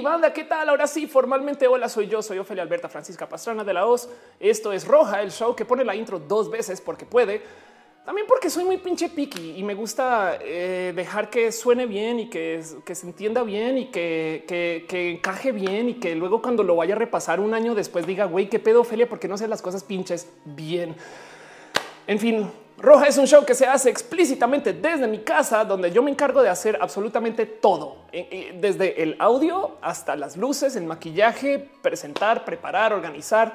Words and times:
Banda, 0.00 0.32
¿qué 0.32 0.44
tal? 0.44 0.68
Ahora 0.68 0.86
sí, 0.86 1.06
formalmente, 1.06 1.66
hola, 1.66 1.88
soy 1.88 2.08
yo, 2.08 2.22
soy 2.22 2.38
Ofelia 2.38 2.62
Alberta 2.62 2.88
Francisca 2.88 3.28
Pastrana 3.28 3.64
de 3.64 3.74
la 3.74 3.86
OZ. 3.86 4.08
Esto 4.38 4.72
es 4.72 4.86
Roja, 4.86 5.22
el 5.22 5.30
show 5.30 5.54
que 5.54 5.64
pone 5.64 5.84
la 5.84 5.94
intro 5.94 6.18
dos 6.18 6.50
veces 6.50 6.80
porque 6.80 7.04
puede. 7.04 7.42
También 8.04 8.26
porque 8.26 8.48
soy 8.48 8.64
muy 8.64 8.78
pinche 8.78 9.10
picky 9.10 9.54
y 9.56 9.62
me 9.62 9.74
gusta 9.74 10.38
eh, 10.40 10.92
dejar 10.96 11.28
que 11.28 11.52
suene 11.52 11.86
bien 11.86 12.18
y 12.18 12.30
que, 12.30 12.62
se 12.62 13.06
entienda 13.06 13.42
bien 13.42 13.78
y 13.78 13.86
que, 13.86 14.44
que, 14.48 14.86
que, 14.88 15.10
encaje 15.10 15.52
bien 15.52 15.90
y 15.90 15.94
que 15.94 16.14
luego 16.14 16.40
cuando 16.40 16.62
lo 16.62 16.76
vaya 16.76 16.94
a 16.94 16.98
repasar 16.98 17.38
un 17.40 17.52
año 17.52 17.74
después 17.74 18.06
diga, 18.06 18.24
güey, 18.24 18.48
qué 18.48 18.58
pedo, 18.58 18.80
Ofelia, 18.80 19.08
porque 19.08 19.28
no 19.28 19.36
sé 19.36 19.46
las 19.48 19.62
cosas 19.62 19.84
pinches 19.84 20.28
bien. 20.44 20.96
En 22.06 22.18
fin, 22.18 22.50
Roja 22.80 23.08
es 23.08 23.18
un 23.18 23.26
show 23.26 23.44
que 23.44 23.54
se 23.54 23.66
hace 23.66 23.90
explícitamente 23.90 24.72
desde 24.72 25.06
mi 25.06 25.18
casa, 25.18 25.64
donde 25.66 25.92
yo 25.92 26.02
me 26.02 26.10
encargo 26.10 26.42
de 26.42 26.48
hacer 26.48 26.78
absolutamente 26.80 27.44
todo, 27.44 27.96
desde 28.10 29.02
el 29.02 29.16
audio 29.18 29.76
hasta 29.82 30.16
las 30.16 30.38
luces, 30.38 30.76
el 30.76 30.84
maquillaje, 30.84 31.68
presentar, 31.82 32.46
preparar, 32.46 32.94
organizar 32.94 33.52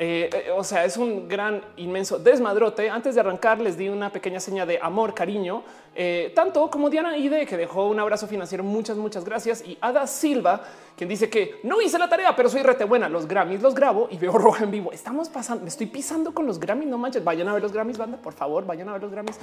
eh, 0.00 0.30
eh, 0.32 0.50
o 0.52 0.62
sea, 0.62 0.84
es 0.84 0.96
un 0.96 1.26
gran, 1.26 1.60
inmenso 1.76 2.20
desmadrote. 2.20 2.88
Antes 2.88 3.16
de 3.16 3.20
arrancar, 3.20 3.60
les 3.60 3.76
di 3.76 3.88
una 3.88 4.12
pequeña 4.12 4.38
seña 4.38 4.64
de 4.64 4.78
amor, 4.80 5.12
cariño, 5.12 5.64
eh, 5.92 6.32
tanto 6.36 6.70
como 6.70 6.88
Diana 6.88 7.16
Ide, 7.16 7.44
que 7.46 7.56
dejó 7.56 7.88
un 7.88 7.98
abrazo 7.98 8.28
financiero. 8.28 8.62
Muchas, 8.62 8.96
muchas 8.96 9.24
gracias. 9.24 9.60
Y 9.66 9.76
Ada 9.80 10.06
Silva, 10.06 10.62
quien 10.96 11.08
dice 11.08 11.28
que 11.28 11.58
no 11.64 11.82
hice 11.82 11.98
la 11.98 12.08
tarea, 12.08 12.36
pero 12.36 12.48
soy 12.48 12.62
rete 12.62 12.84
buena. 12.84 13.08
Los 13.08 13.26
Grammys 13.26 13.60
los 13.60 13.74
grabo 13.74 14.06
y 14.08 14.18
veo 14.18 14.30
roja 14.38 14.62
en 14.62 14.70
vivo. 14.70 14.92
Estamos 14.92 15.28
pasando, 15.28 15.64
me 15.64 15.68
estoy 15.68 15.86
pisando 15.86 16.32
con 16.32 16.46
los 16.46 16.60
Grammys. 16.60 16.88
No 16.88 16.96
manches, 16.96 17.24
vayan 17.24 17.48
a 17.48 17.54
ver 17.54 17.62
los 17.62 17.72
Grammys, 17.72 17.98
banda, 17.98 18.18
por 18.18 18.34
favor, 18.34 18.64
vayan 18.64 18.88
a 18.88 18.92
ver 18.92 19.02
los 19.02 19.10
Grammys. 19.10 19.40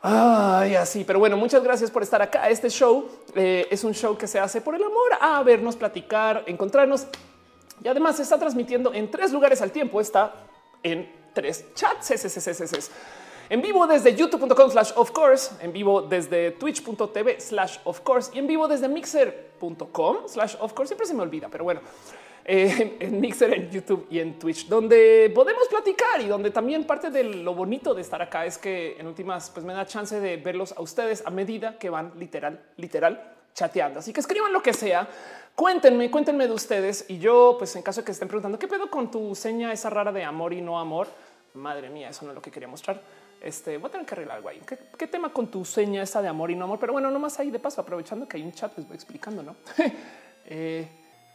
Ay, 0.00 0.76
así, 0.76 1.04
pero 1.04 1.18
bueno, 1.18 1.36
muchas 1.36 1.62
gracias 1.62 1.90
por 1.90 2.02
estar 2.02 2.22
acá. 2.22 2.48
Este 2.48 2.70
show 2.70 3.06
es 3.34 3.84
un 3.84 3.92
show 3.92 4.16
que 4.16 4.26
se 4.26 4.38
hace 4.40 4.62
por 4.62 4.74
el 4.74 4.82
amor 4.82 5.10
a 5.20 5.42
vernos, 5.42 5.76
platicar, 5.76 6.44
encontrarnos 6.46 7.06
y 7.82 7.88
además 7.88 8.16
se 8.16 8.22
está 8.22 8.38
transmitiendo 8.38 8.92
en 8.92 9.10
tres 9.10 9.32
lugares 9.32 9.62
al 9.62 9.72
tiempo. 9.72 10.00
Está 10.00 10.34
en 10.82 11.10
tres 11.32 11.64
chats. 11.74 12.12
En 13.50 13.62
vivo 13.62 13.84
desde 13.86 14.14
youtube.com 14.14 14.70
slash 14.70 14.92
of 14.94 15.10
course, 15.10 15.50
en 15.60 15.72
vivo 15.72 16.02
desde 16.02 16.52
twitch.tv 16.52 17.40
slash 17.40 17.78
of 17.82 18.00
course 18.02 18.30
y 18.32 18.38
en 18.38 18.46
vivo 18.46 18.68
desde 18.68 18.88
mixer.com 18.88 20.18
slash 20.28 20.54
of 20.60 20.72
course. 20.72 20.90
Siempre 20.90 21.06
se 21.06 21.14
me 21.14 21.22
olvida, 21.22 21.48
pero 21.48 21.64
bueno, 21.64 21.80
eh, 22.44 22.96
en 23.00 23.20
Mixer, 23.20 23.52
en 23.52 23.70
YouTube 23.70 24.06
y 24.08 24.20
en 24.20 24.38
Twitch, 24.38 24.68
donde 24.68 25.32
podemos 25.34 25.66
platicar 25.68 26.20
y 26.20 26.26
donde 26.26 26.50
también 26.50 26.84
parte 26.84 27.10
de 27.10 27.24
lo 27.24 27.54
bonito 27.54 27.92
de 27.92 28.02
estar 28.02 28.22
acá 28.22 28.46
es 28.46 28.56
que 28.56 28.96
en 28.98 29.06
últimas 29.08 29.50
pues 29.50 29.66
me 29.66 29.72
da 29.72 29.84
chance 29.84 30.20
de 30.20 30.36
verlos 30.36 30.72
a 30.76 30.80
ustedes 30.80 31.24
a 31.26 31.30
medida 31.30 31.76
que 31.76 31.90
van 31.90 32.12
literal, 32.18 32.62
literal 32.76 33.39
chateando. 33.54 34.00
Así 34.00 34.12
que 34.12 34.20
escriban 34.20 34.52
lo 34.52 34.62
que 34.62 34.72
sea 34.72 35.08
Cuéntenme, 35.60 36.10
cuéntenme 36.10 36.46
de 36.46 36.54
ustedes. 36.54 37.04
Y 37.08 37.18
yo, 37.18 37.56
pues 37.58 37.76
en 37.76 37.82
caso 37.82 38.00
de 38.00 38.06
que 38.06 38.12
estén 38.12 38.28
preguntando 38.28 38.58
qué 38.58 38.66
pedo 38.66 38.88
con 38.88 39.10
tu 39.10 39.34
seña 39.34 39.70
esa 39.72 39.90
rara 39.90 40.10
de 40.10 40.24
amor 40.24 40.54
y 40.54 40.62
no 40.62 40.80
amor, 40.80 41.06
madre 41.52 41.90
mía, 41.90 42.08
eso 42.08 42.24
no 42.24 42.30
es 42.30 42.34
lo 42.34 42.40
que 42.40 42.50
quería 42.50 42.66
mostrar. 42.66 43.02
Este 43.42 43.76
voy 43.76 43.88
a 43.88 43.92
tener 43.92 44.06
que 44.06 44.14
arreglar 44.14 44.38
algo 44.38 44.48
ahí. 44.48 44.62
¿Qué, 44.96 45.06
tema 45.06 45.30
con 45.34 45.50
tu 45.50 45.66
seña 45.66 46.02
esa 46.02 46.22
de 46.22 46.28
amor 46.28 46.50
y 46.50 46.56
no 46.56 46.64
amor? 46.64 46.78
Pero 46.78 46.94
bueno, 46.94 47.10
nomás 47.10 47.38
ahí 47.40 47.50
de 47.50 47.58
paso, 47.58 47.82
aprovechando 47.82 48.26
que 48.26 48.38
hay 48.38 48.42
un 48.42 48.52
chat, 48.52 48.74
les 48.78 48.86
voy 48.86 48.96
explicando, 48.96 49.42
no? 49.42 49.56
Eh, 50.52 50.88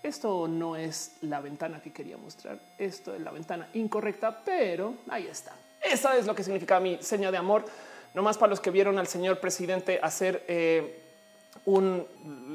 esto 0.03 0.47
no 0.47 0.75
es 0.75 1.17
la 1.21 1.39
ventana 1.39 1.79
que 1.79 1.93
quería 1.93 2.17
mostrar. 2.17 2.59
Esto 2.77 3.13
es 3.13 3.21
la 3.21 3.31
ventana 3.31 3.69
incorrecta, 3.75 4.41
pero 4.43 4.95
ahí 5.07 5.27
está. 5.27 5.53
Esa 5.81 6.17
es 6.17 6.25
lo 6.25 6.35
que 6.35 6.43
significa 6.43 6.79
mi 6.79 6.97
seña 7.01 7.31
de 7.31 7.37
amor. 7.37 7.63
No 8.13 8.23
más 8.23 8.37
para 8.37 8.49
los 8.49 8.59
que 8.59 8.71
vieron 8.71 8.97
al 8.97 9.07
señor 9.07 9.39
presidente 9.39 9.99
hacer 10.01 10.43
eh, 10.47 11.04
un 11.65 12.05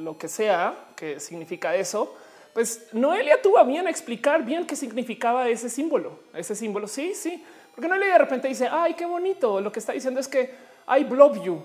lo 0.02 0.16
que 0.18 0.28
sea 0.28 0.74
que 0.96 1.20
significa 1.20 1.74
eso, 1.74 2.14
pues 2.52 2.88
Noelia 2.92 3.40
tuvo 3.40 3.58
a 3.58 3.64
bien 3.64 3.86
explicar 3.88 4.44
bien 4.44 4.66
qué 4.66 4.76
significaba 4.76 5.48
ese 5.48 5.70
símbolo, 5.70 6.18
ese 6.34 6.54
símbolo. 6.54 6.88
Sí, 6.88 7.14
sí, 7.14 7.42
porque 7.74 7.88
Noelia 7.88 8.12
de 8.12 8.18
repente 8.18 8.48
dice, 8.48 8.68
ay, 8.70 8.94
qué 8.94 9.06
bonito. 9.06 9.60
Lo 9.60 9.70
que 9.70 9.78
está 9.78 9.92
diciendo 9.92 10.20
es 10.20 10.28
que 10.28 10.54
I 10.88 11.04
love 11.04 11.42
you. 11.42 11.62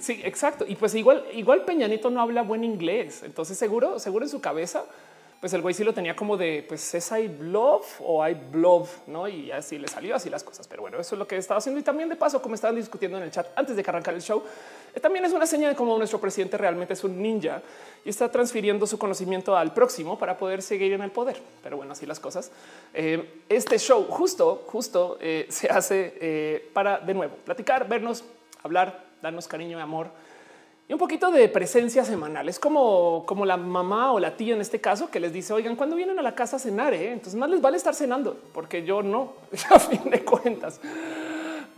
sí, 0.00 0.20
exacto. 0.24 0.64
Y 0.66 0.76
pues 0.76 0.94
igual, 0.94 1.24
igual 1.32 1.64
Peñanito 1.64 2.10
no 2.10 2.20
habla 2.20 2.42
buen 2.42 2.64
inglés. 2.64 3.22
Entonces 3.24 3.58
seguro, 3.58 3.98
seguro 3.98 4.24
en 4.24 4.30
su 4.30 4.40
cabeza 4.40 4.84
pues 5.40 5.52
el 5.52 5.62
güey 5.62 5.72
sí 5.72 5.84
lo 5.84 5.94
tenía 5.94 6.16
como 6.16 6.36
de 6.36 6.64
pues 6.66 6.94
es 6.94 7.12
I 7.12 7.28
love 7.28 7.86
o 8.00 8.26
I 8.26 8.36
love, 8.52 8.90
no? 9.06 9.28
Y 9.28 9.52
así 9.52 9.78
le 9.78 9.86
salió 9.86 10.16
así 10.16 10.28
las 10.28 10.42
cosas. 10.42 10.66
Pero 10.66 10.82
bueno, 10.82 10.98
eso 10.98 11.14
es 11.14 11.18
lo 11.18 11.28
que 11.28 11.36
estaba 11.36 11.58
haciendo. 11.58 11.80
Y 11.80 11.84
también 11.84 12.08
de 12.08 12.16
paso, 12.16 12.42
como 12.42 12.56
estaban 12.56 12.74
discutiendo 12.74 13.18
en 13.18 13.24
el 13.24 13.30
chat 13.30 13.46
antes 13.54 13.76
de 13.76 13.84
que 13.84 13.90
arrancar 13.90 14.14
el 14.14 14.22
show, 14.22 14.42
también 15.00 15.24
es 15.24 15.32
una 15.32 15.46
señal 15.46 15.70
de 15.70 15.76
cómo 15.76 15.96
nuestro 15.96 16.20
presidente 16.20 16.56
realmente 16.56 16.94
es 16.94 17.04
un 17.04 17.20
ninja 17.20 17.62
y 18.04 18.10
está 18.10 18.30
transfiriendo 18.30 18.86
su 18.86 18.98
conocimiento 18.98 19.56
al 19.56 19.72
próximo 19.72 20.18
para 20.18 20.36
poder 20.36 20.62
seguir 20.62 20.92
en 20.92 21.02
el 21.02 21.10
poder. 21.10 21.40
Pero 21.62 21.76
bueno, 21.76 21.92
así 21.92 22.06
las 22.06 22.20
cosas. 22.20 22.50
Eh, 22.94 23.42
este 23.48 23.78
show 23.78 24.06
justo, 24.08 24.64
justo 24.66 25.18
eh, 25.20 25.46
se 25.48 25.68
hace 25.68 26.70
para 26.72 26.98
de 26.98 27.14
nuevo 27.14 27.36
platicar, 27.44 27.88
vernos, 27.88 28.24
hablar, 28.62 29.04
darnos 29.22 29.46
cariño 29.48 29.78
y 29.78 29.80
amor 29.80 30.10
y 30.88 30.94
un 30.94 30.98
poquito 30.98 31.30
de 31.30 31.48
presencia 31.50 32.02
semanal. 32.04 32.48
Es 32.48 32.58
como, 32.58 33.24
como 33.26 33.44
la 33.44 33.58
mamá 33.58 34.12
o 34.12 34.18
la 34.18 34.36
tía 34.36 34.54
en 34.54 34.62
este 34.62 34.80
caso 34.80 35.10
que 35.10 35.20
les 35.20 35.34
dice, 35.34 35.52
oigan, 35.52 35.76
cuando 35.76 35.96
vienen 35.96 36.18
a 36.18 36.22
la 36.22 36.34
casa 36.34 36.56
a 36.56 36.58
cenar, 36.58 36.94
eh? 36.94 37.12
entonces 37.12 37.38
más 37.38 37.50
les 37.50 37.60
vale 37.60 37.76
estar 37.76 37.94
cenando, 37.94 38.38
porque 38.54 38.82
yo 38.82 39.02
no, 39.02 39.34
a 39.70 39.78
fin 39.78 40.08
de 40.10 40.24
cuentas. 40.24 40.80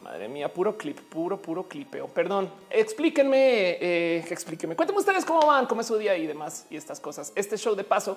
Madre 0.02 0.28
mía, 0.28 0.52
puro 0.52 0.78
clip, 0.78 0.98
puro, 0.98 1.36
puro 1.36 1.64
clipeo. 1.64 2.08
Perdón, 2.08 2.50
explíquenme, 2.70 3.76
eh, 3.80 4.24
explíquenme. 4.30 4.74
Cuéntenme 4.74 4.98
ustedes 4.98 5.26
cómo 5.26 5.46
van, 5.46 5.66
cómo 5.66 5.82
es 5.82 5.86
su 5.86 5.98
día 5.98 6.16
y 6.16 6.26
demás 6.26 6.66
y 6.70 6.76
estas 6.76 6.98
cosas. 7.00 7.32
Este 7.34 7.58
show 7.58 7.74
de 7.74 7.84
paso 7.84 8.16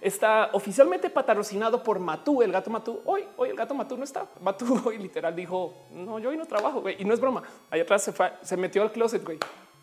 está 0.00 0.50
oficialmente 0.52 1.08
patrocinado 1.08 1.82
por 1.82 1.98
Matú, 1.98 2.42
el 2.42 2.52
gato 2.52 2.70
Matú. 2.70 3.00
Hoy, 3.06 3.24
hoy 3.38 3.48
el 3.48 3.56
gato 3.56 3.74
Matú 3.74 3.96
no 3.96 4.04
está. 4.04 4.26
Matú 4.42 4.82
hoy 4.84 4.98
literal 4.98 5.34
dijo, 5.34 5.74
no, 5.90 6.18
yo 6.18 6.28
hoy 6.28 6.36
no 6.36 6.44
trabajo, 6.44 6.82
güey. 6.82 6.96
Y 7.00 7.04
no 7.06 7.14
es 7.14 7.20
broma. 7.20 7.42
Ahí 7.70 7.80
atrás 7.80 8.02
se, 8.02 8.12
se 8.42 8.56
metió 8.58 8.82
al 8.82 8.92
closet, 8.92 9.24
güey. 9.24 9.38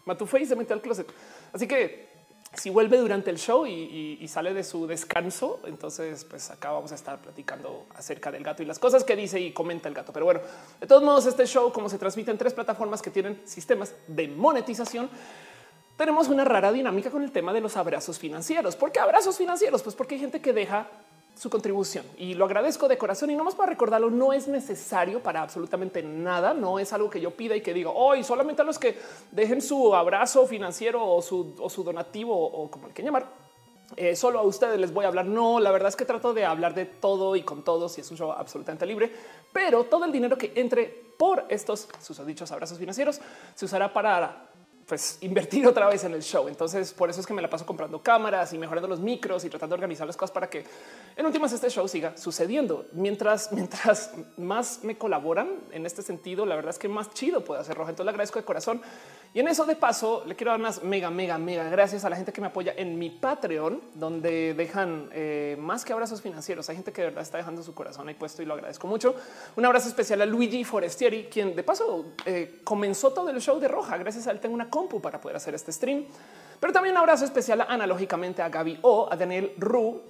Matú 0.05 0.27
fue 0.27 0.41
y 0.41 0.45
se 0.45 0.55
metió 0.55 0.75
al 0.75 0.81
closet. 0.81 1.11
Así 1.51 1.67
que 1.67 2.18
si 2.53 2.69
vuelve 2.69 2.97
durante 2.97 3.29
el 3.29 3.37
show 3.37 3.65
y, 3.65 4.27
sale 4.27 4.53
de 4.53 4.63
su 4.63 4.87
descanso, 4.87 5.59
entonces 5.65 6.25
pues 6.25 6.49
acá 6.49 6.71
vamos 6.71 6.91
a 6.91 6.95
estar 6.95 7.19
platicando 7.19 7.85
acerca 7.95 8.31
del 8.31 8.43
gato 8.43 8.63
y 8.63 8.65
las 8.65 8.79
cosas 8.79 9.03
que 9.03 9.15
dice 9.15 9.39
y 9.39 9.51
comenta 9.51 9.87
el 9.87 9.95
gato. 9.95 10.11
Pero 10.11 10.25
bueno, 10.25 10.41
de 10.79 10.87
todos 10.87 11.03
modos, 11.03 11.25
este 11.25 11.45
show, 11.45 11.71
como 11.71 11.89
se 11.89 11.97
transmite 11.97 12.31
en 12.31 12.37
tres 12.37 12.53
plataformas 12.53 13.01
que 13.01 13.09
tienen 13.11 13.41
sistemas 13.45 13.93
de 14.07 14.27
monetización, 14.27 15.09
tenemos 15.95 16.27
una 16.27 16.45
rara 16.45 16.71
dinámica 16.71 17.09
con 17.09 17.23
el 17.23 17.31
tema 17.31 17.53
de 17.53 17.61
los 17.61 17.75
abrazos 17.77 18.17
financieros. 18.17 18.75
¿Por 18.75 18.91
qué 18.91 18.99
abrazos 18.99 19.37
financieros? 19.37 19.83
Pues 19.83 19.95
porque 19.95 20.15
hay 20.15 20.21
gente 20.21 20.41
que 20.41 20.53
deja 20.53 20.87
su 21.39 21.49
contribución 21.49 22.05
y 22.17 22.33
lo 22.33 22.43
agradezco 22.43 22.89
de 22.89 22.97
corazón 22.97 23.29
y 23.29 23.35
no 23.35 23.45
más 23.45 23.55
para 23.55 23.69
recordarlo, 23.69 24.09
no 24.09 24.33
es 24.33 24.49
necesario 24.49 25.23
para 25.23 25.41
absolutamente 25.41 26.03
nada, 26.03 26.53
no 26.53 26.79
es 26.79 26.91
algo 26.91 27.09
que 27.09 27.21
yo 27.21 27.31
pida 27.31 27.55
y 27.55 27.61
que 27.61 27.73
digo 27.73 27.93
hoy 27.95 28.25
solamente 28.25 28.61
a 28.61 28.65
los 28.65 28.77
que 28.77 28.99
dejen 29.31 29.61
su 29.61 29.95
abrazo 29.95 30.45
financiero 30.45 31.01
o 31.01 31.21
su, 31.21 31.83
donativo 31.85 32.35
o 32.35 32.69
como 32.69 32.87
el 32.87 32.93
que 32.93 33.03
llamar. 33.03 33.25
Eh, 33.95 34.17
solo 34.17 34.39
a 34.39 34.43
ustedes 34.43 34.77
les 34.77 34.93
voy 34.93 35.05
a 35.05 35.07
hablar. 35.07 35.27
No, 35.27 35.61
la 35.61 35.71
verdad 35.71 35.87
es 35.87 35.95
que 35.95 36.03
trato 36.03 36.33
de 36.33 36.43
hablar 36.43 36.75
de 36.75 36.85
todo 36.85 37.37
y 37.37 37.43
con 37.43 37.63
todos 37.63 37.97
y 37.97 38.01
es 38.01 38.11
un 38.11 38.17
show 38.17 38.31
absolutamente 38.33 38.85
libre, 38.85 39.09
pero 39.53 39.85
todo 39.85 40.03
el 40.03 40.11
dinero 40.11 40.37
que 40.37 40.51
entre 40.57 40.87
por 41.17 41.45
estos 41.47 41.87
sus 42.01 42.25
dichos 42.25 42.51
abrazos 42.51 42.77
financieros 42.77 43.21
se 43.55 43.63
usará 43.63 43.93
para 43.93 44.48
pues 44.89 45.19
invertir 45.21 45.67
otra 45.67 45.87
vez 45.87 46.03
en 46.03 46.13
el 46.15 46.23
show. 46.23 46.47
Entonces, 46.47 46.91
por 46.93 47.11
eso 47.11 47.21
es 47.21 47.27
que 47.27 47.33
me 47.33 47.43
la 47.43 47.49
paso 47.49 47.63
comprando 47.63 48.01
cámaras 48.01 48.51
y 48.53 48.57
mejorando 48.57 48.87
los 48.87 48.99
micros 48.99 49.45
y 49.45 49.49
tratando 49.49 49.75
de 49.75 49.77
organizar 49.77 50.07
las 50.07 50.17
cosas 50.17 50.31
para 50.31 50.49
que 50.49 50.65
en 51.15 51.25
últimas 51.25 51.53
este 51.53 51.69
show 51.69 51.87
siga 51.87 52.17
sucediendo. 52.17 52.87
Mientras, 52.93 53.51
mientras 53.53 54.11
más 54.35 54.79
me 54.83 54.97
colaboran 54.97 55.59
en 55.71 55.85
este 55.85 56.01
sentido, 56.01 56.45
la 56.45 56.55
verdad 56.55 56.71
es 56.71 56.79
que 56.79 56.89
más 56.89 57.13
chido 57.13 57.43
puede 57.43 57.61
hacer 57.61 57.77
roja. 57.77 57.91
Entonces 57.91 58.05
le 58.05 58.09
agradezco 58.09 58.39
de 58.39 58.45
corazón. 58.45 58.81
Y 59.31 59.39
en 59.39 59.47
eso 59.47 59.63
de 59.65 59.75
paso 59.75 60.23
le 60.25 60.35
quiero 60.35 60.51
dar 60.51 60.59
unas 60.59 60.81
mega, 60.81 61.11
mega, 61.11 61.37
mega 61.37 61.65
gracias 61.65 62.03
a 62.03 62.09
la 62.09 62.15
gente 62.15 62.33
que 62.33 62.41
me 62.41 62.47
apoya 62.47 62.73
en 62.75 62.97
mi 62.97 63.11
Patreon, 63.11 63.79
donde 63.93 64.55
dejan 64.55 65.07
eh, 65.13 65.55
más 65.59 65.85
que 65.85 65.93
abrazos 65.93 66.19
financieros. 66.19 66.67
Hay 66.69 66.77
gente 66.77 66.91
que 66.91 67.01
de 67.01 67.09
verdad 67.09 67.21
está 67.21 67.37
dejando 67.37 67.61
su 67.61 67.75
corazón 67.75 68.09
ahí 68.09 68.15
puesto 68.15 68.41
y 68.41 68.47
lo 68.47 68.55
agradezco 68.55 68.87
mucho. 68.87 69.13
Un 69.55 69.65
abrazo 69.65 69.87
especial 69.87 70.19
a 70.23 70.25
Luigi 70.25 70.63
Forestieri, 70.63 71.25
quien 71.25 71.55
de 71.55 71.61
paso 71.61 72.13
eh, 72.25 72.61
comenzó 72.63 73.13
todo 73.13 73.29
el 73.29 73.39
show 73.39 73.59
de 73.59 73.67
roja. 73.67 73.97
Gracias 73.97 74.25
a 74.25 74.31
él 74.31 74.39
tengo 74.39 74.55
una 74.55 74.71
para 74.87 75.19
poder 75.19 75.35
hacer 75.35 75.55
este 75.55 75.71
stream. 75.71 76.05
Pero 76.59 76.73
también 76.73 76.93
un 76.93 76.99
abrazo 76.99 77.25
especial 77.25 77.65
analógicamente 77.67 78.41
a 78.41 78.49
Gaby 78.49 78.79
O, 78.81 79.07
a 79.11 79.15
Daniel 79.15 79.53
Ru, 79.57 80.01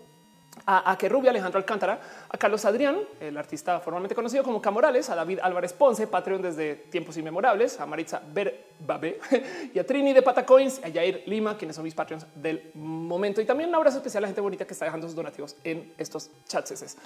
a, 0.66 0.98
que 0.98 1.10
Rubia, 1.10 1.32
Alejandro 1.32 1.58
Alcántara, 1.58 2.00
a 2.30 2.38
Carlos 2.38 2.66
Adrián, 2.66 3.00
el 3.20 3.38
artista 3.38 3.80
formalmente 3.80 4.16
conocido 4.16 4.44
como 4.44 4.62
Camorales, 4.62 5.10
a 5.10 5.16
David 5.16 5.40
Álvarez 5.42 5.74
Ponce, 5.74 6.08
Patreon 6.08 6.42
desde 6.42 6.76
tiempos 6.76 7.18
inmemorables, 7.18 7.80
a 7.80 7.86
Maritza 7.86 8.22
Berbabe 8.32 9.20
y 9.74 9.80
a 9.80 9.86
Trini 9.86 10.14
de 10.14 10.22
Patacoins, 10.22 10.80
a 10.84 10.92
Jair 10.92 11.24
Lima, 11.28 11.58
quienes 11.58 11.76
son 11.76 11.84
mis 11.84 11.96
Patreons 11.96 12.26
del 12.36 12.72
momento. 12.76 13.42
Y 13.42 13.46
también 13.46 13.70
un 13.70 13.76
abrazo 13.76 13.98
especial 13.98 14.22
a 14.22 14.26
la 14.26 14.28
gente 14.28 14.42
bonita 14.42 14.66
que 14.66 14.74
está 14.74 14.86
dejando 14.86 15.08
sus 15.08 15.16
donativos 15.16 15.56
en 15.64 15.94
estos 15.98 16.30
chats. 16.48 16.98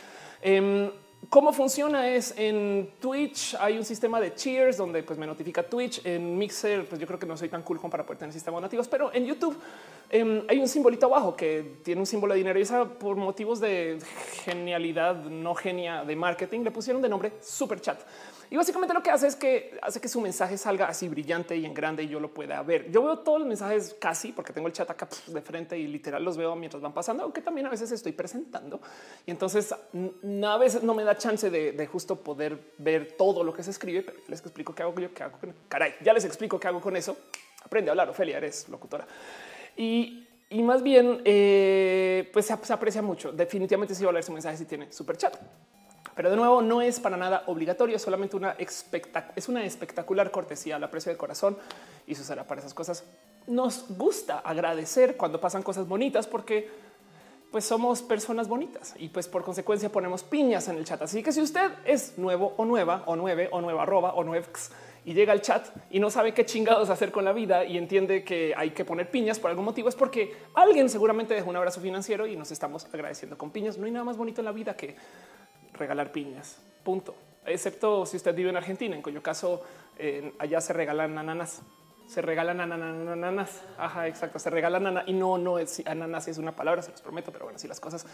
¿Cómo 1.30 1.54
funciona? 1.54 2.10
Es 2.10 2.34
en 2.38 2.90
Twitch 3.00 3.56
hay 3.60 3.78
un 3.78 3.86
sistema 3.86 4.20
de 4.20 4.34
cheers 4.34 4.78
donde 4.78 5.04
pues 5.04 5.18
me 5.18 5.26
notifica 5.26 5.64
Twitch. 5.64 6.06
En 6.06 6.38
Mixer, 6.38 6.88
pues 6.88 7.00
yo 7.00 7.08
creo 7.08 7.18
que 7.18 7.26
no 7.26 7.38
soy 7.38 7.50
tan 7.50 7.62
cool 7.64 7.78
como 7.78 7.90
para 7.90 8.06
poder 8.06 8.20
tener 8.20 8.34
sistema 8.34 8.56
de 8.56 8.62
donativos, 8.62 8.88
pero 8.88 9.14
en 9.14 9.26
YouTube 9.26 9.58
em, 10.10 10.44
hay 10.50 10.60
un 10.60 10.68
simbolito 10.68 11.06
abajo 11.06 11.36
que 11.36 11.78
tiene 11.84 12.02
un 12.02 12.08
símbolo 12.08 12.34
de 12.34 12.40
dinero 12.40 12.60
y 12.60 12.64
esa 12.64 12.86
por 12.86 13.16
motivos 13.16 13.60
de 13.60 14.00
genialidad, 14.44 15.16
no 15.16 15.56
genia 15.56 16.04
de 16.04 16.16
marketing, 16.16 16.62
le 16.62 16.72
pusieron 16.72 17.02
de 17.02 17.10
nombre 17.10 17.34
super 17.42 17.80
chat. 17.80 18.00
Y 18.54 18.56
básicamente 18.56 18.94
lo 18.94 19.02
que 19.02 19.10
hace 19.10 19.26
es 19.26 19.36
que 19.36 19.80
hace 19.82 20.00
que 20.00 20.08
su 20.08 20.22
mensaje 20.22 20.60
salga 20.60 20.86
así 20.86 21.10
brillante 21.10 21.58
y 21.58 21.66
en 21.66 21.74
grande 21.74 22.04
y 22.04 22.08
yo 22.08 22.20
lo 22.20 22.36
pueda 22.36 22.62
ver. 22.62 22.92
Yo 22.92 23.04
veo 23.04 23.18
todos 23.18 23.40
los 23.40 23.48
mensajes 23.48 23.96
casi 24.00 24.32
porque 24.32 24.54
tengo 24.54 24.68
el 24.68 24.74
chat 24.74 24.88
acá 24.92 25.10
de 25.26 25.42
frente 25.42 25.76
y 25.76 25.88
literal 25.88 26.24
los 26.24 26.38
veo 26.38 26.56
mientras 26.56 26.80
van 26.80 26.94
pasando, 26.94 27.24
aunque 27.24 27.42
también 27.42 27.66
a 27.66 27.72
veces 27.72 27.92
estoy 27.92 28.12
presentando. 28.12 28.80
Y 29.26 29.32
entonces 29.32 29.74
a 29.74 30.58
veces 30.60 30.84
no 30.84 30.94
me 30.94 31.04
da 31.04 31.18
chance 31.18 31.50
de, 31.50 31.88
justo 31.88 32.18
poder 32.18 32.76
ver 32.78 33.14
todo 33.18 33.44
lo 33.44 33.56
que 33.56 33.64
se 33.64 33.72
escribe, 33.72 34.04
pero 34.04 34.20
les 34.28 34.40
explico 34.42 34.76
qué 34.76 34.84
hago 34.84 34.94
yo, 35.00 35.12
qué 35.12 35.24
hago 35.24 35.40
con 35.40 35.52
caray. 35.68 35.96
Ya 36.04 36.14
les 36.14 36.24
explico 36.24 36.60
qué 36.60 36.68
hago 36.68 36.80
con 36.80 36.96
eso. 36.96 37.18
Aprende 37.64 37.90
a 37.90 37.94
hablar, 37.94 38.10
Ofelia, 38.10 38.38
eres 38.38 38.70
locutora. 38.70 39.08
Y, 39.76 40.28
más 40.52 40.84
bien, 40.84 41.24
eh, 41.26 42.30
pues 42.32 42.46
se, 42.46 42.54
aprecia 42.54 43.02
mucho. 43.02 43.32
Definitivamente 43.32 43.96
si 43.96 44.04
va 44.04 44.12
a 44.12 44.14
leer 44.14 44.24
su 44.24 44.32
mensaje 44.32 44.58
si 44.58 44.66
tiene 44.66 44.92
super 44.92 45.18
chat. 45.18 45.36
Pero 46.16 46.30
de 46.30 46.36
nuevo, 46.36 46.62
no 46.62 46.82
es 46.82 47.00
para 47.00 47.18
nada 47.18 47.44
obligatorio, 47.48 47.98
solamente 48.00 48.36
una 48.36 48.56
es 48.60 49.50
una 49.50 49.66
espectacular 49.66 50.32
cortesía, 50.32 50.80
la 50.80 50.88
aprecio 50.88 51.10
del 51.10 51.18
corazón 51.18 51.58
y 52.08 52.16
se 52.16 52.22
usará 52.22 52.46
para 52.46 52.62
esas 52.62 52.74
cosas. 52.74 53.04
Nos 53.48 53.86
gusta 53.90 54.40
agradecer 54.40 55.18
cuando 55.18 55.42
pasan 55.42 55.64
cosas 55.64 55.88
bonitas 55.88 56.28
porque 56.28 56.70
pues 57.54 57.66
somos 57.66 58.02
personas 58.02 58.48
bonitas 58.48 58.96
y 58.98 59.10
pues 59.10 59.28
por 59.28 59.44
consecuencia 59.44 59.92
ponemos 59.92 60.24
piñas 60.24 60.68
en 60.70 60.78
el 60.78 60.86
chat. 60.86 61.00
Así 61.04 61.22
que 61.22 61.32
si 61.32 61.40
usted 61.40 61.72
es 61.86 62.18
nuevo 62.18 62.56
o 62.58 62.66
nueva 62.66 63.04
o 63.06 63.16
nueve 63.16 63.48
o 63.52 63.62
nueva 63.62 63.84
arroba 63.84 64.14
o 64.16 64.24
nueves 64.24 64.72
y 65.06 65.14
llega 65.14 65.34
al 65.34 65.42
chat 65.42 65.68
y 65.92 66.00
no 66.00 66.10
sabe 66.10 66.34
qué 66.34 66.46
chingados 66.46 66.90
hacer 66.90 67.12
con 67.12 67.26
la 67.26 67.32
vida 67.32 67.64
y 67.64 67.78
entiende 67.78 68.24
que 68.24 68.56
hay 68.58 68.72
que 68.72 68.86
poner 68.86 69.12
piñas 69.12 69.38
por 69.38 69.52
algún 69.52 69.66
motivo, 69.66 69.88
es 69.88 69.96
porque 69.96 70.36
alguien 70.56 70.90
seguramente 70.90 71.36
dejó 71.36 71.52
un 71.52 71.56
abrazo 71.56 71.80
financiero 71.80 72.26
y 72.26 72.36
nos 72.36 72.50
estamos 72.50 72.86
agradeciendo 72.86 73.38
con 73.38 73.52
piñas. 73.52 73.78
No 73.78 73.86
hay 73.86 73.92
nada 73.92 74.06
más 74.06 74.18
bonito 74.18 74.42
en 74.42 74.46
la 74.46 74.52
vida 74.52 74.76
que 74.76 74.96
regalar 75.74 76.12
piñas, 76.12 76.58
punto. 76.84 77.16
Excepto 77.46 78.06
si 78.06 78.18
usted 78.18 78.34
vive 78.34 78.50
en 78.50 78.58
Argentina, 78.58 78.96
en 78.96 79.02
cuyo 79.02 79.22
caso 79.22 79.64
allá 80.40 80.62
se 80.62 80.74
regalan 80.74 81.18
ananas. 81.18 81.62
Se 82.08 82.22
regalan 82.22 82.60
ananas. 82.60 83.62
Ajá, 83.78 84.08
exacto. 84.08 84.40
Se 84.40 84.50
regalan 84.50 84.88
ananas 84.88 85.06
y 85.08 85.14
no, 85.14 85.38
no 85.38 85.60
es 85.60 85.82
ananas, 85.86 86.28
es 86.28 86.38
una 86.38 86.54
palabra, 86.54 86.82
se 86.82 86.92
los 86.92 87.02
prometo, 87.02 87.32
pero 87.32 87.46
bueno, 87.46 87.58
así 87.58 87.68
las 87.68 87.80
cosas. 87.80 88.06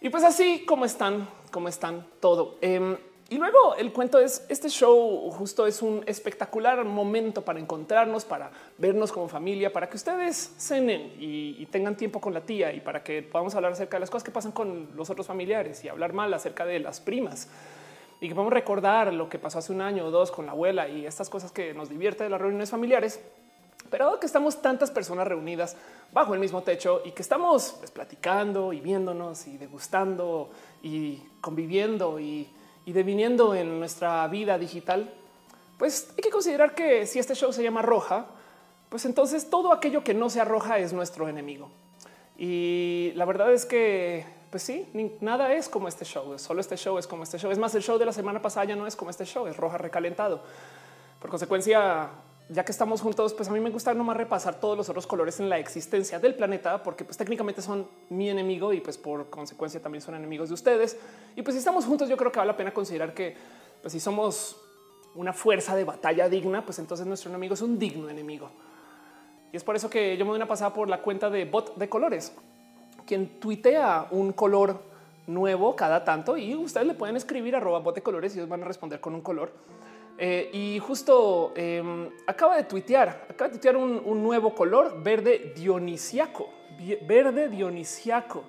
Y 0.00 0.10
pues 0.10 0.24
así 0.24 0.64
como 0.66 0.84
están, 0.84 1.28
como 1.50 1.68
están 1.68 2.06
todo. 2.20 2.58
Em, 2.60 2.96
y 3.28 3.38
luego 3.38 3.74
el 3.74 3.92
cuento 3.92 4.20
es 4.20 4.46
este 4.48 4.68
show 4.68 5.28
justo 5.32 5.66
es 5.66 5.82
un 5.82 6.04
espectacular 6.06 6.84
momento 6.84 7.42
para 7.42 7.58
encontrarnos, 7.58 8.24
para 8.24 8.52
vernos 8.78 9.10
como 9.10 9.28
familia, 9.28 9.72
para 9.72 9.88
que 9.88 9.96
ustedes 9.96 10.54
cenen 10.58 11.12
y, 11.18 11.66
tengan 11.66 11.96
tiempo 11.96 12.20
con 12.20 12.32
la 12.32 12.42
tía 12.42 12.72
y 12.72 12.80
para 12.80 13.02
que 13.02 13.22
podamos 13.22 13.54
hablar 13.56 13.72
acerca 13.72 13.96
de 13.96 14.00
las 14.00 14.10
cosas 14.10 14.22
que 14.22 14.30
pasan 14.30 14.52
con 14.52 14.90
los 14.94 15.10
otros 15.10 15.26
familiares 15.26 15.84
y 15.84 15.88
hablar 15.88 16.12
mal 16.12 16.32
acerca 16.32 16.64
de 16.64 16.78
las 16.78 17.00
primas 17.00 17.48
y 18.20 18.28
que 18.28 18.34
podamos 18.34 18.52
recordar 18.52 19.12
lo 19.12 19.28
que 19.28 19.40
pasó 19.40 19.58
hace 19.58 19.72
un 19.72 19.80
año 19.80 20.06
o 20.06 20.10
dos 20.12 20.30
con 20.30 20.46
la 20.46 20.52
abuela 20.52 20.88
y 20.88 21.04
estas 21.04 21.28
cosas 21.28 21.50
que 21.50 21.74
nos 21.74 21.88
divierte 21.88 22.22
de 22.22 22.30
las 22.30 22.40
reuniones 22.40 22.70
familiares. 22.70 23.20
Pero 23.90 24.18
que 24.20 24.26
estamos 24.26 24.62
tantas 24.62 24.90
personas 24.90 25.26
reunidas 25.26 25.76
bajo 26.12 26.32
el 26.32 26.40
mismo 26.40 26.62
techo 26.62 27.02
y 27.04 27.10
que 27.10 27.22
estamos 27.22 27.74
pues, 27.78 27.90
platicando 27.90 28.72
y 28.72 28.80
viéndonos 28.80 29.46
y 29.48 29.58
degustando 29.58 30.50
y 30.82 31.22
conviviendo 31.40 32.18
y 32.18 32.48
y 32.86 32.92
deviniendo 32.92 33.54
en 33.54 33.78
nuestra 33.78 34.26
vida 34.28 34.56
digital, 34.56 35.12
pues 35.76 36.08
hay 36.16 36.22
que 36.22 36.30
considerar 36.30 36.74
que 36.74 37.04
si 37.04 37.18
este 37.18 37.34
show 37.34 37.52
se 37.52 37.62
llama 37.62 37.82
roja, 37.82 38.26
pues 38.88 39.04
entonces 39.04 39.50
todo 39.50 39.72
aquello 39.72 40.02
que 40.02 40.14
no 40.14 40.30
sea 40.30 40.44
roja 40.44 40.78
es 40.78 40.92
nuestro 40.92 41.28
enemigo. 41.28 41.68
Y 42.38 43.12
la 43.16 43.24
verdad 43.24 43.52
es 43.52 43.66
que, 43.66 44.24
pues 44.50 44.62
sí, 44.62 44.88
nada 45.20 45.52
es 45.52 45.68
como 45.68 45.88
este 45.88 46.04
show, 46.04 46.38
solo 46.38 46.60
este 46.60 46.76
show 46.76 46.96
es 46.96 47.08
como 47.08 47.24
este 47.24 47.38
show. 47.38 47.50
Es 47.50 47.58
más, 47.58 47.74
el 47.74 47.82
show 47.82 47.98
de 47.98 48.06
la 48.06 48.12
semana 48.12 48.40
pasada 48.40 48.66
ya 48.66 48.76
no 48.76 48.86
es 48.86 48.94
como 48.94 49.10
este 49.10 49.24
show, 49.24 49.46
es 49.48 49.56
roja 49.56 49.78
recalentado. 49.78 50.42
Por 51.20 51.28
consecuencia, 51.28 52.08
ya 52.48 52.64
que 52.64 52.70
estamos 52.70 53.00
juntos, 53.00 53.34
pues 53.34 53.48
a 53.48 53.52
mí 53.52 53.58
me 53.58 53.70
gusta 53.70 53.92
nomás 53.92 54.16
repasar 54.16 54.60
todos 54.60 54.76
los 54.76 54.88
otros 54.88 55.06
colores 55.06 55.40
en 55.40 55.48
la 55.48 55.58
existencia 55.58 56.20
del 56.20 56.34
planeta, 56.34 56.82
porque 56.82 57.04
pues 57.04 57.16
técnicamente 57.16 57.60
son 57.60 57.88
mi 58.08 58.30
enemigo 58.30 58.72
y 58.72 58.80
pues 58.80 58.96
por 58.98 59.28
consecuencia 59.30 59.82
también 59.82 60.00
son 60.00 60.14
enemigos 60.14 60.48
de 60.48 60.54
ustedes. 60.54 60.96
Y 61.34 61.42
pues 61.42 61.54
si 61.54 61.58
estamos 61.58 61.84
juntos, 61.84 62.08
yo 62.08 62.16
creo 62.16 62.30
que 62.30 62.38
vale 62.38 62.52
la 62.52 62.56
pena 62.56 62.72
considerar 62.72 63.14
que 63.14 63.36
pues 63.82 63.92
si 63.92 63.98
somos 63.98 64.56
una 65.16 65.32
fuerza 65.32 65.74
de 65.74 65.84
batalla 65.84 66.28
digna, 66.28 66.64
pues 66.64 66.78
entonces 66.78 67.06
nuestro 67.06 67.30
enemigo 67.30 67.54
es 67.54 67.62
un 67.62 67.78
digno 67.78 68.08
enemigo. 68.08 68.50
Y 69.52 69.56
es 69.56 69.64
por 69.64 69.74
eso 69.74 69.90
que 69.90 70.16
yo 70.16 70.24
me 70.24 70.30
doy 70.30 70.36
una 70.36 70.48
pasada 70.48 70.72
por 70.72 70.88
la 70.88 71.02
cuenta 71.02 71.30
de 71.30 71.46
bot 71.46 71.76
de 71.76 71.88
colores, 71.88 72.32
quien 73.06 73.40
tuitea 73.40 74.06
un 74.10 74.32
color 74.32 74.80
nuevo 75.26 75.74
cada 75.74 76.04
tanto 76.04 76.36
y 76.36 76.54
ustedes 76.54 76.86
le 76.86 76.94
pueden 76.94 77.16
escribir 77.16 77.56
arroba 77.56 77.80
bot 77.80 77.96
de 77.96 78.02
colores 78.02 78.34
y 78.34 78.38
ellos 78.38 78.48
van 78.48 78.62
a 78.62 78.66
responder 78.66 79.00
con 79.00 79.14
un 79.14 79.20
color. 79.20 79.50
Eh, 80.18 80.50
y 80.52 80.78
justo 80.78 81.52
em, 81.56 82.08
acaba 82.26 82.56
de 82.56 82.64
tuitear, 82.64 83.26
acaba 83.28 83.48
de 83.48 83.58
tuitear 83.58 83.76
un, 83.76 84.22
nuevo 84.22 84.54
color 84.54 85.02
verde 85.02 85.52
dionisiaco, 85.54 86.48
verde 87.02 87.48
dionisiaco. 87.48 88.44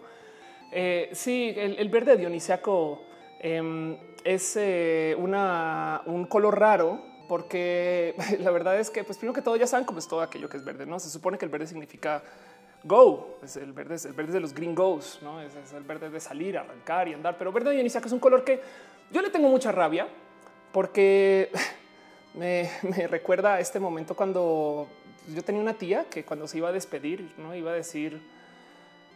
Eh, 0.71 1.09
sí, 1.11 1.53
el, 1.55 1.89
verde 1.89 2.15
dionisiaco 2.15 3.03
em, 3.39 3.97
es 4.23 4.55
eh, 4.57 5.15
un 5.17 6.25
color 6.29 6.59
raro 6.59 7.01
porque 7.27 8.15
la 8.39 8.51
verdad 8.51 8.79
es 8.79 8.89
que, 8.89 9.03
pues 9.03 9.17
primero 9.17 9.33
que 9.33 9.41
todo, 9.41 9.57
ya 9.57 9.67
saben 9.67 9.85
cómo 9.85 9.99
es 9.99 10.07
todo 10.07 10.21
aquello 10.21 10.47
que 10.47 10.57
es 10.57 10.63
verde. 10.63 10.85
No 10.85 10.99
se 10.99 11.09
supone 11.09 11.37
que 11.37 11.45
el 11.45 11.51
verde 11.51 11.67
significa 11.67 12.23
go, 12.83 13.39
es 13.43 13.57
el 13.57 13.73
verde, 13.73 13.95
es 13.95 14.05
el 14.05 14.13
verde 14.13 14.33
de 14.33 14.39
los 14.39 14.53
green 14.53 14.73
goes, 14.73 15.19
no 15.21 15.41
es, 15.41 15.53
el 15.73 15.83
verde 15.83 16.09
de 16.09 16.19
salir, 16.21 16.57
arrancar 16.57 17.09
y 17.09 17.13
andar. 17.13 17.37
Pero 17.37 17.51
verde 17.51 17.71
dionisiaco 17.71 18.07
es 18.07 18.13
un 18.13 18.19
color 18.19 18.45
que 18.45 18.61
yo 19.11 19.21
le 19.21 19.29
tengo 19.29 19.49
mucha 19.49 19.71
rabia 19.73 20.07
porque 20.77 21.49
me, 22.35 22.69
recuerda 23.07 23.55
a 23.55 23.59
este 23.59 23.79
momento 23.79 24.15
cuando 24.15 24.87
yo 25.33 25.43
tenía 25.43 25.59
una 25.59 25.73
tía 25.73 26.05
que 26.07 26.23
cuando 26.23 26.47
se 26.47 26.59
iba 26.59 26.69
a 26.69 26.71
despedir, 26.71 27.33
no 27.39 27.55
iba 27.55 27.71
a 27.71 27.73
decir 27.73 28.21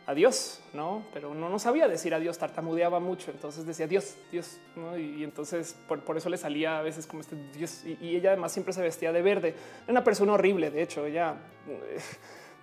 adiós, 0.08 0.60
no, 0.74 1.04
pero 1.14 1.36
no, 1.36 1.50
no 1.50 1.60
sabía 1.60 1.88
decir 1.88 2.16
adiós, 2.16 2.40
tartamudeaba 2.40 3.00
mucho. 3.00 3.30
Entonces 3.30 3.64
decía 3.64 3.86
Dios, 3.86 4.16
Dios, 4.32 4.58
y, 4.98 5.24
entonces 5.24 5.76
por, 5.88 6.18
eso 6.18 6.30
le 6.30 6.38
salía 6.38 6.80
a 6.80 6.82
veces 6.82 7.06
como 7.06 7.22
este 7.22 7.36
Dios. 7.54 7.84
Y, 7.86 8.16
ella 8.16 8.32
además 8.32 8.52
siempre 8.52 8.74
se 8.74 8.82
vestía 8.82 9.12
de 9.12 9.22
verde. 9.22 9.50
Era 9.84 9.92
una 9.92 10.04
persona 10.04 10.34
horrible. 10.34 10.72
De 10.72 10.82
hecho, 10.82 11.06
ella 11.06 11.36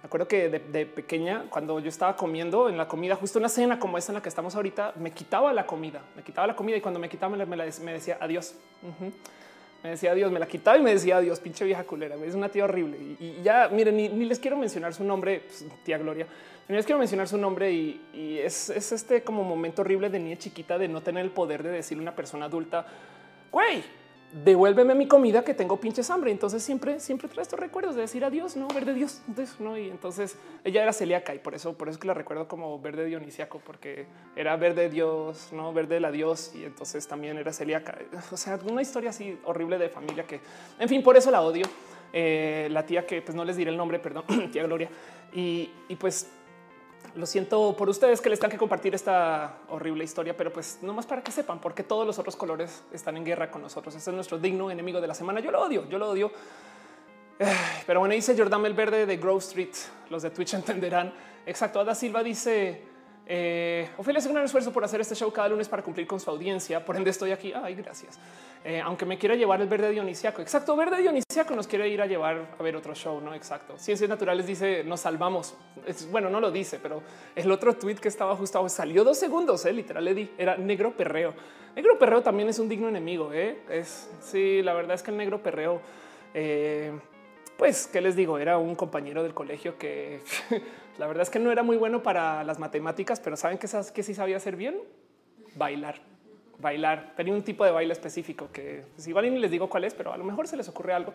me 0.02 0.06
acuerdo 0.06 0.28
que 0.28 0.48
de, 0.48 0.86
pequeña, 0.86 1.46
cuando 1.50 1.80
yo 1.80 1.88
estaba 1.88 2.16
comiendo 2.16 2.68
en 2.68 2.76
la 2.76 2.86
comida, 2.86 3.16
justo 3.16 3.38
una 3.38 3.48
cena 3.48 3.80
como 3.80 3.98
esta 3.98 4.12
en 4.12 4.14
la 4.14 4.22
que 4.22 4.28
estamos 4.28 4.54
ahorita, 4.54 4.92
me 4.96 5.10
quitaba 5.10 5.52
la 5.52 5.66
comida, 5.66 6.02
me 6.14 6.22
quitaba 6.22 6.46
la 6.46 6.54
comida 6.54 6.76
y 6.76 6.80
cuando 6.80 7.00
me 7.00 7.08
quitaba 7.08 7.36
me, 7.36 7.44
me, 7.44 7.56
me 7.56 7.92
decía 7.92 8.16
adiós. 8.20 8.54
Me 9.82 9.90
decía 9.90 10.12
adiós, 10.12 10.30
me 10.30 10.38
la 10.38 10.46
quitaba 10.46 10.78
y 10.78 10.82
me 10.82 10.92
decía 10.92 11.16
adiós, 11.16 11.40
pinche 11.40 11.64
vieja 11.64 11.82
culera. 11.82 12.14
Es 12.24 12.34
una 12.34 12.48
tía 12.48 12.64
horrible. 12.64 12.96
Y, 13.18 13.40
ya, 13.42 13.68
miren, 13.68 13.96
ni, 13.96 14.24
les 14.24 14.38
quiero 14.38 14.56
mencionar 14.56 14.94
su 14.94 15.02
nombre, 15.02 15.40
pues, 15.46 15.64
tía 15.84 15.98
Gloria. 15.98 16.26
Ni 16.68 16.76
les 16.76 16.84
quiero 16.84 16.98
mencionar 16.98 17.26
su 17.26 17.38
nombre 17.38 17.72
y, 17.72 18.00
y 18.12 18.38
es, 18.38 18.70
es, 18.70 18.92
este 18.92 19.22
como 19.22 19.42
momento 19.42 19.82
horrible 19.82 20.10
de 20.10 20.20
niña 20.20 20.36
chiquita 20.36 20.78
de 20.78 20.86
no 20.86 21.00
tener 21.00 21.24
el 21.24 21.30
poder 21.30 21.62
de 21.62 21.70
decirle 21.70 22.02
a 22.02 22.04
una 22.04 22.16
persona 22.16 22.46
adulta, 22.46 22.86
güey, 23.50 23.82
devuélveme 24.32 24.94
mi 24.94 25.06
comida 25.06 25.42
que 25.42 25.54
tengo 25.54 25.78
pinches 25.78 26.10
hambre. 26.10 26.30
Entonces 26.30 26.62
siempre, 26.62 27.00
siempre 27.00 27.28
trae 27.28 27.42
estos 27.42 27.58
recuerdos 27.58 27.94
de 27.94 28.02
decir 28.02 28.24
adiós, 28.24 28.56
no 28.56 28.68
verde 28.68 28.94
Dios. 28.94 29.22
no, 29.58 29.76
y 29.78 29.88
entonces 29.88 30.36
ella 30.64 30.82
era 30.82 30.92
celíaca 30.92 31.34
y 31.34 31.38
por 31.38 31.54
eso, 31.54 31.76
por 31.76 31.88
eso 31.88 31.96
es 31.96 32.00
que 32.00 32.06
la 32.06 32.14
recuerdo 32.14 32.48
como 32.48 32.78
verde 32.80 33.06
dionisiaco, 33.06 33.60
porque 33.64 34.06
era 34.36 34.56
verde 34.56 34.88
Dios, 34.88 35.48
no 35.52 35.72
verde 35.72 36.00
la 36.00 36.10
Dios. 36.10 36.52
Y 36.54 36.64
entonces 36.64 37.06
también 37.06 37.38
era 37.38 37.52
celíaca. 37.52 37.98
O 38.30 38.36
sea, 38.36 38.58
una 38.68 38.82
historia 38.82 39.10
así 39.10 39.38
horrible 39.44 39.78
de 39.78 39.88
familia 39.88 40.24
que, 40.24 40.40
en 40.78 40.88
fin, 40.88 41.02
por 41.02 41.16
eso 41.16 41.30
la 41.30 41.42
odio. 41.42 41.66
Eh, 42.12 42.68
la 42.70 42.86
tía 42.86 43.06
que 43.06 43.20
pues 43.20 43.34
no 43.34 43.44
les 43.44 43.56
diré 43.56 43.70
el 43.70 43.76
nombre, 43.76 43.98
perdón, 43.98 44.24
tía 44.52 44.62
Gloria. 44.62 44.88
Y, 45.32 45.70
y 45.88 45.96
pues 45.96 46.30
lo 47.18 47.26
siento 47.26 47.74
por 47.76 47.88
ustedes 47.88 48.20
que 48.20 48.30
les 48.30 48.38
tengan 48.38 48.52
que 48.52 48.58
compartir 48.58 48.94
esta 48.94 49.58
horrible 49.70 50.04
historia, 50.04 50.36
pero 50.36 50.52
pues 50.52 50.78
no 50.82 50.94
más 50.94 51.04
para 51.04 51.20
que 51.20 51.32
sepan, 51.32 51.60
porque 51.60 51.82
todos 51.82 52.06
los 52.06 52.16
otros 52.20 52.36
colores 52.36 52.84
están 52.92 53.16
en 53.16 53.24
guerra 53.24 53.50
con 53.50 53.60
nosotros. 53.60 53.94
Este 53.96 54.10
es 54.10 54.14
nuestro 54.14 54.38
digno 54.38 54.70
enemigo 54.70 55.00
de 55.00 55.08
la 55.08 55.14
semana. 55.14 55.40
Yo 55.40 55.50
lo 55.50 55.60
odio, 55.60 55.88
yo 55.88 55.98
lo 55.98 56.10
odio. 56.10 56.30
Pero 57.86 57.98
bueno, 57.98 58.14
dice 58.14 58.36
Jordan 58.38 58.64
el 58.66 58.74
Verde 58.74 59.04
de 59.04 59.16
Grove 59.16 59.40
Street. 59.40 59.74
Los 60.10 60.22
de 60.22 60.30
Twitch 60.30 60.54
entenderán. 60.54 61.12
Exacto. 61.44 61.80
Ada 61.80 61.96
Silva 61.96 62.22
dice 62.22 62.82
eh, 63.30 63.90
Ofelia 63.98 64.20
hace 64.20 64.28
un 64.28 64.34
gran 64.34 64.46
esfuerzo 64.46 64.72
por 64.72 64.82
hacer 64.82 65.02
este 65.02 65.14
show 65.14 65.30
cada 65.30 65.50
lunes 65.50 65.68
para 65.68 65.82
cumplir 65.82 66.06
con 66.06 66.18
su 66.18 66.30
audiencia. 66.30 66.82
Por 66.82 66.96
ende, 66.96 67.10
estoy 67.10 67.30
aquí. 67.30 67.52
Ay, 67.52 67.74
gracias. 67.74 68.18
Eh, 68.64 68.80
aunque 68.80 69.04
me 69.04 69.18
quiera 69.18 69.34
llevar 69.34 69.60
el 69.60 69.68
verde 69.68 69.90
dionisiaco. 69.90 70.40
Exacto, 70.40 70.74
verde 70.74 71.02
dionisiaco 71.02 71.54
nos 71.54 71.66
quiere 71.66 71.90
ir 71.90 72.00
a 72.00 72.06
llevar 72.06 72.56
a 72.58 72.62
ver 72.62 72.74
otro 72.74 72.94
show. 72.94 73.20
No 73.20 73.34
exacto. 73.34 73.78
Ciencias 73.78 74.08
naturales 74.08 74.46
dice 74.46 74.82
nos 74.82 75.00
salvamos. 75.00 75.54
bueno, 76.10 76.30
no 76.30 76.40
lo 76.40 76.50
dice, 76.50 76.78
pero 76.82 77.02
el 77.36 77.50
otro 77.52 77.74
tweet 77.74 77.96
que 77.96 78.08
estaba 78.08 78.32
ajustado 78.32 78.66
salió 78.70 79.04
dos 79.04 79.18
segundos. 79.18 79.62
Eh, 79.66 79.74
literal, 79.74 80.06
le 80.06 80.14
di 80.14 80.30
era 80.38 80.56
negro 80.56 80.96
perreo. 80.96 81.34
Negro 81.76 81.98
perreo 81.98 82.22
también 82.22 82.48
es 82.48 82.58
un 82.58 82.68
digno 82.68 82.88
enemigo. 82.88 83.30
Eh. 83.34 83.58
Es 83.68 84.08
sí, 84.20 84.62
la 84.62 84.72
verdad 84.72 84.94
es 84.94 85.02
que 85.02 85.10
el 85.10 85.18
negro 85.18 85.42
perreo. 85.42 85.82
Eh, 86.32 86.92
pues, 87.58 87.88
¿qué 87.88 88.00
les 88.00 88.14
digo? 88.14 88.38
Era 88.38 88.56
un 88.56 88.76
compañero 88.76 89.24
del 89.24 89.34
colegio 89.34 89.76
que 89.78 90.20
la 90.98 91.06
verdad 91.06 91.22
es 91.22 91.30
que 91.30 91.38
no 91.38 91.50
era 91.50 91.62
muy 91.62 91.76
bueno 91.76 92.02
para 92.02 92.44
las 92.44 92.58
matemáticas, 92.58 93.20
pero 93.20 93.36
¿saben 93.36 93.58
que, 93.58 93.68
que 93.94 94.02
sí 94.02 94.14
sabía 94.14 94.36
hacer 94.36 94.56
bien? 94.56 94.76
Bailar 95.56 96.00
bailar. 96.58 97.12
Tenía 97.16 97.32
un 97.32 97.42
tipo 97.42 97.64
de 97.64 97.70
baile 97.70 97.92
específico 97.92 98.48
que 98.52 98.84
pues, 98.94 99.06
igual 99.08 99.32
ni 99.32 99.38
les 99.38 99.50
digo 99.50 99.68
cuál 99.68 99.84
es, 99.84 99.94
pero 99.94 100.12
a 100.12 100.16
lo 100.16 100.24
mejor 100.24 100.48
se 100.48 100.56
les 100.56 100.68
ocurre 100.68 100.92
algo. 100.92 101.12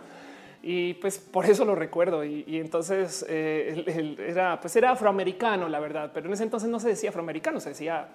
Y 0.62 0.94
pues 0.96 1.20
por 1.20 1.46
eso 1.46 1.66
lo 1.66 1.75
recuerdo. 1.75 2.24
Y, 2.24 2.58
entonces 2.58 3.25
eh, 3.28 4.16
era, 4.18 4.60
pues 4.60 4.75
era 4.75 4.92
afroamericano, 4.92 5.68
la 5.68 5.80
verdad, 5.80 6.12
pero 6.13 6.28
en 6.28 6.34
ese 6.34 6.44
entonces 6.44 6.70
no 6.70 6.80
se 6.80 6.88
decía 6.88 7.10
afroamericano, 7.10 7.60
se 7.60 7.70
decía 7.70 8.08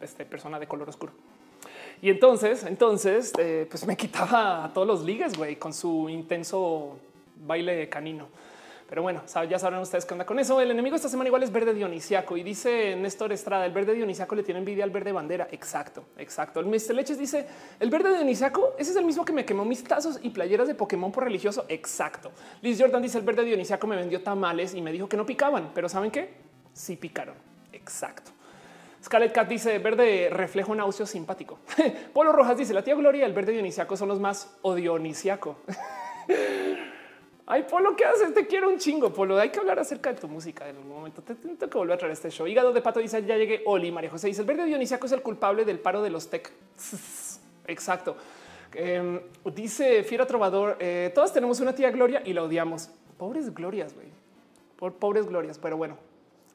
este, 0.00 0.24
persona 0.24 0.58
de 0.58 0.66
color 0.66 0.88
oscuro. 0.88 1.12
Y 2.02 2.10
entonces, 2.10 2.64
entonces, 2.64 3.32
eh, 3.38 3.66
pues 3.70 3.86
me 3.86 3.96
quitaba 3.96 4.64
a 4.64 4.72
todos 4.72 4.86
los 4.86 5.04
ligues, 5.04 5.36
güey, 5.36 5.56
con 5.56 5.72
su 5.72 6.08
intenso 6.08 6.98
baile 7.36 7.88
canino. 7.88 8.26
Pero 8.90 9.02
bueno, 9.02 9.22
ya 9.48 9.56
sabrán 9.60 9.82
ustedes 9.82 10.04
qué 10.04 10.14
onda 10.14 10.26
con 10.26 10.40
eso. 10.40 10.60
El 10.60 10.72
enemigo 10.72 10.96
esta 10.96 11.08
semana 11.08 11.28
igual 11.28 11.44
es 11.44 11.52
verde 11.52 11.72
dionisiaco 11.72 12.36
y 12.36 12.42
dice 12.42 12.96
Néstor 12.96 13.32
Estrada, 13.32 13.64
el 13.64 13.70
verde 13.70 13.94
dionisiaco 13.94 14.34
le 14.34 14.42
tiene 14.42 14.58
envidia 14.58 14.82
al 14.82 14.90
verde 14.90 15.12
bandera. 15.12 15.46
Exacto, 15.52 16.06
exacto. 16.18 16.58
El 16.58 16.66
Mr. 16.66 16.94
Leches 16.94 17.16
dice, 17.16 17.46
el 17.78 17.88
verde 17.88 18.12
dionisiaco, 18.12 18.74
ese 18.76 18.90
es 18.90 18.96
el 18.96 19.04
mismo 19.04 19.24
que 19.24 19.32
me 19.32 19.44
quemó 19.44 19.64
mis 19.64 19.84
tazos 19.84 20.18
y 20.20 20.30
playeras 20.30 20.66
de 20.66 20.74
Pokémon 20.74 21.12
por 21.12 21.22
religioso. 21.22 21.66
Exacto. 21.68 22.32
Liz 22.62 22.80
Jordan 22.80 23.00
dice, 23.00 23.18
el 23.18 23.24
verde 23.24 23.44
dionisiaco 23.44 23.86
me 23.86 23.94
vendió 23.94 24.24
tamales 24.24 24.74
y 24.74 24.82
me 24.82 24.90
dijo 24.90 25.08
que 25.08 25.16
no 25.16 25.24
picaban, 25.24 25.70
pero 25.72 25.88
¿saben 25.88 26.10
qué? 26.10 26.34
Sí 26.72 26.96
picaron. 26.96 27.36
Exacto. 27.72 28.32
Scarlett 29.04 29.32
Cat 29.32 29.48
dice 29.48 29.78
verde 29.78 30.30
reflejo 30.32 30.74
náuseo 30.74 31.06
simpático. 31.06 31.60
Polo 32.12 32.32
Rojas 32.32 32.56
dice 32.56 32.74
la 32.74 32.82
tía 32.82 32.96
Gloria, 32.96 33.24
el 33.24 33.34
verde 33.34 33.52
dionisiaco 33.52 33.96
son 33.96 34.08
los 34.08 34.18
más 34.18 34.58
odionisiaco. 34.62 35.58
Ay, 37.52 37.64
Polo, 37.68 37.96
¿qué 37.96 38.04
haces? 38.04 38.32
Te 38.32 38.46
quiero 38.46 38.68
un 38.68 38.78
chingo, 38.78 39.12
Polo. 39.12 39.36
Hay 39.36 39.48
que 39.48 39.58
hablar 39.58 39.76
acerca 39.80 40.12
de 40.12 40.20
tu 40.20 40.28
música 40.28 40.68
en 40.68 40.78
un 40.78 40.88
momento. 40.88 41.20
Te 41.20 41.34
tengo 41.34 41.58
que 41.58 41.78
volver 41.78 41.94
a 41.94 41.98
traer 41.98 42.12
este 42.12 42.30
show. 42.30 42.46
Hígado 42.46 42.72
de 42.72 42.80
pato 42.80 43.00
dice, 43.00 43.24
ya 43.26 43.36
llegué. 43.36 43.64
Oli, 43.66 43.90
María 43.90 44.08
José 44.08 44.28
dice, 44.28 44.42
el 44.42 44.46
verde 44.46 44.66
dionisiaco 44.66 45.06
es 45.06 45.10
el 45.10 45.20
culpable 45.20 45.64
del 45.64 45.80
paro 45.80 46.00
de 46.00 46.10
los 46.10 46.30
tech. 46.30 46.48
Exacto. 47.66 48.16
Em, 48.72 49.20
dice 49.52 50.04
Fiera 50.04 50.28
Trovador, 50.28 50.76
eh, 50.78 51.10
todas 51.12 51.32
tenemos 51.32 51.58
una 51.58 51.74
tía 51.74 51.90
Gloria 51.90 52.22
y 52.24 52.34
la 52.34 52.44
odiamos. 52.44 52.88
Pobres 53.18 53.52
glorias, 53.52 53.94
güey. 53.94 54.06
Por 54.76 54.92
pobres 54.94 55.26
glorias, 55.26 55.58
pero 55.58 55.76
bueno. 55.76 55.98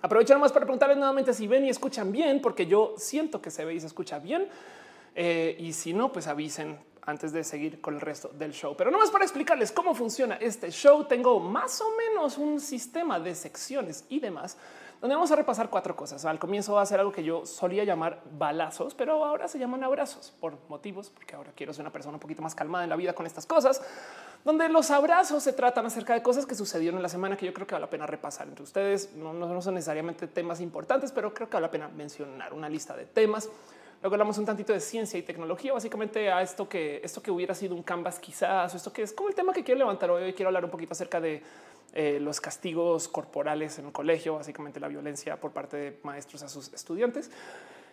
Aprovecho 0.01 0.39
más 0.39 0.53
para 0.53 0.65
preguntarles 0.65 0.95
nuevamente 0.95 1.33
si 1.33 1.45
ven 1.45 1.65
y 1.65 1.69
escuchan 1.69 2.13
bien, 2.13 2.39
porque 2.41 2.67
yo 2.67 2.93
siento 2.95 3.41
que 3.41 3.51
se 3.51 3.65
ve 3.65 3.73
y 3.73 3.81
se 3.81 3.87
escucha 3.87 4.19
bien. 4.19 4.47
Eh, 5.13 5.57
y 5.59 5.73
si 5.73 5.93
no, 5.93 6.13
pues 6.13 6.27
avisen 6.27 6.77
antes 7.05 7.31
de 7.31 7.43
seguir 7.43 7.81
con 7.81 7.95
el 7.95 8.01
resto 8.01 8.29
del 8.29 8.51
show. 8.51 8.75
Pero 8.77 8.91
no 8.91 8.97
más 8.97 9.11
para 9.11 9.23
explicarles 9.23 9.71
cómo 9.71 9.93
funciona 9.93 10.35
este 10.35 10.71
show, 10.71 11.05
tengo 11.05 11.39
más 11.39 11.81
o 11.81 11.91
menos 11.95 12.37
un 12.37 12.59
sistema 12.59 13.19
de 13.19 13.35
secciones 13.35 14.05
y 14.09 14.19
demás 14.19 14.57
donde 15.01 15.15
vamos 15.15 15.31
a 15.31 15.35
repasar 15.35 15.69
cuatro 15.69 15.95
cosas. 15.95 16.25
Al 16.25 16.39
comienzo 16.39 16.73
va 16.73 16.81
a 16.81 16.85
ser 16.85 16.99
algo 16.99 17.11
que 17.11 17.23
yo 17.23 17.45
solía 17.45 17.83
llamar 17.83 18.21
balazos, 18.31 18.95
pero 18.95 19.23
ahora 19.23 19.47
se 19.47 19.59
llaman 19.59 19.83
abrazos 19.83 20.33
por 20.39 20.57
motivos, 20.69 21.09
porque 21.09 21.35
ahora 21.35 21.51
quiero 21.55 21.73
ser 21.73 21.81
una 21.81 21.91
persona 21.91 22.15
un 22.15 22.19
poquito 22.19 22.41
más 22.41 22.55
calmada 22.55 22.85
en 22.85 22.89
la 22.89 22.95
vida 22.95 23.13
con 23.13 23.25
estas 23.25 23.45
cosas, 23.45 23.81
donde 24.43 24.69
los 24.69 24.91
abrazos 24.91 25.43
se 25.43 25.53
tratan 25.53 25.85
acerca 25.85 26.13
de 26.13 26.23
cosas 26.23 26.45
que 26.45 26.55
sucedieron 26.55 26.97
en 26.97 27.03
la 27.03 27.09
semana 27.09 27.35
que 27.37 27.45
yo 27.45 27.53
creo 27.53 27.67
que 27.67 27.75
vale 27.75 27.85
la 27.85 27.89
pena 27.89 28.07
repasar 28.07 28.47
entre 28.47 28.63
ustedes. 28.63 29.13
No, 29.13 29.33
no 29.33 29.61
son 29.61 29.75
necesariamente 29.75 30.27
temas 30.27 30.61
importantes, 30.61 31.11
pero 31.11 31.33
creo 31.33 31.49
que 31.49 31.53
vale 31.53 31.67
la 31.67 31.71
pena 31.71 31.87
mencionar 31.89 32.53
una 32.53 32.69
lista 32.69 32.95
de 32.95 33.05
temas 33.05 33.49
Luego 34.05 34.13
hablamos 34.13 34.37
un 34.37 34.45
tantito 34.45 34.71
de 34.71 34.79
ciencia 34.79 35.17
y 35.17 35.23
tecnología, 35.23 35.73
básicamente 35.73 36.31
a 36.31 36.43
esto 36.43 36.69
que 36.69 37.01
esto 37.03 37.23
que 37.23 37.31
hubiera 37.31 37.55
sido 37.55 37.73
un 37.73 37.81
canvas 37.81 38.19
quizás, 38.19 38.71
o 38.71 38.77
esto 38.77 38.93
que 38.93 39.01
es 39.01 39.11
como 39.11 39.29
el 39.29 39.33
tema 39.33 39.51
que 39.51 39.63
quiero 39.63 39.79
levantar 39.79 40.11
hoy. 40.11 40.31
Quiero 40.33 40.49
hablar 40.49 40.63
un 40.63 40.69
poquito 40.69 40.93
acerca 40.93 41.19
de 41.19 41.41
eh, 41.91 42.19
los 42.21 42.39
castigos 42.39 43.07
corporales 43.07 43.79
en 43.79 43.87
el 43.87 43.91
colegio, 43.91 44.35
básicamente 44.35 44.79
la 44.79 44.89
violencia 44.89 45.41
por 45.41 45.53
parte 45.53 45.77
de 45.77 45.99
maestros 46.03 46.43
a 46.43 46.49
sus 46.49 46.71
estudiantes. 46.71 47.31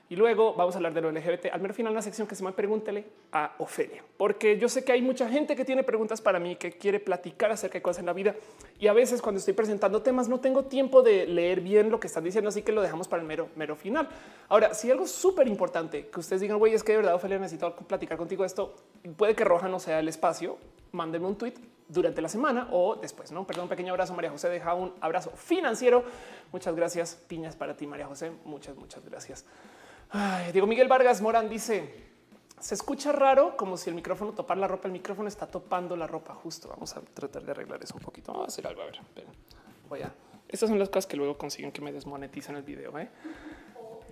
Y 0.08 0.16
luego 0.16 0.52
vamos 0.54 0.74
a 0.74 0.78
hablar 0.78 0.92
de 0.92 1.00
lo 1.00 1.10
LGBT. 1.10 1.46
Al 1.52 1.60
menos 1.60 1.76
final 1.76 1.92
una 1.92 2.02
sección 2.02 2.28
que 2.28 2.34
se 2.34 2.42
llama 2.42 2.54
Pregúntele 2.54 3.04
a 3.32 3.54
Ofelia, 3.58 4.04
porque 4.16 4.58
yo 4.58 4.68
sé 4.68 4.84
que 4.84 4.92
hay 4.92 5.00
mucha 5.00 5.28
gente 5.28 5.56
que 5.56 5.64
tiene 5.64 5.82
preguntas 5.82 6.20
para 6.20 6.38
mí, 6.38 6.56
que 6.56 6.72
quiere 6.72 7.00
platicar 7.00 7.50
acerca 7.50 7.78
de 7.78 7.82
cosas 7.82 8.00
en 8.00 8.06
la 8.06 8.12
vida. 8.12 8.34
Y 8.78 8.88
a 8.88 8.92
veces 8.92 9.22
cuando 9.22 9.38
estoy 9.38 9.54
presentando 9.54 10.02
temas 10.02 10.28
no 10.28 10.40
tengo 10.40 10.64
tiempo 10.64 11.02
de 11.02 11.26
leer 11.26 11.60
bien 11.60 11.90
lo 11.90 11.98
que 11.98 12.08
están 12.08 12.24
diciendo, 12.24 12.48
así 12.48 12.62
que 12.62 12.72
lo 12.72 12.82
dejamos 12.82 13.08
para 13.08 13.22
el 13.22 13.28
mero, 13.28 13.48
mero 13.56 13.74
final. 13.74 14.08
Ahora, 14.48 14.74
si 14.74 14.90
algo 14.90 15.06
súper 15.06 15.48
importante 15.48 16.08
que 16.08 16.20
ustedes 16.20 16.42
digan, 16.42 16.58
güey, 16.58 16.74
es 16.74 16.84
que 16.84 16.92
de 16.92 16.98
verdad, 16.98 17.14
Ofelia, 17.14 17.38
necesito 17.38 17.74
platicar 17.74 18.18
contigo 18.18 18.44
esto, 18.44 18.74
puede 19.16 19.34
que 19.34 19.44
Roja 19.44 19.68
no 19.68 19.80
sea 19.80 19.98
el 20.00 20.08
espacio, 20.08 20.58
mándenme 20.92 21.26
un 21.26 21.36
tweet 21.36 21.54
durante 21.88 22.22
la 22.22 22.28
semana 22.28 22.68
o 22.70 22.96
después, 22.96 23.32
¿no? 23.32 23.46
Perdón, 23.46 23.64
un 23.64 23.68
pequeño 23.68 23.92
abrazo, 23.92 24.14
María 24.14 24.30
José, 24.30 24.48
deja 24.48 24.74
un 24.74 24.94
abrazo 25.00 25.30
financiero. 25.30 26.04
Muchas 26.52 26.74
gracias, 26.74 27.18
piñas 27.28 27.56
para 27.56 27.76
ti, 27.76 27.86
María 27.86 28.06
José. 28.06 28.32
Muchas, 28.44 28.76
muchas 28.76 29.04
gracias. 29.04 29.44
Diego 30.52 30.66
Miguel 30.66 30.88
Vargas 30.88 31.22
Morán 31.22 31.48
dice, 31.48 31.88
se 32.60 32.74
escucha 32.74 33.12
raro 33.12 33.56
como 33.56 33.76
si 33.76 33.90
el 33.90 33.96
micrófono 33.96 34.32
topara 34.32 34.60
la 34.60 34.68
ropa. 34.68 34.86
El 34.86 34.92
micrófono 34.92 35.28
está 35.28 35.46
topando 35.46 35.96
la 35.96 36.06
ropa 36.06 36.34
justo. 36.34 36.68
Vamos 36.68 36.96
a 36.96 37.00
tratar 37.00 37.42
de 37.42 37.50
arreglar 37.50 37.82
eso 37.82 37.94
un 37.94 38.02
poquito. 38.02 38.32
Vamos 38.32 38.46
a 38.46 38.48
hacer 38.48 38.66
algo. 38.66 38.82
A 38.82 38.86
ver, 38.86 39.00
voy 39.88 40.02
a. 40.02 40.12
Estas 40.48 40.68
son 40.68 40.78
las 40.78 40.88
cosas 40.88 41.06
que 41.06 41.16
luego 41.16 41.38
consiguen 41.38 41.72
que 41.72 41.80
me 41.80 41.92
desmonetizan 41.92 42.56
el 42.56 42.62
video. 42.62 42.96
¿eh? 42.98 43.08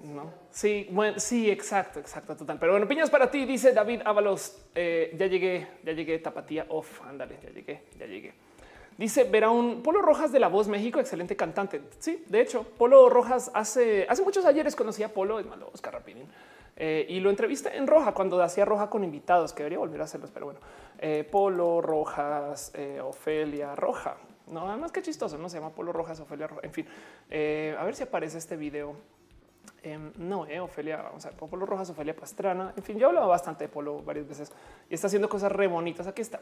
No, 0.03 0.33
sí, 0.51 0.89
sí, 1.19 1.51
exacto, 1.51 2.01
exacto, 2.01 2.35
total. 2.35 2.59
Pero 2.59 2.73
bueno, 2.73 2.89
piñas 2.89 3.11
para 3.11 3.31
ti, 3.31 3.45
dice 3.45 3.73
David 3.73 4.01
Ábalos. 4.05 4.59
Eh, 4.75 5.15
ya 5.19 5.27
llegué, 5.27 5.69
ya 5.85 5.93
llegué, 5.93 6.19
tapatía 6.19 6.67
off. 6.71 7.03
Ándale, 7.03 7.39
ya 7.43 7.51
llegué, 7.51 7.85
ya 7.99 8.07
llegué. 8.07 8.35
Dice 9.01 9.25
verá 9.25 9.49
un 9.49 9.83
Polo 9.83 10.03
Rojas 10.03 10.31
de 10.31 10.39
La 10.39 10.49
Voz 10.49 10.69
México, 10.69 11.01
excelente 11.01 11.35
cantante. 11.35 11.81
Sí, 12.01 12.23
de 12.29 12.43
hecho, 12.43 12.65
Polo 12.77 13.09
Rojas 13.09 13.51
hace, 13.55 14.07
hace 14.07 14.23
muchos 14.23 14.45
ayeres 14.45 14.77
conocí 14.77 15.03
a 15.03 15.09
Polo, 15.09 15.41
es 15.41 15.47
malo, 15.47 15.71
Oscar 15.73 15.95
Rapidín. 15.95 16.29
Eh, 16.77 17.07
y 17.09 17.21
lo 17.21 17.31
entrevisté 17.31 17.79
en 17.79 17.87
Roja 17.87 18.13
cuando 18.13 18.43
hacía 18.43 18.67
Roja 18.67 18.91
con 18.91 19.03
invitados, 19.03 19.55
que 19.55 19.63
debería 19.63 19.79
volver 19.79 20.03
a 20.03 20.05
hacerlos, 20.05 20.31
pero 20.31 20.45
bueno. 20.45 20.61
Eh, 20.99 21.27
Polo 21.31 21.81
Rojas, 21.81 22.73
eh, 22.75 23.01
Ofelia 23.01 23.75
Roja. 23.75 24.19
No, 24.49 24.67
nada 24.67 24.77
más 24.77 24.93
que 24.93 25.01
chistoso, 25.01 25.39
no 25.39 25.49
se 25.49 25.57
llama 25.57 25.71
Polo 25.71 25.95
Rojas, 25.95 26.21
Ofelia 26.21 26.47
Roja. 26.47 26.61
En 26.63 26.73
fin, 26.75 26.87
a 26.87 27.85
ver 27.85 27.95
si 27.95 28.03
aparece 28.03 28.37
este 28.37 28.57
video. 28.57 28.97
Em, 29.83 30.13
no, 30.19 30.47
Ofelia, 30.63 30.99
vamos 30.99 31.25
a 31.25 31.31
ver, 31.31 31.39
Polo 31.39 31.65
Rojas, 31.65 31.89
Ofelia 31.89 32.15
Pastrana. 32.15 32.75
En 32.77 32.83
fin, 32.83 32.99
yo 32.99 33.07
he 33.07 33.09
hablado 33.09 33.29
bastante 33.29 33.65
de 33.65 33.69
Polo 33.69 34.03
varias 34.03 34.29
veces 34.29 34.53
y 34.91 34.95
está 34.95 35.07
haciendo 35.07 35.31
cosas 35.31 35.51
re 35.51 35.69
bonitas. 35.69 36.07
Aquí 36.07 36.21
está. 36.21 36.41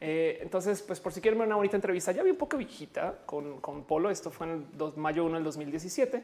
Eh, 0.00 0.38
entonces, 0.42 0.82
pues 0.82 1.00
por 1.00 1.12
si 1.12 1.20
quieren 1.20 1.38
ver 1.38 1.46
una 1.46 1.56
bonita 1.56 1.76
entrevista, 1.76 2.12
ya 2.12 2.22
vi 2.22 2.30
un 2.30 2.36
poco 2.36 2.56
viejita 2.56 3.18
con, 3.24 3.84
Polo. 3.86 4.10
Esto 4.10 4.30
fue 4.30 4.46
en 4.46 4.66
el 4.78 4.92
mayo 4.96 5.24
1 5.24 5.34
del 5.34 5.44
2017, 5.44 6.22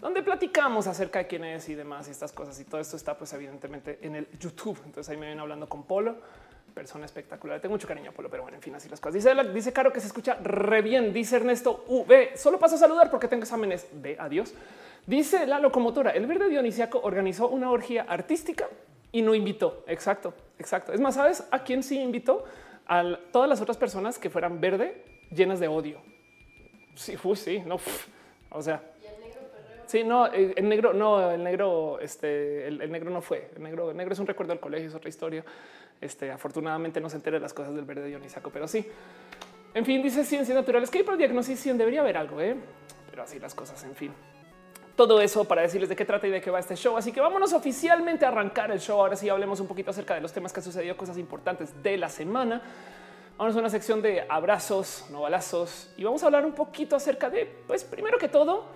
donde 0.00 0.22
platicamos 0.22 0.86
acerca 0.86 1.20
de 1.20 1.26
quién 1.26 1.44
es 1.44 1.68
y 1.68 1.74
demás 1.74 2.08
y 2.08 2.10
estas 2.10 2.32
cosas. 2.32 2.58
Y 2.60 2.64
todo 2.64 2.80
esto 2.80 2.96
está, 2.96 3.16
pues, 3.16 3.32
evidentemente 3.32 3.98
en 4.02 4.16
el 4.16 4.28
YouTube. 4.38 4.78
Entonces 4.84 5.08
ahí 5.10 5.16
me 5.16 5.28
ven 5.28 5.38
hablando 5.38 5.68
con 5.68 5.84
Polo, 5.84 6.16
persona 6.74 7.06
espectacular. 7.06 7.60
Tengo 7.60 7.74
mucho 7.74 7.86
cariño 7.86 8.10
a 8.10 8.12
Polo, 8.12 8.28
pero 8.28 8.42
bueno, 8.42 8.56
en 8.56 8.62
fin, 8.62 8.74
así 8.74 8.88
las 8.88 9.00
cosas. 9.00 9.14
Dice, 9.14 9.34
dice 9.52 9.72
Caro 9.72 9.92
que 9.92 10.00
se 10.00 10.08
escucha 10.08 10.34
re 10.42 10.82
bien. 10.82 11.12
Dice 11.12 11.36
Ernesto 11.36 11.84
V. 11.88 12.36
Solo 12.36 12.58
paso 12.58 12.74
a 12.74 12.78
saludar 12.78 13.10
porque 13.10 13.28
tengo 13.28 13.42
exámenes. 13.42 13.86
de 14.02 14.16
adiós. 14.18 14.54
Dice 15.06 15.46
la 15.46 15.58
locomotora. 15.58 16.10
El 16.10 16.26
verde 16.26 16.48
dionisiaco 16.48 17.00
organizó 17.02 17.48
una 17.48 17.70
orgía 17.70 18.04
artística 18.08 18.68
y 19.10 19.22
no 19.22 19.34
invitó. 19.34 19.84
Exacto, 19.86 20.32
exacto. 20.58 20.92
Es 20.92 21.00
más, 21.00 21.14
sabes 21.14 21.44
a 21.50 21.62
quién 21.62 21.82
sí 21.82 22.00
invitó? 22.00 22.44
A 22.86 23.18
todas 23.32 23.48
las 23.48 23.60
otras 23.60 23.76
personas 23.76 24.18
que 24.18 24.30
fueran 24.30 24.60
verde 24.60 25.02
llenas 25.30 25.60
de 25.60 25.68
odio. 25.68 26.00
Sí, 26.94 27.16
sí, 27.36 27.62
no. 27.64 27.78
O 28.50 28.62
sea, 28.62 28.82
Sí, 29.92 30.04
no, 30.04 30.26
eh, 30.32 30.54
el 30.56 30.70
negro, 30.70 30.94
no, 30.94 31.32
el 31.32 31.44
negro, 31.44 32.00
este, 32.00 32.66
el, 32.66 32.90
negro 32.90 33.10
no 33.10 33.20
fue. 33.20 33.50
El 33.54 33.62
negro, 33.62 33.90
el 33.90 33.96
negro 33.98 34.14
es 34.14 34.18
un 34.18 34.26
recuerdo 34.26 34.54
del 34.54 34.58
colegio, 34.58 34.88
es 34.88 34.94
otra 34.94 35.10
historia. 35.10 35.44
Este, 36.00 36.30
afortunadamente 36.30 36.98
no 36.98 37.10
se 37.10 37.16
entera 37.16 37.36
de 37.36 37.42
las 37.42 37.52
cosas 37.52 37.74
del 37.74 37.84
verde 37.84 38.06
Dionisaco, 38.06 38.48
pero 38.48 38.66
sí. 38.66 38.86
En 39.74 39.84
fin, 39.84 40.02
dice 40.02 40.24
ciencias 40.24 40.56
naturales 40.56 40.88
que 40.88 40.96
hay 40.96 41.04
para 41.04 41.18
diagnosis 41.18 41.60
100 41.60 41.76
debería 41.76 42.00
haber 42.00 42.16
algo, 42.16 42.40
¿eh? 42.40 42.56
pero 43.10 43.24
así 43.24 43.38
las 43.38 43.54
cosas. 43.54 43.84
En 43.84 43.94
fin, 43.94 44.14
todo 44.96 45.20
eso 45.20 45.44
para 45.44 45.62
decirles 45.62 45.88
de 45.88 45.96
qué 45.96 46.04
trata 46.04 46.26
y 46.26 46.30
de 46.30 46.40
qué 46.40 46.50
va 46.50 46.60
este 46.60 46.76
show. 46.76 46.96
Así 46.96 47.12
que 47.12 47.20
vámonos 47.20 47.52
oficialmente 47.52 48.24
a 48.24 48.28
arrancar 48.28 48.70
el 48.70 48.80
show. 48.80 49.00
Ahora 49.00 49.16
sí 49.16 49.28
hablemos 49.28 49.60
un 49.60 49.66
poquito 49.66 49.90
acerca 49.90 50.14
de 50.14 50.20
los 50.20 50.32
temas 50.32 50.52
que 50.52 50.60
han 50.60 50.64
sucedido, 50.64 50.96
cosas 50.96 51.18
importantes 51.18 51.82
de 51.82 51.96
la 51.96 52.08
semana. 52.08 52.62
Vamos 53.38 53.56
a 53.56 53.58
una 53.58 53.70
sección 53.70 54.02
de 54.02 54.24
abrazos, 54.28 55.06
no 55.10 55.22
balazos 55.22 55.92
y 55.96 56.04
vamos 56.04 56.22
a 56.22 56.26
hablar 56.26 56.44
un 56.44 56.52
poquito 56.52 56.94
acerca 56.94 57.30
de, 57.30 57.46
pues 57.66 57.82
primero 57.82 58.18
que 58.18 58.28
todo, 58.28 58.66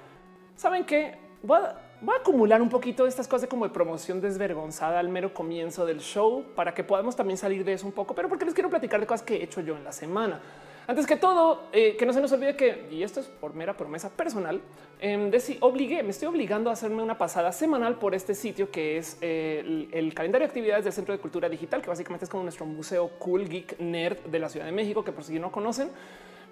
saben 0.57 0.85
que 0.85 1.19
voy 1.43 1.59
a, 1.61 1.77
acumular 2.19 2.61
un 2.61 2.69
poquito 2.69 3.05
de 3.05 3.11
estas 3.11 3.29
cosas 3.29 3.49
como 3.49 3.67
de 3.67 3.73
promoción 3.73 4.21
desvergonzada 4.21 4.99
al 4.99 5.09
mero 5.09 5.33
comienzo 5.33 5.87
del 5.87 6.01
show 6.01 6.45
para 6.55 6.75
que 6.75 6.83
podamos 6.83 7.15
también 7.15 7.37
salir 7.37 7.65
de 7.65 7.75
eso 7.75 7.87
un 7.87 7.93
poco, 7.93 8.15
pero 8.15 8.29
porque 8.29 8.45
les 8.45 8.55
quiero 8.55 8.71
platicar 8.71 8.99
de 8.99 9.07
cosas 9.07 9.25
que 9.25 9.37
he 9.37 9.45
hecho 9.45 9.61
yo 9.61 9.77
en 9.77 9.85
la 9.85 9.93
semana. 9.93 10.41
Antes 10.89 11.05
que 11.05 11.17
todo, 11.17 11.65
eh, 11.73 11.97
que 11.97 12.07
no 12.07 12.13
se 12.13 12.21
nos 12.21 12.31
olvide 12.31 12.55
que, 12.55 12.87
y 12.93 13.03
esto 13.03 13.19
es 13.19 13.27
por 13.27 13.55
mera 13.55 13.77
promesa 13.77 14.09
personal, 14.09 14.61
eh, 15.01 15.59
obligué, 15.61 16.05
me 16.05 16.11
estoy 16.11 16.29
obligando 16.29 16.71
a 16.71 16.75
hacerme 16.75 17.03
una 17.03 17.19
pasada 17.19 17.51
semanal 17.51 17.99
por 17.99 18.15
este 18.15 18.37
sitio 18.37 18.71
que 18.71 18.97
es 18.97 19.19
eh, 19.21 19.89
el, 19.91 20.15
calendario 20.15 20.47
de 20.47 20.51
actividades 20.51 20.85
del 20.85 20.93
Centro 20.93 21.13
de 21.13 21.19
Cultura 21.19 21.49
Digital, 21.49 21.83
que 21.83 21.89
básicamente 21.89 22.25
es 22.25 22.31
como 22.31 22.45
nuestro 22.45 22.67
museo 22.67 23.09
cool 23.19 23.49
geek 23.49 23.81
nerd 23.81 24.19
de 24.27 24.39
la 24.39 24.49
Ciudad 24.49 24.67
de 24.67 24.71
México, 24.71 25.03
que 25.03 25.11
por 25.11 25.25
si 25.25 25.41
no 25.41 25.51
conocen, 25.51 25.91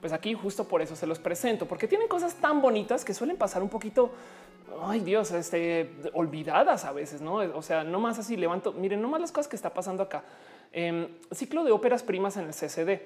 pues 0.01 0.13
aquí 0.13 0.35
justo 0.35 0.67
por 0.67 0.83
eso 0.83 0.97
se 0.97 1.07
los 1.07 1.21
presento, 1.21 1.67
porque 1.67 1.87
tienen 1.87 2.09
cosas 2.09 2.35
tan 2.35 2.61
bonitas 2.61 3.05
que 3.05 3.15
suelen 3.15 3.37
pasar 3.37 3.63
un 3.63 3.69
poquito, 3.69 4.11
ay 4.83 4.99
Dios, 4.99 5.31
este, 5.31 5.93
olvidadas 6.13 6.85
a 6.85 6.91
veces, 6.91 7.21
¿no? 7.21 7.35
O 7.35 7.63
sea, 7.63 7.85
no 7.85 8.01
más 8.01 8.19
así 8.19 8.37
levanto, 8.37 8.73
miren, 8.73 9.01
no 9.01 9.09
más 9.09 9.21
las 9.21 9.31
cosas 9.31 9.47
que 9.47 9.55
está 9.55 9.73
pasando 9.73 10.03
acá. 10.03 10.25
Em, 10.73 11.07
ciclo 11.31 11.63
de 11.63 11.71
óperas 11.71 12.03
primas 12.03 12.37
en 12.37 12.47
el 12.47 12.53
CCD 12.53 13.01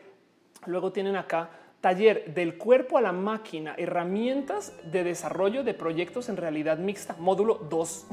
Luego 0.68 0.92
tienen 0.92 1.16
acá 1.16 1.48
taller 1.80 2.34
del 2.34 2.58
cuerpo 2.58 2.98
a 2.98 3.00
la 3.00 3.12
máquina, 3.12 3.74
herramientas 3.78 4.74
de 4.84 5.02
desarrollo 5.02 5.64
de 5.64 5.72
proyectos 5.72 6.28
en 6.28 6.36
realidad 6.36 6.76
mixta, 6.76 7.16
módulo 7.18 7.54
2. 7.54 8.06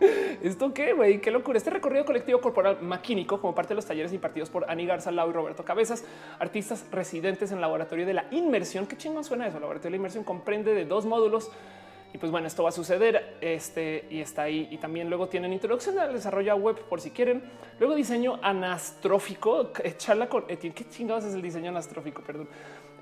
¿Esto 0.42 0.74
qué? 0.74 1.20
Qué 1.22 1.30
locura. 1.30 1.58
Este 1.58 1.70
recorrido 1.70 2.04
colectivo 2.04 2.40
corporal 2.40 2.82
maquínico 2.82 3.40
como 3.40 3.54
parte 3.54 3.68
de 3.68 3.76
los 3.76 3.86
talleres 3.86 4.12
impartidos 4.12 4.50
por 4.50 4.68
Ani 4.68 4.84
Garza, 4.84 5.12
Lau 5.12 5.30
y 5.30 5.32
Roberto 5.32 5.64
Cabezas, 5.64 6.04
artistas 6.40 6.84
residentes 6.90 7.52
en 7.52 7.58
el 7.58 7.60
laboratorio 7.60 8.04
de 8.04 8.14
la 8.14 8.26
inmersión. 8.32 8.88
Qué 8.88 8.96
chingón 8.96 9.22
suena 9.22 9.46
eso. 9.46 9.58
El 9.58 9.62
laboratorio 9.62 9.90
de 9.92 9.98
la 9.98 9.98
inmersión 9.98 10.24
comprende 10.24 10.74
de 10.74 10.84
dos 10.86 11.06
módulos 11.06 11.52
y 12.14 12.18
pues 12.18 12.30
bueno, 12.30 12.46
esto 12.46 12.62
va 12.62 12.68
a 12.68 12.72
suceder 12.72 13.36
este 13.40 14.06
y 14.10 14.20
está 14.20 14.42
ahí. 14.42 14.68
Y 14.70 14.78
también 14.78 15.08
luego 15.08 15.28
tienen 15.28 15.52
introducción 15.52 15.98
al 15.98 16.12
desarrollo 16.12 16.56
web 16.56 16.78
por 16.88 17.00
si 17.00 17.10
quieren. 17.10 17.42
Luego 17.78 17.94
diseño 17.94 18.38
anastrófico, 18.42 19.72
charla 19.96 20.28
con 20.28 20.44
Etienne. 20.48 20.74
¿Qué 20.74 20.88
chingados 20.88 21.24
es 21.24 21.34
el 21.34 21.40
diseño 21.40 21.70
anastrófico? 21.70 22.22
Perdón. 22.22 22.48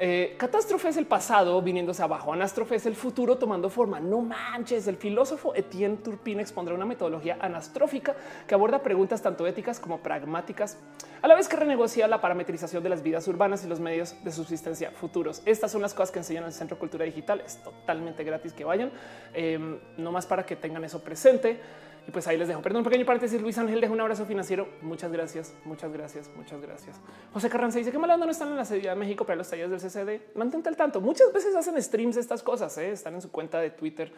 Eh, 0.03 0.35
catástrofe 0.39 0.89
es 0.89 0.97
el 0.97 1.05
pasado 1.05 1.61
viniéndose 1.61 2.03
abajo. 2.03 2.33
Anástrofe 2.33 2.77
es 2.77 2.87
el 2.87 2.97
futuro 2.97 3.37
tomando 3.37 3.69
forma. 3.69 4.01
No 4.01 4.23
manches. 4.23 4.87
El 4.87 4.97
filósofo 4.97 5.55
Etienne 5.55 5.99
Turpin 5.99 6.41
expondrá 6.41 6.75
una 6.75 6.87
metodología 6.87 7.37
anastrófica 7.39 8.17
que 8.47 8.55
aborda 8.55 8.83
preguntas 8.83 9.21
tanto 9.21 9.47
éticas 9.47 9.79
como 9.79 9.99
pragmáticas, 9.99 10.79
a 11.21 11.29
la 11.29 11.35
vez 11.35 11.49
que 11.49 11.57
renegocia 11.57 12.09
la 12.09 12.19
parametrización 12.23 12.83
de 12.83 12.89
las 12.89 13.03
vidas 13.03 13.29
urbanas 13.29 13.63
y 13.63 13.69
los 13.69 13.79
medios 13.79 14.17
de 14.25 14.33
subsistencia 14.33 14.91
futuros. 14.91 15.43
Estas 15.45 15.71
son 15.71 15.83
las 15.83 15.93
cosas 15.93 16.13
que 16.13 16.21
enseñan 16.21 16.45
en 16.45 16.49
el 16.49 16.55
Centro 16.55 16.79
Cultura 16.79 17.05
Digital. 17.05 17.43
Es 17.45 17.63
totalmente 17.63 18.25
gratis 18.25 18.55
que 18.55 18.65
vayan, 18.65 18.91
em, 19.35 19.79
no 19.99 20.13
más 20.13 20.25
para 20.25 20.47
que 20.47 20.57
tengan 20.57 20.83
eso 20.83 21.05
presente. 21.05 21.61
Y 22.07 22.11
pues 22.11 22.27
ahí 22.27 22.37
les 22.37 22.49
dejo. 22.49 22.63
Perdón, 22.63 22.79
un 22.79 22.85
pequeño 22.85 23.05
paréntesis. 23.05 23.41
Luis 23.41 23.57
Ángel 23.59 23.81
deja 23.81 23.93
un 23.93 24.01
abrazo 24.01 24.25
financiero. 24.25 24.69
Muchas 24.83 25.13
gracias, 25.13 25.55
muchas 25.65 25.93
gracias, 25.93 26.31
muchas 26.37 26.61
gracias. 26.61 27.01
José 27.33 27.49
Carranza 27.49 27.79
dice 27.79 27.93
que 27.93 27.99
mal 27.99 28.19
no 28.19 28.31
están 28.31 28.49
en 28.49 28.57
la 28.57 28.65
Ciudad 28.65 28.95
de 28.95 28.99
México 28.99 29.25
para 29.25 29.37
los 29.37 29.49
talleres 29.49 29.71
del 29.71 29.81
CCD. 29.81 30.37
Mantente 30.37 30.69
al 30.69 30.77
tanto. 30.77 31.01
Muchas 31.01 31.33
veces 31.33 31.55
hacen 31.55 31.81
streams 31.83 32.17
estas 32.17 32.43
cosas. 32.43 32.77
¿eh? 32.79 32.91
Están 32.93 33.15
en 33.15 33.21
su 33.21 33.31
cuenta 33.31 33.61
de 33.61 33.71
Twitter, 33.71 34.13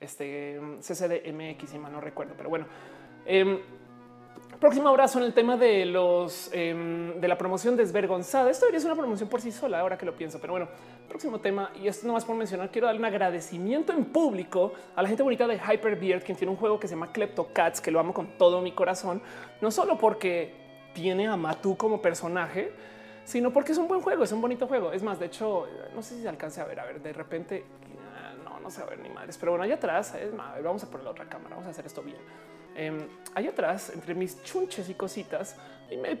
este 0.00 0.60
CCDMX, 0.80 1.74
y 1.74 1.78
mal 1.78 1.92
no 1.92 2.00
recuerdo, 2.00 2.34
pero 2.36 2.48
bueno. 2.48 2.66
Em, 3.24 3.58
próximo 4.62 4.88
abrazo 4.88 5.18
en 5.18 5.24
el 5.24 5.34
tema 5.34 5.56
de 5.56 5.84
los 5.84 6.48
em, 6.52 7.20
de 7.20 7.26
la 7.26 7.36
promoción 7.36 7.76
desvergonzada. 7.76 8.48
Esto 8.48 8.66
debería 8.66 8.80
ser 8.80 8.92
una 8.92 9.00
promoción 9.00 9.28
por 9.28 9.40
sí 9.40 9.50
sola, 9.50 9.80
ahora 9.80 9.98
que 9.98 10.06
lo 10.06 10.14
pienso, 10.14 10.40
pero 10.40 10.52
bueno, 10.52 10.68
próximo 11.12 11.40
tema. 11.40 11.70
Y 11.74 11.88
esto 11.88 12.06
no 12.06 12.14
más 12.14 12.24
por 12.24 12.34
mencionar, 12.34 12.70
quiero 12.70 12.86
darle 12.86 12.98
un 12.98 13.04
agradecimiento 13.04 13.92
en 13.92 14.06
público 14.06 14.72
a 14.96 15.02
la 15.02 15.08
gente 15.08 15.22
bonita 15.22 15.46
de 15.46 15.56
Hyperbeard, 15.56 16.22
quien 16.24 16.38
tiene 16.38 16.50
un 16.50 16.56
juego 16.56 16.80
que 16.80 16.88
se 16.88 16.94
llama 16.94 17.12
Cats, 17.52 17.82
que 17.82 17.90
lo 17.90 18.00
amo 18.00 18.14
con 18.14 18.38
todo 18.38 18.62
mi 18.62 18.72
corazón, 18.72 19.22
no 19.60 19.70
solo 19.70 19.98
porque 19.98 20.54
tiene 20.94 21.28
a 21.28 21.36
Matu 21.36 21.76
como 21.76 22.00
personaje, 22.00 22.72
sino 23.24 23.52
porque 23.52 23.72
es 23.72 23.78
un 23.78 23.88
buen 23.88 24.00
juego, 24.00 24.24
es 24.24 24.32
un 24.32 24.40
bonito 24.40 24.66
juego. 24.66 24.90
Es 24.92 25.02
más, 25.02 25.20
de 25.20 25.26
hecho, 25.26 25.66
no 25.94 26.02
sé 26.02 26.16
si 26.16 26.22
se 26.22 26.28
alcance 26.30 26.62
a 26.62 26.64
ver, 26.64 26.80
a 26.80 26.86
ver, 26.86 27.02
de 27.02 27.12
repente, 27.12 27.64
ah, 28.16 28.32
no, 28.42 28.60
no 28.60 28.68
va 28.70 28.82
a 28.82 28.88
ver 28.88 28.98
ni 28.98 29.10
madres, 29.10 29.36
pero 29.36 29.52
bueno, 29.52 29.64
allá 29.64 29.74
atrás, 29.74 30.14
es 30.14 30.32
más, 30.32 30.62
vamos 30.62 30.82
a 30.82 30.90
poner 30.90 31.04
la 31.04 31.10
otra 31.10 31.26
cámara, 31.26 31.50
vamos 31.50 31.66
a 31.66 31.70
hacer 31.70 31.84
esto 31.84 32.02
bien. 32.02 32.16
Eh, 32.74 33.06
ahí 33.34 33.46
atrás, 33.48 33.92
entre 33.94 34.14
mis 34.14 34.42
chunches 34.44 34.88
y 34.88 34.94
cositas, 34.94 35.56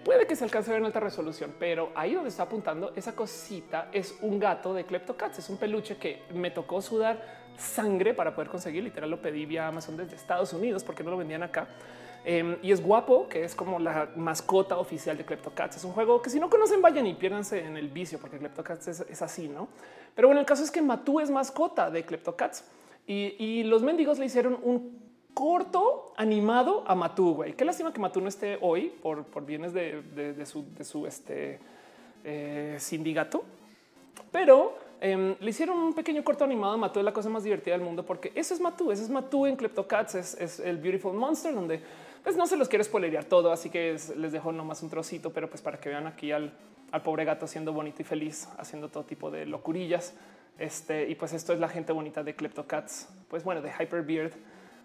puede 0.04 0.26
que 0.26 0.36
se 0.36 0.44
alcance 0.44 0.70
a 0.70 0.72
ver 0.74 0.80
en 0.80 0.86
alta 0.86 1.00
resolución, 1.00 1.54
pero 1.58 1.90
ahí 1.94 2.14
donde 2.14 2.30
está 2.30 2.44
apuntando 2.44 2.92
esa 2.96 3.14
cosita 3.14 3.88
es 3.92 4.16
un 4.20 4.38
gato 4.38 4.74
de 4.74 4.84
Kleptocats, 4.84 5.38
es 5.38 5.48
un 5.48 5.56
peluche 5.56 5.96
que 5.96 6.22
me 6.34 6.50
tocó 6.50 6.80
sudar 6.82 7.42
sangre 7.56 8.14
para 8.14 8.34
poder 8.34 8.48
conseguir. 8.48 8.82
Literal 8.82 9.10
lo 9.10 9.20
pedí 9.20 9.46
vía 9.46 9.68
Amazon 9.68 9.96
desde 9.96 10.16
Estados 10.16 10.52
Unidos 10.52 10.84
porque 10.84 11.02
no 11.02 11.10
lo 11.10 11.16
vendían 11.16 11.42
acá. 11.42 11.68
Em, 12.24 12.56
y 12.62 12.70
es 12.70 12.80
guapo, 12.80 13.28
que 13.28 13.44
es 13.44 13.54
como 13.54 13.80
la 13.80 14.10
mascota 14.14 14.78
oficial 14.78 15.16
de 15.16 15.24
Kleptocats. 15.24 15.76
Es 15.76 15.84
un 15.84 15.92
juego 15.92 16.22
que 16.22 16.30
si 16.30 16.38
no 16.38 16.48
conocen 16.48 16.80
vayan 16.80 17.06
y 17.06 17.14
piérdanse 17.14 17.64
en 17.64 17.76
el 17.76 17.88
vicio 17.88 18.18
porque 18.18 18.38
Kleptocats 18.38 18.88
es, 18.88 19.00
es 19.00 19.22
así, 19.22 19.48
¿no? 19.48 19.68
Pero 20.14 20.28
bueno, 20.28 20.40
el 20.40 20.46
caso 20.46 20.62
es 20.62 20.70
que 20.70 20.82
Matú 20.82 21.18
es 21.18 21.30
mascota 21.30 21.90
de 21.90 22.04
Kleptocats 22.04 22.64
y, 23.06 23.34
y 23.38 23.64
los 23.64 23.82
mendigos 23.82 24.18
le 24.18 24.26
hicieron 24.26 24.58
un 24.62 25.11
corto 25.34 26.12
animado 26.16 26.84
a 26.86 26.94
Matú, 26.94 27.34
güey. 27.34 27.54
Qué 27.54 27.64
lástima 27.64 27.92
que 27.92 28.00
Matú 28.00 28.20
no 28.20 28.28
esté 28.28 28.58
hoy 28.60 28.92
por, 29.02 29.24
por 29.24 29.44
bienes 29.44 29.72
de, 29.72 30.02
su, 30.44 30.64
de 30.76 30.84
su 30.84 31.06
este, 31.06 31.58
eh, 32.24 32.76
sindicato, 32.78 33.44
pero 34.30 34.76
em, 35.00 35.34
le 35.40 35.50
hicieron 35.50 35.78
un 35.78 35.94
pequeño 35.94 36.22
corto 36.22 36.44
animado 36.44 36.74
a 36.74 36.76
Matú, 36.76 37.00
es 37.00 37.04
la 37.04 37.12
cosa 37.12 37.28
más 37.28 37.44
divertida 37.44 37.74
del 37.74 37.84
mundo, 37.84 38.04
porque 38.04 38.32
eso 38.34 38.54
es 38.54 38.60
Matú, 38.60 38.92
eso 38.92 39.02
es 39.02 39.10
Matú 39.10 39.46
en 39.46 39.56
Kleptocats, 39.56 40.14
es, 40.14 40.34
es 40.40 40.60
el 40.60 40.78
Beautiful 40.78 41.14
Monster, 41.14 41.54
donde 41.54 41.80
pues 42.22 42.36
no 42.36 42.46
se 42.46 42.56
los 42.56 42.68
quiero 42.68 42.84
spoilerear 42.84 43.24
todo, 43.24 43.50
así 43.50 43.68
que 43.68 43.96
les 44.16 44.32
dejo 44.32 44.52
nomás 44.52 44.82
un 44.82 44.90
trocito, 44.90 45.32
pero 45.32 45.48
pues 45.48 45.60
para 45.60 45.80
que 45.80 45.88
vean 45.88 46.06
aquí 46.06 46.30
al, 46.30 46.52
al 46.92 47.02
pobre 47.02 47.24
gato 47.24 47.46
siendo 47.46 47.72
bonito 47.72 48.02
y 48.02 48.04
feliz, 48.04 48.48
haciendo 48.58 48.88
todo 48.88 49.04
tipo 49.04 49.30
de 49.30 49.46
locurillas. 49.46 50.14
Este, 50.58 51.08
y 51.08 51.14
pues 51.14 51.32
esto 51.32 51.52
es 51.52 51.58
la 51.58 51.68
gente 51.68 51.92
bonita 51.92 52.22
de 52.22 52.36
Kleptocats, 52.36 53.08
pues 53.28 53.42
bueno, 53.42 53.62
de 53.62 53.70
Hyperbeard 53.70 54.32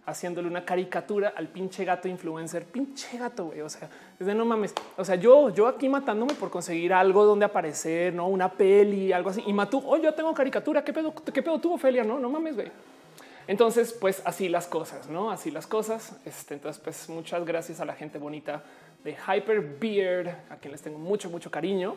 haciéndole 0.08 0.48
una 0.48 0.63
caricatura 0.63 1.34
al 1.36 1.50
pinche 1.50 1.84
gato 1.84 2.08
influencer, 2.08 2.65
pinche 2.65 3.17
gato, 3.17 3.48
güey. 3.48 3.62
O 3.62 3.70
sea, 3.70 3.89
desde 4.17 4.34
no 4.34 4.46
mames. 4.46 4.74
O 4.96 5.04
sea, 5.04 5.15
yo, 5.15 5.50
yo 5.50 5.67
aquí 5.67 5.89
matándome 5.89 6.34
por 6.34 6.50
conseguir 6.50 6.93
algo 6.93 7.26
donde 7.26 7.46
aparecer, 7.46 8.13
no 8.13 8.28
una 8.28 8.50
peli, 8.50 9.12
algo 9.12 9.30
así. 9.30 9.43
Y 9.46 9.54
Matú, 9.54 9.84
oh, 9.86 9.98
yo 9.98 10.13
tengo 10.13 10.34
caricatura. 10.34 10.84
¿Qué 10.84 10.93
pedo, 10.93 11.13
qué 11.13 11.43
pedo 11.43 11.60
tuvo 11.60 11.78
Felia? 11.78 12.06
No, 12.06 12.17
no 12.17 12.30
mames, 12.30 12.56
güey. 12.56 12.72
Entonces, 13.48 13.91
pues 13.93 14.22
así 14.26 14.48
las 14.48 14.67
cosas, 14.67 15.10
no 15.10 15.30
así 15.30 15.52
las 15.52 15.67
cosas. 15.67 16.17
Este, 16.26 16.54
entonces, 16.54 16.82
pues 16.82 17.10
muchas 17.10 17.46
gracias 17.46 17.82
a 17.82 17.86
la 17.86 17.93
gente 17.93 18.17
bonita 18.17 18.63
de 19.04 19.12
Hyper 19.12 19.62
Beard, 19.78 20.30
a 20.50 20.56
quien 20.56 20.72
les 20.72 20.82
tengo 20.82 21.00
mucho, 21.00 21.30
mucho 21.30 21.52
cariño. 21.52 21.96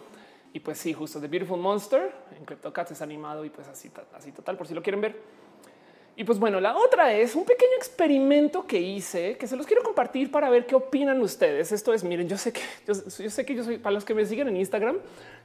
Y 0.53 0.59
pues 0.59 0.79
sí, 0.79 0.93
justo 0.93 1.21
The 1.21 1.29
Beautiful 1.29 1.61
Monster 1.61 2.13
en 2.37 2.45
CryptoCats 2.45 2.91
es 2.91 3.03
animado 3.03 3.45
y 3.45 3.51
pues 3.51 3.69
así, 3.69 3.89
así 4.13 4.33
total, 4.33 4.57
por 4.57 4.67
si 4.67 4.75
lo 4.75 4.83
quieren 4.83 5.01
ver. 5.01 5.17
Y 6.21 6.25
pues 6.25 6.39
bueno, 6.39 6.61
la 6.61 6.77
otra 6.77 7.15
es 7.15 7.35
un 7.35 7.47
pequeño 7.47 7.73
experimento 7.79 8.67
que 8.67 8.79
hice 8.79 9.39
que 9.39 9.47
se 9.47 9.57
los 9.57 9.67
quiero 9.67 9.83
compartir 9.83 10.31
para 10.31 10.51
ver 10.51 10.67
qué 10.67 10.75
opinan 10.75 11.19
ustedes. 11.23 11.73
Esto 11.73 11.95
es, 11.95 12.05
miren, 12.05 12.29
yo 12.29 12.37
sé 12.37 12.53
que 12.53 12.61
yo, 12.87 12.95
sé 12.95 13.47
que 13.47 13.55
yo 13.55 13.65
soy 13.65 13.79
para 13.79 13.95
los 13.95 14.05
que 14.05 14.13
me 14.13 14.27
siguen 14.27 14.49
en 14.49 14.59
Instagram. 14.59 14.99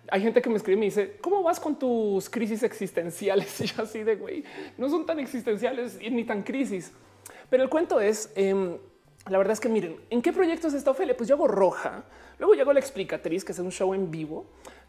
Hay 0.09 0.21
gente 0.21 0.41
que 0.41 0.49
me 0.49 0.57
escribe 0.57 0.75
y 0.75 0.79
me 0.81 0.85
dice 0.88 1.15
cómo 1.21 1.41
vas 1.43 1.61
con 1.61 1.79
tus 1.79 2.29
crisis 2.29 2.61
existenciales 2.61 3.61
y 3.61 3.67
yo 3.67 3.83
así 3.83 4.03
de 4.03 4.17
güey, 4.17 4.43
no 4.77 4.89
son 4.89 5.05
tan 5.05 5.17
existenciales 5.19 5.97
ni 6.11 6.25
tan 6.25 6.43
crisis. 6.43 6.91
Pero 7.49 7.63
el 7.63 7.69
cuento 7.69 8.01
es, 8.01 8.33
em, 8.35 8.75
la 9.29 9.38
verdad 9.38 9.53
es 9.53 9.61
que 9.61 9.69
miren, 9.69 9.95
¿en 10.09 10.21
qué 10.21 10.33
proyectos 10.33 10.73
está 10.73 10.91
Ophelia? 10.91 11.15
Pues 11.15 11.29
yo 11.29 11.35
hago 11.35 11.47
roja. 11.47 12.03
Luego 12.38 12.53
llego 12.53 12.73
la 12.73 12.81
explicatriz, 12.81 13.45
que 13.45 13.53
es 13.53 13.59
un 13.59 13.71
show 13.71 13.93
en 13.93 14.11
vivo 14.11 14.45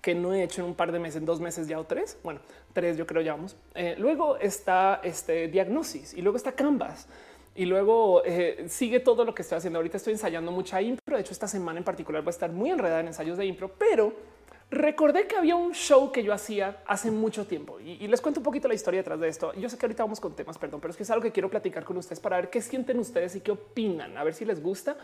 que 0.07 0.15
no 0.15 0.33
he 0.33 0.45
hecho 0.45 0.61
en 0.61 0.69
un 0.69 0.77
par 0.77 0.93
de 0.93 1.01
meses, 1.01 1.17
en 1.17 1.27
dos 1.27 1.41
meses 1.41 1.67
ya 1.67 1.81
o 1.81 1.85
tres. 1.85 2.17
Bueno, 2.23 2.39
tres 2.73 2.97
yo 2.97 3.09
creo 3.09 3.23
ya 3.23 3.33
vamos. 3.33 3.57
Eh, 3.75 3.97
luego 3.99 4.37
está 4.37 5.01
este 5.03 5.49
diagnosis 5.49 6.15
y 6.15 6.23
luego 6.23 6.37
está 6.37 6.53
Canvas. 6.53 7.09
Y 7.57 7.65
luego 7.65 8.23
eh, 8.25 8.67
sigue 8.69 9.01
todo 9.01 9.25
lo 9.25 9.35
que 9.35 9.43
estoy 9.43 9.59
haciendo. 9.59 9.81
Ahorita 9.81 9.97
estoy 9.97 10.13
ensayando 10.13 10.53
mucha 10.53 10.81
impro. 10.81 11.17
De 11.17 11.23
hecho, 11.23 11.33
esta 11.33 11.49
semana 11.49 11.81
en 11.81 11.85
particular 11.85 12.23
va 12.23 12.29
a 12.29 12.31
estar 12.31 12.53
muy 12.53 12.71
enredada 12.71 13.01
en 13.01 13.09
ensayos 13.09 13.37
de 13.37 13.47
impro, 13.47 13.73
pero 13.77 14.13
recordé 14.71 15.27
que 15.27 15.35
había 15.35 15.57
un 15.57 15.75
show 15.75 16.13
que 16.13 16.23
yo 16.23 16.33
hacía 16.33 16.85
hace 16.87 17.11
mucho 17.11 17.45
tiempo 17.45 17.81
y, 17.81 18.05
y, 18.05 18.07
les 18.07 18.21
cuento 18.21 18.39
un 18.39 18.45
poquito 18.45 18.69
la 18.69 18.75
historia 18.75 19.01
detrás 19.01 19.19
de 19.19 19.27
esto. 19.27 19.55
Yo 19.55 19.69
sé 19.69 19.77
que 19.77 19.87
ahorita 19.87 20.05
vamos 20.05 20.21
con 20.21 20.37
temas, 20.37 20.57
perdón, 20.57 20.81
pero 20.81 20.93
es 20.93 20.97
que 20.97 21.03
es 21.03 21.11
algo 21.11 21.23
que 21.25 21.33
quiero 21.33 21.51
platicar 21.51 21.83
con 21.83 21.97
ustedes 21.97 22.21
para 22.21 22.37
ver 22.37 22.49
qué 22.49 22.61
sienten 22.61 23.01
ustedes 23.01 23.35
y 23.35 23.41
qué 23.41 23.51
opinan, 23.51 24.17
a 24.17 24.23
ver 24.23 24.35
si 24.35 24.45
les 24.45 24.63
gusta 24.63 24.97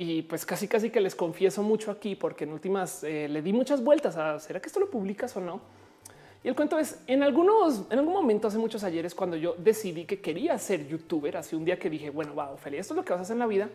y 0.00 0.22
pues 0.22 0.46
casi 0.46 0.68
casi 0.68 0.90
que 0.90 1.00
les 1.00 1.16
confieso 1.16 1.60
mucho 1.64 1.90
aquí 1.90 2.14
porque 2.14 2.44
en 2.44 2.52
últimas 2.52 3.02
eh, 3.02 3.26
le 3.28 3.42
di 3.42 3.52
muchas 3.52 3.82
vueltas 3.82 4.16
a 4.16 4.38
será 4.38 4.60
que 4.60 4.68
esto 4.68 4.78
lo 4.78 4.88
publicas 4.88 5.36
o 5.36 5.40
no. 5.40 5.60
Y 6.44 6.46
el 6.46 6.54
cuento 6.54 6.78
es 6.78 7.00
en 7.08 7.24
algunos, 7.24 7.82
en 7.90 7.98
algún 7.98 8.14
momento 8.14 8.46
hace 8.46 8.58
muchos 8.58 8.84
ayeres 8.84 9.12
cuando 9.12 9.36
yo 9.36 9.56
decidí 9.58 10.04
que 10.04 10.20
quería 10.20 10.56
ser 10.56 10.86
youtuber, 10.86 11.36
hace 11.36 11.56
un 11.56 11.64
día 11.64 11.80
que 11.80 11.90
dije, 11.90 12.10
bueno, 12.10 12.32
wow, 12.34 12.56
feliz, 12.56 12.82
esto 12.82 12.94
es 12.94 12.96
lo 12.98 13.04
que 13.04 13.12
vas 13.12 13.18
a 13.18 13.22
hacer 13.22 13.34
en 13.34 13.40
la 13.40 13.48
vida. 13.48 13.68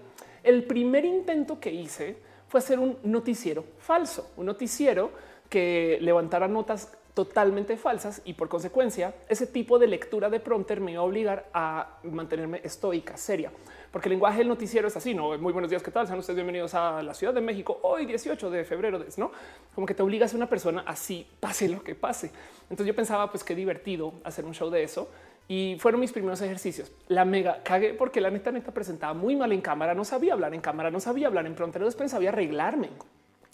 El 0.44 0.64
primer 0.64 1.04
intento 1.04 1.60
que 1.60 1.74
hice 1.74 2.16
fue 2.48 2.60
hacer 2.60 2.80
un 2.80 2.98
noticiero 3.04 3.66
falso, 3.80 4.32
un 4.38 4.46
noticiero 4.46 5.12
que 5.50 5.98
levantara 6.00 6.48
notas 6.48 6.90
totalmente 7.14 7.76
falsas 7.76 8.22
y 8.26 8.34
por 8.34 8.48
consecuencia 8.48 9.14
ese 9.28 9.46
tipo 9.46 9.78
de 9.78 9.88
lectura 9.88 10.30
de 10.30 10.40
prompter 10.40 10.80
me 10.80 10.94
iba 10.94 11.02
a 11.02 11.06
obligar 11.06 11.50
a 11.54 12.00
mantenerme 12.04 12.62
estoica, 12.64 13.18
seria, 13.18 13.52
porque 13.94 14.10
el 14.10 14.14
lenguaje 14.14 14.40
del 14.40 14.48
noticiero 14.48 14.88
es 14.88 14.98
así, 14.98 15.14
no 15.14 15.38
muy 15.38 15.54
buenos 15.54 15.70
días, 15.70 15.84
¿qué 15.84 15.92
tal? 15.92 16.08
Sean 16.08 16.18
ustedes 16.18 16.36
bienvenidos 16.36 16.74
a 16.74 17.04
la 17.04 17.14
Ciudad 17.14 17.32
de 17.32 17.42
México 17.42 17.78
hoy 17.84 18.08
18 18.08 18.50
de 18.50 18.66
febrero, 18.66 19.06
¿no? 19.18 19.32
Como 19.76 19.86
que 19.86 19.94
te 19.94 20.02
obligas 20.02 20.34
a 20.34 20.38
una 20.38 20.50
persona 20.50 20.84
así, 20.88 21.28
pase 21.40 21.70
lo 21.70 21.84
que 21.84 21.94
pase. 21.94 22.32
Entonces 22.64 22.88
yo 22.88 22.96
pensaba, 22.96 23.30
pues 23.30 23.44
qué 23.44 23.54
divertido 23.54 24.16
hacer 24.24 24.46
un 24.46 24.56
show 24.56 24.72
de 24.72 24.82
eso. 24.82 25.12
Y 25.48 25.78
fueron 25.78 26.02
mis 26.02 26.12
primeros 26.12 26.42
ejercicios. 26.42 26.92
La 27.08 27.24
mega 27.24 27.62
cagué 27.62 27.94
porque 27.94 28.20
la 28.20 28.32
neta 28.32 28.52
neta 28.52 28.72
presentaba 28.72 29.14
muy 29.14 29.36
mal 29.36 29.52
en 29.52 29.62
cámara, 29.62 29.94
no 29.94 30.06
sabía 30.06 30.34
hablar 30.34 30.56
en 30.56 30.62
cámara, 30.62 30.90
no 30.90 31.00
sabía 31.00 31.28
hablar 31.28 31.46
en 31.46 31.54
prompter, 31.54 31.84
después 31.84 32.10
sabía 32.10 32.30
arreglarme, 32.30 32.90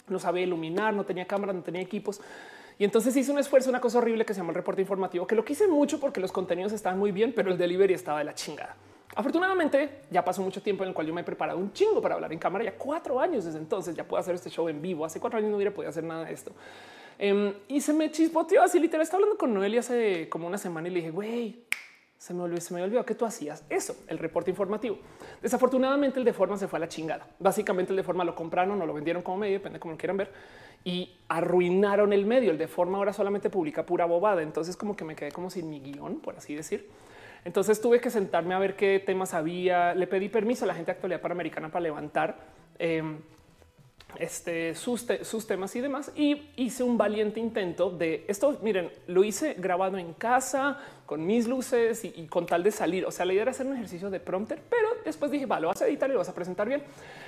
no 0.08 0.18
sabía 0.18 0.44
iluminar, 0.44 0.94
no 0.94 1.04
tenía 1.04 1.26
cámara, 1.26 1.52
no 1.52 1.60
tenía 1.60 1.82
equipos. 1.82 2.18
Y 2.78 2.84
entonces 2.84 3.14
hice 3.14 3.30
un 3.30 3.40
esfuerzo, 3.40 3.68
una 3.68 3.82
cosa 3.82 3.98
horrible 3.98 4.24
que 4.24 4.32
se 4.32 4.40
llama 4.40 4.52
el 4.52 4.56
reporte 4.56 4.80
informativo, 4.80 5.26
que 5.26 5.34
lo 5.34 5.44
quise 5.44 5.68
mucho 5.68 6.00
porque 6.00 6.18
los 6.18 6.32
contenidos 6.32 6.72
estaban 6.72 6.98
muy 6.98 7.12
bien, 7.12 7.34
pero 7.36 7.50
el 7.50 7.58
delivery 7.58 7.92
estaba 7.92 8.20
de 8.20 8.24
la 8.24 8.34
chingada. 8.34 8.74
Afortunadamente 9.16 10.02
ya 10.10 10.24
pasó 10.24 10.40
mucho 10.42 10.62
tiempo 10.62 10.84
en 10.84 10.90
el 10.90 10.94
cual 10.94 11.06
yo 11.06 11.14
me 11.14 11.22
he 11.22 11.24
preparado 11.24 11.58
un 11.58 11.72
chingo 11.72 12.00
para 12.00 12.14
hablar 12.14 12.32
en 12.32 12.38
cámara, 12.38 12.64
ya 12.64 12.76
cuatro 12.76 13.18
años 13.18 13.44
desde 13.44 13.58
entonces, 13.58 13.94
ya 13.94 14.04
puedo 14.04 14.20
hacer 14.20 14.34
este 14.34 14.50
show 14.50 14.68
en 14.68 14.80
vivo. 14.80 15.04
Hace 15.04 15.18
cuatro 15.18 15.38
años 15.38 15.50
no 15.50 15.56
hubiera 15.56 15.72
podido 15.72 15.90
hacer 15.90 16.04
nada 16.04 16.24
de 16.24 16.32
esto. 16.32 16.52
Em, 17.18 17.52
y 17.68 17.80
se 17.80 17.92
me 17.92 18.10
chispoteó 18.10 18.62
así 18.62 18.78
literal. 18.78 19.02
Estaba 19.02 19.18
hablando 19.22 19.36
con 19.36 19.52
Noelia 19.52 19.80
hace 19.80 20.28
como 20.28 20.46
una 20.46 20.58
semana 20.58 20.88
y 20.88 20.90
le 20.92 21.00
dije, 21.00 21.10
güey, 21.10 21.64
se 22.16 22.34
me 22.34 22.42
olvidó, 22.42 22.60
se 22.60 22.74
me 22.74 22.82
olvidó 22.82 23.04
que 23.04 23.14
tú 23.14 23.24
hacías 23.24 23.64
eso, 23.68 23.96
el 24.06 24.18
reporte 24.18 24.50
informativo. 24.50 24.98
Desafortunadamente 25.42 26.18
el 26.18 26.24
de 26.24 26.32
forma 26.32 26.56
se 26.56 26.68
fue 26.68 26.78
a 26.78 26.80
la 26.80 26.88
chingada. 26.88 27.26
Básicamente 27.38 27.92
el 27.92 27.96
de 27.96 28.02
forma 28.04 28.24
lo 28.24 28.34
compraron 28.34 28.80
o 28.80 28.86
lo 28.86 28.94
vendieron 28.94 29.22
como 29.22 29.38
medio, 29.38 29.54
depende 29.54 29.78
de 29.78 29.80
cómo 29.80 29.92
lo 29.92 29.98
quieran 29.98 30.18
ver 30.18 30.30
y 30.84 31.16
arruinaron 31.28 32.12
el 32.12 32.26
medio. 32.26 32.50
El 32.50 32.58
de 32.58 32.68
forma 32.68 32.98
ahora 32.98 33.12
solamente 33.12 33.50
publica 33.50 33.84
pura 33.84 34.04
bobada. 34.04 34.42
Entonces 34.42 34.76
como 34.76 34.96
que 34.96 35.04
me 35.04 35.16
quedé 35.16 35.32
como 35.32 35.50
sin 35.50 35.68
mi 35.68 35.80
guion, 35.80 36.20
por 36.20 36.36
así 36.36 36.54
decir. 36.54 36.88
Entonces 37.44 37.80
tuve 37.80 38.00
que 38.00 38.10
sentarme 38.10 38.54
a 38.54 38.58
ver 38.58 38.76
qué 38.76 39.02
temas 39.04 39.34
había. 39.34 39.94
Le 39.94 40.06
pedí 40.06 40.28
permiso 40.28 40.64
a 40.64 40.68
la 40.68 40.74
gente 40.74 40.86
de 40.86 40.92
actualidad 40.92 41.20
panamericana 41.20 41.68
para 41.68 41.82
levantar 41.82 42.36
em, 42.78 43.18
este, 44.16 44.74
sus, 44.74 45.06
sus, 45.22 45.46
temas 45.46 45.74
y 45.76 45.80
demás. 45.80 46.12
Y 46.14 46.50
hice 46.56 46.82
un 46.82 46.98
valiente 46.98 47.40
intento 47.40 47.90
de 47.90 48.24
esto. 48.28 48.58
Miren, 48.62 48.90
lo 49.06 49.24
hice 49.24 49.54
grabado 49.54 49.98
en 49.98 50.12
casa 50.14 50.78
con 51.06 51.26
mis 51.26 51.48
luces 51.48 52.04
y, 52.04 52.26
con 52.28 52.46
tal 52.46 52.62
de 52.62 52.70
salir. 52.70 53.04
O 53.04 53.10
sea, 53.10 53.26
la 53.26 53.32
idea 53.32 53.42
era 53.42 53.50
hacer 53.50 53.66
un 53.66 53.74
ejercicio 53.74 54.10
de 54.10 54.20
prompter, 54.20 54.62
pero 54.70 54.88
después 55.04 55.30
dije, 55.30 55.44
va, 55.46 55.58
lo 55.58 55.68
vas 55.68 55.82
a 55.82 55.88
editar 55.88 56.08
y 56.08 56.12
lo 56.12 56.20
vas 56.20 56.28
a 56.28 56.34
presentar 56.34 56.68
bien. 56.68 56.82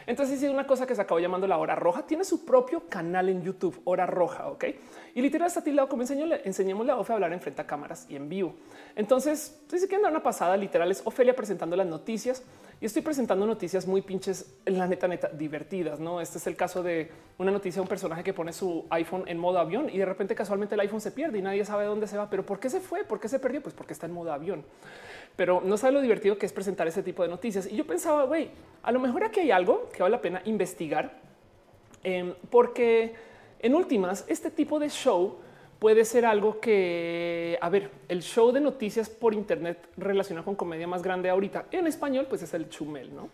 Entonces 0.06 0.36
hice 0.36 0.50
una 0.50 0.66
cosa 0.66 0.86
que 0.86 0.94
se 0.94 1.00
acabó 1.00 1.18
llamando 1.18 1.48
la 1.48 1.58
hora 1.58 1.74
roja. 1.74 2.06
Tiene 2.06 2.24
su 2.24 2.44
propio 2.44 2.88
canal 2.88 3.28
en 3.28 3.42
YouTube, 3.42 3.80
hora 3.84 4.06
roja. 4.06 4.48
Ok. 4.48 4.66
Y 5.14 5.20
literal 5.20 5.48
está 5.48 5.64
tildado 5.64 5.88
como 5.88 6.02
enseñamos 6.02 6.86
la 6.86 6.96
OFE 6.96 7.12
a 7.12 7.14
hablar 7.16 7.32
en 7.32 7.40
frente 7.40 7.60
a 7.60 7.66
cámaras 7.66 8.06
y 8.08 8.16
en 8.16 8.28
vivo. 8.28 8.54
Entonces, 8.94 9.60
si 9.68 9.78
quieren 9.88 10.02
dar 10.02 10.12
una 10.12 10.22
pasada, 10.22 10.56
literal 10.56 10.90
es 10.90 11.02
Ofelia 11.04 11.34
presentando 11.34 11.74
las 11.74 11.86
noticias 11.86 12.42
y 12.82 12.86
estoy 12.86 13.02
presentando 13.02 13.46
noticias 13.46 13.86
muy 13.86 14.02
pinches, 14.02 14.56
la 14.66 14.88
neta, 14.88 15.06
neta, 15.06 15.28
divertidas. 15.28 16.00
No, 16.00 16.20
este 16.20 16.38
es 16.38 16.48
el 16.48 16.56
caso 16.56 16.82
de 16.82 17.12
una 17.38 17.52
noticia 17.52 17.76
de 17.76 17.82
un 17.82 17.88
personaje 17.88 18.24
que 18.24 18.32
pone 18.32 18.52
su 18.52 18.86
iPhone 18.90 19.22
en 19.28 19.38
modo 19.38 19.60
avión 19.60 19.88
y 19.88 19.98
de 19.98 20.04
repente 20.04 20.34
casualmente 20.34 20.74
el 20.74 20.80
iPhone 20.80 21.00
se 21.00 21.12
pierde 21.12 21.38
y 21.38 21.42
nadie 21.42 21.64
sabe 21.64 21.84
dónde 21.84 22.08
se 22.08 22.18
va. 22.18 22.28
Pero 22.28 22.44
¿por 22.44 22.58
qué 22.58 22.68
se 22.68 22.80
fue? 22.80 23.04
¿Por 23.04 23.20
qué 23.20 23.28
se 23.28 23.38
perdió? 23.38 23.62
Pues 23.62 23.72
porque 23.72 23.92
está 23.92 24.06
en 24.06 24.12
modo 24.12 24.32
avión. 24.32 24.64
Pero 25.36 25.62
no 25.64 25.76
sabe 25.76 25.92
lo 25.92 26.00
divertido 26.00 26.38
que 26.38 26.44
es 26.44 26.52
presentar 26.52 26.88
ese 26.88 27.04
tipo 27.04 27.22
de 27.22 27.28
noticias. 27.28 27.70
Y 27.70 27.76
yo 27.76 27.86
pensaba, 27.86 28.24
güey, 28.24 28.50
a 28.82 28.90
lo 28.90 28.98
mejor 28.98 29.22
aquí 29.22 29.38
hay 29.38 29.52
algo 29.52 29.88
que 29.92 30.02
vale 30.02 30.16
la 30.16 30.20
pena 30.20 30.42
investigar, 30.44 31.20
em, 32.02 32.34
porque 32.50 33.14
en 33.60 33.76
últimas, 33.76 34.24
este 34.26 34.50
tipo 34.50 34.80
de 34.80 34.90
show 34.90 35.36
puede 35.82 36.04
ser 36.04 36.24
algo 36.24 36.60
que, 36.60 37.58
a 37.60 37.68
ver, 37.68 37.90
el 38.06 38.22
show 38.22 38.52
de 38.52 38.60
noticias 38.60 39.10
por 39.10 39.34
Internet 39.34 39.88
relacionado 39.96 40.44
con 40.44 40.54
comedia 40.54 40.86
más 40.86 41.02
grande 41.02 41.28
ahorita 41.28 41.66
en 41.72 41.88
español, 41.88 42.26
pues 42.28 42.40
es 42.40 42.54
el 42.54 42.68
Chumel, 42.68 43.12
¿no? 43.12 43.30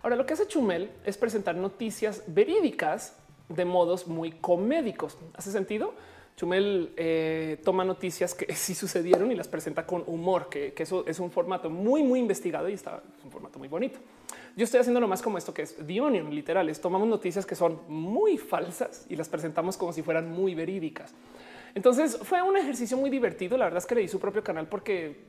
Ahora, 0.00 0.16
lo 0.16 0.24
que 0.24 0.32
hace 0.32 0.46
Chumel 0.46 0.90
es 1.04 1.18
presentar 1.18 1.56
noticias 1.56 2.22
verídicas 2.26 3.18
de 3.50 3.66
modos 3.66 4.06
muy 4.06 4.32
comédicos. 4.32 5.18
¿Hace 5.34 5.52
sentido? 5.52 5.92
Chumel 6.38 6.94
eh, 6.96 7.60
toma 7.62 7.84
noticias 7.84 8.34
que 8.34 8.54
sí 8.54 8.74
sucedieron 8.74 9.30
y 9.30 9.34
las 9.34 9.48
presenta 9.48 9.84
con 9.84 10.02
humor, 10.06 10.48
que, 10.48 10.72
eso 10.78 11.04
es 11.06 11.20
un 11.20 11.30
formato 11.30 11.68
muy, 11.68 12.02
muy 12.02 12.18
investigado 12.18 12.70
y 12.70 12.72
está 12.72 13.02
es 13.18 13.22
un 13.26 13.30
formato 13.30 13.58
muy 13.58 13.68
bonito. 13.68 13.98
Yo 14.56 14.64
estoy 14.64 14.80
haciendo 14.80 15.00
lo 15.00 15.06
más 15.06 15.20
como 15.20 15.36
esto 15.36 15.52
que 15.52 15.60
es 15.60 15.76
The 15.76 16.00
Onion, 16.00 16.34
literales. 16.34 16.80
Tomamos 16.80 17.08
noticias 17.08 17.44
que 17.44 17.56
son 17.56 17.80
muy 17.88 18.38
falsas 18.38 19.04
y 19.10 19.16
las 19.16 19.28
presentamos 19.28 19.76
como 19.76 19.92
si 19.92 20.00
fueran 20.00 20.30
muy 20.30 20.54
verídicas. 20.54 21.12
Entonces 21.74 22.18
fue 22.22 22.42
un 22.42 22.56
ejercicio 22.56 22.96
muy 22.96 23.10
divertido. 23.10 23.56
La 23.56 23.64
verdad 23.64 23.78
es 23.78 23.86
que 23.86 23.94
le 23.94 24.00
di 24.02 24.08
su 24.08 24.20
propio 24.20 24.42
canal 24.42 24.66
porque 24.66 25.24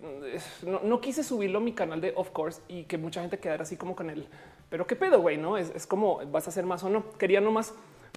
mm, 0.63 0.87
no, 0.87 1.01
quise 1.01 1.23
subirlo 1.23 1.59
a 1.59 1.61
mi 1.61 1.73
canal 1.73 2.01
de 2.01 2.13
Of 2.15 2.31
Course 2.31 2.61
y 2.67 2.83
que 2.83 2.97
mucha 2.97 3.21
gente 3.21 3.39
quedara 3.39 3.63
así 3.63 3.77
como 3.77 3.95
con 3.95 4.09
él. 4.09 4.27
Pero 4.69 4.87
qué 4.87 4.95
pedo, 4.95 5.21
güey, 5.21 5.37
no 5.37 5.57
es, 5.57 5.85
como 5.85 6.25
vas 6.27 6.47
a 6.47 6.49
hacer 6.49 6.65
más 6.65 6.83
o 6.83 6.89
no. 6.89 7.09
Quería 7.17 7.41
nomás 7.41 7.73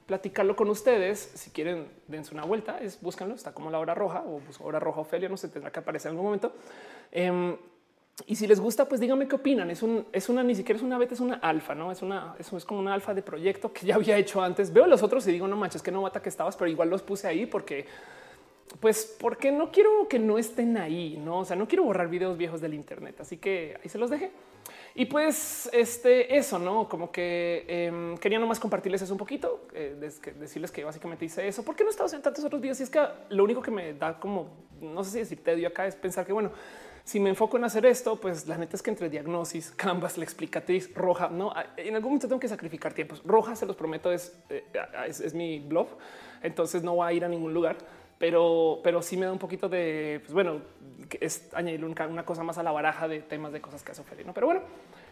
platicarlo 0.06 0.56
con 0.56 0.68
ustedes. 0.68 1.32
Si 1.34 1.50
quieren, 1.50 1.88
dense 2.06 2.32
una 2.32 2.44
vuelta, 2.44 2.78
es 2.78 3.00
búscanlo. 3.00 3.34
Está 3.34 3.52
como 3.52 3.70
la 3.70 3.78
hora 3.78 3.94
roja 3.94 4.22
o 4.22 4.40
hora 4.60 4.78
roja 4.78 5.00
Ofelia. 5.00 5.28
No 5.28 5.36
se 5.36 5.48
tendrá 5.48 5.70
que 5.70 5.80
aparecer 5.80 6.10
en 6.10 6.12
algún 6.12 6.26
momento. 6.26 6.52
Em, 7.10 7.56
y 8.26 8.36
si 8.36 8.46
les 8.46 8.60
gusta, 8.60 8.88
pues 8.88 9.00
díganme 9.00 9.26
qué 9.26 9.34
opinan. 9.36 9.70
Es 9.70 9.82
un, 9.82 10.06
es 10.12 10.28
una, 10.28 10.42
ni 10.42 10.54
siquiera 10.54 10.76
es 10.76 10.84
una 10.84 10.98
beta, 10.98 11.14
es 11.14 11.20
una 11.20 11.34
alfa, 11.36 11.74
no 11.74 11.90
es 11.90 12.00
una, 12.00 12.36
eso 12.38 12.56
es 12.56 12.64
como 12.64 12.80
una 12.80 12.94
alfa 12.94 13.12
de 13.12 13.22
proyecto 13.22 13.72
que 13.72 13.86
ya 13.86 13.96
había 13.96 14.16
hecho 14.16 14.40
antes. 14.42 14.72
Veo 14.72 14.86
los 14.86 15.02
otros 15.02 15.26
y 15.26 15.32
digo, 15.32 15.48
no 15.48 15.56
manches, 15.56 15.82
que 15.82 15.90
no 15.90 16.02
bata 16.02 16.22
que 16.22 16.28
estabas, 16.28 16.56
pero 16.56 16.70
igual 16.70 16.90
los 16.90 17.02
puse 17.02 17.26
ahí 17.26 17.46
porque, 17.46 17.86
pues, 18.80 19.16
porque 19.20 19.50
no 19.50 19.72
quiero 19.72 20.06
que 20.08 20.18
no 20.18 20.38
estén 20.38 20.76
ahí, 20.76 21.16
no? 21.16 21.40
O 21.40 21.44
sea, 21.44 21.56
no 21.56 21.66
quiero 21.66 21.84
borrar 21.84 22.08
videos 22.08 22.38
viejos 22.38 22.60
del 22.60 22.74
Internet. 22.74 23.16
Así 23.20 23.38
que 23.38 23.78
ahí 23.82 23.88
se 23.88 23.98
los 23.98 24.10
dejé. 24.10 24.30
Y 24.94 25.06
pues 25.06 25.68
este, 25.72 26.36
eso, 26.36 26.58
no 26.58 26.88
como 26.88 27.10
que 27.10 27.64
eh, 27.66 28.14
quería 28.20 28.38
nomás 28.38 28.60
compartirles 28.60 29.02
eso 29.02 29.12
un 29.12 29.18
poquito, 29.18 29.66
eh, 29.74 29.96
decirles 30.38 30.70
que 30.70 30.84
básicamente 30.84 31.24
hice 31.24 31.46
eso. 31.48 31.64
¿Por 31.64 31.74
qué 31.74 31.82
no 31.82 31.90
estaba 31.90 32.08
en 32.10 32.22
tantos 32.22 32.44
otros 32.44 32.62
videos? 32.62 32.78
Y 32.78 32.84
es 32.84 32.90
que 32.90 33.04
lo 33.30 33.42
único 33.42 33.60
que 33.60 33.72
me 33.72 33.92
da 33.94 34.18
como 34.20 34.64
no 34.80 35.02
sé 35.04 35.10
si 35.10 35.18
decir 35.18 35.42
tedio 35.42 35.68
acá 35.68 35.86
es 35.86 35.96
pensar 35.96 36.26
que, 36.26 36.32
bueno, 36.32 36.50
si 37.04 37.20
me 37.20 37.28
enfoco 37.28 37.58
en 37.58 37.64
hacer 37.64 37.84
esto, 37.84 38.16
pues 38.16 38.48
la 38.48 38.56
neta 38.56 38.76
es 38.76 38.82
que 38.82 38.88
entre 38.88 39.10
diagnosis, 39.10 39.72
Canvas, 39.76 40.16
la 40.16 40.24
explicatriz 40.24 40.92
roja, 40.94 41.28
no 41.28 41.52
en 41.76 41.94
algún 41.94 42.12
momento 42.12 42.28
tengo 42.28 42.40
que 42.40 42.48
sacrificar 42.48 42.94
tiempos. 42.94 43.22
Roja, 43.26 43.54
se 43.54 43.66
los 43.66 43.76
prometo, 43.76 44.10
es, 44.10 44.34
eh, 44.48 44.64
es, 45.06 45.34
mi 45.34 45.58
blog, 45.58 45.88
entonces 46.42 46.82
no 46.82 46.96
va 46.96 47.08
a 47.08 47.12
ir 47.12 47.22
a 47.22 47.28
ningún 47.28 47.52
lugar, 47.52 47.76
pero, 48.18 48.80
pero 48.82 49.02
sí 49.02 49.18
me 49.18 49.26
da 49.26 49.32
un 49.32 49.38
poquito 49.38 49.68
de, 49.68 50.20
pues 50.22 50.32
bueno, 50.32 50.62
es 51.20 51.50
añadir 51.52 51.84
una, 51.84 52.24
cosa 52.24 52.42
más 52.42 52.56
a 52.56 52.62
la 52.62 52.72
baraja 52.72 53.06
de 53.06 53.20
temas 53.20 53.52
de 53.52 53.60
cosas 53.60 53.82
que 53.82 53.92
hace 53.92 54.00
Ophelia, 54.00 54.24
¿no? 54.24 54.32
Pero 54.32 54.46
bueno, 54.46 54.62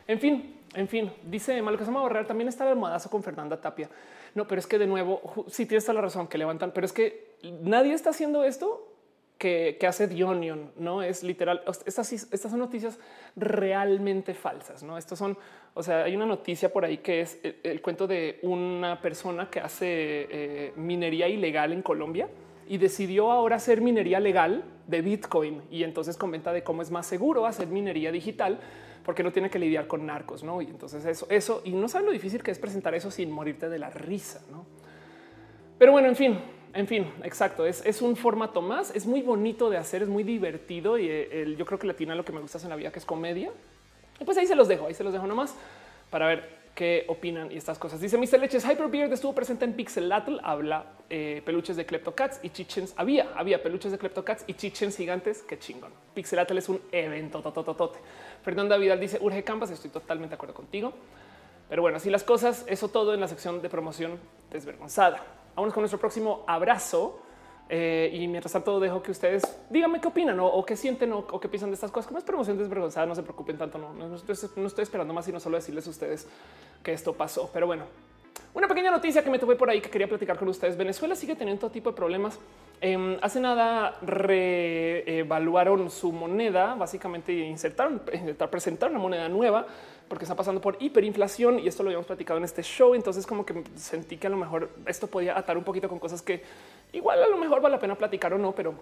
en 0.07 0.19
fin, 0.19 0.61
en 0.75 0.89
fin, 0.89 1.13
dice 1.25 1.61
Malo 1.61 1.77
que 1.77 1.85
se 1.85 1.91
borrar. 1.91 2.27
También 2.27 2.49
está 2.49 2.65
el 2.65 2.71
almohadazo 2.71 3.11
con 3.11 3.23
Fernanda 3.23 3.61
Tapia. 3.61 3.91
No, 4.35 4.49
pero 4.49 4.59
es 4.59 4.67
que 4.67 4.79
de 4.79 4.87
nuevo, 4.87 5.45
sí 5.49 5.67
tienes 5.67 5.85
toda 5.85 5.95
la 5.97 6.01
razón 6.01 6.27
que 6.27 6.39
levantan, 6.39 6.73
pero 6.73 6.87
es 6.87 6.93
que 6.93 7.37
nadie 7.61 7.93
está 7.93 8.11
haciendo 8.11 8.45
esto 8.45 8.92
que, 9.39 9.77
hace 9.89 10.07
Dionion, 10.07 10.71
no 10.77 11.03
es 11.03 11.23
literal. 11.25 11.63
Estas, 11.85 12.13
estas 12.13 12.51
son 12.51 12.61
noticias 12.61 12.99
realmente 13.35 14.35
falsas. 14.35 14.83
No, 14.83 14.97
estos 14.97 15.19
son, 15.19 15.37
o 15.75 15.83
sea, 15.83 16.05
hay 16.05 16.15
una 16.15 16.27
noticia 16.27 16.73
por 16.73 16.85
ahí 16.85 16.99
que 16.99 17.23
es 17.23 17.41
el, 17.43 17.83
cuento 17.83 18.07
de 18.07 18.39
una 18.43 19.01
persona 19.01 19.51
que 19.51 19.61
hace 19.61 19.87
eh, 19.89 20.73
minería 20.77 21.29
ilegal 21.29 21.73
en 21.73 21.83
Colombia 21.83 22.29
y 22.69 22.79
decidió 22.79 23.33
ahora 23.33 23.57
hacer 23.57 23.81
minería 23.81 24.21
legal 24.21 24.65
de 24.87 25.03
Bitcoin 25.03 25.63
y 25.71 25.83
entonces 25.83 26.17
comenta 26.17 26.53
de 26.53 26.63
cómo 26.63 26.83
es 26.83 26.91
más 26.91 27.07
seguro 27.07 27.47
hacer 27.47 27.67
minería 27.67 28.13
digital 28.13 28.61
porque 29.05 29.23
no 29.23 29.33
tiene 29.33 29.51
que 29.51 29.59
lidiar 29.59 29.87
con 29.87 30.07
narcos, 30.07 30.45
no? 30.45 30.63
Y 30.63 30.67
entonces 30.67 31.05
eso, 31.05 31.27
eso 31.29 31.63
y 31.65 31.73
no 31.73 31.89
saben 31.89 32.07
lo 32.07 32.13
difícil 32.13 32.43
que 32.43 32.51
es 32.51 32.59
presentar 32.59 32.95
eso 32.95 33.11
sin 33.11 33.31
morirte 33.31 33.69
de 33.69 33.79
la 33.79 33.91
risa, 33.91 34.41
no? 34.51 34.65
Pero 35.79 35.93
bueno, 35.93 36.09
en 36.09 36.17
fin, 36.17 36.39
en 36.75 36.87
fin, 36.87 37.07
exacto. 37.23 37.67
Es, 37.67 38.03
un 38.03 38.17
formato 38.17 38.63
más. 38.63 38.95
Es 38.95 39.07
muy 39.07 39.23
bonito 39.23 39.71
de 39.71 39.77
hacer, 39.77 40.03
es 40.03 40.09
muy 40.09 40.23
divertido 40.23 40.99
y 40.99 41.07
eh, 41.09 41.55
yo 41.57 41.65
creo 41.67 41.79
que 41.79 41.87
latina 41.87 42.15
lo 42.15 42.25
que 42.25 42.33
me 42.33 42.41
gusta 42.41 42.59
en 42.59 42.69
la 42.69 42.77
vida, 42.77 42.91
que 42.91 42.99
es 42.99 43.05
comedia. 43.05 43.51
Y 44.21 44.25
pues 44.25 44.39
ahí 44.39 44.47
se 44.47 44.55
los 44.55 44.69
dejo, 44.69 44.87
ahí 44.87 44.95
se 44.95 45.05
los 45.05 45.13
dejo 45.13 45.27
nomás 45.27 45.55
para 46.11 46.27
ver 46.27 46.63
qué 46.75 47.05
opinan 47.09 47.51
y 47.53 47.57
estas 47.57 47.79
cosas. 47.79 48.01
Dice 48.01 48.17
Mr. 48.17 48.39
Leches 48.39 48.65
Hyperbeard 48.65 49.13
estuvo 49.13 49.35
presente 49.35 49.65
en 49.65 49.75
Pixelatl, 49.75 50.39
habla 50.43 50.87
eh, 51.11 51.43
peluches 51.45 51.77
de 51.77 51.85
Cats 51.85 52.41
y 52.43 52.51
chichens. 52.51 52.95
Había, 52.97 53.31
había 53.35 53.63
peluches 53.63 53.93
de 53.93 53.99
Cats 53.99 54.45
y 54.47 54.55
chichens 54.55 54.97
gigantes. 54.97 55.43
Qué 55.43 55.59
chingón. 55.59 55.93
Pixelatl 56.15 56.57
es 56.57 56.69
un 56.69 56.81
evento 56.91 57.43
totototote. 57.43 57.99
Fernanda 58.43 58.77
Vidal 58.77 59.01
dice 59.01 59.19
urge 59.21 59.43
Canvas. 59.45 59.71
Estoy 59.71 59.91
totalmente 59.91 60.31
de 60.31 60.35
acuerdo 60.37 60.55
contigo. 60.55 60.93
Pero 61.73 61.81
bueno, 61.81 61.97
así 61.97 62.11
las 62.11 62.23
cosas, 62.23 62.67
eso 62.69 62.89
todo 62.89 63.15
en 63.15 63.21
la 63.21 63.29
sección 63.29 63.63
de 63.63 63.71
promoción 63.71 64.21
desvergonzada. 64.51 65.25
Vamos 65.57 65.73
con 65.73 65.81
nuestro 65.81 65.99
próximo 65.99 66.45
abrazo. 66.47 67.19
Eh, 67.71 68.11
y 68.13 68.29
mientras 68.29 68.53
tanto 68.53 68.79
dejo 68.79 69.03
que 69.03 69.11
ustedes 69.11 69.43
díganme 69.71 69.99
qué 69.99 70.09
opinan 70.09 70.39
o, 70.39 70.63
qué 70.67 70.77
sienten 70.77 71.11
o, 71.15 71.41
qué 71.41 71.49
piensan 71.49 71.71
de 71.71 71.75
estas 71.77 71.91
cosas. 71.91 72.09
Como 72.09 72.19
es 72.19 72.25
promoción 72.25 72.59
desvergonzada, 72.59 73.07
no 73.07 73.15
se 73.15 73.23
preocupen 73.23 73.57
tanto. 73.57 73.79
No, 73.79 73.95
no, 73.95 74.15
estoy, 74.15 74.83
esperando 74.83 75.15
más, 75.15 75.25
sino 75.25 75.41
solo 75.41 75.57
decirles 75.57 75.87
a 75.87 75.91
ustedes 75.91 76.29
que 76.83 76.93
esto 76.93 77.15
pasó. 77.15 77.49
Pero 77.55 77.67
bueno, 77.67 77.85
una 78.53 78.69
pequeña 78.69 78.91
noticia 78.91 79.25
que 79.25 79.31
me 79.31 79.39
tuve 79.39 79.57
por 79.57 79.71
ahí 79.71 79.81
que 79.81 79.89
quería 79.89 80.09
platicar 80.09 80.37
con 80.37 80.49
ustedes. 80.49 80.77
Venezuela 80.77 81.17
sigue 81.17 81.37
teniendo 81.37 81.59
todo 81.59 81.71
tipo 81.71 81.89
de 81.89 81.97
problemas. 81.97 82.39
Em, 82.83 83.17
hace 83.23 83.41
nada 83.41 83.97
reevaluaron 84.03 85.89
su 85.89 86.13
moneda, 86.13 86.75
básicamente 86.75 87.33
insertaron, 87.33 88.03
presentaron 88.51 88.97
una 88.97 89.03
moneda 89.03 89.29
nueva 89.31 89.67
porque 90.13 90.27
está 90.27 90.37
pasando 90.37 90.61
por 90.61 90.77
hiperinflación 90.79 91.59
y 91.59 91.69
esto 91.69 91.83
lo 91.83 91.89
habíamos 91.89 92.07
platicado 92.07 92.37
en 92.37 92.45
este 92.45 92.63
show. 92.63 92.95
Entonces 92.95 93.27
como 93.27 93.47
que 93.47 93.65
sentí 93.77 94.19
que 94.19 94.27
a 94.27 94.31
lo 94.31 94.37
mejor 94.37 94.69
esto 94.85 95.07
podía 95.07 95.39
atar 95.39 95.57
un 95.57 95.65
poquito 95.65 95.89
con 95.89 95.99
cosas 95.99 96.21
que 96.21 96.43
igual 96.93 97.23
a 97.23 97.29
lo 97.29 97.39
mejor 97.39 97.63
vale 97.63 97.77
la 97.77 97.81
pena 97.81 97.95
platicar 97.95 98.35
o 98.35 98.37
no, 98.37 98.53
pero 98.53 98.75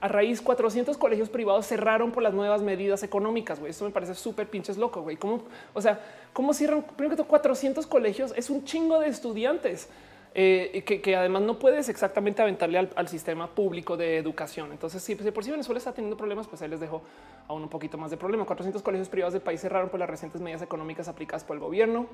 a 0.00 0.06
raíz 0.06 0.40
400 0.40 0.96
colegios 0.96 1.28
privados 1.28 1.66
cerraron 1.66 2.12
por 2.12 2.22
las 2.22 2.34
nuevas 2.34 2.62
medidas 2.62 3.02
económicas. 3.02 3.58
Güey, 3.58 3.70
esto 3.72 3.84
me 3.84 3.90
parece 3.90 4.14
súper 4.14 4.46
pinches 4.46 4.76
loco. 4.78 5.02
Güey, 5.02 5.16
cómo, 5.16 5.42
o 5.74 5.82
sea, 5.82 5.98
cómo 6.32 6.54
cierran 6.54 6.84
primero 6.84 7.10
que 7.10 7.16
todo 7.16 7.26
400 7.26 7.84
colegios 7.88 8.32
es 8.36 8.48
un 8.48 8.64
chingo 8.64 9.00
de 9.00 9.08
estudiantes. 9.08 9.88
Eh, 10.32 10.84
que, 10.84 11.16
además 11.16 11.42
no 11.42 11.58
puedes 11.58 11.88
exactamente 11.88 12.40
aventarle 12.40 12.88
al, 12.94 13.08
sistema 13.08 13.48
público 13.48 13.96
de 13.96 14.16
educación. 14.18 14.70
Entonces, 14.70 15.02
si, 15.02 15.16
por 15.16 15.42
si 15.42 15.50
Venezuela 15.50 15.78
está 15.78 15.92
teniendo 15.92 16.16
problemas, 16.16 16.46
pues 16.46 16.62
ahí 16.62 16.68
les 16.68 16.78
dejo 16.78 17.02
aún 17.50 17.62
un 17.64 17.68
poquito 17.68 17.98
más 17.98 18.12
de 18.12 18.16
problema. 18.16 18.44
400 18.44 18.80
colegios 18.80 19.08
privados 19.08 19.32
del 19.32 19.42
país 19.42 19.60
cerraron 19.60 19.90
por 19.90 19.98
las 19.98 20.08
recientes 20.08 20.40
medidas 20.40 20.62
económicas 20.62 21.08
aplicadas 21.08 21.42
por 21.42 21.56
el 21.56 21.60
gobierno. 21.60 22.06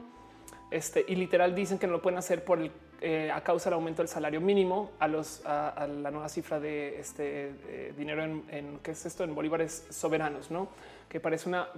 Este, 0.71 1.05
y 1.07 1.15
literal 1.15 1.55
dicen 1.55 1.79
que 1.79 1.87
no 1.87 1.93
lo 1.93 2.03
pueden 2.03 2.19
hacer 2.19 2.43
por 2.43 2.59
eh, 3.01 3.31
a 3.31 3.41
causa 3.43 3.69
del 3.69 3.75
aumento 3.75 4.03
del 4.03 4.09
salario 4.09 4.41
mínimo 4.41 4.91
a 4.99 5.07
los 5.07 5.45
a, 5.45 5.87
la 5.87 6.11
nueva 6.11 6.29
cifra 6.29 6.59
de 6.59 6.99
este 6.99 7.93
dinero 7.97 8.25
en, 8.25 8.81
qué 8.83 8.91
es 8.91 9.07
esto 9.07 9.23
en 9.23 9.33
bolívares 9.33 9.87
soberanos, 9.91 10.51
no 10.51 10.69
que 11.09 11.21
parece 11.21 11.49
una 11.49 11.69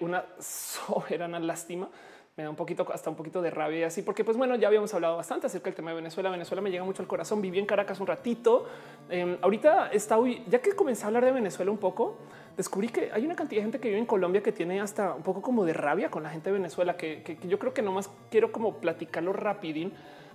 una 0.00 0.24
soberana 0.38 1.40
lástima 1.40 1.90
me 2.36 2.44
da 2.44 2.50
un 2.50 2.56
poquito, 2.56 2.86
hasta 2.92 3.10
un 3.10 3.16
poquito 3.16 3.42
de 3.42 3.50
rabia 3.50 3.80
y 3.80 3.82
así, 3.82 4.02
porque 4.02 4.24
pues 4.24 4.38
bueno, 4.38 4.56
ya 4.56 4.68
habíamos 4.68 4.92
hablado 4.94 5.16
bastante 5.16 5.46
acerca 5.48 5.66
del 5.66 5.74
tema 5.74 5.90
de 5.90 5.96
Venezuela. 5.96 6.30
Venezuela 6.30 6.62
me 6.62 6.70
llega 6.70 6.82
mucho 6.82 7.02
al 7.02 7.08
corazón. 7.08 7.42
Viví 7.42 7.58
en 7.58 7.66
Caracas 7.66 8.00
un 8.00 8.06
ratito. 8.06 8.66
Em, 9.10 9.36
ahorita 9.42 9.88
está 9.88 10.16
hoy, 10.16 10.42
ya 10.48 10.60
que 10.60 10.72
comencé 10.72 11.04
a 11.04 11.08
hablar 11.08 11.26
de 11.26 11.32
Venezuela 11.32 11.70
un 11.70 11.76
poco, 11.76 12.16
descubrí 12.56 12.88
que 12.88 13.10
hay 13.12 13.24
una 13.24 13.34
cantidad 13.34 13.60
de 13.60 13.64
gente 13.64 13.80
que 13.80 13.88
vive 13.88 14.00
en 14.00 14.06
Colombia 14.06 14.42
que 14.42 14.52
tiene 14.52 14.80
hasta 14.80 15.14
un 15.14 15.22
poco 15.22 15.42
como 15.42 15.64
de 15.64 15.72
rabia 15.72 16.10
con 16.10 16.22
la 16.22 16.30
gente 16.30 16.50
de 16.50 16.58
Venezuela, 16.58 16.96
que, 16.96 17.22
que 17.22 17.38
yo 17.48 17.58
creo 17.58 17.74
que 17.74 17.82
nomás 17.82 18.10
quiero 18.30 18.52
como 18.52 18.78
platicarlo 18.78 19.32
rapidín, 19.32 19.92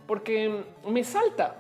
porque 0.08 0.64
me 0.88 1.04
salta, 1.04 1.56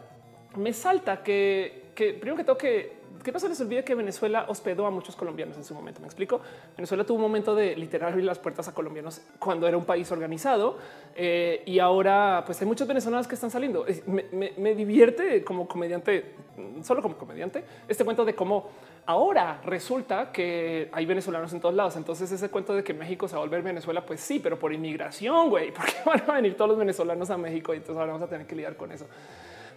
me 0.56 0.74
salta 0.74 1.24
que, 1.24 1.92
que 1.96 2.14
primero 2.14 2.38
que 2.38 2.44
tengo 2.44 2.58
que 2.58 2.98
que 3.24 3.32
no 3.34 3.40
se 3.40 3.50
les 3.50 3.60
olvide 3.60 3.84
que 3.84 3.96
Venezuela 3.96 4.46
hospedó 4.48 4.86
a 4.86 4.92
muchos 4.92 5.16
colombianos 5.16 5.58
en 5.58 5.64
su 5.66 5.74
momento. 5.74 6.00
Me 6.00 6.08
explico. 6.08 6.40
Venezuela 6.76 7.04
tuvo 7.04 7.18
un 7.18 7.24
momento 7.24 7.56
de 7.56 7.76
literal 7.76 8.12
abrir 8.12 8.26
las 8.26 8.40
puertas 8.40 8.68
a 8.68 8.74
colombianos 8.74 9.22
cuando 9.40 9.68
era 9.68 9.78
un 9.78 9.86
país 9.86 10.10
organizado 10.14 10.78
eh, 11.16 11.62
y 11.66 11.80
ahora 11.80 12.44
pues 12.46 12.62
hay 12.62 12.68
muchos 12.68 12.88
venezolanos 12.88 13.28
que 13.28 13.36
están 13.36 13.52
saliendo. 13.52 13.86
Me, 14.06 14.76
divierte 14.76 15.44
como 15.44 15.68
comediante, 15.68 16.36
solo 16.84 17.02
como 17.02 17.18
comediante, 17.18 17.64
este 17.88 18.06
cuento 18.06 18.24
de 18.24 18.34
cómo 18.34 18.70
ahora 19.08 19.62
resulta 19.64 20.32
que 20.32 20.90
hay 20.92 21.06
venezolanos 21.06 21.52
en 21.54 21.62
todos 21.62 21.74
lados. 21.74 21.96
Entonces 21.96 22.32
ese 22.32 22.50
cuento 22.50 22.76
de 22.76 22.84
que 22.84 22.94
México 22.94 23.28
se 23.28 23.36
va 23.36 23.42
a 23.42 23.46
volver 23.46 23.64
Venezuela, 23.64 24.06
pues 24.06 24.20
sí, 24.20 24.40
pero 24.40 24.60
por 24.60 24.74
inmigración, 24.74 25.50
güey, 25.50 25.72
porque 25.76 25.94
van 26.06 26.22
a 26.30 26.34
venir 26.34 26.56
todos 26.56 26.70
los 26.70 26.78
venezolanos 26.78 27.30
a 27.30 27.38
México 27.38 27.74
y 27.74 27.78
entonces 27.78 27.98
ahora 27.98 28.14
vamos 28.14 28.28
a 28.28 28.30
tener 28.30 28.46
que 28.46 28.56
lidiar 28.56 28.76
con 28.76 28.92
eso. 28.92 29.08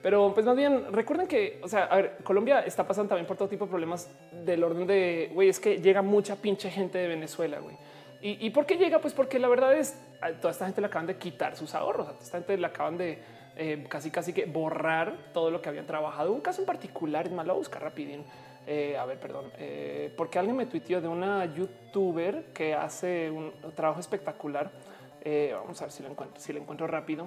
Pero 0.02 0.32
pues 0.34 0.44
más 0.46 0.56
bien 0.56 0.92
recuerden 0.92 1.26
que, 1.26 1.60
o 1.62 1.68
sea, 1.68 1.84
a 1.84 1.96
ver, 1.96 2.18
Colombia 2.24 2.60
está 2.60 2.86
pasando 2.86 3.10
también 3.10 3.26
por 3.26 3.36
todo 3.36 3.48
tipo 3.48 3.66
de 3.66 3.70
problemas 3.70 4.10
del 4.44 4.64
orden 4.64 4.86
de, 4.86 5.30
güey, 5.32 5.48
es 5.48 5.60
que 5.60 5.80
llega 5.80 6.02
mucha 6.02 6.36
pinche 6.36 6.70
gente 6.70 6.98
de 6.98 7.08
Venezuela, 7.08 7.58
güey. 7.60 7.76
¿Y, 8.22 8.50
por 8.50 8.66
qué 8.66 8.76
llega? 8.76 8.98
Pues 8.98 9.14
porque 9.14 9.38
la 9.38 9.48
verdad 9.48 9.72
es, 9.72 9.98
toda 10.42 10.50
esta 10.52 10.66
gente 10.66 10.82
le 10.82 10.88
acaban 10.88 11.06
de 11.06 11.16
quitar 11.16 11.56
sus 11.56 11.74
ahorros, 11.74 12.06
a 12.06 12.10
toda 12.12 12.22
esta 12.22 12.36
gente 12.36 12.58
le 12.58 12.66
acaban 12.66 12.98
de 12.98 13.18
eh, 13.56 13.86
casi 13.88 14.10
casi 14.10 14.34
que 14.34 14.44
borrar 14.44 15.16
todo 15.32 15.50
lo 15.50 15.62
que 15.62 15.70
habían 15.70 15.86
trabajado. 15.86 16.30
Un 16.30 16.42
caso 16.42 16.60
en 16.60 16.66
particular, 16.66 17.26
es 17.26 17.32
más, 17.32 17.46
lo 17.46 17.54
a 17.54 17.56
buscar 17.56 17.82
rapidín. 17.82 18.26
Eh, 18.72 18.96
a 18.96 19.04
ver, 19.04 19.18
perdón, 19.18 19.50
eh, 19.58 20.14
porque 20.16 20.38
alguien 20.38 20.56
me 20.56 20.64
tuiteó 20.66 21.00
de 21.00 21.08
una 21.08 21.44
youtuber 21.44 22.52
que 22.54 22.72
hace 22.72 23.28
un 23.28 23.52
trabajo 23.74 23.98
espectacular. 23.98 24.70
vamos 25.24 25.82
a 25.82 25.86
ver 25.86 25.92
si 25.92 26.52
lo 26.52 26.60
encuentro, 26.60 26.86
rápido 26.86 27.26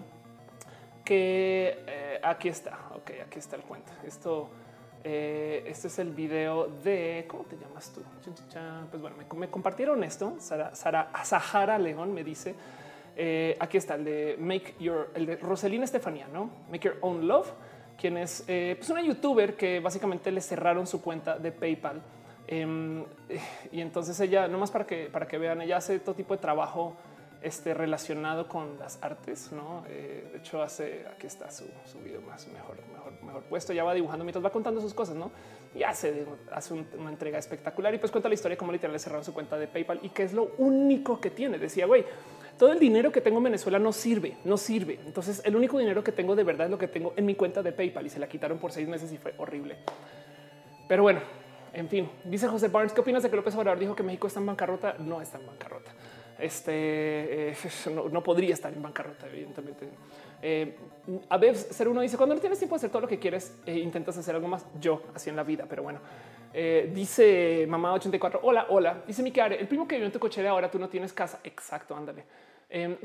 que 1.03 1.83
eh, 1.85 2.19
aquí 2.23 2.47
está. 2.47 2.79
Ok, 2.95 3.11
aquí 3.25 3.39
está 3.39 3.57
el 3.57 3.63
cuento. 3.63 3.91
Esto, 4.07 4.49
eh, 5.03 5.65
este 5.67 5.87
es 5.87 5.99
el 5.99 6.11
video 6.11 6.67
de 6.67 7.25
cómo 7.27 7.43
te 7.43 7.57
llamas 7.57 7.91
tú. 7.91 8.01
Pues 8.89 9.01
bueno, 9.01 9.17
me, 9.35 9.49
compartieron 9.49 10.01
esto. 10.05 10.37
Sara, 10.39 10.73
Sara 10.73 11.77
León 11.77 12.13
me 12.13 12.23
dice 12.23 12.55
eh, 13.15 13.55
aquí 13.59 13.77
está 13.77 13.95
el 13.95 14.05
de 14.05 14.37
Make 14.39 14.75
Your, 14.79 15.11
el 15.13 15.25
de 15.25 15.35
Roselina 15.37 15.85
Estefanía, 15.85 16.27
no 16.27 16.49
Make 16.71 16.89
Your 16.89 16.97
Own 17.01 17.27
Love, 17.27 17.51
quien 17.99 18.17
es 18.17 18.43
pues 18.45 18.89
una 18.89 19.01
youtuber 19.01 19.55
que 19.55 19.79
básicamente 19.79 20.31
le 20.31 20.41
cerraron 20.41 20.87
su 20.87 21.01
cuenta 21.01 21.37
de 21.37 21.51
PayPal. 21.51 22.01
Em, 22.47 23.03
y 23.71 23.81
entonces 23.81 24.19
ella, 24.19 24.47
nomás 24.47 24.71
para 24.71 24.85
que, 24.85 25.05
para 25.05 25.27
que 25.27 25.37
vean, 25.37 25.61
ella 25.61 25.77
hace 25.77 25.99
todo 25.99 26.15
tipo 26.15 26.33
de 26.33 26.41
trabajo 26.41 26.95
este, 27.43 27.73
relacionado 27.73 28.47
con 28.47 28.79
las 28.79 28.97
artes. 29.01 29.51
No, 29.51 29.83
eh, 29.89 30.29
de 30.31 30.39
hecho, 30.39 30.61
hace 30.63 31.05
aquí 31.13 31.27
está 31.27 31.51
su, 31.51 31.65
su, 31.85 31.99
video 31.99 32.21
más 32.21 32.47
mejor, 32.47 32.77
mejor, 32.91 33.13
mejor 33.21 33.43
puesto. 33.43 33.73
Ya 33.73 33.83
va 33.83 33.93
dibujando 33.93 34.23
mientras 34.23 34.43
va 34.43 34.49
contando 34.49 34.81
sus 34.81 34.93
cosas, 34.93 35.15
no? 35.15 35.31
Y 35.75 35.83
hace, 35.83 36.25
hace 36.51 36.73
una 36.73 37.09
entrega 37.09 37.37
espectacular 37.37 37.93
y 37.93 37.97
pues 37.97 38.11
cuenta 38.11 38.29
la 38.29 38.35
historia 38.35 38.57
como 38.57 38.71
literal 38.71 38.93
le 38.93 38.99
cerraron 38.99 39.25
su 39.25 39.33
cuenta 39.33 39.57
de 39.57 39.67
PayPal 39.67 39.99
y 40.03 40.09
que 40.09 40.23
es 40.23 40.33
lo 40.33 40.51
único 40.57 41.19
que 41.19 41.31
tiene. 41.31 41.57
Decía, 41.57 41.85
güey, 41.85 42.05
todo 42.57 42.71
el 42.71 42.79
dinero 42.79 43.11
que 43.11 43.21
tengo 43.21 43.39
en 43.39 43.43
Venezuela 43.43 43.77
no 43.77 43.91
sirve, 43.91 44.37
no 44.45 44.55
sirve. 44.57 44.99
Entonces, 45.05 45.41
el 45.43 45.55
único 45.55 45.77
dinero 45.77 46.03
que 46.03 46.11
tengo 46.11 46.35
de 46.35 46.43
verdad 46.43 46.67
es 46.67 46.71
lo 46.71 46.77
que 46.77 46.87
tengo 46.87 47.13
en 47.17 47.25
mi 47.25 47.35
cuenta 47.35 47.61
de 47.61 47.71
PayPal 47.71 48.05
y 48.05 48.09
se 48.09 48.19
la 48.19 48.27
quitaron 48.27 48.57
por 48.57 48.71
seis 48.71 48.87
meses 48.87 49.11
y 49.11 49.17
fue 49.17 49.33
horrible. 49.37 49.77
Pero 50.87 51.03
bueno, 51.03 51.19
en 51.73 51.89
fin, 51.89 52.09
dice 52.23 52.47
José 52.47 52.67
Barnes, 52.69 52.93
¿qué 52.93 53.01
opinas 53.01 53.23
de 53.23 53.29
que 53.29 53.35
López 53.35 53.55
Obrador 53.55 53.79
dijo 53.79 53.95
que 53.95 54.03
México 54.03 54.27
está 54.27 54.39
en 54.39 54.45
bancarrota? 54.45 54.95
No 54.99 55.21
está 55.21 55.39
en 55.39 55.47
bancarrota 55.47 55.91
este 56.43 57.49
eh, 57.49 57.55
no, 58.11 58.23
podría 58.23 58.53
estar 58.53 58.73
en 58.73 58.81
bancarrota, 58.81 59.27
evidentemente. 59.27 59.87
Eh, 60.41 60.75
a 61.29 61.37
veces 61.37 61.75
ser 61.75 61.87
uno 61.87 62.01
dice 62.01 62.17
cuando 62.17 62.35
no 62.35 62.41
tienes 62.41 62.59
tiempo 62.59 62.75
de 62.75 62.77
hacer 62.77 62.89
todo 62.89 63.01
lo 63.01 63.07
que 63.07 63.19
quieres, 63.19 63.55
e 63.65 63.77
intentas 63.79 64.17
hacer 64.17 64.35
algo 64.35 64.47
más. 64.47 64.65
Yo 64.79 65.03
así 65.13 65.29
en 65.29 65.35
la 65.35 65.43
vida, 65.43 65.65
pero 65.67 65.83
bueno, 65.83 65.99
eh, 66.53 66.91
dice 66.93 67.65
mamá 67.67 67.93
84. 67.93 68.41
Hola, 68.43 68.67
hola. 68.69 69.03
Dice 69.07 69.21
mi 69.23 69.29
Miquel, 69.29 69.53
el 69.53 69.67
primo 69.67 69.87
que 69.87 69.95
vive 69.95 70.07
en 70.07 70.11
tu 70.11 70.19
coche 70.19 70.45
ahora 70.47 70.69
tú 70.69 70.79
no 70.79 70.89
tienes 70.89 71.13
casa. 71.13 71.39
Exacto, 71.43 71.95
ándale. 71.95 72.23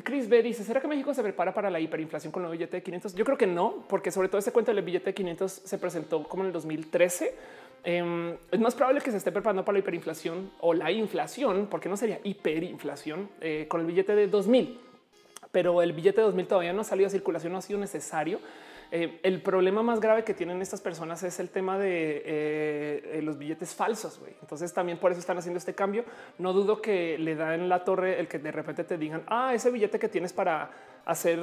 Chris 0.03 0.27
B 0.31 0.43
dice: 0.43 0.65
¿Será 0.65 0.81
que 0.81 0.89
México 0.89 1.13
se 1.13 1.23
prepara 1.23 1.53
para 1.53 1.69
la 1.69 1.79
hiperinflación 1.79 2.33
con 2.33 2.43
el 2.45 2.51
billete 2.51 2.79
de 2.79 2.83
500? 2.83 3.15
Yo 3.15 3.25
creo 3.25 3.37
que 3.37 3.47
no, 3.47 3.85
porque 3.87 4.11
sobre 4.11 4.29
todo 4.29 4.39
este 4.39 4.51
cuento 4.51 4.73
del 4.73 4.83
billete 4.83 5.07
de 5.07 5.15
500 5.15 5.53
se 5.53 5.79
presentó 5.79 6.23
como 6.25 6.43
en 6.43 6.47
el 6.47 6.53
2013 6.55 7.35
Em, 7.85 8.37
es 8.51 8.61
más 8.61 8.75
probable 8.75 9.01
que 9.01 9.11
se 9.11 9.17
esté 9.17 9.33
preparando 9.33 9.65
para 9.65 9.75
la 9.75 9.79
hiperinflación 9.81 10.51
o 10.61 10.75
la 10.75 10.91
inflación, 10.91 11.69
porque 11.71 11.89
no 11.89 11.97
sería 11.97 12.21
hiperinflación 12.23 13.31
eh, 13.41 13.67
con 13.69 13.81
el 13.81 13.87
billete 13.87 14.15
de 14.15 14.27
2000, 14.27 14.81
pero 15.53 15.81
el 15.83 15.93
billete 15.93 16.21
de 16.21 16.27
2000 16.27 16.47
todavía 16.47 16.73
no 16.73 16.83
ha 16.83 16.85
salido 16.85 17.07
a 17.07 17.11
circulación, 17.11 17.53
no 17.53 17.59
ha 17.59 17.63
sido 17.63 17.79
necesario. 17.79 18.41
Eh, 18.91 19.21
el 19.23 19.43
problema 19.43 19.83
más 19.83 20.01
grave 20.01 20.25
que 20.25 20.33
tienen 20.33 20.63
estas 20.63 20.81
personas 20.81 21.23
es 21.23 21.39
el 21.41 21.51
tema 21.51 21.79
de 21.79 22.23
eh, 22.25 23.21
los 23.23 23.37
billetes 23.37 23.75
falsos. 23.75 24.19
Entonces 24.41 24.73
también 24.73 24.99
por 24.99 25.11
eso 25.13 25.21
están 25.21 25.37
haciendo 25.37 25.59
este 25.59 25.75
cambio. 25.75 26.05
No 26.39 26.55
dudo 26.55 26.81
que 26.81 27.19
le 27.19 27.37
da 27.37 27.55
en 27.55 27.69
la 27.69 27.85
torre 27.85 28.19
el 28.19 28.29
que 28.29 28.39
de 28.39 28.51
repente 28.51 28.85
te 28.85 28.97
digan, 28.97 29.25
ah, 29.27 29.53
ese 29.55 29.71
billete 29.71 29.99
que 29.99 30.09
tienes 30.09 30.33
para 30.33 30.71
hacer 31.05 31.39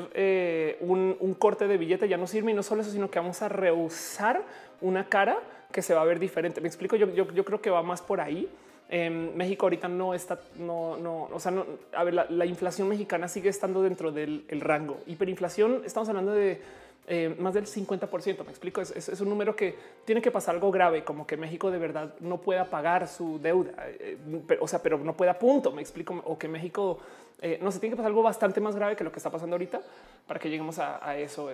un, 0.81 1.17
un 1.19 1.33
corte 1.35 1.67
de 1.67 1.77
billete 1.77 2.07
ya 2.07 2.17
no 2.17 2.27
sirve 2.27 2.51
y 2.51 2.53
no 2.55 2.63
solo 2.63 2.81
eso, 2.81 2.91
sino 2.91 3.09
que 3.09 3.19
vamos 3.19 3.41
a 3.41 3.49
rehusar 3.49 4.43
una 4.81 5.07
cara 5.07 5.39
que 5.75 5.81
se 5.81 5.93
va 5.93 6.03
a 6.03 6.05
ver 6.05 6.19
diferente. 6.19 6.61
Me 6.61 6.69
explico, 6.69 6.95
yo, 6.95 7.11
yo, 7.13 7.43
creo 7.43 7.59
que 7.59 7.69
va 7.69 7.83
más 7.83 8.01
por 8.01 8.21
ahí. 8.21 8.47
En 8.87 9.35
México 9.35 9.65
ahorita 9.65 9.89
no 9.89 10.13
está, 10.13 10.39
no, 10.57 10.95
no, 10.95 11.23
o 11.33 11.39
sea, 11.41 11.51
no, 11.51 11.65
a 11.91 12.01
ver, 12.05 12.13
la, 12.13 12.45
inflación 12.45 12.87
mexicana 12.87 13.27
sigue 13.27 13.49
estando 13.49 13.83
dentro 13.83 14.13
del 14.13 14.45
rango. 14.61 15.01
Hiperinflación, 15.05 15.81
estamos 15.83 16.07
hablando 16.07 16.31
de 16.31 16.61
eh, 17.07 17.35
más 17.37 17.53
del 17.53 17.65
50%. 17.65 18.43
Me 18.43 18.49
explico, 18.49 18.81
es, 18.81 19.21
un 19.21 19.29
número 19.29 19.55
que 19.55 19.75
tiene 20.05 20.21
que 20.21 20.31
pasar 20.31 20.55
algo 20.55 20.71
grave, 20.71 21.03
como 21.03 21.27
que 21.27 21.37
México 21.37 21.69
de 21.69 21.77
verdad 21.77 22.15
no 22.21 22.37
pueda 22.39 22.69
pagar 22.69 23.07
su 23.07 23.37
deuda, 23.39 23.73
eh, 23.99 24.17
o 24.59 24.67
sea, 24.67 24.81
pero 24.81 24.97
no 24.97 25.13
pueda 25.15 25.37
punto. 25.37 25.71
Me 25.71 25.81
explico, 25.81 26.21
o 26.25 26.39
que 26.39 26.47
México 26.47 26.99
eh, 27.41 27.59
no 27.61 27.71
se 27.71 27.79
tiene 27.79 27.93
que 27.93 27.97
pasar 27.97 28.09
algo 28.09 28.23
bastante 28.23 28.61
más 28.61 28.75
grave 28.75 28.95
que 28.95 29.03
lo 29.03 29.11
que 29.11 29.19
está 29.19 29.29
pasando 29.29 29.55
ahorita 29.55 29.81
para 30.27 30.39
que 30.39 30.49
lleguemos 30.49 30.79
a, 30.79 31.17
eso. 31.17 31.49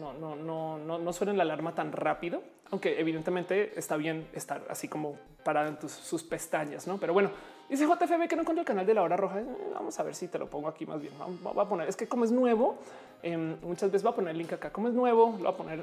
no, 0.00 0.12
no, 0.14 0.36
no, 0.36 0.78
no, 0.78 0.98
no 0.98 1.12
suena 1.12 1.32
la 1.32 1.42
alarma 1.42 1.74
tan 1.74 1.92
rápido, 1.92 2.42
aunque 2.70 2.98
evidentemente 3.00 3.78
está 3.78 3.96
bien 3.96 4.26
estar 4.32 4.62
así 4.68 4.88
como 4.88 5.16
para 5.44 5.68
en 5.68 5.78
sus 5.88 6.24
pestañas, 6.24 6.86
no? 6.86 6.98
Pero 6.98 7.12
bueno, 7.12 7.30
dice 7.68 7.86
JFB 7.86 8.28
que 8.28 8.36
no 8.36 8.42
encuentro 8.42 8.60
el 8.60 8.66
canal 8.66 8.86
de 8.86 8.94
la 8.94 9.02
hora 9.02 9.16
roja. 9.16 9.40
Vamos 9.74 9.98
a 10.00 10.02
ver 10.02 10.14
si 10.14 10.28
te 10.28 10.38
lo 10.38 10.50
pongo 10.50 10.68
aquí 10.68 10.84
más 10.84 11.00
bien. 11.00 11.12
Va 11.20 11.62
a 11.62 11.68
poner, 11.68 11.88
es 11.88 11.96
que 11.96 12.08
como 12.08 12.24
es 12.24 12.32
nuevo, 12.32 12.78
Em, 13.22 13.56
muchas 13.62 13.90
veces 13.90 14.06
va 14.06 14.10
a 14.10 14.14
poner 14.14 14.30
el 14.30 14.38
link 14.38 14.52
acá. 14.52 14.70
Como 14.70 14.88
es 14.88 14.94
nuevo, 14.94 15.34
lo 15.38 15.44
va 15.44 15.50
a 15.50 15.56
poner 15.56 15.82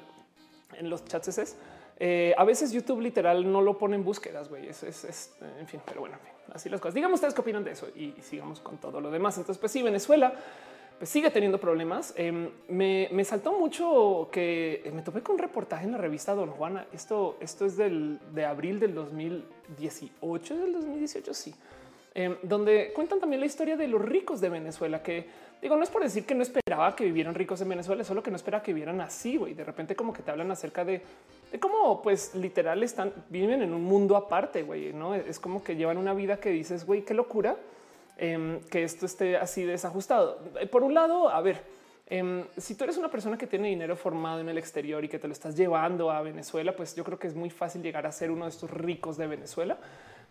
en 0.73 0.89
los 0.89 1.03
chats. 1.05 1.55
Eh, 1.97 2.34
a 2.38 2.43
veces 2.43 2.71
YouTube 2.71 3.01
literal 3.01 3.49
no 3.49 3.62
lo 3.62 3.77
pone 3.77 3.95
en 3.95 4.03
búsquedas, 4.03 4.49
güey. 4.49 4.67
Es, 4.67 4.84
es, 4.84 5.36
en 5.60 5.67
fin, 5.67 5.79
pero 5.86 6.01
bueno, 6.01 6.17
así 6.53 6.69
las 6.69 6.81
cosas. 6.81 6.95
Díganme 6.95 7.15
ustedes 7.15 7.34
qué 7.34 7.41
opinan 7.41 7.63
de 7.63 7.71
eso 7.71 7.88
y, 7.95 8.13
sigamos 8.21 8.60
con 8.60 8.77
todo 8.77 8.99
lo 8.99 9.12
demás. 9.12 9.38
Entonces, 9.38 9.60
pues 9.60 9.71
sí, 9.71 9.81
Venezuela 9.81 10.34
pues 10.97 11.10
sigue 11.10 11.29
teniendo 11.29 11.58
problemas. 11.60 12.13
Em, 12.17 12.49
me, 12.69 13.23
saltó 13.25 13.53
mucho 13.53 14.29
que 14.31 14.89
me 14.93 15.01
topé 15.01 15.21
con 15.21 15.36
un 15.36 15.39
reportaje 15.39 15.86
en 15.86 15.93
la 15.93 15.97
revista 15.97 16.34
Don 16.34 16.51
Juana. 16.51 16.88
Esto, 16.93 17.38
esto 17.39 17.65
es 17.65 17.77
del, 17.77 18.19
de 18.34 18.45
abril 18.45 18.79
del 18.79 18.93
2018, 18.93 20.55
del 20.58 20.73
2018, 20.73 21.34
sí, 21.34 21.53
em, 22.13 22.38
donde 22.43 22.93
cuentan 22.93 23.19
también 23.19 23.41
la 23.41 23.45
historia 23.45 23.75
de 23.75 23.88
los 23.89 24.01
ricos 24.01 24.39
de 24.39 24.49
Venezuela, 24.49 25.03
que 25.03 25.27
digo, 25.62 25.76
no 25.76 25.84
es 25.84 25.89
por 25.89 26.04
decir 26.04 26.26
que 26.26 26.36
no 26.36 26.44
esperaba 26.44 26.96
que 26.96 27.06
vivieran 27.06 27.36
ricos 27.36 27.62
en 27.62 27.70
Venezuela, 27.70 28.04
solo 28.04 28.22
que 28.22 28.32
no 28.32 28.38
esperaba 28.38 28.63
que 28.63 28.74
vivieran 28.74 29.02
así, 29.02 29.38
güey. 29.38 29.54
De 29.54 29.63
repente 29.63 29.96
como 29.96 30.13
que 30.13 30.22
te 30.22 30.32
hablan 30.32 30.52
acerca 30.52 30.86
de, 30.86 31.02
cómo 31.60 32.02
pues 32.02 32.36
literal 32.36 32.84
están, 32.84 33.13
viven 33.30 33.62
en 33.62 33.74
un 33.74 33.84
mundo 33.84 34.15
aparte, 34.15 34.63
güey, 34.63 34.94
¿no? 34.94 35.15
Es 35.15 35.39
como 35.39 35.63
que 35.63 35.76
llevan 35.76 35.98
una 35.98 36.13
vida 36.13 36.38
que 36.38 36.50
dices, 36.50 36.86
güey, 36.86 37.04
qué 37.04 37.13
locura 37.13 37.58
Em, 38.18 38.62
que 38.72 38.84
esto 38.84 39.06
esté 39.06 39.36
así 39.36 39.63
desajustado. 39.63 40.39
Eh, 40.60 40.68
por 40.68 40.84
un 40.84 40.94
lado, 40.94 41.30
a 41.30 41.41
ver, 41.41 41.62
em, 42.08 42.46
si 42.56 42.76
tú 42.76 42.86
eres 42.86 42.98
una 42.98 43.10
persona 43.10 43.38
que 43.38 43.46
tiene 43.46 43.68
dinero 43.68 43.98
formado 43.98 44.39
en 44.39 44.48
el 44.48 44.58
exterior 44.58 45.04
y 45.04 45.10
que 45.10 45.20
te 45.20 45.28
lo 45.28 45.34
estás 45.34 45.56
llevando 45.58 46.10
a 46.10 46.22
Venezuela, 46.22 46.74
pues 46.74 46.96
yo 46.96 47.04
creo 47.04 47.20
que 47.20 47.28
es 47.28 47.36
muy 47.36 47.50
fácil 47.50 47.82
llegar 47.82 48.06
a 48.06 48.12
ser 48.13 48.32
uno 48.32 48.46
de 48.46 48.52
estos 48.52 48.72
ricos 48.72 49.18
de 49.18 49.28
Venezuela. 49.28 49.78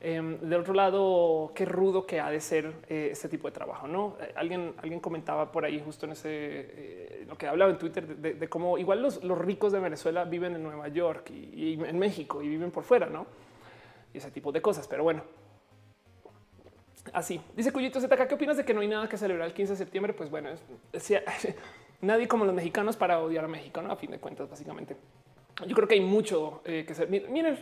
Eh, 0.07 0.38
de 0.43 0.57
otro 0.57 0.75
lado, 0.75 1.53
qué 1.55 1.64
rudo 1.64 2.07
que 2.07 2.21
ha 2.21 2.31
de 2.31 2.38
ser 2.38 2.75
eh, 2.90 3.09
este 3.12 3.27
tipo 3.31 3.49
de 3.49 3.53
trabajo. 3.53 3.88
No 3.88 4.17
alguien, 4.37 4.75
alguien 4.77 5.01
comentaba 5.01 5.51
por 5.51 5.64
ahí 5.64 5.81
justo 5.83 6.05
en 6.05 6.12
ese 6.12 7.25
lo 7.27 7.38
que 7.38 7.47
hablaba 7.47 7.71
en 7.71 7.79
Twitter 7.79 8.07
de, 8.07 8.49
cómo 8.49 8.77
igual 8.77 9.01
los, 9.01 9.25
los, 9.25 9.38
ricos 9.38 9.73
de 9.73 9.81
Venezuela 9.81 10.25
viven 10.25 10.55
en 10.57 10.62
Nueva 10.62 10.88
York 10.88 11.31
y, 11.31 11.83
en 11.83 11.99
México 11.99 12.43
y 12.43 12.49
viven 12.49 12.71
por 12.71 12.85
fuera, 12.85 13.07
no? 13.07 13.27
Y 14.12 14.19
ese 14.19 14.31
tipo 14.31 14.53
de 14.53 14.61
cosas. 14.61 14.87
Pero 14.87 15.05
bueno, 15.05 15.23
Así 17.12 17.40
dice 17.57 17.73
Cuyito 17.73 18.01
ZK. 18.01 18.27
¿Qué 18.27 18.35
opinas 18.35 18.57
de 18.57 18.64
que 18.64 18.75
no 18.75 18.81
hay 18.81 18.88
nada 18.88 19.09
que 19.09 19.17
celebrar 19.17 19.47
el 19.47 19.55
15 19.55 19.73
de 19.73 19.77
septiembre? 19.77 20.12
Pues 20.12 20.31
bueno, 20.31 20.51
nadie 22.01 22.29
como 22.29 22.45
los 22.45 22.55
mexicanos 22.55 22.97
para 22.97 23.21
odiar 23.21 23.45
a 23.45 23.49
México, 23.49 23.81
¿no? 23.83 23.93
A 23.93 23.97
fin 23.97 24.11
de 24.11 24.19
cuentas, 24.19 24.51
básicamente. 24.51 24.97
Yo 25.67 25.75
creo 25.77 25.87
que 25.87 25.95
hay 25.95 26.01
mucho 26.01 26.61
eh, 26.64 26.85
que 26.87 26.95
ser. 26.95 27.09
Miren, 27.09 27.57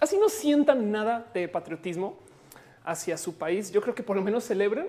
así 0.00 0.18
no 0.18 0.28
sientan 0.28 0.90
nada 0.90 1.30
de 1.34 1.48
patriotismo 1.48 2.16
hacia 2.84 3.16
su 3.16 3.36
país. 3.36 3.70
Yo 3.70 3.80
creo 3.80 3.94
que 3.94 4.02
por 4.02 4.16
lo 4.16 4.22
menos 4.22 4.44
celebren 4.44 4.88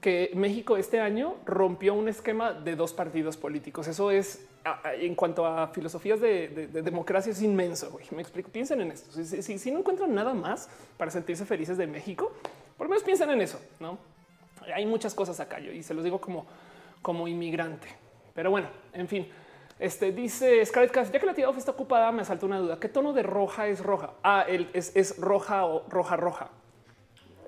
que 0.00 0.30
México 0.34 0.76
este 0.76 1.00
año 1.00 1.34
rompió 1.44 1.94
un 1.94 2.08
esquema 2.08 2.52
de 2.52 2.76
dos 2.76 2.92
partidos 2.92 3.36
políticos. 3.36 3.86
Eso 3.86 4.10
es 4.10 4.46
en 4.98 5.14
cuanto 5.14 5.46
a 5.46 5.68
filosofías 5.68 6.20
de, 6.20 6.68
democracia 6.82 7.32
es 7.32 7.42
inmenso. 7.42 7.98
Me 8.10 8.22
explico. 8.22 8.50
Piensen 8.50 8.80
en 8.80 8.92
esto. 8.92 9.10
Si, 9.24 9.58
si, 9.58 9.70
no 9.70 9.80
encuentran 9.80 10.14
nada 10.14 10.34
más 10.34 10.68
para 10.96 11.10
sentirse 11.10 11.44
felices 11.44 11.76
de 11.76 11.86
México, 11.86 12.32
por 12.76 12.86
lo 12.86 12.90
menos 12.90 13.02
piensen 13.02 13.30
en 13.30 13.40
eso, 13.40 13.60
¿no? 13.78 13.98
Hay 14.74 14.86
muchas 14.86 15.14
cosas 15.14 15.40
acá 15.40 15.58
yo 15.58 15.72
y 15.72 15.82
se 15.82 15.94
los 15.94 16.04
digo 16.04 16.20
como, 16.20 16.46
como 17.02 17.26
inmigrante. 17.28 17.88
Pero 18.34 18.50
bueno, 18.50 18.68
en 18.92 19.08
fin. 19.08 19.26
Este 19.80 20.12
dice 20.12 20.64
Scarlett 20.64 20.92
Cass, 20.92 21.10
ya 21.10 21.18
que 21.18 21.26
la 21.26 21.34
tía 21.34 21.48
está 21.56 21.72
ocupada, 21.72 22.12
me 22.12 22.24
salta 22.24 22.46
una 22.46 22.58
duda. 22.58 22.78
¿Qué 22.78 22.88
tono 22.88 23.12
de 23.12 23.22
roja 23.22 23.66
es 23.66 23.82
roja? 23.82 24.12
Ah, 24.22 24.44
el, 24.46 24.68
es, 24.74 24.94
es 24.94 25.18
roja 25.18 25.64
o 25.64 25.88
roja 25.88 26.16
roja. 26.16 26.50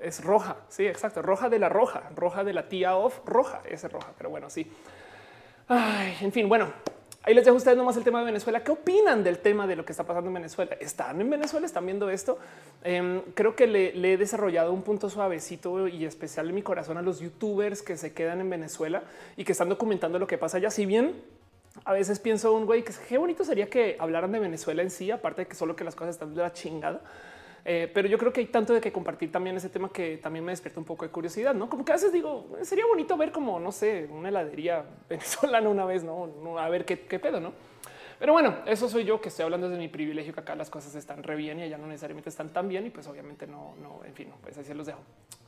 Es 0.01 0.23
roja. 0.23 0.57
Sí, 0.67 0.87
exacto. 0.87 1.21
Roja 1.21 1.49
de 1.49 1.59
la 1.59 1.69
roja, 1.69 2.09
roja 2.15 2.43
de 2.43 2.53
la 2.53 2.67
tía 2.67 2.95
off, 2.97 3.19
roja. 3.25 3.61
Ese 3.69 3.87
roja. 3.87 4.11
Pero 4.17 4.31
bueno, 4.31 4.49
sí. 4.49 4.69
En 6.21 6.31
fin, 6.31 6.49
bueno, 6.49 6.73
Ahí 7.25 7.33
les 7.33 7.45
dejo 7.45 7.55
a 7.55 7.57
ustedes 7.57 7.77
nomás 7.77 7.95
el 7.95 8.03
tema 8.03 8.19
de 8.19 8.25
Venezuela. 8.25 8.65
¿Qué 8.65 8.71
opinan 8.71 9.23
del 9.23 9.37
tema 9.37 9.65
de 9.65 9.77
lo 9.77 9.85
que 9.85 9.93
está 9.93 10.03
pasando 10.03 10.27
en 10.27 10.33
Venezuela? 10.33 10.75
¿Están 10.81 11.21
en 11.21 11.29
Venezuela? 11.29 11.65
¿Están 11.65 11.85
viendo 11.85 12.09
esto? 12.09 12.37
Em, 12.83 13.21
creo 13.33 13.55
que 13.55 13.65
le, 13.65 14.13
he 14.13 14.17
desarrollado 14.17 14.73
un 14.73 14.81
punto 14.81 15.09
suavecito 15.09 15.87
y 15.87 16.03
especial 16.03 16.49
en 16.49 16.55
mi 16.55 16.61
corazón 16.61 16.97
a 16.97 17.01
los 17.01 17.21
youtubers 17.21 17.81
que 17.81 17.95
se 17.95 18.13
quedan 18.13 18.41
en 18.41 18.49
Venezuela 18.49 19.03
y 19.37 19.45
que 19.45 19.53
están 19.53 19.69
documentando 19.69 20.19
lo 20.19 20.27
que 20.27 20.37
pasa 20.37 20.57
allá. 20.57 20.69
Si 20.69 20.85
bien 20.85 21.15
a 21.85 21.93
veces 21.93 22.19
pienso 22.19 22.53
un 22.53 22.65
güey 22.65 22.83
que 22.83 22.93
qué 23.07 23.17
bonito 23.17 23.43
sería 23.43 23.69
que 23.69 23.97
hablaran 23.99 24.31
de 24.31 24.39
Venezuela 24.39 24.81
en 24.81 24.91
sí, 24.91 25.11
aparte 25.11 25.41
de 25.41 25.47
que 25.47 25.55
solo 25.55 25.75
que 25.75 25.83
las 25.83 25.95
cosas 25.95 26.15
están 26.15 26.33
de 26.33 26.41
la 26.41 26.53
chingada. 26.53 27.01
Eh, 27.65 27.89
pero 27.93 28.09
yo 28.09 28.17
creo 28.17 28.33
que 28.33 28.41
hay 28.41 28.47
tanto 28.47 28.73
de 28.73 28.81
que 28.81 28.91
compartir 28.91 29.31
también 29.31 29.55
ese 29.55 29.69
tema 29.69 29.89
que 29.89 30.17
también 30.17 30.43
me 30.43 30.51
despierta 30.51 30.81
un 30.81 30.85
poco 30.85 31.05
de 31.05 31.11
curiosidad, 31.11 31.53
no 31.53 31.69
como 31.69 31.85
que 31.85 31.93
a 31.93 31.95
veces 31.95 32.11
digo 32.11 32.57
sería 32.61 32.85
bonito 32.85 33.15
ver 33.15 33.31
como 33.31 33.57
no 33.57 33.71
sé, 33.71 34.09
una 34.11 34.27
heladería 34.27 34.83
venezolana 35.09 35.69
una 35.69 35.85
vez, 35.85 36.03
no, 36.03 36.59
a 36.59 36.69
ver 36.69 36.83
qué, 36.83 36.97
pedo, 36.97 37.39
no? 37.39 37.53
Pero 38.19 38.33
bueno, 38.33 38.57
eso 38.65 38.87
soy 38.89 39.05
yo 39.05 39.19
que 39.19 39.29
estoy 39.29 39.43
hablando 39.43 39.69
desde 39.69 39.81
mi 39.81 39.87
privilegio, 39.87 40.33
que 40.33 40.41
acá 40.41 40.55
las 40.55 40.69
cosas 40.69 40.95
están 40.95 41.23
re 41.23 41.35
bien 41.35 41.59
y 41.59 41.63
allá 41.63 41.77
no 41.77 41.87
necesariamente 41.87 42.29
están 42.29 42.49
tan 42.49 42.69
bien. 42.69 42.85
Y 42.85 42.89
pues 42.89 43.05
obviamente 43.07 43.47
no, 43.47 43.75
no, 43.81 44.01
en 44.05 44.13
fin, 44.13 44.29
pues 44.41 44.57
así 44.57 44.73
los 44.73 44.85
dejo. 44.85 44.99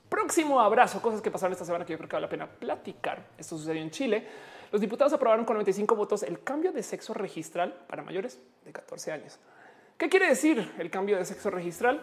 Próximo 0.10 0.60
abrazo, 0.60 1.02
cosas 1.02 1.22
que 1.22 1.32
pasaron 1.32 1.54
esta 1.54 1.64
semana 1.64 1.86
que 1.86 1.94
yo 1.94 1.98
creo 1.98 2.10
que 2.10 2.16
vale 2.16 2.26
la 2.26 2.30
pena 2.30 2.48
platicar. 2.48 3.28
Esto 3.38 3.58
sucedió 3.58 3.82
en 3.82 3.92
Chile. 3.92 4.28
Los 4.76 4.82
diputados 4.82 5.14
aprobaron 5.14 5.46
con 5.46 5.54
95 5.54 5.96
votos 5.96 6.22
el 6.24 6.44
cambio 6.44 6.74
de 6.74 6.84
sexo 6.84 7.14
registral 7.14 7.74
para 7.88 8.04
mayores 8.04 8.42
de 8.66 8.74
14 8.74 9.14
años. 9.14 9.40
¿Qué 9.98 10.10
quiere 10.10 10.28
decir 10.28 10.70
el 10.78 10.90
cambio 10.90 11.16
de 11.16 11.24
sexo 11.24 11.50
registral? 11.50 12.02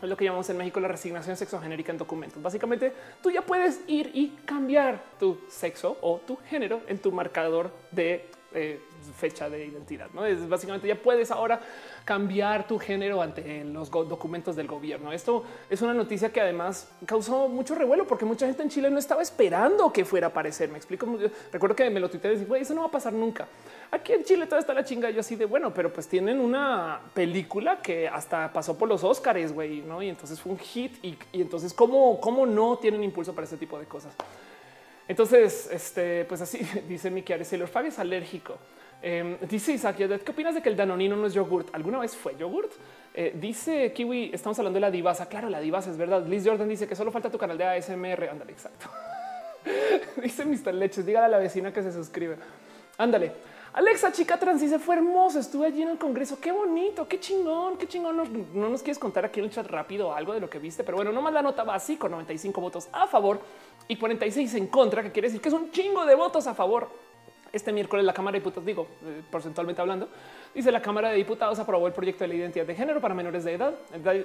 Es 0.00 0.08
lo 0.08 0.16
que 0.16 0.24
llamamos 0.24 0.48
en 0.48 0.56
México 0.56 0.78
la 0.78 0.86
resignación 0.86 1.36
sexogenérica 1.36 1.90
en 1.90 1.98
documentos. 1.98 2.40
Básicamente, 2.40 2.92
tú 3.20 3.32
ya 3.32 3.42
puedes 3.42 3.80
ir 3.88 4.12
y 4.14 4.28
cambiar 4.46 5.02
tu 5.18 5.40
sexo 5.48 5.98
o 6.02 6.20
tu 6.24 6.36
género 6.36 6.82
en 6.86 6.98
tu 6.98 7.10
marcador 7.10 7.72
de 7.90 8.30
eh, 8.54 8.80
fecha 9.16 9.50
de 9.50 9.66
identidad. 9.66 10.08
¿no? 10.12 10.24
Es 10.24 10.48
básicamente 10.48 10.88
ya 10.88 10.96
puedes 10.96 11.30
ahora 11.30 11.60
cambiar 12.04 12.66
tu 12.66 12.78
género 12.78 13.20
ante 13.20 13.64
los 13.64 13.90
documentos 13.90 14.56
del 14.56 14.66
gobierno. 14.66 15.12
Esto 15.12 15.44
es 15.68 15.82
una 15.82 15.94
noticia 15.94 16.32
que 16.32 16.40
además 16.40 16.88
causó 17.06 17.48
mucho 17.48 17.74
revuelo 17.74 18.06
porque 18.06 18.24
mucha 18.24 18.46
gente 18.46 18.62
en 18.62 18.68
Chile 18.68 18.90
no 18.90 18.98
estaba 18.98 19.22
esperando 19.22 19.92
que 19.92 20.04
fuera 20.04 20.28
a 20.28 20.30
aparecer. 20.30 20.70
Me 20.70 20.76
explico. 20.76 21.06
Recuerdo 21.52 21.76
que 21.76 21.90
me 21.90 22.00
lo 22.00 22.08
tuiteé 22.08 22.34
y 22.34 22.36
dije, 22.36 22.60
eso 22.60 22.74
no 22.74 22.82
va 22.82 22.86
a 22.88 22.90
pasar 22.90 23.12
nunca. 23.12 23.46
Aquí 23.90 24.12
en 24.12 24.24
Chile 24.24 24.46
todo 24.46 24.58
está 24.58 24.74
la 24.74 24.84
chinga. 24.84 25.10
Yo 25.10 25.20
así 25.20 25.36
de 25.36 25.44
bueno, 25.44 25.72
pero 25.72 25.92
pues 25.92 26.08
tienen 26.08 26.40
una 26.40 27.00
película 27.14 27.80
que 27.80 28.08
hasta 28.08 28.52
pasó 28.52 28.76
por 28.76 28.88
los 28.88 29.04
Oscars, 29.04 29.52
güey, 29.52 29.82
no? 29.82 30.02
Y 30.02 30.08
entonces 30.08 30.40
fue 30.40 30.52
un 30.52 30.58
hit. 30.58 30.92
Y, 31.04 31.16
entonces, 31.32 31.72
¿cómo, 31.72 32.20
¿cómo 32.20 32.46
no 32.46 32.78
tienen 32.78 33.04
impulso 33.04 33.34
para 33.34 33.46
ese 33.46 33.56
tipo 33.56 33.78
de 33.78 33.86
cosas? 33.86 34.14
Entonces, 35.06 35.68
este, 35.70 36.24
pues 36.24 36.40
así 36.40 36.58
dice 36.88 37.10
Miki 37.10 37.32
Ares, 37.32 37.52
el 37.52 37.66
Fabio 37.68 37.88
es 37.88 37.98
alérgico. 37.98 38.56
Eh, 39.02 39.36
dice 39.50 39.72
Isaac, 39.72 39.96
¿qué 39.96 40.30
opinas 40.30 40.54
de 40.54 40.62
que 40.62 40.70
el 40.70 40.76
danonino 40.76 41.14
no 41.14 41.26
es 41.26 41.34
yogurt? 41.34 41.74
¿Alguna 41.74 41.98
vez 41.98 42.16
fue 42.16 42.36
yogurt? 42.38 42.72
Eh, 43.12 43.32
dice 43.34 43.92
Kiwi, 43.92 44.30
estamos 44.32 44.58
hablando 44.58 44.78
de 44.78 44.80
la 44.80 44.90
divasa. 44.90 45.28
Claro, 45.28 45.50
la 45.50 45.60
divasa 45.60 45.90
es 45.90 45.98
verdad. 45.98 46.26
Liz 46.26 46.42
Jordan 46.46 46.68
dice 46.68 46.88
que 46.88 46.96
solo 46.96 47.10
falta 47.10 47.30
tu 47.30 47.36
canal 47.36 47.58
de 47.58 47.64
ASMR. 47.64 48.30
Ándale, 48.30 48.52
exacto. 48.52 48.88
dice 50.22 50.46
Mr. 50.46 50.72
Leches, 50.72 51.04
dígale 51.04 51.26
a 51.26 51.28
la 51.28 51.38
vecina 51.38 51.70
que 51.70 51.82
se 51.82 51.92
suscribe. 51.92 52.36
Ándale. 52.96 53.32
Alexa, 53.74 54.12
chica 54.12 54.38
trans, 54.38 54.60
dice 54.60 54.78
fue 54.78 54.94
hermoso. 54.94 55.38
Estuve 55.38 55.66
allí 55.66 55.82
en 55.82 55.88
el 55.88 55.98
congreso. 55.98 56.38
Qué 56.40 56.50
bonito, 56.50 57.06
qué 57.06 57.20
chingón, 57.20 57.76
qué 57.76 57.86
chingón. 57.88 58.16
No, 58.54 58.68
nos 58.68 58.82
quieres 58.82 58.98
contar 58.98 59.24
aquí 59.24 59.40
en 59.40 59.46
el 59.46 59.52
chat 59.52 59.66
rápido 59.66 60.14
algo 60.14 60.32
de 60.32 60.40
lo 60.40 60.48
que 60.48 60.58
viste, 60.58 60.82
pero 60.82 60.96
bueno, 60.96 61.12
nomás 61.12 61.34
la 61.34 61.42
nota 61.42 61.64
va 61.64 61.74
así 61.74 61.96
con 61.96 62.12
95 62.12 62.60
votos 62.60 62.88
a 62.92 63.06
favor 63.06 63.40
y 63.88 63.96
46 63.96 64.54
en 64.54 64.66
contra, 64.68 65.02
que 65.02 65.12
quiere 65.12 65.28
decir 65.28 65.40
que 65.40 65.48
es 65.48 65.54
un 65.54 65.70
chingo 65.70 66.04
de 66.06 66.14
votos 66.14 66.46
a 66.46 66.54
favor 66.54 66.88
este 67.54 67.72
miércoles 67.72 68.04
la 68.04 68.12
Cámara 68.12 68.32
de 68.32 68.40
Diputados, 68.40 68.66
digo, 68.66 68.88
eh, 69.06 69.22
porcentualmente 69.30 69.80
hablando, 69.80 70.08
dice 70.52 70.72
la 70.72 70.82
Cámara 70.82 71.10
de 71.10 71.16
Diputados 71.16 71.58
aprobó 71.60 71.86
el 71.86 71.92
proyecto 71.92 72.24
de 72.24 72.28
la 72.28 72.34
identidad 72.34 72.66
de 72.66 72.74
género 72.74 73.00
para 73.00 73.14
menores 73.14 73.44
de 73.44 73.52
edad. 73.52 73.74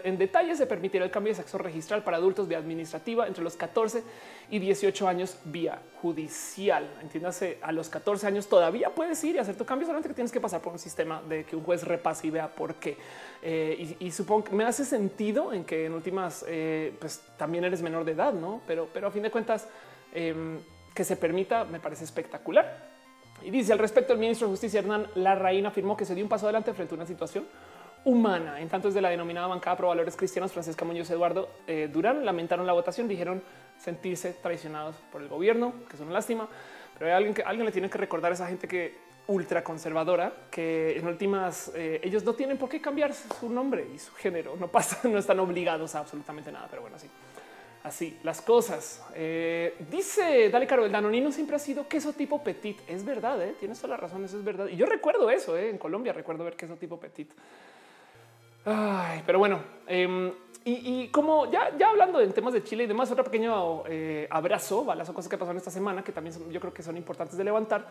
En 0.03 0.17
detalle 0.17 0.55
se 0.55 0.65
permitirá 0.65 1.05
el 1.05 1.11
cambio 1.11 1.31
de 1.31 1.35
sexo 1.35 1.59
registral 1.59 2.03
para 2.03 2.17
adultos 2.17 2.47
vía 2.47 2.57
administrativa 2.57 3.27
entre 3.27 3.43
los 3.43 3.55
14 3.55 4.03
y 4.49 4.57
18 4.57 5.07
años 5.07 5.37
vía 5.45 5.79
judicial. 6.01 6.89
Entiéndase, 7.03 7.59
a 7.61 7.71
los 7.71 7.89
14 7.89 8.25
años 8.25 8.47
todavía 8.47 8.89
puedes 8.89 9.23
ir 9.23 9.35
y 9.35 9.37
hacer 9.37 9.55
tu 9.55 9.65
cambio, 9.65 9.85
solamente 9.85 10.09
que 10.09 10.15
tienes 10.15 10.31
que 10.31 10.41
pasar 10.41 10.61
por 10.61 10.73
un 10.73 10.79
sistema 10.79 11.21
de 11.21 11.43
que 11.43 11.55
un 11.55 11.63
juez 11.63 11.83
repase 11.83 12.27
y 12.27 12.31
vea 12.31 12.47
por 12.47 12.75
qué. 12.75 12.97
Eh, 13.41 13.95
y, 13.99 14.11
supongo 14.11 14.43
que 14.43 14.55
me 14.55 14.65
hace 14.65 14.83
sentido 14.83 15.53
en 15.53 15.63
que 15.63 15.85
en 15.85 15.93
últimas, 15.93 16.43
eh, 16.47 16.93
pues 16.99 17.21
también 17.37 17.63
eres 17.63 17.81
menor 17.81 18.03
de 18.03 18.11
edad, 18.11 18.33
¿no? 18.33 18.61
Pero, 18.67 18.89
pero 18.93 19.07
a 19.07 19.11
fin 19.11 19.23
de 19.23 19.31
cuentas, 19.31 19.67
em, 20.13 20.59
que 20.93 21.03
se 21.05 21.15
permita 21.15 21.63
me 21.63 21.79
parece 21.79 22.03
espectacular. 22.03 22.89
Y 23.41 23.49
dice 23.49 23.71
al 23.71 23.79
respecto, 23.79 24.11
el 24.11 24.19
ministro 24.19 24.47
de 24.47 24.51
Justicia 24.51 24.79
Hernán 24.79 25.07
Larraín 25.15 25.65
afirmó 25.65 25.95
que 25.95 26.03
se 26.03 26.13
dio 26.13 26.23
un 26.25 26.29
paso 26.29 26.45
adelante 26.45 26.73
frente 26.73 26.93
a 26.93 26.97
una 26.97 27.05
situación 27.05 27.45
humana. 28.03 28.59
En 28.59 28.67
tanto, 28.67 28.89
desde 28.89 29.01
la 29.01 29.09
denominada 29.09 29.47
bancada 29.47 29.77
pro 29.77 29.87
valores 29.87 30.17
cristianos, 30.17 30.51
Francesca 30.51 30.83
Muñoz 30.83 31.09
Eduardo 31.09 31.49
eh, 31.67 31.89
Durán 31.91 32.25
lamentaron 32.25 32.67
la 32.67 32.73
votación, 32.73 33.07
dijeron 33.07 33.41
sentirse 33.77 34.33
traicionados 34.33 34.95
por 35.11 35.21
el 35.21 35.29
gobierno, 35.29 35.73
que 35.89 35.95
es 35.95 36.01
una 36.01 36.11
lástima. 36.11 36.47
Pero 36.97 37.11
hay 37.11 37.15
alguien 37.15 37.33
que 37.33 37.43
alguien 37.43 37.65
le 37.65 37.71
tiene 37.71 37.89
que 37.89 37.97
recordar 37.97 38.31
a 38.31 38.35
esa 38.35 38.47
gente 38.47 38.67
que 38.67 38.97
ultra 39.29 39.63
conservadora, 39.63 40.33
que 40.51 40.97
en 40.97 41.07
últimas 41.07 41.71
eh, 41.73 42.01
ellos 42.03 42.23
no 42.23 42.33
tienen 42.33 42.57
por 42.57 42.69
qué 42.69 42.81
cambiar 42.81 43.13
su 43.13 43.49
nombre 43.49 43.87
y 43.93 43.97
su 43.97 44.13
género. 44.13 44.55
No 44.59 44.67
pasa, 44.67 44.99
no 45.07 45.17
están 45.17 45.39
obligados 45.39 45.95
a 45.95 45.99
absolutamente 45.99 46.51
nada. 46.51 46.67
Pero 46.69 46.81
bueno, 46.81 46.99
sí 46.99 47.07
así 47.83 48.17
las 48.23 48.41
cosas. 48.41 49.03
Eh, 49.15 49.75
dice 49.89 50.49
Dale 50.49 50.67
Caro, 50.67 50.85
el 50.85 50.91
danonino 50.91 51.31
siempre 51.31 51.55
ha 51.55 51.59
sido 51.59 51.87
queso 51.87 52.13
tipo 52.13 52.43
petit. 52.43 52.79
Es 52.87 53.03
verdad, 53.05 53.41
¿eh? 53.41 53.55
tienes 53.59 53.79
toda 53.79 53.95
la 53.95 53.97
razón, 53.97 54.23
eso 54.25 54.37
es 54.37 54.43
verdad. 54.43 54.67
Y 54.67 54.75
yo 54.75 54.85
recuerdo 54.85 55.29
eso 55.29 55.57
¿eh? 55.57 55.69
en 55.69 55.77
Colombia, 55.77 56.13
recuerdo 56.13 56.43
ver 56.43 56.55
queso 56.55 56.75
tipo 56.75 56.99
petit. 56.99 57.31
Pero 59.25 59.39
bueno, 59.39 59.61
em, 59.87 60.31
y, 60.63 61.07
como 61.07 61.49
ya, 61.49 61.75
ya 61.75 61.89
hablando 61.89 62.21
en 62.21 62.31
temas 62.33 62.53
de 62.53 62.63
Chile 62.63 62.83
y 62.83 62.87
demás, 62.87 63.09
otro 63.09 63.23
pequeño 63.23 63.83
abrazo 64.29 64.91
a 64.91 64.95
las 64.95 65.09
cosas 65.09 65.27
que 65.27 65.37
pasaron 65.37 65.57
esta 65.57 65.71
semana, 65.71 66.03
que 66.03 66.11
también 66.11 66.35
yo 66.51 66.59
creo 66.59 66.71
que 66.71 66.83
son 66.83 66.95
importantes 66.95 67.35
de 67.35 67.43
levantar. 67.43 67.87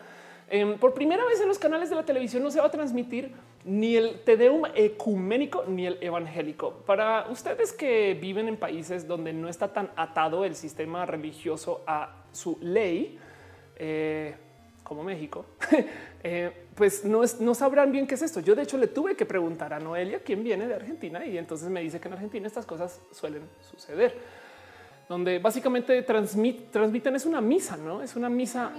Em, 0.51 0.77
por 0.79 0.93
primera 0.93 1.23
vez 1.25 1.39
en 1.39 1.47
los 1.47 1.59
canales 1.59 1.89
de 1.89 1.95
la 1.95 2.03
televisión 2.03 2.41
no 2.41 2.49
se 2.49 2.59
va 2.59 2.67
a 2.67 2.71
transmitir 2.71 3.31
ni 3.65 3.95
el 3.95 4.21
Tedeum 4.21 4.63
ecuménico 4.73 5.65
ni 5.67 5.85
el 5.85 5.97
evangélico. 6.01 6.73
Para 6.85 7.27
ustedes 7.29 7.71
que 7.71 8.17
viven 8.19 8.47
en 8.47 8.57
países 8.57 9.07
donde 9.07 9.31
no 9.31 9.47
está 9.47 9.71
tan 9.71 9.91
atado 9.95 10.45
el 10.45 10.55
sistema 10.55 11.05
religioso 11.05 11.83
a 11.85 12.23
su 12.31 12.57
ley, 12.61 13.19
eh, 13.75 14.35
como 14.83 15.03
México, 15.03 15.45
eh, 16.23 16.51
pues 16.73 17.05
no, 17.05 17.21
no, 17.41 17.53
sabrán 17.53 17.91
bien 17.91 18.07
qué 18.07 18.15
es 18.15 18.23
esto. 18.23 18.39
Yo 18.39 18.55
de 18.55 18.63
hecho 18.63 18.77
le 18.77 18.87
tuve 18.87 19.15
que 19.15 19.27
preguntar 19.27 19.71
a 19.71 19.79
Noelia, 19.79 20.19
quién 20.23 20.43
viene 20.43 20.67
de 20.67 20.73
Argentina, 20.73 21.23
y 21.23 21.37
entonces 21.37 21.69
me 21.69 21.81
dice 21.81 21.99
que 21.99 22.07
en 22.07 22.15
Argentina 22.15 22.47
estas 22.47 22.65
cosas 22.65 22.99
suelen 23.11 23.43
suceder, 23.69 24.17
donde 25.07 25.37
básicamente 25.37 26.01
transmiten, 26.01 27.15
es 27.15 27.25
una 27.27 27.39
misa, 27.39 27.77
¿no? 27.77 28.01
Es 28.01 28.15
una 28.15 28.29
misa. 28.29 28.71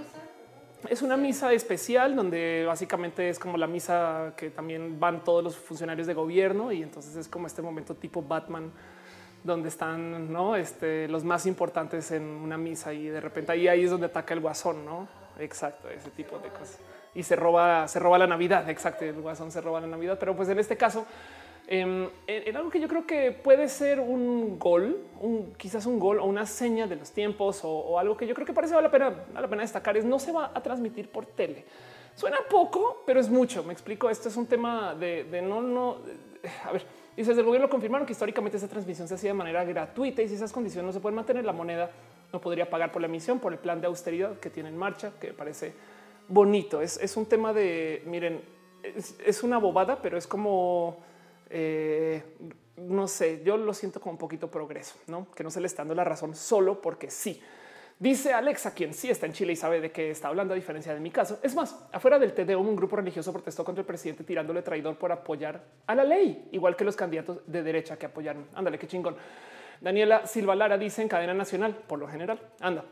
Es 0.89 1.01
una 1.01 1.15
misa 1.15 1.53
especial 1.53 2.15
donde 2.15 2.65
básicamente 2.65 3.29
es 3.29 3.39
como 3.39 3.57
la 3.57 3.67
misa 3.67 4.33
que 4.35 4.49
también 4.49 4.99
van 4.99 5.23
todos 5.23 5.43
los 5.43 5.55
funcionarios 5.55 6.07
de 6.07 6.13
gobierno 6.13 6.71
y 6.71 6.81
entonces 6.81 7.15
es 7.15 7.27
como 7.27 7.47
este 7.47 7.61
momento 7.61 7.95
tipo 7.95 8.21
Batman 8.21 8.71
donde 9.43 9.69
están 9.69 10.31
¿no? 10.31 10.55
este, 10.55 11.07
los 11.07 11.23
más 11.23 11.45
importantes 11.45 12.11
en 12.11 12.23
una 12.23 12.57
misa 12.57 12.93
y 12.93 13.07
de 13.07 13.21
repente 13.21 13.51
ahí, 13.51 13.67
ahí 13.67 13.83
es 13.83 13.91
donde 13.91 14.07
ataca 14.07 14.33
el 14.33 14.39
guasón, 14.39 14.85
¿no? 14.85 15.07
Exacto, 15.39 15.89
ese 15.89 16.09
tipo 16.11 16.37
de 16.39 16.49
cosas. 16.49 16.77
Y 17.13 17.23
se 17.23 17.35
roba, 17.35 17.87
se 17.87 17.99
roba 17.99 18.17
la 18.17 18.27
Navidad. 18.27 18.69
Exacto, 18.69 19.03
el 19.05 19.19
guasón 19.21 19.51
se 19.51 19.59
roba 19.59 19.81
la 19.81 19.87
Navidad. 19.87 20.17
Pero 20.19 20.35
pues 20.35 20.47
en 20.49 20.59
este 20.59 20.77
caso, 20.77 21.05
em, 21.67 22.09
en, 22.27 22.55
algo 22.55 22.69
que 22.69 22.79
yo 22.79 22.87
creo 22.87 23.05
que 23.05 23.31
puede 23.31 23.69
ser 23.69 23.99
un 23.99 24.59
gol, 24.59 24.97
un, 25.19 25.53
quizás 25.57 25.85
un 25.85 25.99
gol 25.99 26.19
o 26.19 26.25
una 26.25 26.45
seña 26.45 26.87
de 26.87 26.95
los 26.95 27.11
tiempos 27.11 27.61
o, 27.63 27.97
algo 27.99 28.17
que 28.17 28.27
yo 28.27 28.33
creo 28.33 28.45
que 28.45 28.53
parece 28.53 28.73
vale 28.73 28.87
la 28.87 28.91
pena, 28.91 29.09
vale 29.09 29.41
la 29.41 29.47
pena 29.47 29.61
destacar 29.61 29.97
es 29.97 30.05
no 30.05 30.19
se 30.19 30.31
va 30.31 30.51
a 30.53 30.61
transmitir 30.61 31.09
por 31.09 31.25
tele. 31.25 31.65
Suena 32.15 32.37
poco, 32.49 33.03
pero 33.05 33.19
es 33.19 33.29
mucho. 33.29 33.63
Me 33.63 33.73
explico. 33.73 34.09
Esto 34.09 34.29
es 34.29 34.35
un 34.35 34.45
tema 34.45 34.93
de, 34.95 35.41
no, 35.41 35.61
no. 35.61 35.97
A 36.65 36.71
ver, 36.71 36.85
y 37.15 37.23
desde 37.23 37.39
el 37.39 37.45
gobierno 37.45 37.69
confirmaron 37.69 38.05
que 38.05 38.13
históricamente 38.13 38.57
esa 38.57 38.67
transmisión 38.67 39.07
se 39.07 39.15
hacía 39.15 39.29
de 39.29 39.33
manera 39.33 39.63
gratuita 39.63 40.21
y 40.21 40.27
si 40.27 40.35
esas 40.35 40.51
condiciones 40.51 40.87
no 40.87 40.93
se 40.93 40.99
pueden 40.99 41.15
mantener, 41.15 41.45
la 41.45 41.53
moneda 41.53 41.91
no 42.31 42.39
podría 42.39 42.69
pagar 42.69 42.91
por 42.91 43.01
la 43.01 43.07
emisión, 43.07 43.39
por 43.39 43.53
el 43.53 43.59
plan 43.59 43.81
de 43.81 43.87
austeridad 43.87 44.39
que 44.39 44.49
tiene 44.49 44.69
en 44.69 44.77
marcha, 44.77 45.13
que 45.19 45.33
parece 45.33 45.73
bonito. 46.27 46.81
Es, 46.81 47.17
un 47.17 47.25
tema 47.25 47.53
de, 47.53 48.03
miren, 48.05 48.41
es, 48.83 49.43
una 49.43 49.57
bobada, 49.57 50.01
pero 50.01 50.17
es 50.17 50.27
como, 50.27 50.97
eh, 51.51 52.23
no 52.77 53.07
sé, 53.07 53.41
yo 53.43 53.57
lo 53.57 53.73
siento 53.73 53.99
como 53.99 54.13
un 54.13 54.17
poquito 54.17 54.49
progreso, 54.49 54.95
¿no? 55.07 55.29
Que 55.31 55.43
no 55.43 55.51
se 55.51 55.61
le 55.61 55.67
está 55.67 55.81
dando 55.81 55.95
la 55.95 56.03
razón 56.03 56.35
solo 56.35 56.81
porque 56.81 57.09
sí. 57.09 57.41
Dice 57.99 58.33
Alexa, 58.33 58.73
quien 58.73 58.95
sí 58.95 59.11
está 59.11 59.27
en 59.27 59.33
Chile 59.33 59.53
y 59.53 59.55
sabe 59.55 59.79
de 59.79 59.91
qué 59.91 60.09
está 60.09 60.29
hablando, 60.29 60.53
a 60.53 60.55
diferencia 60.55 60.91
de 60.91 60.99
mi 60.99 61.11
caso. 61.11 61.37
Es 61.43 61.53
más, 61.53 61.85
afuera 61.91 62.17
del 62.17 62.33
TDO, 62.33 62.59
un 62.59 62.75
grupo 62.75 62.95
religioso 62.95 63.31
protestó 63.31 63.63
contra 63.63 63.81
el 63.81 63.85
presidente 63.85 64.23
tirándole 64.23 64.63
traidor 64.63 64.97
por 64.97 65.11
apoyar 65.11 65.63
a 65.85 65.93
la 65.93 66.03
ley, 66.03 66.49
igual 66.51 66.75
que 66.75 66.83
los 66.83 66.95
candidatos 66.95 67.41
de 67.45 67.61
derecha 67.61 67.97
que 67.97 68.07
apoyaron. 68.07 68.47
Ándale, 68.55 68.79
qué 68.79 68.87
chingón. 68.87 69.15
Daniela 69.79 70.25
Silva 70.25 70.55
Lara 70.55 70.79
dice 70.79 71.03
en 71.03 71.09
cadena 71.09 71.35
nacional, 71.35 71.75
por 71.75 71.99
lo 71.99 72.07
general. 72.07 72.39
Anda. 72.59 72.85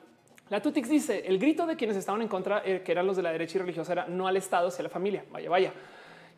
La 0.49 0.61
Tutix 0.61 0.87
dice 0.87 1.23
el 1.25 1.39
grito 1.39 1.65
de 1.65 1.75
quienes 1.75 1.97
estaban 1.97 2.21
en 2.21 2.27
contra, 2.27 2.61
eh, 2.63 2.83
que 2.83 2.91
eran 2.91 3.07
los 3.07 3.15
de 3.15 3.23
la 3.23 3.31
derecha 3.31 3.57
y 3.57 3.61
religiosa, 3.61 3.91
era 3.91 4.05
no 4.07 4.27
al 4.27 4.37
Estado, 4.37 4.69
sino 4.69 4.81
a 4.81 4.83
la 4.83 4.89
familia. 4.89 5.25
Vaya, 5.31 5.49
vaya. 5.49 5.73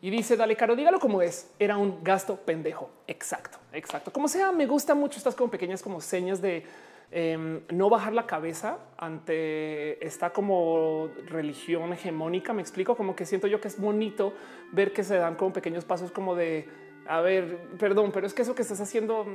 Y 0.02 0.10
dice, 0.10 0.36
dale, 0.36 0.56
Caro, 0.56 0.74
dígalo 0.74 0.98
como 0.98 1.22
es. 1.22 1.48
Era 1.60 1.76
un 1.76 2.02
gasto 2.02 2.36
pendejo. 2.36 2.90
Exacto, 3.06 3.58
exacto. 3.72 4.12
Como 4.12 4.26
sea, 4.26 4.50
me 4.50 4.66
gusta 4.66 4.96
mucho 4.96 5.16
estas 5.16 5.36
como 5.36 5.48
pequeñas 5.48 5.80
como 5.80 6.00
señas 6.00 6.42
de 6.42 6.66
em, 7.12 7.60
no 7.70 7.88
bajar 7.88 8.12
la 8.12 8.26
cabeza 8.26 8.78
ante 8.98 10.04
esta 10.04 10.30
como 10.30 11.08
religión 11.26 11.92
hegemónica. 11.92 12.52
Me 12.52 12.62
explico 12.62 12.96
como 12.96 13.14
que 13.14 13.24
siento 13.24 13.46
yo 13.46 13.60
que 13.60 13.68
es 13.68 13.80
bonito 13.80 14.34
ver 14.72 14.92
que 14.92 15.04
se 15.04 15.16
dan 15.16 15.36
como 15.36 15.52
pequeños 15.52 15.84
pasos 15.84 16.10
como 16.10 16.34
de 16.34 16.68
a 17.06 17.20
ver, 17.20 17.58
perdón, 17.78 18.12
pero 18.12 18.26
es 18.26 18.34
que 18.34 18.42
eso 18.42 18.54
que 18.54 18.62
estás 18.62 18.80
haciendo, 18.80 19.26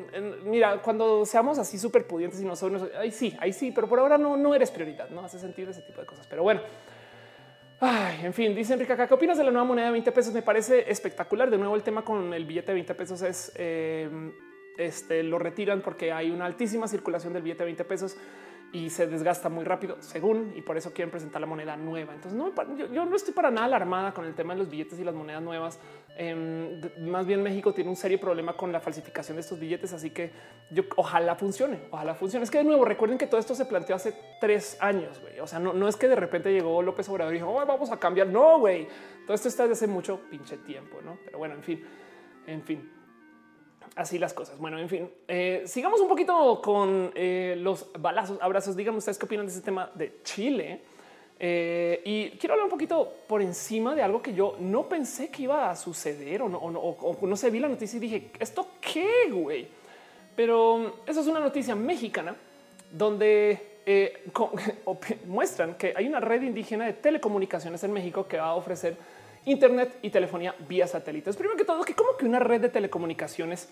mira, 0.45 0.81
cuando 0.81 1.25
seamos 1.25 1.59
así 1.59 1.77
súper 1.77 2.07
pudientes 2.07 2.41
y 2.41 2.45
no 2.45 2.55
somos, 2.55 2.83
ahí 2.97 3.11
sí, 3.11 3.35
ahí 3.39 3.51
sí, 3.51 3.71
pero 3.71 3.89
por 3.89 3.99
ahora 3.99 4.17
no, 4.17 4.37
no 4.37 4.55
eres 4.55 4.71
prioridad, 4.71 5.09
no 5.09 5.21
hace 5.21 5.37
sentido 5.37 5.71
ese 5.71 5.81
tipo 5.81 5.99
de 5.99 6.07
cosas. 6.07 6.25
Pero 6.27 6.43
bueno, 6.43 6.61
En 7.79 8.33
fin, 8.33 8.55
dice 8.55 8.73
Enrique 8.73 8.95
¿qué 8.95 9.13
opinas 9.13 9.37
de 9.37 9.43
la 9.43 9.51
nueva 9.51 9.67
moneda 9.67 9.85
de 9.87 9.91
20 9.91 10.11
pesos? 10.11 10.33
Me 10.33 10.41
parece 10.41 10.89
espectacular. 10.89 11.49
De 11.49 11.57
nuevo, 11.57 11.75
el 11.75 11.83
tema 11.83 12.03
con 12.03 12.33
el 12.33 12.45
billete 12.45 12.67
de 12.67 12.73
20 12.73 12.95
pesos 12.95 13.21
es 13.21 13.51
eh, 13.55 14.09
este 14.77 15.21
lo 15.23 15.37
retiran 15.37 15.81
porque 15.81 16.11
hay 16.11 16.31
una 16.31 16.45
altísima 16.45 16.87
circulación 16.87 17.33
del 17.33 17.43
billete 17.43 17.59
de 17.59 17.65
20 17.65 17.85
pesos 17.85 18.17
y 18.73 18.89
se 18.89 19.07
desgasta 19.07 19.47
muy 19.47 19.63
rápido, 19.63 19.97
según, 20.01 20.53
y 20.55 20.61
por 20.61 20.77
eso 20.77 20.91
quieren 20.91 21.09
presentar 21.09 21.39
la 21.39 21.47
moneda 21.47 21.77
nueva. 21.77 22.13
Entonces, 22.13 22.37
no, 22.37 22.53
yo, 22.75 23.05
no 23.05 23.15
estoy 23.15 23.33
para 23.33 23.49
nada 23.49 23.65
alarmada 23.65 24.13
con 24.13 24.25
el 24.25 24.35
tema 24.35 24.53
de 24.53 24.59
los 24.59 24.69
billetes 24.69 24.99
y 24.99 25.03
las 25.03 25.15
monedas 25.15 25.41
nuevas. 25.41 25.79
Em, 26.17 26.81
más 26.99 27.25
bien, 27.25 27.41
México 27.41 27.73
tiene 27.73 27.89
un 27.89 27.95
serio 27.95 28.19
problema 28.19 28.57
con 28.57 28.71
la 28.71 28.81
falsificación 28.81 29.37
de 29.37 29.41
estos 29.41 29.59
billetes, 29.59 29.93
así 29.93 30.09
que 30.09 30.31
yo 30.69 30.83
ojalá 30.97 31.35
funcione, 31.35 31.79
ojalá 31.91 32.13
funcione. 32.15 32.43
Es 32.43 32.51
que 32.51 32.57
de 32.57 32.65
nuevo 32.65 32.83
recuerden 32.83 33.17
que 33.17 33.27
todo 33.27 33.39
esto 33.39 33.55
se 33.55 33.65
planteó 33.65 33.95
hace 33.95 34.13
tres 34.41 34.77
años. 34.81 35.21
O 35.41 35.47
sea, 35.47 35.59
no, 35.59 35.73
no 35.73 35.87
es 35.87 35.95
que 35.95 36.09
de 36.09 36.15
repente 36.15 36.51
llegó 36.51 36.81
López 36.81 37.07
Obrador 37.09 37.33
y 37.33 37.37
dijo 37.37 37.53
vamos 37.53 37.91
a 37.91 37.97
cambiar. 37.97 38.27
No, 38.27 38.59
güey, 38.59 38.87
todo 39.25 39.33
esto 39.33 39.47
está 39.47 39.63
desde 39.63 39.85
hace 39.85 39.87
mucho 39.87 40.21
pinche 40.29 40.57
tiempo, 40.57 41.01
no? 41.01 41.17
Pero 41.23 41.37
bueno, 41.37 41.55
en 41.55 41.63
fin, 41.63 41.83
en 42.45 42.63
fin 42.63 42.96
así 43.95 44.19
las 44.19 44.33
cosas. 44.33 44.57
Bueno, 44.57 44.79
en 44.79 44.89
fin, 44.89 45.09
eh, 45.27 45.63
sigamos 45.65 45.99
un 45.99 46.07
poquito 46.07 46.61
con 46.61 47.11
eh, 47.15 47.55
los 47.57 47.87
balazos, 47.97 48.37
abrazos. 48.41 48.75
Díganme 48.75 48.97
ustedes 48.99 49.17
qué 49.17 49.25
opinan 49.25 49.45
de 49.45 49.51
ese 49.51 49.61
tema 49.61 49.89
de 49.93 50.19
Chile. 50.23 50.81
Eh, 51.39 52.01
y 52.03 52.29
quiero 52.37 52.53
hablar 52.53 52.65
un 52.65 52.71
poquito 52.71 53.13
por 53.27 53.41
encima 53.41 53.93
de 53.93 54.01
algo 54.01 54.21
que 54.21 54.33
yo 54.33 54.55
no 54.59 54.89
pensé 54.89 55.29
que 55.29 55.43
iba 55.43 55.69
a 55.69 55.75
suceder 55.75 56.41
o 56.41 56.49
no, 56.49 56.57
o 56.57 57.27
no, 57.27 57.35
sé, 57.35 57.51
vi 57.51 57.59
la 57.59 57.67
noticia 57.67 57.97
y 57.97 57.99
dije, 57.99 58.31
¿esto 58.39 58.67
qué, 58.81 59.29
güey? 59.31 59.67
Pero 60.35 60.95
eso 61.05 61.21
es 61.21 61.27
una 61.27 61.39
noticia 61.39 61.75
mexicana 61.75 62.35
donde 62.91 63.77
muestran 65.25 65.75
que 65.75 65.93
hay 65.95 66.07
una 66.07 66.19
red 66.19 66.41
indígena 66.41 66.85
de 66.85 66.93
telecomunicaciones 66.93 67.83
en 67.83 67.93
México 67.93 68.27
que 68.27 68.37
va 68.37 68.47
a 68.47 68.55
ofrecer 68.55 68.97
Internet 69.47 69.97
y 70.01 70.09
telefonía 70.09 70.53
vía 70.67 70.87
satélites. 70.87 71.37
Primero 71.37 71.57
que 71.57 71.63
todo, 71.63 71.83
que 71.83 71.93
como 71.93 72.17
que 72.17 72.25
una 72.25 72.39
red 72.39 72.59
de 72.59 72.67
telecomunicaciones 72.67 73.69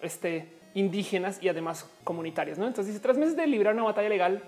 este, 0.00 0.48
indígenas 0.72 1.38
y 1.42 1.50
además 1.50 1.86
comunitarias. 2.02 2.56
Entonces 2.56 2.86
dice, 2.86 3.00
tras 3.00 3.18
meses 3.18 3.36
de 3.36 3.46
librar 3.46 3.74
una 3.74 3.84
batalla 3.84 4.08
legal, 4.08 4.42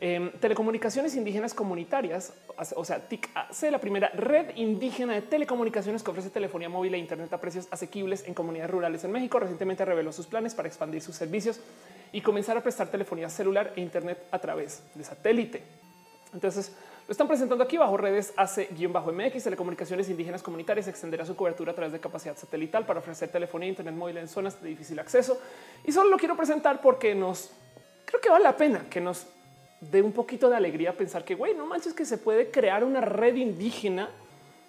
em, 0.00 0.32
telecomunicaciones 0.40 1.14
indígenas 1.16 1.52
comunitarias, 1.52 2.32
o 2.76 2.84
sea, 2.86 3.06
TIC 3.06 3.28
hace 3.34 3.70
la 3.70 3.78
primera 3.78 4.08
red 4.14 4.56
indígena 4.56 5.12
de 5.12 5.20
telecomunicaciones 5.20 6.02
que 6.02 6.10
ofrece 6.10 6.30
telefonía 6.30 6.70
móvil 6.70 6.94
e 6.94 6.98
Internet 6.98 7.30
a 7.34 7.38
precios 7.38 7.68
asequibles 7.70 8.24
en 8.26 8.32
comunidades 8.32 8.70
rurales 8.70 9.04
en 9.04 9.12
México. 9.12 9.38
Recientemente 9.38 9.84
reveló 9.84 10.12
sus 10.12 10.26
planes 10.26 10.54
para 10.54 10.66
expandir 10.66 11.02
sus 11.02 11.14
servicios 11.14 11.60
y 12.10 12.22
comenzar 12.22 12.56
a 12.56 12.62
prestar 12.62 12.88
telefonía 12.88 13.28
celular 13.28 13.74
e 13.76 13.82
Internet 13.82 14.18
a 14.30 14.38
través 14.38 14.82
de 14.94 15.04
satélite. 15.04 15.62
Entonces, 16.32 16.72
lo 17.10 17.12
están 17.12 17.26
presentando 17.26 17.64
aquí 17.64 17.76
bajo 17.76 17.96
redes 17.96 18.32
AC-MX. 18.36 19.42
Telecomunicaciones 19.42 20.08
indígenas 20.08 20.44
comunitarias 20.44 20.86
extenderá 20.86 21.26
su 21.26 21.34
cobertura 21.34 21.72
a 21.72 21.74
través 21.74 21.92
de 21.92 21.98
capacidad 21.98 22.36
satelital 22.36 22.86
para 22.86 23.00
ofrecer 23.00 23.28
telefonía 23.30 23.66
e 23.66 23.70
internet 23.70 23.96
móvil 23.96 24.18
en 24.18 24.28
zonas 24.28 24.62
de 24.62 24.68
difícil 24.68 24.96
acceso. 25.00 25.40
Y 25.84 25.90
solo 25.90 26.08
lo 26.08 26.16
quiero 26.16 26.36
presentar 26.36 26.80
porque 26.80 27.16
nos 27.16 27.50
creo 28.04 28.20
que 28.20 28.28
vale 28.28 28.44
la 28.44 28.56
pena 28.56 28.86
que 28.88 29.00
nos 29.00 29.26
dé 29.80 30.02
un 30.02 30.12
poquito 30.12 30.48
de 30.48 30.54
alegría 30.54 30.96
pensar 30.96 31.24
que, 31.24 31.34
güey, 31.34 31.52
no 31.52 31.66
manches 31.66 31.94
que 31.94 32.04
se 32.04 32.16
puede 32.16 32.52
crear 32.52 32.84
una 32.84 33.00
red 33.00 33.34
indígena 33.34 34.08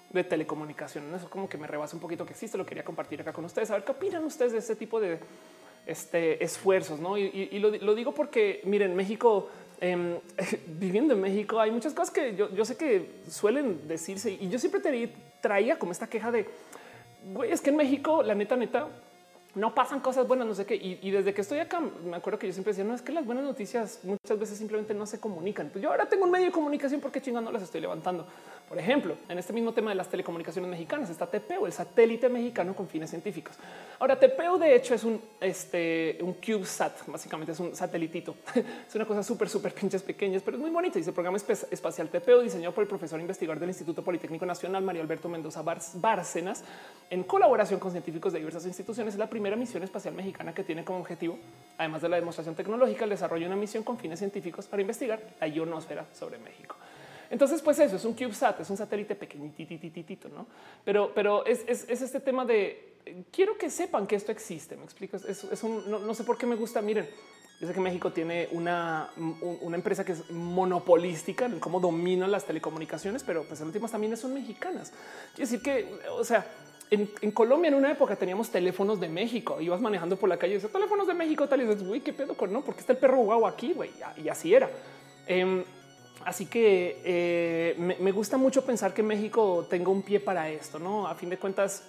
de 0.09 0.23
telecomunicaciones. 0.23 1.13
Eso 1.13 1.29
como 1.29 1.47
que 1.47 1.59
me 1.59 1.67
rebasa 1.67 1.95
un 1.95 2.01
poquito 2.01 2.25
que 2.25 2.33
existe. 2.33 2.57
Lo 2.57 2.65
quería 2.65 2.83
compartir 2.83 3.21
acá 3.21 3.31
con 3.33 3.45
ustedes. 3.45 3.69
A 3.69 3.75
ver 3.75 3.83
qué 3.83 3.91
opinan 3.91 4.25
ustedes 4.25 4.53
de 4.53 4.57
este 4.57 4.75
tipo 4.75 4.99
de 4.99 5.19
este, 5.85 6.43
esfuerzos. 6.43 6.99
¿no? 6.99 7.19
Y, 7.19 7.59
lo, 7.59 7.69
lo, 7.69 7.93
digo 7.93 8.13
porque, 8.13 8.61
miren, 8.65 8.95
México 8.95 9.49
Em, 9.83 10.19
viviendo 10.67 11.15
en 11.15 11.21
México 11.21 11.59
hay 11.59 11.71
muchas 11.71 11.93
cosas 11.93 12.13
que 12.13 12.35
yo, 12.35 12.65
sé 12.65 12.77
que 12.77 13.09
suelen 13.27 13.87
decirse 13.87 14.31
y 14.39 14.47
yo 14.47 14.59
siempre 14.59 14.79
te 14.79 15.11
traía 15.41 15.79
como 15.79 15.91
esta 15.91 16.07
queja 16.07 16.31
de 16.31 16.47
güey, 17.33 17.51
es 17.51 17.61
que 17.61 17.71
en 17.71 17.77
México 17.77 18.21
la 18.21 18.35
neta, 18.35 18.55
neta, 18.55 18.87
no 19.55 19.73
pasan 19.73 19.99
cosas 19.99 20.27
buenas, 20.27 20.47
no 20.47 20.53
sé 20.53 20.65
qué. 20.65 20.75
Y, 20.75 21.11
desde 21.11 21.33
que 21.33 21.41
estoy 21.41 21.59
acá, 21.59 21.79
me 21.79 22.15
acuerdo 22.15 22.39
que 22.39 22.47
yo 22.47 22.53
siempre 22.53 22.71
decía, 22.71 22.85
no 22.85 22.93
es 22.93 23.01
que 23.01 23.11
las 23.11 23.25
buenas 23.25 23.43
noticias 23.43 23.99
muchas 24.03 24.39
veces 24.39 24.57
simplemente 24.57 24.93
no 24.93 25.05
se 25.05 25.19
comunican. 25.19 25.69
Pues 25.69 25.83
yo 25.83 25.89
ahora 25.89 26.07
tengo 26.07 26.25
un 26.25 26.31
medio 26.31 26.45
de 26.45 26.51
comunicación 26.51 27.01
porque 27.01 27.21
chingando 27.21 27.51
las 27.51 27.63
estoy 27.63 27.81
levantando. 27.81 28.27
Por 28.71 28.79
ejemplo, 28.79 29.17
en 29.27 29.37
este 29.37 29.51
mismo 29.51 29.73
tema 29.73 29.91
de 29.91 29.95
las 29.95 30.07
telecomunicaciones 30.07 30.71
mexicanas 30.71 31.09
está 31.09 31.27
TPO, 31.27 31.65
el 31.65 31.73
satélite 31.73 32.29
mexicano 32.29 32.73
con 32.73 32.87
fines 32.87 33.09
científicos. 33.09 33.57
Ahora 33.99 34.17
TPO 34.17 34.57
de 34.59 34.73
hecho 34.77 34.95
es 34.95 35.03
un, 35.03 35.21
este, 35.41 36.17
un 36.21 36.35
CubeSat, 36.35 37.05
básicamente 37.07 37.51
es 37.51 37.59
un 37.59 37.75
satelitito. 37.75 38.33
es 38.87 38.95
una 38.95 39.03
cosa 39.03 39.23
súper, 39.23 39.49
súper 39.49 39.73
pinches 39.73 40.01
pequeñas, 40.03 40.41
pero 40.41 40.55
es 40.55 40.61
muy 40.61 40.69
bonita. 40.71 40.97
Dice 40.97 41.09
el 41.09 41.13
programa 41.13 41.37
espacial 41.37 42.07
TPO 42.07 42.39
diseñado 42.39 42.73
por 42.73 42.83
el 42.83 42.87
profesor 42.87 43.19
investigador 43.19 43.59
del 43.59 43.67
Instituto 43.67 44.05
Politécnico 44.05 44.45
Nacional, 44.45 44.81
Mario 44.83 45.01
Alberto 45.01 45.27
Mendoza 45.27 45.63
Bárcenas, 45.63 46.63
en 47.09 47.23
colaboración 47.23 47.77
con 47.77 47.91
científicos 47.91 48.31
de 48.31 48.39
diversas 48.39 48.65
instituciones. 48.65 49.15
Es 49.15 49.19
la 49.19 49.29
primera 49.29 49.57
misión 49.57 49.83
espacial 49.83 50.13
mexicana 50.13 50.53
que 50.53 50.63
tiene 50.63 50.85
como 50.85 50.99
objetivo, 50.99 51.37
además 51.77 52.03
de 52.03 52.07
la 52.07 52.15
demostración 52.15 52.55
tecnológica, 52.55 53.03
el 53.03 53.09
desarrollo 53.09 53.41
de 53.41 53.47
una 53.47 53.59
misión 53.59 53.83
con 53.83 53.97
fines 53.97 54.19
científicos 54.19 54.65
para 54.67 54.81
investigar 54.81 55.19
la 55.41 55.47
ionosfera 55.49 56.05
sobre 56.13 56.37
México. 56.37 56.77
Entonces, 57.31 57.61
pues 57.61 57.79
eso 57.79 57.95
es 57.95 58.03
un 58.03 58.13
CubeSat, 58.13 58.59
es 58.59 58.69
un 58.69 58.75
satélite 58.75 59.15
pequeñitititito, 59.15 60.27
no? 60.27 60.45
Pero, 60.83 61.13
pero 61.15 61.45
es, 61.45 61.63
este 61.65 62.19
tema 62.19 62.45
de 62.45 62.91
quiero 63.31 63.57
que 63.57 63.69
sepan 63.69 64.05
que 64.05 64.17
esto 64.17 64.33
existe. 64.33 64.75
Me 64.75 64.83
explico. 64.83 65.15
Es, 65.15 65.63
un, 65.63 65.89
no, 65.89 66.13
sé 66.13 66.25
por 66.25 66.37
qué 66.37 66.45
me 66.45 66.57
gusta. 66.57 66.81
Miren, 66.81 67.07
yo 67.61 67.67
sé 67.67 67.73
que 67.73 67.79
México 67.79 68.11
tiene 68.11 68.49
una, 68.51 69.11
una 69.61 69.77
empresa 69.77 70.03
que 70.03 70.11
es 70.11 70.29
monopolística 70.29 71.45
en 71.45 71.61
cómo 71.61 71.79
domina 71.79 72.27
las 72.27 72.43
telecomunicaciones, 72.43 73.23
pero 73.23 73.45
pues 73.45 73.61
en 73.61 73.67
últimas 73.67 73.91
también 73.91 74.15
son 74.17 74.33
mexicanas. 74.33 74.91
Quiere 75.33 75.49
decir 75.49 75.61
que, 75.61 75.99
o 76.09 76.25
sea, 76.25 76.45
en, 76.89 77.31
Colombia 77.31 77.69
en 77.69 77.75
una 77.75 77.91
época 77.91 78.17
teníamos 78.17 78.49
teléfonos 78.49 78.99
de 78.99 79.07
México. 79.07 79.61
Ibas 79.61 79.79
manejando 79.79 80.17
por 80.17 80.27
la 80.27 80.35
calle 80.35 80.51
y 80.51 80.55
dices 80.55 80.69
teléfonos 80.69 81.07
de 81.07 81.13
México, 81.13 81.47
tal 81.47 81.61
y 81.61 81.65
dices, 81.65 81.81
uy, 81.87 82.01
qué 82.01 82.11
pedo 82.11 82.35
con 82.35 82.51
no, 82.51 82.61
porque 82.61 82.81
está 82.81 82.91
el 82.91 82.99
perro 82.99 83.19
guau 83.19 83.47
aquí, 83.47 83.71
güey. 83.71 83.89
Y 84.21 84.27
así 84.27 84.53
era. 84.53 84.69
Em, 85.27 85.63
Así 86.25 86.45
que 86.45 87.01
eh, 87.03 87.75
me, 87.77 88.11
gusta 88.11 88.37
mucho 88.37 88.63
pensar 88.65 88.93
que 88.93 89.03
México 89.03 89.65
tenga 89.69 89.89
un 89.89 90.01
pie 90.01 90.19
para 90.19 90.49
esto, 90.49 90.79
¿no? 90.79 91.07
A 91.07 91.15
fin 91.15 91.29
de 91.29 91.37
cuentas, 91.37 91.83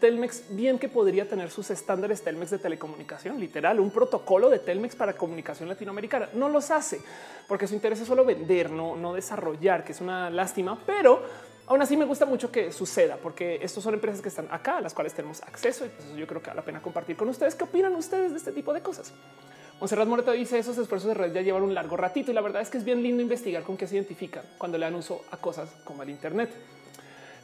Telmex 0.00 0.44
bien 0.50 0.78
que 0.78 0.88
podría 0.88 1.28
tener 1.28 1.50
sus 1.50 1.70
estándares 1.70 2.22
Telmex 2.22 2.50
de 2.50 2.58
telecomunicación, 2.58 3.38
literal, 3.38 3.80
un 3.80 3.90
protocolo 3.90 4.48
de 4.48 4.58
Telmex 4.58 4.96
para 4.96 5.14
comunicación 5.14 5.68
latinoamericana. 5.68 6.28
No 6.34 6.48
los 6.48 6.70
hace 6.70 7.00
porque 7.46 7.66
su 7.66 7.74
interés 7.74 8.00
es 8.00 8.08
solo 8.08 8.24
vender, 8.24 8.70
no, 8.70 8.96
no 8.96 9.14
desarrollar, 9.14 9.84
que 9.84 9.92
es 9.92 10.00
una 10.00 10.30
lástima, 10.30 10.78
pero 10.86 11.22
aún 11.66 11.82
así 11.82 11.96
me 11.96 12.04
gusta 12.04 12.26
mucho 12.26 12.50
que 12.50 12.72
suceda 12.72 13.16
porque 13.16 13.58
estos 13.62 13.82
son 13.82 13.94
empresas 13.94 14.20
que 14.20 14.28
están 14.28 14.48
acá, 14.50 14.78
a 14.78 14.80
las 14.80 14.94
cuales 14.94 15.14
tenemos 15.14 15.42
acceso 15.42 15.86
y 15.86 15.88
pues 15.88 16.16
yo 16.16 16.26
creo 16.26 16.42
que 16.42 16.48
vale 16.48 16.60
la 16.60 16.64
pena 16.64 16.82
compartir 16.82 17.16
con 17.16 17.28
ustedes. 17.28 17.54
¿Qué 17.54 17.64
opinan 17.64 17.94
ustedes 17.94 18.32
de 18.32 18.38
este 18.38 18.52
tipo 18.52 18.72
de 18.72 18.80
cosas? 18.80 19.12
Monserrat 19.80 20.08
Moreto 20.08 20.32
dice 20.32 20.58
esos 20.58 20.78
esfuerzos 20.78 21.08
de 21.08 21.14
red 21.14 21.32
ya 21.32 21.42
llevan 21.42 21.62
un 21.62 21.74
largo 21.74 21.96
ratito 21.96 22.30
y 22.30 22.34
la 22.34 22.40
verdad 22.40 22.62
es 22.62 22.70
que 22.70 22.78
es 22.78 22.84
bien 22.84 23.02
lindo 23.02 23.22
investigar 23.22 23.62
con 23.64 23.76
qué 23.76 23.86
se 23.86 23.96
identifican 23.96 24.44
cuando 24.56 24.78
le 24.78 24.86
dan 24.86 24.94
uso 24.94 25.24
a 25.30 25.36
cosas 25.36 25.68
como 25.84 26.02
el 26.02 26.10
Internet. 26.10 26.50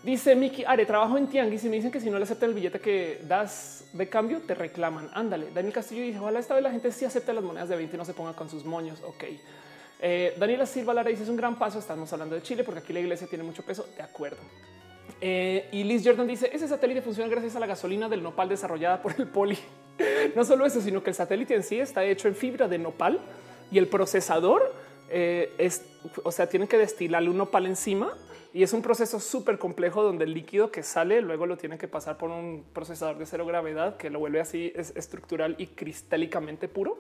Dice 0.03 0.35
Miki 0.35 0.65
Are, 0.65 0.87
trabajo 0.87 1.19
en 1.19 1.27
Tianguis 1.27 1.63
y 1.65 1.69
me 1.69 1.77
dicen 1.77 1.91
que 1.91 2.01
si 2.01 2.09
no 2.09 2.17
le 2.17 2.25
aceptan 2.25 2.49
el 2.49 2.55
billete 2.55 2.81
que 2.81 3.21
das 3.29 3.85
de 3.93 4.09
cambio, 4.09 4.41
te 4.41 4.55
reclaman. 4.55 5.11
Ándale. 5.13 5.51
Daniel 5.53 5.75
Castillo 5.75 6.03
dice: 6.03 6.19
Ojalá 6.19 6.39
esta 6.39 6.55
vez 6.55 6.63
la 6.63 6.71
gente 6.71 6.91
sí 6.91 7.05
acepte 7.05 7.35
las 7.35 7.45
monedas 7.45 7.69
de 7.69 7.77
20 7.77 7.97
y 7.97 7.99
no 7.99 8.05
se 8.07 8.15
ponga 8.15 8.33
con 8.33 8.49
sus 8.49 8.65
moños. 8.65 9.03
Ok. 9.07 9.25
Eh, 10.01 10.35
Daniela 10.39 10.65
Silva 10.65 10.95
Lara 10.95 11.11
dice: 11.11 11.25
Es 11.25 11.29
un 11.29 11.37
gran 11.37 11.59
paso. 11.59 11.79
Estamos 11.79 12.11
hablando 12.15 12.35
de 12.35 12.41
Chile 12.41 12.65
porque 12.65 12.81
aquí 12.81 12.95
la 12.95 13.01
iglesia 13.01 13.27
tiene 13.27 13.45
mucho 13.45 13.63
peso. 13.63 13.87
De 13.95 14.03
acuerdo. 14.03 14.39
Eh, 15.21 15.69
y 15.73 15.85
Liz 15.85 16.03
Jordan 16.03 16.27
dice: 16.27 16.49
Ese 16.51 16.67
satélite 16.67 17.03
funciona 17.03 17.31
gracias 17.31 17.55
a 17.57 17.61
la 17.61 17.67
gasolina 17.67 18.09
del 18.09 18.23
nopal 18.23 18.49
desarrollada 18.49 19.03
por 19.03 19.15
el 19.19 19.27
poli. 19.27 19.59
no 20.37 20.45
solo 20.45 20.67
eso, 20.67 20.81
sino 20.81 21.03
que 21.03 21.11
el 21.11 21.17
satélite 21.17 21.55
en 21.55 21.63
sí 21.63 21.79
está 21.79 22.05
hecho 22.05 22.29
en 22.29 22.35
fibra 22.35 22.69
de 22.69 22.79
nopal 22.79 23.21
y 23.71 23.79
el 23.79 23.89
procesador 23.89 24.75
eh, 25.09 25.53
es, 25.59 25.85
o 26.23 26.33
sea, 26.33 26.49
tiene 26.49 26.69
que 26.69 26.79
destilarle 26.79 27.31
un 27.31 27.39
nopal 27.39 27.67
encima 27.67 28.13
y 28.53 28.63
es 28.63 28.73
un 28.73 28.83
proceso 28.83 29.21
súper 29.21 29.59
complejo 29.59 30.03
donde 30.03 30.25
el 30.25 30.35
líquido 30.35 30.71
que 30.71 30.83
sale 30.83 31.21
luego 31.21 31.47
lo 31.47 31.57
tiene 31.57 31.79
que 31.79 31.87
pasar 31.87 32.17
por 32.17 32.31
un 32.31 32.65
procesador 32.73 33.17
de 33.17 33.27
cero 33.27 33.47
gravedad 33.47 33.97
que 33.97 34.11
lo 34.11 34.19
vuelve 34.19 34.41
así 34.41 34.73
es 34.75 34.93
estructural 34.97 35.55
y 35.59 35.69
cristálicamente 35.69 36.69
puro. 36.69 36.99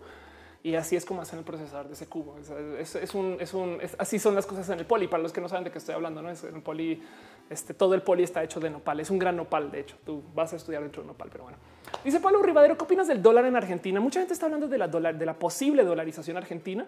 Y 0.63 0.75
así 0.75 0.95
es 0.95 1.07
como 1.07 1.23
hacen 1.23 1.39
el 1.39 1.45
procesador 1.45 1.87
de 1.87 1.95
ese 1.95 2.07
cubo. 2.07 2.37
Es, 2.79 3.15
un, 3.15 3.39
es 3.41 3.55
un 3.55 3.79
así 3.97 4.19
son 4.19 4.35
las 4.35 4.45
cosas 4.45 4.69
en 4.69 4.79
el 4.79 4.85
poli. 4.85 5.09
Para 5.09 5.23
los 5.23 5.33
que 5.33 5.41
no 5.41 5.49
saben 5.49 5.65
de 5.65 5.71
qué 5.71 5.79
estoy 5.79 5.95
hablando, 5.95 6.21
no 6.21 6.31
es 6.31 6.45
el 6.45 6.61
poli. 6.61 7.03
Este 7.49 7.73
todo 7.73 7.95
el 7.95 8.03
poli 8.03 8.25
está 8.25 8.45
hecho 8.45 8.61
de 8.61 8.69
nopal. 8.69 9.01
Es 9.01 9.09
un 9.09 9.19
gran 9.19 9.37
nopal. 9.37 9.71
De 9.71 9.81
hecho, 9.81 9.97
tú 10.05 10.23
vas 10.35 10.53
a 10.53 10.57
estudiar 10.57 10.83
dentro 10.83 11.01
de 11.01 11.09
nopal, 11.09 11.31
pero 11.33 11.45
bueno. 11.45 11.59
Dice 12.05 12.19
Pablo 12.19 12.41
Rivadero, 12.41 12.79
¿qué 12.79 12.85
opinas 12.85 13.09
del 13.09 13.21
dólar 13.21 13.45
en 13.45 13.57
Argentina? 13.57 14.01
Mucha 14.01 14.21
gente 14.21 14.33
está 14.33 14.47
hablando 14.47 14.69
de 14.69 14.79
la, 14.79 14.89
de 14.89 15.35
posible 15.35 15.85
dolarización 15.85 16.39
argentina 16.39 16.87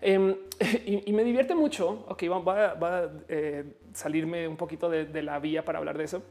em, 0.00 0.34
y, 0.86 1.12
me 1.12 1.24
divierte 1.24 1.54
mucho. 1.54 2.06
Ok, 2.08 2.22
va, 2.24 2.72
a 2.72 3.10
eh, 3.28 3.64
salirme 3.92 4.48
un 4.48 4.56
poquito 4.56 4.88
de, 4.88 5.22
la 5.22 5.38
vía 5.40 5.62
para 5.62 5.78
hablar 5.78 5.98
de 5.98 6.04
eso. 6.04 6.22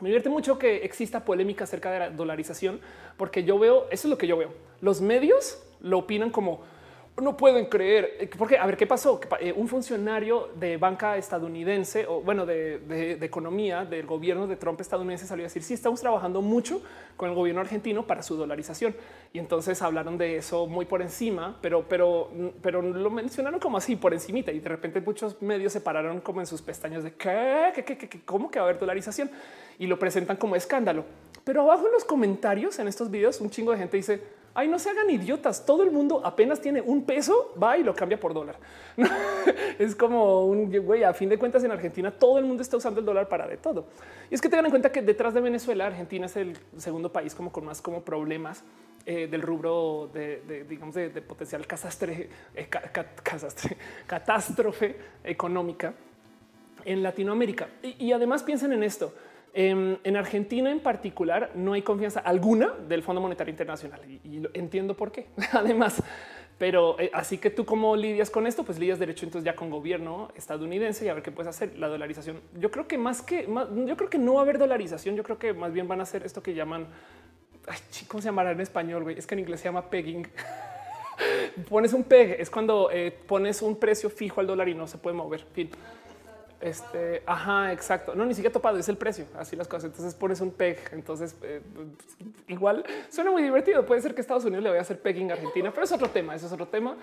Me 0.00 0.08
divierte 0.08 0.28
mucho 0.28 0.56
que 0.56 0.84
exista 0.84 1.24
polémica 1.24 1.64
acerca 1.64 1.90
de 1.90 1.98
la 1.98 2.10
dolarización, 2.10 2.80
porque 3.16 3.42
yo 3.42 3.58
veo, 3.58 3.86
eso 3.90 4.06
es 4.06 4.10
lo 4.10 4.18
que 4.18 4.28
yo 4.28 4.36
veo. 4.36 4.52
Los 4.80 5.00
medios 5.00 5.60
lo 5.80 5.98
opinan 5.98 6.30
como 6.30 6.60
no 7.22 7.36
pueden 7.36 7.66
creer, 7.66 8.16
eh, 8.18 8.30
porque 8.36 8.58
a 8.58 8.66
ver 8.66 8.76
qué 8.76 8.86
pasó. 8.86 9.20
Eh, 9.40 9.52
un 9.56 9.68
funcionario 9.68 10.48
de 10.56 10.76
banca 10.76 11.16
estadounidense 11.16 12.06
o 12.06 12.20
bueno, 12.20 12.44
de, 12.44 13.18
economía 13.20 13.84
del 13.84 14.04
gobierno 14.04 14.48
de 14.48 14.56
Trump 14.56 14.80
estadounidense 14.80 15.26
salió 15.26 15.44
a 15.44 15.46
decir: 15.46 15.62
Sí, 15.62 15.74
estamos 15.74 16.00
trabajando 16.00 16.42
mucho 16.42 16.82
con 17.16 17.28
el 17.28 17.34
gobierno 17.36 17.60
argentino 17.60 18.04
para 18.04 18.22
su 18.22 18.36
dolarización. 18.36 18.96
Y 19.32 19.38
entonces 19.38 19.80
hablaron 19.80 20.18
de 20.18 20.36
eso 20.36 20.66
muy 20.66 20.86
por 20.86 21.02
encima, 21.02 21.56
pero, 21.60 21.84
pero, 21.88 22.30
pero 22.62 22.82
lo 22.82 23.10
mencionaron 23.10 23.60
como 23.60 23.76
así 23.76 23.94
por 23.94 24.12
encimita. 24.12 24.50
Y 24.50 24.58
de 24.58 24.68
repente 24.68 25.00
muchos 25.00 25.40
medios 25.40 25.72
se 25.72 25.80
pararon 25.80 26.20
como 26.20 26.40
en 26.40 26.46
sus 26.46 26.62
pestañas 26.62 27.04
de 27.04 27.12
qué, 27.14 27.72
qué, 27.74 27.84
qué, 27.84 27.96
qué 27.96 28.20
cómo 28.24 28.50
que 28.50 28.58
va 28.58 28.66
a 28.66 28.68
haber 28.68 28.80
dolarización 28.80 29.30
y 29.78 29.86
lo 29.86 29.98
presentan 30.00 30.36
como 30.36 30.56
escándalo. 30.56 31.04
Pero 31.44 31.60
abajo 31.60 31.86
en 31.86 31.92
los 31.92 32.04
comentarios 32.04 32.78
en 32.80 32.88
estos 32.88 33.08
videos, 33.08 33.40
un 33.40 33.50
chingo 33.50 33.70
de 33.70 33.78
gente 33.78 33.96
dice: 33.96 34.20
Ay, 34.56 34.68
no 34.68 34.78
se 34.78 34.88
hagan 34.88 35.10
idiotas. 35.10 35.66
Todo 35.66 35.82
el 35.82 35.90
mundo 35.90 36.22
apenas 36.24 36.60
tiene 36.60 36.80
un 36.80 37.04
peso, 37.04 37.52
va 37.60 37.76
y 37.76 37.82
lo 37.82 37.92
cambia 37.92 38.20
por 38.20 38.32
dólar. 38.32 38.56
es 39.80 39.96
como 39.96 40.46
un 40.46 40.70
güey. 40.84 41.02
A 41.02 41.12
fin 41.12 41.28
de 41.28 41.36
cuentas, 41.38 41.64
en 41.64 41.72
Argentina 41.72 42.12
todo 42.12 42.38
el 42.38 42.44
mundo 42.44 42.62
está 42.62 42.76
usando 42.76 43.00
el 43.00 43.06
dólar 43.06 43.28
para 43.28 43.48
de 43.48 43.56
todo. 43.56 43.86
Y 44.30 44.34
es 44.34 44.40
que 44.40 44.48
tengan 44.48 44.66
en 44.66 44.70
cuenta 44.70 44.92
que 44.92 45.02
detrás 45.02 45.34
de 45.34 45.40
Venezuela, 45.40 45.86
Argentina 45.86 46.26
es 46.26 46.36
el 46.36 46.56
segundo 46.76 47.10
país 47.10 47.34
como 47.34 47.50
con 47.50 47.64
más 47.64 47.82
como 47.82 48.02
problemas 48.02 48.62
eh, 49.06 49.26
del 49.26 49.42
rubro 49.42 50.08
de, 50.14 50.64
digamos, 50.68 50.94
de, 50.94 51.10
potencial 51.20 51.66
eh, 52.06 52.68
catástrofe 54.06 54.96
económica 55.24 55.94
en 56.84 57.02
Latinoamérica. 57.02 57.68
Y, 57.82 58.06
y 58.06 58.12
además 58.12 58.44
piensen 58.44 58.72
en 58.72 58.84
esto. 58.84 59.12
Em, 59.56 59.98
en 60.02 60.16
Argentina 60.16 60.70
en 60.72 60.80
particular 60.80 61.52
no 61.54 61.74
hay 61.74 61.82
confianza 61.82 62.18
alguna 62.18 62.74
del 62.88 63.04
Fondo 63.04 63.20
Monetario 63.20 63.52
Internacional 63.52 64.00
y, 64.04 64.42
entiendo 64.52 64.96
por 64.96 65.12
qué. 65.12 65.28
Además, 65.52 66.02
pero 66.58 66.98
eh, 66.98 67.10
así 67.14 67.38
que 67.38 67.50
tú 67.50 67.64
cómo 67.64 67.94
lidias 67.94 68.30
con 68.30 68.48
esto, 68.48 68.64
pues 68.64 68.80
lidias 68.80 68.98
derecho 68.98 69.26
entonces 69.26 69.44
ya 69.44 69.54
con 69.54 69.70
gobierno 69.70 70.30
estadounidense 70.36 71.04
y 71.04 71.08
a 71.08 71.14
ver 71.14 71.22
qué 71.22 71.30
puedes 71.30 71.48
hacer. 71.48 71.78
La 71.78 71.86
dolarización. 71.86 72.40
Yo 72.58 72.72
creo 72.72 72.88
que 72.88 72.98
más 72.98 73.22
que 73.22 73.46
yo 73.46 73.96
creo 73.96 74.10
que 74.10 74.18
no 74.18 74.34
va 74.34 74.40
a 74.40 74.42
haber 74.42 74.58
dolarización. 74.58 75.14
Yo 75.14 75.22
creo 75.22 75.38
que 75.38 75.52
más 75.52 75.72
bien 75.72 75.86
van 75.86 76.00
a 76.00 76.02
hacer 76.02 76.26
esto 76.26 76.42
que 76.42 76.54
llaman 76.54 76.88
ay, 77.66 77.78
¿cómo 78.08 78.20
se 78.20 78.28
llamará 78.28 78.50
en 78.52 78.60
español? 78.60 79.08
Es 79.16 79.26
que 79.26 79.34
en 79.34 79.40
inglés 79.40 79.60
se 79.60 79.68
llama 79.68 79.88
pegging. 79.88 80.26
pones 81.68 81.92
un 81.92 82.04
peg, 82.04 82.40
es 82.40 82.50
cuando 82.50 82.90
eh, 82.90 83.16
pones 83.26 83.62
un 83.62 83.76
precio 83.76 84.10
fijo 84.10 84.40
al 84.40 84.46
dólar 84.46 84.68
y 84.68 84.74
no 84.74 84.86
se 84.86 84.98
puede 84.98 85.16
mover. 85.16 85.46
Este, 86.64 87.22
ajá, 87.26 87.72
exacto. 87.74 88.14
No, 88.14 88.24
ni 88.24 88.32
siquiera 88.32 88.50
topado, 88.50 88.78
es 88.78 88.88
el 88.88 88.96
precio. 88.96 89.26
Así 89.36 89.54
las 89.54 89.68
cosas. 89.68 89.90
Entonces 89.90 90.14
pones 90.14 90.40
un 90.40 90.50
peg. 90.50 90.78
Entonces, 90.92 91.36
eh, 91.42 91.60
igual 92.48 92.82
suena 93.10 93.30
muy 93.30 93.42
divertido. 93.42 93.84
Puede 93.84 94.00
ser 94.00 94.14
que 94.14 94.22
Estados 94.22 94.46
Unidos 94.46 94.62
le 94.62 94.70
vaya 94.70 94.80
a 94.80 94.82
hacer 94.82 94.98
pegging 94.98 95.30
a 95.30 95.34
Argentina, 95.34 95.70
pero 95.70 95.84
es 95.84 95.92
otro 95.92 96.08
tema. 96.08 96.34
Eso 96.34 96.46
es 96.46 96.52
otro 96.52 96.66
tema. 96.66 96.96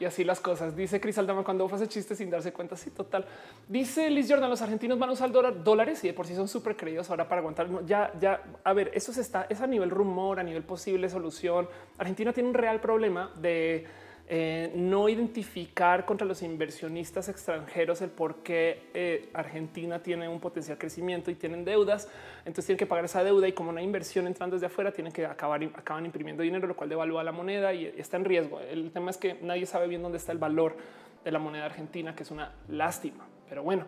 Y 0.00 0.04
así 0.04 0.24
las 0.24 0.40
cosas. 0.40 0.74
Dice 0.74 1.00
Cris 1.00 1.16
Aldama 1.16 1.44
cuando 1.44 1.64
hace 1.72 1.86
chistes 1.86 2.18
sin 2.18 2.28
darse 2.28 2.52
cuenta. 2.52 2.74
Sí, 2.74 2.90
total. 2.90 3.24
Dice 3.68 4.10
Liz 4.10 4.28
Jordan: 4.28 4.50
los 4.50 4.62
argentinos 4.62 4.98
van 4.98 5.10
a 5.10 5.12
usar 5.12 5.30
dólares 5.30 6.02
y 6.02 6.08
de 6.08 6.12
por 6.12 6.26
sí 6.26 6.34
son 6.34 6.48
súper 6.48 6.76
creídos 6.76 7.08
ahora 7.08 7.28
para 7.28 7.38
aguantar. 7.38 7.68
Ya, 7.86 8.12
ya, 8.20 8.42
a 8.64 8.72
ver, 8.72 8.90
eso 8.94 9.12
se 9.12 9.20
está, 9.20 9.46
es 9.48 9.60
a 9.60 9.68
nivel 9.68 9.90
rumor, 9.90 10.40
a 10.40 10.42
nivel 10.42 10.64
posible 10.64 11.08
solución. 11.08 11.68
Argentina 11.98 12.32
tiene 12.32 12.48
un 12.48 12.54
real 12.56 12.80
problema 12.80 13.30
de 13.36 13.86
eh, 14.26 14.72
no 14.74 15.10
identificar 15.10 16.06
contra 16.06 16.26
los 16.26 16.42
inversionistas 16.42 17.28
extranjeros 17.28 18.00
el 18.00 18.08
por 18.08 18.36
qué 18.36 18.88
eh, 18.94 19.28
Argentina 19.34 20.02
tiene 20.02 20.30
un 20.30 20.40
potencial 20.40 20.78
crecimiento 20.78 21.30
y 21.30 21.34
tienen 21.34 21.64
deudas. 21.64 22.08
Entonces 22.38 22.66
tienen 22.66 22.78
que 22.78 22.86
pagar 22.86 23.04
esa 23.04 23.22
deuda 23.22 23.46
y 23.46 23.52
como 23.52 23.68
una 23.68 23.82
inversión 23.82 24.26
entrando 24.26 24.56
desde 24.56 24.66
afuera, 24.66 24.92
tienen 24.92 25.12
que 25.12 25.26
acabar 25.26 25.62
acaban 25.74 26.06
imprimiendo 26.06 26.42
dinero, 26.42 26.66
lo 26.66 26.74
cual 26.74 26.88
devalúa 26.88 27.22
la 27.22 27.32
moneda 27.32 27.74
y 27.74 27.86
está 27.98 28.16
en 28.16 28.24
riesgo. 28.24 28.60
El 28.60 28.90
tema 28.92 29.10
es 29.10 29.18
que 29.18 29.34
nadie 29.42 29.66
sabe 29.66 29.88
bien 29.88 30.02
dónde 30.02 30.16
está 30.16 30.32
el 30.32 30.38
valor 30.38 30.74
de 31.22 31.30
la 31.30 31.38
moneda 31.38 31.66
argentina, 31.66 32.14
que 32.14 32.22
es 32.22 32.30
una 32.30 32.52
lástima. 32.68 33.26
Pero 33.48 33.62
bueno, 33.62 33.84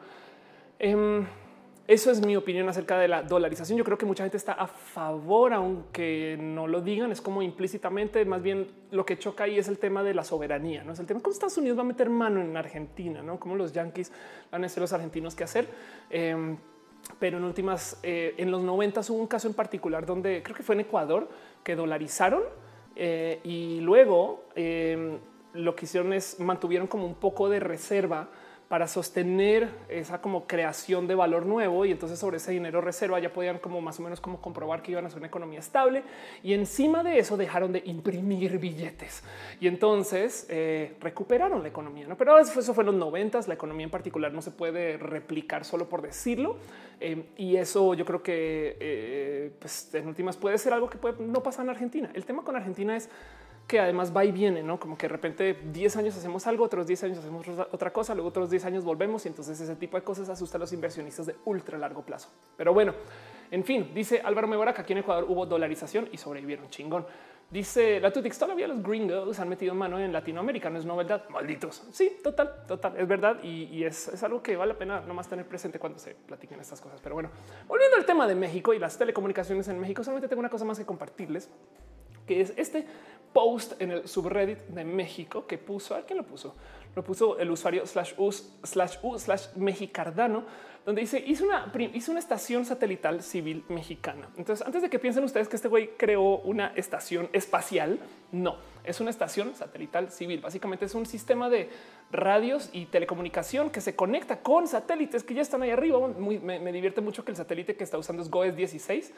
em, 0.79 1.27
eso 1.89 2.11
es 2.11 2.25
mi 2.25 2.35
opinión 2.35 2.69
acerca 2.69 2.99
de 2.99 3.07
la 3.07 3.23
dolarización. 3.23 3.79
Yo 3.79 3.85
creo 3.85 3.97
que 3.97 4.07
mucha 4.07 4.25
gente 4.25 4.37
está 4.37 4.53
a 4.53 4.67
favor, 4.67 5.53
aunque 5.53 6.37
no 6.41 6.67
lo 6.67 6.81
digan, 6.81 7.13
es 7.13 7.21
como 7.21 7.43
implícitamente, 7.43 8.25
más 8.25 8.43
bien 8.43 8.69
lo 8.91 9.07
que 9.07 9.19
choca 9.19 9.45
ahí 9.45 9.59
es 9.59 9.69
el 9.69 9.79
tema 9.79 10.03
de 10.03 10.13
la 10.13 10.25
soberanía, 10.25 10.83
no 10.83 10.93
es 10.93 10.99
el 10.99 11.07
tema 11.07 11.21
cómo 11.21 11.33
Estados 11.33 11.57
Unidos 11.59 11.79
va 11.79 11.83
a 11.83 11.87
meter 11.87 12.11
mano 12.11 12.41
en 12.41 12.57
Argentina, 12.57 13.23
no 13.23 13.39
como 13.39 13.55
los 13.55 13.73
yanquis 13.73 14.11
van 14.51 14.65
a 14.65 14.69
ser 14.69 14.81
los 14.81 14.93
argentinos 14.93 15.37
que 15.37 15.45
hacer. 15.45 15.69
Em, 16.11 16.57
pero 17.21 17.39
en 17.39 17.45
últimas, 17.45 18.01
eh, 18.03 18.35
en 18.37 18.51
los 18.51 18.63
90 18.63 19.01
hubo 19.09 19.19
un 19.19 19.29
caso 19.29 19.47
en 19.47 19.55
particular 19.55 20.05
donde 20.05 20.43
creo 20.43 20.57
que 20.57 20.65
fue 20.65 20.75
en 20.75 20.81
Ecuador 20.81 21.29
que 21.63 21.77
dolarizaron 21.77 22.43
eh, 22.97 23.41
y 23.45 23.81
luego 23.81 24.47
em, 24.57 25.19
lo 25.53 25.77
que 25.77 25.85
hicieron 25.85 26.13
es 26.13 26.41
mantuvieron 26.41 26.89
como 26.89 27.07
un 27.07 27.15
poco 27.15 27.49
de 27.49 27.61
reserva 27.61 28.29
para 28.69 28.89
sostener 28.89 29.69
esa 29.89 30.21
como 30.21 30.47
creación 30.47 31.07
de 31.07 31.15
valor 31.15 31.47
nuevo 31.47 31.85
y 31.85 31.93
entonces 31.93 32.19
sobre 32.19 32.39
ese 32.39 32.51
dinero 32.51 32.81
reserva 32.81 33.21
ya 33.21 33.33
podían 33.33 33.59
como 33.59 33.81
más 33.81 34.01
o 34.01 34.03
menos 34.03 34.21
como 34.21 34.41
comprobar 34.41 34.83
que 34.83 34.91
iban 34.91 35.07
a 35.07 35.09
ser 35.09 35.19
una 35.19 35.29
economía 35.29 35.61
estable 35.61 36.03
y 36.43 36.53
encima 36.53 37.05
de 37.05 37.19
eso 37.19 37.37
dejaron 37.37 37.73
de 37.73 37.83
imprimir 37.87 38.59
billetes 38.59 39.23
y 39.61 39.69
entonces 39.69 40.47
eh, 40.49 40.97
recuperaron 41.01 41.63
la 41.63 41.69
economía. 41.69 42.09
¿no? 42.09 42.17
Pero 42.17 42.39
eso 42.39 42.75
fue 42.75 42.83
en 42.83 42.87
los 42.87 42.97
noventas, 42.97 43.47
la 43.47 43.55
economía 43.55 43.85
en 43.85 43.91
particular 43.91 44.33
no 44.33 44.43
se 44.43 44.51
puede 44.51 44.97
replicar 44.97 45.65
solo 45.65 45.89
por 45.89 46.03
decirlo 46.03 46.57
eh, 47.01 47.27
y 47.37 47.57
eso 47.57 47.95
yo 47.95 48.05
creo 48.05 48.23
que 48.23 48.77
eh, 48.81 49.53
pues 49.61 49.95
en 49.95 50.09
últimas 50.09 50.37
puede 50.37 50.59
ser 50.59 50.73
algo 50.73 50.91
que 50.91 50.99
puede 50.99 51.23
no 51.23 51.41
pasar 51.41 51.65
en 51.65 51.71
Argentina. 51.71 52.11
El 52.15 52.25
tema 52.25 52.43
con 52.43 52.57
Argentina 52.57 52.97
es 52.97 53.09
que 53.67 53.81
además 53.81 54.17
va 54.17 54.25
y 54.25 54.31
viene, 54.31 54.63
no 54.63 54.79
como 54.79 54.97
que 54.97 55.07
de 55.07 55.13
repente 55.13 55.59
10 55.73 55.97
años 55.97 56.17
hacemos 56.17 56.47
algo, 56.47 56.65
otros 56.65 56.87
10 56.87 57.05
años 57.05 57.19
hacemos 57.19 57.47
otra 57.49 57.93
cosa, 57.93 58.15
luego 58.15 58.29
otros 58.29 58.49
10 58.49 58.65
años 58.67 58.85
volvemos 58.85 59.25
y 59.25 59.29
entonces 59.29 59.61
ese 59.61 59.75
tipo 59.75 59.97
de 59.97 60.05
cosas 60.05 60.29
asusta 60.29 60.57
a 60.57 60.61
los 60.61 60.73
inversionistas 60.73 61.27
de 61.27 61.37
ultra 61.45 61.77
largo 61.77 62.03
plazo. 62.03 62.29
Pero 62.57 62.73
bueno, 62.73 62.95
en 63.51 63.65
fin, 63.65 63.91
dice 63.93 64.21
Álvaro 64.25 64.47
Mebora 64.47 64.73
que 64.73 64.83
aquí 64.83 64.93
en 64.93 65.01
Ecuador 65.01 65.27
hubo 65.29 65.47
dolarización 65.47 66.09
y 66.13 66.17
sobrevivieron 66.17 66.69
chingón. 66.71 67.07
Dice 67.51 68.01
la 68.01 68.13
Tutix, 68.13 68.39
todavía 68.39 68.67
los 68.67 68.83
gringos 68.83 69.39
han 69.39 69.49
metido 69.49 69.73
mano 69.73 70.01
en 70.01 70.13
Latinoamérica, 70.13 70.69
no 70.69 70.81
es 70.81 70.85
novedad, 70.85 71.29
malditos. 71.29 71.85
Sí, 71.93 72.19
total, 72.23 72.67
total, 72.67 72.97
es 72.97 73.07
verdad 73.07 73.43
y, 73.43 73.85
es, 73.85 74.21
algo 74.23 74.43
que 74.43 74.57
vale 74.57 74.73
la 74.73 74.79
pena 74.79 75.01
nomás 75.01 75.29
tener 75.29 75.47
presente 75.47 75.79
cuando 75.79 75.99
se 75.99 76.15
platiquen 76.15 76.59
estas 76.61 76.81
cosas. 76.81 77.01
Pero 77.01 77.15
bueno, 77.15 77.31
volviendo 77.69 77.97
al 77.97 78.05
tema 78.05 78.27
de 78.27 78.35
México 78.35 78.75
y 78.75 78.81
las 78.81 78.99
telecomunicaciones 78.99 79.69
en 79.69 79.79
México, 79.79 80.03
solamente 80.03 80.29
tengo 80.29 80.41
una 80.41 80.51
cosa 80.51 80.65
más 80.65 80.77
que 80.77 80.85
compartirles, 80.85 81.49
que 82.27 82.41
es 82.41 82.53
este 82.57 82.85
post 83.37 83.79
en 83.83 83.91
el 83.91 84.09
subreddit 84.09 84.61
de 84.69 84.83
México 84.83 85.47
que 85.47 85.59
puso, 85.59 85.95
¿a 85.95 86.07
quién 86.07 86.17
lo 86.17 86.25
puso? 86.25 86.55
Lo 86.95 87.05
puso 87.05 87.39
el 87.39 87.51
usuario 87.51 87.85
slash 87.85 88.15
u 88.17 88.33
slash 88.33 88.97
u 89.03 89.19
slash 89.19 89.49
mexicardano, 89.57 90.45
donde 90.87 91.03
dice 91.03 91.23
hizo 91.27 91.45
una, 91.45 91.71
hizo 91.93 92.13
una 92.13 92.21
estación 92.21 92.65
satelital 92.65 93.23
civil 93.23 93.63
mexicana. 93.69 94.31
Entonces, 94.39 94.67
antes 94.67 94.81
de 94.81 94.89
que 94.89 94.99
piensen 94.99 95.23
ustedes 95.23 95.49
que 95.49 95.57
este 95.57 95.69
güey 95.69 95.91
creó 95.99 96.39
una 96.39 96.69
estación 96.77 97.29
espacial, 97.35 97.99
no, 98.33 98.57
es 98.85 99.01
una 99.01 99.11
estación 99.11 99.55
satelital 99.55 100.11
civil. 100.11 100.41
Básicamente 100.41 100.87
es 100.87 100.95
un 100.95 101.05
sistema 101.05 101.51
de 101.51 101.69
radios 102.11 102.71
y 102.73 102.87
telecomunicación 102.87 103.69
que 103.69 103.83
se 103.83 103.95
conecta 103.95 104.41
con 104.41 104.67
satélites 104.67 105.25
que 105.25 105.35
ya 105.35 105.43
están 105.43 105.61
ahí 105.61 105.73
arriba. 105.73 106.09
me, 106.09 106.59
me 106.59 106.73
divierte 106.73 107.03
mucho 107.03 107.23
que 107.23 107.33
el 107.33 107.37
satélite 107.37 107.77
que 107.77 107.85
está 107.85 107.99
usando 107.99 108.23
es 108.23 108.31
GOES 108.31 108.57
16 108.57 109.13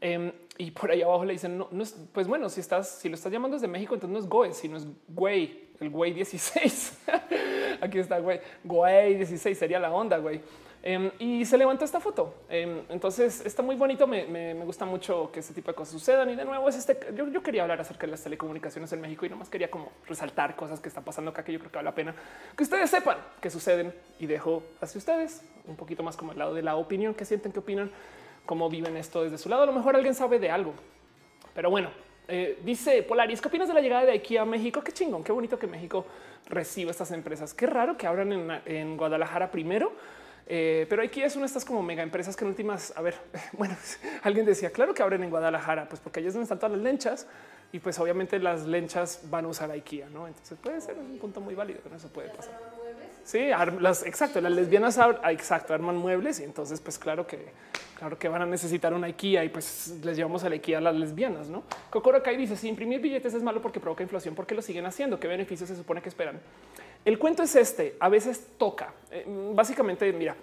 Em, 0.00 0.32
y 0.58 0.70
por 0.70 0.90
ahí 0.90 1.02
abajo 1.02 1.24
le 1.24 1.32
dicen, 1.32 1.64
pues 2.12 2.26
bueno, 2.26 2.48
si 2.48 2.60
estás, 2.60 2.98
si 3.00 3.08
lo 3.08 3.14
estás 3.14 3.32
llamando 3.32 3.56
desde 3.56 3.68
México, 3.68 3.94
entonces 3.94 4.12
no 4.12 4.18
es 4.18 4.28
Goe, 4.28 4.52
sino 4.52 4.76
es 4.76 4.86
Güey, 5.08 5.68
el 5.80 5.90
Güey 5.90 6.12
16. 6.12 6.98
Aquí 7.80 7.98
está 7.98 8.18
Güey, 8.18 8.40
Güey 8.64 9.14
16 9.16 9.58
sería 9.58 9.78
la 9.78 9.90
onda, 9.90 10.18
güey. 10.18 10.40
Em, 10.82 11.10
y 11.18 11.44
se 11.44 11.58
levantó 11.58 11.84
esta 11.84 12.00
foto. 12.00 12.34
Em, 12.48 12.80
entonces 12.88 13.44
está 13.44 13.62
muy 13.62 13.76
bonito. 13.76 14.06
Me, 14.06 14.24
me, 14.26 14.54
gusta 14.64 14.86
mucho 14.86 15.30
que 15.30 15.40
este 15.40 15.52
tipo 15.52 15.70
de 15.70 15.74
cosas 15.74 15.92
sucedan. 15.92 16.30
Y 16.30 16.36
de 16.36 16.44
nuevo 16.44 16.68
es 16.68 16.76
este. 16.76 16.98
Yo, 17.14 17.28
yo, 17.28 17.42
quería 17.42 17.62
hablar 17.62 17.80
acerca 17.80 18.06
de 18.06 18.12
las 18.12 18.22
telecomunicaciones 18.22 18.90
en 18.92 19.00
México 19.02 19.26
y 19.26 19.28
nomás 19.28 19.50
quería 19.50 19.70
como 19.70 19.92
resaltar 20.06 20.56
cosas 20.56 20.80
que 20.80 20.88
están 20.88 21.04
pasando 21.04 21.32
acá 21.32 21.44
que 21.44 21.52
yo 21.52 21.58
creo 21.58 21.70
que 21.70 21.76
vale 21.76 21.90
la 21.90 21.94
pena 21.94 22.14
que 22.56 22.62
ustedes 22.62 22.88
sepan 22.88 23.18
que 23.42 23.50
suceden 23.50 23.94
y 24.18 24.26
dejo 24.26 24.62
hacia 24.80 24.98
ustedes 24.98 25.42
un 25.66 25.76
poquito 25.76 26.02
más 26.02 26.16
como 26.16 26.32
el 26.32 26.38
lado 26.38 26.54
de 26.54 26.62
la 26.62 26.76
opinión 26.76 27.14
que 27.14 27.26
sienten, 27.26 27.52
que 27.52 27.58
opinan 27.58 27.90
cómo 28.46 28.68
viven 28.68 28.96
esto 28.96 29.22
desde 29.22 29.38
su 29.38 29.48
lado. 29.48 29.62
A 29.62 29.66
lo 29.66 29.72
mejor 29.72 29.96
alguien 29.96 30.14
sabe 30.14 30.38
de 30.38 30.50
algo, 30.50 30.74
pero 31.54 31.70
bueno, 31.70 31.90
eh, 32.32 32.60
dice 32.64 33.02
Polaris, 33.02 33.40
¿qué 33.40 33.48
opinas 33.48 33.66
de 33.66 33.74
la 33.74 33.80
llegada 33.80 34.04
de 34.04 34.12
IKEA 34.12 34.42
a 34.42 34.44
México? 34.44 34.82
Qué 34.82 34.92
chingón, 34.92 35.24
qué 35.24 35.32
bonito 35.32 35.58
que 35.58 35.66
México 35.66 36.06
reciba 36.48 36.92
estas 36.92 37.10
empresas. 37.10 37.54
Qué 37.54 37.66
raro 37.66 37.96
que 37.96 38.06
abran 38.06 38.60
en, 38.66 38.96
Guadalajara 38.96 39.50
primero. 39.50 39.92
Eh, 40.46 40.86
pero 40.88 41.02
IKEA 41.02 41.26
es 41.26 41.34
una 41.34 41.44
de 41.44 41.48
estas 41.48 41.64
como 41.64 41.82
mega 41.82 42.02
empresas 42.02 42.36
que 42.36 42.44
en 42.44 42.50
últimas, 42.50 42.92
a 42.96 43.02
ver, 43.02 43.16
bueno, 43.52 43.76
alguien 44.22 44.46
decía, 44.46 44.70
claro 44.70 44.94
que 44.94 45.02
abren 45.02 45.24
en 45.24 45.30
Guadalajara, 45.30 45.88
pues 45.88 46.00
porque 46.00 46.20
allí 46.20 46.28
es 46.28 46.34
donde 46.34 46.44
están 46.44 46.58
todas 46.58 46.72
las 46.72 46.82
lenchas 46.82 47.26
y 47.72 47.80
pues 47.80 47.98
obviamente 47.98 48.38
las 48.38 48.64
lenchas 48.64 49.22
van 49.24 49.44
a 49.44 49.48
usar 49.48 49.70
IKEA, 49.70 50.08
¿no? 50.08 50.28
Entonces 50.28 50.56
puede 50.62 50.80
ser 50.80 50.96
un 50.98 51.18
punto 51.18 51.40
muy 51.40 51.54
válido, 51.54 51.82
que 51.82 51.90
no 51.90 51.98
se 51.98 52.08
puede 52.08 52.30
pasar. 52.30 52.58
Sí, 53.24 53.48
las 53.80 54.04
exacto, 54.04 54.40
las 54.40 54.52
lesbianas 54.52 54.98
exacto 55.28 55.74
arman 55.74 55.96
muebles 55.96 56.40
y 56.40 56.44
entonces 56.44 56.80
pues 56.80 56.98
claro 56.98 57.26
que 57.26 57.52
claro 58.00 58.18
que 58.18 58.30
van 58.30 58.40
a 58.40 58.46
necesitar 58.46 58.94
una 58.94 59.08
IKEA 59.08 59.44
y 59.44 59.50
pues 59.50 59.94
les 60.02 60.16
llevamos 60.16 60.42
a 60.42 60.48
la 60.48 60.54
IKEA 60.54 60.78
a 60.78 60.80
las 60.80 60.94
lesbianas, 60.94 61.50
¿no? 61.50 61.64
Kokoro 61.90 62.22
dice, 62.38 62.56
si 62.56 62.66
imprimir 62.66 62.98
billetes 62.98 63.34
es 63.34 63.42
malo 63.42 63.60
porque 63.60 63.78
provoca 63.78 64.02
inflación, 64.02 64.34
¿por 64.34 64.46
qué 64.46 64.54
lo 64.54 64.62
siguen 64.62 64.86
haciendo? 64.86 65.20
¿Qué 65.20 65.28
beneficios 65.28 65.68
se 65.68 65.76
supone 65.76 66.00
que 66.00 66.08
esperan? 66.08 66.40
El 67.04 67.18
cuento 67.18 67.42
es 67.42 67.54
este, 67.56 67.96
a 68.00 68.08
veces 68.08 68.52
toca. 68.56 68.94
Eh, 69.10 69.26
básicamente, 69.54 70.10
mira, 70.14 70.34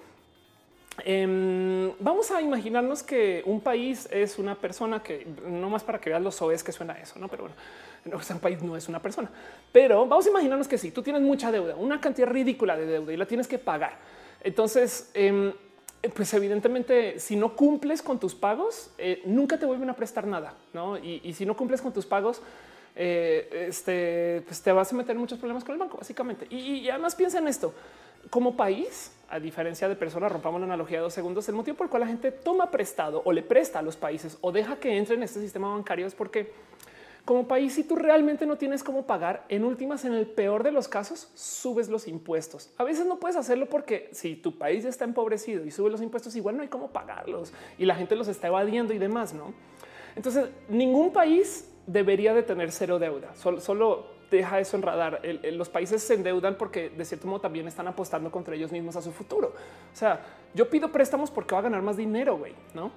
em, 1.04 1.94
vamos 2.00 2.30
a 2.30 2.44
imaginarnos 2.44 3.02
que 3.02 3.42
un 3.48 3.60
país 3.60 4.08
es 4.12 4.38
una 4.38 4.54
persona 4.54 5.02
que 5.02 5.26
no 5.48 5.68
más 5.72 5.84
para 5.84 6.00
que 6.00 6.12
veas 6.12 6.22
los 6.22 6.40
OEs 6.40 6.64
que 6.64 6.72
suena 6.72 6.94
eso, 7.02 7.18
no? 7.18 7.28
Pero 7.28 7.50
bueno, 8.06 8.22
un 8.30 8.40
país 8.40 8.62
no 8.62 8.78
es 8.78 8.88
una 8.88 9.02
persona, 9.02 9.32
pero 9.72 10.06
vamos 10.06 10.28
a 10.28 10.30
imaginarnos 10.30 10.68
que 10.68 10.78
si 10.78 10.92
tú 10.92 11.02
tienes 11.02 11.24
mucha 11.24 11.52
deuda, 11.52 11.76
una 11.76 12.00
cantidad 12.00 12.28
ridícula 12.28 12.78
de 12.78 12.86
deuda 12.86 13.14
y 13.14 13.18
la 13.18 13.26
tienes 13.26 13.48
que 13.48 13.58
pagar. 13.58 13.98
Entonces, 14.44 15.10
em, 15.16 15.52
pues 16.14 16.34
evidentemente, 16.34 17.20
si 17.20 17.36
no 17.36 17.56
cumples 17.56 18.02
con 18.02 18.20
tus 18.20 18.36
pagos, 18.36 18.92
eh, 18.98 19.22
nunca 19.26 19.58
te 19.58 19.66
vuelven 19.66 19.90
a 19.90 19.96
prestar 19.96 20.28
nada, 20.28 20.54
¿no? 20.74 20.98
Y, 20.98 21.34
si 21.34 21.46
no 21.46 21.56
cumples 21.56 21.82
con 21.82 21.94
tus 21.94 22.06
pagos, 22.06 22.42
eh, 22.96 23.66
este, 23.68 24.44
pues 24.46 24.62
te 24.62 24.72
vas 24.72 24.92
a 24.92 24.96
meter 24.96 25.16
muchos 25.18 25.40
problemas 25.40 25.64
con 25.64 25.74
el 25.74 25.80
banco, 25.80 25.98
básicamente. 25.98 26.48
Y, 26.50 26.88
además 26.90 27.16
piensa 27.16 27.40
en 27.40 27.48
esto, 27.48 27.74
como 28.30 28.56
país, 28.56 29.12
a 29.30 29.40
diferencia 29.40 29.90
de 29.90 29.96
personas, 29.96 30.32
rompamos 30.32 30.62
la 30.62 30.68
analogía 30.68 30.98
de 30.98 31.04
dos 31.04 31.14
segundos, 31.14 31.48
el 31.50 31.56
motivo 31.56 31.78
por 31.78 31.86
el 31.86 31.90
cual 31.90 32.02
la 32.02 32.08
gente 32.08 32.32
toma 32.32 32.72
prestado 32.72 33.22
o 33.26 33.32
le 33.32 33.42
presta 33.42 33.80
a 33.80 33.82
los 33.82 33.98
países 33.98 34.38
o 34.42 34.52
deja 34.52 34.78
que 34.78 34.98
entre 34.98 35.16
en 35.16 35.24
este 35.24 35.42
sistema 35.42 35.70
bancario 35.70 36.08
es 36.08 36.16
porque 36.16 36.52
como 37.28 37.46
país, 37.46 37.74
si 37.74 37.84
tú 37.84 37.98
realmente 37.98 38.46
no 38.46 38.56
tienes 38.56 38.86
cómo 38.86 39.06
pagar, 39.06 39.44
en 39.50 39.66
últimas, 39.66 40.06
en 40.06 40.14
el 40.14 40.26
peor 40.28 40.64
de 40.64 40.72
los 40.72 40.88
casos, 40.88 41.30
subes 41.36 41.90
los 41.90 42.08
impuestos. 42.08 42.70
A 42.78 42.86
veces 42.86 43.06
no 43.06 43.20
puedes 43.20 43.36
hacerlo 43.36 43.66
porque 43.66 44.10
si 44.14 44.38
tu 44.38 44.58
país 44.58 44.86
está 44.86 45.04
empobrecido 45.04 45.66
y 45.66 45.72
sube 45.72 45.90
los 45.90 46.02
impuestos, 46.02 46.38
igual 46.38 46.56
no 46.56 46.62
hay 46.62 46.70
cómo 46.70 46.88
pagarlos 46.88 47.52
y 47.78 47.84
la 47.84 47.96
gente 47.96 48.16
los 48.16 48.30
está 48.30 48.48
evadiendo 48.48 48.94
y 48.94 48.98
demás, 48.98 49.34
¿no? 49.34 49.54
Entonces, 50.16 50.48
ningún 50.70 51.12
país 51.12 51.70
debería 51.86 52.34
de 52.34 52.44
tener 52.44 52.72
cero 52.72 52.98
deuda. 52.98 53.36
Solo, 53.36 54.08
deja 54.32 54.62
eso 54.62 54.78
en 54.78 54.84
radar. 54.84 55.22
los 55.52 55.68
países 55.68 56.02
se 56.02 56.14
endeudan 56.14 56.56
porque 56.56 56.90
de 56.90 57.04
cierto 57.04 57.28
modo 57.28 57.42
también 57.42 57.68
están 57.68 57.90
apostando 57.90 58.32
contra 58.32 58.56
ellos 58.56 58.72
mismos 58.72 58.96
a 58.96 59.02
su 59.02 59.12
futuro. 59.12 59.50
O 59.50 59.96
sea, 59.98 60.22
yo 60.54 60.70
pido 60.70 60.94
préstamos 60.94 61.30
porque 61.30 61.56
va 61.56 61.60
a 61.60 61.64
ganar 61.64 61.82
más 61.82 61.98
dinero, 61.98 62.38
güey, 62.38 62.54
¿no? 62.74 62.90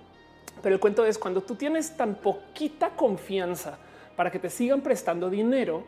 Pero 0.63 0.77
el 0.77 0.81
cuento 0.81 1.05
es 1.05 1.19
cuando 1.19 1.41
tú 1.41 1.57
tienes 1.57 1.97
tan 1.97 2.15
poquita 2.15 2.91
confianza 2.91 3.77
para 4.21 4.31
que 4.31 4.39
te 4.39 4.51
sigan 4.51 4.83
prestando 4.83 5.31
dinero. 5.31 5.83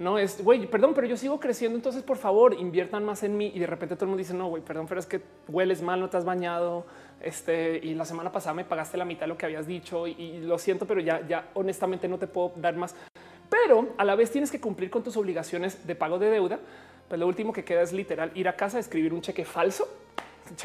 No 0.00 0.18
es 0.18 0.42
güey, 0.42 0.66
perdón, 0.66 0.94
pero 0.96 1.06
yo 1.06 1.16
sigo 1.16 1.38
creciendo. 1.38 1.78
Entonces, 1.78 2.02
por 2.02 2.16
favor, 2.16 2.54
inviertan 2.54 3.04
más 3.04 3.22
en 3.22 3.36
mí. 3.36 3.52
Y 3.54 3.60
de 3.60 3.68
repente 3.68 3.94
todo 3.94 4.06
el 4.06 4.08
mundo 4.08 4.18
dice, 4.18 4.34
no, 4.34 4.48
güey, 4.48 4.64
perdón, 4.64 4.86
pero 4.88 4.98
es 4.98 5.06
que 5.06 5.20
hueles 5.46 5.80
mal, 5.80 6.00
no 6.00 6.10
te 6.10 6.16
has 6.16 6.24
bañado. 6.24 6.86
Este 7.20 7.78
y 7.80 7.94
la 7.94 8.04
semana 8.04 8.32
pasada 8.32 8.54
me 8.54 8.64
pagaste 8.64 8.96
la 8.96 9.04
mitad 9.04 9.20
de 9.20 9.26
lo 9.28 9.38
que 9.38 9.46
habías 9.46 9.68
dicho 9.68 10.08
y, 10.08 10.40
lo 10.40 10.58
siento, 10.58 10.86
pero 10.86 11.00
ya, 11.00 11.24
ya 11.28 11.50
honestamente 11.54 12.08
no 12.08 12.18
te 12.18 12.26
puedo 12.26 12.50
dar 12.56 12.74
más. 12.74 12.96
Pero 13.48 13.90
a 13.96 14.04
la 14.04 14.16
vez 14.16 14.32
tienes 14.32 14.50
que 14.50 14.60
cumplir 14.60 14.90
con 14.90 15.04
tus 15.04 15.16
obligaciones 15.16 15.86
de 15.86 15.94
pago 15.94 16.18
de 16.18 16.30
deuda. 16.30 16.58
Pues 17.06 17.20
lo 17.20 17.28
último 17.28 17.52
que 17.52 17.62
queda 17.62 17.82
es 17.82 17.92
literal 17.92 18.32
ir 18.34 18.48
a 18.48 18.56
casa, 18.56 18.80
escribir 18.80 19.14
un 19.14 19.20
cheque 19.20 19.44
falso 19.44 19.86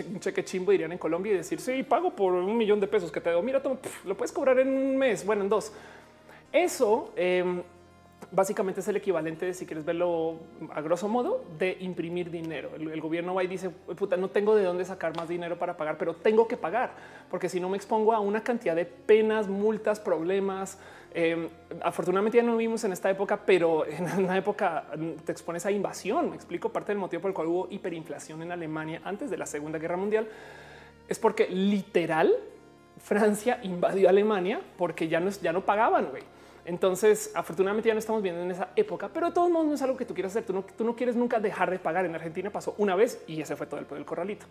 un 0.09 0.19
cheque 0.19 0.43
chimbo 0.43 0.71
dirían 0.71 0.91
en 0.91 0.97
Colombia 0.97 1.33
y 1.33 1.35
decir 1.35 1.59
sí 1.59 1.83
pago 1.83 2.15
por 2.15 2.33
un 2.33 2.57
millón 2.57 2.79
de 2.79 2.87
pesos 2.87 3.11
que 3.11 3.21
te 3.21 3.29
doy. 3.29 3.43
Mira, 3.43 3.61
lo 4.05 4.17
puedes 4.17 4.31
cobrar 4.31 4.57
en 4.59 4.69
un 4.69 4.97
mes, 4.97 5.23
bueno, 5.23 5.43
en 5.43 5.49
dos. 5.49 5.71
Eso 6.53 7.11
em, 7.15 7.63
básicamente 8.31 8.79
es 8.79 8.87
el 8.87 8.95
equivalente, 8.95 9.53
si 9.53 9.65
quieres 9.65 9.83
verlo 9.83 10.37
a 10.71 10.81
grosso 10.81 11.09
modo, 11.09 11.43
de 11.57 11.75
imprimir 11.81 12.31
dinero. 12.31 12.71
El, 12.75 13.01
gobierno 13.01 13.33
va 13.33 13.43
y 13.43 13.47
dice, 13.47 13.69
puta, 13.69 14.15
no 14.15 14.29
tengo 14.29 14.55
de 14.55 14.63
dónde 14.63 14.85
sacar 14.85 15.15
más 15.17 15.27
dinero 15.27 15.57
para 15.59 15.75
pagar, 15.75 15.97
pero 15.97 16.15
tengo 16.15 16.47
que 16.47 16.55
pagar, 16.55 16.91
porque 17.29 17.49
si 17.49 17.59
no 17.59 17.69
me 17.69 17.77
expongo 17.77 18.13
a 18.13 18.19
una 18.19 18.43
cantidad 18.43 18.75
de 18.75 18.85
penas, 18.85 19.47
multas, 19.47 19.99
problemas. 19.99 20.79
Em, 21.15 21.49
afortunadamente 21.81 22.37
ya 22.37 22.43
no 22.43 22.57
vivimos 22.57 22.83
en 22.85 22.93
esta 22.93 23.09
época, 23.09 23.41
pero 23.45 23.85
en 23.85 24.05
una 24.23 24.37
época 24.37 24.85
te 25.25 25.31
expones 25.31 25.65
a 25.65 25.71
invasión. 25.71 26.29
Me 26.29 26.35
explico 26.35 26.69
parte 26.69 26.91
del 26.91 26.99
motivo 26.99 27.21
por 27.21 27.29
el 27.29 27.35
cual 27.35 27.47
hubo 27.47 27.67
hiperinflación 27.69 28.41
en 28.41 28.51
Alemania 28.51 29.01
antes 29.03 29.29
de 29.29 29.37
la 29.37 29.45
Segunda 29.45 29.79
Guerra 29.79 29.97
Mundial 29.97 30.27
es 31.07 31.19
porque 31.19 31.47
literal 31.47 32.33
Francia 32.97 33.59
invadió 33.63 34.09
Alemania 34.09 34.61
porque 34.77 35.07
ya 35.07 35.19
no, 35.19 35.29
ya 35.29 35.51
no 35.51 35.61
pagaban. 35.61 36.07
güey. 36.09 36.23
Entonces, 36.65 37.31
afortunadamente 37.35 37.87
ya 37.87 37.93
no 37.93 37.99
estamos 37.99 38.21
viendo 38.21 38.41
en 38.41 38.51
esa 38.51 38.69
época, 38.75 39.09
pero 39.13 39.27
de 39.27 39.33
todos 39.33 39.49
modos 39.49 39.67
no 39.67 39.73
es 39.73 39.81
algo 39.81 39.97
que 39.97 40.05
tú 40.05 40.13
quieras 40.13 40.31
hacer. 40.31 40.45
Tú 40.45 40.53
no, 40.53 40.63
tú 40.63 40.83
no 40.83 40.95
quieres 40.95 41.15
nunca 41.15 41.39
dejar 41.39 41.69
de 41.69 41.79
pagar. 41.79 42.05
En 42.05 42.15
Argentina 42.15 42.49
pasó 42.49 42.75
una 42.77 42.95
vez 42.95 43.21
y 43.27 43.41
ese 43.41 43.55
fue 43.55 43.67
todo 43.67 43.79
el, 43.79 43.87
el 43.97 44.05
corralito. 44.05 44.45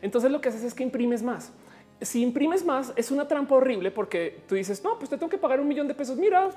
Entonces 0.00 0.30
lo 0.30 0.40
que 0.40 0.48
haces 0.48 0.64
es 0.64 0.74
que 0.74 0.82
imprimes 0.82 1.22
más. 1.22 1.52
Si 2.00 2.20
imprimes 2.20 2.64
más 2.64 2.92
es 2.96 3.10
una 3.10 3.28
trampa 3.28 3.54
horrible 3.54 3.90
porque 3.90 4.40
tú 4.48 4.56
dices, 4.56 4.82
no, 4.82 4.98
pues 4.98 5.08
te 5.08 5.16
tengo 5.16 5.30
que 5.30 5.38
pagar 5.38 5.60
un 5.60 5.68
millón 5.68 5.86
de 5.86 5.94
pesos. 5.94 6.18
Mira, 6.18 6.50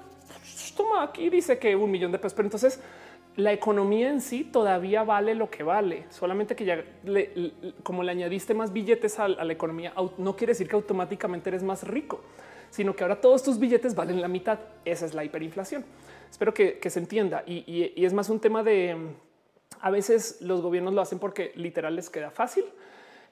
toma 0.75 1.03
aquí 1.03 1.29
dice 1.29 1.59
que 1.59 1.75
un 1.75 1.91
millón 1.91 2.11
de 2.11 2.17
pesos, 2.17 2.33
pero 2.33 2.47
entonces 2.47 2.79
la 3.35 3.51
economía 3.51 4.09
en 4.09 4.21
sí 4.21 4.43
todavía 4.43 5.03
vale 5.03 5.35
lo 5.35 5.49
que 5.49 5.63
vale, 5.63 6.05
solamente 6.09 6.55
que 6.55 6.65
ya 6.65 6.83
le, 7.03 7.53
como 7.83 8.01
le 8.03 8.11
añadiste 8.11 8.53
más 8.53 8.71
billetes 8.71 9.19
a, 9.19 9.27
la 9.27 9.51
economía, 9.51 9.93
no 10.17 10.35
quiere 10.35 10.51
decir 10.51 10.69
que 10.69 10.75
automáticamente 10.75 11.49
eres 11.49 11.61
más 11.61 11.83
rico, 11.83 12.21
sino 12.75 12.93
que 12.93 13.05
ahora 13.05 13.21
todos 13.21 13.41
tus 13.41 13.57
billetes 13.57 13.95
valen 13.95 14.19
la 14.19 14.27
mitad. 14.27 14.59
Esa 14.83 15.05
es 15.05 15.13
la 15.13 15.23
hiperinflación. 15.23 15.85
Espero 16.29 16.53
que, 16.53 16.77
se 16.89 16.99
entienda 16.99 17.41
y, 17.47 17.93
es 17.95 18.11
más 18.11 18.29
un 18.29 18.41
tema 18.41 18.63
de 18.63 18.97
a 19.79 19.89
veces 19.91 20.39
los 20.41 20.61
gobiernos 20.61 20.93
lo 20.93 20.99
hacen 20.99 21.17
porque 21.17 21.53
literal 21.55 21.95
les 21.95 22.09
queda 22.09 22.31
fácil. 22.31 22.65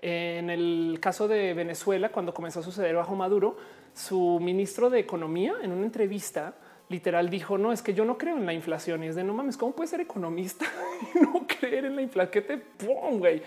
En 0.02 0.50
el 0.50 0.98
caso 1.02 1.28
de 1.28 1.54
Venezuela, 1.54 2.10
cuando 2.10 2.34
comenzó 2.34 2.62
a 2.62 2.64
suceder 2.64 2.96
bajo 2.96 3.16
Maduro, 3.16 3.58
su 3.94 4.40
ministro 4.40 4.90
de 4.90 5.00
Economía 5.00 5.56
en 5.62 5.74
una 5.74 5.86
entrevista 5.86 6.56
literal 6.88 7.30
dijo, 7.30 7.58
no, 7.58 7.74
es 7.74 7.82
que 7.82 7.94
yo 7.94 8.06
no 8.06 8.18
creo 8.18 8.38
en 8.38 8.46
la 8.46 8.54
inflación. 8.54 9.04
Y 9.04 9.08
es 9.08 9.16
de, 9.16 9.26
no 9.26 9.34
mames, 9.34 9.58
¿cómo 9.58 9.74
puedes 9.74 9.90
ser 9.90 10.00
economista 10.00 10.66
y 11.16 11.20
no 11.20 11.46
creer 11.46 11.84
en 11.84 11.98
la 11.98 12.02
inflación? 12.02 12.32
¿Qué 12.32 12.42
te 12.42 12.62
güey? 13.18 13.42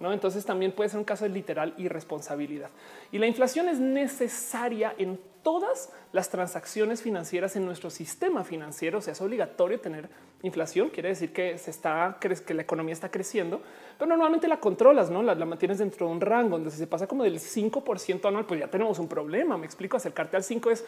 No, 0.00 0.12
entonces 0.12 0.44
también 0.44 0.72
puede 0.72 0.90
ser 0.90 0.98
un 0.98 1.04
caso 1.04 1.24
de 1.24 1.30
literal 1.30 1.72
irresponsabilidad. 1.78 2.70
Y 3.12 3.18
la 3.18 3.26
inflación 3.26 3.68
es 3.68 3.78
necesaria 3.78 4.94
en 4.98 5.20
todas 5.44 5.92
las 6.12 6.30
transacciones 6.30 7.00
financieras 7.00 7.54
en 7.54 7.64
nuestro 7.64 7.90
sistema 7.90 8.42
financiero. 8.42 8.98
O 8.98 9.00
sea, 9.00 9.12
es 9.12 9.20
obligatorio 9.20 9.78
tener 9.78 10.08
inflación. 10.42 10.88
Quiere 10.88 11.10
decir 11.10 11.32
que 11.32 11.56
se 11.58 11.70
está, 11.70 12.18
que 12.20 12.54
la 12.54 12.62
economía 12.62 12.92
está 12.92 13.10
creciendo, 13.10 13.60
pero 13.96 14.08
normalmente 14.08 14.48
la 14.48 14.58
controlas, 14.58 15.10
no 15.10 15.22
la, 15.22 15.34
mantienes 15.36 15.78
dentro 15.78 16.06
de 16.06 16.12
un 16.12 16.20
rango 16.20 16.56
donde 16.56 16.70
si 16.70 16.78
se 16.78 16.86
pasa 16.88 17.06
como 17.06 17.22
del 17.22 17.38
5% 17.38 18.26
anual, 18.26 18.46
pues 18.46 18.58
ya 18.58 18.68
tenemos 18.68 18.98
un 18.98 19.06
problema. 19.06 19.56
Me 19.56 19.66
explico. 19.66 19.96
Acercarte 19.96 20.36
al 20.36 20.42
5 20.42 20.70
es 20.70 20.84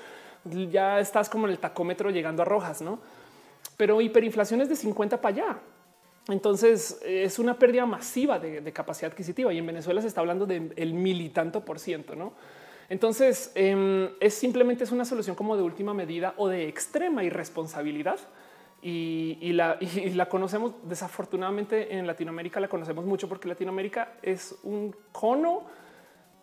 ya 0.71 0.99
estás 0.99 1.29
como 1.29 1.47
en 1.47 1.53
el 1.53 1.59
tacómetro 1.59 2.11
llegando 2.11 2.43
a 2.43 2.45
rojas, 2.45 2.83
no? 2.83 2.99
Pero 3.77 4.01
hiperinflación 4.01 4.63
es 4.63 4.69
de 4.69 4.77
50 4.77 5.21
para 5.21 5.35
allá. 5.35 5.59
Entonces 6.29 7.01
es 7.05 7.39
una 7.39 7.59
pérdida 7.59 7.87
masiva 7.87 8.39
de, 8.39 8.73
capacidad 8.73 9.13
adquisitiva 9.13 9.53
y 9.53 9.59
en 9.59 9.67
Venezuela 9.67 10.01
se 10.01 10.09
está 10.09 10.21
hablando 10.21 10.45
del 10.47 10.95
mil 10.95 11.21
y 11.21 11.29
tanto 11.29 11.65
por 11.65 11.79
ciento, 11.79 12.17
no? 12.17 12.33
Entonces 12.89 13.53
em, 13.55 14.11
es 14.21 14.35
simplemente 14.35 14.85
es 14.85 14.93
una 14.93 15.05
solución 15.05 15.35
como 15.35 15.57
de 15.57 15.63
última 15.63 15.93
medida 15.93 16.35
o 16.37 16.49
de 16.49 16.69
extrema 16.69 17.25
irresponsabilidad 17.25 18.19
y, 18.83 19.53
la, 19.53 19.79
y, 19.81 20.11
la, 20.11 20.29
conocemos 20.29 20.75
desafortunadamente 20.85 21.97
en 21.97 22.07
Latinoamérica 22.07 22.61
la 22.61 22.69
conocemos 22.69 23.05
mucho 23.05 23.29
porque 23.29 23.49
Latinoamérica 23.49 24.15
es 24.23 24.57
un 24.63 24.95
cono 25.13 25.65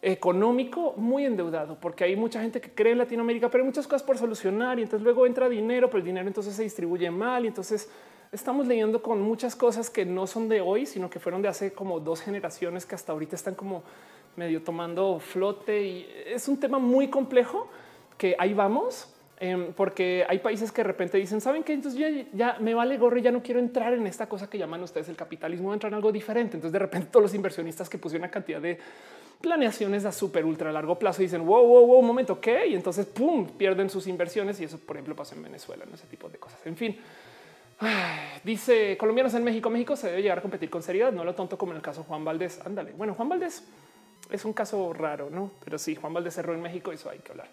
económico 0.02 0.96
muy 0.98 1.26
endeudado, 1.26 1.80
porque 1.80 2.04
hay 2.04 2.18
mucha 2.18 2.42
gente 2.42 2.60
que 2.60 2.74
cree 2.74 2.92
en 2.92 2.98
Latinoamérica, 2.98 3.50
pero 3.50 3.64
hay 3.64 3.68
muchas 3.68 3.88
cosas 3.88 4.04
por 4.04 4.18
solucionar 4.18 4.78
y 4.78 4.82
entonces 4.82 5.02
luego 5.02 5.26
entra 5.26 5.48
dinero, 5.48 5.88
pero 5.88 6.00
el 6.00 6.06
dinero 6.06 6.28
entonces 6.28 6.54
se 6.54 6.64
distribuye 6.64 7.10
mal 7.10 7.46
y 7.46 7.48
entonces 7.48 7.90
estamos 8.34 8.68
leyendo 8.68 9.02
con 9.02 9.22
muchas 9.22 9.56
cosas 9.56 9.90
que 9.90 10.06
no 10.06 10.28
son 10.28 10.50
de 10.50 10.60
hoy, 10.60 10.86
sino 10.86 11.10
que 11.10 11.20
fueron 11.20 11.42
de 11.42 11.48
hace 11.48 11.72
como 11.72 12.00
dos 12.00 12.22
generaciones 12.22 12.86
que 12.86 12.96
hasta 12.96 13.12
ahorita 13.12 13.36
están 13.36 13.56
como 13.56 13.84
medio 14.36 14.64
tomando 14.64 15.20
flote 15.20 15.84
y 15.84 16.08
es 16.26 16.48
un 16.48 16.60
tema 16.60 16.80
muy 16.80 17.10
complejo 17.10 17.68
que 18.18 18.36
ahí 18.38 18.54
vamos. 18.54 19.10
Em, 19.40 19.74
porque 19.74 20.26
hay 20.30 20.40
países 20.40 20.72
que 20.72 20.82
de 20.82 20.88
repente 20.88 21.18
dicen, 21.18 21.42
saben 21.42 21.64
que 21.64 21.74
entonces 21.74 22.28
ya, 22.34 22.58
me 22.60 22.74
vale 22.74 22.98
gorro, 22.98 23.18
ya 23.18 23.32
no 23.32 23.44
quiero 23.44 23.60
entrar 23.60 23.94
en 23.94 24.08
esta 24.08 24.30
cosa 24.30 24.50
que 24.50 24.58
llaman 24.58 24.82
ustedes 24.84 25.10
el 25.10 25.18
capitalismo, 25.18 25.66
voy 25.66 25.74
a 25.74 25.76
entrar 25.76 25.92
en 25.92 25.96
algo 25.96 26.12
diferente. 26.12 26.56
Entonces 26.56 26.72
de 26.72 26.80
repente 26.80 27.10
todos 27.12 27.24
los 27.24 27.34
inversionistas 27.34 27.90
que 27.90 27.98
pusieron 27.98 28.24
una 28.24 28.32
cantidad 28.32 28.62
de 28.62 28.80
planeaciones 29.42 30.06
a 30.06 30.14
súper 30.14 30.46
ultra 30.46 30.72
largo 30.72 30.98
plazo 30.98 31.22
y 31.22 31.26
dicen 31.26 31.46
wow, 31.46 31.68
wow, 31.68 31.88
wow, 31.88 32.00
un 32.00 32.08
momento, 32.08 32.40
¿qué? 32.40 32.68
Y 32.68 32.76
entonces 32.76 33.06
pum, 33.06 33.46
pierden 33.58 33.90
sus 33.90 34.08
inversiones 34.08 34.62
y 34.62 34.64
eso, 34.64 34.78
por 34.78 34.96
ejemplo, 34.96 35.16
pasa 35.16 35.36
en 35.36 35.44
Venezuela, 35.44 35.84
¿no? 35.86 35.96
ese 35.96 36.08
tipo 36.08 36.30
de 36.30 36.38
cosas. 36.38 36.66
En 36.66 36.78
fin, 36.78 36.96
dice 38.44 38.98
colombianos 38.98 39.34
en 39.34 39.44
México. 39.44 39.70
México 39.70 39.96
se 39.96 40.08
debe 40.08 40.22
llegar 40.22 40.40
a 40.40 40.42
competir 40.42 40.70
con 40.70 40.84
seriedad, 40.84 41.12
no 41.12 41.24
lo 41.24 41.36
tonto 41.36 41.58
como 41.58 41.72
en 41.72 41.78
el 41.78 41.82
caso 41.82 42.04
Juan 42.04 42.24
Valdés. 42.26 42.60
Ándale. 42.66 42.92
Bueno, 42.94 43.14
Juan 43.14 43.30
Valdés 43.30 43.64
es 44.30 44.46
un 44.46 44.54
caso 44.54 44.94
raro, 44.94 45.30
no? 45.30 45.52
Pero 45.64 45.78
sí, 45.78 45.96
Juan 45.96 46.14
Valdés 46.14 46.36
cerró 46.36 46.54
en 46.54 46.62
México. 46.62 46.92
Eso 46.92 47.10
hay 47.10 47.20
que 47.20 47.32
hablar. 47.32 47.48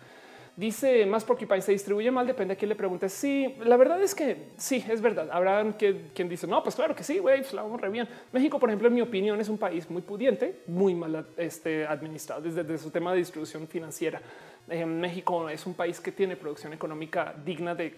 Dice 0.61 1.06
más 1.06 1.24
porque 1.24 1.46
país 1.46 1.64
se 1.64 1.72
distribuye 1.72 2.11
mal, 2.11 2.26
depende 2.26 2.52
a 2.52 2.56
quién 2.56 2.68
le 2.68 2.74
pregunte. 2.74 3.08
Sí, 3.08 3.56
la 3.64 3.78
verdad 3.78 4.02
es 4.02 4.14
que 4.14 4.48
sí, 4.58 4.84
es 4.90 5.00
verdad. 5.00 5.30
Habrá 5.32 5.74
quien, 5.78 6.28
dice 6.28 6.46
no, 6.46 6.62
pues 6.62 6.74
claro 6.74 6.94
que 6.94 7.02
sí, 7.02 7.18
güey, 7.18 7.40
pues 7.40 7.54
la 7.54 7.62
vamos 7.62 7.80
re 7.80 7.88
bien. 7.88 8.06
México, 8.30 8.61
por 8.61 8.68
ejemplo, 8.68 8.88
en 8.88 8.92
mi 8.92 9.00
opinión, 9.00 9.40
es 9.40 9.48
un 9.48 9.56
país 9.56 9.88
muy 9.88 10.02
pudiente, 10.02 10.61
muy 10.66 10.94
mal 10.94 11.26
este, 11.38 11.86
administrado 11.86 12.42
desde, 12.42 12.76
su 12.76 12.90
tema 12.90 13.12
de 13.12 13.20
distribución 13.20 13.66
financiera. 13.68 14.20
México 14.68 15.48
es 15.48 15.64
un 15.64 15.72
país 15.72 15.98
que 15.98 16.12
tiene 16.12 16.36
producción 16.36 16.74
económica 16.74 17.34
digna 17.42 17.74
de, 17.74 17.94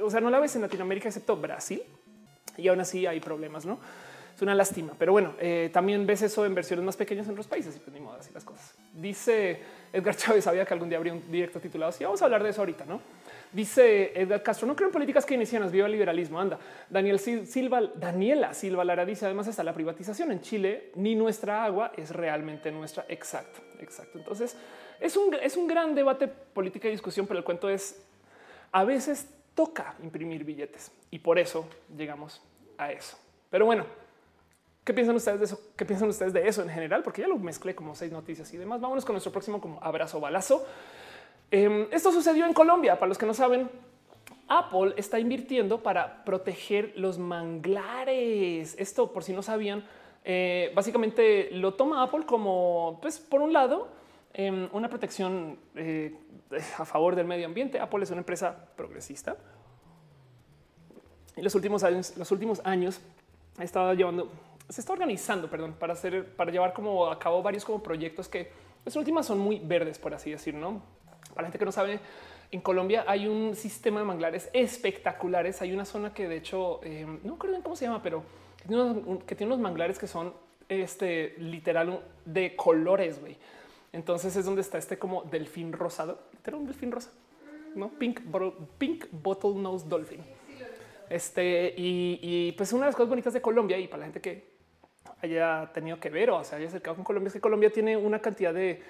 o 0.00 0.08
sea, 0.08 0.20
no 0.20 0.30
la 0.30 0.38
ves 0.38 0.54
en 0.54 0.62
Latinoamérica 0.62 1.08
excepto 1.08 1.36
Brasil 1.36 1.82
y 2.56 2.68
aún 2.68 2.78
así 2.78 3.06
hay 3.06 3.18
problemas, 3.18 3.66
no? 3.66 3.80
Es 4.36 4.40
una 4.40 4.54
lástima, 4.54 4.92
pero 4.96 5.10
bueno, 5.10 5.34
eh, 5.40 5.68
también 5.72 6.06
ves 6.06 6.22
eso 6.22 6.46
en 6.46 6.54
versiones 6.54 6.84
más 6.84 6.96
pequeñas 6.96 7.26
en 7.26 7.32
otros 7.32 7.48
países 7.48 7.74
y 7.74 7.80
pues 7.80 7.92
ni 7.92 7.98
modo 7.98 8.18
así 8.18 8.30
las 8.32 8.44
cosas. 8.44 8.72
Dice 8.92 9.60
Edgar 9.94 10.16
Chávez, 10.16 10.42
sabía 10.42 10.64
que 10.64 10.74
algún 10.74 10.88
día 10.88 10.98
habría 10.98 11.12
un 11.12 11.30
directo 11.30 11.60
titulado 11.60 11.90
así. 11.90 12.02
Vamos 12.02 12.20
a 12.20 12.24
hablar 12.24 12.42
de 12.42 12.50
eso 12.50 12.60
ahorita, 12.62 12.84
no? 12.84 13.00
Dice 13.52 14.12
Edgar 14.20 14.42
Castro, 14.42 14.66
no 14.66 14.74
creo 14.74 14.88
en 14.88 14.92
políticas 14.92 15.24
keynesianas, 15.24 15.70
viva 15.70 15.86
el 15.86 15.92
liberalismo. 15.92 16.40
Anda, 16.40 16.58
Daniel 16.90 17.20
Silva, 17.20 17.80
Daniela 17.94 18.52
Silva 18.54 18.84
Lara 18.84 19.06
dice 19.06 19.26
además 19.26 19.46
está 19.46 19.62
la 19.62 19.72
privatización 19.72 20.32
en 20.32 20.40
Chile, 20.40 20.90
ni 20.96 21.14
nuestra 21.14 21.64
agua 21.64 21.92
es 21.96 22.10
realmente 22.10 22.72
nuestra. 22.72 23.04
Exacto, 23.08 23.60
exacto. 23.78 24.18
Entonces 24.18 24.56
es 24.98 25.16
un, 25.16 25.32
es 25.34 25.56
un 25.56 25.68
gran 25.68 25.94
debate 25.94 26.26
política 26.26 26.88
y 26.88 26.90
discusión, 26.90 27.28
pero 27.28 27.38
el 27.38 27.44
cuento 27.44 27.70
es 27.70 28.02
a 28.72 28.82
veces 28.82 29.28
toca 29.54 29.94
imprimir 30.02 30.42
billetes 30.42 30.90
y 31.12 31.20
por 31.20 31.38
eso 31.38 31.68
llegamos 31.96 32.42
a 32.76 32.90
eso. 32.90 33.16
Pero 33.48 33.66
bueno, 33.66 33.86
¿Qué 34.84 34.92
piensan 34.92 35.16
ustedes 35.16 35.38
de 35.38 35.46
eso? 35.46 35.60
¿Qué 35.76 35.86
piensan 35.86 36.10
ustedes 36.10 36.34
de 36.34 36.46
eso 36.46 36.62
en 36.62 36.68
general? 36.68 37.02
Porque 37.02 37.22
ya 37.22 37.28
lo 37.28 37.38
mezclé 37.38 37.74
como 37.74 37.94
seis 37.94 38.12
noticias 38.12 38.52
y 38.52 38.58
demás. 38.58 38.82
Vámonos 38.82 39.04
con 39.06 39.14
nuestro 39.14 39.32
próximo 39.32 39.58
como 39.60 39.82
abrazo 39.82 40.20
balazo. 40.20 40.66
Em, 41.50 41.88
esto 41.90 42.12
sucedió 42.12 42.44
en 42.44 42.52
Colombia. 42.52 42.98
Para 42.98 43.08
los 43.08 43.16
que 43.16 43.24
no 43.24 43.32
saben, 43.32 43.70
Apple 44.46 44.92
está 44.98 45.18
invirtiendo 45.18 45.82
para 45.82 46.22
proteger 46.24 46.92
los 46.96 47.18
manglares. 47.18 48.76
Esto, 48.78 49.10
por 49.10 49.24
si 49.24 49.32
no 49.32 49.42
sabían, 49.42 49.84
eh, 50.22 50.70
básicamente 50.74 51.48
lo 51.52 51.74
toma 51.74 52.02
Apple 52.02 52.26
como, 52.26 52.98
pues, 53.00 53.18
por 53.18 53.40
un 53.40 53.54
lado, 53.54 53.88
em, 54.34 54.68
una 54.72 54.90
protección 54.90 55.58
eh, 55.76 56.14
a 56.78 56.84
favor 56.84 57.16
del 57.16 57.26
medio 57.26 57.46
ambiente. 57.46 57.80
Apple 57.80 58.02
es 58.02 58.10
una 58.10 58.20
empresa 58.20 58.68
progresista. 58.76 59.38
Y 61.38 61.40
los 61.40 61.54
últimos 61.54 61.82
años, 61.84 62.16
los 62.18 62.30
últimos 62.30 62.60
años 62.64 63.00
ha 63.58 63.64
estado 63.64 63.94
llevando 63.94 64.30
se 64.68 64.80
está 64.80 64.92
organizando, 64.92 65.48
perdón, 65.48 65.74
para 65.78 65.92
hacer, 65.92 66.34
para 66.36 66.50
llevar 66.50 66.72
como 66.72 67.06
a 67.06 67.18
cabo 67.18 67.42
varios 67.42 67.64
como 67.64 67.82
proyectos 67.82 68.28
que 68.28 68.50
las 68.84 68.96
últimas 68.96 69.26
son 69.26 69.38
muy 69.38 69.58
verdes, 69.58 69.98
por 69.98 70.14
así 70.14 70.30
decir, 70.30 70.54
no? 70.54 70.82
Para 71.30 71.42
la 71.42 71.46
gente 71.48 71.58
que 71.58 71.64
no 71.64 71.72
sabe, 71.72 72.00
en 72.50 72.60
Colombia 72.60 73.04
hay 73.06 73.26
un 73.26 73.56
sistema 73.56 74.00
de 74.00 74.06
manglares 74.06 74.48
espectaculares. 74.52 75.60
Hay 75.62 75.72
una 75.72 75.84
zona 75.84 76.14
que 76.14 76.28
de 76.28 76.36
hecho 76.36 76.80
em, 76.84 77.18
no 77.24 77.32
recuerdo 77.32 77.62
cómo 77.62 77.76
se 77.76 77.86
llama, 77.86 78.02
pero 78.02 78.22
que 78.56 78.68
tiene, 78.68 78.82
unos, 78.82 79.24
que 79.24 79.34
tiene 79.34 79.52
unos 79.52 79.62
manglares 79.62 79.98
que 79.98 80.06
son 80.06 80.32
este 80.68 81.34
literal 81.38 82.00
de 82.24 82.54
colores. 82.54 83.20
güey. 83.20 83.36
Entonces 83.92 84.36
es 84.36 84.44
donde 84.44 84.60
está 84.60 84.78
este 84.78 84.98
como 84.98 85.22
delfín 85.22 85.72
rosado, 85.72 86.20
era 86.44 86.56
un 86.56 86.66
delfín 86.66 86.92
rosa, 86.92 87.10
no 87.74 87.88
pink, 87.90 88.20
pink 88.78 89.06
bottle 89.10 89.54
nose 89.54 89.88
dolphin. 89.88 90.20
Este 91.10 91.74
y, 91.76 92.18
y, 92.22 92.52
pues 92.52 92.72
una 92.72 92.82
de 92.82 92.88
las 92.88 92.96
cosas 92.96 93.08
bonitas 93.08 93.32
de 93.32 93.42
Colombia 93.42 93.78
y 93.78 93.88
para 93.88 94.00
la 94.00 94.04
gente 94.06 94.20
que 94.20 94.53
haya 95.22 95.70
tenido 95.72 95.98
que 96.00 96.10
ver 96.10 96.30
o 96.30 96.42
se 96.44 96.56
haya 96.56 96.68
acercado 96.68 96.96
con 96.96 97.04
Colombia 97.04 97.28
es 97.28 97.34
que 97.34 97.40
Colombia 97.40 97.70
tiene 97.70 97.96
una 97.96 98.20
cantidad 98.20 98.52
de 98.52 98.82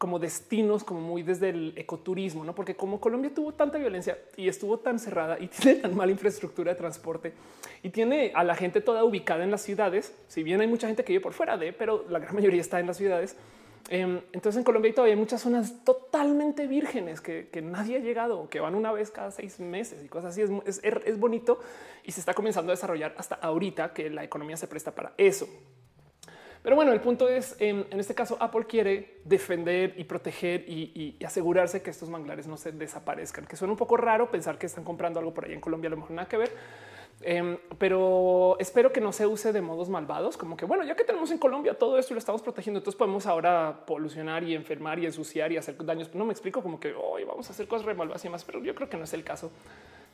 como 0.00 0.18
destinos 0.18 0.82
como 0.82 1.00
muy 1.00 1.22
desde 1.22 1.50
el 1.50 1.74
ecoturismo, 1.76 2.42
no? 2.42 2.54
Porque 2.54 2.74
como 2.74 3.00
Colombia 3.00 3.30
tuvo 3.34 3.52
tanta 3.52 3.76
violencia 3.76 4.16
y 4.34 4.48
estuvo 4.48 4.78
tan 4.78 4.98
cerrada 4.98 5.38
y 5.38 5.46
tiene 5.48 5.80
tan 5.80 5.94
mala 5.94 6.10
infraestructura 6.10 6.72
de 6.72 6.78
transporte 6.78 7.34
y 7.82 7.90
tiene 7.90 8.32
a 8.34 8.42
la 8.42 8.54
gente 8.54 8.80
toda 8.80 9.04
ubicada 9.04 9.44
en 9.44 9.50
las 9.50 9.60
ciudades, 9.60 10.14
si 10.26 10.42
bien 10.42 10.60
hay 10.62 10.68
mucha 10.68 10.86
gente 10.86 11.04
que 11.04 11.12
vive 11.12 11.22
por 11.22 11.34
fuera 11.34 11.58
de, 11.58 11.74
pero 11.74 12.06
la 12.08 12.18
gran 12.18 12.34
mayoría 12.34 12.62
está 12.62 12.80
en 12.80 12.86
las 12.86 12.96
ciudades. 12.96 13.36
Em, 13.92 14.20
entonces 14.32 14.56
en 14.56 14.62
Colombia 14.64 14.94
todavía 14.94 15.14
hay 15.14 15.20
muchas 15.20 15.42
zonas 15.42 15.84
totalmente 15.84 16.68
vírgenes 16.68 17.20
que, 17.20 17.50
nadie 17.60 17.96
ha 17.96 17.98
llegado, 17.98 18.48
que 18.48 18.60
van 18.60 18.76
una 18.76 18.92
vez 18.92 19.10
cada 19.10 19.32
seis 19.32 19.58
meses 19.58 20.04
y 20.04 20.08
cosas 20.08 20.30
así. 20.30 20.42
Es, 20.64 20.80
es 20.82 21.18
bonito 21.18 21.60
y 22.04 22.12
se 22.12 22.20
está 22.20 22.32
comenzando 22.32 22.70
a 22.70 22.76
desarrollar 22.76 23.14
hasta 23.18 23.34
ahorita 23.34 23.92
que 23.92 24.08
la 24.08 24.22
economía 24.22 24.56
se 24.56 24.68
presta 24.68 24.94
para 24.94 25.12
eso. 25.18 25.48
Pero 26.62 26.76
bueno, 26.76 26.92
el 26.92 27.00
punto 27.00 27.28
es, 27.28 27.56
en, 27.58 27.86
este 27.98 28.14
caso, 28.14 28.36
Apple 28.38 28.66
quiere 28.66 29.20
defender 29.24 29.94
y 29.96 30.04
proteger 30.04 30.64
y, 30.68 31.16
asegurarse 31.24 31.82
que 31.82 31.90
estos 31.90 32.10
manglares 32.10 32.46
no 32.46 32.56
se 32.58 32.70
desaparezcan, 32.70 33.46
que 33.46 33.56
suena 33.56 33.72
un 33.72 33.78
poco 33.78 33.96
raro 33.96 34.30
pensar 34.30 34.58
que 34.58 34.66
están 34.66 34.84
comprando 34.84 35.18
algo 35.18 35.32
por 35.32 35.46
ahí 35.46 35.54
en 35.54 35.60
Colombia, 35.60 35.88
a 35.88 35.92
lo 35.92 35.96
mejor 35.96 36.12
nada 36.12 36.28
que 36.28 36.36
ver. 36.36 36.52
Em, 37.22 37.58
pero 37.76 38.56
espero 38.58 38.92
que 38.92 39.00
no 39.00 39.12
se 39.12 39.26
use 39.26 39.52
de 39.52 39.60
modos 39.60 39.90
malvados, 39.90 40.38
como 40.38 40.56
que 40.56 40.64
bueno, 40.64 40.84
ya 40.84 40.96
que 40.96 41.04
tenemos 41.04 41.30
en 41.30 41.36
Colombia 41.36 41.74
todo 41.74 41.98
esto 41.98 42.12
y 42.12 42.14
lo 42.14 42.18
estamos 42.18 42.40
protegiendo, 42.40 42.78
entonces 42.78 42.98
podemos 42.98 43.26
ahora 43.26 43.84
polucionar 43.86 44.42
y 44.42 44.54
enfermar 44.54 44.98
y 44.98 45.04
ensuciar 45.04 45.52
y 45.52 45.58
hacer 45.58 45.76
daños. 45.84 46.14
No 46.14 46.24
me 46.24 46.32
explico 46.32 46.62
como 46.62 46.80
que 46.80 46.94
hoy 46.94 47.24
vamos 47.24 47.48
a 47.48 47.52
hacer 47.52 47.68
cosas 47.68 47.84
re 47.84 47.94
malvadas 47.94 48.24
y 48.24 48.30
más, 48.30 48.44
pero 48.44 48.62
yo 48.64 48.74
creo 48.74 48.88
que 48.88 48.96
no 48.96 49.04
es 49.04 49.12
el 49.12 49.22
caso. 49.22 49.50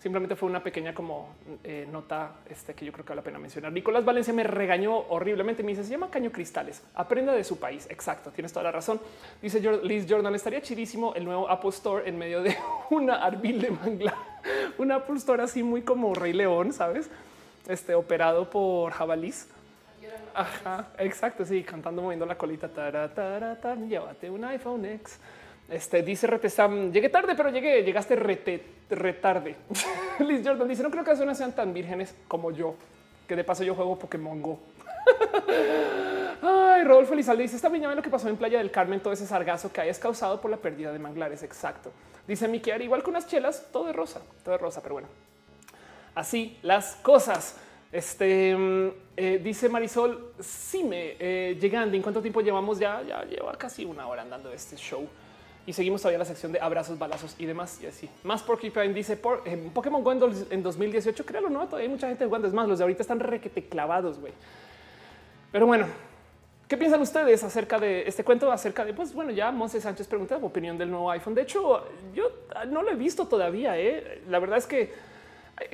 Simplemente 0.06 0.36
fue 0.36 0.48
una 0.48 0.62
pequeña 0.62 0.94
como 0.94 1.34
eh, 1.64 1.84
nota 1.90 2.36
este, 2.48 2.74
que 2.74 2.84
yo 2.84 2.92
creo 2.92 3.04
que 3.04 3.08
vale 3.08 3.22
la 3.22 3.24
pena 3.24 3.40
mencionar. 3.40 3.72
Nicolás 3.72 4.04
Valencia 4.04 4.32
me 4.32 4.44
regañó 4.44 4.96
horriblemente. 5.08 5.64
Me 5.64 5.70
dice 5.70 5.82
se 5.82 5.90
llama 5.90 6.12
caño 6.12 6.30
cristales. 6.30 6.80
Aprenda 6.94 7.32
de 7.32 7.42
su 7.42 7.58
país. 7.58 7.88
Exacto. 7.90 8.30
Tienes 8.30 8.52
toda 8.52 8.62
la 8.62 8.70
razón. 8.70 9.00
Dice 9.42 9.60
Liz 9.82 10.06
Jordan. 10.08 10.32
Estaría 10.36 10.62
chidísimo 10.62 11.12
el 11.16 11.24
nuevo 11.24 11.50
Apple 11.50 11.70
Store 11.70 12.08
en 12.08 12.16
medio 12.16 12.40
de 12.40 12.56
una 12.90 13.16
arbil 13.16 13.60
de 13.60 13.72
mangla, 13.72 14.14
un 14.78 14.92
Apple 14.92 15.16
Store 15.16 15.42
así 15.42 15.64
muy 15.64 15.82
como 15.82 16.14
Rey 16.14 16.34
León, 16.34 16.72
sabes? 16.72 17.10
Este 17.66 17.96
operado 17.96 18.48
por 18.48 18.92
jabalís. 18.92 19.48
Ajá, 20.34 20.86
exacto. 20.98 21.44
Sí, 21.44 21.64
cantando, 21.64 22.00
moviendo 22.00 22.26
la 22.26 22.38
colita. 22.38 22.68
Tara, 22.68 23.12
tara, 23.12 23.74
llévate 23.74 24.30
un 24.30 24.44
iPhone 24.44 24.84
X. 24.84 25.18
Este 25.68 26.02
dice 26.02 26.28
Retesam, 26.28 26.92
llegué 26.92 27.08
tarde, 27.08 27.34
pero 27.34 27.50
llegué, 27.50 27.82
llegaste 27.82 28.14
rete, 28.14 28.64
retarde. 28.88 29.56
Liz 30.20 30.42
Jordan 30.44 30.68
dice: 30.68 30.82
No 30.82 30.90
creo 30.90 31.02
que 31.02 31.10
las 31.10 31.18
zonas 31.18 31.36
sean 31.38 31.54
tan 31.54 31.74
vírgenes 31.74 32.14
como 32.28 32.52
yo, 32.52 32.76
que 33.26 33.34
de 33.34 33.42
paso 33.42 33.64
yo 33.64 33.74
juego 33.74 33.98
Pokémon 33.98 34.40
Go. 34.40 34.60
Ay, 36.42 36.84
Rodolfo 36.84 37.14
Elizalde 37.14 37.42
dice: 37.42 37.56
Está 37.56 37.68
bien 37.68 37.96
lo 37.96 38.02
que 38.02 38.10
pasó 38.10 38.28
en 38.28 38.36
Playa 38.36 38.58
del 38.58 38.70
Carmen, 38.70 39.00
todo 39.00 39.12
ese 39.12 39.26
sargazo 39.26 39.72
que 39.72 39.80
hayas 39.80 39.98
causado 39.98 40.40
por 40.40 40.52
la 40.52 40.56
pérdida 40.56 40.92
de 40.92 41.00
manglares. 41.00 41.42
Exacto. 41.42 41.90
Dice 42.28 42.46
Mikiar, 42.46 42.80
igual 42.82 43.02
que 43.02 43.10
unas 43.10 43.26
chelas, 43.26 43.66
todo 43.72 43.86
de 43.86 43.92
rosa, 43.92 44.20
todo 44.44 44.52
de 44.52 44.58
rosa, 44.58 44.82
pero 44.82 44.94
bueno, 44.94 45.08
así 46.14 46.58
las 46.62 46.94
cosas. 46.96 47.56
Este 47.90 48.54
mm, 48.54 48.88
eh, 49.16 49.40
dice 49.42 49.68
Marisol, 49.68 50.32
sí 50.38 50.84
me 50.84 51.16
eh, 51.18 51.56
llegando. 51.60 51.96
¿En 51.96 52.02
cuánto 52.02 52.22
tiempo 52.22 52.40
llevamos? 52.40 52.78
Ya, 52.78 53.02
ya 53.02 53.24
lleva 53.24 53.52
casi 53.56 53.84
una 53.84 54.06
hora 54.06 54.22
andando 54.22 54.52
este 54.52 54.76
show 54.76 55.08
y 55.66 55.72
seguimos 55.72 56.00
todavía 56.00 56.20
la 56.20 56.24
sección 56.24 56.52
de 56.52 56.60
abrazos, 56.60 56.96
balazos 56.96 57.34
y 57.38 57.44
demás. 57.44 57.80
Y 57.82 57.86
así 57.86 58.08
más 58.22 58.42
Porcupine 58.42 58.94
dice 58.94 59.16
por 59.16 59.42
eh, 59.44 59.70
Pokémon 59.74 60.02
Go 60.02 60.12
en 60.12 60.62
2018. 60.62 61.26
Créalo, 61.26 61.50
no 61.50 61.66
todavía 61.66 61.88
hay 61.88 61.92
mucha 61.92 62.08
gente 62.08 62.24
jugando. 62.24 62.46
Es 62.46 62.54
más, 62.54 62.68
los 62.68 62.78
de 62.78 62.84
ahorita 62.84 63.02
están 63.02 63.18
requete 63.18 63.64
clavados, 63.64 64.20
güey. 64.20 64.32
Pero 65.50 65.66
bueno, 65.66 65.86
¿qué 66.68 66.76
piensan 66.76 67.00
ustedes 67.00 67.42
acerca 67.42 67.80
de 67.80 68.06
este 68.06 68.22
cuento? 68.22 68.52
Acerca 68.52 68.84
de, 68.84 68.94
pues 68.94 69.12
bueno, 69.12 69.32
ya 69.32 69.50
Monse 69.50 69.80
Sánchez 69.80 70.06
pregunta 70.06 70.36
opinión 70.36 70.78
del 70.78 70.90
nuevo 70.90 71.10
iPhone. 71.10 71.34
De 71.34 71.42
hecho, 71.42 71.84
yo 72.14 72.30
no 72.68 72.82
lo 72.82 72.92
he 72.92 72.96
visto 72.96 73.26
todavía. 73.26 73.76
¿eh? 73.76 74.22
La 74.28 74.38
verdad 74.38 74.58
es 74.58 74.66
que 74.66 74.92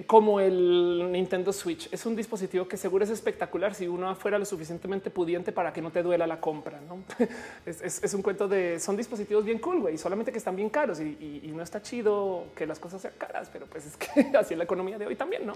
como 0.07 0.39
el 0.39 1.11
Nintendo 1.11 1.53
Switch. 1.53 1.89
Es 1.93 2.07
un 2.07 2.15
dispositivo 2.15 2.69
que 2.69 2.77
seguro 2.77 3.05
es 3.05 3.11
espectacular 3.11 3.75
si 3.75 3.89
uno 3.89 4.15
fuera 4.15 4.39
lo 4.39 4.45
suficientemente 4.45 5.11
pudiente 5.11 5.51
para 5.51 5.73
que 5.73 5.83
no 5.83 5.91
te 5.91 6.03
duela 6.03 6.27
la 6.27 6.41
compra. 6.41 6.81
¿no? 6.81 7.03
es, 7.67 8.15
un 8.15 8.23
cuento 8.23 8.47
de 8.47 8.79
son 8.79 8.97
dispositivos 8.97 9.45
bien 9.45 9.59
cool, 9.59 9.81
güey, 9.81 9.99
solamente 9.99 10.31
que 10.31 10.39
están 10.39 10.55
bien 10.55 10.71
caros 10.71 11.01
y, 11.01 11.51
no 11.53 11.63
está 11.63 11.83
chido 11.83 12.47
que 12.57 12.67
las 12.67 12.79
cosas 12.79 13.03
sean 13.03 13.15
caras, 13.19 13.51
pero 13.53 13.67
pues 13.67 13.85
es 13.87 13.97
que 13.97 14.37
así 14.39 14.55
es 14.55 14.59
la 14.59 14.65
economía 14.65 14.97
de 14.97 15.07
hoy 15.07 15.17
también, 15.17 15.47
no? 15.47 15.55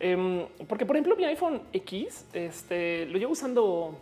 Em, 0.00 0.46
porque, 0.66 0.86
por 0.86 0.96
ejemplo, 0.96 1.14
mi 1.16 1.24
iPhone 1.24 1.60
X 1.72 2.24
este, 2.32 3.04
lo 3.06 3.18
llevo 3.18 3.32
usando 3.32 3.98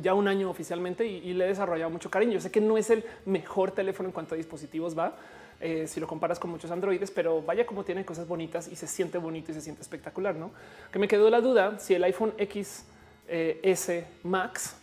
ya 0.00 0.14
un 0.14 0.26
año 0.26 0.50
oficialmente 0.50 1.06
y, 1.06 1.18
y 1.18 1.32
le 1.34 1.44
he 1.44 1.48
desarrollado 1.48 1.90
mucho 1.90 2.10
cariño. 2.10 2.32
Yo 2.32 2.40
sé 2.40 2.50
que 2.50 2.60
no 2.60 2.76
es 2.76 2.90
el 2.90 3.04
mejor 3.24 3.70
teléfono 3.70 4.08
en 4.08 4.12
cuanto 4.12 4.34
a 4.34 4.38
dispositivos 4.38 4.98
va 4.98 5.14
eh, 5.62 5.86
si 5.86 6.00
lo 6.00 6.08
comparas 6.08 6.40
con 6.40 6.50
muchos 6.50 6.70
androides, 6.72 7.12
pero 7.12 7.40
vaya 7.40 7.64
como 7.64 7.84
tiene 7.84 8.04
cosas 8.04 8.26
bonitas 8.26 8.66
y 8.66 8.74
se 8.74 8.88
siente 8.88 9.16
bonito 9.18 9.52
y 9.52 9.54
se 9.54 9.60
siente 9.60 9.80
espectacular, 9.80 10.34
¿no? 10.34 10.50
Que 10.90 10.98
me 10.98 11.06
quedó 11.06 11.30
la 11.30 11.40
duda 11.40 11.78
si 11.78 11.94
el 11.94 12.02
iPhone 12.02 12.34
X 12.36 12.84
eh, 13.28 13.60
S 13.62 14.04
Max, 14.24 14.76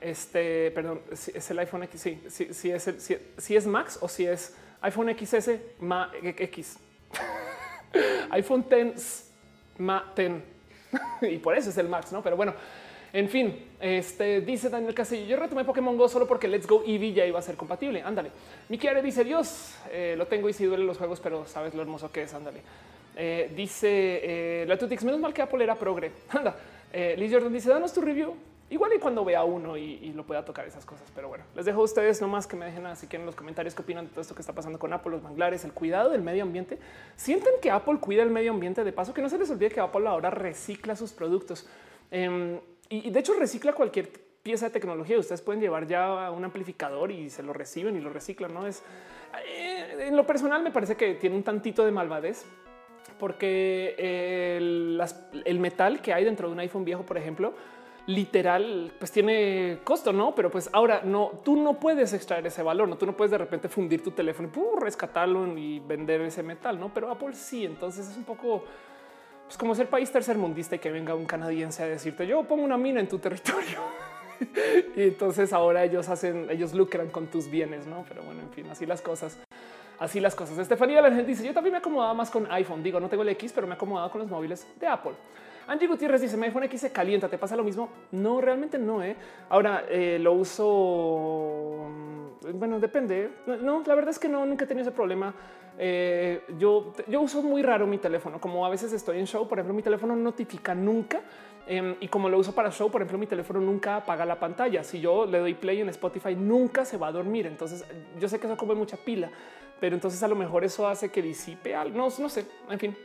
este, 0.00 0.70
perdón, 0.72 1.00
si 1.14 1.32
es 1.34 1.50
el 1.50 1.58
iPhone 1.60 1.84
X, 1.84 2.00
sí, 2.00 2.22
si, 2.28 2.70
es 2.70 2.94
si, 3.38 3.56
es 3.56 3.66
Max 3.66 3.98
o 4.02 4.08
si 4.08 4.26
es 4.26 4.54
iPhone 4.82 5.16
XS 5.18 5.50
Ma 5.80 6.12
X. 6.22 6.78
iPhone 8.30 8.66
X 8.70 9.30
Ma 9.78 10.12
10 10.14 10.42
y 11.22 11.38
por 11.38 11.56
eso 11.56 11.70
es 11.70 11.78
el 11.78 11.88
Max, 11.88 12.12
¿no? 12.12 12.22
Pero 12.22 12.36
bueno, 12.36 12.54
en 13.12 13.28
fin, 13.28 13.68
este 13.80 14.40
dice 14.42 14.68
Daniel 14.68 14.94
Castillo. 14.94 15.24
Yo 15.26 15.36
retomé 15.36 15.64
Pokémon 15.64 15.96
Go 15.96 16.08
solo 16.08 16.26
porque 16.26 16.48
Let's 16.48 16.66
Go 16.66 16.82
Eevee 16.86 17.12
ya 17.12 17.24
iba 17.24 17.38
a 17.38 17.42
ser 17.42 17.56
compatible. 17.56 18.02
Ándale. 18.02 18.30
Mikiare 18.68 19.02
dice 19.02 19.24
Dios, 19.24 19.74
eh, 19.90 20.14
lo 20.16 20.26
tengo 20.26 20.48
y 20.48 20.52
si 20.52 20.64
duele 20.64 20.84
los 20.84 20.98
juegos, 20.98 21.20
pero 21.20 21.46
sabes 21.46 21.74
lo 21.74 21.82
hermoso 21.82 22.10
que 22.12 22.22
es. 22.22 22.34
Ándale. 22.34 22.60
Eh, 23.16 23.50
dice 23.56 24.20
eh, 24.62 24.66
la 24.66 24.76
Tutix, 24.76 25.04
menos 25.04 25.20
mal 25.20 25.32
que 25.32 25.42
Apple 25.42 25.64
era 25.64 25.74
progre. 25.74 26.12
Anda. 26.30 26.56
Liz 27.16 27.32
Jordan 27.32 27.52
dice, 27.52 27.68
danos 27.68 27.92
tu 27.92 28.00
review. 28.00 28.34
Igual 28.70 28.92
y 28.94 28.98
cuando 28.98 29.24
vea 29.24 29.44
uno 29.44 29.78
y, 29.78 30.12
lo 30.12 30.24
pueda 30.24 30.44
tocar 30.44 30.66
esas 30.66 30.84
cosas. 30.84 31.10
Pero 31.14 31.28
bueno, 31.28 31.44
les 31.54 31.64
dejo 31.64 31.80
a 31.80 31.84
ustedes 31.84 32.20
nomás 32.20 32.46
que 32.46 32.56
me 32.56 32.66
dejen 32.66 32.84
así 32.84 33.06
que 33.06 33.16
en 33.16 33.24
los 33.24 33.34
comentarios 33.34 33.74
qué 33.74 33.80
opinan 33.80 34.04
de 34.04 34.10
todo 34.10 34.20
esto 34.20 34.34
que 34.34 34.42
está 34.42 34.52
pasando 34.52 34.78
con 34.78 34.92
Apple, 34.92 35.12
los 35.12 35.22
manglares, 35.22 35.64
el 35.64 35.72
cuidado 35.72 36.10
del 36.10 36.20
medio 36.20 36.42
ambiente. 36.42 36.78
Sienten 37.16 37.54
que 37.62 37.70
Apple 37.70 37.98
cuida 37.98 38.22
el 38.22 38.30
medio 38.30 38.50
ambiente 38.50 38.84
de 38.84 38.92
paso, 38.92 39.14
que 39.14 39.22
no 39.22 39.30
se 39.30 39.38
les 39.38 39.50
olvide 39.50 39.70
que 39.70 39.80
Apple 39.80 40.06
ahora 40.06 40.28
recicla 40.28 40.96
sus 40.96 41.12
productos. 41.12 41.66
Y 42.90 43.10
de 43.10 43.20
hecho 43.20 43.34
recicla 43.34 43.72
cualquier 43.72 44.10
pieza 44.42 44.66
de 44.66 44.72
tecnología. 44.72 45.18
Ustedes 45.18 45.42
pueden 45.42 45.60
llevar 45.60 45.86
ya 45.86 46.30
un 46.30 46.44
amplificador 46.44 47.10
y 47.10 47.30
se 47.30 47.42
lo 47.42 47.52
reciben 47.52 47.96
y 47.96 48.00
lo 48.00 48.10
reciclan. 48.10 48.54
No 48.54 48.66
es 48.66 48.82
eh, 49.46 50.06
en 50.08 50.16
lo 50.16 50.26
personal, 50.26 50.62
me 50.62 50.70
parece 50.70 50.96
que 50.96 51.14
tiene 51.14 51.36
un 51.36 51.42
tantito 51.42 51.84
de 51.84 51.90
malvadez 51.90 52.44
porque 53.18 53.94
el, 54.56 55.00
el, 55.44 55.58
metal 55.58 56.00
que 56.00 56.12
hay 56.12 56.24
dentro 56.24 56.48
de 56.48 56.54
un 56.54 56.60
iPhone 56.60 56.84
viejo, 56.84 57.04
por 57.04 57.18
ejemplo, 57.18 57.52
literal, 58.06 58.92
pues 58.98 59.12
tiene 59.12 59.80
costo, 59.84 60.12
no? 60.12 60.34
Pero 60.34 60.50
pues 60.50 60.70
ahora 60.72 61.02
no, 61.04 61.40
tú 61.44 61.56
no 61.56 61.78
puedes 61.78 62.12
extraer 62.14 62.46
ese 62.46 62.62
valor, 62.62 62.88
no? 62.88 62.96
Tú 62.96 63.06
no 63.06 63.16
puedes 63.16 63.30
de 63.30 63.38
repente 63.38 63.68
fundir 63.68 64.02
tu 64.02 64.12
teléfono 64.12 64.48
y 64.54 64.80
rescatarlo 64.80 65.58
y 65.58 65.80
vender 65.80 66.22
ese 66.22 66.42
metal, 66.42 66.80
no? 66.80 66.92
Pero 66.94 67.10
Apple 67.10 67.34
sí. 67.34 67.66
Entonces 67.66 68.08
es 68.08 68.16
un 68.16 68.24
poco 68.24 68.64
pues 69.48 69.56
como 69.56 69.74
ser 69.74 69.88
país 69.88 70.12
tercermundista 70.12 70.76
y 70.76 70.78
que 70.78 70.90
venga 70.90 71.14
un 71.14 71.24
canadiense 71.24 71.82
a 71.82 71.86
decirte 71.86 72.26
yo 72.26 72.44
pongo 72.44 72.64
una 72.64 72.76
mina 72.76 73.00
en 73.00 73.08
tu 73.08 73.18
territorio. 73.18 73.80
y 74.94 75.04
entonces 75.04 75.54
ahora 75.54 75.84
ellos 75.84 76.06
hacen, 76.10 76.48
ellos 76.50 76.74
lucran 76.74 77.08
con 77.08 77.28
tus 77.28 77.50
bienes, 77.50 77.86
no? 77.86 78.04
Pero 78.06 78.22
bueno, 78.24 78.42
en 78.42 78.50
fin, 78.50 78.66
así 78.70 78.84
las 78.84 79.00
cosas. 79.00 79.38
Así 79.98 80.20
las 80.20 80.34
cosas. 80.34 80.58
Estefanía 80.58 81.02
gente 81.02 81.24
dice 81.24 81.46
yo 81.46 81.54
también 81.54 81.72
me 81.72 81.78
acomodaba 81.78 82.12
más 82.12 82.30
con 82.30 82.46
iPhone. 82.52 82.82
Digo, 82.82 83.00
no 83.00 83.08
tengo 83.08 83.22
el 83.22 83.30
X, 83.30 83.52
pero 83.54 83.66
me 83.66 83.74
acomodado 83.74 84.10
con 84.10 84.20
los 84.20 84.30
móviles 84.30 84.66
de 84.78 84.86
Apple. 84.86 85.12
Angie 85.66 85.88
Gutiérrez 85.88 86.20
dice: 86.20 86.36
Mi 86.36 86.44
iPhone 86.44 86.64
X 86.64 86.82
se 86.82 86.92
calienta. 86.92 87.28
¿Te 87.28 87.38
pasa 87.38 87.56
lo 87.56 87.64
mismo? 87.64 87.88
No, 88.12 88.40
realmente 88.42 88.78
no. 88.78 89.02
¿eh? 89.02 89.16
Ahora 89.48 89.86
eh, 89.88 90.18
lo 90.20 90.34
uso. 90.34 91.88
Bueno, 92.54 92.80
depende. 92.80 93.30
No, 93.46 93.82
la 93.84 93.94
verdad 93.94 94.10
es 94.10 94.18
que 94.18 94.28
no, 94.28 94.44
nunca 94.46 94.64
he 94.64 94.68
tenido 94.68 94.88
ese 94.88 94.94
problema. 94.94 95.34
Eh, 95.78 96.42
yo, 96.58 96.92
yo 97.06 97.20
uso 97.20 97.42
muy 97.42 97.62
raro 97.62 97.86
mi 97.86 97.98
teléfono, 97.98 98.40
como 98.40 98.66
a 98.66 98.68
veces 98.68 98.92
estoy 98.92 99.18
en 99.18 99.26
show, 99.26 99.46
por 99.46 99.58
ejemplo, 99.58 99.74
mi 99.74 99.82
teléfono 99.82 100.16
no 100.16 100.22
notifica 100.22 100.74
nunca. 100.74 101.22
Em, 101.66 101.96
y 102.00 102.08
como 102.08 102.30
lo 102.30 102.38
uso 102.38 102.54
para 102.54 102.70
show, 102.70 102.90
por 102.90 103.02
ejemplo, 103.02 103.18
mi 103.18 103.26
teléfono 103.26 103.60
nunca 103.60 103.96
apaga 103.96 104.24
la 104.24 104.40
pantalla. 104.40 104.82
Si 104.82 105.00
yo 105.00 105.26
le 105.26 105.38
doy 105.38 105.54
play 105.54 105.80
en 105.80 105.90
Spotify, 105.90 106.34
nunca 106.34 106.84
se 106.84 106.96
va 106.96 107.08
a 107.08 107.12
dormir. 107.12 107.46
Entonces, 107.46 107.84
yo 108.18 108.28
sé 108.28 108.40
que 108.40 108.46
eso 108.46 108.56
come 108.56 108.74
mucha 108.74 108.96
pila, 108.96 109.30
pero 109.78 109.94
entonces 109.94 110.22
a 110.22 110.28
lo 110.28 110.34
mejor 110.34 110.64
eso 110.64 110.88
hace 110.88 111.10
que 111.10 111.20
disipe 111.20 111.74
algo. 111.74 111.96
No, 111.96 112.08
no 112.18 112.28
sé. 112.28 112.46
En 112.70 112.78
fin, 112.78 112.96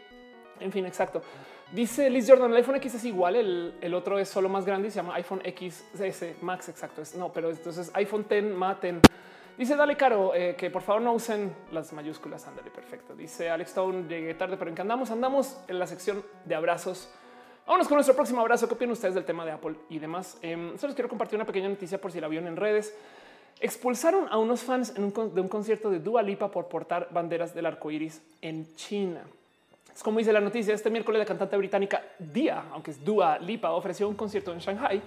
en 0.61 0.71
fin, 0.71 0.85
exacto. 0.85 1.21
Dice 1.73 2.09
Liz 2.09 2.29
Jordan, 2.29 2.51
el 2.51 2.57
iPhone 2.57 2.75
X 2.75 2.95
es 2.95 3.03
igual, 3.03 3.35
el, 3.35 3.93
otro 3.95 4.19
es 4.19 4.29
solo 4.29 4.47
más 4.47 4.63
grande 4.63 4.87
y 4.87 4.91
se 4.91 4.97
llama 4.97 5.15
iPhone 5.15 5.41
XS 5.43 6.41
Max. 6.41 6.69
Exacto. 6.69 7.01
no, 7.17 7.33
pero 7.33 7.49
entonces 7.49 7.91
iPhone 7.95 8.25
10 8.29 8.55
Maten 8.55 9.01
Dice 9.57 9.75
Dale 9.75 9.95
Caro 9.95 10.33
eh, 10.33 10.55
que 10.57 10.71
por 10.71 10.81
favor 10.81 11.01
no 11.01 11.13
usen 11.13 11.55
las 11.71 11.93
mayúsculas. 11.93 12.47
Ándale, 12.47 12.71
perfecto. 12.71 13.15
Dice 13.15 13.51
Alex 13.51 13.69
Stone, 13.69 14.07
llegué 14.07 14.33
tarde, 14.33 14.57
pero 14.57 14.69
en 14.69 14.75
que 14.75 14.81
andamos, 14.81 15.11
andamos 15.11 15.59
en 15.67 15.77
la 15.77 15.85
sección 15.85 16.23
de 16.45 16.55
abrazos. 16.55 17.09
Vámonos 17.67 17.87
con 17.87 17.95
nuestro 17.95 18.15
próximo 18.15 18.41
abrazo. 18.41 18.67
¿Qué 18.67 18.73
opinan 18.73 18.93
ustedes 18.93 19.13
del 19.13 19.25
tema 19.25 19.45
de 19.45 19.51
Apple 19.51 19.75
y 19.89 19.99
demás? 19.99 20.39
Eh, 20.41 20.73
solo 20.77 20.87
les 20.87 20.95
quiero 20.95 21.07
compartir 21.07 21.37
una 21.37 21.45
pequeña 21.45 21.69
noticia 21.69 22.01
por 22.01 22.11
si 22.11 22.19
la 22.19 22.27
vieron 22.27 22.47
en 22.47 22.55
redes. 22.55 22.95
Expulsaron 23.59 24.27
a 24.29 24.37
unos 24.39 24.61
fans 24.61 24.95
de 24.95 25.01
un 25.41 25.47
concierto 25.47 25.91
de 25.91 25.99
Dua 25.99 26.23
Lipa 26.23 26.49
por 26.49 26.67
portar 26.67 27.09
banderas 27.11 27.53
del 27.53 27.67
arco 27.67 27.91
iris 27.91 28.23
en 28.41 28.75
China. 28.75 29.21
Es 29.95 30.01
como 30.01 30.17
dice 30.17 30.33
la 30.33 30.41
noticia. 30.41 30.73
Este 30.73 30.89
miércoles, 30.89 31.19
la 31.19 31.25
cantante 31.25 31.55
británica 31.55 32.01
Dia, 32.17 32.65
aunque 32.71 32.89
es 32.89 33.05
Dua 33.05 33.37
Lipa, 33.37 33.71
ofreció 33.71 34.09
un 34.09 34.15
concierto 34.15 34.51
en 34.51 34.57
Shanghai 34.57 35.01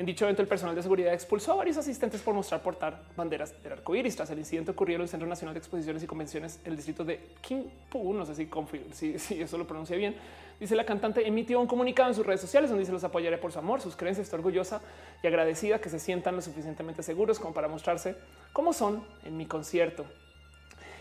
En 0.00 0.06
dicho 0.06 0.24
evento, 0.24 0.40
el 0.40 0.48
personal 0.48 0.74
de 0.74 0.80
seguridad 0.80 1.12
expulsó 1.12 1.52
a 1.52 1.56
varios 1.56 1.76
asistentes 1.76 2.22
por 2.22 2.32
mostrar 2.32 2.62
portar 2.62 3.02
banderas 3.18 3.62
del 3.62 3.72
arco 3.74 3.94
iris. 3.94 4.16
Tras 4.16 4.30
el 4.30 4.38
incidente 4.38 4.70
ocurrió 4.70 4.96
en 4.96 5.02
el 5.02 5.08
Centro 5.10 5.28
Nacional 5.28 5.52
de 5.52 5.58
Exposiciones 5.58 6.02
y 6.02 6.06
Convenciones, 6.06 6.58
el 6.64 6.74
distrito 6.74 7.04
de 7.04 7.20
Kingpu, 7.42 8.14
no 8.14 8.24
sé 8.24 8.34
si, 8.34 8.48
si, 8.92 9.18
si 9.18 9.42
eso 9.42 9.58
lo 9.58 9.66
pronuncia 9.66 9.98
bien. 9.98 10.16
Dice 10.58 10.74
la 10.74 10.86
cantante 10.86 11.28
emitió 11.28 11.60
un 11.60 11.66
comunicado 11.66 12.08
en 12.08 12.14
sus 12.14 12.24
redes 12.24 12.40
sociales 12.40 12.70
donde 12.70 12.80
dice 12.80 12.92
los 12.92 13.04
apoyaré 13.04 13.36
por 13.36 13.52
su 13.52 13.58
amor, 13.58 13.82
sus 13.82 13.94
creencias, 13.94 14.26
está 14.26 14.36
orgullosa 14.36 14.80
y 15.22 15.26
agradecida 15.26 15.82
que 15.82 15.90
se 15.90 15.98
sientan 15.98 16.34
lo 16.34 16.40
suficientemente 16.40 17.02
seguros 17.02 17.38
como 17.38 17.52
para 17.52 17.68
mostrarse 17.68 18.16
cómo 18.54 18.72
son 18.72 19.04
en 19.26 19.36
mi 19.36 19.44
concierto. 19.44 20.06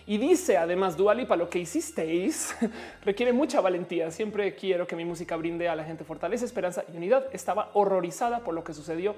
Y 0.10 0.18
dice 0.18 0.58
además 0.58 0.98
Dualipa, 0.98 1.36
lo 1.36 1.52
que 1.52 1.60
hicisteis 1.60 2.56
requiere 3.06 3.32
mucha 3.32 3.62
valentía. 3.62 4.10
Siempre 4.10 4.56
quiero 4.56 4.88
que 4.88 4.96
mi 4.96 5.06
música 5.06 5.36
brinde 5.36 5.70
a 5.70 5.76
la 5.76 5.84
gente 5.84 6.04
fortaleza, 6.04 6.46
esperanza 6.46 6.84
y 6.92 6.98
unidad. 6.98 7.28
Estaba 7.32 7.70
horrorizada 7.76 8.40
por 8.40 8.56
lo 8.56 8.64
que 8.64 8.74
sucedió 8.74 9.14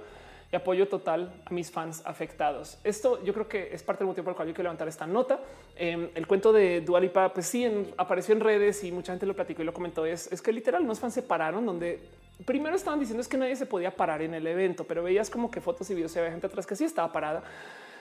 y 0.51 0.55
apoyo 0.57 0.89
total 0.89 1.31
a 1.45 1.53
mis 1.53 1.71
fans 1.71 2.01
afectados. 2.03 2.77
Esto 2.83 3.23
yo 3.23 3.33
creo 3.33 3.47
que 3.47 3.73
es 3.73 3.81
parte 3.83 3.99
del 3.99 4.07
motivo 4.07 4.25
por 4.25 4.31
el 4.31 4.35
cual 4.35 4.47
yo 4.49 4.53
quiero 4.53 4.67
levantar 4.67 4.89
esta 4.89 5.07
nota. 5.07 5.39
Em, 5.77 6.09
el 6.13 6.27
cuento 6.27 6.51
de 6.51 6.81
Dualipa, 6.81 7.33
pues 7.33 7.45
sí, 7.45 7.65
apareció 7.95 8.35
en 8.35 8.41
redes 8.41 8.83
y 8.83 8.91
mucha 8.91 9.13
gente 9.13 9.25
lo 9.25 9.33
platicó 9.33 9.61
y 9.61 9.65
lo 9.65 9.73
comentó. 9.73 10.05
Es, 10.05 10.41
que 10.41 10.51
literal 10.51 10.81
unos 10.83 10.99
fans 10.99 11.13
se 11.13 11.21
pararon 11.21 11.65
donde 11.65 12.01
primero 12.45 12.75
estaban 12.75 12.99
diciendo 12.99 13.21
es 13.21 13.29
que 13.29 13.37
nadie 13.37 13.55
se 13.55 13.65
podía 13.65 13.95
parar 13.95 14.21
en 14.23 14.33
el 14.33 14.45
evento, 14.45 14.83
pero 14.83 15.03
veías 15.03 15.29
como 15.29 15.49
que 15.49 15.61
fotos 15.61 15.89
y 15.89 15.95
videos 15.95 16.13
y 16.17 16.19
había 16.19 16.31
gente 16.31 16.47
atrás 16.47 16.67
que 16.67 16.75
sí 16.75 16.83
estaba 16.83 17.13
parada 17.13 17.43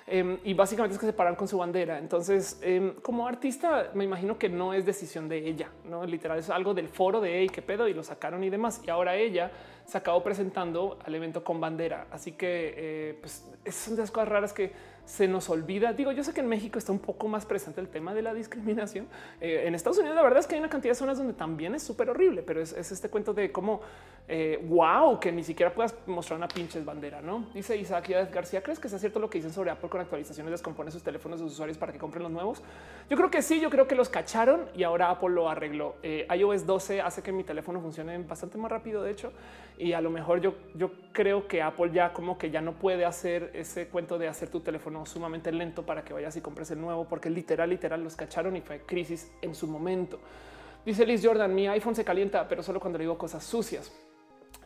Em, 0.07 0.39
y 0.45 0.55
básicamente 0.55 0.95
es 0.95 1.01
que 1.01 1.07
se 1.07 1.13
paran 1.13 1.37
con 1.37 1.47
su 1.47 1.59
bandera. 1.59 1.99
Entonces, 1.99 2.59
em, 2.63 2.95
como 3.01 3.27
artista, 3.27 3.91
me 3.95 4.05
imagino 4.05 4.39
que 4.39 4.49
no 4.49 4.75
es 4.75 4.85
decisión 4.85 5.29
de 5.29 5.39
ella, 5.39 5.71
no 5.85 6.05
literal 6.05 6.39
es 6.39 6.51
algo 6.51 6.75
del 6.75 6.89
foro 6.89 7.21
de 7.21 7.39
hey, 7.39 7.49
qué 7.49 7.63
pedo 7.63 7.87
y 7.87 7.95
lo 7.95 8.03
sacaron 8.03 8.43
y 8.43 8.51
demás. 8.51 8.81
Y 8.85 8.91
ahora 8.91 9.17
ella 9.17 9.51
se 9.85 9.99
acabó 9.99 10.23
presentando 10.23 10.99
al 11.05 11.15
evento 11.15 11.45
con 11.45 11.61
bandera. 11.61 12.07
Así 12.11 12.33
que 12.33 12.75
eh, 12.77 13.19
pues, 13.21 13.49
son 13.71 13.97
de 13.97 14.03
las 14.03 14.11
cosas 14.11 14.29
raras 14.29 14.53
que 14.53 14.73
se 15.11 15.27
nos 15.27 15.51
olvida. 15.51 15.93
Digo, 15.93 16.13
yo 16.13 16.23
sé 16.23 16.33
que 16.33 16.41
en 16.41 16.47
México 16.47 16.79
está 16.79 16.93
un 16.93 17.01
poco 17.01 17.27
más 17.27 17.45
presente 17.45 17.81
el 17.81 17.89
tema 17.89 18.15
de 18.15 18.23
la 18.23 18.33
discriminación. 18.33 19.09
Eh, 19.41 19.65
en 19.67 19.75
Estados 19.75 19.99
Unidos, 19.99 20.15
la 20.15 20.23
verdad 20.23 20.39
es 20.39 20.47
que 20.47 20.55
hay 20.55 20.61
una 20.61 20.71
cantidad 20.71 20.93
de 20.93 20.99
zonas 20.99 21.19
donde 21.19 21.33
también 21.33 21.75
es 21.75 21.83
súper 21.83 22.11
horrible, 22.11 22.43
pero 22.43 22.61
es, 22.63 22.73
este 22.73 23.09
cuento 23.09 23.35
de 23.35 23.51
cómo 23.51 23.81
wow, 24.69 25.15
eh, 25.15 25.19
que 25.21 25.33
ni 25.33 25.43
siquiera 25.43 25.75
puedas 25.75 25.97
mostrar 26.07 26.39
una 26.39 26.47
pinches 26.47 26.85
bandera. 26.85 27.21
No 27.21 27.47
dice 27.53 27.77
Isaac 27.77 28.09
García. 28.33 28.63
¿Crees 28.63 28.79
que 28.79 28.87
es 28.87 29.01
cierto 29.01 29.19
lo 29.19 29.29
que 29.29 29.39
dicen 29.39 29.53
sobre 29.53 29.73
Apple 29.73 29.89
con 29.89 30.01
actualizaciones? 30.01 30.53
Descompone 30.53 30.93
sus 30.93 31.03
teléfonos 31.03 31.41
de 31.41 31.47
sus 31.47 31.55
usuarios 31.55 31.77
para 31.77 31.93
que 31.93 31.99
compren 31.99 32.23
los 32.23 32.31
nuevos. 32.31 32.63
Yo 33.09 33.17
creo 33.17 33.33
que 33.33 33.43
sí. 33.43 33.61
Yo 33.61 33.69
creo 33.69 33.89
que 33.89 33.97
los 33.97 34.09
cacharon 34.09 34.67
y 34.77 34.85
ahora 34.85 35.11
Apple 35.11 35.31
lo 35.31 35.49
arregló. 35.49 35.97
Eh, 36.05 36.29
iOS 36.37 36.67
12 36.67 37.01
hace 37.01 37.21
que 37.21 37.33
mi 37.33 37.43
teléfono 37.43 37.81
funcione 37.81 38.17
bastante 38.19 38.59
más 38.59 38.71
rápido, 38.71 39.03
de 39.03 39.11
hecho, 39.11 39.33
y 39.77 39.93
a 39.93 40.01
lo 40.01 40.11
mejor 40.11 40.41
yo, 40.41 40.55
yo 40.75 40.93
creo 41.13 41.49
que 41.49 41.63
Apple 41.63 41.91
ya 41.93 42.13
como 42.13 42.39
que 42.39 42.51
ya 42.51 42.61
no 42.61 42.75
puede 42.75 43.05
hacer 43.05 43.51
ese 43.55 43.89
cuento 43.89 44.19
de 44.19 44.29
hacer 44.29 44.49
tu 44.49 44.61
teléfono 44.61 45.00
sumamente 45.07 45.53
lento 45.53 45.85
para 45.85 46.05
que 46.05 46.13
vayas 46.13 46.37
y 46.37 46.41
compres 46.41 46.71
el 46.71 46.81
nuevo, 46.81 47.07
porque 47.09 47.31
literal, 47.31 47.71
literal 47.71 48.03
los 48.03 48.17
cacharon 48.17 48.57
y 48.57 48.61
fue 48.61 48.83
crisis 48.83 49.31
en 49.43 49.55
su 49.55 49.67
momento. 49.67 50.19
Dice 50.85 51.07
Liz 51.07 51.25
Jordan, 51.25 51.55
mi 51.55 51.69
iPhone 51.69 51.95
se 51.95 52.05
calienta, 52.05 52.49
pero 52.49 52.63
solo 52.63 52.81
cuando 52.81 52.99
le 52.99 53.05
digo 53.05 53.19
cosas 53.19 53.45
sucias. 53.45 53.93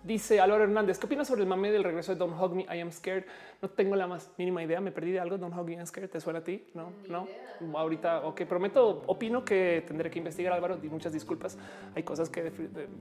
Dice 0.04 0.38
Álvaro 0.38 0.64
Hernández, 0.64 0.98
¿qué 0.98 1.06
opinas 1.06 1.26
sobre 1.26 1.40
el 1.40 1.48
mame 1.48 1.72
del 1.72 1.82
regreso 1.82 2.12
de 2.12 2.18
Don't 2.18 2.38
Hug 2.38 2.54
Me? 2.54 2.64
I 2.64 2.78
am 2.80 2.92
scared. 2.92 3.24
No 3.62 3.70
tengo 3.70 3.96
la 3.96 4.06
más 4.06 4.30
mínima 4.36 4.62
idea. 4.62 4.78
Me 4.78 4.92
perdí 4.92 5.12
de 5.12 5.18
algo. 5.18 5.38
Don't 5.38 5.56
Hug 5.56 5.64
Me, 5.64 5.72
I 5.72 5.78
am 5.78 5.86
scared. 5.86 6.10
¿Te 6.10 6.20
suena 6.20 6.40
a 6.40 6.44
ti? 6.44 6.62
No, 6.74 6.92
no. 7.08 7.26
Ahorita, 7.74 8.20
ok, 8.26 8.42
prometo, 8.42 9.02
opino 9.06 9.42
que 9.42 9.82
tendré 9.86 10.10
que 10.10 10.18
investigar, 10.18 10.52
Álvaro, 10.52 10.78
y 10.82 10.88
muchas 10.88 11.10
disculpas. 11.10 11.56
Hay 11.94 12.02
cosas 12.02 12.28
que, 12.28 12.52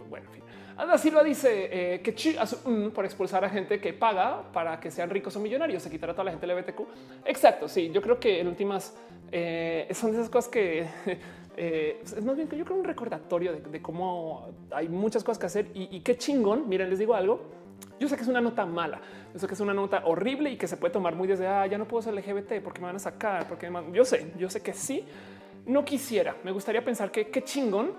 bueno, 0.10 0.28
en 0.28 0.34
fin. 0.34 0.44
Ana 0.78 0.98
Silva 0.98 1.26
dice 1.26 1.96
eh, 1.96 2.02
que 2.02 2.16
mm, 2.70 2.92
por 2.92 3.04
expulsar 3.04 3.44
a 3.44 3.50
gente 3.50 3.82
que 3.82 3.92
paga 3.92 4.42
para 4.54 4.80
que 4.80 4.90
sean 4.90 5.10
ricos 5.10 5.36
o 5.36 5.42
millonarios, 5.42 5.84
se 5.84 5.90
quitará 5.90 6.14
a 6.14 6.16
toda 6.16 6.24
la 6.24 6.32
gente 6.32 6.48
LGBTQ. 6.48 6.82
Exacto, 7.26 7.68
sí, 7.68 7.92
yo 7.92 8.02
creo 8.02 8.18
que 8.18 8.40
en 8.40 8.48
últimas 8.48 8.96
eh, 9.30 9.90
son 9.92 10.12
esas 10.12 10.30
cosas 10.30 10.50
que 10.50 10.88
eh, 11.58 12.02
es 12.04 12.24
más 12.24 12.36
bien 12.36 12.48
que 12.48 12.58
yo 12.58 12.66
creo 12.66 12.78
un 12.78 12.84
recordatorio 12.84 13.54
de, 13.54 13.82
cómo 13.82 14.50
hay 14.72 14.90
muchas 14.90 15.24
cosas 15.24 15.40
que 15.40 15.46
hacer 15.46 15.68
y, 15.74 16.00
qué 16.02 16.18
chingón. 16.18 16.68
Miren, 16.68 16.90
les 16.90 17.00
digo 17.00 17.16
algo. 17.16 17.42
Yo 18.00 18.08
sé 18.08 18.16
que 18.16 18.24
es 18.24 18.28
una 18.28 18.42
nota 18.42 18.66
mala, 18.66 19.00
yo 19.34 19.40
sé 19.40 19.48
que 19.48 19.54
es 19.54 19.60
una 19.60 19.74
nota 19.74 20.04
horrible 20.06 20.50
y 20.50 20.58
que 20.58 20.68
se 20.68 20.78
puede 20.78 20.92
tomar 20.92 21.16
muy 21.16 21.28
desde 21.28 21.48
ah, 21.48 21.66
ya 21.68 21.78
no 21.78 21.88
puedo 21.88 22.02
ser 22.02 22.14
LGBT 22.14 22.62
porque 22.64 22.82
me 22.82 22.88
van 22.88 22.96
a 22.96 23.00
sacar, 23.00 23.48
porque 23.48 23.72
yo 23.94 24.04
sé, 24.04 24.32
yo 24.38 24.50
sé 24.50 24.62
que 24.62 24.74
sí. 24.74 25.06
No 25.66 25.86
quisiera, 25.86 26.36
me 26.44 26.52
gustaría 26.52 26.84
pensar 26.84 27.12
que 27.12 27.30
qué 27.30 27.44
chingón 27.44 27.92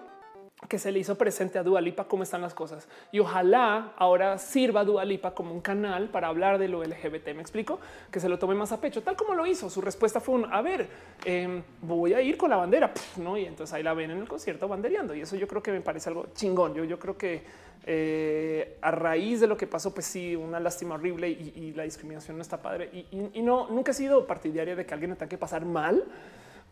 que 0.68 0.78
se 0.78 0.90
le 0.92 0.98
hizo 0.98 1.16
presente 1.16 1.58
a 1.58 1.62
Dualipa 1.62 2.04
cómo 2.04 2.22
están 2.22 2.40
las 2.40 2.54
cosas 2.54 2.88
y 3.12 3.18
ojalá 3.18 3.92
ahora 3.96 4.38
sirva 4.38 4.84
Dualipa 4.84 5.34
como 5.34 5.52
un 5.52 5.60
canal 5.60 6.08
para 6.08 6.28
hablar 6.28 6.58
de 6.58 6.68
lo 6.68 6.82
LGBT. 6.82 7.34
Me 7.34 7.42
explico 7.42 7.80
que 8.10 8.20
se 8.20 8.28
lo 8.28 8.38
tome 8.38 8.54
más 8.54 8.72
a 8.72 8.80
pecho, 8.80 9.02
tal 9.02 9.16
como 9.16 9.34
lo 9.34 9.46
hizo. 9.46 9.68
Su 9.68 9.80
respuesta 9.80 10.20
fue 10.20 10.36
un 10.36 10.52
a 10.52 10.62
ver, 10.62 10.88
em, 11.24 11.62
voy 11.82 12.14
a 12.14 12.20
ir 12.22 12.36
con 12.36 12.50
la 12.50 12.56
bandera, 12.56 12.92
no? 13.16 13.36
Y 13.36 13.44
entonces 13.44 13.74
ahí 13.74 13.82
la 13.82 13.94
ven 13.94 14.10
en 14.10 14.18
el 14.18 14.28
concierto 14.28 14.66
bandereando. 14.66 15.14
Y 15.14 15.20
eso 15.20 15.36
yo 15.36 15.46
creo 15.46 15.62
que 15.62 15.72
me 15.72 15.80
parece 15.80 16.08
algo 16.08 16.28
chingón. 16.34 16.74
Yo, 16.74 16.84
yo 16.84 16.98
creo 16.98 17.18
que 17.18 17.42
eh, 17.86 18.78
a 18.80 18.90
raíz 18.90 19.40
de 19.40 19.46
lo 19.46 19.56
que 19.56 19.66
pasó, 19.66 19.92
pues 19.92 20.06
sí, 20.06 20.34
una 20.34 20.58
lástima 20.60 20.94
horrible 20.94 21.28
y, 21.28 21.72
la 21.74 21.82
discriminación 21.82 22.36
no 22.36 22.42
está 22.42 22.62
padre. 22.62 22.88
Y, 22.92 23.06
y, 23.34 23.42
no, 23.42 23.68
nunca 23.68 23.90
he 23.90 23.94
sido 23.94 24.26
partidaria 24.26 24.74
de 24.74 24.86
que 24.86 24.94
alguien 24.94 25.10
tenga 25.12 25.28
que 25.28 25.38
pasar 25.38 25.64
mal 25.64 26.04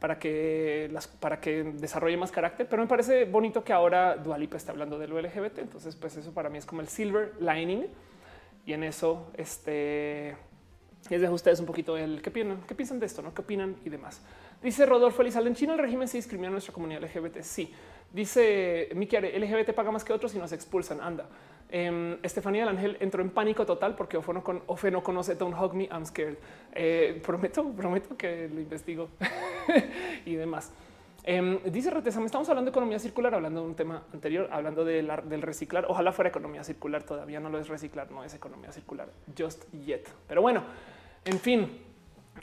para 0.03 0.19
que 0.19 0.91
para 1.21 1.41
que 1.41 1.63
desarrolle 1.63 2.17
más 2.17 2.33
carácter. 2.33 2.67
Pero 2.69 2.83
me 2.83 2.89
parece 2.89 3.25
bonito 3.25 3.63
que 3.63 3.73
ahora 3.73 4.17
Dualipa 4.17 4.57
está 4.57 4.73
hablando 4.73 4.99
de 4.99 5.07
lo 5.07 5.21
LGBT. 5.21 5.59
Entonces, 5.59 5.95
pues 5.95 6.17
eso 6.17 6.35
para 6.35 6.51
mí 6.51 6.59
es 6.59 6.67
como 6.67 6.81
el 6.81 6.89
silver 6.89 7.35
lining. 7.39 7.87
Y 8.67 8.73
en 8.73 8.83
eso, 8.83 9.31
este 9.35 10.31
es 11.09 11.21
de 11.21 11.29
ustedes 11.29 11.61
un 11.61 11.67
poquito 11.67 11.97
el 11.97 12.21
qué 12.21 12.33
piensan, 12.33 12.63
qué 12.67 12.75
piensan 12.75 12.99
de 12.99 13.07
esto, 13.07 13.23
no 13.23 13.33
qué 13.33 13.43
opinan 13.43 13.77
y 13.85 13.91
demás. 13.91 14.21
Dice 14.61 14.87
Rodolfo 14.87 15.23
Elizalde 15.23 15.51
en 15.51 15.55
China 15.55 15.75
el 15.75 15.79
régimen 15.79 16.09
se 16.09 16.17
discrimina 16.17 16.49
a 16.49 16.51
nuestra 16.51 16.75
comunidad 16.75 17.05
LGBT. 17.05 17.43
Sí, 17.43 17.73
dice 18.13 18.89
Miki 18.97 19.17
LGBT 19.17 19.71
paga 19.73 19.93
más 19.93 20.03
que 20.03 20.13
otros 20.13 20.35
y 20.35 20.39
nos 20.39 20.51
expulsan. 20.51 21.01
Anda. 21.01 21.29
Eh, 21.75 22.19
Estefanía 22.23 22.67
del 22.67 22.77
Ángel 22.77 22.99
entró 23.01 23.23
en 23.23 23.31
pánico 23.31 23.65
total 23.65 23.97
porque 23.97 24.19
Ofe 24.19 24.35
no, 24.35 24.45
con, 24.45 24.63
Ofe 24.67 24.91
no 24.91 25.03
conoce 25.03 25.37
Don't 25.37 25.59
Hug 25.59 25.73
Me, 25.73 25.85
I'm 25.85 26.05
Scared. 26.05 26.37
Eh, 26.75 27.21
prometo, 27.25 27.73
prometo 27.77 28.15
que 28.15 28.49
lo 28.53 28.61
investigo 28.61 29.09
y 30.27 30.35
demás. 30.35 30.71
Eh, 31.25 31.61
dice 31.67 31.89
Retesam, 31.89 32.27
estamos 32.27 32.47
hablando 32.51 32.71
de 32.71 32.73
economía 32.73 32.99
circular, 32.99 33.35
hablando 33.35 33.63
de 33.63 33.67
un 33.69 33.75
tema 33.75 34.03
anterior, 34.13 34.51
hablando 34.53 34.85
de 34.85 35.03
del 35.25 35.41
reciclar. 35.41 35.87
Ojalá 35.89 36.13
fuera 36.13 36.29
economía 36.29 36.63
circular, 36.63 37.05
todavía 37.05 37.41
no 37.41 37.49
lo 37.49 37.59
es 37.59 37.69
reciclar, 37.69 38.11
no 38.11 38.23
es 38.23 38.35
economía 38.35 38.71
circular, 38.71 39.09
just 39.39 39.65
yet. 39.73 40.07
Pero 40.29 40.43
bueno, 40.43 40.63
en 41.25 41.39
fin, 41.39 41.81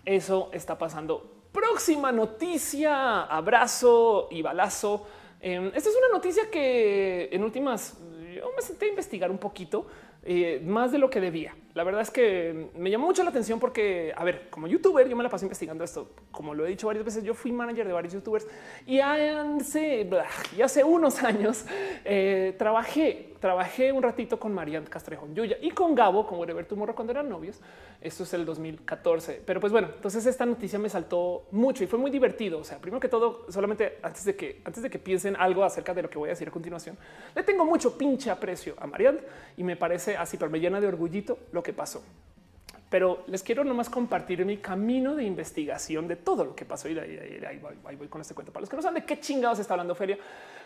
eso 0.05 0.49
está 0.53 0.75
pasando. 0.75 1.36
Próxima 1.51 2.11
noticia, 2.11 3.25
abrazo 3.25 4.27
y 4.32 4.41
balazo. 4.41 5.05
Eh, 5.39 5.71
esta 5.75 5.89
es 5.89 5.95
una 5.95 6.17
noticia 6.17 6.49
que 6.49 7.30
en 7.32 7.43
últimas 7.43 7.97
yo 8.39 8.51
me 8.55 8.61
senté 8.61 8.85
a 8.85 8.89
investigar 8.89 9.31
un 9.31 9.37
poquito 9.37 9.87
eh, 10.23 10.61
más 10.65 10.91
de 10.91 10.97
lo 10.97 11.09
que 11.09 11.19
debía. 11.19 11.55
La 11.80 11.86
verdad 11.86 12.01
es 12.01 12.11
que 12.11 12.71
me 12.75 12.91
llamó 12.91 13.05
mucho 13.05 13.23
la 13.23 13.30
atención 13.30 13.57
porque, 13.57 14.11
a 14.13 14.25
ver, 14.25 14.49
como 14.49 14.67
youtuber, 14.67 15.07
yo 15.07 15.15
me 15.15 15.23
la 15.23 15.30
paso 15.30 15.45
investigando 15.45 15.82
esto. 15.86 16.09
Como 16.30 16.53
lo 16.53 16.65
he 16.65 16.69
dicho 16.69 16.88
varias 16.88 17.05
veces, 17.05 17.23
yo 17.23 17.34
fui 17.34 17.53
manager 17.53 17.88
de 17.88 17.93
varios 17.93 18.13
youtubers 18.13 18.45
y 18.86 18.99
hace, 18.99 20.05
y 20.57 20.61
hace 20.61 20.84
unos 20.84 21.23
años 21.23 21.63
eh, 22.03 22.53
trabajé, 22.57 23.34
trabajé 23.39 23.93
un 23.93 24.03
ratito 24.03 24.38
con 24.38 24.53
Marian 24.53 24.84
Castrejón 24.88 25.34
Yuya 25.34 25.55
y 25.61 25.71
con 25.71 25.95
Gabo, 25.95 26.27
como 26.27 26.45
ver 26.45 26.65
tu 26.65 26.75
morro 26.75 26.93
cuando 26.93 27.11
eran 27.11 27.30
novios. 27.30 27.61
Esto 28.01 28.23
es 28.23 28.34
el 28.34 28.45
2014. 28.45 29.41
Pero 29.45 29.59
pues 29.59 29.71
bueno, 29.71 29.89
entonces 29.93 30.25
esta 30.25 30.45
noticia 30.45 30.80
me 30.80 30.89
saltó 30.89 31.47
mucho 31.51 31.84
y 31.84 31.88
fue 31.88 31.99
muy 31.99 32.11
divertido. 32.11 32.59
O 32.59 32.63
sea, 32.63 32.80
primero 32.80 32.99
que 32.99 33.09
todo, 33.09 33.45
solamente 33.49 33.99
antes 34.01 34.25
de 34.25 34.36
que, 34.36 34.61
antes 34.63 34.84
de 34.84 34.89
que 34.89 34.99
piensen 34.99 35.36
algo 35.38 35.63
acerca 35.63 35.93
de 35.93 36.03
lo 36.03 36.09
que 36.09 36.17
voy 36.17 36.30
a 36.30 36.32
decir 36.32 36.47
a 36.47 36.51
continuación, 36.51 36.97
le 37.36 37.43
tengo 37.43 37.65
mucho 37.65 37.97
pinche 37.97 38.30
aprecio 38.30 38.75
a 38.80 38.88
Marian 38.88 39.19
y 39.57 39.63
me 39.63 39.75
parece 39.75 40.15
así, 40.15 40.38
pero 40.38 40.49
me 40.49 40.59
llena 40.59 40.80
de 40.80 40.88
orgullito 40.88 41.39
lo 41.51 41.61
que 41.61 41.68
pasó. 41.74 42.03
Pero 42.89 43.24
les 43.28 43.43
quiero 43.43 43.63
nomás 43.63 43.88
compartir 43.88 44.43
mi 44.45 44.57
camino 44.57 45.15
de 45.15 45.24
investigación 45.24 46.07
de 46.07 46.15
todo 46.15 46.43
lo 46.43 46.55
que 46.55 46.65
pasó 46.65 46.89
y 46.89 46.97
ahí, 46.97 47.61
voy, 47.84 48.07
con 48.07 48.22
este 48.22 48.34
cuento. 48.34 48.51
Para 48.51 48.61
los 48.61 48.70
que 48.70 48.76
no 48.76 48.82
saben 48.82 49.01
de 49.01 49.05
qué 49.05 49.20
chingados 49.20 49.59
está 49.59 49.76
hablando 49.76 49.93
Feria, 49.93 50.17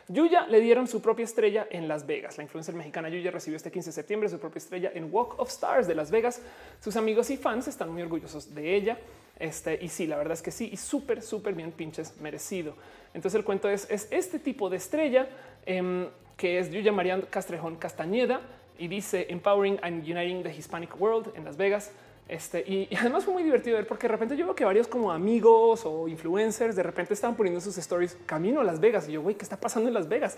Yuya 0.07 0.47
le 0.47 0.61
dieron 0.61 0.87
su 0.87 1.01
propia 1.01 1.25
estrella 1.25 1.67
en 1.69 1.89
Las 1.89 2.05
Vegas. 2.05 2.37
La 2.37 2.43
influencer 2.43 2.75
mexicana 2.75 3.09
Yuya 3.09 3.29
recibió 3.29 3.57
este 3.57 3.71
15 3.71 3.89
de 3.89 3.93
septiembre 3.93 4.29
su 4.29 4.39
propia 4.39 4.59
estrella 4.59 4.91
en 4.93 5.13
Walk 5.13 5.37
of 5.37 5.49
Stars 5.49 5.85
de 5.85 5.95
Las 5.95 6.11
Vegas. 6.11 6.41
Sus 6.79 6.95
amigos 6.95 7.29
y 7.29 7.35
fans 7.35 7.67
están 7.67 7.91
muy 7.91 8.01
orgullosos 8.01 8.55
de 8.55 8.73
ella. 8.73 8.97
Este, 9.37 9.83
y 9.83 9.89
sí, 9.89 10.07
la 10.07 10.15
verdad 10.15 10.33
es 10.33 10.41
que 10.41 10.51
sí, 10.51 10.69
y 10.71 10.77
súper, 10.77 11.21
súper 11.21 11.55
bien 11.55 11.73
pinches 11.73 12.21
merecido. 12.21 12.75
Entonces 13.13 13.37
el 13.37 13.43
cuento 13.43 13.67
es, 13.67 13.89
es 13.89 14.07
este 14.11 14.39
tipo 14.39 14.69
de 14.69 14.77
estrella 14.77 15.27
em, 15.65 16.07
que 16.37 16.59
es 16.59 16.71
Yuya 16.71 16.93
Marian 16.93 17.23
Castrejón 17.23 17.75
Castañeda 17.75 18.41
y 18.83 18.87
dice 18.89 19.27
Empowering 19.29 19.79
and 19.81 20.03
Uniting 20.03 20.43
the 20.43 20.53
Hispanic 20.53 20.99
World 20.99 21.31
en 21.35 21.45
Las 21.45 21.55
Vegas. 21.55 21.91
Este, 22.27 22.59
y, 22.59 22.93
además 22.99 23.23
fue 23.23 23.33
muy 23.33 23.43
divertido 23.43 23.77
ver 23.77 23.87
porque 23.87 24.07
de 24.07 24.11
repente 24.11 24.35
yo 24.35 24.45
veo 24.45 24.55
que 24.55 24.65
varios 24.65 24.89
como 24.89 25.09
amigos 25.09 25.83
o 25.85 26.09
influencers 26.09 26.75
de 26.75 26.83
repente 26.83 27.13
estaban 27.13 27.37
poniendo 27.37 27.61
sus 27.61 27.77
stories 27.77 28.17
camino 28.25 28.59
a 28.59 28.63
Las 28.65 28.81
Vegas. 28.81 29.07
Y 29.07 29.13
yo, 29.13 29.21
güey, 29.21 29.35
¿qué 29.35 29.43
está 29.43 29.55
pasando 29.55 29.87
en 29.87 29.93
Las 29.93 30.09
Vegas? 30.09 30.37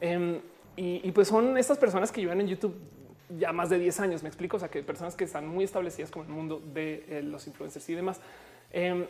Em, 0.00 0.40
y, 0.74 1.12
pues 1.12 1.28
son 1.28 1.56
estas 1.56 1.78
personas 1.78 2.10
que 2.10 2.20
llevan 2.20 2.40
en 2.40 2.48
YouTube 2.48 2.74
ya 3.38 3.52
más 3.52 3.70
de 3.70 3.78
10 3.78 4.00
años. 4.00 4.22
Me 4.24 4.30
explico. 4.30 4.56
O 4.56 4.60
sea, 4.60 4.68
que 4.68 4.82
personas 4.82 5.14
que 5.14 5.22
están 5.22 5.46
muy 5.46 5.62
establecidas 5.62 6.10
como 6.10 6.24
el 6.24 6.30
mundo 6.30 6.60
de 6.74 7.04
eh, 7.08 7.22
los 7.22 7.46
influencers 7.46 7.88
y 7.88 7.94
demás. 7.94 8.20
Em, 8.72 9.06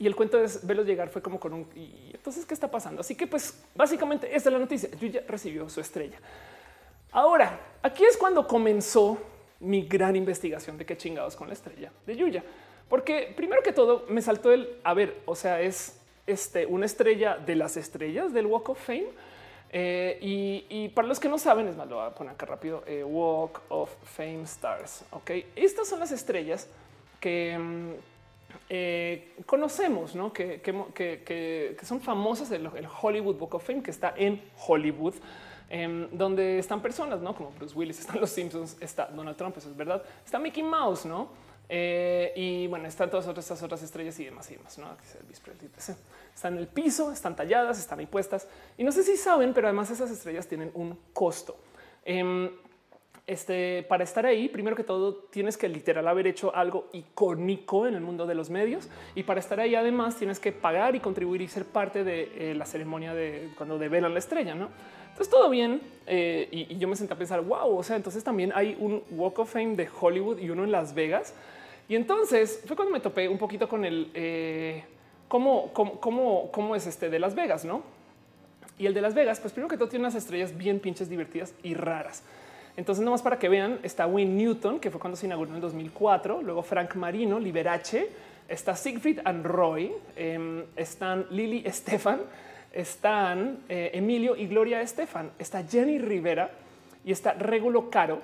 y 0.00 0.08
el 0.08 0.16
cuento 0.16 0.42
es 0.42 0.66
verlos 0.66 0.86
llegar 0.86 1.08
fue 1.08 1.22
como 1.22 1.38
con 1.38 1.52
un 1.54 1.66
y 1.76 2.10
entonces 2.12 2.46
qué 2.46 2.54
está 2.54 2.68
pasando. 2.68 3.00
Así 3.00 3.14
que 3.14 3.28
pues 3.28 3.62
básicamente 3.76 4.26
esta 4.34 4.48
es 4.48 4.52
la 4.52 4.58
noticia. 4.58 4.90
Yuya 5.00 5.22
recibió 5.28 5.68
su 5.68 5.80
estrella. 5.80 6.18
Ahora 7.12 7.60
aquí 7.82 8.04
es 8.04 8.16
cuando 8.16 8.46
comenzó 8.46 9.18
mi 9.60 9.82
gran 9.82 10.16
investigación 10.16 10.76
de 10.76 10.84
qué 10.84 10.96
chingados 10.96 11.36
con 11.36 11.46
la 11.46 11.54
estrella 11.54 11.92
de 12.06 12.16
Yuya, 12.16 12.42
porque 12.88 13.32
primero 13.36 13.62
que 13.62 13.72
todo 13.72 14.06
me 14.08 14.20
saltó 14.22 14.50
el 14.52 14.78
a 14.82 14.94
ver, 14.94 15.20
o 15.26 15.34
sea, 15.34 15.60
es 15.60 16.00
este 16.26 16.66
una 16.66 16.86
estrella 16.86 17.36
de 17.36 17.54
las 17.54 17.76
estrellas 17.76 18.32
del 18.32 18.46
Walk 18.46 18.70
of 18.70 18.84
Fame. 18.84 19.08
Eh, 19.74 20.18
y, 20.20 20.88
para 20.90 21.08
los 21.08 21.18
que 21.18 21.30
no 21.30 21.38
saben, 21.38 21.66
es 21.66 21.76
más, 21.76 21.88
lo 21.88 21.96
voy 21.96 22.06
a 22.06 22.10
poner 22.10 22.34
acá 22.34 22.44
rápido. 22.44 22.84
Eh, 22.86 23.02
Walk 23.02 23.62
of 23.70 23.90
Fame 24.04 24.42
Stars. 24.42 25.04
Ok, 25.12 25.30
estas 25.56 25.88
son 25.88 25.98
las 25.98 26.12
estrellas 26.12 26.68
que 27.18 27.56
mm, 27.58 27.90
eh, 28.68 29.32
conocemos, 29.46 30.14
¿no? 30.14 30.30
que, 30.30 31.76
son 31.82 32.02
famosas 32.02 32.50
del 32.50 32.66
el 32.76 32.86
Hollywood 33.00 33.40
Walk 33.40 33.54
of 33.54 33.66
Fame, 33.66 33.82
que 33.82 33.90
está 33.90 34.12
en 34.16 34.42
Hollywood, 34.66 35.14
em, 35.72 36.06
donde 36.12 36.58
están 36.58 36.82
personas, 36.82 37.22
¿no? 37.22 37.34
como 37.34 37.50
Bruce 37.52 37.74
Willis, 37.74 37.98
están 38.00 38.20
los 38.20 38.30
Simpsons, 38.30 38.76
está 38.78 39.06
Donald 39.06 39.38
Trump, 39.38 39.56
eso 39.56 39.70
es 39.70 39.76
verdad, 39.76 40.02
está 40.22 40.38
Mickey 40.38 40.62
Mouse, 40.62 41.06
¿no? 41.06 41.30
Eh, 41.74 42.34
y 42.36 42.66
bueno, 42.66 42.86
están 42.86 43.08
todas 43.08 43.26
otras, 43.26 43.46
estas 43.46 43.62
otras 43.62 43.82
estrellas 43.82 44.20
y 44.20 44.26
demás 44.26 44.50
y 44.50 44.56
demás, 44.56 44.76
¿no? 44.76 44.88
Están 46.34 46.52
en 46.52 46.58
el 46.58 46.68
piso, 46.68 47.10
están 47.10 47.34
talladas, 47.34 47.78
están 47.78 47.98
ahí 48.00 48.06
puestas. 48.06 48.46
Y 48.76 48.84
no 48.84 48.92
sé 48.92 49.02
si 49.02 49.16
saben, 49.16 49.54
pero 49.54 49.68
además 49.68 49.90
esas 49.90 50.10
estrellas 50.10 50.46
tienen 50.46 50.70
un 50.74 50.98
costo. 51.14 51.56
Em, 52.04 52.50
este, 53.26 53.84
para 53.84 54.04
estar 54.04 54.26
ahí, 54.26 54.50
primero 54.50 54.76
que 54.76 54.84
todo, 54.84 55.14
tienes 55.14 55.56
que 55.56 55.68
literal 55.70 56.06
haber 56.08 56.26
hecho 56.26 56.54
algo 56.54 56.90
icónico 56.92 57.86
en 57.86 57.94
el 57.94 58.02
mundo 58.02 58.26
de 58.26 58.34
los 58.34 58.50
medios. 58.50 58.90
Y 59.14 59.22
para 59.22 59.40
estar 59.40 59.58
ahí, 59.58 59.74
además, 59.74 60.16
tienes 60.16 60.38
que 60.38 60.52
pagar 60.52 60.94
y 60.96 61.00
contribuir 61.00 61.40
y 61.40 61.48
ser 61.48 61.64
parte 61.64 62.04
de 62.04 62.50
eh, 62.50 62.54
la 62.54 62.66
ceremonia 62.66 63.14
de 63.14 63.50
cuando 63.56 63.78
develan 63.78 64.12
la 64.12 64.18
estrella, 64.18 64.54
¿no? 64.54 64.68
Entonces 65.12 65.30
todo 65.30 65.48
bien. 65.48 65.80
Eh, 66.06 66.48
y, 66.50 66.78
yo 66.78 66.88
me 66.88 66.96
senté 66.96 67.14
a 67.14 67.16
pensar, 67.16 67.40
wow, 67.42 67.78
o 67.78 67.82
sea, 67.82 67.96
entonces 67.96 68.24
también 68.24 68.52
hay 68.54 68.76
un 68.78 69.02
Walk 69.10 69.38
of 69.38 69.52
Fame 69.52 69.76
de 69.76 69.88
Hollywood 70.00 70.38
y 70.38 70.50
uno 70.50 70.64
en 70.64 70.72
Las 70.72 70.94
Vegas. 70.94 71.34
Y 71.88 71.94
entonces 71.94 72.62
fue 72.66 72.76
cuando 72.76 72.92
me 72.92 73.00
topé 73.00 73.28
un 73.28 73.38
poquito 73.38 73.68
con 73.68 73.84
el 73.84 74.10
eh, 74.14 74.84
cómo, 75.28 75.72
cómo, 75.72 76.50
cómo, 76.50 76.76
es 76.76 76.86
este 76.86 77.08
de 77.10 77.18
Las 77.18 77.34
Vegas, 77.34 77.64
¿no? 77.64 77.82
Y 78.78 78.86
el 78.86 78.94
de 78.94 79.00
Las 79.00 79.14
Vegas, 79.14 79.40
pues 79.40 79.52
primero 79.52 79.68
que 79.68 79.76
todo 79.76 79.88
tiene 79.88 80.04
unas 80.04 80.14
estrellas 80.14 80.56
bien 80.56 80.80
pinches 80.80 81.08
divertidas 81.08 81.54
y 81.62 81.74
raras. 81.74 82.22
Entonces, 82.76 83.04
nomás 83.04 83.20
para 83.20 83.38
que 83.38 83.48
vean, 83.48 83.78
está 83.82 84.06
Wayne 84.06 84.32
Newton, 84.32 84.80
que 84.80 84.90
fue 84.90 84.98
cuando 84.98 85.16
se 85.16 85.26
inauguró 85.26 85.50
en 85.50 85.56
el 85.56 85.60
2004, 85.60 86.42
luego 86.42 86.62
Frank 86.62 86.94
Marino, 86.94 87.38
Liberace, 87.38 88.08
está 88.48 88.74
Siegfried 88.74 89.20
and 89.24 89.44
Roy, 89.44 89.92
em, 90.16 90.64
están 90.74 91.26
Lily 91.30 91.62
Estefan, 91.66 92.20
están 92.72 93.60
eh, 93.68 93.90
Emilio 93.94 94.36
y 94.36 94.46
Gloria 94.46 94.80
Estefan, 94.80 95.30
está 95.38 95.62
Jenny 95.62 95.98
Rivera 95.98 96.50
y 97.04 97.12
está 97.12 97.34
Regulo 97.34 97.90
Caro. 97.90 98.20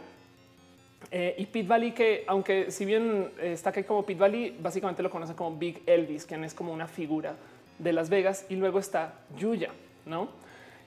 Eh, 1.11 1.37
y 1.39 1.47
Pete 1.47 1.69
Valley, 1.69 1.93
que 1.93 2.25
aunque 2.27 2.71
si 2.71 2.85
bien 2.85 3.31
está 3.41 3.71
aquí 3.71 3.85
como 3.85 4.05
Pete 4.05 4.21
Valley, 4.21 4.57
básicamente 4.61 5.03
lo 5.03 5.11
conocen 5.11 5.37
como 5.37 5.57
Big 5.57 5.83
Elvis, 5.87 6.25
quien 6.27 6.45
es 6.45 6.55
como 6.55 6.73
una 6.73 6.89
figura 6.89 7.35
de 7.79 7.93
Las 7.93 8.11
Vegas. 8.11 8.47
Y 8.49 8.57
luego 8.57 8.79
está 8.79 9.15
Yuya, 9.37 9.71
¿no? 10.07 10.29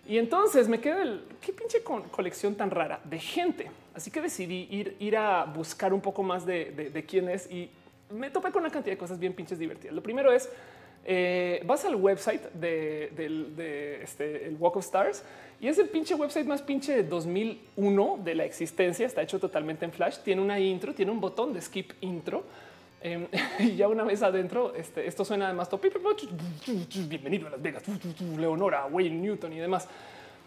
Y 0.07 0.17
entonces 0.17 0.67
me 0.67 0.79
queda 0.79 1.03
el 1.03 1.23
qué 1.39 1.53
pinche 1.53 1.83
colección 1.83 2.55
tan 2.55 2.71
rara 2.71 2.99
de 3.03 3.19
gente. 3.19 3.69
Así 3.93 4.09
que 4.09 4.21
decidí 4.21 4.67
ir, 4.71 4.95
ir 4.99 5.17
a 5.17 5.45
buscar 5.45 5.93
un 5.93 6.01
poco 6.01 6.23
más 6.23 6.45
de, 6.45 7.05
quién 7.07 7.29
es 7.29 7.49
y 7.51 7.69
me 8.09 8.29
topé 8.29 8.51
con 8.51 8.63
una 8.63 8.71
cantidad 8.71 8.93
de 8.93 8.97
cosas 8.97 9.19
bien 9.19 9.33
pinches 9.33 9.59
divertidas. 9.59 9.93
Lo 9.93 10.01
primero 10.01 10.31
es 10.31 10.49
eh, 11.05 11.61
vas 11.65 11.85
al 11.85 11.95
website 11.95 12.51
de, 12.53 13.99
este, 14.03 14.47
el 14.47 14.55
Walk 14.55 14.77
of 14.77 14.85
Stars 14.85 15.23
y 15.59 15.67
es 15.67 15.77
el 15.77 15.89
pinche 15.89 16.15
website 16.15 16.45
más 16.45 16.61
pinche 16.61 16.93
de 16.93 17.03
2001 17.03 18.19
de 18.23 18.35
la 18.35 18.45
existencia. 18.45 19.05
Está 19.05 19.21
hecho 19.21 19.39
totalmente 19.39 19.85
en 19.85 19.91
Flash. 19.91 20.17
Tiene 20.23 20.41
una 20.41 20.59
intro, 20.59 20.93
tiene 20.93 21.11
un 21.11 21.21
botón 21.21 21.53
de 21.53 21.61
skip 21.61 21.91
intro 22.01 22.43
Em, 23.01 23.27
y 23.59 23.75
ya 23.75 23.87
una 23.87 24.03
vez 24.03 24.21
adentro, 24.21 24.73
este, 24.75 25.07
esto 25.07 25.25
suena 25.25 25.45
además 25.47 25.69
top. 25.69 25.81
Bienvenido 27.07 27.47
a 27.47 27.51
Las 27.51 27.61
Vegas, 27.61 27.83
Leonora, 28.37 28.85
Wayne 28.85 29.15
Newton 29.15 29.53
y 29.53 29.57
demás. 29.57 29.87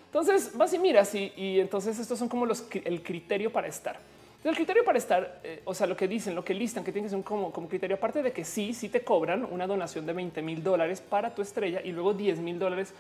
Entonces 0.07 0.57
vas 0.57 0.73
y 0.73 0.79
miras 0.79 1.13
y, 1.15 1.59
entonces 1.59 1.99
estos 1.99 2.19
son 2.19 2.29
como 2.29 2.47
el 2.47 3.03
criterio 3.03 3.53
para 3.53 3.67
estar. 3.67 3.99
El 4.45 4.55
criterio 4.55 4.85
para 4.85 4.99
estar, 4.99 5.41
eh, 5.43 5.63
o 5.65 5.73
sea, 5.73 5.87
lo 5.87 5.97
que 5.97 6.07
dicen, 6.07 6.35
lo 6.35 6.45
que 6.45 6.53
listan, 6.53 6.85
que 6.85 6.93
tiene 6.93 7.07
que 7.07 7.15
ser 7.15 7.25
como, 7.25 7.51
como 7.51 7.67
criterio, 7.67 7.97
aparte 7.97 8.23
de 8.23 8.31
que 8.31 8.45
sí, 8.45 8.75
sí 8.75 8.91
te 8.91 9.03
cobran 9.03 9.49
una 9.51 9.67
donación 9.67 10.05
de 10.05 10.13
20 10.13 10.43
mil 10.43 10.63
dólares 10.63 11.01
para 11.01 11.35
tu 11.35 11.41
estrella 11.41 11.81
y 11.83 11.93
luego 11.93 12.13
10 12.13 12.41
mil 12.41 12.59
dólares 12.59 12.93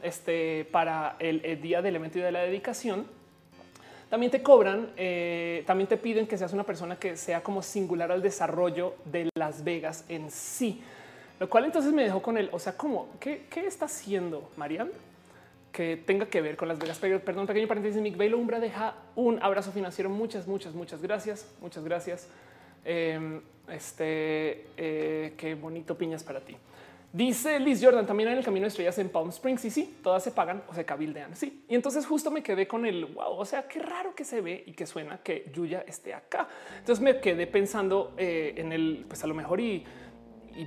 este, 0.00 0.64
para 0.70 1.16
el, 1.18 1.60
día 1.60 1.82
del 1.82 1.96
evento 1.96 2.18
y 2.18 2.22
de 2.22 2.30
la 2.30 2.42
dedicación 2.42 3.04
también 4.10 4.30
te 4.30 4.42
cobran, 4.42 4.90
eh, 4.96 5.64
también 5.66 5.88
te 5.88 5.96
piden 5.96 6.26
que 6.26 6.38
seas 6.38 6.52
una 6.52 6.64
persona 6.64 6.96
que 6.96 7.16
sea 7.16 7.42
como 7.42 7.62
singular 7.62 8.12
al 8.12 8.22
desarrollo 8.22 8.94
de 9.06 9.28
Las 9.34 9.64
Vegas 9.64 10.04
en 10.08 10.30
sí. 10.30 10.82
Lo 11.40 11.48
cual 11.48 11.64
entonces 11.64 11.92
me 11.92 12.04
dejó 12.04 12.20
con 12.20 12.36
él. 12.36 12.50
O 12.52 12.58
sea, 12.58 12.76
¿cómo? 12.76 13.08
¿Qué, 13.18 13.46
qué 13.50 13.66
está 13.66 13.86
haciendo 13.86 14.50
Marian? 14.56 14.90
Que 15.72 15.96
tenga 15.96 16.26
que 16.26 16.40
ver 16.40 16.56
con 16.56 16.68
Las 16.68 16.78
Vegas. 16.78 16.98
Perdón, 16.98 17.46
pequeño 17.46 17.66
paréntesis. 17.66 18.00
Mick 18.00 18.16
Bailo 18.16 18.38
Umbra 18.38 18.60
deja 18.60 18.94
un 19.16 19.42
abrazo 19.42 19.72
financiero. 19.72 20.10
Muchas, 20.10 20.46
muchas, 20.46 20.74
muchas 20.74 21.00
gracias. 21.00 21.50
Muchas 21.60 21.82
gracias. 21.82 22.28
Em, 22.84 23.40
este, 23.68 24.66
eh, 24.76 25.34
qué 25.36 25.54
bonito 25.54 25.96
piñas 25.96 26.22
para 26.22 26.40
ti. 26.40 26.56
Dice 27.12 27.60
Liz 27.60 27.84
Jordan 27.84 28.06
también 28.06 28.30
en 28.30 28.38
el 28.38 28.44
camino 28.44 28.64
de 28.64 28.68
estrellas 28.68 28.98
en 28.98 29.10
Palm 29.10 29.28
Springs. 29.28 29.64
Y 29.66 29.70
sí, 29.70 29.98
todas 30.02 30.24
se 30.24 30.30
pagan 30.30 30.62
o 30.68 30.74
se 30.74 30.84
cabildean. 30.84 31.36
Sí. 31.36 31.64
Y 31.68 31.74
entonces 31.74 32.06
justo 32.06 32.30
me 32.30 32.42
quedé 32.42 32.66
con 32.66 32.86
el 32.86 33.04
wow. 33.04 33.34
O 33.36 33.44
sea, 33.44 33.68
qué 33.68 33.80
raro 33.80 34.14
que 34.14 34.24
se 34.24 34.40
ve 34.40 34.64
y 34.66 34.72
que 34.72 34.86
suena 34.86 35.18
que 35.18 35.50
Yuya 35.52 35.84
esté 35.86 36.14
acá. 36.14 36.48
Entonces 36.78 37.02
me 37.02 37.20
quedé 37.20 37.46
pensando 37.46 38.14
eh, 38.16 38.54
en 38.56 38.72
el, 38.72 39.04
pues 39.06 39.22
a 39.24 39.26
lo 39.26 39.34
mejor 39.34 39.60
y, 39.60 39.84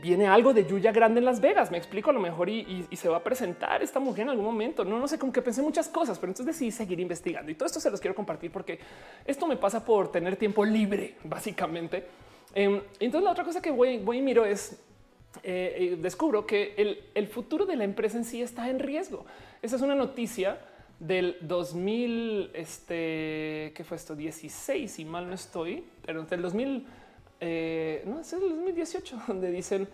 viene 0.02 0.28
algo 0.28 0.54
de 0.54 0.66
Yuya 0.66 0.92
grande 0.92 1.20
en 1.20 1.26
Las 1.26 1.40
Vegas. 1.42 1.72
Me 1.72 1.78
explico 1.78 2.10
a 2.10 2.14
lo 2.14 2.20
mejor 2.20 2.50
y, 2.50 2.88
se 2.92 3.10
va 3.10 3.18
a 3.18 3.24
presentar 3.24 3.82
esta 3.82 4.00
mujer 4.00 4.24
en 4.24 4.30
algún 4.30 4.46
momento. 4.46 4.84
No, 4.84 5.00
no 5.00 5.08
sé, 5.08 5.20
como 5.20 5.32
que 5.32 5.42
pensé 5.42 5.62
muchas 5.62 5.88
cosas, 5.88 6.18
pero 6.20 6.32
entonces 6.32 6.56
decidí 6.56 6.72
seguir 6.72 7.00
investigando 7.00 7.52
y 7.52 7.56
todo 7.56 7.66
esto 7.68 7.80
se 7.80 7.90
los 7.92 8.00
quiero 8.00 8.16
compartir 8.16 8.52
porque 8.52 8.80
esto 9.26 9.48
me 9.48 9.58
pasa 9.58 9.84
por 9.84 10.12
tener 10.12 10.36
tiempo 10.36 10.66
libre, 10.66 11.16
básicamente. 11.24 12.06
Em, 12.54 12.82
entonces 13.00 13.26
la 13.26 13.32
otra 13.32 13.44
cosa 13.44 13.62
que 13.62 13.72
voy, 13.72 13.96
y 13.96 14.22
miro 14.22 14.46
es 14.46 14.80
eh, 15.44 15.76
eh, 15.78 15.98
descubro 16.02 16.46
que 16.46 17.02
el, 17.14 17.28
futuro 17.28 17.66
de 17.66 17.76
la 17.76 17.84
empresa 17.84 18.18
en 18.18 18.26
sí 18.26 18.42
está 18.42 18.70
en 18.70 18.80
riesgo. 18.80 19.26
Esa 19.62 19.76
es 19.76 19.82
una 19.82 19.96
noticia 19.96 20.60
del 21.00 21.38
2000, 21.42 22.52
este, 22.54 23.74
¿qué 23.76 23.84
fue 23.86 23.98
esto? 23.98 24.16
16, 24.16 24.90
si 24.90 25.04
mal 25.04 25.28
no 25.28 25.36
estoy, 25.36 25.84
pero 26.06 26.24
del 26.24 26.42
2000, 26.42 26.86
eh, 27.40 28.04
no, 28.06 28.22
es 28.22 28.34
el 28.34 28.42
2018, 28.42 29.22
donde 29.28 29.52
dicen, 29.52 29.88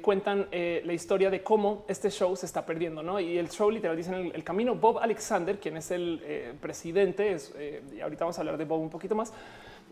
cuentan 0.00 0.46
la 0.52 0.92
historia 0.92 1.28
de 1.28 1.42
cómo 1.42 1.84
este 1.88 2.08
show 2.08 2.36
se 2.36 2.46
está 2.46 2.64
perdiendo, 2.64 3.02
¿no? 3.02 3.18
Y 3.18 3.36
el 3.36 3.50
show 3.50 3.68
literal 3.68 3.96
dicen 3.96 4.30
el, 4.32 4.44
camino. 4.44 4.76
Bob 4.76 4.98
Alexander, 4.98 5.58
quien 5.58 5.76
es 5.76 5.90
el 5.90 6.56
presidente, 6.60 7.32
es, 7.32 7.52
y 7.92 8.00
ahorita 8.00 8.26
vamos 8.26 8.38
a 8.38 8.42
hablar 8.42 8.58
de 8.58 8.64
Bob 8.64 8.80
un 8.80 8.90
poquito 8.90 9.16
más, 9.16 9.32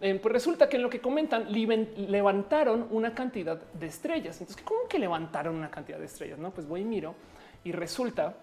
eh, 0.01 0.19
pues 0.21 0.33
resulta 0.33 0.69
que 0.69 0.77
en 0.77 0.83
lo 0.83 0.91
que 0.91 1.01
comentan 1.01 1.47
levantaron 1.51 2.89
una 2.91 3.15
cantidad 3.15 3.57
de 3.57 3.87
estrellas. 3.87 4.41
Entonces, 4.41 4.63
¿cómo 4.65 4.89
que 4.89 4.99
levantaron 4.99 5.55
una 5.55 5.71
cantidad 5.71 5.99
de 5.99 6.05
estrellas? 6.05 6.39
No, 6.39 6.51
pues 6.51 6.67
voy 6.67 6.81
y 6.81 6.85
miro 6.85 7.15
y 7.63 7.73
resulta 7.73 8.37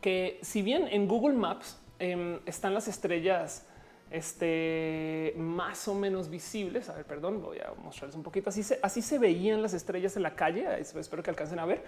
que 0.00 0.38
si 0.42 0.62
bien 0.62 0.88
en 0.90 1.08
Google 1.08 1.36
Maps 1.36 1.78
em, 1.98 2.38
están 2.46 2.72
las 2.74 2.88
estrellas 2.88 3.66
este, 4.10 5.34
más 5.36 5.86
o 5.88 5.94
menos 5.94 6.28
visibles. 6.28 6.88
A 6.88 6.94
ver, 6.94 7.04
perdón, 7.04 7.42
voy 7.42 7.58
a 7.58 7.72
mostrarles 7.82 8.16
un 8.16 8.22
poquito. 8.22 8.50
Así 8.50 8.62
se, 8.62 8.78
así 8.82 9.02
se 9.02 9.18
veían 9.18 9.62
las 9.62 9.74
estrellas 9.74 10.16
en 10.16 10.22
la 10.22 10.34
calle. 10.34 10.66
Espero 10.80 11.22
que 11.22 11.30
alcancen 11.30 11.58
a 11.58 11.66
ver 11.66 11.82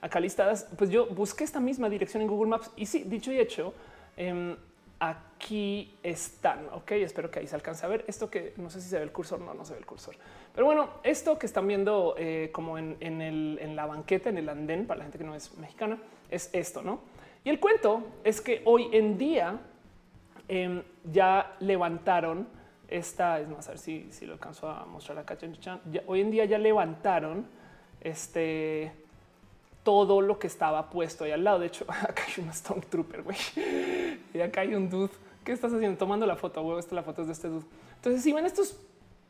acá 0.00 0.20
listadas. 0.20 0.68
Pues 0.76 0.90
yo 0.90 1.06
busqué 1.06 1.44
esta 1.44 1.60
misma 1.60 1.88
dirección 1.88 2.22
en 2.22 2.28
Google 2.28 2.50
Maps 2.50 2.70
y 2.76 2.86
sí, 2.86 3.04
dicho 3.04 3.32
y 3.32 3.38
hecho, 3.38 3.74
em, 4.16 4.56
aquí 4.98 5.96
están. 6.02 6.68
Ok, 6.74 6.92
espero 6.92 7.30
que 7.30 7.40
ahí 7.40 7.46
se 7.46 7.54
alcance 7.54 7.84
a 7.84 7.88
ver 7.88 8.04
esto 8.06 8.30
que 8.30 8.52
no 8.56 8.70
sé 8.70 8.80
si 8.80 8.88
se 8.88 8.98
ve 8.98 9.04
el 9.04 9.12
cursor, 9.12 9.40
no, 9.40 9.54
no 9.54 9.64
se 9.64 9.72
ve 9.72 9.78
el 9.78 9.86
cursor. 9.86 10.16
Pero 10.54 10.66
bueno, 10.66 10.90
esto 11.02 11.38
que 11.38 11.46
están 11.46 11.66
viendo 11.66 12.14
eh, 12.18 12.50
como 12.52 12.76
en, 12.76 12.96
en, 13.00 13.76
la 13.76 13.86
banqueta, 13.86 14.28
en 14.28 14.38
el 14.38 14.48
andén, 14.48 14.86
para 14.86 14.98
la 14.98 15.04
gente 15.04 15.18
que 15.18 15.24
no 15.24 15.34
es 15.34 15.56
mexicana, 15.56 15.98
es 16.30 16.50
esto, 16.52 16.82
¿no? 16.82 17.00
Y 17.44 17.48
el 17.48 17.58
cuento 17.58 18.04
es 18.24 18.40
que 18.40 18.60
hoy 18.66 18.88
en 18.92 19.16
día 19.16 19.58
em, 20.50 20.82
ya 21.12 21.56
levantaron 21.60 22.48
esta, 22.88 23.38
es 23.40 23.48
más, 23.48 23.68
a 23.68 23.70
ver 23.70 23.78
si, 23.78 24.10
si 24.10 24.26
lo 24.26 24.32
alcanzo 24.32 24.68
a 24.68 24.84
mostrar 24.84 25.16
acá, 25.18 25.38
hoy 26.06 26.20
en 26.20 26.30
día 26.30 26.44
ya 26.44 26.58
levantaron 26.58 27.46
este 28.00 28.92
todo 29.84 30.20
lo 30.20 30.38
que 30.38 30.48
estaba 30.48 30.90
puesto 30.90 31.24
ahí 31.24 31.30
al 31.30 31.44
lado. 31.44 31.60
De 31.60 31.66
hecho, 31.66 31.86
acá 31.88 32.24
hay 32.26 32.42
una 32.42 32.52
Stormtrooper, 32.52 33.22
güey. 33.22 33.36
Y 34.34 34.40
acá 34.40 34.62
hay 34.62 34.74
un 34.74 34.90
dude 34.90 35.10
¿Qué 35.44 35.52
estás 35.52 35.72
haciendo? 35.72 35.96
Tomando 35.96 36.26
la 36.26 36.36
foto. 36.36 36.60
Huevo, 36.62 36.78
esta 36.78 36.94
la 36.94 37.02
foto 37.02 37.22
es 37.22 37.28
de 37.28 37.32
este 37.32 37.48
dude. 37.48 37.64
Entonces, 37.96 38.22
si 38.22 38.32
ven 38.32 38.44
estos 38.44 38.76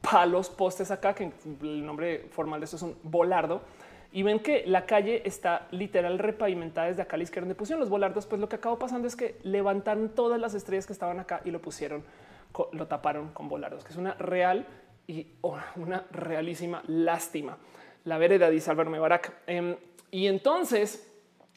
palos 0.00 0.48
postes 0.48 0.90
acá, 0.90 1.14
que 1.14 1.30
el 1.62 1.86
nombre 1.86 2.28
formal 2.32 2.60
de 2.60 2.64
esto 2.64 2.76
es 2.76 2.82
un 2.82 2.96
volardo, 3.02 3.60
y 4.12 4.22
ven 4.22 4.40
que 4.40 4.64
la 4.66 4.86
calle 4.86 5.22
está 5.24 5.68
literal 5.70 6.18
repavimentada 6.18 6.88
desde 6.88 7.02
acá 7.02 7.14
a 7.14 7.18
la 7.18 7.22
izquierda 7.22 7.46
donde 7.46 7.54
pusieron 7.54 7.80
los 7.80 7.88
volardos, 7.88 8.26
pues 8.26 8.40
lo 8.40 8.48
que 8.48 8.56
acabó 8.56 8.78
pasando 8.78 9.06
es 9.06 9.14
que 9.14 9.38
levantaron 9.42 10.08
todas 10.10 10.40
las 10.40 10.54
estrellas 10.54 10.86
que 10.86 10.92
estaban 10.92 11.20
acá 11.20 11.40
y 11.44 11.50
lo 11.50 11.60
pusieron, 11.60 12.02
lo 12.72 12.86
taparon 12.86 13.28
con 13.28 13.48
volardos, 13.48 13.84
que 13.84 13.90
es 13.90 13.96
una 13.96 14.14
real 14.14 14.66
y 15.06 15.26
oh, 15.42 15.58
una 15.76 16.04
realísima 16.10 16.82
lástima. 16.86 17.58
La 18.04 18.18
vereda 18.18 18.50
dice 18.50 18.70
Álvaro 18.70 18.90
Mebarak. 18.90 19.32
Em, 19.46 19.76
y 20.10 20.26
entonces 20.26 21.06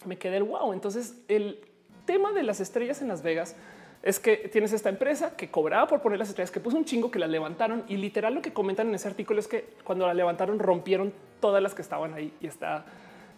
me 0.05 0.17
quedé 0.17 0.37
el 0.37 0.43
wow. 0.43 0.73
Entonces 0.73 1.23
el 1.27 1.59
tema 2.05 2.33
de 2.33 2.43
las 2.43 2.59
estrellas 2.59 3.01
en 3.01 3.07
Las 3.07 3.23
Vegas 3.23 3.55
es 4.03 4.19
que 4.19 4.35
tienes 4.35 4.73
esta 4.73 4.89
empresa 4.89 5.35
que 5.37 5.49
cobraba 5.49 5.87
por 5.87 6.01
poner 6.01 6.19
las 6.19 6.27
estrellas, 6.27 6.51
que 6.51 6.59
puso 6.59 6.75
un 6.75 6.83
chingo, 6.83 7.09
que 7.09 7.19
las 7.19 7.29
levantaron 7.29 7.85
y 7.87 7.95
literal 7.95 8.33
lo 8.33 8.41
que 8.41 8.51
comentan 8.51 8.89
en 8.89 8.95
ese 8.95 9.07
artículo 9.07 9.39
es 9.39 9.47
que 9.47 9.65
cuando 9.85 10.05
la 10.05 10.13
levantaron 10.13 10.59
rompieron 10.59 11.13
todas 11.39 11.63
las 11.63 11.73
que 11.73 11.81
estaban 11.81 12.13
ahí 12.13 12.33
y 12.41 12.47
está, 12.47 12.83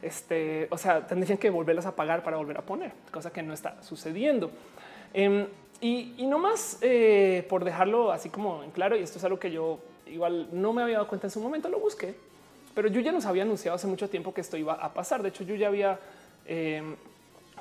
este, 0.02 0.68
o 0.72 0.78
sea, 0.80 1.06
tendrían 1.06 1.38
que 1.38 1.52
volverlas 1.52 1.86
a 1.86 1.96
pagar 1.96 2.24
para 2.24 2.38
volver 2.38 2.58
a 2.58 2.64
poner, 2.64 2.94
cosa 3.12 3.32
que 3.32 3.44
no 3.44 3.54
está 3.54 3.82
sucediendo. 3.84 4.50
Em, 5.14 5.46
y, 5.82 6.26
no 6.26 6.40
más 6.40 6.80
eh, 6.82 7.46
por 7.48 7.64
dejarlo 7.64 8.12
así 8.12 8.30
como 8.30 8.64
en 8.64 8.72
claro, 8.72 8.98
y 8.98 9.04
esto 9.04 9.20
es 9.20 9.24
algo 9.24 9.38
que 9.38 9.52
yo 9.52 9.80
igual 10.08 10.48
no 10.52 10.74
me 10.74 10.82
había 10.82 10.96
dado 10.96 11.08
cuenta 11.08 11.28
en 11.28 11.32
su 11.32 11.40
momento, 11.40 11.70
lo 11.70 11.80
busqué, 11.80 12.16
pero 12.74 12.88
yo 12.88 13.02
ya 13.02 13.12
nos 13.12 13.28
había 13.28 13.44
anunciado 13.44 13.76
hace 13.76 13.86
mucho 13.86 14.10
tiempo 14.10 14.34
que 14.34 14.42
esto 14.42 14.58
iba 14.58 14.74
a 14.74 14.94
pasar. 14.94 15.22
De 15.22 15.30
hecho, 15.30 15.44
yo 15.44 15.54
ya 15.54 15.68
había 15.68 16.00
em, 16.48 16.96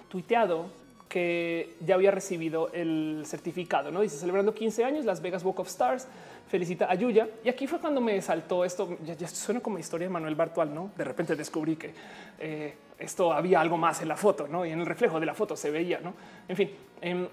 tuiteado 0.08 0.83
que 1.14 1.76
ya 1.78 1.94
había 1.94 2.10
recibido 2.10 2.72
el 2.72 3.22
certificado, 3.24 3.92
¿no? 3.92 4.00
Dice, 4.00 4.16
celebrando 4.16 4.52
15 4.52 4.84
años, 4.84 5.04
Las 5.04 5.22
Vegas 5.22 5.44
Walk 5.44 5.60
of 5.60 5.68
Stars, 5.68 6.08
felicita 6.48 6.90
a 6.90 6.94
Yuya. 6.96 7.28
Y 7.44 7.48
aquí 7.48 7.68
fue 7.68 7.78
cuando 7.78 8.00
me 8.00 8.20
saltó 8.20 8.64
esto, 8.64 8.98
ya, 9.04 9.28
suena 9.28 9.60
como 9.60 9.78
historia 9.78 10.08
de 10.08 10.12
Manuel 10.12 10.34
Bartual, 10.34 10.74
¿no? 10.74 10.90
De 10.96 11.04
repente 11.04 11.36
descubrí 11.36 11.76
que 11.76 11.94
eh, 12.40 12.74
esto 12.98 13.32
había 13.32 13.60
algo 13.60 13.76
más 13.76 14.02
en 14.02 14.08
la 14.08 14.16
foto, 14.16 14.48
¿no? 14.48 14.66
Y 14.66 14.72
en 14.72 14.80
el 14.80 14.86
reflejo 14.86 15.20
de 15.20 15.26
la 15.26 15.34
foto 15.34 15.54
se 15.54 15.70
veía, 15.70 16.00
¿no? 16.00 16.14
En 16.48 16.56
fin, 16.56 16.70
em, 17.00 17.28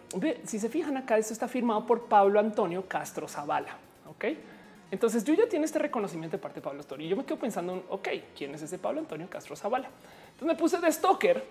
si 0.45 0.59
se 0.59 0.69
fijan 0.69 0.95
acá, 0.97 1.17
esto 1.17 1.33
está 1.33 1.47
firmado 1.47 1.83
por 1.87 2.03
Pablo 2.03 2.39
Antonio 2.39 2.87
Castro 2.87 3.27
Zavala, 3.27 3.77
¿ok? 4.07 4.25
Entonces 4.91 5.23
yo 5.23 5.33
ya 5.33 5.49
tiene 5.49 5.65
este 5.65 5.79
reconocimiento 5.79 6.37
de 6.37 6.43
parte 6.43 6.59
de 6.59 6.65
Pablo 6.65 6.81
Antonio. 6.81 7.07
Y 7.07 7.09
yo 7.09 7.15
me 7.15 7.25
quedo 7.25 7.39
pensando, 7.39 7.83
ok, 7.89 8.09
¿quién 8.37 8.53
es 8.53 8.61
ese 8.61 8.77
Pablo 8.77 8.99
Antonio 8.99 9.27
Castro 9.27 9.55
Zavala? 9.55 9.89
Entonces 10.33 10.47
me 10.47 10.55
puse 10.55 10.79
de 10.79 10.91
stalker 10.91 11.43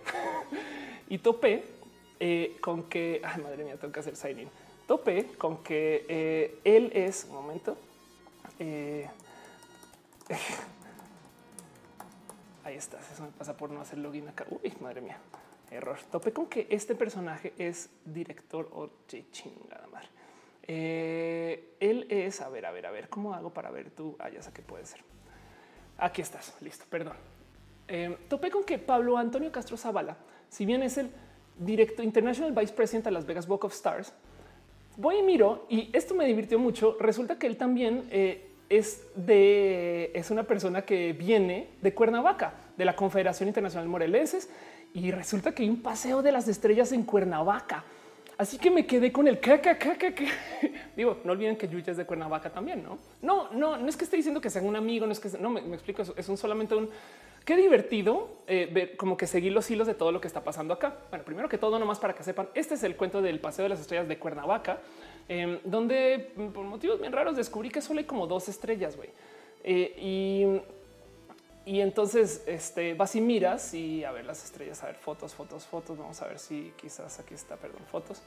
y 1.08 1.18
topé 1.18 1.79
eh, 2.22 2.58
con 2.60 2.82
que, 2.82 3.22
ay, 3.24 3.40
madre 3.40 3.64
mía, 3.64 3.78
tengo 3.78 3.94
que 3.94 4.00
hacer 4.00 4.14
signing. 4.14 4.50
Tope 4.86 5.24
con 5.38 5.62
que 5.62 6.04
eh, 6.06 6.60
él 6.64 6.92
es 6.94 7.24
un 7.24 7.34
momento. 7.34 7.78
Eh, 8.58 9.08
ahí 12.64 12.76
está. 12.76 13.00
Eso 13.00 13.22
me 13.22 13.30
pasa 13.30 13.56
por 13.56 13.70
no 13.70 13.80
hacer 13.80 13.98
login 13.98 14.28
acá. 14.28 14.44
Uy, 14.50 14.74
madre 14.80 15.00
mía, 15.00 15.16
error. 15.70 15.98
Tope 16.10 16.30
con 16.30 16.46
que 16.46 16.66
este 16.68 16.94
personaje 16.94 17.54
es 17.56 17.88
director 18.04 18.68
o 18.72 18.90
chingada 19.06 19.86
madre. 19.86 20.08
él 20.68 22.06
es, 22.10 22.42
a 22.42 22.50
ver, 22.50 22.66
a 22.66 22.70
ver, 22.70 22.84
a 22.84 22.90
ver, 22.90 23.08
¿cómo 23.08 23.32
hago 23.32 23.48
para 23.48 23.70
ver 23.70 23.90
tú? 23.90 24.14
Ah, 24.18 24.28
ya 24.28 24.42
sé 24.42 24.52
que 24.52 24.60
puede 24.60 24.84
ser. 24.84 25.00
Aquí 25.96 26.20
estás, 26.20 26.54
listo, 26.60 26.84
perdón. 26.90 27.16
topé 28.28 28.50
con 28.50 28.64
que 28.64 28.78
Pablo 28.78 29.16
Antonio 29.16 29.50
Castro 29.50 29.78
Zavala, 29.78 30.18
si 30.50 30.66
bien 30.66 30.82
es 30.82 30.98
el 30.98 31.10
directo 31.60 32.02
International 32.02 32.52
Vice 32.52 32.72
President 32.72 33.06
a 33.06 33.10
Las 33.10 33.26
Vegas 33.26 33.48
Walk 33.48 33.64
of 33.64 33.72
Stars. 33.72 34.12
Voy 34.96 35.18
y 35.18 35.22
miro 35.22 35.66
y 35.68 35.88
esto 35.92 36.14
me 36.14 36.26
divirtió 36.26 36.58
mucho. 36.58 36.96
Resulta 36.98 37.38
que 37.38 37.46
él 37.46 37.56
también 37.56 38.08
eh, 38.10 38.48
es 38.68 39.02
de 39.14 40.10
es 40.14 40.30
una 40.30 40.44
persona 40.44 40.82
que 40.82 41.12
viene 41.12 41.68
de 41.80 41.94
Cuernavaca, 41.94 42.54
de 42.76 42.84
la 42.84 42.96
Confederación 42.96 43.48
Internacional 43.48 43.88
Morelenses, 43.88 44.48
y 44.94 45.10
resulta 45.10 45.52
que 45.52 45.62
hay 45.62 45.68
un 45.68 45.82
paseo 45.82 46.22
de 46.22 46.32
las 46.32 46.48
estrellas 46.48 46.92
en 46.92 47.04
Cuernavaca. 47.04 47.84
Así 48.40 48.56
que 48.56 48.70
me 48.70 48.86
quedé 48.86 49.12
con 49.12 49.28
el 49.28 49.38
que, 49.38 49.60
digo, 50.96 51.18
no 51.24 51.32
olviden 51.32 51.56
que 51.56 51.68
Yuya 51.68 51.90
es 51.90 51.98
de 51.98 52.06
Cuernavaca 52.06 52.50
también, 52.50 52.82
no? 52.82 52.98
No, 53.20 53.52
no, 53.52 53.76
no 53.76 53.86
es 53.86 53.98
que 53.98 54.04
esté 54.04 54.16
diciendo 54.16 54.40
que 54.40 54.48
sea 54.48 54.62
un 54.62 54.76
amigo, 54.76 55.04
no 55.04 55.12
es 55.12 55.20
que 55.20 55.28
no 55.38 55.50
me, 55.50 55.60
explico. 55.74 56.02
Es 56.16 56.26
un 56.26 56.38
solamente 56.38 56.74
un 56.74 56.88
Qué 57.50 57.56
divertido 57.56 58.28
eh, 58.46 58.70
ver 58.72 58.96
como 58.96 59.16
que 59.16 59.26
seguir 59.26 59.50
los 59.50 59.68
hilos 59.72 59.88
de 59.88 59.94
todo 59.94 60.12
lo 60.12 60.20
que 60.20 60.28
está 60.28 60.44
pasando 60.44 60.72
acá. 60.72 60.98
Bueno, 61.08 61.24
primero 61.24 61.48
que 61.48 61.58
todo, 61.58 61.80
nomás 61.80 61.98
para 61.98 62.14
que 62.14 62.22
sepan, 62.22 62.48
este 62.54 62.74
es 62.74 62.84
el 62.84 62.94
cuento 62.94 63.20
del 63.20 63.40
Paseo 63.40 63.64
de 63.64 63.70
las 63.70 63.80
Estrellas 63.80 64.06
de 64.06 64.20
Cuernavaca, 64.20 64.78
em, 65.28 65.58
donde 65.64 66.30
mm, 66.36 66.50
por 66.50 66.64
motivos 66.64 67.00
bien 67.00 67.12
raros 67.12 67.34
descubrí 67.34 67.68
que 67.68 67.80
solo 67.80 67.98
hay 67.98 68.04
como 68.04 68.28
dos 68.28 68.48
estrellas, 68.48 68.96
güey. 68.96 69.10
Eh, 69.64 70.62
y, 71.66 71.72
y 71.72 71.80
entonces 71.80 72.44
este, 72.46 72.94
vas 72.94 73.16
y 73.16 73.20
miras 73.20 73.74
y 73.74 74.04
a 74.04 74.12
ver 74.12 74.26
las 74.26 74.44
estrellas, 74.44 74.84
a 74.84 74.86
ver 74.86 74.94
fotos, 74.94 75.34
fotos, 75.34 75.66
fotos. 75.66 75.98
Vamos 75.98 76.22
a 76.22 76.28
ver 76.28 76.38
si 76.38 76.72
quizás 76.80 77.18
aquí 77.18 77.34
está, 77.34 77.56
perdón, 77.56 77.82
fotos. 77.90 78.22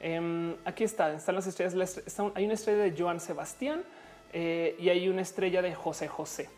Em, 0.00 0.56
aquí 0.64 0.82
está, 0.82 1.14
están 1.14 1.36
las 1.36 1.46
estrellas. 1.46 2.02
hay 2.34 2.44
una 2.44 2.54
estrella 2.54 2.82
de 2.82 3.00
Joan 3.00 3.20
Sebastián 3.20 3.84
eh, 4.32 4.74
y 4.80 4.88
hay 4.88 5.08
una 5.08 5.22
estrella 5.22 5.62
de 5.62 5.72
José 5.72 6.08
José. 6.08 6.48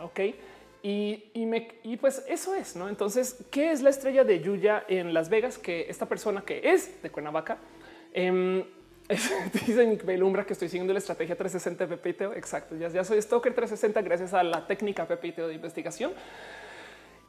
Ok. 0.00 0.20
Y, 0.82 1.96
pues 2.00 2.24
eso 2.28 2.54
es, 2.54 2.76
¿no? 2.76 2.88
Entonces, 2.88 3.36
¿qué 3.50 3.72
es 3.72 3.82
la 3.82 3.90
estrella 3.90 4.24
de 4.24 4.40
Yuya 4.40 4.84
en 4.88 5.12
Las 5.12 5.28
Vegas? 5.28 5.58
Que 5.58 5.86
esta 5.88 6.06
persona 6.06 6.42
que 6.42 6.60
es 6.62 7.02
de 7.02 7.10
Cuernavaca, 7.10 7.58
eh, 8.12 8.64
dice 9.52 9.86
Nick 9.86 10.04
Belumbra 10.04 10.44
que 10.44 10.52
estoy 10.52 10.68
siguiendo 10.68 10.92
la 10.92 10.98
estrategia 10.98 11.36
360 11.36 11.86
de 11.86 11.96
Pepiteo. 11.96 12.34
Exacto, 12.34 12.76
ya, 12.76 12.88
ya 12.88 13.04
soy 13.04 13.20
Stalker 13.20 13.54
360 13.54 14.02
gracias 14.02 14.34
a 14.34 14.42
la 14.42 14.66
técnica 14.66 15.06
Pepiteo 15.06 15.48
de 15.48 15.54
investigación. 15.54 16.12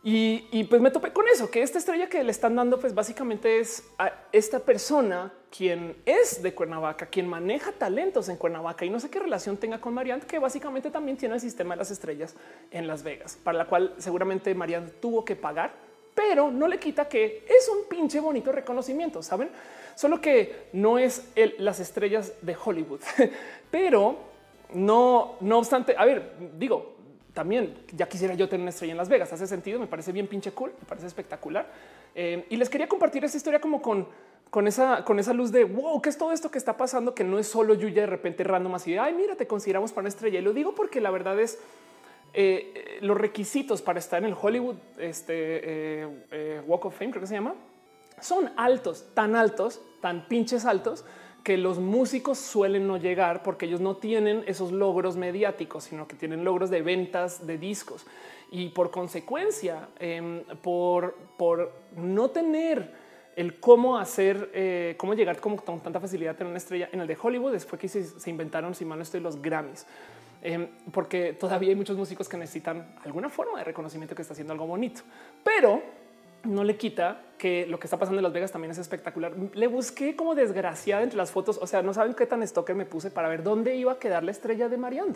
Y, 0.02 0.64
pues 0.66 0.82
me 0.82 0.92
topé 0.92 1.12
con 1.12 1.28
eso, 1.28 1.52
que 1.52 1.62
esta 1.62 1.78
estrella 1.78 2.08
que 2.08 2.24
le 2.24 2.32
están 2.32 2.56
dando, 2.56 2.80
pues 2.80 2.94
básicamente 2.94 3.60
es 3.60 3.84
a 3.98 4.14
esta 4.32 4.60
persona 4.60 5.34
quien 5.56 5.98
es 6.06 6.42
de 6.42 6.54
Cuernavaca, 6.54 7.08
quien 7.08 7.28
maneja 7.28 7.74
talentos 7.74 8.30
en 8.30 8.38
Cuernavaca 8.38 8.86
y 8.86 8.90
no 8.90 9.00
sé 9.00 9.10
qué 9.10 9.20
relación 9.20 9.58
tenga 9.58 9.82
con 9.82 9.94
Marianne, 9.94 10.24
que 10.26 10.40
básicamente 10.40 10.90
también 10.90 11.18
tiene 11.18 11.36
el 11.36 11.42
sistema 11.42 11.74
de 11.74 11.80
las 11.80 11.92
estrellas 11.92 12.36
en 12.72 12.88
Las 12.88 13.04
Vegas, 13.04 13.38
para 13.44 13.58
la 13.58 13.66
cual 13.68 13.94
seguramente 13.98 14.56
Marianne 14.56 14.90
tuvo 15.02 15.26
que 15.26 15.36
pagar, 15.36 15.74
pero 16.16 16.50
no 16.50 16.68
le 16.68 16.80
quita 16.80 17.10
que 17.10 17.46
es 17.48 17.68
un 17.68 17.90
pinche 17.90 18.22
bonito 18.22 18.54
reconocimiento, 18.54 19.22
saben? 19.22 19.50
Solo 19.96 20.22
que 20.22 20.70
no 20.72 20.98
es 20.98 21.30
las 21.58 21.82
estrellas 21.82 22.34
de 22.42 22.56
Hollywood, 22.56 23.02
pero 23.72 24.18
no, 24.74 25.36
no 25.42 25.58
obstante, 25.58 25.96
a 25.98 26.06
ver, 26.06 26.36
digo, 26.58 26.99
también 27.40 27.74
ya 27.96 28.10
quisiera 28.10 28.34
yo 28.34 28.50
tener 28.50 28.64
una 28.64 28.72
estrella 28.72 28.92
en 28.92 28.98
Las 28.98 29.08
Vegas. 29.08 29.32
Hace 29.32 29.48
sentido, 29.48 29.80
me 29.80 29.88
parece 29.88 30.12
bien 30.12 30.28
pinche 30.28 30.52
cool, 30.52 30.74
me 30.78 30.86
parece 30.86 31.08
espectacular. 31.08 31.72
Eh, 32.14 32.46
y 32.50 32.58
les 32.58 32.70
quería 32.70 32.90
compartir 32.90 33.24
esta 33.24 33.38
historia 33.38 33.62
como 33.62 33.82
con, 33.82 34.10
con 34.50 34.68
esa, 34.68 35.06
con 35.06 35.20
esa 35.20 35.32
luz 35.32 35.50
de 35.54 35.64
wow, 35.64 36.02
qué 36.02 36.10
es 36.10 36.18
todo 36.18 36.34
esto 36.34 36.52
que 36.52 36.58
está 36.58 36.76
pasando, 36.76 37.16
que 37.16 37.24
no 37.24 37.40
es 37.40 37.48
solo 37.48 37.76
Yuya 37.76 38.02
de 38.02 38.08
repente 38.08 38.44
random 38.44 38.76
así 38.76 38.92
de 38.92 39.00
ay, 39.00 39.14
mira, 39.14 39.38
te 39.38 39.48
consideramos 39.48 39.94
para 39.94 40.02
una 40.02 40.10
estrella. 40.10 40.40
Y 40.40 40.42
lo 40.42 40.52
digo 40.52 40.76
porque 40.76 41.00
la 41.00 41.12
verdad 41.12 41.40
es 41.40 41.60
eh, 42.34 42.98
los 43.00 43.18
requisitos 43.18 43.82
para 43.82 44.00
estar 44.00 44.22
en 44.22 44.26
el 44.26 44.36
Hollywood 44.38 44.76
este, 44.98 45.34
eh, 45.34 46.62
Walk 46.68 46.88
of 46.88 46.98
Fame, 46.98 47.12
creo 47.12 47.22
que 47.22 47.28
se 47.28 47.36
llama, 47.36 47.56
son 48.20 48.52
altos, 48.58 49.06
tan 49.14 49.38
altos, 49.38 49.80
tan 50.02 50.28
pinches 50.28 50.66
altos 50.66 51.06
que 51.44 51.58
los 51.58 51.80
músicos 51.80 52.38
suelen 52.38 52.88
no 52.88 52.98
llegar 52.98 53.44
porque 53.44 53.66
ellos 53.66 53.82
no 53.82 53.98
tienen 53.98 54.44
esos 54.48 54.72
logros 54.72 55.16
mediáticos, 55.16 55.86
sino 55.86 56.08
que 56.08 56.16
tienen 56.16 56.44
logros 56.44 56.70
de 56.70 56.82
ventas 56.82 57.46
de 57.46 57.58
discos. 57.58 58.06
Y 58.52 58.70
por 58.70 58.92
consecuencia, 58.92 59.90
em, 60.00 60.44
por, 60.62 61.16
por 61.38 61.72
no 61.96 62.30
tener 62.30 62.94
el 63.36 63.60
cómo 63.60 63.98
hacer, 63.98 64.50
eh, 64.54 64.96
cómo 64.98 65.14
llegar 65.14 65.40
como 65.40 65.56
con 65.58 65.80
tanta 65.80 66.00
facilidad 66.00 66.34
a 66.34 66.38
tener 66.38 66.50
una 66.50 66.58
estrella 66.58 66.90
en 66.92 67.00
el 67.00 67.08
de 67.08 67.18
Hollywood, 67.22 67.54
después 67.54 67.80
que 67.80 67.88
se, 67.88 68.30
inventaron, 68.30 68.76
si 68.76 68.86
mal 68.86 68.98
no 68.98 69.04
estoy, 69.04 69.22
los 69.22 69.42
Grammys. 69.42 69.86
Em, 70.42 70.68
porque 70.92 71.34
todavía 71.34 71.70
hay 71.70 71.76
muchos 71.76 71.98
músicos 71.98 72.28
que 72.28 72.38
necesitan 72.38 72.96
alguna 73.04 73.30
forma 73.30 73.60
de 73.60 73.66
reconocimiento 73.66 74.16
que 74.16 74.24
está 74.24 74.34
haciendo 74.34 74.54
algo 74.54 74.68
bonito. 74.68 75.02
Pero 75.44 75.82
no 76.44 76.64
le 76.64 76.78
quita 76.78 77.22
que 77.40 77.66
lo 77.66 77.80
que 77.80 77.88
está 77.88 77.98
pasando 77.98 78.20
en 78.20 78.24
Las 78.24 78.34
Vegas 78.34 78.52
también 78.52 78.72
es 78.72 78.78
espectacular. 78.78 79.34
Le 79.54 79.68
busqué 79.68 80.16
como 80.16 80.36
desgraciada 80.36 81.02
entre 81.02 81.18
las 81.18 81.32
fotos. 81.32 81.58
O 81.62 81.66
sea, 81.66 81.82
no 81.82 81.94
saben 81.94 82.14
qué 82.14 82.26
tan 82.26 82.46
stalker 82.46 82.76
me 82.76 82.86
puse 82.86 83.10
para 83.10 83.30
ver 83.30 83.44
dónde 83.44 83.76
iba 83.76 83.94
a 83.94 84.00
quedar 84.00 84.24
la 84.24 84.32
estrella 84.32 84.68
de 84.68 84.78
Marianne. 84.78 85.14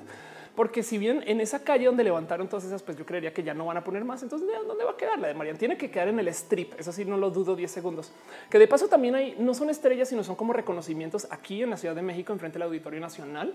Porque 0.56 0.84
si 0.84 0.98
bien 0.98 1.24
en 1.28 1.41
esa 1.41 1.64
calle 1.64 1.86
donde 1.86 2.04
levantaron 2.04 2.48
todas 2.48 2.64
esas, 2.64 2.82
pues 2.82 2.98
yo 2.98 3.06
creería 3.06 3.34
que 3.34 3.44
ya 3.44 3.54
no 3.54 3.66
van 3.66 3.78
a 3.78 3.84
poner 3.84 4.06
más. 4.06 4.24
Entonces, 4.24 4.48
¿dónde 4.66 4.86
va 4.86 4.91
a 4.91 4.98
quedar 4.98 5.20
la 5.20 5.28
de 5.28 5.34
Marianne? 5.34 5.60
Tiene 5.60 5.78
que 5.78 5.91
quedar 5.91 6.08
en 6.08 6.20
el 6.20 6.28
strip. 6.30 6.80
Eso 6.80 6.94
sí, 6.94 7.04
no 7.04 7.18
lo 7.18 7.30
dudo 7.30 7.56
10 7.56 7.70
segundos. 7.70 8.12
Que 8.50 8.58
de 8.58 8.68
paso 8.68 8.88
también 8.88 9.16
hay, 9.16 9.36
no 9.38 9.54
son 9.54 9.70
estrellas, 9.70 10.08
sino 10.08 10.24
son 10.24 10.36
como 10.36 10.54
reconocimientos 10.54 11.28
aquí 11.30 11.62
en 11.62 11.72
la 11.72 11.78
Ciudad 11.78 11.95
de 11.95 12.04
México, 12.04 12.32
enfrente 12.32 12.58
del 12.58 12.64
Auditorio 12.64 13.02
Nacional 13.02 13.54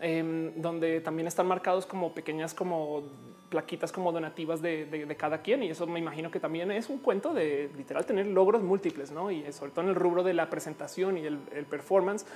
em, 0.00 0.52
donde 0.60 1.00
también 1.00 1.26
están 1.26 1.46
marcados 1.46 1.86
como 1.86 2.12
pequeñas 2.12 2.54
como 2.54 3.04
plaquitas 3.48 3.92
como 3.92 4.12
donativas 4.12 4.60
de, 4.62 5.16
cada 5.18 5.42
quien. 5.42 5.62
Y 5.62 5.70
eso 5.70 5.86
me 5.86 5.98
imagino 5.98 6.30
que 6.30 6.40
también 6.40 6.70
es 6.70 6.88
un 6.88 6.98
cuento 6.98 7.34
de 7.34 7.70
literal 7.76 8.04
tener 8.06 8.26
logros 8.26 8.62
múltiples, 8.62 9.10
¿no? 9.10 9.30
Y 9.30 9.50
sobre 9.52 9.72
todo 9.72 9.82
en 9.82 9.88
el 9.88 9.94
rubro 9.94 10.22
de 10.22 10.34
la 10.34 10.50
presentación 10.50 11.18
y 11.18 11.26
el, 11.26 11.38
performance. 11.68 12.26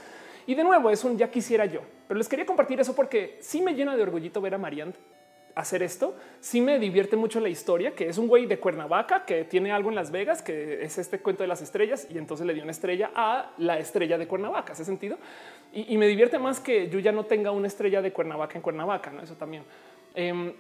Y 0.46 0.54
de 0.54 0.64
nuevo, 0.64 0.90
es 0.90 1.04
un 1.04 1.16
ya 1.16 1.30
quisiera 1.30 1.66
yo. 1.66 1.80
Pero 2.08 2.18
les 2.18 2.28
quería 2.28 2.46
compartir 2.46 2.80
eso 2.80 2.94
porque 2.96 3.38
sí 3.40 3.62
me 3.62 3.74
llena 3.74 3.96
de 3.96 4.02
orgullito 4.02 4.40
ver 4.40 4.54
a 4.54 4.58
Marianne 4.58 4.94
hacer 5.54 5.82
esto. 5.82 6.14
Sí 6.40 6.60
me 6.60 6.78
divierte 6.78 7.16
mucho 7.16 7.40
la 7.40 7.48
historia, 7.48 7.94
que 7.94 8.08
es 8.08 8.18
un 8.18 8.28
güey 8.28 8.46
de 8.46 8.58
Cuernavaca 8.58 9.24
que 9.24 9.44
tiene 9.44 9.72
algo 9.72 9.88
en 9.88 9.94
Las 9.94 10.10
Vegas, 10.10 10.42
que 10.42 10.82
es 10.84 10.98
este 10.98 11.18
cuento 11.20 11.42
de 11.42 11.48
las 11.48 11.62
estrellas, 11.62 12.06
y 12.10 12.18
entonces 12.18 12.46
le 12.46 12.54
dio 12.54 12.62
una 12.62 12.72
estrella 12.72 13.10
a 13.14 13.52
la 13.58 13.78
estrella 13.78 14.18
de 14.18 14.26
Cuernavaca. 14.26 14.72
¿Hace 14.72 14.84
sentido? 14.84 15.18
Y, 15.72 15.96
me 15.96 16.06
divierte 16.06 16.38
más 16.38 16.60
que 16.60 16.88
yo 16.88 16.98
ya 16.98 17.12
no 17.12 17.24
tenga 17.24 17.50
una 17.50 17.66
estrella 17.66 18.02
de 18.02 18.12
Cuernavaca 18.12 18.56
en 18.56 18.62
Cuernavaca, 18.62 19.10
¿no? 19.10 19.22
Eso 19.22 19.36
también. 19.36 19.64
Em, 20.14 20.52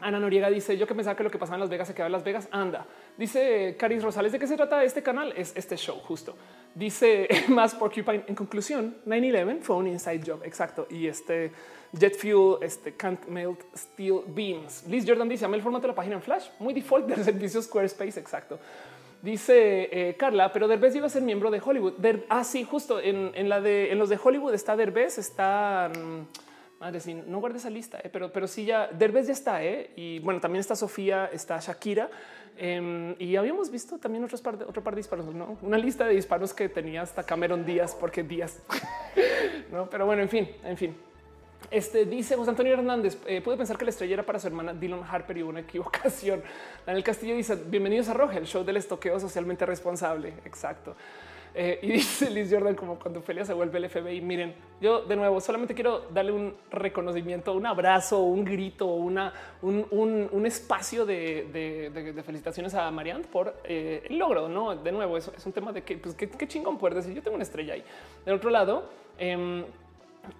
Ana 0.00 0.18
Noriega 0.18 0.50
dice 0.50 0.76
yo 0.76 0.86
que 0.86 0.94
pensaba 0.94 1.16
que 1.16 1.22
lo 1.22 1.30
que 1.30 1.38
pasaba 1.38 1.56
en 1.56 1.60
Las 1.60 1.70
Vegas 1.70 1.88
se 1.88 1.94
quedaba 1.94 2.06
en 2.06 2.12
Las 2.12 2.24
Vegas. 2.24 2.48
Anda. 2.50 2.86
Dice 3.16 3.76
Caris 3.78 4.02
Rosales 4.02 4.32
de 4.32 4.38
qué 4.38 4.46
se 4.46 4.56
trata 4.56 4.82
este 4.84 5.02
canal. 5.02 5.32
Es 5.36 5.54
este 5.56 5.76
show 5.76 5.98
justo. 6.00 6.34
Dice 6.74 7.28
más 7.48 7.74
Porcupine. 7.74 8.24
En 8.26 8.34
conclusión, 8.34 8.96
9-11 9.06 9.60
fue 9.60 9.76
un 9.76 9.86
inside 9.86 10.22
job. 10.26 10.42
Exacto. 10.44 10.86
Y 10.90 11.06
este 11.06 11.52
jet 11.92 12.16
fuel, 12.16 12.58
este 12.62 12.94
can't 12.94 13.26
melt 13.26 13.60
steel 13.76 14.22
beams. 14.26 14.84
Liz 14.88 15.04
Jordan 15.06 15.28
dice 15.28 15.44
amé 15.44 15.56
el 15.56 15.62
formato 15.62 15.82
de 15.82 15.88
la 15.88 15.94
página 15.94 16.16
en 16.16 16.22
Flash. 16.22 16.48
Muy 16.58 16.74
default 16.74 17.06
del 17.06 17.24
servicio 17.24 17.62
Squarespace. 17.62 18.18
Exacto. 18.18 18.58
Dice 19.22 19.88
eh, 19.90 20.16
Carla, 20.18 20.52
pero 20.52 20.68
Derbez 20.68 20.94
iba 20.96 21.06
a 21.06 21.08
ser 21.08 21.22
miembro 21.22 21.50
de 21.50 21.58
Hollywood. 21.64 21.94
ah, 22.28 22.44
sí, 22.44 22.62
justo 22.62 23.00
en, 23.00 23.48
la 23.48 23.60
de 23.62 23.90
en 23.90 23.98
los 23.98 24.10
de 24.10 24.18
Hollywood 24.22 24.52
está 24.52 24.76
Derbez, 24.76 25.16
está. 25.16 25.90
Madre, 26.78 27.00
sí, 27.00 27.14
no 27.14 27.40
guarde 27.40 27.56
esa 27.56 27.70
lista, 27.70 27.98
eh, 28.04 28.10
pero, 28.12 28.30
pero 28.30 28.46
sí 28.46 28.66
ya 28.66 28.88
Derbez 28.88 29.28
ya 29.28 29.32
está. 29.32 29.64
Eh, 29.64 29.92
y 29.96 30.18
bueno, 30.18 30.40
también 30.40 30.60
está 30.60 30.76
Sofía, 30.76 31.30
está 31.32 31.58
Shakira. 31.58 32.10
Em, 32.56 33.16
y 33.18 33.34
habíamos 33.36 33.70
visto 33.70 33.98
también 33.98 34.22
otros 34.22 34.40
par 34.40 34.58
de, 34.58 34.64
otro 34.64 34.82
par 34.82 34.94
de 34.94 35.00
disparos, 35.00 35.34
¿no? 35.34 35.58
una 35.62 35.76
lista 35.76 36.06
de 36.06 36.14
disparos 36.14 36.54
que 36.54 36.68
tenía 36.68 37.02
hasta 37.02 37.24
Cameron 37.24 37.64
Díaz, 37.64 37.96
porque 37.98 38.22
Díaz. 38.22 38.62
no, 39.72 39.90
pero 39.90 40.06
bueno, 40.06 40.22
en 40.22 40.28
fin, 40.28 40.48
en 40.62 40.76
fin. 40.76 40.96
Este 41.70 42.04
dice 42.04 42.36
José 42.36 42.50
Antonio 42.50 42.74
Hernández. 42.74 43.18
Eh, 43.26 43.40
puede 43.40 43.56
pensar 43.56 43.76
que 43.76 43.84
la 43.84 43.90
estrella 43.90 44.14
era 44.14 44.22
para 44.22 44.38
su 44.38 44.46
hermana 44.46 44.72
Dylan 44.72 45.02
Harper 45.02 45.38
y 45.38 45.42
una 45.42 45.60
equivocación. 45.60 46.42
Daniel 46.86 47.02
Castillo 47.02 47.34
dice: 47.34 47.56
Bienvenidos 47.56 48.08
a 48.08 48.14
Roja, 48.14 48.38
el 48.38 48.46
show 48.46 48.64
del 48.64 48.76
estoqueo 48.76 49.18
socialmente 49.18 49.66
responsable. 49.66 50.34
Exacto. 50.44 50.94
Eh, 51.54 51.78
y 51.82 51.86
dice 51.92 52.28
Liz 52.30 52.50
Jordan, 52.50 52.74
como 52.74 52.98
cuando 52.98 53.20
Ophelia 53.20 53.44
se 53.44 53.54
vuelve 53.54 53.78
el 53.78 53.88
FBI. 53.88 54.20
Miren, 54.20 54.54
yo 54.80 55.02
de 55.02 55.16
nuevo 55.16 55.40
solamente 55.40 55.74
quiero 55.74 56.06
darle 56.10 56.32
un 56.32 56.54
reconocimiento, 56.70 57.52
un 57.52 57.66
abrazo, 57.66 58.22
un 58.22 58.44
grito, 58.44 58.86
una, 58.86 59.32
un, 59.62 60.44
espacio 60.44 61.06
de, 61.06 62.22
felicitaciones 62.24 62.74
a 62.74 62.90
Marianne 62.90 63.24
por 63.30 63.54
eh, 63.64 64.02
el 64.08 64.18
logro. 64.18 64.48
No, 64.48 64.74
de 64.74 64.92
nuevo, 64.92 65.16
eso 65.16 65.32
es 65.36 65.46
un 65.46 65.52
tema 65.52 65.72
de 65.72 65.82
que, 65.82 65.96
pues, 65.96 66.14
qué, 66.14 66.48
chingón 66.48 66.76
poder 66.76 66.96
decir. 66.96 67.14
Yo 67.14 67.22
tengo 67.22 67.36
una 67.36 67.44
estrella 67.44 67.74
ahí. 67.74 67.84
Del 68.24 68.34
otro 68.34 68.50
lado, 68.50 68.90
em, 69.16 69.64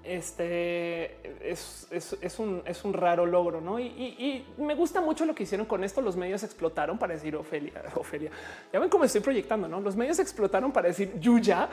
este 0.02 1.50
es, 1.50 2.38
un, 2.38 2.92
raro 2.92 3.26
logro, 3.26 3.60
¿no? 3.60 3.78
Y, 3.80 4.44
me 4.58 4.74
gusta 4.74 5.00
mucho 5.00 5.24
lo 5.24 5.34
que 5.34 5.44
hicieron 5.44 5.66
con 5.66 5.84
esto. 5.84 6.00
Los 6.00 6.16
medios 6.16 6.42
explotaron 6.42 6.98
para 6.98 7.14
decir 7.14 7.36
Ofelia, 7.36 7.82
Ofelia. 7.96 8.30
Ya 8.72 8.78
ven 8.78 8.88
cómo 8.88 9.04
estoy 9.04 9.20
proyectando, 9.20 9.68
¿no? 9.68 9.80
Los 9.80 9.96
medios 9.96 10.18
explotaron 10.18 10.72
para 10.72 10.88
decir 10.88 11.18
Yuya 11.18 11.68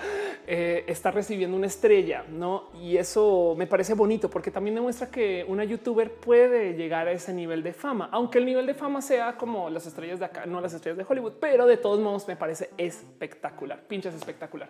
eh, 0.48 0.86
está 0.88 1.12
recibiendo 1.12 1.58
una 1.58 1.68
estrella, 1.68 2.26
¿no? 2.30 2.70
Y 2.82 2.98
eso 2.98 3.56
me 3.58 3.68
parece 3.68 3.94
bonito 3.94 4.30
porque 4.30 4.52
también 4.52 4.76
demuestra 4.76 5.10
que 5.10 5.46
una 5.48 5.64
youtuber 5.64 6.12
puede 6.12 6.74
llegar 6.74 7.08
a 7.08 7.12
ese 7.12 7.34
nivel 7.34 7.64
de 7.64 7.74
fama, 7.74 8.10
aunque 8.12 8.38
el 8.38 8.46
nivel 8.46 8.66
de 8.66 8.74
fama 8.74 9.02
sea 9.02 9.38
como 9.38 9.70
las 9.70 9.86
estrellas 9.86 10.20
de 10.20 10.26
acá, 10.26 10.46
no 10.46 10.62
las 10.62 10.74
estrellas 10.74 10.98
de 10.98 11.06
Hollywood, 11.08 11.34
pero 11.40 11.66
de 11.66 11.78
todos 11.78 12.00
modos 12.00 12.28
me 12.28 12.36
parece 12.36 12.70
espectacular, 12.78 13.82
pinches 13.88 14.14
espectacular. 14.16 14.70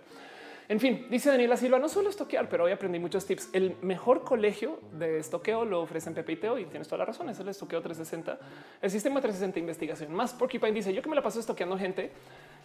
En 0.72 0.80
fin, 0.80 1.06
dice 1.10 1.30
Daniela 1.30 1.58
Silva, 1.58 1.80
no 1.80 1.90
suelo 1.90 2.10
estoquear, 2.10 2.48
pero 2.48 2.64
hoy 2.64 2.72
aprendí 2.72 2.98
muchos 2.98 3.26
tips. 3.26 3.50
El 3.52 3.76
mejor 3.82 4.24
colegio 4.24 4.80
de 4.94 5.20
estoqueo 5.20 5.66
lo 5.66 5.82
ofrecen 5.82 6.14
Pepe 6.14 6.40
y 6.62 6.64
tienes 6.68 6.88
toda 6.88 7.00
la 7.00 7.04
razón. 7.04 7.28
Es 7.28 7.38
el 7.42 7.50
estoqueo 7.50 7.82
360, 7.82 8.40
el 8.82 8.90
sistema 8.90 9.20
360 9.20 9.56
de 9.56 9.60
investigación. 9.60 10.14
Más 10.14 10.32
Porcupine 10.32 10.72
dice 10.72 10.94
yo 10.94 11.02
que 11.02 11.10
me 11.10 11.16
la 11.18 11.22
paso 11.22 11.42
estoqueando 11.42 11.78
gente 11.78 12.12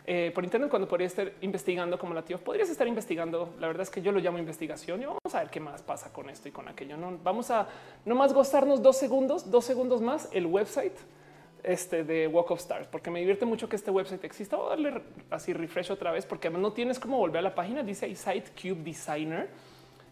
eh, 0.07 0.31
por 0.33 0.45
internet 0.45 0.71
cuando 0.71 0.87
podría 0.87 1.09
estar 1.09 1.33
investigando 1.41 1.99
como 1.99 2.15
la 2.15 2.25
tío. 2.25 2.39
Podrías 2.39 2.71
estar 2.71 2.87
investigando. 2.87 3.57
La 3.59 3.67
verdad 3.67 3.83
es 3.83 3.91
que 3.91 4.01
yo 4.01 4.13
lo 4.13 4.21
llamo 4.21 4.39
investigación 4.39 5.03
y 5.03 5.07
vamos 5.07 5.35
a 5.35 5.41
ver 5.41 5.51
qué 5.51 5.59
más 5.59 5.83
pasa 5.83 6.13
con 6.13 6.31
esto 6.31 6.49
y 6.49 6.53
con 6.53 6.69
aquello. 6.69 6.97
No 6.97 7.19
vamos 7.25 7.51
a 7.51 7.67
no 8.05 8.15
más 8.15 8.33
gozarnos 8.33 8.85
dos 8.85 8.97
segundos, 8.97 9.51
dos 9.51 9.65
segundos 9.65 10.01
más 10.01 10.29
el 10.31 10.47
website 10.47 10.95
este 11.67 12.05
de 12.05 12.29
Walk 12.29 12.53
of 12.53 12.61
Stars, 12.61 12.87
porque 12.87 13.11
me 13.11 13.19
divierte 13.19 13.45
mucho 13.45 13.69
que 13.69 13.77
este 13.77 13.91
website 13.91 14.23
exista. 14.25 14.57
Voy 14.57 14.67
a 14.67 14.71
darle 14.71 15.03
así 15.31 15.53
refresh 15.53 15.91
otra 15.91 16.13
vez, 16.13 16.25
porque 16.25 16.49
no 16.49 16.73
tienes 16.73 17.01
como 17.01 17.19
volver 17.19 17.41
a 17.41 17.43
la 17.43 17.55
página. 17.55 17.83
Dice 17.83 18.15
Site 18.15 18.51
Cube 18.61 18.83
Designer 18.85 19.49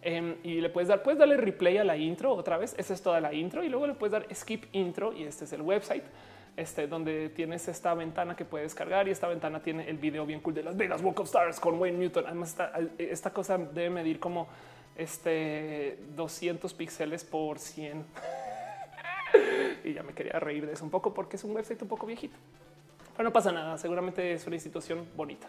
em, 0.03 0.35
y 0.43 0.61
le 0.61 0.69
puedes 0.69 0.89
dar, 0.89 1.03
puedes 1.03 1.19
darle 1.19 1.37
replay 1.37 1.79
a 1.79 1.85
la 1.85 1.97
intro 1.97 2.33
otra 2.33 2.59
vez. 2.59 2.75
Esa 2.77 2.93
es 2.93 3.01
toda 3.01 3.21
la 3.21 3.33
intro 3.33 3.63
y 3.63 3.69
luego 3.69 3.87
le 3.87 3.95
puedes 3.95 4.13
dar 4.13 4.27
skip 4.35 4.65
intro 4.73 5.13
y 5.13 5.23
este 5.23 5.45
es 5.45 5.53
el 5.53 5.63
website. 5.63 6.05
Este 6.57 6.87
donde 6.89 7.31
tienes 7.31 7.67
esta 7.69 7.95
ventana 7.95 8.35
que 8.35 8.45
puedes 8.45 8.75
cargar 8.75 9.07
y 9.07 9.13
esta 9.13 9.29
ventana 9.29 9.63
tiene 9.63 9.89
el 9.89 9.99
video 9.99 10.27
bien 10.27 10.41
cool 10.41 10.55
de 10.55 10.63
Las 10.63 10.77
Vegas 10.77 11.03
Walk 11.03 11.21
of 11.21 11.27
Stars 11.27 11.61
con 11.61 11.81
Wayne 11.81 11.99
Newton. 11.99 12.25
Además, 12.27 12.57
esta, 12.99 13.31
cosa 13.31 13.59
debe 13.59 13.91
medir 13.91 14.19
como 14.19 14.49
este 14.97 15.99
200 16.17 16.75
píxeles 16.75 17.25
por 17.25 17.59
100. 17.59 18.05
Y 19.85 19.95
ya 19.95 20.03
me 20.03 20.13
quería 20.13 20.39
reír 20.41 20.67
de 20.67 20.73
eso 20.73 20.85
un 20.85 20.91
poco 20.91 21.15
porque 21.15 21.37
es 21.37 21.45
un 21.45 21.55
website 21.55 21.81
un 21.83 21.89
poco 21.89 22.07
viejito. 22.07 22.37
Pero 23.17 23.29
no 23.29 23.33
pasa 23.33 23.53
nada, 23.53 23.79
seguramente 23.79 24.33
es 24.33 24.47
una 24.47 24.57
institución 24.57 25.07
bonita. 25.17 25.49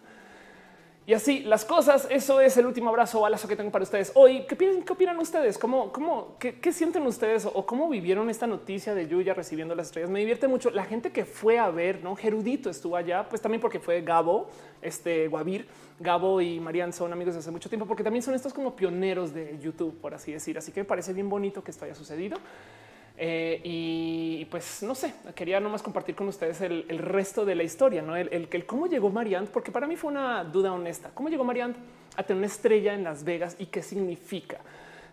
Y 1.07 1.14
así 1.14 1.41
las 1.41 1.66
cosas, 1.66 2.07
eso 2.10 2.41
es 2.41 2.57
el 2.57 2.66
último 2.66 2.90
abrazo 2.90 3.22
balazo 3.22 3.48
que 3.48 3.56
tengo 3.56 3.70
para 3.70 3.84
ustedes 3.84 4.12
hoy. 4.16 4.44
¿Qué, 4.48 4.57
qué 4.57 4.94
opinan 4.94 5.18
ustedes? 5.20 5.60
¿Cómo, 5.60 5.91
cómo, 5.91 6.36
qué, 6.40 6.74
sienten 6.74 7.06
ustedes 7.06 7.45
o 7.45 7.64
cómo 7.64 7.88
vivieron 7.90 8.28
esta 8.32 8.48
noticia 8.48 8.95
de 8.95 9.07
Yuya 9.07 9.36
recibiendo 9.36 9.76
las 9.76 9.88
estrellas? 9.88 10.10
Me 10.10 10.20
divierte 10.20 10.48
mucho 10.48 10.72
la 10.72 10.84
gente 10.84 11.12
que 11.12 11.24
fue 11.24 11.60
a 11.60 11.70
ver, 11.70 12.03
¿no? 12.03 12.16
Gerudito 12.16 12.72
estuvo 12.72 12.95
allá, 12.95 13.30
pues 13.30 13.40
también 13.40 13.62
porque 13.62 13.80
fue 13.80 14.02
Gabo, 14.02 14.49
este 14.82 15.28
Guavir, 15.28 15.68
Gabo 15.99 16.41
y 16.41 16.60
Marian 16.60 16.91
son 16.91 17.14
amigos 17.14 17.36
de 17.36 17.41
hace 17.41 17.52
mucho 17.52 17.70
tiempo, 17.70 17.86
porque 17.86 18.03
también 18.03 18.24
son 18.24 18.34
estos 18.34 18.52
como 18.52 18.76
pioneros 18.76 19.32
de 19.32 19.60
YouTube, 19.62 19.95
por 20.02 20.16
así 20.16 20.32
decir. 20.32 20.57
Así 20.57 20.72
que 20.72 20.80
me 20.80 20.86
parece 20.86 21.14
bien 21.14 21.30
bonito 21.30 21.64
que 21.64 21.70
esto 21.70 21.86
haya 21.86 21.94
sucedido. 21.94 22.40
Eh, 23.18 23.62
y 23.64 24.46
pues 24.46 24.84
no 24.84 24.94
sé, 24.94 25.14
quería 25.36 25.60
nomás 25.60 25.82
compartir 25.82 26.16
con 26.16 26.28
ustedes 26.28 26.60
el, 26.62 26.86
resto 27.00 27.46
de 27.46 27.56
la 27.56 27.64
historia, 27.64 28.02
no 28.02 28.16
el, 28.16 28.30
el, 28.32 28.66
cómo 28.66 28.88
llegó 28.88 29.10
Marianne, 29.10 29.48
porque 29.52 29.72
para 29.72 29.88
mí 29.88 29.96
fue 29.96 30.12
una 30.12 30.44
duda 30.44 30.74
honesta. 30.74 31.12
¿Cómo 31.14 31.30
llegó 31.30 31.44
Marianne 31.44 31.76
a 32.18 32.24
tener 32.24 32.40
una 32.40 32.48
estrella 32.48 32.94
en 32.94 33.04
Las 33.04 33.24
Vegas 33.24 33.56
y 33.58 33.68
qué 33.68 33.82
significa? 33.82 34.60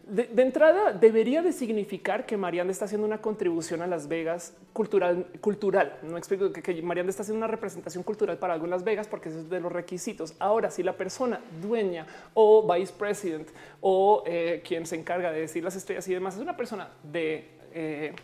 De, 0.07 0.29
entrada, 0.43 0.93
debería 0.93 1.43
de 1.43 1.53
significar 1.53 2.27
que 2.27 2.37
Marianne 2.37 2.73
está 2.73 2.87
haciendo 2.87 3.07
una 3.07 3.19
contribución 3.19 3.83
a 3.83 3.87
Las 3.87 4.09
Vegas 4.09 4.53
cultural. 4.73 5.27
cultural. 5.41 5.97
No 6.03 6.19
explico 6.19 6.53
que, 6.53 6.61
que 6.61 6.83
Marianne 6.83 7.11
está 7.11 7.23
haciendo 7.23 7.39
una 7.39 7.47
representación 7.47 8.03
cultural 8.03 8.37
para 8.37 8.55
algo 8.55 8.65
en 8.65 8.73
Las 8.73 8.83
Vegas 8.83 9.07
porque 9.07 9.29
es 9.29 9.49
de 9.49 9.61
los 9.61 9.71
requisitos. 9.71 10.35
Ahora, 10.41 10.73
si 10.73 10.83
la 10.83 10.97
persona 10.97 11.41
dueña 11.63 12.07
o 12.35 12.69
vice 12.75 12.93
president 12.99 13.49
o 13.81 14.25
eh, 14.27 14.61
quien 14.67 14.87
se 14.87 14.97
encarga 14.97 15.31
de 15.31 15.41
decir 15.41 15.63
las 15.63 15.77
estrellas 15.77 16.09
y 16.09 16.15
demás 16.15 16.35
es 16.35 16.41
una 16.41 16.57
persona 16.57 16.89
de 17.05 17.62
eh, 17.75 18.15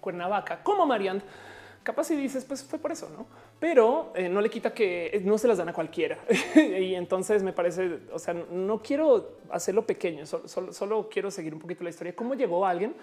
Cuernavaca 0.00 0.62
como 0.62 0.86
Marianne, 0.86 1.22
capaz 1.82 2.04
si 2.04 2.16
dices, 2.16 2.44
pues 2.44 2.62
fue 2.62 2.78
por 2.78 2.92
eso, 2.92 3.08
no? 3.16 3.26
Pero 3.58 4.12
eh, 4.14 4.28
no 4.28 4.40
le 4.40 4.48
quita 4.48 4.72
que 4.72 5.20
no 5.24 5.36
se 5.38 5.48
las 5.48 5.58
dan 5.58 5.68
a 5.68 5.72
cualquiera. 5.72 6.18
y 6.54 6.94
entonces 6.94 7.42
me 7.42 7.52
parece, 7.52 7.98
o 8.12 8.18
sea, 8.18 8.34
no 8.34 8.80
quiero 8.82 9.38
hacerlo 9.50 9.86
pequeño, 9.86 10.24
solo, 10.26 11.08
quiero 11.10 11.30
seguir 11.30 11.52
un 11.54 11.60
poquito 11.60 11.84
la 11.84 11.90
historia. 11.90 12.14
¿Cómo 12.14 12.34
llegó 12.34 12.64
alguien? 12.66 12.94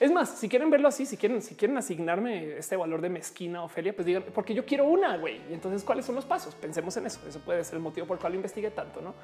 Es 0.00 0.12
más, 0.12 0.30
si 0.38 0.48
quieren 0.48 0.70
verlo 0.70 0.86
así, 0.86 1.04
si 1.04 1.16
quieren, 1.16 1.42
si 1.42 1.56
quieren 1.56 1.76
asignarme 1.76 2.56
este 2.56 2.76
valor 2.76 3.00
de 3.00 3.08
mezquina 3.08 3.64
Ofelia, 3.64 3.92
pues 3.94 4.06
digan, 4.06 4.24
porque 4.32 4.54
yo 4.54 4.64
quiero 4.64 4.86
una, 4.86 5.16
güey. 5.16 5.40
Y 5.50 5.54
entonces, 5.54 5.82
¿cuáles 5.82 6.06
son 6.06 6.14
los 6.14 6.24
pasos? 6.24 6.54
Pensemos 6.54 6.96
en 6.96 7.06
eso. 7.06 7.20
Eso 7.28 7.40
puede 7.40 7.64
ser 7.64 7.74
el 7.74 7.80
motivo 7.80 8.06
por 8.06 8.16
el 8.16 8.20
cual 8.20 8.34
investigue 8.36 8.70
tanto, 8.70 9.00
¿no? 9.00 9.14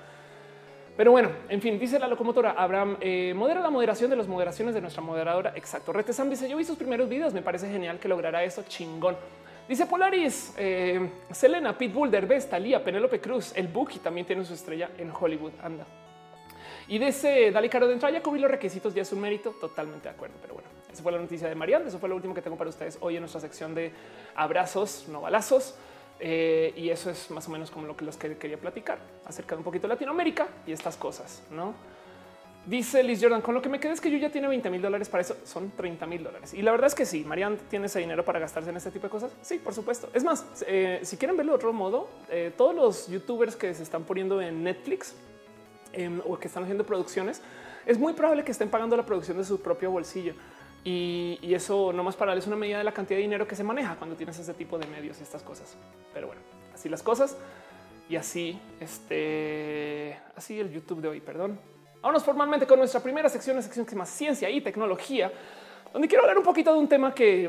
Pero 0.96 1.10
bueno, 1.10 1.30
en 1.48 1.60
fin, 1.60 1.78
dice 1.78 1.98
la 1.98 2.06
locomotora 2.06 2.52
Abraham, 2.52 2.96
eh, 3.00 3.32
modera 3.34 3.60
la 3.60 3.70
moderación 3.70 4.10
de 4.10 4.16
las 4.16 4.28
moderaciones 4.28 4.74
de 4.74 4.80
nuestra 4.80 5.02
moderadora. 5.02 5.52
Exacto. 5.56 5.92
Retesam 5.92 6.30
dice, 6.30 6.48
yo 6.48 6.56
vi 6.56 6.64
sus 6.64 6.76
primeros 6.76 7.08
videos, 7.08 7.34
me 7.34 7.42
parece 7.42 7.68
genial 7.68 7.98
que 7.98 8.06
logrará 8.06 8.44
eso, 8.44 8.62
chingón. 8.68 9.16
Dice 9.68 9.86
Polaris, 9.86 10.54
eh, 10.56 11.10
Selena, 11.32 11.76
Pitbull, 11.76 12.10
Derbez, 12.10 12.48
Talía, 12.48 12.84
Penélope 12.84 13.20
Cruz, 13.20 13.52
el 13.56 13.66
Buki 13.66 13.98
también 13.98 14.26
tiene 14.26 14.44
su 14.44 14.54
estrella 14.54 14.90
en 14.98 15.10
Hollywood, 15.10 15.52
anda. 15.62 15.84
Y 16.86 16.98
dice 16.98 17.50
Dali 17.50 17.68
Caro 17.68 17.88
de 17.88 17.94
entrada, 17.94 18.14
ya 18.14 18.22
cubrí 18.22 18.40
los 18.40 18.50
requisitos, 18.50 18.94
ya 18.94 19.02
es 19.02 19.12
un 19.12 19.20
mérito, 19.20 19.52
totalmente 19.52 20.08
de 20.08 20.14
acuerdo. 20.14 20.36
Pero 20.40 20.54
bueno, 20.54 20.68
esa 20.92 21.02
fue 21.02 21.12
la 21.12 21.18
noticia 21.18 21.48
de 21.48 21.54
Marianne, 21.54 21.88
eso 21.88 21.98
fue 21.98 22.08
lo 22.08 22.14
último 22.14 22.34
que 22.34 22.42
tengo 22.42 22.56
para 22.58 22.70
ustedes 22.70 22.98
hoy 23.00 23.16
en 23.16 23.22
nuestra 23.22 23.40
sección 23.40 23.74
de 23.74 23.90
abrazos, 24.34 25.06
no 25.08 25.22
balazos. 25.22 25.74
Eh, 26.20 26.72
y 26.76 26.90
eso 26.90 27.10
es 27.10 27.30
más 27.30 27.48
o 27.48 27.50
menos 27.50 27.70
como 27.70 27.86
lo 27.86 27.96
que 27.96 28.04
los 28.04 28.16
quería 28.16 28.58
platicar 28.58 28.98
acerca 29.24 29.54
de 29.54 29.58
un 29.58 29.64
poquito 29.64 29.88
Latinoamérica 29.88 30.48
y 30.66 30.72
estas 30.72 30.96
cosas, 30.96 31.42
¿no? 31.50 31.74
Dice 32.66 33.02
Liz 33.02 33.20
Jordan, 33.20 33.42
con 33.42 33.52
lo 33.52 33.60
que 33.60 33.68
me 33.68 33.78
queda 33.78 33.92
es 33.92 34.00
que 34.00 34.10
yo 34.10 34.16
ya 34.16 34.30
tiene 34.30 34.48
20 34.48 34.70
mil 34.70 34.80
dólares 34.80 35.10
para 35.10 35.20
eso. 35.20 35.36
Son 35.44 35.70
30 35.72 36.06
mil 36.06 36.24
dólares. 36.24 36.54
Y 36.54 36.62
la 36.62 36.70
verdad 36.70 36.86
es 36.86 36.94
que 36.94 37.04
sí, 37.04 37.22
Marian 37.22 37.58
tiene 37.68 37.86
ese 37.86 37.98
dinero 37.98 38.24
para 38.24 38.38
gastarse 38.38 38.70
en 38.70 38.76
este 38.78 38.90
tipo 38.90 39.06
de 39.06 39.10
cosas. 39.10 39.32
Sí, 39.42 39.58
por 39.58 39.74
supuesto. 39.74 40.08
Es 40.14 40.24
más, 40.24 40.46
eh, 40.66 41.00
si 41.02 41.18
quieren 41.18 41.36
verlo 41.36 41.52
de 41.52 41.56
otro 41.56 41.74
modo, 41.74 42.08
eh, 42.30 42.52
todos 42.56 42.74
los 42.74 43.08
youtubers 43.08 43.54
que 43.54 43.74
se 43.74 43.82
están 43.82 44.04
poniendo 44.04 44.40
en 44.40 44.64
Netflix 44.64 45.14
em, 45.92 46.22
o 46.24 46.38
que 46.38 46.48
están 46.48 46.62
haciendo 46.62 46.84
producciones, 46.84 47.42
es 47.84 47.98
muy 47.98 48.14
probable 48.14 48.44
que 48.44 48.52
estén 48.52 48.70
pagando 48.70 48.96
la 48.96 49.04
producción 49.04 49.36
de 49.36 49.44
su 49.44 49.60
propio 49.60 49.90
bolsillo. 49.90 50.32
Y, 50.84 51.38
y 51.40 51.54
eso 51.54 51.92
nomás 51.92 52.14
para 52.14 52.34
es 52.34 52.46
una 52.46 52.56
medida 52.56 52.78
de 52.78 52.84
la 52.84 52.92
cantidad 52.92 53.16
de 53.16 53.22
dinero 53.22 53.48
que 53.48 53.56
se 53.56 53.64
maneja 53.64 53.96
cuando 53.96 54.16
tienes 54.16 54.38
ese 54.38 54.52
tipo 54.52 54.78
de 54.78 54.86
medios 54.86 55.18
y 55.20 55.22
estas 55.22 55.42
cosas. 55.42 55.76
Pero 56.12 56.26
bueno, 56.26 56.42
así 56.74 56.88
las 56.88 57.02
cosas. 57.02 57.36
Y 58.08 58.16
así, 58.16 58.60
este, 58.80 60.18
así 60.36 60.60
el 60.60 60.70
YouTube 60.70 61.00
de 61.00 61.08
hoy, 61.08 61.20
perdón. 61.20 61.58
Vámonos 62.02 62.22
formalmente 62.22 62.66
con 62.66 62.78
nuestra 62.78 63.02
primera 63.02 63.30
sección, 63.30 63.56
la 63.56 63.62
sección 63.62 63.86
que 63.86 63.90
se 63.90 63.96
llama 63.96 64.04
Ciencia 64.04 64.50
y 64.50 64.60
Tecnología, 64.60 65.32
donde 65.90 66.06
quiero 66.06 66.22
hablar 66.22 66.36
un 66.36 66.44
poquito 66.44 66.70
de 66.70 66.78
un 66.78 66.86
tema 66.86 67.14
que 67.14 67.48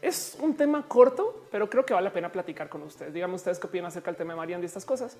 es 0.00 0.38
un 0.40 0.54
tema 0.54 0.86
corto, 0.86 1.46
pero 1.50 1.68
creo 1.68 1.84
que 1.84 1.94
vale 1.94 2.04
la 2.04 2.12
pena 2.12 2.30
platicar 2.30 2.68
con 2.68 2.82
ustedes. 2.82 3.12
Díganme 3.12 3.34
ustedes 3.34 3.58
qué 3.58 3.66
opinan 3.66 3.86
acerca 3.86 4.10
del 4.10 4.16
tema 4.16 4.34
de 4.34 4.36
Marian 4.36 4.62
y 4.62 4.66
estas 4.66 4.84
cosas. 4.84 5.16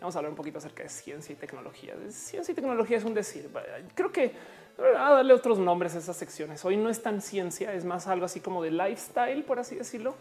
Vamos 0.00 0.14
a 0.14 0.18
hablar 0.18 0.30
un 0.30 0.36
poquito 0.36 0.58
acerca 0.58 0.82
de 0.82 0.88
ciencia 0.88 1.32
y 1.32 1.36
tecnología. 1.36 1.94
Ciencia 2.10 2.52
y 2.52 2.54
tecnología 2.54 2.98
es 2.98 3.04
un 3.04 3.14
decir. 3.14 3.48
Creo 3.94 4.12
que 4.12 4.32
a 4.78 5.12
darle 5.12 5.32
otros 5.32 5.58
nombres 5.58 5.94
a 5.94 5.98
esas 5.98 6.16
secciones. 6.16 6.64
Hoy 6.64 6.76
no 6.76 6.90
es 6.90 7.02
tan 7.02 7.22
ciencia, 7.22 7.72
es 7.72 7.84
más 7.84 8.06
algo 8.06 8.26
así 8.26 8.40
como 8.40 8.62
de 8.62 8.70
lifestyle, 8.70 9.42
por 9.44 9.58
así 9.58 9.76
decirlo. 9.76 10.14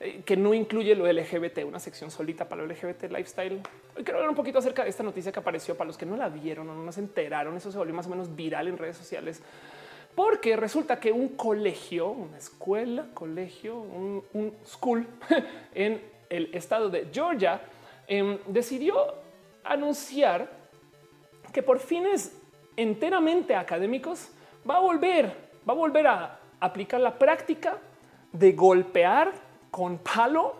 Eh, 0.00 0.22
que 0.24 0.36
no 0.36 0.52
incluye 0.52 0.96
lo 0.96 1.10
LGBT, 1.10 1.58
una 1.64 1.78
sección 1.78 2.10
solita 2.10 2.48
para 2.48 2.62
lo 2.62 2.72
LGBT 2.72 3.04
lifestyle. 3.04 3.62
Hoy 3.96 4.02
quiero 4.02 4.14
hablar 4.14 4.30
un 4.30 4.34
poquito 4.34 4.58
acerca 4.58 4.82
de 4.82 4.90
esta 4.90 5.04
noticia 5.04 5.30
que 5.30 5.38
apareció 5.38 5.76
para 5.76 5.86
los 5.86 5.96
que 5.96 6.06
no 6.06 6.16
la 6.16 6.28
vieron 6.28 6.68
o 6.68 6.74
no 6.74 6.90
se 6.90 7.00
enteraron. 7.00 7.56
Eso 7.56 7.70
se 7.70 7.78
volvió 7.78 7.94
más 7.94 8.06
o 8.06 8.10
menos 8.10 8.34
viral 8.34 8.66
en 8.66 8.76
redes 8.76 8.96
sociales 8.96 9.42
porque 10.14 10.56
resulta 10.56 11.00
que 11.00 11.12
un 11.12 11.28
colegio, 11.28 12.08
una 12.10 12.36
escuela, 12.36 13.06
colegio, 13.14 13.76
un, 13.76 14.54
school 14.66 15.06
en 15.74 16.02
el 16.28 16.54
estado 16.54 16.90
de 16.90 17.08
Georgia 17.12 17.60
em, 18.18 18.38
decidió 18.46 19.14
anunciar 19.64 20.50
que 21.50 21.62
por 21.62 21.78
fines 21.78 22.36
enteramente 22.76 23.54
académicos 23.54 24.28
va 24.68 24.76
a 24.76 24.80
volver, 24.80 25.34
va 25.66 25.72
a 25.72 25.76
volver 25.76 26.06
a 26.06 26.38
aplicar 26.60 27.00
la 27.00 27.18
práctica 27.18 27.78
de 28.30 28.52
golpear 28.52 29.32
con 29.70 29.96
palo 29.96 30.56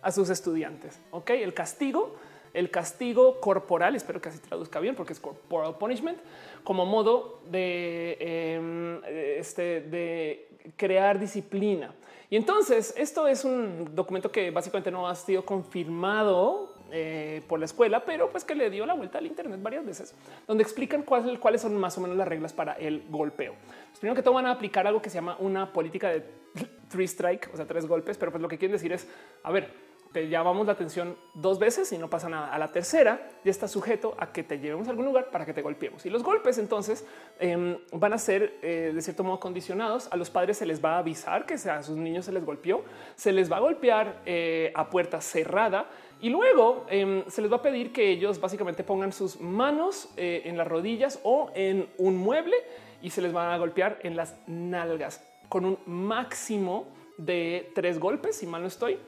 a 0.00 0.10
sus 0.10 0.30
estudiantes. 0.30 0.98
Ok, 1.10 1.30
el 1.30 1.52
castigo, 1.52 2.16
el 2.54 2.70
castigo 2.70 3.38
corporal, 3.38 3.94
espero 3.96 4.20
que 4.22 4.30
así 4.30 4.38
traduzca 4.38 4.80
bien 4.80 4.94
porque 4.94 5.12
es 5.12 5.20
corporal 5.20 5.76
punishment, 5.76 6.18
como 6.62 6.86
modo 6.86 7.40
de, 7.50 8.16
em, 8.20 9.04
este, 9.04 9.82
de 9.82 10.48
crear 10.76 11.18
disciplina. 11.18 11.94
Y 12.30 12.36
entonces 12.36 12.94
esto 12.96 13.28
es 13.28 13.44
un 13.44 13.94
documento 13.94 14.32
que 14.32 14.50
básicamente 14.50 14.90
no 14.90 15.06
ha 15.06 15.14
sido 15.14 15.44
confirmado 15.44 16.73
eh, 16.90 17.42
por 17.48 17.58
la 17.58 17.64
escuela, 17.64 18.04
pero 18.04 18.30
pues 18.30 18.44
que 18.44 18.54
le 18.54 18.70
dio 18.70 18.86
la 18.86 18.94
vuelta 18.94 19.18
al 19.18 19.26
Internet 19.26 19.60
varias 19.62 19.84
veces, 19.84 20.14
donde 20.46 20.62
explican 20.62 21.02
cuáles, 21.02 21.60
son 21.60 21.76
más 21.76 21.96
o 21.98 22.00
menos 22.00 22.16
las 22.16 22.28
reglas 22.28 22.52
para 22.52 22.74
el 22.74 23.04
golpeo. 23.08 23.54
Pues 23.88 23.98
primero 23.98 24.14
que 24.14 24.22
todo 24.22 24.34
van 24.34 24.46
a 24.46 24.52
aplicar 24.52 24.86
algo 24.86 25.02
que 25.02 25.10
se 25.10 25.16
llama 25.16 25.36
una 25.40 25.72
política 25.72 26.08
de 26.08 26.24
three 26.88 27.06
strike, 27.06 27.50
o 27.52 27.56
sea, 27.56 27.66
tres 27.66 27.86
golpes, 27.86 28.16
pero 28.18 28.30
pues 28.30 28.42
lo 28.42 28.48
que 28.48 28.58
quieren 28.58 28.72
decir 28.72 28.92
es, 28.92 29.08
a 29.42 29.50
ver, 29.50 29.70
te 30.14 30.28
llamamos 30.28 30.64
la 30.64 30.74
atención 30.74 31.16
dos 31.34 31.58
veces 31.58 31.90
y 31.90 31.98
no 31.98 32.08
pasa 32.08 32.28
nada. 32.28 32.54
A 32.54 32.56
la 32.56 32.70
tercera 32.70 33.28
ya 33.44 33.50
está 33.50 33.66
sujeto 33.66 34.14
a 34.16 34.30
que 34.30 34.44
te 34.44 34.60
llevemos 34.60 34.86
a 34.86 34.92
algún 34.92 35.06
lugar 35.06 35.28
para 35.32 35.44
que 35.44 35.52
te 35.52 35.60
golpeemos. 35.60 36.06
Y 36.06 36.10
los 36.10 36.22
golpes 36.22 36.56
entonces 36.58 37.04
em, 37.40 37.76
van 37.90 38.12
a 38.12 38.18
ser 38.18 38.56
eh, 38.62 38.92
de 38.94 39.02
cierto 39.02 39.24
modo 39.24 39.40
condicionados. 39.40 40.06
A 40.12 40.16
los 40.16 40.30
padres 40.30 40.56
se 40.56 40.66
les 40.66 40.82
va 40.82 40.94
a 40.94 40.98
avisar 40.98 41.46
que 41.46 41.54
a 41.54 41.82
sus 41.82 41.96
niños 41.96 42.26
se 42.26 42.32
les 42.32 42.44
golpeó, 42.44 42.84
se 43.16 43.32
les 43.32 43.50
va 43.50 43.56
a 43.56 43.60
golpear 43.60 44.20
eh, 44.24 44.70
a 44.76 44.88
puerta 44.88 45.20
cerrada 45.20 45.90
y 46.24 46.30
luego 46.30 46.86
em, 46.88 47.22
se 47.28 47.42
les 47.42 47.52
va 47.52 47.56
a 47.56 47.62
pedir 47.62 47.92
que 47.92 48.08
ellos 48.08 48.40
básicamente 48.40 48.82
pongan 48.82 49.12
sus 49.12 49.38
manos 49.42 50.08
eh, 50.16 50.40
en 50.46 50.56
las 50.56 50.66
rodillas 50.66 51.20
o 51.22 51.50
en 51.54 51.86
un 51.98 52.16
mueble 52.16 52.56
y 53.02 53.10
se 53.10 53.20
les 53.20 53.30
van 53.30 53.50
a 53.50 53.58
golpear 53.58 53.98
en 54.04 54.16
las 54.16 54.34
nalgas 54.46 55.22
con 55.50 55.66
un 55.66 55.78
máximo 55.84 56.86
de 57.18 57.70
tres 57.74 57.98
golpes, 57.98 58.36
si 58.36 58.46
mal 58.46 58.62
no 58.62 58.68
estoy, 58.68 58.98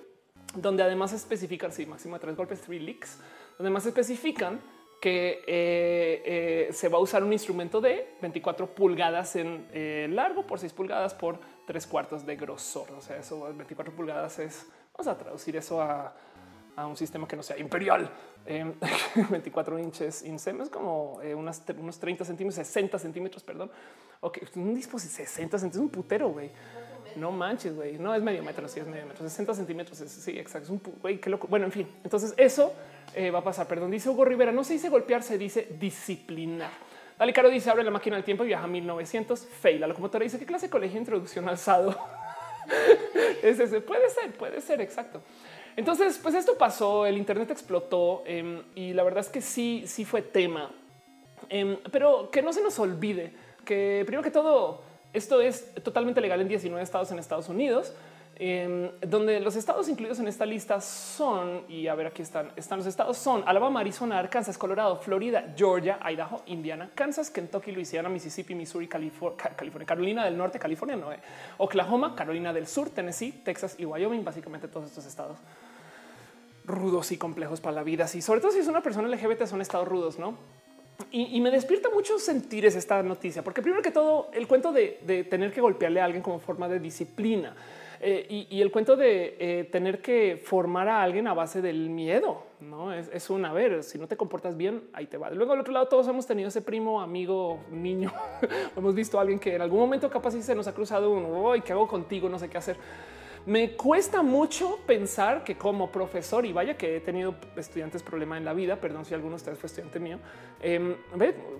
donde 0.56 0.82
además 0.82 1.14
especifican, 1.14 1.72
sí, 1.72 1.86
máximo 1.86 2.16
de 2.16 2.20
tres 2.20 2.36
golpes, 2.36 2.60
three 2.60 2.80
leaks, 2.80 3.18
donde 3.56 3.70
más 3.70 3.86
especifican 3.86 4.60
que 5.00 5.42
eh, 5.46 6.22
eh, 6.66 6.68
se 6.70 6.90
va 6.90 6.98
a 6.98 7.00
usar 7.00 7.24
un 7.24 7.32
instrumento 7.32 7.80
de 7.80 8.10
24 8.20 8.74
pulgadas 8.74 9.36
en 9.36 10.14
largo 10.14 10.46
por 10.46 10.58
6 10.58 10.70
pulgadas 10.74 11.14
por 11.14 11.38
tres 11.66 11.86
cuartos 11.86 12.26
de 12.26 12.36
grosor. 12.36 12.90
O 12.92 13.00
sea, 13.00 13.16
eso 13.16 13.40
24 13.54 13.94
pulgadas 13.94 14.38
es, 14.38 14.66
vamos 14.92 15.06
a 15.06 15.16
traducir 15.16 15.56
eso 15.56 15.80
a, 15.80 16.14
un 16.84 16.96
sistema 16.96 17.26
que 17.26 17.36
no 17.36 17.42
sea 17.42 17.58
imperial. 17.58 18.10
24 19.30 19.78
inches 19.78 20.22
insem 20.22 20.60
es 20.60 20.68
como 20.68 21.20
unos 21.34 21.98
30 21.98 22.24
centímetros, 22.24 22.66
60 22.66 22.98
centímetros, 22.98 23.42
perdón. 23.42 23.70
Ok, 24.20 24.38
un 24.56 24.74
dispositivo 24.74 25.26
60 25.26 25.58
centímetros, 25.58 25.82
un 25.82 25.88
putero, 25.90 26.28
güey. 26.28 26.50
No 27.16 27.32
manches, 27.32 27.74
güey. 27.74 27.98
No 27.98 28.14
es 28.14 28.22
medio 28.22 28.42
metro, 28.42 28.68
sí 28.68 28.80
es 28.80 28.86
medio 28.86 29.06
metro. 29.06 29.26
60 29.26 29.54
centímetros. 29.54 29.98
sí, 29.98 30.38
exacto. 30.38 30.66
Es 30.66 30.70
un 30.70 30.80
güey, 31.00 31.18
qué 31.18 31.30
loco. 31.30 31.46
Bueno, 31.48 31.64
en 31.64 31.72
fin. 31.72 31.88
Entonces 32.04 32.34
eso 32.36 32.72
eh, 33.14 33.30
va 33.30 33.38
a 33.38 33.44
pasar. 33.44 33.66
Perdón, 33.66 33.90
dice 33.90 34.10
Hugo 34.10 34.24
Rivera. 34.24 34.52
No 34.52 34.62
se 34.64 34.74
dice 34.74 34.88
golpear, 34.88 35.22
se 35.22 35.38
dice 35.38 35.68
disciplinar. 35.78 36.70
Dale, 37.18 37.32
Caro 37.32 37.48
dice 37.48 37.70
abre 37.70 37.82
la 37.82 37.90
máquina 37.90 38.16
del 38.16 38.24
tiempo 38.24 38.44
y 38.44 38.48
viaja 38.48 38.64
a 38.64 38.68
1900. 38.68 39.46
Fail. 39.46 39.80
La 39.80 39.86
locomotora 39.86 40.24
dice 40.24 40.38
qué 40.38 40.44
clase 40.44 40.66
de 40.66 40.70
colegio 40.70 40.98
introducción 40.98 41.48
alzado. 41.48 41.96
es 43.42 43.58
ese. 43.58 43.80
Puede 43.80 44.10
ser, 44.10 44.36
puede 44.36 44.60
ser. 44.60 44.82
Exacto. 44.82 45.22
Entonces, 45.76 46.18
pues 46.22 46.34
esto 46.34 46.56
pasó. 46.56 47.06
El 47.06 47.18
Internet 47.18 47.50
explotó 47.50 48.22
em, 48.26 48.62
y 48.74 48.94
la 48.94 49.02
verdad 49.02 49.20
es 49.20 49.28
que 49.28 49.42
sí, 49.42 49.84
sí 49.86 50.04
fue 50.04 50.22
tema. 50.22 50.70
Em, 51.50 51.76
pero 51.92 52.30
que 52.30 52.42
no 52.42 52.52
se 52.52 52.62
nos 52.62 52.78
olvide 52.78 53.32
que 53.64 54.02
primero 54.06 54.22
que 54.22 54.30
todo 54.30 54.80
esto 55.12 55.40
es 55.40 55.74
totalmente 55.82 56.20
legal 56.20 56.40
en 56.40 56.48
19 56.48 56.82
estados 56.82 57.10
en 57.10 57.18
Estados 57.18 57.48
Unidos, 57.48 57.94
em, 58.38 58.90
donde 59.00 59.40
los 59.40 59.56
estados 59.56 59.88
incluidos 59.88 60.18
en 60.18 60.28
esta 60.28 60.44
lista 60.44 60.80
son, 60.80 61.62
y 61.68 61.88
a 61.88 61.94
ver, 61.94 62.06
aquí 62.06 62.22
están, 62.22 62.52
están 62.56 62.78
los 62.78 62.86
estados 62.86 63.16
son 63.16 63.42
Alabama, 63.46 63.80
Arizona, 63.80 64.18
Arkansas, 64.18 64.58
Colorado, 64.58 64.96
Florida, 64.96 65.54
Georgia, 65.56 65.98
Idaho, 66.10 66.42
Indiana, 66.46 66.90
Kansas, 66.94 67.30
Kentucky, 67.30 67.72
Louisiana, 67.72 68.08
Mississippi, 68.08 68.54
Missouri, 68.54 68.88
California, 68.88 69.86
Carolina 69.86 70.24
del 70.24 70.36
Norte, 70.36 70.58
California, 70.58 70.96
no, 70.96 71.12
eh, 71.12 71.18
Oklahoma, 71.58 72.14
Carolina 72.14 72.52
del 72.52 72.66
Sur, 72.66 72.90
Tennessee, 72.90 73.32
Texas 73.44 73.76
y 73.78 73.84
Wyoming, 73.84 74.22
básicamente 74.22 74.68
todos 74.68 74.86
estos 74.86 75.06
estados 75.06 75.38
rudos 76.66 77.12
y 77.12 77.16
complejos 77.16 77.60
para 77.60 77.76
la 77.76 77.82
vida. 77.82 78.06
Y 78.12 78.22
sobre 78.22 78.40
todo 78.40 78.52
si 78.52 78.58
es 78.58 78.68
una 78.68 78.82
persona 78.82 79.08
LGBT 79.08 79.46
son 79.46 79.60
estados 79.60 79.88
rudos, 79.88 80.18
¿no? 80.18 80.36
Y, 81.10 81.40
me 81.40 81.50
despierta 81.50 81.90
mucho 81.90 82.18
sentir 82.18 82.64
esta 82.64 83.02
noticia, 83.02 83.44
porque 83.44 83.62
primero 83.62 83.82
que 83.82 83.90
todo, 83.90 84.30
el 84.32 84.46
cuento 84.46 84.72
de, 84.72 85.26
tener 85.28 85.52
que 85.52 85.60
golpearle 85.60 86.00
a 86.00 86.04
alguien 86.04 86.22
como 86.22 86.38
forma 86.38 86.68
de 86.68 86.80
disciplina 86.80 87.54
eh, 88.00 88.46
y, 88.50 88.60
el 88.60 88.70
cuento 88.70 88.96
de 88.96 89.36
eh, 89.38 89.64
tener 89.70 90.00
que 90.00 90.40
formar 90.42 90.88
a 90.88 91.02
alguien 91.02 91.26
a 91.26 91.34
base 91.34 91.60
del 91.60 91.90
miedo, 91.90 92.44
no 92.60 92.92
es, 92.92 93.10
es 93.12 93.28
una 93.30 93.52
ver 93.52 93.82
si 93.82 93.98
no 93.98 94.06
te 94.06 94.16
comportas 94.16 94.56
bien, 94.56 94.84
ahí 94.94 95.06
te 95.06 95.18
va. 95.18 95.30
Luego, 95.30 95.52
al 95.52 95.60
otro 95.60 95.72
lado, 95.72 95.86
todos 95.86 96.08
hemos 96.08 96.26
tenido 96.26 96.48
ese 96.48 96.62
primo, 96.62 97.00
amigo, 97.00 97.60
niño. 97.70 98.12
hemos 98.76 98.94
visto 98.94 99.18
a 99.18 99.20
alguien 99.20 99.38
que 99.38 99.54
en 99.54 99.62
algún 99.62 99.80
momento 99.80 100.08
capaz 100.10 100.32
sí 100.32 100.42
se 100.42 100.54
nos 100.54 100.66
ha 100.66 100.74
cruzado 100.74 101.10
un 101.10 101.26
hoy, 101.26 101.60
¿qué 101.60 101.72
hago 101.72 101.86
contigo? 101.86 102.28
No 102.28 102.38
sé 102.38 102.48
qué 102.48 102.58
hacer. 102.58 102.76
Me 103.46 103.76
cuesta 103.76 104.22
mucho 104.22 104.80
pensar 104.88 105.44
que 105.44 105.56
como 105.56 105.92
profesor, 105.92 106.44
y 106.44 106.52
vaya 106.52 106.76
que 106.76 106.96
he 106.96 107.00
tenido 107.00 107.36
estudiantes 107.54 108.02
problema 108.02 108.36
en 108.36 108.44
la 108.44 108.52
vida, 108.52 108.80
perdón 108.80 109.04
si 109.04 109.14
alguno 109.14 109.30
de 109.30 109.36
ustedes 109.36 109.56
fue 109.56 109.68
estudiante 109.68 110.00
mío, 110.00 110.18
em, 110.60 110.96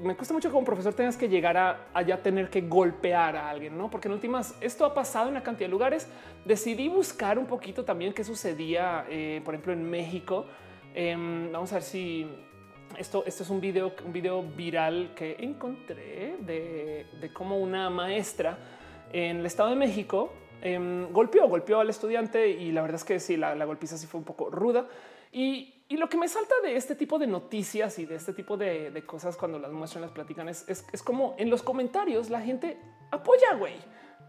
me 0.02 0.16
cuesta 0.16 0.34
mucho 0.34 0.50
como 0.50 0.64
profesor 0.64 0.94
tengas 0.94 1.16
que 1.16 1.28
llegar 1.28 1.56
a, 1.56 2.02
ya 2.02 2.20
tener 2.20 2.50
que 2.50 2.62
golpear 2.62 3.36
a 3.36 3.48
alguien, 3.48 3.78
¿no? 3.78 3.88
Porque 3.88 4.08
en 4.08 4.14
últimas 4.14 4.56
esto 4.60 4.84
ha 4.84 4.94
pasado 4.94 5.26
en 5.26 5.34
una 5.34 5.44
cantidad 5.44 5.68
de 5.68 5.70
lugares. 5.70 6.08
Decidí 6.44 6.88
buscar 6.88 7.38
un 7.38 7.46
poquito 7.46 7.84
también 7.84 8.12
qué 8.12 8.24
sucedía, 8.24 9.06
eh, 9.08 9.40
por 9.44 9.54
ejemplo, 9.54 9.72
en 9.72 9.88
México. 9.88 10.46
Em, 10.92 11.52
vamos 11.52 11.70
a 11.70 11.76
ver 11.76 11.84
si 11.84 12.26
esto, 12.98 13.22
esto 13.24 13.44
es 13.44 13.50
un 13.50 13.60
video, 13.60 13.92
un 14.04 14.12
video 14.12 14.42
viral 14.42 15.12
que 15.14 15.36
encontré 15.38 16.34
de, 16.40 17.06
de 17.20 17.32
cómo 17.32 17.58
una 17.58 17.90
maestra 17.90 18.58
en 19.12 19.36
el 19.36 19.46
Estado 19.46 19.70
de 19.70 19.76
México 19.76 20.32
Em, 20.62 21.12
golpeó, 21.12 21.49
golpeó 21.49 21.81
al 21.81 21.91
estudiante 21.91 22.49
y 22.49 22.73
la 22.73 22.83
verdad 22.83 22.97
es 22.97 23.05
que 23.05 23.20
sí, 23.20 23.37
la, 23.37 23.65
golpiza 23.65 23.99
sí 23.99 24.07
fue 24.07 24.19
un 24.19 24.24
poco 24.24 24.51
ruda. 24.51 24.87
Y, 25.33 25.73
lo 25.91 26.09
que 26.09 26.16
me 26.16 26.27
salta 26.27 26.55
de 26.65 26.74
este 26.74 26.97
tipo 26.97 27.16
de 27.16 27.28
noticias 27.28 28.01
y 28.01 28.07
de 28.07 28.16
este 28.16 28.33
tipo 28.33 28.57
de, 28.57 29.03
cosas 29.07 29.37
cuando 29.37 29.59
las 29.61 29.70
muestran, 29.70 30.03
las 30.03 30.11
platican, 30.11 30.49
es, 30.49 30.65
como 31.05 31.37
en 31.39 31.49
los 31.49 31.62
comentarios 31.62 32.28
la 32.28 32.41
gente 32.41 32.77
apoya, 33.12 33.55
güey. 33.57 33.74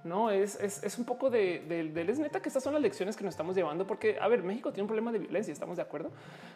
no 0.04 0.30
es, 0.30 0.60
un 0.99 1.06
poco 1.06 1.32
de, 1.32 1.64
de, 1.68 2.02
es 2.04 2.20
neta 2.20 2.41
que 2.41 2.49
estas 2.49 2.62
son 2.62 2.74
las 2.74 2.82
lecciones 2.82 3.18
que 3.18 3.24
nos 3.24 3.34
estamos 3.34 3.56
llevando, 3.56 3.88
porque 3.88 4.20
a 4.22 4.28
ver, 4.28 4.44
México 4.44 4.72
tiene 4.72 4.84
un 4.84 4.88
problema 4.88 5.12
de 5.12 5.18
violencia, 5.18 5.52
estamos 5.52 5.78
de 5.78 5.82
acuerdo. 5.82 6.12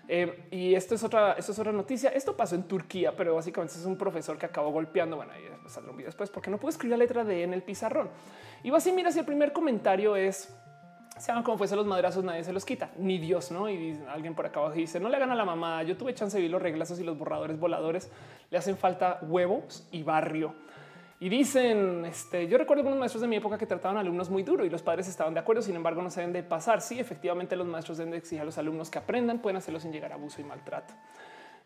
Eh, 0.07 0.48
y 0.52 0.76
esto 0.76 0.93
es 0.93 1.03
otra, 1.03 1.34
es 1.34 1.49
otra 1.49 1.72
noticia. 1.72 2.10
Esto 2.11 2.38
pasó 2.38 2.53
en 2.53 2.64
Turquía, 2.64 3.15
pero 3.15 3.34
básicamente 3.34 3.73
es 3.73 3.85
un 3.85 3.98
profesor 3.98 4.38
que 4.38 4.45
acabó 4.45 4.69
golpeando. 4.69 5.15
Bueno, 5.15 5.31
ahí 5.34 5.49
saldrá 5.68 5.89
un 5.89 5.98
video 5.98 6.10
después 6.10 6.30
porque 6.30 6.52
no 6.52 6.60
pudo 6.60 6.69
escribir 6.69 6.91
la 6.91 7.03
letra 7.03 7.23
de 7.23 7.41
en 7.41 7.53
el 7.53 7.64
pizarrón. 7.64 8.10
Y 8.63 8.69
va 8.69 8.77
así. 8.77 8.91
Mira, 8.91 9.11
si 9.11 9.19
el 9.19 9.25
primer 9.25 9.53
comentario 9.53 10.15
es 10.15 10.53
sean 11.17 11.43
como 11.43 11.57
fuese 11.57 11.75
los 11.75 11.85
madrazos, 11.85 12.23
nadie 12.23 12.43
se 12.43 12.51
los 12.51 12.65
quita, 12.65 12.89
ni 12.97 13.19
Dios, 13.19 13.51
no? 13.51 13.69
Y 13.69 13.99
alguien 14.09 14.33
por 14.33 14.45
acá 14.45 14.59
abajo 14.59 14.75
dice: 14.75 14.99
No 14.99 15.09
le 15.09 15.17
hagan 15.17 15.31
a 15.31 15.35
la 15.35 15.45
mamá. 15.45 15.83
Yo 15.83 15.95
tuve 15.97 16.13
chance 16.13 16.38
de 16.38 16.43
ver 16.43 16.51
los 16.51 16.61
reglazos 16.61 16.99
y 16.99 17.03
los 17.03 17.17
borradores 17.17 17.59
voladores. 17.59 18.09
Le 18.49 18.57
hacen 18.57 18.77
falta 18.77 19.19
huevos 19.21 19.88
y 19.91 20.03
barrio. 20.03 20.55
Y 21.19 21.29
dicen, 21.29 22.03
este, 22.05 22.47
yo 22.47 22.57
recuerdo 22.57 22.79
algunos 22.79 22.97
maestros 22.97 23.21
de 23.21 23.27
mi 23.27 23.35
época 23.35 23.55
que 23.55 23.67
trataban 23.67 23.95
a 23.95 23.99
alumnos 23.99 24.31
muy 24.31 24.41
duro 24.41 24.65
y 24.65 24.71
los 24.71 24.81
padres 24.81 25.07
estaban 25.07 25.35
de 25.35 25.39
acuerdo, 25.39 25.61
sin 25.61 25.75
embargo 25.75 26.01
no 26.01 26.09
se 26.09 26.21
deben 26.21 26.33
de 26.33 26.41
pasar. 26.41 26.81
Sí, 26.81 26.99
efectivamente 26.99 27.55
los 27.55 27.67
maestros 27.67 27.99
deben 27.99 28.09
de 28.09 28.17
exigir 28.17 28.41
a 28.41 28.43
los 28.43 28.57
alumnos 28.57 28.89
que 28.89 28.97
aprendan, 28.97 29.38
pueden 29.38 29.57
hacerlo 29.57 29.79
sin 29.79 29.91
llegar 29.91 30.13
a 30.13 30.15
abuso 30.15 30.41
y 30.41 30.45
maltrato. 30.45 30.95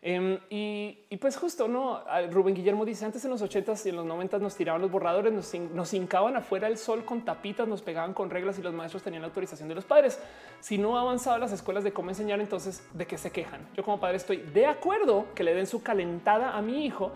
Em, 0.02 0.38
y, 0.50 1.16
pues 1.16 1.36
justo, 1.36 1.66
¿no? 1.66 2.02
Rubén 2.30 2.54
Guillermo 2.54 2.84
dice, 2.84 3.04
antes 3.04 3.24
en 3.24 3.30
los 3.30 3.42
80s 3.42 3.86
y 3.86 3.88
en 3.88 3.96
los 3.96 4.06
90 4.06 4.38
nos 4.38 4.54
tiraban 4.54 4.80
los 4.80 4.90
borradores, 4.90 5.32
nos, 5.32 5.52
nos 5.54 5.92
hincaban 5.94 6.36
afuera 6.36 6.68
del 6.68 6.78
sol 6.78 7.04
con 7.04 7.24
tapitas, 7.24 7.66
nos 7.66 7.82
pegaban 7.82 8.14
con 8.14 8.30
reglas 8.30 8.58
y 8.58 8.62
los 8.62 8.72
maestros 8.72 9.02
tenían 9.02 9.22
la 9.22 9.28
autorización 9.28 9.68
de 9.68 9.74
los 9.74 9.84
padres. 9.84 10.20
Si 10.60 10.78
no 10.78 10.96
ha 10.96 11.00
avanzado 11.00 11.38
las 11.38 11.52
escuelas 11.52 11.82
de 11.82 11.92
cómo 11.92 12.10
enseñar, 12.10 12.40
entonces, 12.40 12.86
¿de 12.92 13.06
qué 13.06 13.18
se 13.18 13.30
quejan? 13.30 13.66
Yo 13.74 13.82
como 13.82 13.98
padre 13.98 14.18
estoy 14.18 14.38
de 14.38 14.66
acuerdo 14.66 15.26
que 15.34 15.42
le 15.42 15.54
den 15.54 15.66
su 15.66 15.82
calentada 15.82 16.56
a 16.56 16.62
mi 16.62 16.86
hijo. 16.86 17.12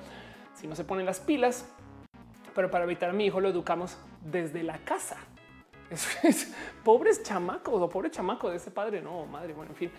Si 0.54 0.66
no 0.66 0.74
se 0.74 0.84
ponen 0.84 1.06
las 1.06 1.20
pilas, 1.20 1.66
pero 2.54 2.70
para 2.70 2.84
evitar 2.84 3.10
a 3.10 3.12
mi 3.12 3.26
hijo 3.26 3.40
lo 3.40 3.48
educamos 3.48 3.98
desde 4.20 4.62
la 4.62 4.78
casa. 4.78 5.16
Es, 6.22 6.54
pobres 6.84 7.22
chamacos 7.22 7.82
o 7.82 7.88
pobre 7.88 8.10
chamaco 8.10 8.48
de 8.48 8.56
ese 8.56 8.70
padre, 8.70 9.00
no 9.02 9.26
madre. 9.26 9.52
Bueno, 9.52 9.72
en 9.72 9.76
fin. 9.76 9.90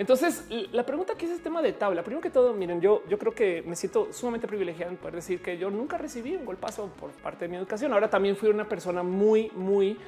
Entonces, 0.00 0.46
la 0.72 0.86
pregunta 0.86 1.12
aquí 1.12 1.26
es 1.26 1.32
el 1.32 1.42
tema 1.42 1.60
de 1.60 1.74
tabla. 1.74 2.02
Primero 2.02 2.22
que 2.22 2.30
todo, 2.30 2.54
miren, 2.54 2.80
yo, 2.80 3.02
yo 3.06 3.18
creo 3.18 3.34
que 3.34 3.60
me 3.66 3.76
siento 3.76 4.10
sumamente 4.14 4.48
privilegiado 4.48 4.90
en 4.90 4.96
poder 4.96 5.16
decir 5.16 5.42
que 5.42 5.58
yo 5.58 5.70
nunca 5.70 5.98
recibí 5.98 6.34
un 6.34 6.46
golpazo 6.46 6.86
por 6.98 7.10
parte 7.10 7.44
de 7.44 7.50
mi 7.50 7.58
educación. 7.58 7.92
Ahora 7.92 8.08
también 8.08 8.34
fui 8.34 8.48
una 8.48 8.66
persona 8.66 9.02
muy, 9.02 9.50
muy 9.54 9.98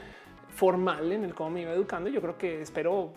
formal 0.48 1.12
en 1.12 1.24
el 1.24 1.34
cómo 1.34 1.50
me 1.50 1.60
iba 1.60 1.72
educando. 1.72 2.08
Yo 2.08 2.22
creo 2.22 2.38
que 2.38 2.62
espero 2.62 3.12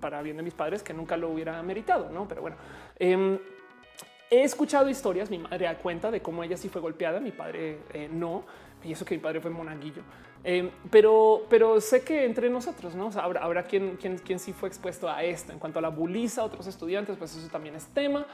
para 0.00 0.22
bien 0.22 0.38
de 0.38 0.42
mis 0.42 0.54
padres 0.54 0.82
que 0.82 0.94
nunca 0.94 1.18
lo 1.18 1.28
hubiera 1.28 1.62
meritado, 1.62 2.08
no? 2.08 2.26
Pero 2.26 2.40
bueno, 2.40 2.56
em, 2.98 3.38
He 4.30 4.42
escuchado 4.42 4.88
historias, 4.88 5.30
mi 5.30 5.38
madre 5.38 5.66
da 5.66 5.76
cuenta 5.76 6.10
de 6.10 6.20
cómo 6.20 6.42
ella 6.42 6.56
sí 6.56 6.68
fue 6.68 6.80
golpeada, 6.80 7.20
mi 7.20 7.30
padre 7.30 7.78
eh, 7.92 8.08
no, 8.10 8.44
y 8.84 8.92
eso 8.92 9.04
que 9.04 9.16
mi 9.16 9.20
padre 9.20 9.40
fue 9.40 9.50
monaguillo. 9.50 10.02
Eh, 10.44 10.70
pero, 10.90 11.46
pero 11.48 11.80
sé 11.80 12.02
que 12.02 12.24
entre 12.24 12.50
nosotros 12.50 12.94
no 12.94 13.10
habrá, 13.16 13.42
habrá 13.42 13.62
quien, 13.64 13.96
quien, 13.96 14.38
sí 14.38 14.52
fue 14.52 14.68
expuesto 14.68 15.08
a 15.08 15.22
esto. 15.24 15.52
En 15.52 15.58
cuanto 15.58 15.78
a 15.78 15.82
la 15.82 15.88
buliza, 15.88 16.44
otros 16.44 16.66
estudiantes, 16.66 17.16
pues 17.16 17.34
eso 17.34 17.48
también 17.48 17.74
es 17.74 17.86
tema. 17.86 18.26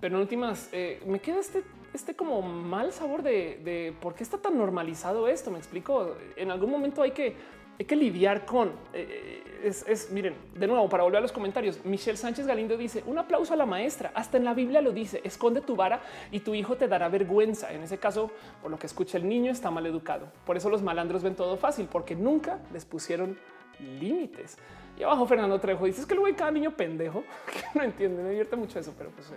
Pero 0.00 0.16
en 0.16 0.20
últimas, 0.20 0.68
eh, 0.72 1.02
me 1.06 1.20
queda 1.20 1.40
este, 1.40 1.64
este 1.94 2.14
como 2.14 2.42
mal 2.42 2.92
sabor 2.92 3.22
de, 3.22 3.60
de 3.64 3.94
por 4.00 4.14
qué 4.14 4.22
está 4.22 4.36
tan 4.38 4.58
normalizado 4.58 5.26
esto. 5.26 5.50
Me 5.50 5.58
explico. 5.58 6.16
En 6.36 6.50
algún 6.50 6.70
momento 6.70 7.00
hay 7.00 7.12
que 7.12 7.34
hay 7.78 7.84
que 7.84 7.96
lidiar 7.96 8.44
con 8.44 8.72
eh, 8.92 9.44
es, 9.64 10.10
miren, 10.10 10.34
de 10.54 10.66
nuevo, 10.66 10.88
para 10.88 11.04
volver 11.04 11.18
a 11.18 11.20
los 11.22 11.32
comentarios, 11.32 11.84
Michelle 11.84 12.18
Sánchez 12.18 12.46
Galindo 12.46 12.76
dice 12.76 13.02
un 13.06 13.18
aplauso 13.18 13.54
a 13.54 13.56
la 13.56 13.66
maestra. 13.66 14.12
Hasta 14.14 14.36
en 14.36 14.44
la 14.44 14.54
Biblia 14.54 14.80
lo 14.80 14.92
dice: 14.92 15.20
esconde 15.24 15.60
tu 15.60 15.74
vara 15.74 16.00
y 16.30 16.40
tu 16.40 16.54
hijo 16.54 16.76
te 16.76 16.86
dará 16.86 17.08
vergüenza. 17.08 17.72
En 17.72 17.82
ese 17.82 17.98
caso, 17.98 18.30
por 18.60 18.70
lo 18.70 18.78
que 18.78 18.86
escucha 18.86 19.16
el 19.16 19.28
niño, 19.28 19.50
está 19.50 19.70
mal 19.70 19.86
educado. 19.86 20.28
Por 20.44 20.56
eso 20.56 20.68
los 20.68 20.82
malandros 20.82 21.22
ven 21.22 21.34
todo 21.34 21.56
fácil, 21.56 21.88
porque 21.90 22.14
nunca 22.14 22.58
les 22.72 22.84
pusieron 22.84 23.38
límites. 23.80 24.58
Y 24.98 25.02
abajo 25.02 25.26
Fernando 25.26 25.58
Trejo 25.58 25.86
dice 25.86 26.06
que 26.06 26.14
luego 26.14 26.36
cada 26.36 26.50
niño 26.50 26.76
pendejo 26.76 27.24
que 27.52 27.78
no 27.78 27.84
entiende. 27.84 28.22
Me 28.22 28.30
divierte 28.30 28.56
mucho 28.56 28.78
eso, 28.78 28.94
pero 28.96 29.10
pues 29.10 29.30
eh, 29.30 29.34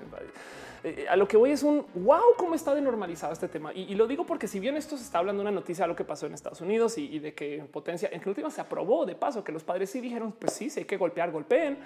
a 1.10 1.16
lo 1.16 1.28
que 1.28 1.38
voy 1.38 1.52
es 1.52 1.64
un 1.64 1.86
wow, 1.96 2.36
cómo 2.38 2.56
está 2.56 2.74
de 2.76 2.82
normalizado 2.82 3.34
este 3.34 3.48
tema. 3.48 3.74
Y, 3.74 3.96
lo 3.96 4.08
digo 4.08 4.26
porque 4.26 4.48
si 4.48 4.60
bien 4.60 4.78
esto 4.78 4.98
se 4.98 5.04
está 5.04 5.20
hablando 5.20 5.42
de 5.42 5.50
una 5.50 5.60
noticia 5.60 5.86
de 5.86 5.90
lo 5.90 5.96
que 5.96 6.04
pasó 6.04 6.26
en 6.26 6.34
Estados 6.34 6.62
Unidos 6.62 6.98
y, 6.98 7.20
de 7.20 7.34
que 7.34 7.58
en 7.60 7.68
potencia, 7.68 8.10
en 8.12 8.22
que 8.22 8.30
última 8.30 8.50
se 8.50 8.62
aprobó 8.62 9.06
de 9.06 9.16
paso 9.16 9.44
que 9.44 9.52
los 9.52 9.64
padres 9.64 9.90
sí 9.90 10.02
dijeron, 10.02 10.34
pues 10.34 10.54
sí, 10.54 10.70
si 10.70 10.82
hay 10.82 10.86
que 10.86 10.98
golpear, 10.98 11.32
golpeen. 11.32 11.78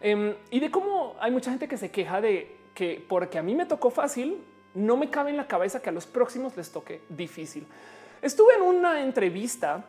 Em, 0.00 0.34
y 0.50 0.60
de 0.60 0.70
cómo 0.70 1.16
hay 1.20 1.30
mucha 1.30 1.50
gente 1.50 1.68
que 1.68 1.76
se 1.76 1.90
queja 1.90 2.20
de 2.20 2.56
que 2.74 3.04
porque 3.08 3.38
a 3.38 3.42
mí 3.42 3.54
me 3.54 3.66
tocó 3.66 3.90
fácil, 3.90 4.38
no 4.74 4.96
me 4.96 5.10
cabe 5.10 5.30
en 5.30 5.36
la 5.36 5.46
cabeza 5.46 5.82
que 5.82 5.90
a 5.90 5.92
los 5.92 6.06
próximos 6.06 6.56
les 6.56 6.70
toque 6.70 7.02
difícil. 7.08 7.66
Estuve 8.22 8.54
en 8.54 8.62
una 8.62 9.02
entrevista 9.02 9.84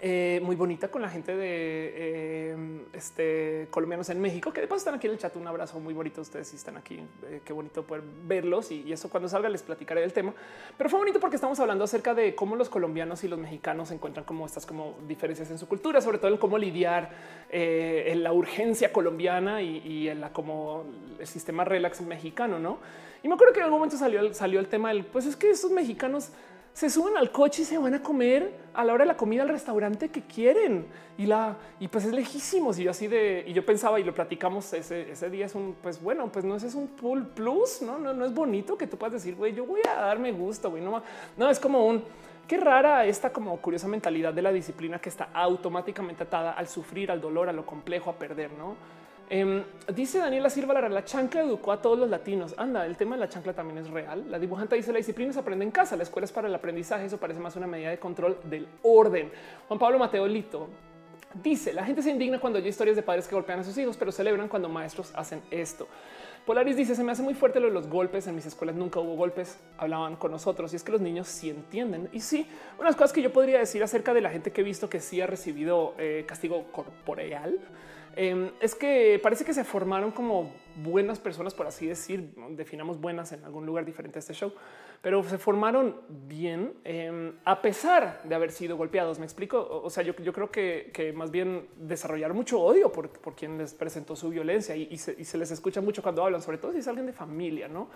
eh, 0.00 0.40
muy 0.42 0.56
bonita 0.56 0.88
con 0.88 1.02
la 1.02 1.08
gente 1.08 1.36
de 1.36 1.92
eh, 1.96 2.84
este, 2.92 3.68
colombianos 3.70 4.08
en 4.10 4.20
México, 4.20 4.52
que 4.52 4.60
de 4.60 4.66
paso 4.66 4.78
están 4.78 4.94
aquí 4.94 5.06
en 5.06 5.14
el 5.14 5.18
chat. 5.18 5.34
Un 5.36 5.46
abrazo 5.46 5.80
muy 5.80 5.94
bonito. 5.94 6.20
Ustedes 6.20 6.48
si 6.48 6.56
están 6.56 6.76
aquí. 6.76 7.00
Eh, 7.24 7.40
qué 7.44 7.52
bonito 7.52 7.82
poder 7.82 8.02
verlos 8.24 8.70
y, 8.70 8.92
eso 8.92 9.08
cuando 9.08 9.28
salga 9.28 9.48
les 9.48 9.62
platicaré 9.62 10.00
del 10.00 10.12
tema. 10.12 10.34
Pero 10.76 10.90
fue 10.90 10.98
bonito 10.98 11.20
porque 11.20 11.36
estamos 11.36 11.58
hablando 11.60 11.84
acerca 11.84 12.14
de 12.14 12.34
cómo 12.34 12.56
los 12.56 12.68
colombianos 12.68 13.24
y 13.24 13.28
los 13.28 13.38
mexicanos 13.38 13.90
encuentran 13.90 14.24
como 14.24 14.46
estas 14.46 14.66
como 14.66 14.98
diferencias 15.06 15.50
en 15.50 15.58
su 15.58 15.68
cultura, 15.68 16.00
sobre 16.00 16.18
todo 16.18 16.30
en 16.30 16.38
cómo 16.38 16.58
lidiar 16.58 17.10
en 17.50 18.22
la 18.22 18.32
urgencia 18.32 18.92
colombiana 18.92 19.62
y, 19.62 20.08
en 20.08 20.20
la 20.20 20.32
como 20.32 20.84
el 21.18 21.26
sistema 21.26 21.64
relax 21.64 22.00
mexicano, 22.00 22.58
no? 22.58 22.78
Y 23.22 23.28
me 23.28 23.34
acuerdo 23.34 23.52
que 23.52 23.60
en 23.60 23.64
algún 23.64 23.78
momento 23.78 23.96
salió, 23.96 24.32
salió 24.34 24.60
el 24.60 24.68
tema 24.68 24.88
del 24.88 25.04
pues 25.04 25.26
es 25.26 25.36
que 25.36 25.50
esos 25.50 25.70
mexicanos 25.70 26.30
se 26.76 26.90
suben 26.90 27.16
al 27.16 27.32
coche 27.32 27.62
y 27.62 27.64
se 27.64 27.78
van 27.78 27.94
a 27.94 28.02
comer 28.02 28.52
a 28.74 28.84
la 28.84 28.92
hora 28.92 29.04
de 29.04 29.08
la 29.08 29.16
comida 29.16 29.40
al 29.40 29.48
restaurante 29.48 30.10
que 30.10 30.20
quieren. 30.20 30.84
Y 31.16 31.24
la 31.24 31.56
y 31.80 31.88
pues 31.88 32.04
es 32.04 32.12
lejísimos. 32.12 32.78
Y 32.78 32.84
yo 32.84 32.90
así 32.90 33.06
de 33.06 33.44
y 33.46 33.54
yo 33.54 33.64
pensaba 33.64 33.98
y 33.98 34.04
lo 34.04 34.12
platicamos 34.12 34.74
ese, 34.74 35.10
ese 35.10 35.30
día 35.30 35.46
es 35.46 35.54
un 35.54 35.74
pues 35.82 36.02
bueno 36.02 36.30
pues 36.30 36.44
no 36.44 36.54
es 36.54 36.74
un 36.74 36.88
pool 36.88 37.28
plus 37.28 37.80
no 37.80 37.98
no 37.98 38.12
no 38.12 38.26
es 38.26 38.34
bonito 38.34 38.76
que 38.76 38.86
tú 38.86 38.98
puedas 38.98 39.14
decir 39.14 39.36
güey 39.36 39.54
yo 39.54 39.64
voy 39.64 39.80
a 39.88 40.02
darme 40.02 40.32
gusto 40.32 40.68
güey 40.68 40.82
no 40.82 41.02
no 41.38 41.48
es 41.48 41.58
como 41.58 41.86
un 41.86 42.04
qué 42.46 42.58
rara 42.58 43.06
esta 43.06 43.32
como 43.32 43.56
curiosa 43.56 43.88
mentalidad 43.88 44.34
de 44.34 44.42
la 44.42 44.52
disciplina 44.52 44.98
que 44.98 45.08
está 45.08 45.30
automáticamente 45.32 46.24
atada 46.24 46.52
al 46.52 46.68
sufrir 46.68 47.10
al 47.10 47.22
dolor 47.22 47.48
a 47.48 47.54
lo 47.54 47.64
complejo 47.64 48.10
a 48.10 48.18
perder 48.18 48.52
no 48.52 48.76
Em, 49.28 49.64
dice 49.92 50.18
Daniela 50.18 50.48
Silva, 50.48 50.80
la, 50.88 51.04
chancla 51.04 51.42
educó 51.42 51.72
a 51.72 51.82
todos 51.82 51.98
los 51.98 52.08
latinos. 52.08 52.54
Anda, 52.56 52.86
el 52.86 52.96
tema 52.96 53.16
de 53.16 53.20
la 53.20 53.28
chancla 53.28 53.54
también 53.54 53.78
es 53.78 53.90
real. 53.90 54.24
La 54.30 54.38
dibujante 54.38 54.76
dice 54.76 54.92
la 54.92 54.98
disciplina 54.98 55.32
se 55.32 55.40
aprende 55.40 55.64
en 55.64 55.72
casa, 55.72 55.96
la 55.96 56.04
escuela 56.04 56.24
es 56.24 56.32
para 56.32 56.46
el 56.46 56.54
aprendizaje. 56.54 57.06
Eso 57.06 57.18
parece 57.18 57.40
más 57.40 57.56
una 57.56 57.66
medida 57.66 57.90
de 57.90 57.98
control 57.98 58.38
del 58.44 58.68
orden. 58.82 59.32
Juan 59.66 59.78
Pablo 59.80 59.98
Mateo 59.98 60.28
Lito 60.28 60.68
dice 61.42 61.72
la 61.72 61.84
gente 61.84 62.02
se 62.02 62.10
indigna 62.10 62.38
cuando 62.38 62.58
hay 62.58 62.68
historias 62.68 62.96
de 62.96 63.02
padres 63.02 63.26
que 63.26 63.34
golpean 63.34 63.58
a 63.60 63.64
sus 63.64 63.76
hijos, 63.78 63.96
pero 63.96 64.12
celebran 64.12 64.48
cuando 64.48 64.68
maestros 64.68 65.12
hacen 65.16 65.42
esto. 65.50 65.88
Polaris 66.46 66.76
dice 66.76 66.94
se 66.94 67.02
me 67.02 67.10
hace 67.10 67.22
muy 67.22 67.34
fuerte 67.34 67.58
lo 67.58 67.66
de 67.66 67.72
los 67.72 67.88
golpes. 67.88 68.28
En 68.28 68.36
mis 68.36 68.46
escuelas 68.46 68.76
nunca 68.76 69.00
hubo 69.00 69.16
golpes, 69.16 69.58
hablaban 69.76 70.14
con 70.14 70.30
nosotros 70.30 70.72
y 70.72 70.76
es 70.76 70.84
que 70.84 70.92
los 70.92 71.00
niños 71.00 71.26
sí 71.26 71.50
entienden. 71.50 72.08
Y 72.12 72.20
sí, 72.20 72.48
unas 72.78 72.94
cosas 72.94 73.12
que 73.12 73.22
yo 73.22 73.32
podría 73.32 73.58
decir 73.58 73.82
acerca 73.82 74.14
de 74.14 74.20
la 74.20 74.30
gente 74.30 74.52
que 74.52 74.60
he 74.60 74.64
visto 74.64 74.88
que 74.88 75.00
sí 75.00 75.20
ha 75.20 75.26
recibido 75.26 75.94
eh, 75.98 76.24
castigo 76.28 76.66
corporeal 76.70 77.58
Em, 78.18 78.50
es 78.60 78.74
que 78.74 79.20
parece 79.22 79.44
que 79.44 79.52
se 79.52 79.62
formaron 79.62 80.10
como 80.10 80.50
buenas 80.76 81.18
personas, 81.18 81.52
por 81.52 81.66
así 81.66 81.86
decir, 81.86 82.32
definamos 82.52 82.98
buenas 82.98 83.32
en 83.32 83.44
algún 83.44 83.66
lugar 83.66 83.84
diferente 83.84 84.18
a 84.18 84.20
este 84.20 84.32
show, 84.32 84.54
pero 85.02 85.22
se 85.22 85.36
formaron 85.36 86.00
bien 86.08 86.72
em, 86.84 87.34
a 87.44 87.60
pesar 87.60 88.22
de 88.24 88.34
haber 88.34 88.52
sido 88.52 88.78
golpeados. 88.78 89.18
Me 89.18 89.26
explico. 89.26 89.68
O 89.70 89.90
sea, 89.90 90.02
yo, 90.02 90.14
creo 90.14 90.50
que, 90.50 91.12
más 91.14 91.30
bien 91.30 91.68
desarrollaron 91.76 92.34
mucho 92.34 92.58
odio 92.58 92.90
por, 92.90 93.10
quien 93.34 93.58
les 93.58 93.74
presentó 93.74 94.16
su 94.16 94.30
violencia 94.30 94.74
y, 94.74 94.96
se, 94.96 95.38
les 95.38 95.50
escucha 95.50 95.82
mucho 95.82 96.02
cuando 96.02 96.24
hablan, 96.24 96.40
sobre 96.40 96.56
todo 96.56 96.72
si 96.72 96.78
es 96.78 96.88
alguien 96.88 97.06
de 97.06 97.12
familia, 97.12 97.68
no? 97.68 97.90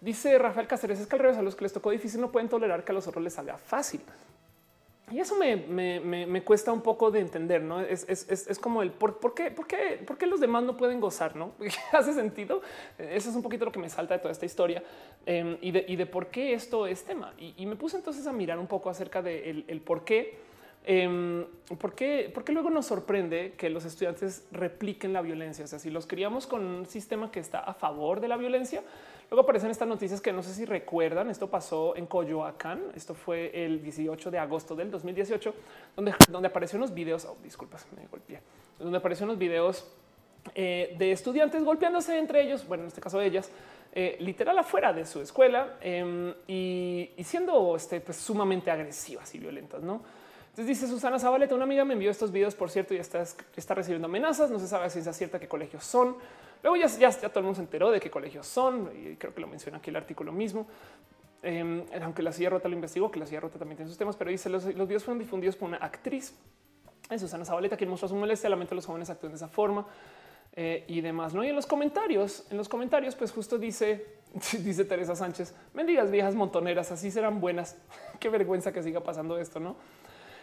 Dice 0.00 0.38
Rafael 0.38 0.68
Cáceres, 0.68 1.00
es 1.00 1.08
que 1.08 1.16
al 1.16 1.22
revés 1.22 1.36
a 1.36 1.42
los 1.42 1.56
que 1.56 1.64
les 1.64 1.72
tocó 1.72 1.90
difícil 1.90 2.20
no 2.20 2.30
pueden 2.30 2.48
tolerar 2.48 2.84
que 2.84 2.92
a 2.92 2.94
los 2.94 3.06
otros 3.08 3.22
les 3.22 3.34
salga 3.34 3.58
fácil. 3.58 4.00
Y 5.10 5.18
eso 5.18 5.36
me, 5.36 6.42
cuesta 6.42 6.72
un 6.72 6.82
poco 6.82 7.10
de 7.10 7.20
entender, 7.20 7.62
¿no? 7.62 7.80
Es, 7.80 8.58
como 8.60 8.82
el 8.82 8.92
por, 8.92 9.34
qué, 9.34 9.50
por, 9.50 9.66
qué, 9.66 10.00
por 10.06 10.16
qué 10.16 10.26
los 10.26 10.40
demás 10.40 10.62
no 10.62 10.76
pueden 10.76 11.00
gozar, 11.00 11.34
¿no? 11.36 11.52
¿Hace 11.92 12.12
sentido? 12.12 12.62
Eso 12.98 13.30
es 13.30 13.36
un 13.36 13.42
poquito 13.42 13.64
lo 13.64 13.72
que 13.72 13.80
me 13.80 13.88
salta 13.88 14.14
de 14.14 14.20
toda 14.20 14.32
esta 14.32 14.46
historia 14.46 14.82
em, 15.26 15.56
y, 15.60 15.72
de, 15.72 16.06
por 16.06 16.28
qué 16.28 16.52
esto 16.54 16.86
es 16.86 17.04
tema. 17.04 17.34
Y, 17.38 17.66
me 17.66 17.76
puse 17.76 17.96
entonces 17.96 18.26
a 18.26 18.32
mirar 18.32 18.58
un 18.58 18.66
poco 18.66 18.90
acerca 18.90 19.22
de 19.22 19.64
el 19.66 19.80
por 19.80 20.04
qué 20.04 20.50
eh, 20.84 21.46
¿por, 21.78 21.94
qué, 21.94 22.32
luego 22.48 22.70
nos 22.70 22.86
sorprende 22.86 23.54
que 23.56 23.68
los 23.68 23.84
estudiantes 23.84 24.46
repliquen 24.50 25.12
la 25.12 25.20
violencia? 25.20 25.64
O 25.64 25.68
sea, 25.68 25.78
si 25.78 25.90
los 25.90 26.06
criamos 26.06 26.46
con 26.46 26.64
un 26.64 26.86
sistema 26.86 27.30
que 27.30 27.40
está 27.40 27.60
a 27.60 27.74
favor 27.74 28.20
de 28.20 28.28
la 28.28 28.36
violencia, 28.36 28.82
luego 29.30 29.42
aparecen 29.42 29.70
estas 29.70 29.88
noticias 29.88 30.20
que 30.20 30.32
no 30.32 30.42
sé 30.42 30.52
si 30.52 30.64
recuerdan. 30.64 31.30
Esto 31.30 31.48
pasó 31.48 31.96
en 31.96 32.06
Coyoacán. 32.06 32.82
Esto 32.94 33.14
fue 33.14 33.64
el 33.64 33.82
18 33.82 34.30
de 34.30 34.38
agosto 34.38 34.74
del 34.74 34.90
2018, 34.90 35.54
donde, 35.96 36.14
donde 36.28 36.48
aparecieron 36.48 36.82
los 36.82 36.92
videos. 36.92 37.24
Oh, 37.24 37.36
disculpas, 37.42 37.86
me 37.96 38.06
golpeé. 38.08 38.40
Donde 38.78 38.98
aparecieron 38.98 39.28
los 39.28 39.38
videos 39.38 39.88
eh, 40.54 40.96
de 40.98 41.12
estudiantes 41.12 41.62
golpeándose 41.64 42.18
entre 42.18 42.42
ellos. 42.42 42.66
Bueno, 42.66 42.84
en 42.84 42.88
este 42.88 43.00
caso 43.00 43.20
ellas, 43.20 43.50
eh, 43.92 44.16
literal 44.20 44.58
afuera 44.58 44.92
de 44.92 45.04
su 45.04 45.20
escuela 45.20 45.76
em, 45.80 46.32
y, 46.46 47.10
siendo 47.24 47.76
este, 47.76 48.00
pues, 48.00 48.16
sumamente 48.16 48.70
agresivas 48.70 49.34
y 49.34 49.38
violentas, 49.38 49.82
no? 49.82 50.02
Entonces 50.50 50.66
dice 50.66 50.88
Susana 50.88 51.18
Zabaleta, 51.18 51.54
una 51.54 51.64
amiga 51.64 51.84
me 51.84 51.94
envió 51.94 52.10
estos 52.10 52.32
videos, 52.32 52.56
por 52.56 52.70
cierto, 52.70 52.92
y 52.92 52.96
está, 52.96 53.24
está 53.56 53.74
recibiendo 53.74 54.06
amenazas. 54.06 54.50
No 54.50 54.58
se 54.58 54.66
sabe 54.66 54.90
si 54.90 54.98
es 54.98 55.16
cierta 55.16 55.38
qué 55.38 55.46
colegios 55.46 55.84
son. 55.84 56.16
Luego 56.62 56.76
ya, 56.76 56.86
ya, 56.86 57.10
ya, 57.10 57.28
todo 57.28 57.40
el 57.40 57.44
mundo 57.44 57.56
se 57.56 57.62
enteró 57.62 57.90
de 57.90 58.00
qué 58.00 58.10
colegios 58.10 58.46
son 58.46 58.90
y 58.94 59.16
creo 59.16 59.34
que 59.34 59.40
lo 59.40 59.46
menciona 59.46 59.78
aquí 59.78 59.90
el 59.90 59.96
artículo 59.96 60.32
mismo. 60.32 60.66
Eh, 61.42 61.84
aunque 62.02 62.22
la 62.22 62.32
silla 62.32 62.50
rota 62.50 62.68
lo 62.68 62.74
investigó, 62.74 63.10
que 63.10 63.18
la 63.18 63.26
silla 63.26 63.40
rota 63.40 63.58
también 63.58 63.76
tiene 63.76 63.88
sus 63.88 63.96
temas, 63.96 64.16
pero 64.16 64.30
dice 64.30 64.50
los, 64.50 64.64
los 64.64 64.86
videos 64.86 65.04
fueron 65.04 65.18
difundidos 65.18 65.56
por 65.56 65.68
una 65.68 65.78
actriz, 65.78 66.34
Susana 67.18 67.44
Zabaleta, 67.44 67.76
quien 67.76 67.90
mostró 67.90 68.08
su 68.08 68.14
molestia. 68.14 68.48
Lamento 68.48 68.74
los 68.74 68.86
jóvenes 68.86 69.10
actúen 69.10 69.32
de 69.32 69.36
esa 69.36 69.48
forma 69.48 69.86
eh, 70.54 70.84
y 70.86 71.00
demás. 71.00 71.34
No, 71.34 71.42
y 71.44 71.48
en 71.48 71.56
los 71.56 71.66
comentarios, 71.66 72.46
en 72.50 72.56
los 72.56 72.68
comentarios, 72.68 73.14
pues 73.14 73.32
justo 73.32 73.58
dice, 73.58 74.06
dice 74.58 74.84
Teresa 74.84 75.16
Sánchez, 75.16 75.54
mendigas 75.74 76.10
viejas 76.10 76.34
montoneras, 76.34 76.92
así 76.92 77.10
serán 77.10 77.40
buenas. 77.40 77.76
Qué 78.20 78.28
vergüenza 78.28 78.72
que 78.72 78.82
siga 78.82 79.00
pasando 79.00 79.38
esto, 79.38 79.60
no? 79.60 79.76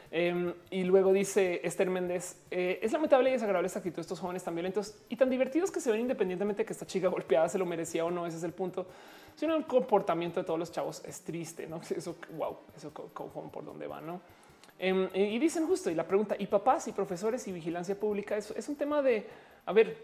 Em, 0.10 0.54
y 0.70 0.84
luego 0.84 1.12
dice 1.12 1.60
Esther 1.64 1.90
Méndez, 1.90 2.42
eh, 2.50 2.80
es 2.82 2.94
lamentable 2.94 3.30
y 3.30 3.34
desagradable 3.34 3.68
esta 3.68 3.80
actitud 3.80 3.98
de 3.98 4.02
estos 4.04 4.20
jóvenes 4.20 4.44
tan 4.44 4.56
violentos 4.56 4.96
y 5.10 5.18
tan 5.18 5.30
divertidos 5.30 5.70
que 5.70 5.82
se 5.82 5.92
ven 5.92 6.02
independientemente 6.02 6.62
de 6.64 6.66
que 6.66 6.74
esta 6.74 6.86
chica 6.86 7.08
golpeada 7.10 7.50
se 7.50 7.58
lo 7.58 7.66
merecía 7.66 8.06
o 8.06 8.12
no, 8.12 8.26
ese 8.26 8.38
es 8.38 8.44
el 8.44 8.54
punto, 8.54 8.88
sino 9.36 9.56
el 9.56 9.66
comportamiento 9.66 10.40
de 10.40 10.46
todos 10.46 10.60
los 10.60 10.72
chavos 10.72 11.04
es 11.06 11.22
triste, 11.22 11.68
¿no? 11.68 11.82
Eso, 11.96 12.16
wow, 12.38 12.58
eso 12.76 12.92
por 12.92 13.66
dónde 13.66 13.88
va, 13.88 14.02
¿no? 14.02 14.22
Em, 14.80 15.10
y 15.14 15.40
dicen 15.40 15.66
justo, 15.68 15.90
y 15.90 15.96
la 15.96 16.08
pregunta, 16.08 16.36
¿y 16.38 16.48
papás 16.48 16.88
y 16.88 16.92
profesores 16.92 17.48
y 17.48 17.52
vigilancia 17.52 18.00
pública? 18.00 18.38
Es 18.38 18.70
un 18.70 18.76
tema 18.76 19.02
de, 19.02 19.26
a 19.66 19.74
ver, 19.74 19.98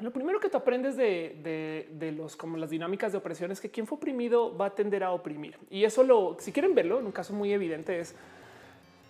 lo 0.00 0.10
primero 0.10 0.40
que 0.40 0.48
tú 0.48 0.56
aprendes 0.56 0.96
de, 0.96 2.26
como 2.38 2.56
las 2.56 2.70
dinámicas 2.70 3.12
de 3.12 3.18
opresión 3.18 3.50
es 3.52 3.60
que 3.60 3.70
quien 3.70 3.86
fue 3.86 3.98
oprimido 3.98 4.56
va 4.56 4.66
a 4.66 4.74
tender 4.74 5.04
a 5.04 5.12
oprimir. 5.12 5.58
Y 5.70 5.84
eso 5.84 6.02
lo, 6.02 6.36
si 6.40 6.50
quieren 6.50 6.74
verlo, 6.74 6.98
en 6.98 7.06
un 7.06 7.12
caso 7.12 7.34
muy 7.34 7.52
evidente 7.52 8.00
es 8.00 8.14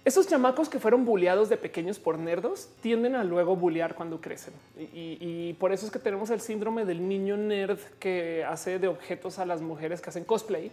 esos 0.04 0.26
chamacos 0.26 0.68
que 0.68 0.80
fueron 0.80 1.04
bulleados 1.04 1.48
de 1.48 1.56
pequeños 1.56 2.00
por 2.00 2.18
nerdos 2.18 2.68
tienden 2.80 3.14
a 3.14 3.22
luego 3.22 3.54
bullear 3.54 3.94
cuando 3.94 4.20
crecen. 4.20 4.52
Y, 4.76 5.52
por 5.60 5.72
eso 5.72 5.86
es 5.86 5.92
que 5.92 6.00
tenemos 6.00 6.30
el 6.30 6.40
síndrome 6.40 6.84
del 6.84 7.06
niño 7.08 7.36
nerd 7.36 7.78
que 8.00 8.44
hace 8.44 8.80
de 8.80 8.88
objetos 8.88 9.38
a 9.38 9.46
las 9.46 9.60
mujeres 9.60 10.00
que 10.00 10.10
hacen 10.10 10.24
cosplay, 10.24 10.72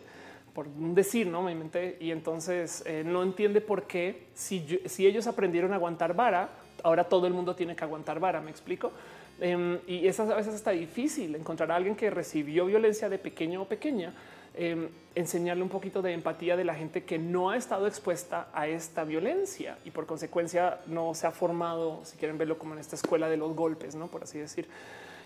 por 0.55 0.67
decir, 0.67 1.27
no 1.27 1.43
me 1.43 1.51
inventé. 1.51 1.97
Y 1.99 2.09
entonces 2.09 2.81
eh, 2.87 3.03
no 3.05 3.21
entiende 3.21 3.61
por 3.61 3.83
qué, 3.83 4.23
si, 4.33 4.79
si 4.85 5.05
ellos 5.05 5.27
aprendieron 5.27 5.73
a 5.73 5.75
aguantar 5.75 6.15
vara, 6.15 6.49
ahora 6.81 7.03
todo 7.03 7.27
el 7.27 7.33
mundo 7.33 7.55
tiene 7.55 7.75
que 7.75 7.83
aguantar 7.83 8.19
vara. 8.19 8.41
Me 8.41 8.49
explico. 8.49 8.91
Em, 9.39 9.77
y 9.85 10.07
es 10.07 10.19
a 10.19 10.35
veces 10.35 10.55
hasta 10.55 10.71
difícil 10.71 11.35
encontrar 11.35 11.71
a 11.71 11.75
alguien 11.75 11.95
que 11.95 12.09
recibió 12.09 12.65
violencia 12.65 13.09
de 13.09 13.19
pequeño 13.19 13.61
o 13.61 13.65
pequeña 13.65 14.11
Em, 14.55 14.89
enseñarle 15.15 15.63
un 15.63 15.69
poquito 15.69 16.01
de 16.01 16.13
empatía 16.13 16.55
de 16.55 16.63
la 16.63 16.73
gente 16.73 17.03
que 17.03 17.19
no 17.19 17.49
ha 17.49 17.57
estado 17.57 17.87
expuesta 17.87 18.47
a 18.53 18.67
esta 18.67 19.03
violencia 19.03 19.77
y 19.83 19.91
por 19.91 20.05
consecuencia 20.05 20.79
no 20.87 21.13
se 21.13 21.27
ha 21.27 21.31
formado, 21.31 21.99
si 22.03 22.17
quieren 22.17 22.37
verlo 22.37 22.57
como 22.57 22.73
en 22.73 22.79
esta 22.79 22.95
escuela 22.95 23.29
de 23.29 23.37
los 23.37 23.55
golpes, 23.55 23.95
no 23.95 24.07
por 24.07 24.23
así 24.23 24.39
decir. 24.39 24.67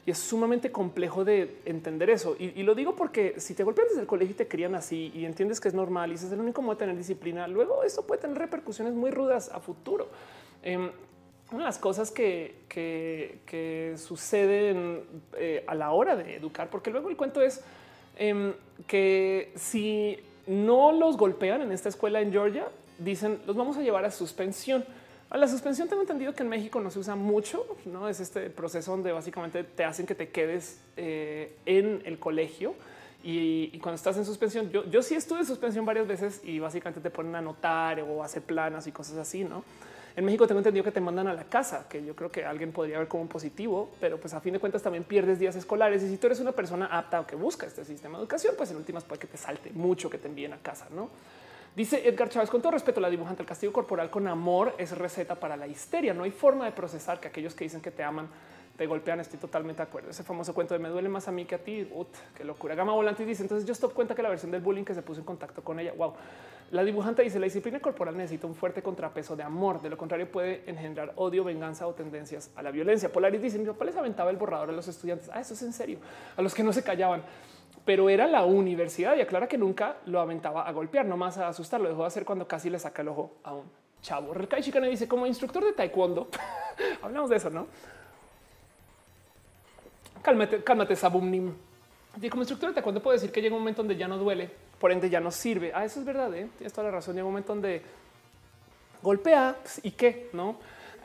Y 0.05 0.11
es 0.11 0.17
sumamente 0.17 0.71
complejo 0.71 1.23
de 1.23 1.59
entender 1.65 2.09
eso. 2.09 2.35
Y, 2.37 2.61
lo 2.63 2.75
digo 2.75 2.95
porque 2.95 3.39
si 3.39 3.53
te 3.53 3.63
golpean 3.63 3.87
desde 3.87 4.01
el 4.01 4.07
colegio 4.07 4.33
y 4.33 4.37
te 4.37 4.47
crían 4.47 4.75
así 4.75 5.11
y 5.15 5.25
entiendes 5.25 5.61
que 5.61 5.69
es 5.69 5.73
normal 5.73 6.11
y 6.11 6.15
es 6.15 6.29
el 6.29 6.39
único 6.39 6.61
modo 6.61 6.75
de 6.75 6.79
tener 6.79 6.97
disciplina, 6.97 7.47
luego 7.47 7.83
esto 7.83 8.05
puede 8.05 8.19
tener 8.19 8.37
repercusiones 8.37 8.93
muy 8.93 9.11
rudas 9.11 9.49
a 9.49 9.59
futuro. 9.61 10.09
Em, 10.61 10.91
una 11.51 11.59
de 11.59 11.65
las 11.65 11.77
cosas 11.77 12.11
que, 12.11 12.55
que, 12.67 13.95
suceden 13.97 15.03
eh, 15.37 15.63
a 15.67 15.75
la 15.75 15.91
hora 15.91 16.15
de 16.15 16.35
educar, 16.35 16.69
porque 16.69 16.89
luego 16.89 17.09
el 17.09 17.15
cuento 17.15 17.41
es 17.41 17.61
Em, 18.15 18.53
que 18.87 19.51
si 19.55 20.17
no 20.47 20.91
los 20.91 21.17
golpean 21.17 21.61
en 21.61 21.71
esta 21.71 21.89
escuela 21.89 22.21
en 22.21 22.31
Georgia, 22.31 22.67
dicen 22.99 23.41
los 23.45 23.55
vamos 23.55 23.77
a 23.77 23.81
llevar 23.81 24.05
a 24.05 24.11
suspensión. 24.11 24.85
A 25.29 25.37
la 25.37 25.47
suspensión 25.47 25.87
tengo 25.87 26.01
entendido 26.01 26.33
que 26.33 26.43
en 26.43 26.49
México 26.49 26.79
no 26.79 26.91
se 26.91 26.99
usa 26.99 27.15
mucho, 27.15 27.65
no 27.85 28.07
es 28.07 28.19
este 28.19 28.49
proceso 28.51 28.91
donde 28.91 29.11
básicamente 29.11 29.63
te 29.63 29.83
hacen 29.83 30.05
que 30.05 30.13
te 30.13 30.29
quedes 30.29 30.79
eh, 30.95 31.55
en 31.65 32.03
el 32.05 32.19
colegio. 32.19 32.75
Y, 33.25 33.79
cuando 33.79 33.95
estás 33.95 34.17
en 34.17 34.25
suspensión, 34.25 34.69
yo, 34.69 34.85
yo 34.89 35.01
sí 35.01 35.15
estuve 35.15 35.39
en 35.39 35.45
suspensión 35.45 35.85
varias 35.85 36.05
veces 36.05 36.41
y 36.43 36.59
básicamente 36.59 36.99
te 36.99 37.09
ponen 37.09 37.33
a 37.35 37.37
anotar 37.37 38.01
o 38.01 38.21
hacer 38.21 38.41
planas 38.41 38.85
y 38.85 38.91
cosas 38.91 39.17
así, 39.17 39.45
no? 39.45 39.63
En 40.15 40.25
México 40.25 40.45
tengo 40.45 40.59
entendido 40.59 40.83
que 40.83 40.91
te 40.91 41.01
mandan 41.01 41.27
a 41.27 41.33
la 41.33 41.45
casa, 41.45 41.87
que 41.89 42.05
yo 42.05 42.15
creo 42.15 42.31
que 42.31 42.45
alguien 42.45 42.71
podría 42.71 42.99
ver 42.99 43.07
como 43.07 43.23
un 43.23 43.29
positivo, 43.29 43.89
pero 43.99 44.19
pues 44.19 44.33
a 44.35 44.41
fin 44.41 44.53
de 44.53 44.59
cuentas 44.59 44.83
también 44.83 45.03
pierdes 45.03 45.39
días 45.39 45.55
escolares. 45.55 46.03
Y 46.03 46.09
si 46.09 46.17
tú 46.17 46.27
eres 46.27 46.39
una 46.39 46.51
persona 46.51 46.85
apta 46.85 47.19
o 47.19 47.25
que 47.25 47.35
busca 47.35 47.65
este 47.65 47.83
sistema 47.83 48.17
de 48.17 48.23
educación, 48.23 48.53
pues 48.55 48.69
en 48.69 48.77
últimas 48.77 49.03
puede 49.03 49.21
que 49.21 49.27
te 49.27 49.37
salte 49.37 49.71
mucho 49.71 50.11
que 50.11 50.19
te 50.19 50.27
envíen 50.27 50.53
a 50.53 50.57
casa, 50.57 50.87
¿no? 50.91 51.09
Dice 51.75 52.07
Edgar 52.07 52.29
Chávez, 52.29 52.51
con 52.51 52.61
todo 52.61 52.73
respeto, 52.73 53.01
la 53.01 53.09
dibujante, 53.09 53.41
el 53.41 53.47
castigo 53.47 53.73
corporal 53.73 54.11
con 54.11 54.27
amor 54.27 54.75
es 54.77 54.95
receta 54.95 55.33
para 55.33 55.57
la 55.57 55.65
histeria. 55.65 56.13
No 56.13 56.23
hay 56.23 56.31
forma 56.31 56.65
de 56.65 56.71
procesar 56.71 57.19
que 57.19 57.29
aquellos 57.29 57.55
que 57.55 57.63
dicen 57.63 57.81
que 57.81 57.89
te 57.89 58.03
aman 58.03 58.27
te 58.75 58.87
golpean. 58.87 59.19
Estoy 59.19 59.39
totalmente 59.39 59.77
de 59.77 59.87
acuerdo. 59.87 60.09
Ese 60.09 60.23
famoso 60.23 60.53
cuento 60.53 60.73
de 60.73 60.79
me 60.79 60.89
duele 60.89 61.09
más 61.09 61.27
a 61.27 61.31
mí 61.31 61.45
que 61.45 61.55
a 61.55 61.57
ti. 61.59 61.87
Ut, 61.93 62.07
qué 62.35 62.43
locura. 62.43 62.75
Gama 62.75 62.93
Volante 62.93 63.25
dice 63.25 63.43
entonces 63.43 63.65
yo 63.65 63.73
stop 63.73 63.93
cuenta 63.93 64.15
que 64.15 64.23
la 64.23 64.29
versión 64.29 64.51
del 64.51 64.61
bullying 64.61 64.83
que 64.83 64.93
se 64.93 65.01
puso 65.01 65.19
en 65.19 65.25
contacto 65.25 65.63
con 65.63 65.79
ella. 65.79 65.93
Wow. 65.93 66.13
La 66.71 66.83
dibujante 66.83 67.21
dice 67.21 67.39
la 67.39 67.45
disciplina 67.45 67.79
corporal 67.79 68.17
necesita 68.17 68.47
un 68.47 68.55
fuerte 68.55 68.81
contrapeso 68.81 69.35
de 69.35 69.43
amor. 69.43 69.81
De 69.81 69.89
lo 69.89 69.97
contrario 69.97 70.31
puede 70.31 70.63
engendrar 70.69 71.13
odio, 71.17 71.43
venganza 71.43 71.85
o 71.85 71.93
tendencias 71.93 72.49
a 72.55 72.63
la 72.63 72.71
violencia. 72.71 73.11
Polaris 73.11 73.41
dice 73.41 73.59
mi 73.59 73.65
papá 73.65 73.85
les 73.85 73.95
aventaba 73.95 74.31
el 74.31 74.37
borrador 74.37 74.69
a 74.69 74.73
los 74.73 74.87
estudiantes. 74.87 75.29
Ah, 75.31 75.39
eso 75.39 75.53
es 75.53 75.61
en 75.61 75.73
serio. 75.73 75.99
A 76.35 76.41
los 76.41 76.53
que 76.53 76.63
no 76.63 76.73
se 76.73 76.83
callaban 76.83 77.23
pero 77.85 78.09
era 78.09 78.27
la 78.27 78.45
universidad 78.45 79.15
y 79.15 79.21
aclara 79.21 79.47
que 79.47 79.57
nunca 79.57 79.97
lo 80.05 80.19
aventaba 80.21 80.67
a 80.67 80.71
golpear, 80.71 81.05
nomás 81.05 81.37
a 81.37 81.49
asustar. 81.49 81.81
Lo 81.81 81.89
dejó 81.89 82.01
de 82.01 82.07
hacer 82.07 82.25
cuando 82.25 82.47
casi 82.47 82.69
le 82.69 82.79
saca 82.79 83.01
el 83.01 83.09
ojo 83.09 83.37
a 83.43 83.53
un 83.53 83.65
chavo. 84.01 84.33
Rekai 84.33 84.61
Chicane 84.61 84.87
dice 84.87 85.07
como 85.07 85.25
instructor 85.25 85.63
de 85.65 85.73
taekwondo. 85.73 86.29
Hablamos 87.01 87.29
de 87.29 87.37
eso, 87.37 87.49
no? 87.49 87.67
Cálmate, 90.23 90.63
cálmate, 90.63 90.95
Sabumnim. 90.95 91.53
Y 92.21 92.29
como 92.29 92.43
instructor 92.43 92.69
de 92.69 92.75
taekwondo 92.75 93.03
puedo 93.03 93.13
decir 93.13 93.29
que 93.31 93.41
llega 93.41 93.55
un 93.55 93.61
momento 93.61 93.81
donde 93.81 93.97
ya 93.97 94.07
no 94.07 94.17
duele, 94.17 94.49
por 94.79 94.91
ende 94.91 95.09
ya 95.09 95.19
no 95.19 95.31
sirve. 95.31 95.71
Ah, 95.75 95.83
eso 95.83 95.99
es 95.99 96.05
verdad. 96.05 96.33
¿eh? 96.33 96.47
Tienes 96.57 96.71
toda 96.71 96.85
la 96.85 96.91
razón. 96.91 97.15
Llega 97.15 97.25
un 97.25 97.33
momento 97.33 97.53
donde 97.53 97.81
golpea 99.01 99.57
pues, 99.61 99.81
y 99.83 99.91
qué 99.91 100.29
no. 100.31 100.55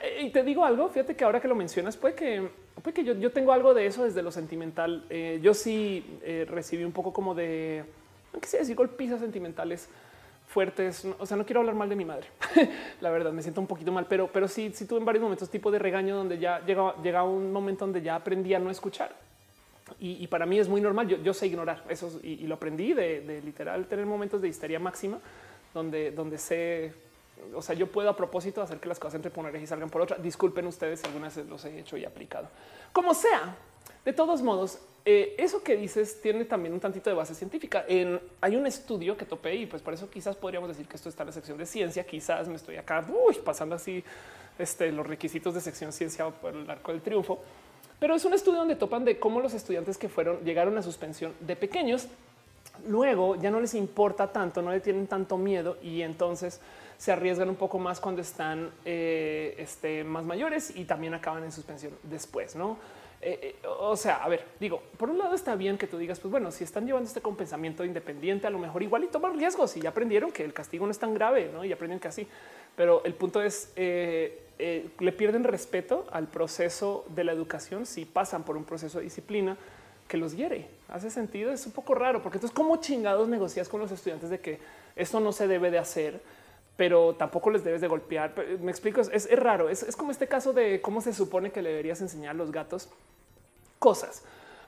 Eh, 0.01 0.23
y 0.27 0.31
te 0.31 0.45
digo 0.45 0.65
algo. 0.65 0.89
Fíjate 0.89 1.17
que 1.17 1.25
ahora 1.25 1.41
que 1.41 1.49
lo 1.49 1.57
mencionas, 1.57 1.97
puede 1.97 2.15
que, 2.15 2.49
puede 2.81 2.95
que 2.95 3.03
yo, 3.03 3.33
tengo 3.33 3.53
algo 3.53 3.75
de 3.75 3.87
eso 3.87 4.05
desde 4.05 4.23
lo 4.23 4.31
sentimental. 4.31 5.05
Eh, 5.11 5.41
yo 5.43 5.53
sí 5.53 6.21
recibí 6.47 6.85
un 6.85 6.93
poco 6.93 7.13
como 7.13 7.35
de 7.35 7.85
no 8.33 8.41
quisiera 8.41 8.63
decir 8.63 8.77
golpizas 8.77 9.21
sentimentales 9.21 9.89
fuertes. 10.49 11.07
O 11.19 11.27
sea, 11.27 11.37
no 11.37 11.45
quiero 11.45 11.61
hablar 11.61 11.75
mal 11.75 11.89
de 11.89 11.97
mi 11.97 12.05
madre. 12.05 12.27
la 13.01 13.11
verdad, 13.11 13.33
me 13.33 13.43
siento 13.43 13.61
un 13.61 13.67
poquito 13.67 13.93
mal, 13.93 14.07
pero, 14.09 14.29
pero 14.33 14.49
sí, 14.49 14.73
sí 14.75 14.87
tuve 14.87 14.99
en 14.99 15.05
varios 15.05 15.23
momentos 15.23 15.49
tipo 15.49 15.71
de 15.71 15.79
regaño 15.79 16.17
donde 16.17 16.39
ya 16.39 16.65
llega, 16.65 16.95
llega 17.03 17.23
un 17.23 17.53
momento 17.53 17.85
donde 17.85 18.03
ya 18.03 18.17
aprendí 18.17 18.55
a 18.55 18.59
no 18.59 18.71
escuchar. 18.71 19.15
Y, 20.01 20.27
para 20.27 20.45
mí 20.45 20.59
es 20.59 20.69
muy 20.69 20.81
normal. 20.81 21.09
Yo, 21.09 21.35
sé 21.35 21.47
ignorar 21.47 21.83
eso 21.89 22.21
y, 22.23 22.47
lo 22.47 22.57
aprendí 22.57 22.93
de, 22.93 23.41
literal 23.43 23.87
tener 23.87 24.05
momentos 24.05 24.43
de 24.43 24.49
histeria 24.49 24.79
máxima 24.79 25.19
donde, 25.73 26.11
donde 26.11 26.37
sé, 26.37 26.93
o 27.55 27.63
sea, 27.63 27.75
yo 27.75 27.87
puedo 27.87 28.11
a 28.11 28.17
propósito 28.17 28.61
hacer 28.61 28.79
que 28.79 28.89
las 28.89 28.99
cosas 28.99 29.15
entre 29.15 29.31
poner 29.31 29.57
y 29.57 29.67
salgan 29.67 29.89
por 29.89 30.03
otra. 30.03 30.19
Disculpen 30.19 30.67
ustedes 30.67 31.01
si 31.01 31.07
algunas 31.07 31.37
los 31.39 31.65
he 31.65 31.81
hecho 31.81 31.97
y 31.97 32.05
aplicado. 32.05 32.49
Como 32.93 33.15
sea, 33.15 33.57
de 34.05 34.13
todos 34.13 34.43
modos, 34.43 34.79
eh, 35.11 35.37
eso 35.39 35.63
que 35.63 35.75
dices 35.75 36.21
tiene 36.21 36.45
también 36.45 36.75
un 36.75 36.81
tantito 36.81 37.09
de 37.09 37.17
base 37.17 37.35
científica. 37.35 37.83
En, 37.89 38.21
hay 38.43 38.57
un 38.57 38.67
estudio 38.67 39.17
que 39.17 39.25
topé 39.25 39.55
y 39.55 39.65
pues 39.65 39.81
por 39.81 39.95
eso 39.95 40.11
quizás 40.11 40.37
podríamos 40.37 40.69
decir 40.69 40.87
que 40.87 40.97
esto 40.97 41.09
está 41.09 41.23
en 41.23 41.29
la 41.29 41.33
sección 41.33 41.57
de 41.57 41.65
ciencia. 41.65 42.05
Quizás 42.05 42.47
me 42.47 42.57
estoy 42.57 42.77
acá 42.77 43.03
pasando 43.43 43.75
así 43.75 44.05
este, 44.59 44.93
los 44.93 45.07
requisitos 45.07 45.55
de 45.55 45.63
sección 45.63 45.95
ciencia 45.95 46.29
por 46.29 46.55
el 46.55 46.69
arco 46.69 46.93
del 46.93 47.01
triunfo. 47.01 47.39
Pero 47.99 48.17
es 48.17 48.25
un 48.27 48.35
estudio 48.35 48.59
donde 48.59 48.77
topan 48.77 49.07
de 49.07 49.19
cómo 49.19 49.41
los 49.41 49.55
estudiantes 49.55 49.97
que 49.97 50.11
fueron 50.11 50.45
llegaron 50.45 50.77
a 50.77 50.83
suspensión 50.83 51.33
de 51.41 51.57
pequeños, 51.57 52.09
luego 52.87 53.37
ya 53.37 53.51
no 53.51 53.61
les 53.61 53.73
importa 53.73 54.31
tanto, 54.31 54.61
no 54.61 54.73
le 54.73 54.81
tienen 54.81 55.07
tanto 55.07 55.39
miedo 55.39 55.79
y 55.83 56.03
entonces 56.03 56.61
se 56.99 57.13
arriesgan 57.13 57.49
un 57.49 57.57
poco 57.57 57.79
más 57.79 57.99
cuando 57.99 58.21
están 58.21 58.73
eh, 58.85 59.55
este, 59.57 60.05
más 60.05 60.27
mayores 60.27 60.77
y 60.77 60.85
también 60.85 61.15
acaban 61.15 61.45
en 61.45 61.53
suspensión 61.53 61.95
después, 62.03 62.55
¿no? 62.55 62.77
Eh, 63.21 63.57
eh, 63.63 63.67
o 63.67 63.97
sea, 63.97 64.23
a 64.23 64.29
ver, 64.29 64.45
digo, 64.61 64.81
por 64.97 65.11
un 65.11 65.19
lado 65.19 65.35
está 65.35 65.57
bien 65.57 65.77
que 65.77 65.89
tú 65.89 65.99
digas, 65.99 66.21
pues 66.21 66.31
bueno, 66.31 66.53
si 66.53 66.63
están 66.63 66.87
llevando 66.87 67.09
este 67.09 67.21
compensamiento 67.21 67.85
independiente, 67.85 68.47
a 68.47 68.51
lo 68.51 68.59
mejor 68.59 68.83
igual 68.83 69.05
y 69.05 69.09
toman 69.09 69.37
riesgos 69.37 69.77
y 69.77 69.81
ya 69.81 69.91
aprendieron 69.91 70.31
que 70.31 70.45
el 70.45 70.53
castigo 70.53 70.87
no 70.87 70.93
es 70.93 70.99
tan 70.99 71.15
grave, 71.15 71.51
¿no? 71.53 71.65
Y 71.65 71.73
aprenden 71.73 71.99
que 71.99 72.09
así. 72.09 72.29
Pero 72.77 73.05
el 73.05 73.15
punto 73.15 73.43
es, 73.43 73.73
eh, 73.75 74.41
le 74.99 75.13
pierden 75.13 75.43
respeto 75.43 76.07
al 76.13 76.29
proceso 76.29 77.05
de 77.09 77.25
la 77.25 77.33
educación 77.33 77.87
si 77.87 78.05
pasan 78.05 78.45
por 78.45 78.57
un 78.57 78.65
proceso 78.65 78.99
de 78.99 79.05
disciplina 79.05 79.57
que 80.07 80.17
los 80.17 80.37
hiere. 80.37 80.69
Hace 80.89 81.11
sentido, 81.11 81.53
es 81.53 81.67
un 81.67 81.73
poco 81.73 81.95
raro, 81.95 82.23
porque 82.23 82.39
entonces, 82.39 82.55
¿cómo 82.55 82.77
chingados 82.77 83.29
negocias 83.29 83.69
con 83.69 83.81
los 83.81 83.91
estudiantes 83.91 84.31
de 84.31 84.41
que 84.41 84.59
esto 84.97 85.19
no 85.19 85.33
se 85.33 85.49
debe 85.49 85.71
de 85.71 85.79
hacer? 85.79 86.21
Pero 86.79 87.17
tampoco 87.17 87.51
les 87.51 87.65
debes 87.65 87.81
de 87.81 87.89
golpear. 87.89 88.33
Me 88.61 88.71
explico, 88.71 89.01
es, 89.01 89.29
raro. 89.37 89.69
Es, 89.69 89.85
como 89.97 90.13
este 90.13 90.29
caso 90.29 90.53
de 90.53 90.81
cómo 90.81 91.01
se 91.01 91.13
supone 91.13 91.51
que 91.51 91.61
le 91.61 91.71
deberías 91.71 92.01
enseñar 92.01 92.31
a 92.31 92.39
los 92.39 92.53
gatos 92.53 92.89
cosas. 93.81 94.23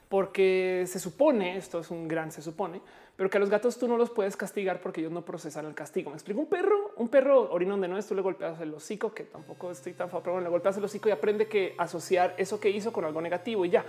porque 0.09 0.87
se 0.89 0.99
supone, 0.99 1.57
esto 1.57 1.79
es 1.79 1.93
un 1.93 2.09
gran 2.09 2.33
se 2.33 2.43
supone, 2.43 2.81
pero 3.15 3.31
que 3.31 3.37
a 3.37 3.41
los 3.41 3.49
gatos 3.49 3.79
tú 3.79 3.87
no 3.87 3.97
los 3.97 4.11
puedes 4.11 4.37
castigar 4.37 4.81
porque 4.81 5.01
ellos 5.01 5.13
no 5.13 5.25
procesan 5.25 5.67
el 5.67 5.75
castigo. 5.75 6.11
Me 6.11 6.17
explico, 6.17 6.41
un 6.41 6.49
perro, 6.49 6.91
un 6.97 7.09
perro 7.09 7.49
orina 7.53 7.71
donde 7.73 7.87
no 7.87 7.97
es, 7.97 8.09
tú 8.09 8.17
le 8.17 8.23
golpeas 8.23 8.61
el 8.61 8.75
hocico, 8.75 9.15
que 9.15 9.23
tampoco 9.23 9.71
estoy 9.71 9.93
tan 9.93 10.11
favorable, 10.11 10.33
pero 10.33 10.41
le 10.41 10.51
golpeas 10.51 10.77
el 10.79 10.85
hocico 10.85 11.09
y 11.09 11.13
aprende 11.13 11.47
que 11.47 11.77
asociar 11.79 12.35
eso 12.39 12.59
que 12.59 12.71
hizo 12.71 12.93
con 12.93 13.05
algo 13.05 13.21
negativo 13.21 13.65
y 13.65 13.71
ya. 13.71 13.85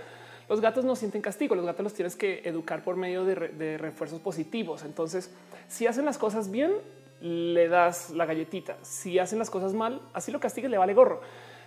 Los 0.48 0.60
gatos 0.60 0.84
no 0.84 0.94
sienten 0.94 1.22
castigo, 1.22 1.56
los 1.56 1.66
gatos 1.66 1.82
los 1.82 1.94
tienes 1.94 2.14
que 2.14 2.42
educar 2.44 2.84
por 2.84 2.94
medio 2.94 3.24
de 3.24 3.78
refuerzos 3.78 4.20
positivos. 4.20 4.84
Entonces, 4.84 5.28
si 5.66 5.88
hacen 5.88 6.04
las 6.04 6.18
cosas 6.18 6.52
bien, 6.52 6.72
le 7.22 7.68
das 7.68 8.10
la 8.10 8.26
galletita. 8.26 8.76
Si 8.82 9.18
hacen 9.18 9.38
las 9.38 9.48
cosas 9.48 9.74
mal, 9.74 10.02
así 10.12 10.32
lo 10.32 10.40
castigues, 10.40 10.70
le 10.70 10.76
vale 10.76 10.92
gorro. 10.92 11.20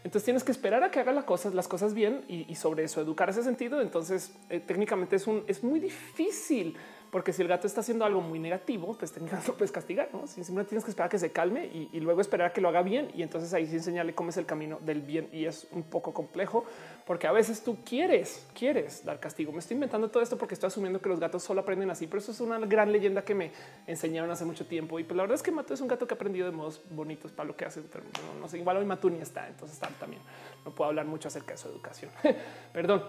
Entonces 0.04 0.26
tienes 0.26 0.44
que 0.44 0.52
esperar 0.52 0.84
a 0.84 0.92
que 0.92 1.00
haga 1.00 1.14
las 1.14 1.24
cosas, 1.24 1.56
las 1.56 1.68
cosas 1.68 1.94
bien 1.94 2.26
y, 2.28 2.54
sobre 2.56 2.84
eso 2.84 3.02
educar 3.02 3.30
ese 3.30 3.42
sentido. 3.42 3.82
Entonces 3.82 4.36
eh, 4.50 4.60
técnicamente 4.60 5.16
es 5.16 5.26
un 5.26 5.44
es 5.48 5.64
muy 5.64 5.80
difícil 5.80 6.78
porque 7.12 7.34
si 7.34 7.42
el 7.42 7.48
gato 7.48 7.68
está 7.68 7.82
haciendo 7.82 8.06
algo 8.06 8.22
muy 8.22 8.40
negativo, 8.40 8.96
pues 8.98 9.12
técnicamente 9.12 9.48
lo 9.52 9.58
puedes 9.58 9.72
castigar. 9.72 10.10
¿no? 10.14 10.28
Simplemente 10.28 10.70
tienes 10.70 10.84
que 10.84 10.92
esperar 10.92 11.08
a 11.08 11.10
que 11.10 11.20
se 11.20 11.32
calme 11.32 11.66
y, 11.66 12.00
luego 12.00 12.22
esperar 12.22 12.50
a 12.50 12.54
que 12.54 12.62
lo 12.62 12.70
haga 12.70 12.82
bien. 12.82 13.10
Y 13.14 13.24
entonces 13.24 13.54
ahí 13.54 13.66
sí 13.68 13.76
enseñarle 13.76 14.14
cómo 14.14 14.30
es 14.30 14.38
el 14.38 14.46
camino 14.46 14.80
del 14.82 15.02
bien. 15.02 15.30
Y 15.32 15.46
es 15.46 15.68
un 15.72 15.84
poco 15.84 16.14
complejo 16.14 16.66
porque 17.06 17.28
a 17.28 17.32
veces 17.32 17.64
tú 17.64 17.78
quieres, 17.86 18.46
quieres 18.58 19.04
dar 19.06 19.20
castigo. 19.20 19.52
Me 19.52 19.60
estoy 19.60 19.76
inventando 19.76 20.10
todo 20.10 20.22
esto 20.22 20.38
porque 20.38 20.54
estoy 20.54 20.68
asumiendo 20.68 21.02
que 21.02 21.10
los 21.10 21.20
gatos 21.20 21.44
solo 21.44 21.62
aprenden 21.62 21.90
así, 21.90 22.08
pero 22.08 22.20
eso 22.20 22.32
es 22.32 22.40
una 22.40 22.60
gran 22.60 22.92
leyenda 22.92 23.24
que 23.24 23.36
me 23.36 23.52
enseñaron 23.88 24.30
hace 24.32 24.46
mucho 24.46 24.66
tiempo. 24.66 25.00
Y 25.00 25.04
pues 25.04 25.16
la 25.16 25.24
verdad 25.24 25.36
es 25.36 25.44
que 25.44 25.52
Mato 25.52 25.74
es 25.74 25.82
un 25.82 25.88
gato 25.88 26.08
que 26.08 26.14
ha 26.14 26.16
aprendido 26.16 26.46
de 26.46 26.52
modos 26.52 26.82
bonitos 26.90 27.32
para 27.32 27.48
lo 27.48 27.56
que 27.56 27.66
hace. 27.66 27.82
no, 27.82 28.40
no 28.40 28.48
sé, 28.48 28.58
igual 28.58 28.78
hoy 28.78 28.86
Mato 28.86 29.10
ni 29.10 29.20
está, 29.20 29.48
entonces 29.48 29.80
también 30.00 30.22
no 30.64 30.72
puedo 30.72 30.90
hablar 30.90 31.06
mucho 31.06 31.28
acerca 31.28 31.54
de 31.54 31.58
su 31.58 31.68
educación. 31.68 32.12
Perdón. 32.74 33.04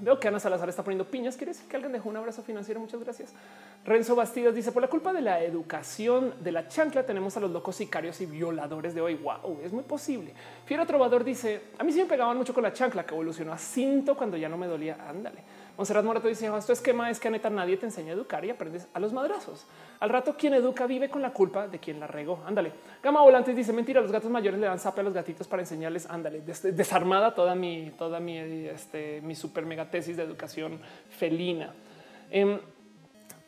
Veo 0.00 0.18
que 0.18 0.26
Ana 0.26 0.40
Salazar 0.40 0.68
está 0.68 0.82
poniendo 0.82 1.04
piñas. 1.04 1.36
¿Quieres 1.36 1.60
que 1.60 1.76
alguien 1.76 1.92
dejó 1.92 2.08
un 2.08 2.16
abrazo 2.16 2.42
financiero? 2.42 2.80
Muchas 2.80 3.00
gracias. 3.00 3.32
Renzo 3.84 4.16
Bastidas 4.16 4.54
dice: 4.54 4.72
Por 4.72 4.82
la 4.82 4.88
culpa 4.88 5.12
de 5.12 5.20
la 5.20 5.42
educación 5.42 6.34
de 6.40 6.50
la 6.50 6.66
chancla, 6.66 7.06
tenemos 7.06 7.36
a 7.36 7.40
los 7.40 7.52
locos 7.52 7.76
sicarios 7.76 8.20
y 8.20 8.26
violadores 8.26 8.94
de 8.94 9.00
hoy. 9.00 9.14
Wow, 9.14 9.60
es 9.62 9.72
muy 9.72 9.84
posible. 9.84 10.34
Fiero 10.66 10.84
Trovador 10.84 11.22
dice: 11.22 11.62
A 11.78 11.84
mí 11.84 11.92
sí 11.92 12.00
me 12.00 12.06
pegaban 12.06 12.36
mucho 12.36 12.52
con 12.52 12.64
la 12.64 12.72
chancla 12.72 13.06
que 13.06 13.14
evolucionó 13.14 13.52
a 13.52 13.58
cinto 13.58 14.16
cuando 14.16 14.36
ya 14.36 14.48
no 14.48 14.58
me 14.58 14.66
dolía. 14.66 14.96
Ándale. 15.08 15.42
Monserrat 15.76 16.04
Morato 16.04 16.28
dice: 16.28 16.50
Esto 16.56 16.72
esquema 16.72 17.10
es 17.10 17.18
que 17.18 17.28
a 17.28 17.30
neta 17.32 17.50
nadie 17.50 17.76
te 17.76 17.86
enseña 17.86 18.10
a 18.10 18.14
educar 18.14 18.44
y 18.44 18.50
aprendes 18.50 18.86
a 18.94 19.00
los 19.00 19.12
madrazos. 19.12 19.66
Al 19.98 20.08
rato, 20.08 20.36
quien 20.36 20.54
educa 20.54 20.86
vive 20.86 21.08
con 21.08 21.20
la 21.20 21.32
culpa 21.32 21.66
de 21.66 21.80
quien 21.80 21.98
la 21.98 22.06
regó. 22.06 22.42
Ándale. 22.46 22.72
Gama 23.02 23.22
Volantes 23.22 23.56
dice: 23.56 23.72
Mentira, 23.72 24.00
los 24.00 24.12
gatos 24.12 24.30
mayores 24.30 24.60
le 24.60 24.66
dan 24.66 24.78
zape 24.78 25.00
a 25.00 25.04
los 25.04 25.12
gatitos 25.12 25.48
para 25.48 25.62
enseñarles. 25.62 26.08
Ándale. 26.08 26.42
desarmada 26.42 27.34
toda 27.34 27.54
mi, 27.56 27.92
toda 27.98 28.20
mi, 28.20 28.38
este, 28.38 29.20
mi 29.22 29.34
super 29.34 29.66
mega 29.66 29.90
tesis 29.90 30.16
de 30.16 30.22
educación 30.22 30.78
felina. 31.10 31.74
Em, 32.30 32.60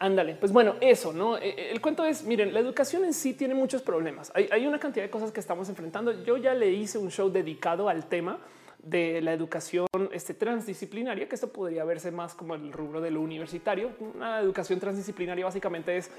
ándale, 0.00 0.34
pues 0.34 0.52
bueno, 0.52 0.74
eso 0.80 1.12
no. 1.12 1.38
E, 1.38 1.48
e, 1.48 1.70
el 1.70 1.80
cuento 1.80 2.04
es: 2.04 2.24
miren, 2.24 2.52
la 2.52 2.58
educación 2.58 3.04
en 3.04 3.14
sí 3.14 3.34
tiene 3.34 3.54
muchos 3.54 3.82
problemas. 3.82 4.32
Hay 4.34 4.66
una 4.66 4.80
cantidad 4.80 5.04
de 5.04 5.10
cosas 5.10 5.30
que 5.30 5.38
estamos 5.38 5.68
enfrentando. 5.68 6.24
Yo 6.24 6.36
ya 6.38 6.54
le 6.54 6.72
hice 6.72 6.98
un 6.98 7.12
show 7.12 7.30
dedicado 7.30 7.88
al 7.88 8.06
tema 8.06 8.40
de 8.86 9.20
la 9.20 9.32
educación 9.32 9.88
este, 10.12 10.32
transdisciplinaria, 10.32 11.28
que 11.28 11.34
esto 11.34 11.48
podría 11.48 11.84
verse 11.84 12.12
más 12.12 12.34
como 12.34 12.54
el 12.54 12.72
rubro 12.72 13.00
de 13.00 13.10
lo 13.10 13.20
universitario. 13.20 13.90
Una 14.14 14.40
educación 14.40 14.78
transdisciplinaria 14.78 15.44
básicamente 15.44 15.96
es 15.96 16.10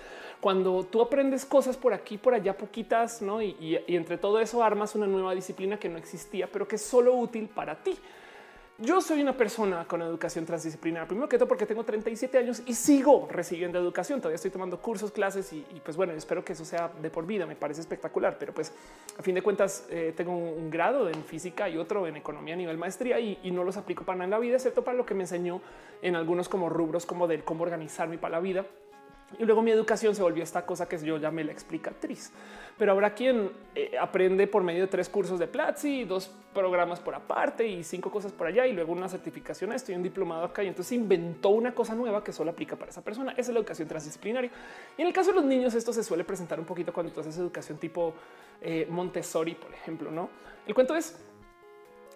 cuando 0.41 0.83
tú 0.83 1.01
aprendes 1.01 1.45
cosas 1.45 1.77
por 1.77 1.93
aquí, 1.93 2.17
por 2.17 2.33
allá, 2.33 2.57
poquitas, 2.57 3.21
¿no? 3.21 3.41
Y, 3.41 3.55
y 3.87 3.95
entre 3.95 4.17
todo 4.17 4.39
eso 4.39 4.61
armas 4.63 4.95
una 4.95 5.07
nueva 5.07 5.33
disciplina 5.33 5.79
que 5.79 5.87
no 5.87 5.97
existía, 5.97 6.47
pero 6.51 6.67
que 6.67 6.75
es 6.75 6.81
solo 6.81 7.15
útil 7.15 7.47
para 7.47 7.81
ti. 7.81 7.97
Yo 8.79 9.01
soy 9.01 9.23
una 9.23 9.35
persona 9.35 9.85
con 9.87 10.03
educación 10.03 10.45
transdisciplinar, 10.45 11.07
primero 11.07 11.27
que 11.27 11.39
todo 11.39 11.47
porque 11.47 11.65
tengo 11.65 11.83
37 11.83 12.37
años 12.37 12.61
y 12.67 12.75
sigo 12.75 13.27
recibiendo 13.31 13.79
educación. 13.79 14.21
Todavía 14.21 14.35
estoy 14.35 14.51
tomando 14.51 14.79
cursos, 14.79 15.09
clases 15.09 15.51
y, 15.51 15.63
pues 15.83 15.97
bueno, 15.97 16.13
espero 16.13 16.45
que 16.45 16.53
eso 16.53 16.63
sea 16.63 16.91
de 17.01 17.09
por 17.09 17.25
vida. 17.25 17.47
Me 17.47 17.55
parece 17.55 17.81
espectacular, 17.81 18.37
pero 18.37 18.53
pues 18.53 18.71
a 19.17 19.23
fin 19.23 19.33
de 19.33 19.41
cuentas 19.41 19.87
eh, 19.89 20.13
tengo 20.15 20.37
un, 20.37 20.69
grado 20.69 21.09
en 21.09 21.23
física 21.23 21.67
y 21.67 21.77
otro 21.79 22.05
en 22.05 22.17
economía 22.17 22.53
a 22.53 22.57
nivel 22.57 22.77
maestría 22.77 23.19
y, 23.19 23.49
no 23.49 23.63
los 23.63 23.77
aplico 23.77 24.03
para 24.03 24.17
nada 24.17 24.25
en 24.25 24.31
la 24.31 24.39
vida, 24.39 24.57
excepto 24.57 24.83
para 24.83 24.95
lo 24.95 25.07
que 25.07 25.15
me 25.15 25.23
enseñó 25.23 25.59
en 26.03 26.15
algunos 26.15 26.47
como 26.47 26.69
rubros 26.69 27.07
como 27.07 27.27
del 27.27 27.43
cómo 27.43 27.63
organizarme 27.63 28.19
para 28.19 28.33
la 28.33 28.41
vida. 28.41 28.65
Y 29.39 29.45
luego 29.45 29.61
mi 29.61 29.71
educación 29.71 30.15
se 30.15 30.21
volvió 30.21 30.43
esta 30.43 30.65
cosa 30.65 30.87
que 30.87 30.97
yo 30.97 31.17
llamé 31.17 31.43
la 31.43 31.51
explicatriz 31.51 32.31
pero 32.77 32.91
habrá 32.91 33.13
quien 33.13 33.51
eh, 33.73 33.97
aprende 33.99 34.45
por 34.47 34.63
medio 34.63 34.81
de 34.81 34.87
tres 34.87 35.09
cursos 35.09 35.39
de 35.39 35.47
Platzi, 35.47 36.03
dos 36.03 36.29
programas 36.53 36.99
por 36.99 37.15
aparte 37.15 37.67
y 37.67 37.83
cinco 37.83 38.11
cosas 38.11 38.31
por 38.31 38.47
allá 38.47 38.67
y 38.67 38.73
luego 38.73 38.93
una 38.93 39.09
certificación. 39.09 39.73
Estoy 39.73 39.95
un 39.95 40.03
diplomado 40.03 40.45
acá 40.45 40.63
y 40.63 40.67
entonces 40.67 40.91
inventó 40.91 41.49
una 41.49 41.73
cosa 41.73 41.95
nueva 41.95 42.23
que 42.23 42.31
solo 42.31 42.51
aplica 42.51 42.75
para 42.75 42.91
esa 42.91 43.03
persona. 43.03 43.31
Esa 43.31 43.41
es 43.41 43.49
la 43.49 43.59
educación 43.59 43.87
transdisciplinaria. 43.87 44.51
Y 44.97 45.01
en 45.01 45.07
el 45.07 45.13
caso 45.13 45.31
de 45.31 45.37
los 45.37 45.45
niños, 45.45 45.73
esto 45.73 45.91
se 45.91 46.03
suele 46.03 46.23
presentar 46.23 46.59
un 46.59 46.65
poquito 46.65 46.93
cuando 46.93 47.11
tú 47.11 47.21
haces 47.21 47.37
educación 47.37 47.79
tipo 47.79 48.13
eh, 48.61 48.87
Montessori, 48.89 49.55
por 49.55 49.73
ejemplo. 49.73 50.11
No, 50.11 50.29
el 50.67 50.75
cuento 50.75 50.95
es 50.95 51.17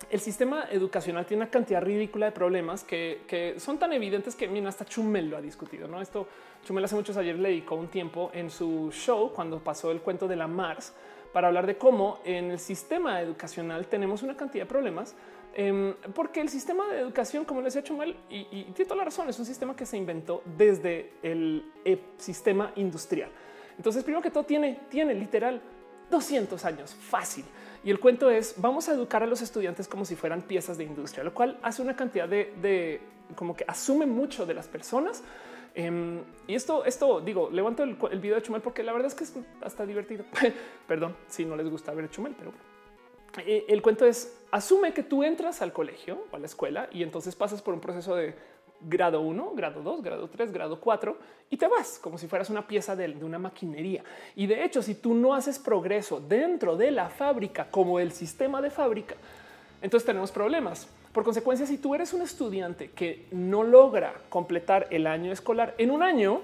el 0.09 0.19
sistema 0.19 0.67
educacional 0.71 1.25
tiene 1.25 1.43
una 1.43 1.51
cantidad 1.51 1.81
ridícula 1.81 2.27
de 2.27 2.31
problemas 2.31 2.83
que, 2.83 3.55
son 3.57 3.77
tan 3.77 3.93
evidentes 3.93 4.35
que 4.35 4.47
mira, 4.47 4.69
hasta 4.69 4.85
Chumel 4.85 5.29
lo 5.29 5.37
ha 5.37 5.41
discutido. 5.41 5.87
No, 5.87 6.01
esto 6.01 6.27
Chumel 6.65 6.85
hace 6.85 6.95
muchos 6.95 7.17
ayer 7.17 7.37
le 7.37 7.49
dedicó 7.49 7.75
un 7.75 7.87
tiempo 7.87 8.31
en 8.33 8.49
su 8.49 8.91
show 8.91 9.31
cuando 9.33 9.59
pasó 9.59 9.91
el 9.91 10.01
cuento 10.01 10.27
de 10.27 10.35
la 10.35 10.47
Mars 10.47 10.93
para 11.33 11.47
hablar 11.47 11.65
de 11.65 11.77
cómo 11.77 12.19
en 12.25 12.51
el 12.51 12.59
sistema 12.59 13.21
educacional 13.21 13.87
tenemos 13.87 14.21
una 14.23 14.35
cantidad 14.35 14.65
de 14.65 14.69
problemas 14.69 15.15
em, 15.53 15.93
porque 16.13 16.41
el 16.41 16.49
sistema 16.49 16.87
de 16.87 16.99
educación, 16.99 17.45
como 17.45 17.61
le 17.61 17.65
decía 17.65 17.83
Chumel, 17.83 18.15
y, 18.29 18.45
tiene 18.45 18.85
toda 18.85 18.97
la 18.97 19.05
razón, 19.05 19.29
es 19.29 19.39
un 19.39 19.45
sistema 19.45 19.75
que 19.75 19.85
se 19.85 19.97
inventó 19.97 20.43
desde 20.57 21.13
el 21.23 21.65
sistema 22.17 22.71
industrial. 22.75 23.31
Entonces, 23.77 24.03
primero 24.03 24.21
que 24.21 24.29
todo, 24.29 24.43
tiene, 24.43 24.79
tiene 24.89 25.13
literal 25.13 25.61
200 26.09 26.63
años 26.65 26.93
fácil. 26.93 27.45
Y 27.83 27.89
el 27.89 27.99
cuento 27.99 28.29
es, 28.29 28.55
vamos 28.57 28.89
a 28.89 28.93
educar 28.93 29.23
a 29.23 29.25
los 29.25 29.41
estudiantes 29.41 29.87
como 29.87 30.05
si 30.05 30.15
fueran 30.15 30.43
piezas 30.43 30.77
de 30.77 30.83
industria, 30.83 31.23
lo 31.23 31.33
cual 31.33 31.59
hace 31.63 31.81
una 31.81 31.95
cantidad 31.95 32.27
de, 32.29 33.01
como 33.35 33.55
que 33.55 33.65
asume 33.67 34.05
mucho 34.05 34.45
de 34.45 34.53
las 34.53 34.67
personas. 34.67 35.23
Em, 35.73 36.19
y 36.47 36.53
esto, 36.53 36.85
esto 36.85 37.21
digo, 37.21 37.49
levanto 37.51 37.83
el, 37.83 37.95
video 38.19 38.35
de 38.35 38.41
Chumel 38.41 38.61
porque 38.61 38.83
la 38.83 38.91
verdad 38.91 39.07
es 39.07 39.15
que 39.15 39.23
es 39.23 39.33
hasta 39.61 39.85
divertido. 39.85 40.25
Perdón 40.87 41.15
si 41.27 41.45
no 41.45 41.55
les 41.55 41.69
gusta 41.69 41.93
ver 41.93 42.09
Chumel, 42.09 42.35
pero 42.37 42.51
eh, 43.45 43.65
el 43.67 43.81
cuento 43.81 44.05
es 44.05 44.37
asume 44.51 44.93
que 44.93 45.03
tú 45.03 45.23
entras 45.23 45.61
al 45.61 45.73
colegio 45.73 46.25
o 46.31 46.35
a 46.35 46.39
la 46.39 46.45
escuela 46.45 46.89
y 46.91 47.01
entonces 47.01 47.35
pasas 47.35 47.61
por 47.61 47.73
un 47.73 47.79
proceso 47.79 48.15
de 48.15 48.35
grado 48.83 49.21
1, 49.21 49.53
grado 49.55 49.81
2, 49.81 50.01
grado 50.01 50.29
3, 50.29 50.51
grado 50.51 50.79
4 50.79 51.17
y 51.49 51.57
te 51.57 51.67
vas 51.67 51.99
como 51.99 52.17
si 52.17 52.27
fueras 52.27 52.49
una 52.49 52.67
pieza 52.67 52.95
de, 52.95 53.09
una 53.23 53.39
maquinería. 53.39 54.03
Y 54.35 54.47
de 54.47 54.63
hecho, 54.63 54.81
si 54.81 54.95
tú 54.95 55.13
no 55.13 55.33
haces 55.33 55.59
progreso 55.59 56.19
dentro 56.19 56.77
de 56.77 56.91
la 56.91 57.09
fábrica 57.09 57.67
como 57.69 57.99
el 57.99 58.11
sistema 58.11 58.61
de 58.61 58.69
fábrica, 58.69 59.15
entonces 59.81 60.05
tenemos 60.05 60.31
problemas. 60.31 60.87
Por 61.11 61.23
consecuencia, 61.23 61.65
si 61.65 61.77
tú 61.77 61.93
eres 61.93 62.13
un 62.13 62.21
estudiante 62.21 62.91
que 62.91 63.27
no 63.31 63.63
logra 63.63 64.13
completar 64.29 64.87
el 64.91 65.07
año 65.07 65.31
escolar 65.31 65.75
en 65.77 65.91
un 65.91 66.03
año, 66.03 66.41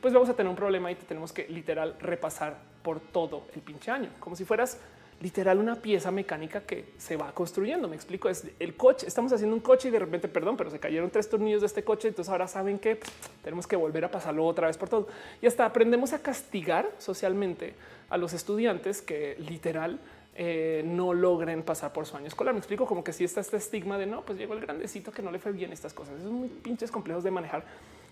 pues 0.00 0.12
vamos 0.12 0.28
a 0.28 0.34
tener 0.34 0.50
un 0.50 0.56
problema 0.56 0.90
y 0.92 0.94
te 0.94 1.04
tenemos 1.04 1.32
que 1.32 1.48
literal 1.48 1.96
repasar 2.00 2.58
por 2.82 3.00
todo 3.00 3.46
el 3.54 3.60
pinche 3.60 3.90
año, 3.90 4.10
como 4.18 4.36
si 4.36 4.44
fueras 4.44 4.78
literal 5.20 5.58
una 5.58 5.76
pieza 5.76 6.10
mecánica 6.10 6.62
que 6.62 6.86
se 6.98 7.16
va 7.16 7.32
construyendo. 7.32 7.88
Me 7.88 7.96
explico, 7.96 8.28
es 8.28 8.46
el 8.58 8.76
coche. 8.76 9.06
Estamos 9.06 9.32
haciendo 9.32 9.54
un 9.54 9.60
coche 9.60 9.88
y 9.88 9.90
de 9.90 9.98
repente, 9.98 10.28
perdón, 10.28 10.56
pero 10.56 10.70
se 10.70 10.78
cayeron 10.78 11.10
tres 11.10 11.28
tornillos 11.28 11.60
de 11.60 11.66
este 11.66 11.84
coche. 11.84 12.08
Entonces 12.08 12.30
ahora 12.30 12.48
saben 12.48 12.78
que 12.78 12.98
tenemos 13.42 13.66
que 13.66 13.76
volver 13.76 14.04
a 14.04 14.10
pasarlo 14.10 14.46
otra 14.46 14.66
vez 14.66 14.78
por 14.78 14.88
todo. 14.88 15.08
Y 15.42 15.46
hasta 15.46 15.66
aprendemos 15.66 16.12
a 16.12 16.20
castigar 16.20 16.90
socialmente 16.98 17.74
a 18.08 18.16
los 18.16 18.32
estudiantes 18.32 19.02
que 19.02 19.36
literal 19.38 20.00
eh, 20.36 20.82
no 20.86 21.12
logren 21.12 21.62
pasar 21.62 21.92
por 21.92 22.06
su 22.06 22.16
año 22.16 22.26
escolar. 22.26 22.54
Me 22.54 22.58
explico 22.58 22.86
como 22.86 23.04
que 23.04 23.12
si 23.12 23.24
está 23.24 23.40
este 23.40 23.58
estigma 23.58 23.98
de 23.98 24.06
no, 24.06 24.22
pues 24.22 24.38
llegó 24.38 24.54
el 24.54 24.60
grandecito 24.60 25.12
que 25.12 25.20
no 25.20 25.30
le 25.30 25.38
fue 25.38 25.52
bien 25.52 25.70
estas 25.70 25.92
cosas. 25.92 26.18
Es 26.18 26.24
muy 26.24 26.48
pinches 26.48 26.90
complejos 26.90 27.24
de 27.24 27.30
manejar. 27.30 27.64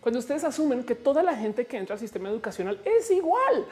Cuando 0.02 0.18
ustedes 0.18 0.44
asumen 0.44 0.84
que 0.84 0.94
toda 0.94 1.22
la 1.22 1.34
gente 1.34 1.66
que 1.66 1.78
entra 1.78 1.94
al 1.94 2.00
sistema 2.00 2.28
educacional 2.28 2.80
es 2.84 3.10
igual 3.10 3.66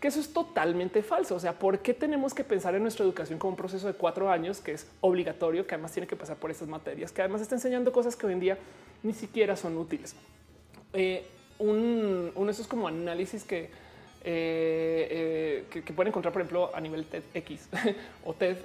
que 0.00 0.08
eso 0.08 0.18
es 0.18 0.32
totalmente 0.32 1.02
falso. 1.02 1.34
O 1.34 1.40
sea, 1.40 1.58
¿por 1.58 1.80
qué 1.80 1.92
tenemos 1.92 2.32
que 2.32 2.42
pensar 2.42 2.74
en 2.74 2.82
nuestra 2.82 3.04
educación 3.04 3.38
como 3.38 3.50
un 3.50 3.56
proceso 3.56 3.86
de 3.86 3.92
cuatro 3.92 4.30
años 4.30 4.60
que 4.60 4.72
es 4.72 4.86
obligatorio, 5.00 5.66
que 5.66 5.74
además 5.74 5.92
tiene 5.92 6.06
que 6.06 6.16
pasar 6.16 6.36
por 6.38 6.50
estas 6.50 6.68
materias, 6.68 7.12
que 7.12 7.20
además 7.20 7.42
está 7.42 7.54
enseñando 7.54 7.92
cosas 7.92 8.16
que 8.16 8.26
hoy 8.26 8.32
en 8.32 8.40
día 8.40 8.58
ni 9.02 9.12
siquiera 9.12 9.56
son 9.56 9.76
útiles? 9.76 10.14
Eh, 10.94 11.26
un, 11.58 12.32
uno 12.34 12.46
de 12.46 12.52
esos 12.52 12.66
como 12.66 12.88
análisis 12.88 13.44
que, 13.44 13.64
eh, 13.64 13.68
eh, 14.24 15.64
que, 15.70 15.92
pueden 15.92 16.08
encontrar, 16.08 16.32
por 16.32 16.40
ejemplo, 16.40 16.70
a 16.74 16.80
nivel 16.80 17.04
TEDx 17.04 17.68
o 18.24 18.32
TED, 18.32 18.56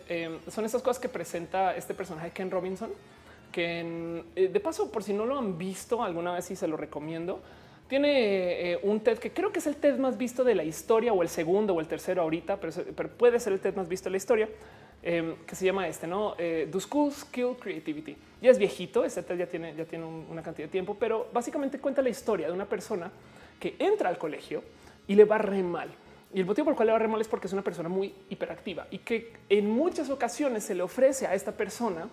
son 0.48 0.64
esas 0.64 0.82
cosas 0.82 1.00
que 1.00 1.10
presenta 1.10 1.76
este 1.76 1.94
personaje 1.94 2.32
Ken 2.32 2.50
Robinson, 2.50 2.92
que 3.52 4.24
de 4.36 4.60
paso, 4.62 4.90
por 4.90 5.04
si 5.04 5.14
no 5.14 5.26
lo 5.26 5.38
han 5.38 5.58
visto 5.58 6.02
alguna 6.02 6.34
vez, 6.34 6.50
y 6.52 6.56
se 6.56 6.68
lo 6.68 6.78
recomiendo, 6.78 7.42
tiene 7.88 8.72
eh, 8.72 8.80
un 8.84 9.00
TED 9.00 9.20
que 9.20 9.32
creo 9.32 9.52
que 9.52 9.60
es 9.60 9.68
el 9.68 9.76
TED 9.76 9.98
más 9.98 10.18
visto 10.18 10.44
de 10.44 10.56
la 10.56 10.64
historia 10.64 11.14
o 11.14 11.22
el 11.22 11.30
segundo 11.30 11.74
o 11.74 11.80
el 11.80 11.88
tercero 11.88 12.22
ahorita, 12.22 12.60
pero, 12.60 13.10
puede 13.10 13.40
ser 13.40 13.54
el 13.54 13.60
TED 13.60 13.76
más 13.76 13.88
visto 13.88 14.06
de 14.06 14.12
la 14.12 14.18
historia. 14.18 14.50
em, 15.04 15.36
que 15.46 15.56
se 15.56 15.66
llama 15.66 15.88
este, 15.88 16.08
¿no? 16.08 16.34
Eh, 16.40 16.68
Do 16.72 16.80
Creativity. 17.60 18.18
Ya 18.42 18.50
es 18.50 18.58
viejito, 18.58 19.06
este 19.06 19.38
ya 19.38 19.46
tiene, 19.46 19.76
ya 19.76 19.86
tiene 19.86 20.04
una 20.04 20.42
cantidad 20.42 20.68
de 20.68 20.72
tiempo, 20.72 20.98
pero 21.00 21.28
básicamente 21.32 21.78
cuenta 21.78 22.02
la 22.02 22.10
historia 22.10 22.48
de 22.48 22.54
una 22.54 22.66
persona 22.66 23.12
que 23.60 23.76
entra 23.78 24.10
al 24.10 24.18
colegio 24.18 24.64
y 25.08 25.14
le 25.14 25.26
va 25.26 25.38
re 25.38 25.62
mal. 25.62 25.90
Y 26.34 26.40
el 26.40 26.46
motivo 26.46 26.66
por 26.66 26.72
el 26.74 26.76
cual 26.76 26.88
le 26.88 26.94
va 26.94 27.00
re 27.00 27.08
mal 27.08 27.22
es 27.22 27.28
porque 27.28 27.46
es 27.46 27.54
una 27.54 27.62
persona 27.62 27.88
muy 27.88 28.14
hiperactiva 28.30 28.88
y 28.90 29.00
que 29.00 29.34
en 29.48 29.70
muchas 29.70 30.10
ocasiones 30.10 30.64
se 30.64 30.74
le 30.74 30.82
ofrece 30.82 31.28
a 31.28 31.36
esta 31.36 31.52
persona 31.52 32.10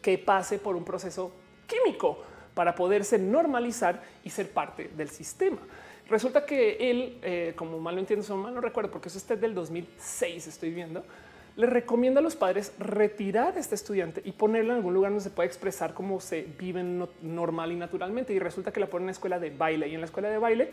que 0.00 0.16
pase 0.18 0.58
por 0.58 0.74
un 0.74 0.84
proceso 0.84 1.32
químico 1.66 2.22
para 2.56 2.74
poderse 2.74 3.18
normalizar 3.18 4.02
y 4.24 4.30
ser 4.30 4.50
parte 4.50 4.90
del 4.96 5.10
sistema. 5.10 5.58
Resulta 6.08 6.46
que 6.46 6.90
él, 6.90 7.18
eh, 7.20 7.52
como 7.54 7.78
mal 7.78 7.96
lo 7.96 8.00
entiendo, 8.00 8.34
mal 8.34 8.54
no 8.54 8.62
recuerdo 8.62 8.90
porque 8.90 9.10
eso 9.10 9.18
es 9.18 9.40
del 9.40 9.54
2006, 9.54 10.46
estoy 10.46 10.70
viendo, 10.70 11.04
le 11.54 11.66
recomienda 11.66 12.20
a 12.20 12.22
los 12.22 12.34
padres 12.34 12.72
retirar 12.78 13.58
a 13.58 13.60
este 13.60 13.74
estudiante 13.74 14.22
y 14.24 14.32
ponerlo 14.32 14.72
en 14.72 14.78
algún 14.78 14.94
lugar 14.94 15.10
donde 15.10 15.22
se 15.22 15.28
pueda 15.28 15.46
expresar 15.46 15.92
cómo 15.92 16.18
se 16.18 16.46
vive 16.58 16.82
normal 17.20 17.72
y 17.72 17.76
naturalmente. 17.76 18.32
Y 18.32 18.38
resulta 18.38 18.72
que 18.72 18.80
la 18.80 18.86
pone 18.86 19.02
en 19.02 19.08
la 19.08 19.12
escuela 19.12 19.38
de 19.38 19.50
baile 19.50 19.88
y 19.88 19.94
en 19.94 20.00
la 20.00 20.06
escuela 20.06 20.30
de 20.30 20.38
baile 20.38 20.70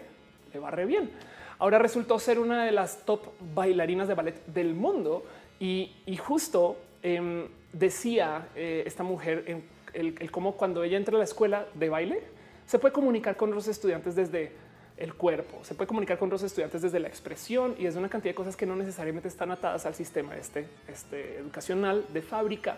le 0.54 0.60
va 0.60 0.72
re 0.72 0.86
bien. 0.86 1.12
Ahora 1.60 1.80
resultó 1.80 2.18
ser 2.18 2.40
una 2.40 2.64
de 2.64 2.72
las 2.72 3.06
top 3.06 3.28
bailarinas 3.54 4.08
de 4.08 4.14
ballet 4.14 4.46
del 4.46 4.74
mundo 4.74 5.26
y, 5.60 5.92
justo 6.18 6.78
em, 7.02 7.46
decía 7.74 8.48
eh, 8.56 8.84
esta 8.86 9.04
mujer 9.04 9.44
en 9.48 9.73
el, 9.94 10.32
cómo 10.32 10.54
cuando 10.54 10.84
ella 10.84 10.98
entra 10.98 11.16
a 11.16 11.20
la 11.20 11.24
escuela 11.24 11.66
de 11.74 11.90
baile 11.90 12.24
se 12.66 12.80
puede 12.80 12.94
comunicar 12.94 13.36
con 13.36 13.52
los 13.52 13.68
estudiantes 13.68 14.16
desde 14.16 14.52
el 14.98 15.16
cuerpo, 15.16 15.64
se 15.64 15.76
puede 15.76 15.88
comunicar 15.88 16.18
con 16.18 16.30
los 16.30 16.44
estudiantes 16.44 16.82
desde 16.82 17.00
la 17.00 17.08
expresión 17.08 17.76
y 17.78 17.88
es 17.88 17.96
una 17.96 18.10
cantidad 18.10 18.32
de 18.32 18.36
cosas 18.36 18.56
que 18.56 18.66
no 18.66 18.76
necesariamente 18.76 19.28
están 19.28 19.52
atadas 19.52 19.86
al 19.86 19.96
sistema 19.96 20.36
este, 20.38 20.68
este 20.88 21.38
educacional 21.38 22.06
de 22.14 22.22
fábrica 22.22 22.78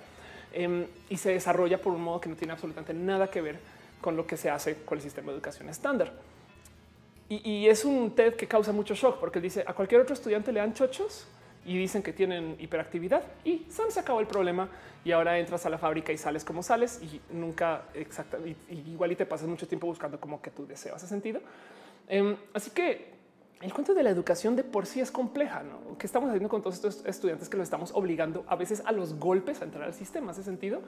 em, 0.54 0.86
y 1.10 1.18
se 1.18 1.32
desarrolla 1.32 1.82
por 1.82 1.94
un 1.94 2.02
modo 2.02 2.22
que 2.22 2.30
no 2.30 2.36
tiene 2.36 2.54
absolutamente 2.54 2.94
nada 2.94 3.30
que 3.30 3.42
ver 3.42 3.60
con 4.02 4.16
lo 4.16 4.26
que 4.26 4.38
se 4.38 4.50
hace 4.50 4.78
con 4.86 4.98
el 4.98 5.04
sistema 5.04 5.28
de 5.28 5.36
educación 5.36 5.70
estándar. 5.70 6.14
Y, 7.28 7.50
y 7.50 7.70
es 7.70 7.84
un 7.84 8.12
TED 8.12 8.36
que 8.36 8.48
causa 8.48 8.72
mucho 8.72 8.96
shock 8.96 9.20
porque 9.20 9.40
él 9.40 9.44
dice 9.44 9.64
a 9.66 9.74
cualquier 9.74 10.02
otro 10.02 10.14
estudiante 10.14 10.52
le 10.52 10.60
dan 10.60 10.74
chochos 10.74 11.28
y 11.66 11.78
dicen 11.78 12.04
que 12.04 12.14
tienen 12.14 12.56
hiperactividad 12.60 13.24
y 13.44 13.66
se 13.70 14.00
acabó 14.00 14.20
el 14.20 14.28
problema 14.28 14.70
y 15.04 15.12
ahora 15.12 15.38
entras 15.40 15.66
a 15.66 15.70
la 15.70 15.78
fábrica 15.78 16.14
y 16.14 16.18
sales 16.18 16.46
como 16.46 16.64
sales 16.64 17.00
y 17.02 17.20
nunca 17.34 17.84
exactamente 17.94 18.74
igual 18.74 19.12
y 19.12 19.16
te 19.16 19.26
pasas 19.26 19.48
mucho 19.48 19.68
tiempo 19.68 19.88
buscando 19.88 20.20
como 20.20 20.42
que 20.42 20.52
tu 20.52 20.66
deseo 20.66 20.96
hace 20.96 21.08
sentido. 21.08 21.42
Em, 22.08 22.36
así 22.54 22.72
que 22.72 23.16
el 23.62 23.74
cuento 23.74 23.94
de 23.94 24.04
la 24.04 24.10
educación 24.10 24.56
de 24.56 24.64
por 24.64 24.86
sí 24.86 25.00
es 25.00 25.12
compleja. 25.12 25.64
¿no? 25.64 25.98
¿Qué 25.98 26.06
estamos 26.06 26.30
haciendo 26.30 26.50
con 26.50 26.62
todos 26.62 26.76
estos 26.76 27.06
estudiantes 27.06 27.50
que 27.50 27.58
lo 27.58 27.64
estamos 27.64 27.92
obligando 27.94 28.46
a 28.48 28.56
veces 28.56 28.84
a 28.86 28.92
los 28.92 29.18
golpes 29.18 29.62
a 29.62 29.66
entrar 29.66 29.86
al 29.86 29.94
sistema? 29.94 30.32
¿Hace 30.32 30.44
sentido? 30.44 30.82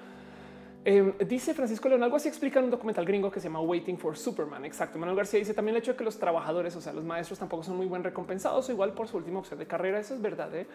Em, 0.86 1.14
dice 1.28 1.54
Francisco 1.54 1.90
León, 1.90 2.02
algo 2.04 2.16
así 2.16 2.30
explica 2.30 2.60
en 2.60 2.66
un 2.66 2.72
documental 2.72 3.06
gringo 3.06 3.30
que 3.30 3.40
se 3.40 3.48
llama 3.48 3.60
Waiting 3.60 3.98
for 3.98 4.18
Superman. 4.18 4.64
Exacto. 4.64 4.98
Manuel 4.98 5.18
García 5.18 5.40
dice 5.40 5.54
también 5.54 5.76
el 5.76 5.82
hecho 5.82 5.92
de 5.92 5.98
que 5.98 6.04
los 6.04 6.18
trabajadores, 6.18 6.76
o 6.76 6.82
sea, 6.82 6.94
los 6.94 7.04
maestros 7.04 7.40
tampoco 7.40 7.64
son 7.64 7.76
muy 7.76 7.88
buen 7.88 8.04
recompensados, 8.04 8.70
igual 8.70 8.94
por 8.94 9.08
su 9.08 9.18
última 9.18 9.40
opción 9.40 9.60
de 9.60 9.68
carrera. 9.68 10.00
Eso 10.00 10.14
es 10.14 10.22
verdad. 10.22 10.54
¿eh? 10.56 10.66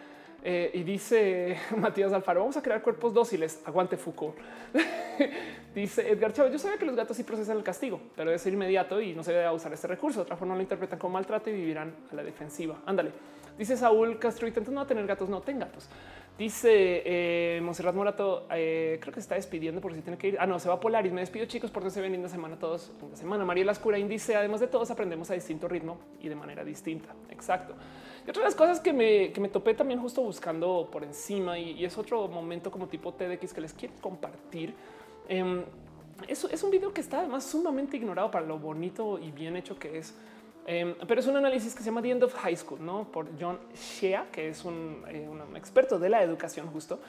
Eh, 0.45 0.71
y 0.75 0.83
dice 0.83 1.57
Matías 1.79 2.13
Alfaro, 2.13 2.41
vamos 2.41 2.57
a 2.57 2.63
crear 2.63 2.83
cuerpos 2.83 3.15
dóciles. 3.15 3.63
Aguante 3.65 3.97
Foucault. 3.97 4.37
dice 5.75 6.11
Edgar 6.11 6.33
Chávez, 6.33 6.53
yo 6.53 6.59
sabía 6.59 6.77
que 6.77 6.85
los 6.85 6.97
gatos 6.97 7.17
sí 7.17 7.23
procesan 7.23 7.57
el 7.57 7.63
castigo, 7.63 8.01
pero 8.15 8.37
ser 8.37 8.53
inmediato 8.53 9.01
y 9.01 9.15
no 9.15 9.23
se 9.23 9.33
debe 9.33 9.51
usar 9.51 9.73
este 9.73 9.87
recurso. 9.87 10.19
De 10.19 10.25
otra 10.25 10.37
forma 10.37 10.55
lo 10.55 10.61
interpretan 10.61 10.99
como 10.99 11.15
maltrato 11.15 11.49
y 11.49 11.55
vivirán 11.55 11.95
a 12.11 12.15
la 12.15 12.23
defensiva. 12.23 12.77
Ándale. 12.85 13.13
Dice 13.57 13.77
Saúl 13.77 14.19
Castro, 14.19 14.47
entonces 14.47 14.73
no 14.73 14.87
tener 14.87 15.07
gatos, 15.07 15.29
no 15.29 15.41
ten 15.41 15.59
gatos. 15.59 15.89
Dice 16.43 17.03
eh, 17.05 17.61
Monserrat 17.63 17.95
Morato, 17.95 18.49
eh, 18.51 18.99
creo 19.01 19.15
que 19.15 19.21
se 19.21 19.27
está 19.27 19.37
despidiendo 19.37 19.81
por 19.81 19.95
si 19.95 20.01
tiene 20.01 20.19
que 20.19 20.27
ir. 20.27 20.37
Ah, 20.41 20.47
no, 20.49 20.59
se 20.59 20.67
va 20.69 20.75
a 20.75 20.81
Polaris. 20.81 21.13
Me 21.13 21.21
despido, 21.21 21.47
chicos, 21.47 21.71
porque 21.71 21.89
se 21.89 22.01
ven 22.01 22.11
linda 22.11 22.29
semana 22.29 22.59
todos. 22.59 22.91
Una 23.01 23.15
semana. 23.15 23.45
María 23.45 23.65
Lascura 23.65 23.97
dice, 23.99 24.35
además 24.35 24.59
de 24.59 24.67
todos, 24.67 24.91
aprendemos 24.91 25.31
a 25.31 25.35
distinto 25.35 25.69
ritmo 25.69 26.01
y 26.21 26.29
de 26.29 26.35
manera 26.35 26.65
distinta. 26.65 27.15
Exacto. 27.31 27.77
Y 28.27 28.31
otra 28.31 28.43
de 28.43 28.47
las 28.49 28.57
cosas 28.57 28.81
que 28.81 28.93
me, 28.93 29.31
que 29.31 29.41
me 29.41 29.51
topé 29.51 29.75
también 29.75 30.01
justo 30.01 30.21
buscando 30.21 30.89
por 30.91 31.05
encima, 31.05 31.57
y, 31.61 31.85
es 31.85 31.97
otro 31.97 32.27
momento 32.27 32.73
como 32.73 32.89
tipo 32.89 33.15
TEDx 33.15 33.55
que 33.55 33.61
les 33.61 33.73
quiero 33.73 33.95
compartir. 34.01 34.75
Eh, 35.29 35.65
es, 36.27 36.43
es 36.43 36.61
un 36.65 36.73
video 36.73 36.93
que 36.93 37.03
está 37.03 37.21
además 37.21 37.45
sumamente 37.45 37.97
ignorado 37.97 38.33
para 38.33 38.45
lo 38.45 38.59
bonito 38.59 39.17
y 39.17 39.31
bien 39.31 39.55
hecho 39.55 39.79
que 39.79 39.97
es. 39.97 40.13
Em, 40.67 40.95
pero 41.09 41.21
es 41.21 41.27
un 41.27 41.37
análisis 41.37 41.75
que 41.75 41.81
se 41.81 41.87
llama 41.87 42.03
The 42.03 42.11
End 42.11 42.23
of 42.23 42.35
High 42.35 42.57
School, 42.57 42.85
¿no? 42.85 43.05
por 43.11 43.27
John 43.41 43.59
Shea, 43.75 44.27
que 44.31 44.49
es 44.49 44.65
un, 44.65 45.05
eh, 45.09 45.29
experto 45.57 45.99
de 45.99 46.09
la 46.09 46.23
educación 46.23 46.69
justo, 46.69 47.01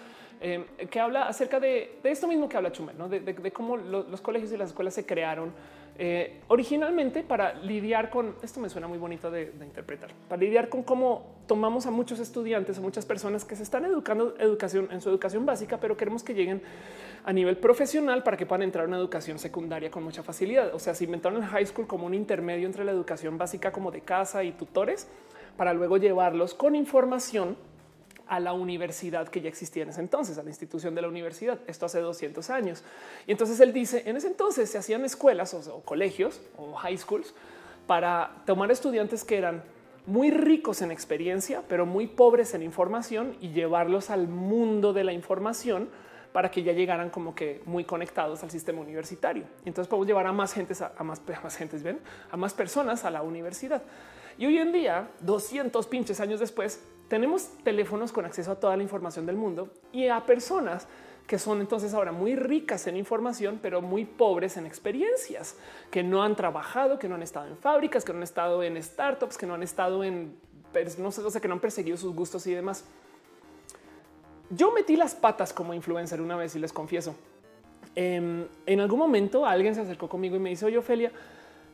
em, 0.41 0.65
que 0.89 0.99
habla 0.99 1.27
acerca 1.27 1.59
de, 1.59 1.99
esto 2.03 2.27
mismo 2.27 2.49
que 2.49 2.57
habla 2.57 2.71
Chumel, 2.71 2.97
¿no? 2.97 3.09
de, 3.09 3.51
cómo 3.51 3.77
los 3.77 4.21
colegios 4.21 4.51
y 4.51 4.57
las 4.57 4.69
escuelas 4.69 4.95
se 4.95 5.05
crearon 5.05 5.53
eh, 5.97 6.41
originalmente 6.47 7.21
para 7.21 7.53
lidiar 7.53 8.09
con 8.09 8.35
esto 8.41 8.59
me 8.59 8.69
suena 8.69 8.87
muy 8.87 8.97
bonito 8.97 9.29
de, 9.29 9.53
interpretar 9.61 10.09
para 10.27 10.41
lidiar 10.41 10.67
con 10.67 10.81
cómo 10.81 11.35
tomamos 11.45 11.85
a 11.85 11.91
muchos 11.91 12.19
estudiantes 12.19 12.79
o 12.79 12.81
muchas 12.81 13.05
personas 13.05 13.45
que 13.45 13.55
se 13.55 13.61
están 13.61 13.85
educando 13.85 14.35
educación 14.39 14.87
en 14.91 15.01
su 15.01 15.09
educación 15.09 15.45
básica, 15.45 15.79
pero 15.79 15.95
queremos 15.95 16.23
que 16.23 16.33
lleguen 16.33 16.63
a 17.25 17.31
nivel 17.31 17.57
profesional 17.57 18.23
para 18.23 18.37
que 18.37 18.45
puedan 18.45 18.63
entrar 18.63 18.85
a 18.85 18.87
una 18.87 18.97
educación 18.97 19.37
secundaria 19.37 19.91
con 19.91 20.03
mucha 20.03 20.23
facilidad. 20.23 20.73
O 20.73 20.79
sea, 20.79 20.95
se 20.95 21.03
inventaron 21.03 21.43
el 21.43 21.49
high 21.49 21.65
school 21.65 21.85
como 21.85 22.07
un 22.07 22.13
intermedio 22.13 22.65
entre 22.65 22.83
la 22.83 22.91
educación 22.91 23.37
básica 23.37 23.71
como 23.71 23.91
de 23.91 24.01
casa 24.01 24.43
y 24.43 24.51
tutores 24.53 25.07
para 25.57 25.73
luego 25.73 25.97
llevarlos 25.97 26.53
con 26.53 26.75
información 26.75 27.55
a 28.33 28.39
la 28.39 28.53
universidad 28.53 29.27
que 29.27 29.41
ya 29.41 29.49
existía 29.49 29.83
en 29.83 29.89
ese 29.89 30.01
entonces, 30.01 30.39
a 30.39 30.43
la 30.43 30.49
institución 30.49 30.95
de 30.95 31.03
la 31.03 31.07
universidad. 31.07 31.59
Esto 31.67 31.85
hace 31.85 31.99
200 31.99 32.49
años. 32.49 32.83
Y 33.27 33.31
entonces 33.31 33.59
él 33.59 33.71
dice, 33.71 34.01
en 34.07 34.17
ese 34.17 34.25
entonces 34.25 34.71
se 34.71 34.79
hacían 34.79 35.05
escuelas 35.05 35.53
o, 35.53 35.81
colegios 35.81 36.41
o 36.57 36.73
high 36.73 36.97
schools 36.97 37.35
para 37.85 38.41
tomar 38.47 38.71
estudiantes 38.71 39.23
que 39.23 39.37
eran 39.37 39.63
muy 40.07 40.31
ricos 40.31 40.81
en 40.81 40.89
experiencia, 40.89 41.61
pero 41.69 41.85
muy 41.85 42.07
pobres 42.07 42.55
en 42.55 42.63
información 42.63 43.37
y 43.39 43.51
llevarlos 43.51 44.09
al 44.09 44.27
mundo 44.27 44.93
de 44.93 45.03
la 45.03 45.13
información 45.13 45.89
para 46.31 46.49
que 46.49 46.63
ya 46.63 46.73
llegaran 46.73 47.11
como 47.11 47.35
que 47.35 47.61
muy 47.65 47.83
conectados 47.83 48.41
al 48.41 48.49
sistema 48.49 48.81
universitario. 48.81 49.43
Entonces 49.63 49.87
podemos 49.87 50.07
llevar 50.07 50.25
a 50.25 50.31
más 50.31 50.53
gente, 50.53 50.73
a 50.97 51.03
más, 51.03 51.21
a 51.27 51.49
gentes, 51.51 51.83
ven, 51.83 51.99
a 52.31 52.37
más 52.37 52.55
personas 52.55 53.05
a 53.05 53.11
la 53.11 53.21
universidad. 53.21 53.83
Y 54.39 54.47
hoy 54.47 54.57
en 54.57 54.71
día, 54.71 55.11
200 55.19 55.85
pinches 55.85 56.19
años 56.19 56.39
después, 56.39 56.81
tenemos 57.13 57.49
teléfonos 57.63 58.11
con 58.11 58.25
acceso 58.25 58.51
a 58.51 58.55
toda 58.55 58.75
la 58.75 58.81
información 58.81 59.27
del 59.27 59.35
mundo 59.35 59.69
y 59.91 60.07
a 60.07 60.25
personas 60.25 60.87
que 61.27 61.37
son 61.37 61.61
entonces 61.61 61.93
ahora 61.93 62.11
muy 62.11 62.35
ricas 62.35 62.87
en 62.87 62.97
información, 62.97 63.59
pero 63.61 63.83
muy 63.83 64.03
pobres 64.03 64.57
en 64.57 64.65
experiencias, 64.65 65.55
que 65.91 66.01
no 66.01 66.23
han 66.23 66.35
trabajado, 66.35 66.97
que 66.97 67.07
no 67.07 67.13
han 67.13 67.21
estado 67.21 67.45
en 67.45 67.55
fábricas, 67.55 68.03
que 68.03 68.13
no 68.13 68.17
han 68.17 68.23
estado 68.23 68.63
en 68.63 68.81
startups, 68.81 69.37
que 69.37 69.45
no 69.45 69.53
han 69.53 69.61
estado 69.61 70.03
en, 70.03 70.35
no 70.97 71.11
sé, 71.11 71.21
o 71.21 71.29
sea, 71.29 71.39
que 71.39 71.47
no 71.47 71.53
han 71.53 71.59
perseguido 71.59 71.97
sus 71.97 72.15
gustos 72.15 72.47
y 72.47 72.53
demás. 72.55 72.83
Yo 74.49 74.71
metí 74.71 74.95
las 74.95 75.13
patas 75.13 75.53
como 75.53 75.75
influencer 75.75 76.19
una 76.19 76.35
vez 76.35 76.55
y 76.55 76.59
les 76.59 76.73
confieso. 76.73 77.15
Em, 77.93 78.47
en 78.65 78.79
algún 78.79 78.97
momento 78.97 79.45
alguien 79.45 79.75
se 79.75 79.81
acercó 79.81 80.09
conmigo 80.09 80.35
y 80.35 80.39
me 80.39 80.49
dice, 80.49 80.65
oye, 80.65 80.79
Ofelia, 80.79 81.11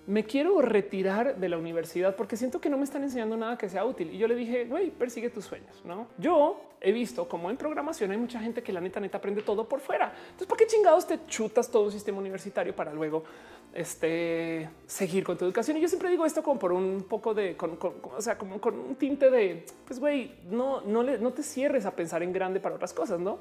me 0.09 0.23
quiero 0.23 0.59
retirar 0.59 1.37
de 1.37 1.49
la 1.49 1.57
universidad 1.59 2.15
porque 2.15 2.35
siento 2.35 2.59
que 2.59 2.67
no 2.67 2.77
me 2.77 2.83
están 2.83 3.03
enseñando 3.03 3.37
nada 3.37 3.59
que 3.59 3.69
sea 3.69 3.85
útil. 3.85 4.11
Y 4.11 4.17
yo 4.17 4.27
le 4.27 4.33
dije, 4.33 4.65
güey, 4.65 4.89
persigue 4.89 5.29
tus 5.29 5.45
sueños. 5.45 5.83
No, 5.85 6.07
yo 6.17 6.59
he 6.81 6.91
visto 6.91 7.29
como 7.29 7.51
en 7.51 7.57
programación 7.57 8.09
hay 8.09 8.17
mucha 8.17 8.39
gente 8.39 8.63
que 8.63 8.73
la 8.73 8.81
neta 8.81 8.99
neta 8.99 9.19
aprende 9.19 9.43
todo 9.43 9.69
por 9.69 9.81
fuera. 9.81 10.11
Entonces, 10.21 10.47
¿para 10.47 10.57
qué 10.57 10.65
chingados 10.65 11.05
te 11.05 11.19
chutas 11.27 11.69
todo 11.69 11.83
un 11.83 11.91
sistema 11.91 12.17
universitario 12.17 12.75
para 12.75 12.91
luego 12.91 13.23
este, 13.71 14.67
seguir 14.87 15.23
con 15.23 15.37
tu 15.37 15.45
educación? 15.45 15.77
Y 15.77 15.81
yo 15.81 15.87
siempre 15.87 16.09
digo 16.09 16.25
esto 16.25 16.41
como 16.41 16.59
por 16.59 16.71
un 16.71 17.05
poco 17.07 17.35
de, 17.35 17.55
o 17.59 18.19
sea, 18.19 18.35
como 18.35 18.59
con 18.59 18.79
un 18.79 18.95
tinte 18.95 19.29
de, 19.29 19.63
pues, 19.85 19.99
güey, 19.99 20.31
no, 20.49 20.81
no, 20.81 21.03
no 21.03 21.33
te 21.33 21.43
cierres 21.43 21.85
a 21.85 21.95
pensar 21.95 22.23
en 22.23 22.33
grande 22.33 22.59
para 22.59 22.73
otras 22.73 22.93
cosas, 22.93 23.19
no? 23.19 23.37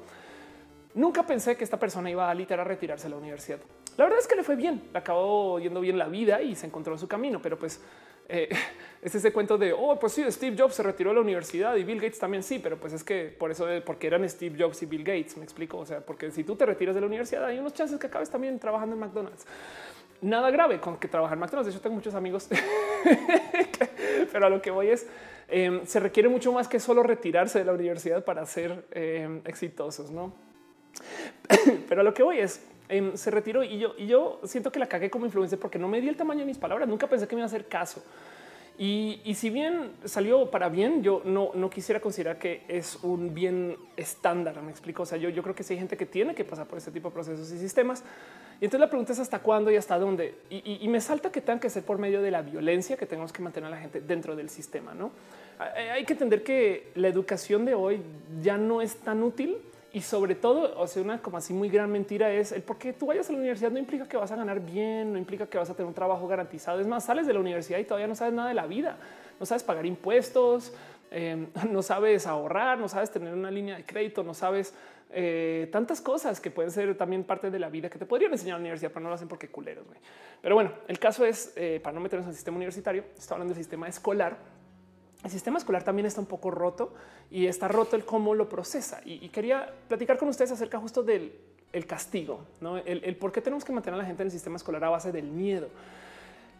Nunca 0.95 1.23
pensé 1.23 1.55
que 1.55 1.63
esta 1.63 1.79
persona 1.79 2.09
iba 2.09 2.29
a 2.29 2.33
literal 2.33 2.65
retirarse 2.65 3.05
de 3.05 3.11
la 3.11 3.17
universidad. 3.17 3.59
La 3.97 4.05
verdad 4.05 4.19
es 4.19 4.27
que 4.27 4.35
le 4.35 4.43
fue 4.43 4.55
bien, 4.55 4.89
le 4.91 4.97
acabó 4.97 5.59
yendo 5.59 5.81
bien 5.81 5.97
la 5.97 6.07
vida 6.07 6.41
y 6.41 6.55
se 6.55 6.65
encontró 6.65 6.93
en 6.93 6.99
su 6.99 7.07
camino, 7.07 7.41
pero 7.41 7.59
pues 7.59 7.81
eh, 8.29 8.47
es 9.01 9.13
ese 9.13 9.33
cuento 9.33 9.57
de, 9.57 9.73
oh, 9.73 9.99
pues 9.99 10.13
sí, 10.13 10.23
Steve 10.31 10.55
Jobs 10.57 10.75
se 10.75 10.83
retiró 10.83 11.09
de 11.09 11.15
la 11.15 11.21
universidad 11.21 11.75
y 11.75 11.83
Bill 11.83 11.99
Gates 11.99 12.19
también 12.19 12.43
sí, 12.43 12.59
pero 12.59 12.77
pues 12.77 12.93
es 12.93 13.03
que 13.03 13.35
por 13.37 13.51
eso, 13.51 13.67
porque 13.85 14.07
eran 14.07 14.27
Steve 14.29 14.55
Jobs 14.57 14.81
y 14.83 14.85
Bill 14.85 15.03
Gates, 15.03 15.35
me 15.37 15.43
explico, 15.43 15.77
o 15.79 15.85
sea, 15.85 15.99
porque 15.99 16.31
si 16.31 16.43
tú 16.43 16.55
te 16.55 16.65
retiras 16.65 16.95
de 16.95 17.01
la 17.01 17.07
universidad 17.07 17.43
hay 17.45 17.59
unos 17.59 17.73
chances 17.73 17.99
que 17.99 18.07
acabes 18.07 18.29
también 18.29 18.57
trabajando 18.59 18.95
en 18.95 19.01
McDonald's. 19.01 19.45
Nada 20.21 20.51
grave 20.51 20.79
con 20.79 20.97
que 20.97 21.07
trabajar 21.07 21.37
en 21.37 21.41
McDonald's, 21.41 21.67
de 21.67 21.71
hecho 21.71 21.81
tengo 21.81 21.95
muchos 21.95 22.13
amigos, 22.13 22.49
pero 24.31 24.45
a 24.45 24.49
lo 24.49 24.61
que 24.61 24.69
voy 24.69 24.89
es, 24.89 25.07
em, 25.47 25.85
se 25.85 25.99
requiere 25.99 26.27
mucho 26.27 26.51
más 26.51 26.67
que 26.67 26.79
solo 26.79 27.03
retirarse 27.03 27.59
de 27.59 27.65
la 27.65 27.73
universidad 27.73 28.23
para 28.25 28.45
ser 28.45 28.85
em, 28.91 29.41
exitosos, 29.45 30.11
¿no? 30.11 30.48
Pero 31.89 32.01
a 32.01 32.03
lo 32.03 32.13
que 32.13 32.23
voy 32.23 32.39
es, 32.39 32.65
em, 32.87 33.15
se 33.15 33.31
retiró 33.31 33.63
y 33.63 33.79
yo, 33.79 33.95
y 33.97 34.07
yo 34.07 34.39
siento 34.43 34.71
que 34.71 34.79
la 34.79 34.87
cagué 34.87 35.09
como 35.09 35.25
influencer 35.25 35.59
porque 35.59 35.79
no 35.79 35.87
me 35.87 36.01
di 36.01 36.07
el 36.07 36.17
tamaño 36.17 36.41
de 36.41 36.45
mis 36.45 36.57
palabras. 36.57 36.87
Nunca 36.87 37.07
pensé 37.07 37.27
que 37.27 37.35
me 37.35 37.41
iba 37.41 37.45
a 37.45 37.47
hacer 37.47 37.67
caso. 37.67 38.03
Y, 38.81 39.33
si 39.35 39.49
bien 39.49 39.91
salió 40.05 40.49
para 40.49 40.69
bien, 40.69 41.03
yo 41.03 41.21
no, 41.25 41.51
no 41.53 41.69
quisiera 41.69 41.99
considerar 41.99 42.39
que 42.39 42.63
es 42.69 42.97
un 43.03 43.33
bien 43.33 43.75
estándar. 43.97 44.61
Me 44.61 44.71
explico. 44.71 45.03
O 45.03 45.05
sea, 45.05 45.17
yo, 45.17 45.27
yo 45.27 45.43
creo 45.43 45.53
que 45.53 45.63
sí 45.63 45.73
hay 45.73 45.79
gente 45.79 45.97
que 45.97 46.05
tiene 46.05 46.33
que 46.33 46.45
pasar 46.45 46.65
por 46.65 46.77
este 46.77 46.89
tipo 46.89 47.09
de 47.09 47.13
procesos 47.13 47.51
y 47.51 47.59
sistemas. 47.59 48.05
Y 48.61 48.65
entonces 48.65 48.79
la 48.79 48.87
pregunta 48.87 49.11
es 49.11 49.19
hasta 49.19 49.39
cuándo 49.39 49.69
y 49.69 49.75
hasta 49.75 49.99
dónde. 49.99 50.33
Y, 50.49 50.87
me 50.87 51.01
salta 51.01 51.29
que 51.29 51.41
tengan 51.41 51.59
que 51.59 51.69
ser 51.69 51.83
por 51.83 51.97
medio 51.97 52.21
de 52.21 52.31
la 52.31 52.41
violencia 52.41 52.95
que 52.95 53.05
tenemos 53.05 53.33
que 53.33 53.41
mantener 53.41 53.67
a 53.67 53.71
la 53.71 53.81
gente 53.81 53.99
dentro 53.99 54.37
del 54.37 54.49
sistema. 54.49 54.93
No 54.93 55.11
hay 55.59 56.05
que 56.05 56.13
entender 56.13 56.41
que 56.41 56.87
la 56.95 57.09
educación 57.09 57.65
de 57.65 57.73
hoy 57.73 58.01
ya 58.41 58.57
no 58.57 58.81
es 58.81 58.95
tan 58.95 59.23
útil 59.23 59.57
y 59.91 60.01
sobre 60.01 60.35
todo, 60.35 60.79
o 60.79 60.87
sea, 60.87 61.01
una 61.01 61.21
como 61.21 61.37
así 61.37 61.53
muy 61.53 61.69
gran 61.69 61.91
mentira 61.91 62.31
es 62.31 62.51
el 62.51 62.61
por 62.61 62.77
qué 62.77 62.93
tú 62.93 63.07
vayas 63.07 63.27
a 63.29 63.31
la 63.31 63.39
universidad 63.39 63.71
no 63.71 63.79
implica 63.79 64.07
que 64.07 64.17
vas 64.17 64.31
a 64.31 64.35
ganar 64.35 64.59
bien, 64.59 65.11
no 65.11 65.17
implica 65.17 65.47
que 65.47 65.57
vas 65.57 65.69
a 65.69 65.73
tener 65.73 65.87
un 65.87 65.95
trabajo 65.95 66.27
garantizado. 66.27 66.79
Es 66.79 66.87
más, 66.87 67.05
sales 67.05 67.25
de 67.25 67.33
la 67.33 67.39
universidad 67.39 67.79
y 67.79 67.85
todavía 67.85 68.07
no 68.07 68.15
sabes 68.15 68.33
nada 68.33 68.49
de 68.49 68.55
la 68.55 68.67
vida, 68.67 68.97
no 69.39 69.45
sabes 69.45 69.63
pagar 69.63 69.85
impuestos, 69.85 70.73
eh, 71.11 71.47
no 71.69 71.81
sabes 71.81 72.27
ahorrar, 72.27 72.77
no 72.77 72.87
sabes 72.87 73.09
tener 73.09 73.33
una 73.33 73.49
línea 73.49 73.77
de 73.77 73.83
crédito, 73.83 74.23
no 74.23 74.33
sabes 74.33 74.75
eh, 75.11 75.67
tantas 75.71 76.01
cosas 76.01 76.39
que 76.39 76.51
pueden 76.51 76.69
ser 76.69 76.95
también 76.95 77.23
parte 77.23 77.49
de 77.49 77.57
la 77.57 77.69
vida 77.69 77.89
que 77.89 77.97
te 77.97 78.05
podrían 78.05 78.31
enseñar 78.31 78.57
en 78.57 78.61
la 78.61 78.65
universidad, 78.65 78.91
pero 78.91 79.01
no 79.01 79.09
lo 79.09 79.15
hacen 79.15 79.27
porque 79.27 79.47
culeros. 79.47 79.85
Pero 80.39 80.53
bueno, 80.53 80.71
el 80.87 80.99
caso 80.99 81.25
es 81.25 81.51
eh, 81.55 81.79
para 81.81 81.95
no 81.95 82.01
meternos 82.01 82.25
en 82.25 82.29
el 82.29 82.35
sistema 82.35 82.57
universitario, 82.57 83.05
está 83.17 83.33
hablando 83.33 83.55
del 83.55 83.63
sistema 83.63 83.87
escolar 83.87 84.58
el 85.23 85.29
sistema 85.29 85.57
escolar 85.57 85.83
también 85.83 86.05
está 86.05 86.21
un 86.21 86.27
poco 86.27 86.49
roto 86.49 86.93
y 87.29 87.47
está 87.47 87.67
roto 87.67 87.95
el 87.95 88.05
cómo 88.05 88.33
lo 88.35 88.47
procesa. 88.47 89.01
Y, 89.03 89.29
quería 89.29 89.73
platicar 89.87 90.17
con 90.17 90.29
ustedes 90.29 90.51
acerca 90.51 90.79
justo 90.79 91.03
del 91.03 91.31
castigo, 91.87 92.41
¿no? 92.61 92.77
el, 92.77 93.15
por 93.17 93.31
qué 93.31 93.41
tenemos 93.41 93.65
que 93.65 93.73
mantener 93.73 93.95
a 93.95 94.03
la 94.03 94.07
gente 94.07 94.23
en 94.23 94.27
el 94.27 94.31
sistema 94.31 94.55
escolar 94.55 94.83
a 94.83 94.89
base 94.89 95.11
del 95.11 95.25
miedo. 95.25 95.67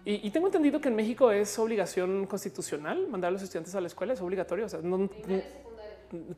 Y, 0.05 0.29
tengo 0.31 0.47
entendido 0.47 0.81
que 0.81 0.87
en 0.87 0.95
México 0.95 1.31
es 1.31 1.59
obligación 1.59 2.25
constitucional 2.25 3.07
mandar 3.07 3.29
a 3.29 3.31
los 3.31 3.43
estudiantes 3.43 3.75
a 3.75 3.81
la 3.81 3.87
escuela, 3.87 4.13
es 4.13 4.21
obligatorio. 4.21 4.65
O 4.65 4.69
sea, 4.69 4.79
no, 4.81 5.09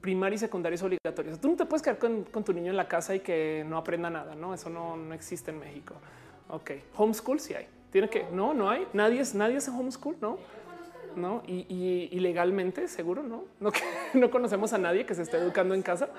primaria 0.02 0.36
y 0.36 0.40
secundaria 0.40 0.76
es 0.76 0.84
obligatorio. 0.84 1.38
tú 1.38 1.48
no 1.48 1.56
te 1.56 1.66
puedes 1.66 1.82
quedar 1.82 1.98
con, 1.98 2.26
tu 2.44 2.54
niño 2.54 2.72
en 2.72 2.78
la 2.78 2.88
casa 2.88 3.16
y 3.16 3.22
que 3.22 3.64
no 3.68 3.78
aprenda 3.78 4.10
nada, 4.10 4.36
no? 4.36 4.54
Eso 4.54 4.70
no, 4.70 4.98
no 4.98 5.14
existe 5.14 5.52
en 5.52 5.60
México. 5.60 5.96
Ok, 6.50 6.72
homeschool 6.98 7.40
sí 7.40 7.54
hay. 7.54 7.68
Tiene 7.92 8.10
que 8.10 8.26
no, 8.32 8.54
no 8.54 8.70
hay. 8.70 8.88
Nadie 8.94 9.22
es, 9.22 9.36
nadie 9.36 9.58
es 9.58 9.68
homeschool, 9.70 10.18
no? 10.20 10.38
No? 11.16 11.44
Y, 11.48 12.20
legalmente 12.20 12.88
seguro 12.88 13.24
no, 13.24 13.46
no, 13.60 13.72
no 14.14 14.30
conocemos 14.30 14.74
a 14.74 14.78
nadie 14.78 15.06
que 15.06 15.16
se 15.16 15.24
esté 15.24 15.38
educando 15.38 15.74
en 15.74 15.82
casa, 15.82 16.10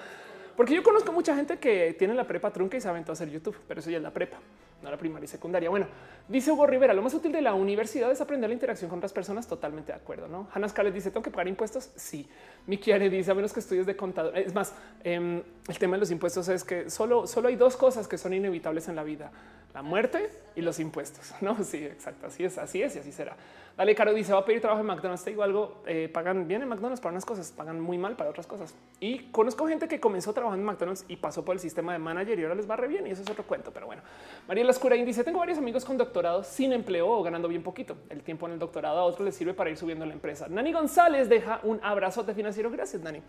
porque 0.56 0.74
yo 0.74 0.82
conozco 0.82 1.12
mucha 1.12 1.34
gente 1.34 1.58
que 1.58 1.94
tiene 1.98 2.14
la 2.14 2.26
prepa 2.26 2.50
trunca 2.50 2.76
y 2.76 2.80
saben 2.80 3.04
todo 3.04 3.12
hacer 3.12 3.30
YouTube, 3.30 3.56
pero 3.66 3.80
eso 3.80 3.90
ya 3.90 3.96
es 3.96 4.02
la 4.02 4.10
prepa, 4.10 4.38
no 4.82 4.90
la 4.90 4.98
primaria 4.98 5.24
y 5.24 5.28
secundaria. 5.28 5.70
Bueno, 5.70 5.86
dice 6.28 6.52
Hugo 6.52 6.66
Rivera, 6.66 6.92
lo 6.92 7.02
más 7.02 7.14
útil 7.14 7.32
de 7.32 7.40
la 7.40 7.54
universidad 7.54 8.10
es 8.10 8.20
aprender 8.20 8.50
la 8.50 8.54
interacción 8.54 8.90
con 8.90 8.98
otras 8.98 9.12
personas. 9.12 9.46
Totalmente 9.46 9.92
de 9.92 9.98
acuerdo. 9.98 10.28
No, 10.28 10.48
Hannah 10.52 10.68
Scarlett 10.68 10.94
dice: 10.94 11.10
Tengo 11.10 11.22
que 11.22 11.30
pagar 11.30 11.48
impuestos. 11.48 11.90
Sí, 11.96 12.28
Miki 12.66 12.92
dice: 12.92 13.30
A 13.30 13.34
menos 13.34 13.52
que 13.52 13.60
estudies 13.60 13.86
de 13.86 13.96
contador. 13.96 14.36
Es 14.36 14.54
más, 14.54 14.74
em, 15.04 15.42
el 15.68 15.78
tema 15.78 15.96
de 15.96 16.00
los 16.00 16.10
impuestos 16.10 16.48
es 16.48 16.64
que 16.64 16.90
solo, 16.90 17.26
solo 17.26 17.48
hay 17.48 17.56
dos 17.56 17.76
cosas 17.76 18.06
que 18.08 18.18
son 18.18 18.32
inevitables 18.34 18.88
en 18.88 18.96
la 18.96 19.02
vida: 19.02 19.32
la 19.74 19.82
muerte 19.82 20.30
y 20.54 20.60
los 20.60 20.78
impuestos. 20.78 21.32
No, 21.42 21.62
sí, 21.64 21.84
exacto. 21.84 22.26
Así 22.26 22.44
es, 22.44 22.56
así 22.58 22.82
es 22.82 22.94
y 22.96 23.00
así 23.00 23.10
será. 23.10 23.36
Dale, 23.76 23.94
Caro 23.94 24.12
dice, 24.12 24.32
va 24.32 24.40
a 24.40 24.44
pedir 24.44 24.60
trabajo 24.60 24.80
en 24.80 24.86
McDonald's. 24.86 25.24
Te 25.24 25.30
digo 25.30 25.42
algo, 25.42 25.82
eh, 25.86 26.10
pagan 26.12 26.46
bien 26.46 26.62
en 26.62 26.68
McDonald's 26.68 27.00
para 27.00 27.12
unas 27.12 27.24
cosas, 27.24 27.50
pagan 27.52 27.80
muy 27.80 27.96
mal 27.96 28.16
para 28.16 28.28
otras 28.28 28.46
cosas. 28.46 28.74
Y 29.00 29.30
conozco 29.30 29.66
gente 29.66 29.88
que 29.88 29.98
comenzó 29.98 30.32
trabajando 30.34 30.60
en 30.60 30.66
McDonald's 30.66 31.06
y 31.08 31.16
pasó 31.16 31.42
por 31.44 31.54
el 31.54 31.60
sistema 31.60 31.94
de 31.94 31.98
manager 31.98 32.38
y 32.38 32.42
ahora 32.42 32.54
les 32.54 32.70
va 32.70 32.76
re 32.76 32.86
bien. 32.86 33.06
Y 33.06 33.10
eso 33.10 33.22
es 33.22 33.30
otro 33.30 33.44
cuento. 33.44 33.72
Pero 33.72 33.86
bueno, 33.86 34.02
María 34.46 34.64
Lascurain 34.64 35.04
dice, 35.06 35.24
tengo 35.24 35.38
varios 35.38 35.58
amigos 35.58 35.84
con 35.86 35.96
doctorado 35.96 36.44
sin 36.44 36.72
empleo 36.72 37.08
o 37.08 37.22
ganando 37.22 37.48
bien 37.48 37.62
poquito. 37.62 37.96
El 38.10 38.22
tiempo 38.22 38.46
en 38.46 38.52
el 38.52 38.58
doctorado 38.58 38.98
a 38.98 39.04
otros 39.04 39.24
les 39.24 39.34
sirve 39.34 39.54
para 39.54 39.70
ir 39.70 39.78
subiendo 39.78 40.04
la 40.04 40.12
empresa. 40.12 40.46
Nani 40.48 40.72
González 40.72 41.30
deja 41.30 41.60
un 41.62 41.80
abrazote 41.82 42.34
financiero. 42.34 42.51
Gracias, 42.56 43.02
Nani. 43.02 43.22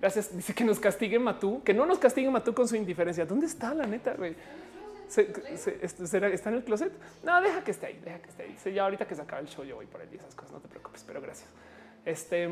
Gracias. 0.00 0.34
Dice 0.34 0.54
que 0.54 0.64
nos 0.64 0.80
castigue 0.80 1.18
Matú, 1.18 1.62
que 1.62 1.74
no 1.74 1.86
nos 1.86 1.98
castigue 1.98 2.30
Matú 2.30 2.54
con 2.54 2.66
su 2.68 2.76
indiferencia. 2.76 3.24
¿Dónde 3.26 3.46
está 3.46 3.74
la 3.74 3.86
neta? 3.86 4.16
está 5.16 6.50
en 6.50 6.56
el 6.56 6.64
closet. 6.64 6.92
No, 7.22 7.40
deja 7.40 7.62
que 7.62 7.70
esté 7.70 7.86
ahí, 7.86 8.00
deja 8.04 8.18
que 8.18 8.28
esté 8.28 8.42
ahí. 8.44 8.74
ya 8.74 8.84
ahorita 8.84 9.06
que 9.06 9.14
se 9.14 9.22
acaba 9.22 9.40
el 9.40 9.48
show, 9.48 9.64
yo 9.64 9.76
voy 9.76 9.86
por 9.86 10.00
él 10.00 10.08
y 10.12 10.16
esas 10.16 10.34
cosas. 10.34 10.52
No 10.52 10.60
te 10.60 10.68
preocupes, 10.68 11.04
pero 11.06 11.20
gracias. 11.20 11.48
Este 12.04 12.48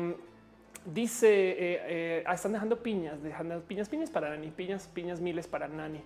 dice: 0.85 1.27
eh, 1.27 1.81
eh, 1.87 2.23
ah, 2.25 2.33
están 2.33 2.53
dejando 2.53 2.81
piñas, 2.81 3.21
dejando 3.21 3.59
piñas, 3.61 3.89
piñas 3.89 4.09
para 4.09 4.29
Nani, 4.29 4.51
piñas, 4.51 4.87
piñas 4.87 5.19
miles 5.19 5.47
para 5.47 5.67
Nani. 5.67 6.03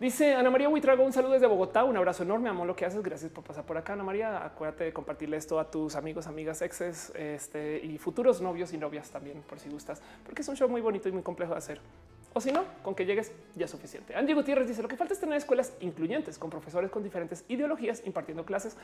Dice 0.00 0.34
Ana 0.34 0.50
María 0.50 0.68
Huitrago, 0.68 1.04
un 1.04 1.12
saludo 1.12 1.34
desde 1.34 1.46
Bogotá, 1.46 1.84
un 1.84 1.96
abrazo 1.96 2.24
enorme, 2.24 2.48
amo 2.48 2.64
lo 2.64 2.74
que 2.74 2.84
haces, 2.84 3.00
gracias 3.00 3.30
por 3.30 3.44
pasar 3.44 3.64
por 3.64 3.78
acá, 3.78 3.92
Ana 3.92 4.02
María, 4.02 4.44
acuérdate 4.44 4.84
de 4.84 4.92
compartirle 4.92 5.36
esto 5.36 5.60
a 5.60 5.70
tus 5.70 5.94
amigos, 5.94 6.26
amigas, 6.26 6.62
exes 6.62 7.12
este, 7.14 7.78
y 7.78 7.96
futuros 7.98 8.40
novios 8.40 8.72
y 8.72 8.78
novias 8.78 9.10
también, 9.10 9.42
por 9.48 9.60
si 9.60 9.68
gustas, 9.68 10.02
porque 10.24 10.42
es 10.42 10.48
un 10.48 10.56
show 10.56 10.68
muy 10.68 10.80
bonito 10.80 11.08
y 11.08 11.12
muy 11.12 11.22
complejo 11.22 11.52
de 11.52 11.58
hacer. 11.58 11.80
O 12.32 12.40
si 12.40 12.50
no, 12.50 12.64
con 12.82 12.96
que 12.96 13.06
llegues 13.06 13.32
ya 13.54 13.66
es 13.66 13.70
suficiente. 13.70 14.16
Andy 14.16 14.32
Gutiérrez 14.32 14.66
dice 14.66 14.82
lo 14.82 14.88
que 14.88 14.96
falta 14.96 15.14
es 15.14 15.20
tener 15.20 15.36
escuelas 15.36 15.72
incluyentes 15.78 16.38
con 16.38 16.50
profesores 16.50 16.90
con 16.90 17.04
diferentes 17.04 17.44
ideologías 17.46 18.02
impartiendo 18.04 18.44
clases. 18.44 18.76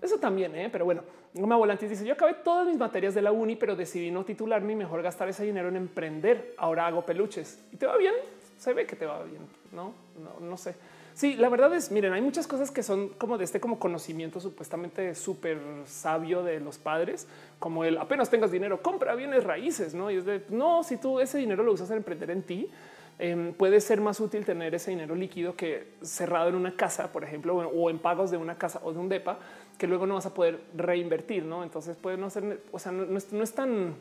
Eso 0.00 0.18
también, 0.18 0.54
¿eh? 0.54 0.68
pero 0.70 0.84
bueno, 0.84 1.02
Goma 1.34 1.56
Volantis 1.56 1.90
dice 1.90 2.04
yo 2.04 2.12
acabé 2.12 2.34
todas 2.34 2.68
mis 2.68 2.78
materias 2.78 3.14
de 3.16 3.22
la 3.22 3.32
uni, 3.32 3.56
pero 3.56 3.74
decidí 3.74 4.12
no 4.12 4.24
titularme 4.24 4.74
y 4.74 4.76
mejor 4.76 5.02
gastar 5.02 5.28
ese 5.28 5.44
dinero 5.44 5.68
en 5.68 5.76
emprender. 5.76 6.54
Ahora 6.56 6.86
hago 6.86 7.04
peluches 7.04 7.64
y 7.72 7.76
te 7.76 7.86
va 7.86 7.96
bien. 7.96 8.14
Se 8.58 8.72
ve 8.72 8.86
que 8.86 8.96
te 8.96 9.06
va 9.06 9.22
bien, 9.24 9.42
no, 9.72 9.92
no, 10.22 10.46
no 10.46 10.56
sé. 10.56 10.74
Sí, 11.16 11.34
la 11.34 11.48
verdad 11.48 11.72
es, 11.74 11.90
miren, 11.90 12.12
hay 12.12 12.20
muchas 12.20 12.46
cosas 12.46 12.70
que 12.70 12.82
son 12.82 13.08
como 13.08 13.38
de 13.38 13.44
este 13.44 13.58
como 13.58 13.78
conocimiento 13.78 14.38
supuestamente 14.38 15.14
súper 15.14 15.58
sabio 15.86 16.42
de 16.42 16.60
los 16.60 16.76
padres, 16.76 17.26
como 17.58 17.84
el 17.84 17.96
apenas 17.96 18.28
tengas 18.28 18.50
dinero, 18.50 18.82
compra 18.82 19.14
bienes 19.14 19.42
raíces, 19.44 19.94
¿no? 19.94 20.10
Y 20.10 20.16
es 20.16 20.26
de, 20.26 20.44
no, 20.50 20.84
si 20.84 20.98
tú 20.98 21.18
ese 21.18 21.38
dinero 21.38 21.62
lo 21.62 21.72
usas 21.72 21.90
en 21.90 21.96
emprender 21.96 22.30
en 22.30 22.42
ti, 22.42 22.70
em, 23.18 23.54
puede 23.54 23.80
ser 23.80 24.02
más 24.02 24.20
útil 24.20 24.44
tener 24.44 24.74
ese 24.74 24.90
dinero 24.90 25.14
líquido 25.14 25.56
que 25.56 25.94
cerrado 26.02 26.50
en 26.50 26.54
una 26.54 26.76
casa, 26.76 27.10
por 27.10 27.24
ejemplo, 27.24 27.56
o 27.56 27.88
en 27.88 27.98
pagos 27.98 28.30
de 28.30 28.36
una 28.36 28.58
casa 28.58 28.82
o 28.84 28.92
de 28.92 28.98
un 28.98 29.08
DEPA, 29.08 29.38
que 29.78 29.86
luego 29.86 30.06
no 30.06 30.16
vas 30.16 30.26
a 30.26 30.34
poder 30.34 30.60
reinvertir, 30.76 31.46
¿no? 31.46 31.62
Entonces 31.62 31.96
puede 31.96 32.18
no 32.18 32.28
ser, 32.28 32.60
o 32.72 32.78
sea, 32.78 32.92
no 32.92 33.42
es 33.42 33.52
tan 33.54 33.94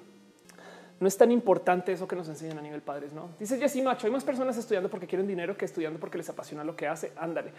no 0.99 1.07
es 1.07 1.17
tan 1.17 1.31
importante 1.31 1.91
eso 1.91 2.07
que 2.07 2.15
nos 2.15 2.29
enseñan 2.29 2.57
a 2.57 2.61
nivel 2.61 2.81
padres. 2.81 3.11
No 3.11 3.29
dice 3.39 3.57
Jessy 3.57 3.81
Macho. 3.81 4.07
Hay 4.07 4.13
más 4.13 4.23
personas 4.23 4.57
estudiando 4.57 4.89
porque 4.89 5.07
quieren 5.07 5.27
dinero 5.27 5.57
que 5.57 5.65
estudiando 5.65 5.99
porque 5.99 6.17
les 6.17 6.29
apasiona 6.29 6.63
lo 6.63 6.75
que 6.75 6.87
hace. 6.87 7.11
Ándale. 7.17 7.51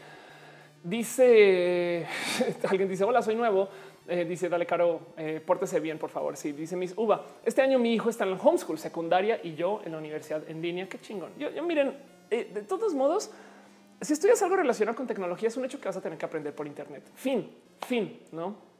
Dice 0.83 2.07
alguien 2.69 2.89
dice 2.89 3.05
hola, 3.05 3.23
soy 3.23 3.35
nuevo. 3.35 3.69
Eh, 4.09 4.25
dice 4.25 4.49
dale 4.49 4.67
caro, 4.67 5.01
eh, 5.17 5.43
pórtese 5.45 5.81
bien, 5.81 5.99
por 5.99 6.11
favor. 6.11 6.37
Sí, 6.37 6.53
dice 6.53 6.77
Miss 6.77 6.95
Uva. 6.97 7.27
Este 7.45 7.61
año 7.61 7.79
mi 7.79 7.93
hijo 7.93 8.09
está 8.09 8.25
en 8.25 8.31
la 8.31 8.37
homeschool 8.37 8.79
secundaria 8.79 9.41
y 9.43 9.55
yo 9.55 9.81
en 9.85 9.93
la 9.93 9.99
universidad 9.99 10.49
en 10.49 10.63
línea. 10.63 10.89
Qué 10.89 11.01
chingón. 11.01 11.33
Yo, 11.39 11.51
miren, 11.63 11.95
eh, 12.31 12.51
de 12.55 12.63
todos 12.63 12.95
modos, 12.95 13.31
si 14.01 14.13
estudias 14.13 14.41
algo 14.43 14.57
relacionado 14.57 14.97
con 14.97 15.07
tecnología, 15.07 15.49
es 15.49 15.57
un 15.57 15.65
hecho 15.65 15.81
que 15.81 15.89
vas 15.89 15.97
a 15.97 16.01
tener 16.01 16.19
que 16.19 16.25
aprender 16.25 16.55
por 16.55 16.67
Internet. 16.67 17.03
Fin, 17.15 17.51
fin, 17.87 18.21
no? 18.33 18.76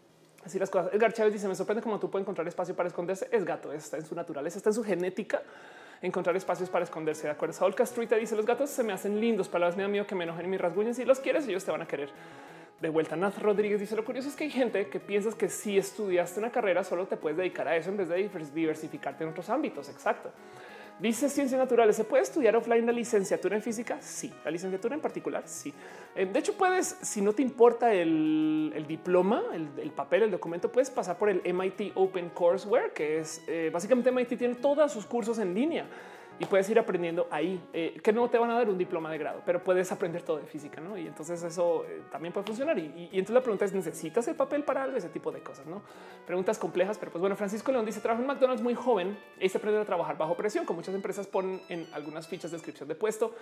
Así 0.47 0.61
las 0.61 0.71
cosas. 0.71 0.95
Edgar 0.95 1.13
Chávez 1.13 1.33
dice: 1.33 1.49
Me 1.49 1.57
sorprende 1.57 1.83
cómo 1.83 1.99
tú 1.99 2.09
puedes 2.09 2.23
encontrar 2.23 2.47
espacio 2.47 2.77
para 2.77 2.87
esconderse. 2.87 3.29
Es 3.33 3.45
gato, 3.45 3.73
está 3.73 3.97
en 3.97 4.07
su 4.07 4.15
naturaleza, 4.15 4.59
está 4.59 4.71
en 4.71 4.75
su 4.75 4.85
genética 4.85 5.43
encontrar 6.01 6.37
espacios 6.37 6.71
para 6.71 6.85
esconderse. 6.85 7.25
De 7.25 7.33
acuerdo. 7.33 7.53
Saúl 7.53 7.75
Castruita 7.75 8.15
dice: 8.15 8.37
Los 8.37 8.47
gatos 8.47 8.71
se 8.71 8.85
me 8.85 8.93
hacen 8.93 9.21
lindos, 9.21 9.49
palabras 9.49 9.77
me 9.77 9.83
da 9.99 10.07
que 10.07 10.15
me 10.15 10.23
enojen 10.23 10.49
mis 10.49 10.61
rasguños. 10.61 10.97
Si 10.97 11.05
los 11.05 11.19
quieres, 11.19 11.49
ellos 11.49 11.65
te 11.65 11.73
van 11.73 11.83
a 11.83 11.89
querer. 11.89 12.11
De 12.81 12.89
vuelta, 12.91 13.17
Nath 13.17 13.39
Rodríguez 13.39 13.81
dice: 13.81 13.97
Lo 13.97 14.05
curioso 14.05 14.29
es 14.29 14.37
que 14.37 14.45
hay 14.45 14.51
gente 14.51 14.89
que 14.89 15.01
piensas 15.01 15.35
que 15.35 15.49
si 15.49 15.79
estudiaste 15.79 16.39
una 16.39 16.53
carrera, 16.53 16.85
solo 16.85 17.07
te 17.07 17.17
puedes 17.17 17.37
dedicar 17.37 17.67
a 17.67 17.75
eso 17.75 17.91
en 17.91 17.97
vez 17.97 18.09
de 18.09 18.31
diversificarte 18.55 19.25
en 19.25 19.31
otros 19.31 19.51
ámbitos. 19.51 19.89
Exacto. 19.89 20.31
Dice 20.99 21.29
ciencias 21.29 21.59
naturales. 21.59 21.97
¿Se 21.97 22.05
puede 22.05 22.23
estudiar 22.23 22.57
offline 22.57 22.87
la 22.87 22.93
licenciatura 22.93 23.55
en 23.55 23.63
física? 23.63 23.99
Sí. 24.01 24.33
La 24.45 24.51
licenciatura 24.51 24.95
en 24.95 25.01
particular, 25.01 25.43
sí. 25.47 25.73
Eh, 26.15 26.25
de 26.25 26.39
hecho, 26.39 26.55
puedes, 26.55 26.97
si 27.03 27.21
no 27.21 27.35
te 27.35 27.43
importa 27.43 27.93
el, 27.93 28.85
diploma, 28.89 29.43
el, 29.53 29.91
papel, 29.91 30.23
el 30.23 30.31
documento, 30.31 30.73
puedes 30.73 30.91
pasar 30.91 31.19
por 31.19 31.29
el 31.29 31.43
MIT 31.45 31.93
Open 31.95 32.31
Courseware, 32.31 32.93
que 32.93 33.19
es 33.19 33.43
eh, 33.47 33.71
básicamente 33.71 34.11
MIT 34.11 34.39
tiene 34.39 34.55
todos 34.55 34.91
sus 34.91 35.05
cursos 35.05 35.39
en 35.39 35.55
línea 35.55 35.87
y 36.39 36.45
puedes 36.45 36.69
ir 36.69 36.79
aprendiendo 36.79 37.27
ahí, 37.31 37.61
eh, 37.73 37.99
que 38.03 38.13
no 38.13 38.29
te 38.29 38.39
van 38.39 38.51
a 38.51 38.55
dar 38.55 38.69
un 38.69 38.77
diploma 38.77 39.11
de 39.11 39.19
grado, 39.19 39.43
pero 39.47 39.65
puedes 39.65 39.91
aprender 39.91 40.23
todo 40.23 40.39
de 40.39 40.47
física, 40.47 40.81
¿no? 40.81 40.99
Y 40.99 41.07
entonces 41.07 41.43
eso 41.43 41.85
eh, 41.89 42.03
también 42.11 42.33
puede 42.33 42.47
funcionar. 42.47 42.79
Y, 42.79 43.09
entonces 43.13 43.35
la 43.35 43.41
pregunta 43.41 43.65
es, 43.65 43.73
¿necesitas 43.73 44.29
el 44.29 44.35
papel 44.35 44.63
para 44.63 44.83
algo? 44.83 44.97
Ese 44.97 45.09
tipo 45.09 45.33
de 45.33 45.41
cosas, 45.41 45.67
¿no? 45.67 45.83
Preguntas 46.27 46.59
complejas, 46.59 46.99
pero 46.99 47.11
pues 47.11 47.21
bueno, 47.21 47.37
Francisco 47.37 47.73
León 47.73 47.87
dice, 47.87 48.01
trabaja 48.01 48.21
en 48.21 48.29
McDonald's 48.29 48.63
muy 48.63 48.75
joven 48.75 49.17
y 49.41 49.49
se 49.49 49.57
aprende 49.57 49.81
a 49.81 49.85
trabajar 49.85 50.19
bajo 50.19 50.37
presión, 50.37 50.67
como 50.67 50.81
muchas 50.81 50.95
empresas 50.95 51.27
ponen 51.27 51.63
en 51.69 51.87
algunas 51.93 52.29
fichas 52.29 52.51
de 52.51 52.57
descripción 52.59 52.89
de 52.89 52.95
puesto. 52.95 53.35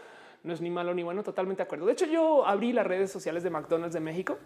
No 0.44 0.52
es 0.52 0.60
ni 0.60 0.70
malo 0.70 0.94
ni 0.94 1.02
bueno, 1.02 1.22
totalmente 1.22 1.62
de 1.62 1.64
acuerdo. 1.64 1.86
De 1.86 1.92
hecho, 1.92 2.06
yo 2.06 2.46
abrí 2.46 2.72
las 2.72 2.86
redes 2.86 3.10
sociales 3.10 3.42
de 3.42 3.50
McDonald's 3.50 3.94
de 3.94 4.00
México 4.00 4.38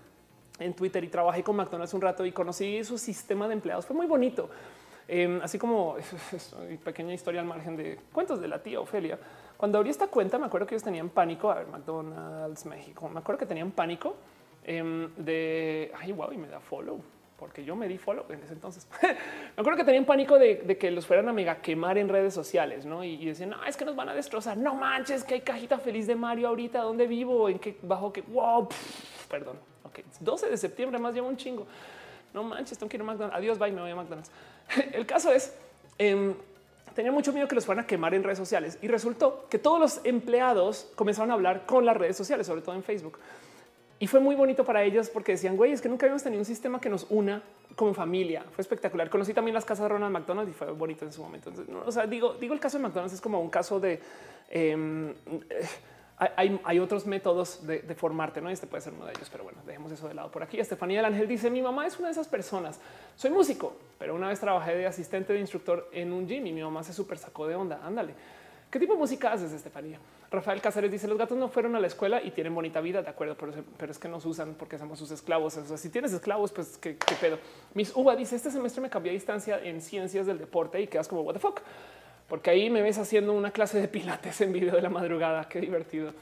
en 0.59 0.75
Twitter 0.75 1.05
y 1.05 1.09
trabajé 1.09 1.43
con 1.43 1.57
McDonald's 1.57 1.93
un 1.93 2.01
rato 2.01 2.25
y 2.25 2.33
conocí 2.33 2.83
su 2.85 2.97
sistema 2.97 3.47
de 3.47 3.55
empleados. 3.55 3.85
Fue 3.85 3.95
muy 3.95 4.07
bonito. 4.07 4.49
Em, 5.11 5.41
así 5.43 5.59
como 5.59 5.97
pequeña 6.85 7.15
historia 7.15 7.41
al 7.41 7.47
margen 7.47 7.77
de 7.77 7.99
cuentos 8.13 8.41
de 8.41 8.49
la 8.49 8.63
tía 8.63 8.79
Ofelia. 8.79 9.19
Cuando 9.57 9.79
abrí 9.79 9.89
esta 9.89 10.07
cuenta, 10.09 10.39
me 10.39 10.47
acuerdo 10.47 10.67
que 10.67 10.75
ellos 10.75 10.85
tenían 10.85 11.09
pánico. 11.09 11.51
A 11.51 11.55
ver, 11.55 11.67
McDonald's 11.67 12.67
México. 12.67 13.09
Me 13.09 13.21
acuerdo 13.21 13.39
que 13.39 13.47
tenían 13.47 13.71
pánico 13.71 14.17
em, 14.65 15.09
de 15.17 15.91
ay, 15.99 16.13
wow, 16.13 16.31
y 16.31 16.37
me 16.37 16.49
da 16.49 16.61
follow. 16.61 17.01
porque 17.39 17.65
yo 17.65 17.75
me 17.75 17.89
di 17.89 17.97
follow 17.97 18.27
en 18.29 18.43
ese 18.43 18.53
entonces. 18.53 18.87
me 19.03 19.09
acuerdo 19.57 19.79
que 19.79 19.85
tenían 19.85 20.05
pánico 20.05 20.39
de, 20.39 20.77
que 20.79 20.91
los 20.91 21.07
fueran 21.07 21.27
a 21.29 21.33
mega 21.33 21.63
quemar 21.63 21.97
en 21.97 22.11
redes 22.11 22.35
sociales, 22.35 22.85
¿no? 22.85 23.03
Y, 23.03 23.25
decían, 23.25 23.51
no, 23.51 23.65
es 23.65 23.79
que 23.79 23.87
nos 23.87 23.97
van 23.97 24.11
a 24.11 24.15
destrozar. 24.15 24.59
No 24.59 24.75
manches, 24.75 25.25
que 25.25 25.35
hay 25.35 25.41
cajita 25.41 25.79
feliz 25.79 26.07
de 26.07 26.17
Mario 26.17 26.49
ahorita. 26.49 26.83
¿Dónde 26.83 27.07
vivo? 27.07 27.49
¿En 27.49 27.59
qué 27.59 27.79
bajo? 27.81 28.13
que 28.13 28.21
Wow, 28.21 28.69
perdón. 29.31 29.57
Ok, 29.85 30.01
12 30.21 30.51
de 30.51 30.57
septiembre 30.59 30.99
más 30.99 31.15
lleva 31.15 31.29
un 31.29 31.37
chingo. 31.39 31.67
No 32.35 32.43
manches, 32.43 32.77
tengo 32.77 32.91
que 32.91 32.99
ir 32.99 33.01
a 33.01 33.05
McDonald's. 33.05 33.37
Adiós, 33.39 33.59
bye, 33.59 33.73
me 33.73 33.81
voy 33.81 33.91
a 33.91 33.97
McDonald's. 33.97 34.31
El 34.93 35.07
caso 35.07 35.33
es, 35.33 35.53
eh, 35.99 36.35
tenía 36.95 37.13
mucho 37.13 37.33
miedo 37.33 37.49
que 37.49 37.55
los 37.55 37.67
fueran 37.67 37.85
a 37.85 37.87
quemar 37.87 38.15
en 38.15 38.25
redes 38.25 38.39
sociales 38.39 38.79
y 38.83 38.89
resultó 38.89 39.47
que 39.49 39.59
todos 39.59 39.81
los 39.81 40.01
empleados 40.05 40.91
comenzaron 40.95 41.31
a 41.31 41.35
hablar 41.35 41.67
con 41.67 41.87
las 41.87 41.97
redes 41.97 42.17
sociales, 42.17 42.47
sobre 42.47 42.63
todo 42.63 42.75
en 42.75 42.83
Facebook. 42.83 43.19
Y 44.01 44.07
fue 44.07 44.21
muy 44.21 44.37
bonito 44.37 44.65
para 44.65 44.83
ellos 44.85 45.09
porque 45.09 45.33
decían, 45.33 45.57
güey, 45.57 45.73
es 45.73 45.81
que 45.81 45.89
nunca 45.89 46.07
habíamos 46.07 46.23
tenido 46.23 46.41
un 46.41 46.45
sistema 46.45 46.81
que 46.81 46.89
nos 46.89 47.07
una 47.11 47.43
como 47.75 47.95
familia. 47.95 48.45
Fue 48.53 48.63
espectacular. 48.63 49.11
Conocí 49.11 49.35
también 49.35 49.55
las 49.55 49.65
casas 49.65 49.85
de 49.85 49.89
Ronald 49.89 50.13
McDonald 50.13 50.49
y 50.49 50.53
fue 50.53 50.71
bonito 50.71 51.05
en 51.05 51.13
su 51.13 51.23
momento. 51.23 51.53
o 51.85 51.91
sea, 51.91 52.07
digo, 52.07 52.35
digo, 52.35 52.55
el 52.55 52.61
caso 52.61 52.79
de 52.79 52.85
McDonald's 52.85 53.15
es 53.15 53.21
como 53.21 53.41
un 53.41 53.51
caso 53.51 53.81
de... 53.81 54.01
Em, 54.51 55.15
hay, 56.19 56.79
otros 56.81 57.07
métodos 57.07 57.67
de, 57.67 57.95
formarte, 57.95 58.41
¿no? 58.41 58.51
Este 58.51 58.67
puede 58.67 58.83
ser 58.83 58.93
uno 58.93 59.07
de 59.07 59.13
ellos, 59.13 59.29
pero 59.31 59.45
bueno, 59.45 59.61
dejemos 59.65 59.93
eso 59.93 60.09
de 60.09 60.15
lado 60.15 60.31
por 60.31 60.43
aquí. 60.43 60.59
Estefanía 60.59 60.99
del 60.99 61.13
Ángel 61.13 61.29
dice, 61.29 61.49
mi 61.49 61.63
mamá 61.63 61.87
es 61.87 61.99
una 61.99 62.09
de 62.09 62.13
esas 62.13 62.27
personas. 62.27 62.81
Soy 63.17 63.31
músico, 63.31 63.77
pero 63.99 64.15
una 64.15 64.29
vez 64.29 64.41
trabajé 64.41 64.75
de 64.75 64.87
asistente 64.87 65.33
de 65.33 65.41
instructor 65.41 65.89
en 65.93 66.13
un 66.13 66.27
gym 66.27 66.47
y 66.47 66.53
mi 66.53 66.63
mamá 66.63 66.83
se 66.83 66.93
súper 66.93 67.19
sacó 67.19 67.47
de 67.47 67.55
onda. 67.55 67.81
Ándale. 67.85 68.15
¿Qué 68.71 68.79
tipo 68.79 68.93
de 68.93 68.99
música 68.99 69.33
haces, 69.33 69.53
Estefanía? 69.53 69.99
Rafael 70.31 70.61
Cáceres 70.61 70.91
dice, 70.91 71.09
los 71.09 71.17
gatos 71.17 71.39
no 71.39 71.49
fueron 71.49 71.75
a 71.75 71.81
la 71.81 71.87
escuela 71.87 72.23
y 72.23 72.33
tienen 72.33 72.55
bonita 72.55 72.83
vida, 72.83 73.01
de 73.01 73.09
acuerdo, 73.09 73.35
pero, 73.79 73.91
es 73.91 73.99
que 73.99 74.09
nos 74.09 74.27
usan 74.27 74.55
porque 74.55 74.77
somos 74.77 74.99
sus 74.99 75.11
esclavos. 75.11 75.57
O 75.57 75.65
sea, 75.65 75.79
si 75.79 75.89
tienes 75.89 76.13
esclavos, 76.13 76.53
pues 76.53 76.77
qué, 76.77 76.99
pedo. 77.19 77.39
Miss 77.73 77.93
Uva 77.97 78.15
dice, 78.15 78.37
este 78.37 78.51
semestre 78.51 78.83
me 78.83 78.91
cambié 78.91 79.11
a 79.11 79.15
distancia 79.15 79.59
en 79.63 79.81
ciencias 79.81 80.27
del 80.27 80.39
deporte 80.39 80.81
y 80.83 80.87
quedas 80.87 81.09
como, 81.09 81.23
what 81.23 81.33
the 81.33 81.41
fuck? 81.41 81.61
Porque 82.29 82.51
ahí 82.51 82.69
me 82.69 82.83
ves 82.83 82.99
haciendo 82.99 83.33
una 83.33 83.51
clase 83.51 83.81
de 83.81 83.89
pilates 83.89 84.41
en 84.43 84.53
video 84.53 84.75
de 84.75 84.83
la 84.83 84.91
madrugada. 84.91 85.49
Qué 85.49 85.61
divertido. 85.61 86.13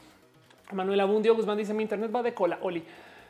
Manuel 0.71 0.99
Abundio 1.01 1.35
Guzmán 1.35 1.57
dice, 1.57 1.73
mi 1.73 1.83
internet 1.83 2.11
va 2.13 2.23
de 2.23 2.33
cola, 2.33 2.59
Oli. 2.61 2.83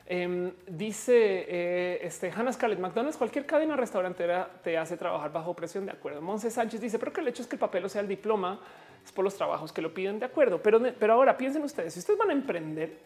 Em, 0.09 0.53
dice 0.67 1.45
eh, 1.49 1.99
este 2.01 2.31
Hannah 2.31 2.53
Scarlett 2.53 2.79
McDonald's, 2.79 3.17
cualquier 3.17 3.45
cadena 3.45 3.75
restaurantera 3.75 4.49
te 4.63 4.77
hace 4.77 4.95
trabajar 4.95 5.33
bajo 5.33 5.53
presión. 5.53 5.85
De 5.85 5.91
acuerdo. 5.91 6.21
Monse 6.21 6.49
Sánchez 6.49 6.79
dice, 6.79 6.99
pero 6.99 7.11
que 7.11 7.21
el 7.21 7.27
hecho 7.27 7.41
es 7.41 7.47
que 7.47 7.55
el 7.55 7.59
papel 7.59 7.85
o 7.85 7.89
sea 7.89 8.01
el 8.01 8.07
diploma 8.07 8.59
es 9.03 9.11
por 9.11 9.25
los 9.25 9.35
trabajos 9.35 9.73
que 9.73 9.81
lo 9.81 9.93
piden. 9.93 10.19
De 10.19 10.25
acuerdo. 10.25 10.61
Pero, 10.61 10.79
pero 10.97 11.13
ahora 11.13 11.35
piensen 11.35 11.63
ustedes, 11.63 11.93
si 11.93 11.99
ustedes 11.99 12.17
van 12.17 12.29
a 12.29 12.33
emprender, 12.33 12.97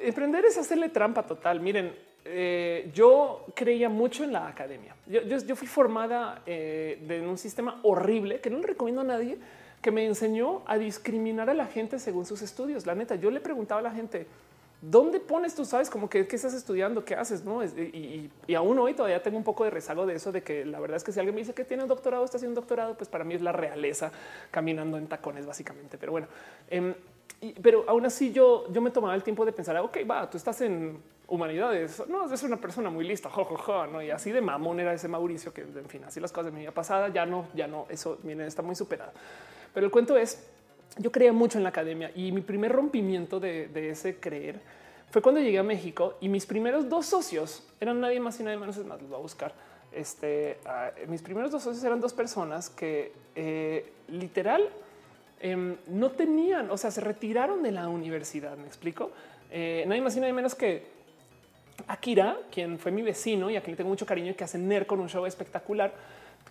emprender 0.00 0.44
es 0.44 0.58
hacerle 0.58 0.88
trampa 0.88 1.22
total. 1.22 1.60
Miren, 1.60 1.94
eh, 2.24 2.90
yo 2.94 3.44
creía 3.54 3.88
mucho 3.88 4.24
en 4.24 4.32
la 4.32 4.46
academia. 4.46 4.94
Yo, 5.06 5.56
fui 5.56 5.66
formada 5.66 6.42
eh, 6.46 7.04
en 7.08 7.28
un 7.28 7.38
sistema 7.38 7.80
horrible 7.82 8.40
que 8.40 8.50
no 8.50 8.58
le 8.58 8.66
recomiendo 8.66 9.00
a 9.00 9.04
nadie 9.04 9.38
que 9.80 9.90
me 9.90 10.06
enseñó 10.06 10.62
a 10.66 10.78
discriminar 10.78 11.50
a 11.50 11.54
la 11.54 11.66
gente 11.66 11.98
según 11.98 12.24
sus 12.24 12.40
estudios. 12.42 12.86
La 12.86 12.94
neta, 12.94 13.16
yo 13.16 13.30
le 13.32 13.40
preguntaba 13.40 13.80
a 13.80 13.82
la 13.82 13.90
gente, 13.90 14.26
¿Dónde 14.82 15.20
pones 15.20 15.54
tú 15.54 15.64
sabes 15.64 15.88
como 15.88 16.10
que, 16.10 16.26
estás 16.28 16.54
estudiando, 16.54 17.04
qué 17.04 17.14
haces? 17.14 17.44
No 17.44 17.64
y, 17.64 18.28
aún 18.56 18.80
hoy 18.80 18.94
todavía 18.94 19.22
tengo 19.22 19.38
un 19.38 19.44
poco 19.44 19.62
de 19.62 19.70
rezago 19.70 20.06
de 20.06 20.16
eso, 20.16 20.32
de 20.32 20.42
que 20.42 20.64
la 20.64 20.80
verdad 20.80 20.96
es 20.96 21.04
que 21.04 21.12
si 21.12 21.20
alguien 21.20 21.36
me 21.36 21.40
dice 21.40 21.54
que 21.54 21.64
tiene 21.64 21.84
un 21.84 21.88
doctorado, 21.88 22.24
está 22.24 22.38
haciendo 22.38 22.58
un 22.58 22.66
doctorado, 22.66 22.96
pues 22.96 23.08
para 23.08 23.22
mí 23.22 23.34
es 23.34 23.42
la 23.42 23.52
realeza 23.52 24.10
caminando 24.50 24.98
en 24.98 25.06
tacones, 25.06 25.46
básicamente. 25.46 25.98
Pero 25.98 26.10
bueno, 26.10 26.26
pero 27.62 27.84
aún 27.88 28.06
así 28.06 28.32
yo, 28.32 28.70
yo 28.72 28.80
me 28.80 28.90
tomaba 28.90 29.14
el 29.14 29.22
tiempo 29.22 29.44
de 29.44 29.52
pensar, 29.52 29.76
ok, 29.78 29.98
va, 30.08 30.30
tú 30.30 30.36
estás 30.36 30.60
en 30.60 30.98
humanidades, 31.26 32.02
no 32.08 32.32
es 32.32 32.42
una 32.42 32.58
persona 32.58 32.90
muy 32.90 33.06
lista, 33.06 33.30
jo, 33.30 33.86
no? 33.86 34.02
Y 34.02 34.10
así 34.10 34.30
de 34.30 34.40
mamón 34.40 34.80
era 34.80 34.92
ese 34.92 35.08
Mauricio 35.08 35.52
que, 35.52 35.62
en 35.62 35.88
fin, 35.88 36.04
así 36.04 36.20
las 36.20 36.30
cosas 36.30 36.46
de 36.46 36.52
mi 36.52 36.60
vida 36.60 36.72
pasada 36.72 37.08
ya 37.08 37.26
no, 37.26 37.46
ya 37.54 37.66
no, 37.66 37.86
eso 37.88 38.18
miren, 38.22 38.46
está 38.46 38.62
muy 38.62 38.74
superado. 38.74 39.12
Pero 39.72 39.86
el 39.86 39.90
cuento 39.90 40.16
es 40.16 40.46
yo 40.98 41.10
creía 41.10 41.32
mucho 41.32 41.58
en 41.58 41.64
la 41.64 41.70
academia 41.70 42.10
y 42.14 42.32
mi 42.32 42.42
primer 42.42 42.72
rompimiento 42.72 43.40
de, 43.40 43.90
ese 43.90 44.16
creer 44.16 44.60
fue 45.10 45.22
cuando 45.22 45.40
llegué 45.40 45.58
a 45.58 45.62
México 45.62 46.14
y 46.20 46.28
mis 46.28 46.46
primeros 46.46 46.88
dos 46.88 47.06
socios 47.06 47.66
eran 47.80 48.00
nadie 48.00 48.20
más 48.20 48.38
y 48.40 48.44
nadie 48.44 48.58
menos. 48.58 48.76
Es 48.76 48.86
más, 48.86 49.00
los 49.00 49.10
voy 49.10 49.18
a 49.18 49.22
buscar. 49.22 49.54
Este, 49.92 50.58
ah, 50.64 50.90
mis 51.06 51.20
primeros 51.20 51.50
dos 51.50 51.62
socios 51.62 51.84
eran 51.84 52.00
dos 52.00 52.14
personas 52.14 52.70
que 52.70 53.12
eh, 53.34 53.92
literal 54.08 54.70
em, 55.42 55.76
no 55.88 56.10
tenían, 56.12 56.70
o 56.70 56.78
sea, 56.78 56.90
se 56.90 57.00
retiraron 57.00 57.62
de 57.62 57.72
la 57.72 57.88
universidad. 57.88 58.56
Me 58.56 58.66
explico. 58.66 59.10
Eh, 59.50 59.84
nadie 59.86 60.00
más 60.00 60.16
y 60.16 60.20
nadie 60.20 60.32
menos 60.32 60.54
que 60.54 60.86
Akira, 61.86 62.38
quien 62.50 62.78
fue 62.78 62.90
mi 62.90 63.02
vecino 63.02 63.50
y 63.50 63.56
a 63.56 63.60
quien 63.60 63.76
tengo 63.76 63.90
mucho 63.90 64.06
cariño 64.06 64.30
y 64.30 64.34
que 64.34 64.44
hace 64.44 64.58
NER 64.58 64.86
con 64.86 65.00
un 65.00 65.08
show 65.08 65.26
espectacular 65.26 65.92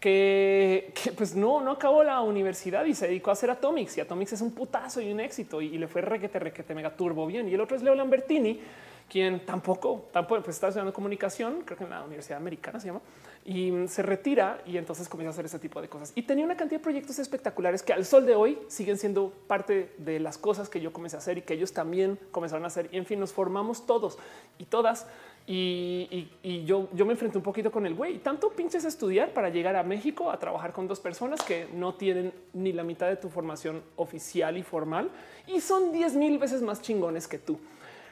que, 0.02 0.92
pues 1.16 1.36
no, 1.36 1.62
no 1.62 1.72
acabó 1.72 2.04
la 2.04 2.22
universidad 2.22 2.84
y 2.86 2.96
se 2.96 3.08
dedicó 3.08 3.30
a 3.30 3.34
hacer 3.34 3.52
Atomics 3.52 3.98
y 3.98 4.02
Atomics 4.02 4.34
es 4.34 4.42
un 4.42 4.52
putazo 4.52 5.00
y 5.00 5.12
un 5.12 5.20
éxito 5.20 5.62
y, 5.62 5.78
le 5.78 5.88
fue 5.88 6.02
requete, 6.02 6.40
requete 6.40 6.74
mega 6.74 6.90
turbo 6.90 7.28
bien. 7.28 7.48
Y 7.48 7.54
el 7.54 7.62
otro 7.62 7.78
es 7.78 7.84
Leo 7.84 7.94
Lambertini, 7.94 8.60
quien 9.08 9.46
tampoco, 9.46 10.08
tampoco 10.12 10.42
pues 10.42 10.56
está 10.58 10.70
estudiando 10.70 10.92
comunicación, 10.92 11.62
creo 11.64 11.78
que 11.78 11.84
en 11.84 11.92
la 11.92 12.04
Universidad 12.04 12.40
Americana 12.40 12.80
se 12.80 12.88
llama, 12.88 13.02
y 13.46 13.74
se 13.88 14.04
retira 14.04 14.62
y 14.66 14.78
entonces 14.78 15.10
comienza 15.10 15.32
a 15.32 15.34
hacer 15.34 15.46
ese 15.46 15.60
tipo 15.60 15.82
de 15.82 15.90
cosas. 15.90 16.12
Y 16.16 16.24
tenía 16.24 16.46
una 16.46 16.56
cantidad 16.56 16.80
de 16.80 16.84
proyectos 16.84 17.20
espectaculares 17.20 17.82
que 17.82 17.94
al 17.94 18.06
sol 18.06 18.26
de 18.26 18.36
hoy 18.36 18.60
siguen 18.68 18.98
siendo 18.98 19.34
parte 19.48 19.94
de 19.98 20.20
las 20.20 20.38
cosas 20.38 20.70
que 20.70 20.80
yo 20.80 20.94
comencé 20.94 21.16
a 21.16 21.20
hacer 21.20 21.38
y 21.40 21.42
que 21.42 21.54
ellos 21.54 21.74
también 21.74 22.20
comenzaron 22.32 22.64
a 22.66 22.68
hacer. 22.68 22.90
Y 22.92 22.98
en 22.98 23.06
fin, 23.06 23.20
nos 23.20 23.34
formamos 23.34 23.86
todos 23.86 24.18
y 24.60 24.66
todas 24.66 25.08
y, 25.48 26.30
yo, 26.66 26.88
yo 26.94 27.06
me 27.06 27.14
enfrenté 27.14 27.38
un 27.38 27.44
poquito 27.44 27.72
con 27.72 27.86
el 27.86 27.96
güey. 27.96 28.20
Tanto 28.20 28.52
pinches 28.52 28.86
estudiar 28.86 29.34
para 29.34 29.50
llegar 29.50 29.76
a 29.76 29.84
México 29.84 30.32
a 30.32 30.40
trabajar 30.40 30.72
con 30.72 30.88
dos 30.88 31.00
personas 31.00 31.42
que 31.42 31.68
no 31.74 31.96
tienen 31.96 32.34
ni 32.54 32.72
la 32.72 32.84
mitad 32.84 33.08
de 33.08 33.16
tu 33.16 33.30
formación 33.30 33.82
oficial 33.96 34.58
y 34.58 34.64
formal 34.64 35.10
y 35.48 35.60
son 35.62 35.92
10 35.92 36.16
mil 36.16 36.38
veces 36.38 36.62
más 36.62 36.82
chingones 36.82 37.28
que 37.28 37.40
tú. 37.40 37.60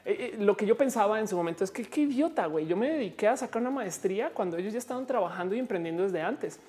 Eh, 0.10 0.34
eh, 0.34 0.38
lo 0.40 0.58
que 0.58 0.66
yo 0.66 0.76
pensaba 0.76 1.20
en 1.20 1.28
su 1.28 1.38
momento 1.38 1.64
es 1.64 1.70
que 1.70 1.84
qué 1.84 2.02
idiota, 2.02 2.48
güey. 2.48 2.66
Yo 2.66 2.76
me 2.76 2.90
dediqué 2.90 3.28
a 3.28 3.38
sacar 3.38 3.62
una 3.62 3.70
maestría 3.70 4.32
cuando 4.32 4.58
ellos 4.58 4.74
ya 4.74 4.80
estaban 4.80 5.06
trabajando 5.06 5.54
y 5.54 5.60
emprendiendo 5.60 6.02
desde 6.02 6.20
antes. 6.20 6.60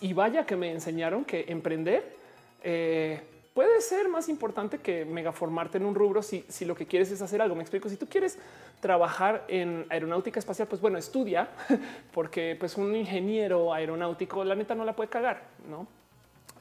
Y, 0.00 0.12
vaya 0.12 0.44
que 0.44 0.56
me 0.56 0.72
enseñaron 0.72 1.24
que 1.24 1.44
emprender 1.48 2.16
eh, 2.62 3.22
puede 3.54 3.80
ser 3.80 4.08
más 4.08 4.28
importante 4.28 4.78
que 4.78 5.04
mega 5.04 5.32
formarte 5.32 5.78
en 5.78 5.86
un 5.86 5.94
rubro 5.94 6.22
si, 6.22 6.44
si 6.48 6.64
lo 6.64 6.74
que 6.74 6.86
quieres 6.86 7.10
es 7.12 7.22
hacer 7.22 7.40
algo. 7.40 7.54
Me 7.54 7.62
explico. 7.62 7.88
Si 7.88 7.96
tú 7.96 8.08
quieres 8.08 8.36
trabajar 8.80 9.44
en 9.46 9.86
aeronáutica 9.88 10.40
espacial, 10.40 10.66
pues 10.66 10.80
bueno, 10.80 10.98
estudia, 10.98 11.50
porque 12.12 12.56
pues 12.58 12.76
un 12.76 12.96
ingeniero 12.96 13.72
aeronáutico, 13.72 14.42
la 14.42 14.56
neta 14.56 14.74
no 14.74 14.84
la 14.84 14.96
puede 14.96 15.08
cagar, 15.08 15.44
no? 15.70 15.86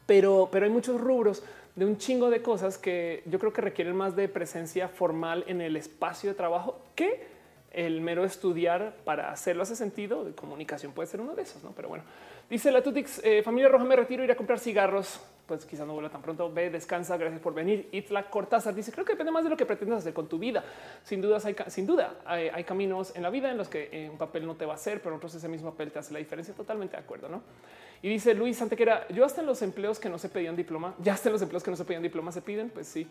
Pero, 0.06 0.50
pero 0.52 0.66
hay 0.66 0.72
muchos 0.72 1.02
rubros 1.02 1.44
de 1.76 1.86
un 1.86 1.98
chingo 1.98 2.30
de 2.30 2.42
cosas 2.42 2.78
que 2.78 3.24
yo 3.26 3.40
creo 3.40 3.54
que 3.54 3.62
requieren 3.62 3.96
más 3.96 4.16
de 4.16 4.28
presencia 4.28 4.88
formal 4.88 5.44
en 5.48 5.62
el 5.62 5.76
espacio 5.76 6.30
de 6.30 6.36
trabajo 6.36 6.82
que 6.96 7.26
el 7.72 8.02
mero 8.02 8.26
estudiar 8.26 8.96
para 9.06 9.32
hacerlo 9.32 9.64
hace 9.64 9.76
sentido. 9.76 10.26
De 10.26 10.34
comunicación 10.34 10.92
puede 10.92 11.08
ser 11.08 11.22
uno 11.22 11.36
de 11.36 11.44
esos, 11.44 11.64
no? 11.64 11.72
Pero 11.72 11.88
bueno, 11.88 12.04
dice 12.50 12.72
la 12.72 12.82
Tutix, 12.82 13.22
eh, 13.24 13.42
familia 13.44 13.70
roja, 13.70 13.86
me 13.86 13.96
retiro, 13.96 14.24
ir 14.24 14.32
a 14.32 14.36
comprar 14.36 14.60
cigarros 14.60 15.22
pues 15.52 15.66
quizás 15.66 15.86
no 15.86 15.92
vuelva 15.92 16.10
tan 16.10 16.22
pronto. 16.22 16.50
Ve, 16.50 16.70
descansa, 16.70 17.18
gracias 17.18 17.42
por 17.42 17.54
venir. 17.54 17.90
Itla 17.92 18.30
Cortázar 18.30 18.74
dice, 18.74 18.90
creo 18.90 19.04
que 19.04 19.12
depende 19.12 19.34
más 19.34 19.44
de 19.44 19.50
lo 19.50 19.58
que 19.58 19.66
pretendas 19.66 20.00
hacer 20.00 20.14
con 20.14 20.30
tu 20.30 20.40
vida. 20.40 20.64
Sin 21.04 21.22
dudas, 21.22 21.44
hay, 21.46 21.58
sin 21.68 21.86
duda, 21.86 22.16
hay, 22.24 22.64
caminos 22.64 23.14
en 23.18 23.24
la 23.24 23.30
vida 23.30 23.52
en 23.52 23.58
los 23.58 23.68
que 23.68 23.90
eh, 23.92 24.10
un 24.10 24.18
papel 24.18 24.46
no 24.46 24.56
te 24.56 24.66
va 24.66 24.72
a 24.72 24.76
hacer, 24.76 25.02
pero 25.02 25.18
otros 25.18 25.36
ese 25.36 25.50
mismo 25.50 25.72
papel 25.72 25.92
te 25.92 26.00
hace 26.00 26.14
la 26.14 26.20
diferencia. 26.20 26.54
Totalmente 26.54 26.96
de 26.96 27.04
acuerdo, 27.04 27.28
¿no? 27.28 27.42
Y 28.02 28.10
dice 28.10 28.34
Luis 28.34 28.62
Antequera, 28.62 29.08
yo 29.10 29.24
hasta 29.26 29.42
en 29.42 29.48
los 29.48 29.62
empleos 29.62 30.00
que 30.00 30.10
no 30.10 30.18
se 30.18 30.30
pedían 30.30 30.56
diploma, 30.56 30.96
ya 31.00 31.14
hasta 31.14 31.30
en 31.30 31.34
los 31.34 31.42
empleos 31.42 31.64
que 31.64 31.72
no 31.72 31.78
se 31.78 31.86
pedían 31.86 32.02
diploma 32.02 32.32
se 32.32 32.42
piden, 32.42 32.70
pues 32.70 32.88
sí. 32.88 33.08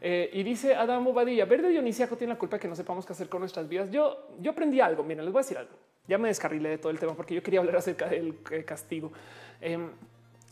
Eh, 0.00 0.28
y 0.32 0.42
dice 0.42 0.74
Adam 0.74 1.04
Bobadilla, 1.04 1.44
Verde 1.44 1.70
Dionisiaco 1.70 2.16
tiene 2.16 2.34
la 2.34 2.38
culpa 2.38 2.56
de 2.56 2.60
que 2.60 2.68
no 2.68 2.74
sepamos 2.74 3.06
qué 3.06 3.12
hacer 3.12 3.28
con 3.28 3.40
nuestras 3.40 3.68
vidas. 3.68 3.90
Yo, 3.90 4.28
yo 4.40 4.50
aprendí 4.50 4.80
algo, 4.80 5.04
miren, 5.04 5.24
les 5.24 5.32
voy 5.32 5.40
a 5.40 5.42
decir 5.42 5.56
algo. 5.56 5.72
Ya 6.06 6.18
me 6.18 6.28
descarrilé 6.28 6.68
de 6.68 6.78
todo 6.78 6.90
el 6.90 6.98
tema 6.98 7.14
porque 7.14 7.34
yo 7.34 7.42
quería 7.42 7.60
hablar 7.60 7.76
acerca 7.76 8.08
del 8.08 8.36
eh, 8.50 8.64
castigo. 8.64 9.12
Em, 9.60 9.90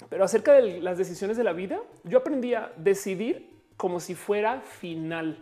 pero 0.09 0.25
acerca 0.25 0.53
de 0.53 0.81
las 0.81 0.97
decisiones 0.97 1.37
de 1.37 1.45
la 1.45 1.53
vida, 1.53 1.81
yo 2.05 2.19
aprendí 2.19 2.55
a 2.55 2.73
decidir 2.77 3.51
como 3.77 4.01
si 4.01 4.15
fuera 4.15 4.61
final. 4.61 5.39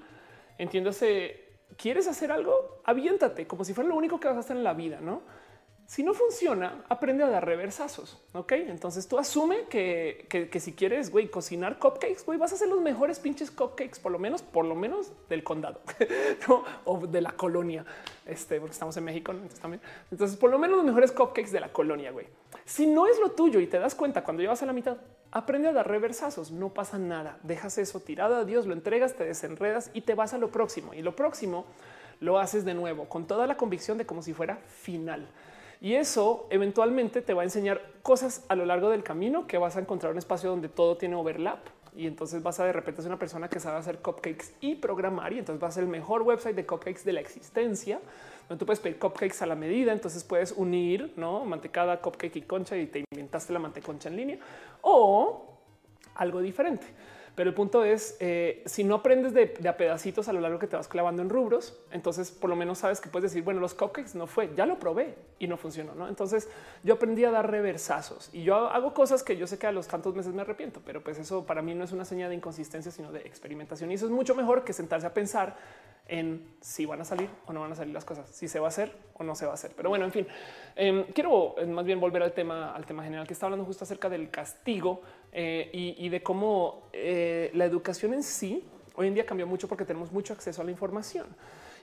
Entiéndase, 0.58 1.44
¿quieres 1.76 2.08
hacer 2.08 2.32
algo? 2.32 2.80
Aviéntate 2.84 3.46
como 3.46 3.64
si 3.64 3.74
fuera 3.74 3.88
lo 3.88 3.96
único 3.96 4.18
que 4.18 4.28
vas 4.28 4.36
a 4.36 4.40
hacer 4.40 4.56
en 4.56 4.64
la 4.64 4.74
vida, 4.74 4.98
¿no? 5.00 5.22
Si 5.90 6.04
no 6.04 6.14
funciona, 6.14 6.84
aprende 6.88 7.24
a 7.24 7.28
dar 7.28 7.44
reversazos. 7.44 8.16
Ok, 8.32 8.52
entonces 8.52 9.08
tú 9.08 9.18
asume 9.18 9.64
que, 9.68 10.24
que, 10.28 10.60
si 10.60 10.72
quieres 10.72 11.10
güey, 11.10 11.28
cocinar 11.28 11.80
cupcakes, 11.80 12.24
güey, 12.24 12.38
vas 12.38 12.52
a 12.52 12.54
hacer 12.54 12.68
los 12.68 12.80
mejores 12.80 13.18
pinches 13.18 13.50
cupcakes, 13.50 13.98
por 13.98 14.12
lo 14.12 14.20
menos, 14.20 14.40
por 14.40 14.64
lo 14.64 14.76
menos 14.76 15.10
del 15.28 15.42
condado 15.42 15.80
o 16.84 17.06
de 17.08 17.20
la 17.20 17.32
colonia. 17.32 17.84
Este, 18.24 18.60
porque 18.60 18.74
estamos 18.74 18.96
en 18.98 19.02
México 19.02 19.32
entonces 19.32 19.58
también. 19.58 19.82
Entonces, 20.12 20.36
por 20.36 20.48
lo 20.48 20.60
menos 20.60 20.76
los 20.76 20.86
mejores 20.86 21.10
cupcakes 21.10 21.50
de 21.50 21.58
la 21.58 21.72
colonia. 21.72 22.12
Güey, 22.12 22.28
si 22.64 22.86
no 22.86 23.08
es 23.08 23.18
lo 23.18 23.32
tuyo 23.32 23.58
y 23.58 23.66
te 23.66 23.80
das 23.80 23.96
cuenta 23.96 24.22
cuando 24.22 24.42
llevas 24.42 24.62
a 24.62 24.66
la 24.66 24.72
mitad, 24.72 24.96
aprende 25.32 25.70
a 25.70 25.72
dar 25.72 25.88
reversazos. 25.88 26.52
No 26.52 26.68
pasa 26.68 26.98
nada. 26.98 27.40
Dejas 27.42 27.78
eso 27.78 27.98
tirado 27.98 28.36
a 28.36 28.44
Dios, 28.44 28.64
lo 28.64 28.74
entregas, 28.74 29.16
te 29.16 29.24
desenredas 29.24 29.90
y 29.92 30.02
te 30.02 30.14
vas 30.14 30.34
a 30.34 30.38
lo 30.38 30.52
próximo. 30.52 30.94
Y 30.94 31.02
lo 31.02 31.16
próximo 31.16 31.64
lo 32.20 32.38
haces 32.38 32.64
de 32.64 32.74
nuevo 32.74 33.08
con 33.08 33.26
toda 33.26 33.48
la 33.48 33.56
convicción 33.56 33.98
de 33.98 34.06
como 34.06 34.22
si 34.22 34.34
fuera 34.34 34.58
final. 34.68 35.26
Y 35.80 35.94
eso 35.94 36.46
eventualmente 36.50 37.22
te 37.22 37.32
va 37.32 37.42
a 37.42 37.44
enseñar 37.44 37.80
cosas 38.02 38.44
a 38.48 38.54
lo 38.54 38.66
largo 38.66 38.90
del 38.90 39.02
camino 39.02 39.46
que 39.46 39.56
vas 39.56 39.76
a 39.76 39.80
encontrar 39.80 40.12
un 40.12 40.18
espacio 40.18 40.50
donde 40.50 40.68
todo 40.68 40.96
tiene 40.96 41.14
overlap. 41.14 41.60
Y 41.96 42.06
entonces 42.06 42.42
vas 42.42 42.60
a 42.60 42.64
de 42.64 42.72
repente 42.72 43.02
ser 43.02 43.10
una 43.10 43.18
persona 43.18 43.48
que 43.48 43.58
sabe 43.58 43.78
hacer 43.78 43.98
cupcakes 43.98 44.52
y 44.60 44.76
programar. 44.76 45.32
Y 45.32 45.38
entonces 45.38 45.62
va 45.62 45.68
a 45.68 45.72
ser 45.72 45.84
el 45.84 45.88
mejor 45.88 46.22
website 46.22 46.54
de 46.54 46.66
cupcakes 46.66 47.04
de 47.04 47.14
la 47.14 47.20
existencia. 47.20 48.00
Donde 48.48 48.58
tú 48.58 48.66
puedes 48.66 48.80
pedir 48.80 48.98
cupcakes 48.98 49.42
a 49.42 49.46
la 49.46 49.56
medida. 49.56 49.92
Entonces 49.92 50.22
puedes 50.22 50.52
unir 50.52 51.14
¿no? 51.16 51.44
mantecada, 51.44 52.00
cupcake 52.00 52.36
y 52.36 52.42
concha 52.42 52.76
y 52.76 52.86
te 52.86 53.04
inventaste 53.10 53.52
la 53.52 53.58
manteconcha 53.58 54.08
en 54.08 54.16
línea 54.16 54.38
o 54.82 55.46
algo 56.14 56.40
diferente. 56.40 56.86
Pero 57.40 57.48
el 57.48 57.54
punto 57.54 57.86
es, 57.86 58.18
eh, 58.20 58.62
si 58.66 58.84
no 58.84 58.96
aprendes 58.96 59.32
de, 59.32 59.66
a 59.66 59.78
pedacitos 59.78 60.28
a 60.28 60.34
lo 60.34 60.42
largo 60.42 60.58
que 60.58 60.66
te 60.66 60.76
vas 60.76 60.88
clavando 60.88 61.22
en 61.22 61.30
rubros, 61.30 61.74
entonces 61.90 62.30
por 62.30 62.50
lo 62.50 62.54
menos 62.54 62.76
sabes 62.76 63.00
que 63.00 63.08
puedes 63.08 63.32
decir, 63.32 63.42
bueno, 63.42 63.60
los 63.60 63.72
cupcakes 63.72 64.14
no 64.14 64.26
fue, 64.26 64.50
ya 64.54 64.66
lo 64.66 64.78
probé 64.78 65.14
y 65.38 65.48
no 65.48 65.56
funcionó. 65.56 65.94
¿no? 65.94 66.06
Entonces 66.06 66.50
yo 66.84 66.92
aprendí 66.92 67.24
a 67.24 67.30
dar 67.30 67.50
reversazos 67.50 68.28
y 68.34 68.42
yo 68.42 68.68
hago 68.68 68.92
cosas 68.92 69.22
que 69.22 69.38
yo 69.38 69.46
sé 69.46 69.58
que 69.58 69.66
a 69.66 69.72
los 69.72 69.88
tantos 69.88 70.14
meses 70.14 70.34
me 70.34 70.42
arrepiento, 70.42 70.82
pero 70.84 71.02
pues 71.02 71.18
eso 71.18 71.46
para 71.46 71.62
mí 71.62 71.74
no 71.74 71.82
es 71.82 71.92
una 71.92 72.04
señal 72.04 72.28
de 72.28 72.34
inconsistencia, 72.34 72.92
sino 72.92 73.10
de 73.10 73.20
experimentación. 73.20 73.90
Y 73.90 73.94
eso 73.94 74.04
es 74.04 74.12
mucho 74.12 74.34
mejor 74.34 74.62
que 74.62 74.74
sentarse 74.74 75.06
a 75.06 75.14
pensar 75.14 75.56
en 76.08 76.56
si 76.60 76.84
van 76.84 77.00
a 77.00 77.04
salir 77.04 77.30
o 77.46 77.52
no 77.52 77.60
van 77.60 77.72
a 77.72 77.76
salir 77.76 77.94
las 77.94 78.04
cosas, 78.04 78.28
si 78.28 78.48
se 78.48 78.58
va 78.58 78.66
a 78.66 78.68
hacer 78.68 78.92
o 79.14 79.24
no 79.24 79.34
se 79.34 79.46
va 79.46 79.52
a 79.52 79.54
hacer. 79.54 79.72
Pero 79.76 79.88
bueno, 79.88 80.04
en 80.04 80.12
fin, 80.12 80.26
em, 80.76 81.04
quiero 81.14 81.54
eh, 81.56 81.66
más 81.66 81.86
bien 81.86 82.00
volver 82.00 82.22
al 82.22 82.32
tema, 82.32 82.74
al 82.74 82.84
tema 82.84 83.02
general 83.04 83.26
que 83.26 83.32
está 83.32 83.46
hablando 83.46 83.64
justo 83.64 83.84
acerca 83.84 84.08
del 84.08 84.28
castigo 84.28 85.02
eh, 85.32 85.70
y, 85.72 86.08
de 86.08 86.22
cómo 86.22 86.88
eh, 86.92 87.50
la 87.54 87.64
educación 87.64 88.14
en 88.14 88.22
sí 88.22 88.64
hoy 88.96 89.06
en 89.06 89.14
día 89.14 89.24
cambió 89.24 89.46
mucho 89.46 89.68
porque 89.68 89.84
tenemos 89.84 90.12
mucho 90.12 90.32
acceso 90.32 90.60
a 90.60 90.64
la 90.64 90.70
información. 90.70 91.26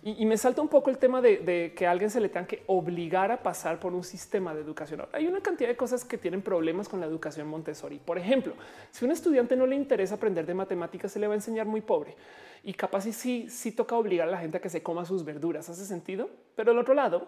Y, 0.03 0.26
me 0.26 0.38
salta 0.38 0.61
un 0.61 0.68
poco 0.68 0.91
el 0.91 0.99
tema 0.99 1.22
de, 1.22 1.74
que 1.76 1.88
a 1.88 1.91
alguien 1.91 2.10
se 2.11 2.22
le 2.22 2.30
tenga 2.30 2.45
que 2.45 2.64
obligar 2.68 3.32
a 3.32 3.41
pasar 3.41 3.80
por 3.80 3.94
un 3.94 4.03
sistema 4.03 4.53
de 4.53 4.61
educación. 4.61 5.03
Hay 5.11 5.28
una 5.28 5.41
cantidad 5.41 5.68
de 5.68 5.76
cosas 5.76 6.06
que 6.06 6.19
tienen 6.19 6.44
problemas 6.44 6.88
con 6.88 6.99
la 6.99 7.07
educación 7.07 7.48
Montessori. 7.48 7.98
Por 7.98 8.18
ejemplo, 8.18 8.53
si 8.91 9.03
a 9.03 9.07
un 9.07 9.11
estudiante 9.11 9.56
no 9.56 9.65
le 9.65 9.76
interesa 9.76 10.15
aprender 10.15 10.45
de 10.45 10.53
matemáticas, 10.53 11.11
se 11.11 11.19
le 11.19 11.28
va 11.28 11.34
a 11.34 11.38
enseñar 11.38 11.65
muy 11.65 11.82
pobre. 11.82 12.15
Y 12.64 12.74
capaz 12.74 13.07
y 13.07 13.11
sí, 13.11 13.49
sí 13.49 13.72
toca 13.72 13.95
obligar 13.95 14.28
a 14.28 14.32
la 14.32 14.38
gente 14.38 14.57
a 14.57 14.61
que 14.61 14.69
se 14.69 14.84
coma 14.84 15.03
sus 15.03 15.26
verduras. 15.26 15.68
¿Hace 15.68 15.86
sentido? 15.86 16.30
Pero 16.56 16.72
del 16.72 16.80
otro 16.80 16.94
lado, 16.94 17.28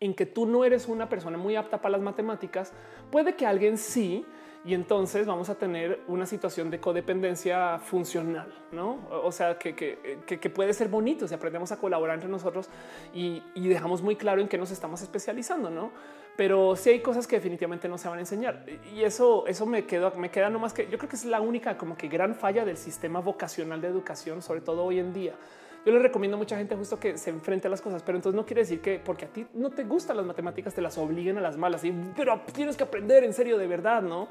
en 0.00 0.14
que 0.14 0.26
tú 0.26 0.46
no 0.46 0.64
eres 0.64 0.88
una 0.88 1.08
persona 1.08 1.38
muy 1.38 1.54
apta 1.54 1.80
para 1.80 1.92
las 1.92 2.02
matemáticas, 2.02 2.72
puede 3.12 3.36
que 3.36 3.46
alguien 3.46 3.78
sí 3.78 4.26
y 4.64 4.72
entonces 4.72 5.26
vamos 5.26 5.50
a 5.50 5.56
tener 5.56 6.00
una 6.08 6.24
situación 6.24 6.70
de 6.70 6.80
codependencia 6.80 7.78
funcional, 7.78 8.50
¿no? 8.72 8.98
O 9.10 9.30
sea, 9.30 9.58
que, 9.58 9.74
que, 9.74 10.50
puede 10.50 10.72
ser 10.72 10.88
bonito 10.88 11.28
si 11.28 11.34
aprendemos 11.34 11.70
a 11.70 11.78
colaborar 11.78 12.14
entre 12.14 12.30
nosotros 12.30 12.70
y, 13.12 13.42
dejamos 13.54 14.00
muy 14.00 14.16
claro 14.16 14.40
en 14.40 14.48
qué 14.48 14.56
nos 14.56 14.70
estamos 14.70 15.02
especializando, 15.02 15.68
¿no? 15.68 15.90
Pero 16.36 16.76
sí 16.76 16.90
hay 16.90 17.00
cosas 17.00 17.26
que 17.26 17.36
definitivamente 17.36 17.88
no 17.88 17.98
se 17.98 18.08
van 18.08 18.18
a 18.18 18.22
enseñar 18.22 18.64
y 18.92 19.02
eso, 19.02 19.46
eso 19.46 19.66
me 19.66 19.84
queda, 19.84 20.10
me 20.16 20.30
queda 20.30 20.48
no 20.48 20.58
más 20.58 20.72
que 20.72 20.88
yo 20.88 20.98
creo 20.98 21.08
que 21.08 21.16
es 21.16 21.24
la 21.24 21.40
única 21.40 21.76
como 21.76 21.96
que 21.96 22.08
gran 22.08 22.34
falla 22.34 22.64
del 22.64 22.76
sistema 22.76 23.20
vocacional 23.20 23.80
de 23.80 23.88
educación, 23.88 24.40
sobre 24.40 24.62
todo 24.62 24.84
hoy 24.84 24.98
en 24.98 25.12
día. 25.12 25.34
Yo 25.84 25.92
le 25.92 25.98
recomiendo 25.98 26.36
a 26.36 26.38
mucha 26.38 26.56
gente 26.56 26.74
justo 26.76 26.98
que 26.98 27.18
se 27.18 27.30
enfrente 27.30 27.66
a 27.66 27.70
las 27.70 27.82
cosas, 27.82 28.02
pero 28.02 28.16
entonces 28.16 28.36
no 28.36 28.46
quiere 28.46 28.62
decir 28.62 28.80
que 28.80 28.98
porque 28.98 29.26
a 29.26 29.28
ti 29.28 29.46
no 29.52 29.70
te 29.70 29.84
gustan 29.84 30.16
las 30.16 30.24
matemáticas 30.24 30.74
te 30.74 30.80
las 30.80 30.96
obliguen 30.96 31.36
a 31.36 31.40
las 31.42 31.58
malas, 31.58 31.84
y, 31.84 31.92
pero 32.16 32.40
tienes 32.54 32.76
que 32.76 32.84
aprender 32.84 33.22
en 33.24 33.34
serio 33.34 33.58
de 33.58 33.66
verdad, 33.66 34.00
¿no? 34.00 34.28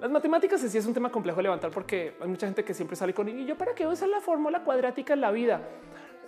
Las 0.00 0.10
matemáticas 0.10 0.60
sí 0.60 0.78
es 0.78 0.86
un 0.86 0.94
tema 0.94 1.10
complejo 1.10 1.38
de 1.38 1.42
levantar 1.42 1.70
porque 1.70 2.14
hay 2.20 2.28
mucha 2.28 2.46
gente 2.46 2.64
que 2.64 2.72
siempre 2.72 2.96
sale 2.96 3.12
con 3.12 3.28
y 3.28 3.44
yo 3.44 3.58
para 3.58 3.74
qué 3.74 3.86
usar 3.86 4.08
la 4.08 4.20
fórmula 4.20 4.62
cuadrática 4.64 5.12
en 5.12 5.20
la 5.20 5.30
vida. 5.30 5.60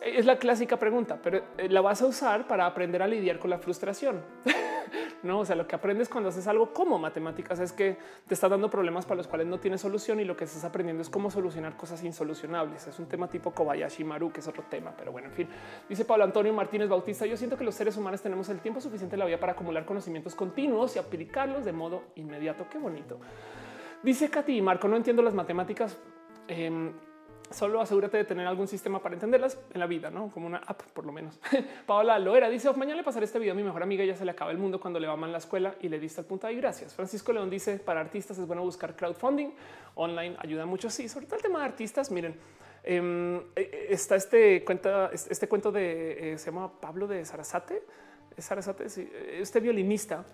Es 0.04 0.26
la 0.26 0.36
clásica 0.36 0.78
pregunta, 0.78 1.20
pero 1.22 1.42
eh, 1.56 1.68
la 1.68 1.80
vas 1.80 2.02
a 2.02 2.06
usar 2.06 2.48
para 2.48 2.66
aprender 2.66 3.02
a 3.02 3.06
lidiar 3.06 3.38
con 3.38 3.50
la 3.50 3.58
frustración. 3.58 4.20
no, 5.22 5.40
o 5.40 5.44
sea, 5.44 5.54
lo 5.54 5.68
que 5.68 5.76
aprendes 5.76 6.08
cuando 6.08 6.30
haces 6.30 6.48
algo 6.48 6.72
como 6.72 6.98
matemáticas 6.98 7.60
es 7.60 7.72
que 7.72 7.96
te 8.26 8.34
está 8.34 8.48
dando 8.48 8.68
problemas 8.68 9.06
para 9.06 9.18
los 9.18 9.28
cuales 9.28 9.46
no 9.46 9.60
tienes 9.60 9.80
solución 9.80 10.18
y 10.18 10.24
lo 10.24 10.36
que 10.36 10.44
estás 10.44 10.64
aprendiendo 10.64 11.02
es 11.02 11.08
cómo 11.08 11.30
solucionar 11.30 11.76
cosas 11.76 12.02
insolucionables. 12.02 12.86
Es 12.88 12.98
un 12.98 13.06
tema 13.06 13.28
tipo 13.28 13.52
Kobayashi 13.52 14.02
Maru, 14.02 14.32
que 14.32 14.40
es 14.40 14.48
otro 14.48 14.64
tema, 14.68 14.92
pero 14.96 15.12
bueno, 15.12 15.28
en 15.28 15.34
fin. 15.34 15.48
Dice 15.88 16.04
Pablo 16.04 16.24
Antonio 16.24 16.52
Martínez 16.52 16.88
Bautista, 16.88 17.24
yo 17.24 17.36
siento 17.36 17.56
que 17.56 17.64
los 17.64 17.74
seres 17.74 17.96
humanos 17.96 18.20
tenemos 18.20 18.48
el 18.48 18.58
tiempo 18.58 18.80
suficiente 18.80 19.14
en 19.14 19.20
la 19.20 19.26
vida 19.26 19.38
para 19.38 19.52
acumular 19.52 19.84
conocimientos 19.84 20.34
continuos 20.34 20.96
y 20.96 20.98
aplicarlos 20.98 21.64
de 21.64 21.72
modo 21.72 22.02
inmediato. 22.16 22.66
Qué 22.68 22.78
bonito. 22.78 23.20
Dice 24.02 24.28
Katy 24.28 24.60
Marco, 24.62 24.88
no 24.88 24.96
entiendo 24.96 25.22
las 25.22 25.34
matemáticas. 25.34 25.96
Em, 26.48 26.92
solo 27.52 27.80
asegúrate 27.80 28.16
de 28.16 28.24
tener 28.24 28.46
algún 28.46 28.68
sistema 28.68 29.02
para 29.02 29.14
entenderlas 29.14 29.58
en 29.72 29.80
la 29.80 29.86
vida, 29.86 30.10
no 30.10 30.30
como 30.30 30.46
una 30.46 30.58
app, 30.58 30.82
por 30.92 31.06
lo 31.06 31.12
menos. 31.12 31.38
Paola 31.86 32.18
Loera 32.18 32.48
dice: 32.48 32.72
Mañana 32.72 32.96
le 32.96 33.04
pasaré 33.04 33.26
este 33.26 33.38
video 33.38 33.52
a 33.52 33.56
mi 33.56 33.62
mejor 33.62 33.82
amiga. 33.82 34.04
Ya 34.04 34.16
se 34.16 34.24
le 34.24 34.30
acaba 34.30 34.50
el 34.50 34.58
mundo 34.58 34.80
cuando 34.80 34.98
le 34.98 35.06
va 35.06 35.16
mal 35.16 35.32
la 35.32 35.38
escuela 35.38 35.74
y 35.80 35.88
le 35.88 35.98
diste 35.98 36.20
al 36.20 36.26
punto. 36.26 36.48
Y 36.50 36.56
gracias. 36.56 36.94
Francisco 36.94 37.32
León 37.32 37.50
dice: 37.50 37.78
Para 37.78 38.00
artistas 38.00 38.38
es 38.38 38.46
bueno 38.46 38.62
buscar 38.62 38.96
crowdfunding 38.96 39.50
online, 39.94 40.36
ayuda 40.38 40.66
mucho. 40.66 40.90
Sí, 40.90 41.08
sobre 41.08 41.26
todo 41.26 41.36
el 41.36 41.42
tema 41.42 41.60
de 41.60 41.64
artistas. 41.64 42.10
Miren, 42.10 42.36
em, 42.84 43.36
eh, 43.36 43.42
eh, 43.56 43.86
está 43.90 44.16
este 44.16 44.64
cuenta, 44.64 45.10
este 45.12 45.48
cuento 45.48 45.72
de 45.72 46.34
eh, 46.34 46.38
se 46.38 46.46
llama 46.46 46.80
Pablo 46.80 47.06
de 47.06 47.24
Sarasate. 47.24 47.82
Sarasate, 48.38 48.86
este 48.86 49.60
violinista 49.60 50.24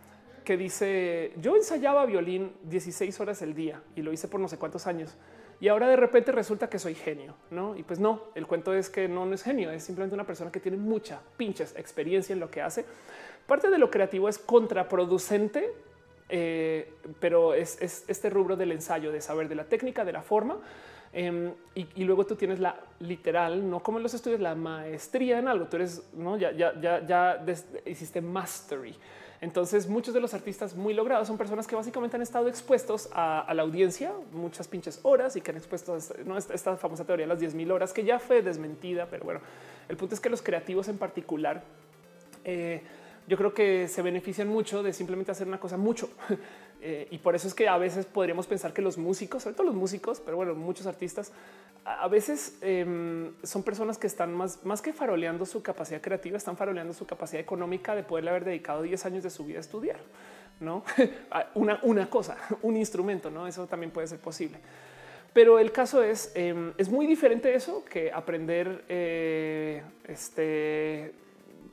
que 0.44 0.56
dice 0.56 1.32
yo 1.36 1.56
ensayaba 1.56 2.06
violín 2.06 2.52
16 2.62 3.20
horas 3.20 3.42
el 3.42 3.54
día 3.54 3.82
y 3.96 4.02
lo 4.02 4.12
hice 4.12 4.28
por 4.28 4.40
no 4.40 4.48
sé 4.48 4.56
cuántos 4.56 4.86
años 4.86 5.16
y 5.60 5.68
ahora 5.68 5.88
de 5.88 5.96
repente 5.96 6.30
resulta 6.30 6.70
que 6.70 6.78
soy 6.78 6.94
genio, 6.94 7.34
no? 7.50 7.76
Y 7.76 7.82
pues 7.82 7.98
no, 7.98 8.22
el 8.34 8.46
cuento 8.46 8.72
es 8.74 8.88
que 8.88 9.08
no, 9.08 9.32
es 9.32 9.42
genio, 9.42 9.70
es 9.72 9.82
simplemente 9.82 10.14
una 10.14 10.24
persona 10.24 10.52
que 10.52 10.60
tiene 10.60 10.76
mucha 10.76 11.20
pinches 11.36 11.74
experiencia 11.76 12.32
en 12.32 12.40
lo 12.40 12.50
que 12.50 12.62
hace. 12.62 12.84
Parte 13.46 13.68
de 13.68 13.78
lo 13.78 13.90
creativo 13.90 14.28
es 14.28 14.38
contraproducente, 14.38 15.72
eh, 16.28 16.92
pero 17.18 17.54
es, 17.54 17.80
este 17.80 18.30
rubro 18.30 18.56
del 18.56 18.70
ensayo, 18.70 19.10
de 19.10 19.20
saber 19.20 19.48
de 19.48 19.56
la 19.56 19.64
técnica, 19.64 20.04
de 20.04 20.12
la 20.12 20.22
forma. 20.22 20.58
Em, 21.12 21.52
y, 21.74 22.04
luego 22.04 22.26
tú 22.26 22.36
tienes 22.36 22.60
la 22.60 22.78
literal, 23.00 23.68
no 23.68 23.82
como 23.82 23.98
en 23.98 24.02
los 24.02 24.14
estudios, 24.14 24.40
la 24.40 24.54
maestría 24.54 25.38
en 25.38 25.48
algo. 25.48 25.66
Tú 25.66 25.76
eres, 25.76 26.02
ya 27.08 27.44
hiciste 27.86 28.20
mastery. 28.20 28.94
Entonces, 29.40 29.88
muchos 29.88 30.14
de 30.14 30.20
los 30.20 30.34
artistas 30.34 30.74
muy 30.74 30.94
logrados 30.94 31.28
son 31.28 31.38
personas 31.38 31.66
que 31.66 31.76
básicamente 31.76 32.16
han 32.16 32.22
estado 32.22 32.48
expuestos 32.48 33.08
a, 33.12 33.52
la 33.54 33.62
audiencia 33.62 34.12
muchas 34.32 34.66
pinches 34.66 34.98
horas 35.04 35.36
y 35.36 35.40
que 35.40 35.52
han 35.52 35.56
expuesto 35.56 35.96
¿no? 36.24 36.36
esta, 36.36 36.76
famosa 36.76 37.04
teoría 37.04 37.24
de 37.24 37.28
las 37.28 37.40
10 37.40 37.54
mil 37.54 37.70
horas 37.70 37.92
que 37.92 38.04
ya 38.04 38.18
fue 38.18 38.42
desmentida. 38.42 39.06
Pero 39.06 39.24
bueno, 39.24 39.40
el 39.88 39.96
punto 39.96 40.14
es 40.14 40.20
que 40.20 40.28
los 40.28 40.42
creativos 40.42 40.88
en 40.88 40.98
particular, 40.98 41.62
eh, 42.44 42.82
yo 43.28 43.36
creo 43.36 43.54
que 43.54 43.86
se 43.86 44.02
benefician 44.02 44.48
mucho 44.48 44.82
de 44.82 44.92
simplemente 44.92 45.30
hacer 45.30 45.46
una 45.46 45.60
cosa 45.60 45.76
mucho. 45.76 46.10
Eh, 46.80 47.08
y 47.10 47.18
por 47.18 47.34
eso 47.34 47.48
es 47.48 47.54
que 47.54 47.68
a 47.68 47.76
veces 47.76 48.06
podríamos 48.06 48.46
pensar 48.46 48.72
que 48.72 48.82
los 48.82 48.98
músicos, 48.98 49.42
sobre 49.42 49.56
todo 49.56 49.66
los 49.66 49.74
músicos, 49.74 50.20
pero 50.24 50.36
bueno, 50.36 50.54
muchos 50.54 50.86
artistas, 50.86 51.32
a, 51.84 52.06
veces 52.08 52.56
em, 52.60 53.32
son 53.42 53.62
personas 53.62 53.98
que 53.98 54.06
están 54.06 54.32
más, 54.32 54.64
más 54.64 54.80
que 54.80 54.92
faroleando 54.92 55.44
su 55.44 55.62
capacidad 55.62 56.00
creativa, 56.00 56.36
están 56.36 56.56
faroleando 56.56 56.92
su 56.92 57.06
capacidad 57.06 57.40
económica 57.40 57.94
de 57.94 58.02
poderle 58.04 58.30
haber 58.30 58.44
dedicado 58.44 58.82
10 58.82 59.06
años 59.06 59.24
de 59.24 59.30
su 59.30 59.44
vida 59.44 59.58
a 59.58 59.60
estudiar, 59.60 59.98
no 60.60 60.84
una, 61.54 61.80
una 61.82 62.08
cosa, 62.08 62.36
un 62.62 62.76
instrumento, 62.76 63.30
no? 63.30 63.46
Eso 63.46 63.66
también 63.66 63.90
puede 63.90 64.06
ser 64.06 64.18
posible. 64.18 64.58
Pero 65.32 65.58
el 65.58 65.72
caso 65.72 66.02
es, 66.02 66.32
em, 66.34 66.72
es 66.78 66.88
muy 66.88 67.06
diferente 67.06 67.54
eso 67.54 67.84
que 67.84 68.12
aprender 68.12 68.84
eh, 68.88 69.82
este 70.04 71.12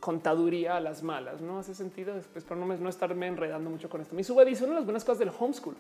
contaduría 0.06 0.78
a 0.78 0.80
las 0.80 1.02
malas. 1.02 1.42
No 1.42 1.58
hace 1.58 1.74
sentido 1.74 2.14
después, 2.14 2.46
pero 2.48 2.64
no, 2.64 2.68
no 2.78 2.90
estarme 2.90 3.26
enredando 3.26 3.72
mucho 3.72 3.90
con 3.90 4.02
esto. 4.02 4.16
Mi 4.16 4.24
sube 4.24 4.46
dice 4.46 4.64
una 4.64 4.74
de 4.74 4.80
las 4.82 4.86
buenas 4.86 5.04
cosas 5.04 5.18
del 5.18 5.32
homeschool 5.40 5.76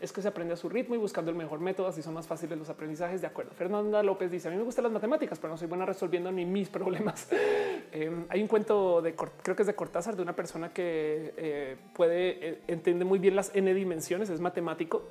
es 0.00 0.12
que 0.12 0.22
se 0.22 0.28
aprende 0.28 0.54
a 0.54 0.56
su 0.56 0.68
ritmo 0.68 0.94
y 0.94 0.98
buscando 0.98 1.32
el 1.32 1.36
mejor 1.36 1.58
método. 1.58 1.88
Así 1.88 2.00
son 2.00 2.14
más 2.14 2.24
fáciles 2.24 2.56
los 2.56 2.68
aprendizajes. 2.68 3.20
De 3.20 3.26
acuerdo. 3.26 3.50
Fernanda 3.50 4.00
López 4.04 4.30
dice: 4.30 4.46
A 4.46 4.52
mí 4.52 4.56
me 4.56 4.62
gustan 4.62 4.84
las 4.84 4.92
matemáticas, 4.92 5.40
pero 5.40 5.52
no 5.52 5.56
soy 5.56 5.66
buena 5.66 5.84
resolviendo 5.84 6.30
ni 6.30 6.44
mis 6.44 6.68
problemas. 6.68 7.28
Em, 7.92 8.26
hay 8.28 8.42
un 8.42 8.48
cuento 8.48 9.00
de 9.02 9.14
creo 9.14 9.54
que 9.54 9.62
es 9.62 9.66
de 9.66 9.74
Cortázar 9.74 10.16
de 10.16 10.22
una 10.22 10.34
persona 10.34 10.72
que 10.72 11.32
eh, 11.36 11.76
puede 11.94 12.48
eh, 12.48 12.60
entender 12.66 13.06
muy 13.06 13.20
bien 13.20 13.36
las 13.36 13.54
n 13.54 13.72
dimensiones, 13.72 14.30
es 14.30 14.40
matemático 14.40 15.02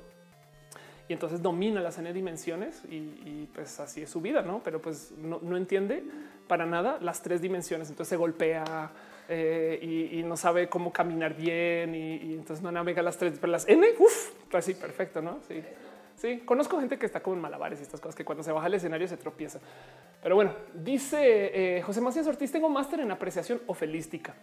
y 1.08 1.12
entonces 1.12 1.42
domina 1.42 1.80
las 1.80 1.98
n 1.98 2.12
dimensiones 2.12 2.82
y, 2.88 3.48
pues 3.54 3.78
así 3.78 4.02
es 4.02 4.10
su 4.10 4.20
vida, 4.20 4.42
no? 4.42 4.62
Pero 4.64 4.80
pues 4.80 5.12
no, 5.18 5.56
entiende 5.56 6.02
para 6.48 6.64
nada 6.64 6.98
las 7.00 7.22
tres 7.22 7.42
dimensiones. 7.42 7.90
Entonces 7.90 8.10
se 8.10 8.16
golpea 8.16 8.90
eh, 9.28 10.08
y, 10.12 10.22
no 10.22 10.36
sabe 10.36 10.68
cómo 10.68 10.92
caminar 10.92 11.34
bien 11.34 11.94
y, 11.94 12.34
entonces 12.34 12.62
no 12.62 12.72
navega 12.72 13.02
las 13.02 13.18
tres, 13.18 13.38
pero 13.38 13.52
las 13.52 13.68
n, 13.68 13.86
uff, 13.98 14.32
pues 14.50 14.64
sí, 14.64 14.74
perfecto, 14.74 15.20
no? 15.20 15.40
Sí. 15.46 15.62
Sí, 16.16 16.38
conozco 16.44 16.78
gente 16.78 16.96
que 16.96 17.06
está 17.06 17.20
como 17.20 17.34
en 17.36 17.42
malabares 17.42 17.80
y 17.80 17.82
estas 17.82 18.00
cosas 18.00 18.14
que 18.14 18.24
cuando 18.24 18.44
se 18.44 18.52
baja 18.52 18.68
el 18.68 18.74
escenario 18.74 19.06
se 19.08 19.16
tropieza. 19.16 19.58
Pero 20.22 20.36
bueno, 20.36 20.54
dice 20.72 21.76
eh, 21.76 21.82
José 21.82 22.00
Macías 22.00 22.26
Ortiz, 22.26 22.52
tengo 22.52 22.68
máster 22.68 23.00
en 23.00 23.10
apreciación 23.10 23.60
ofelística. 23.66 24.34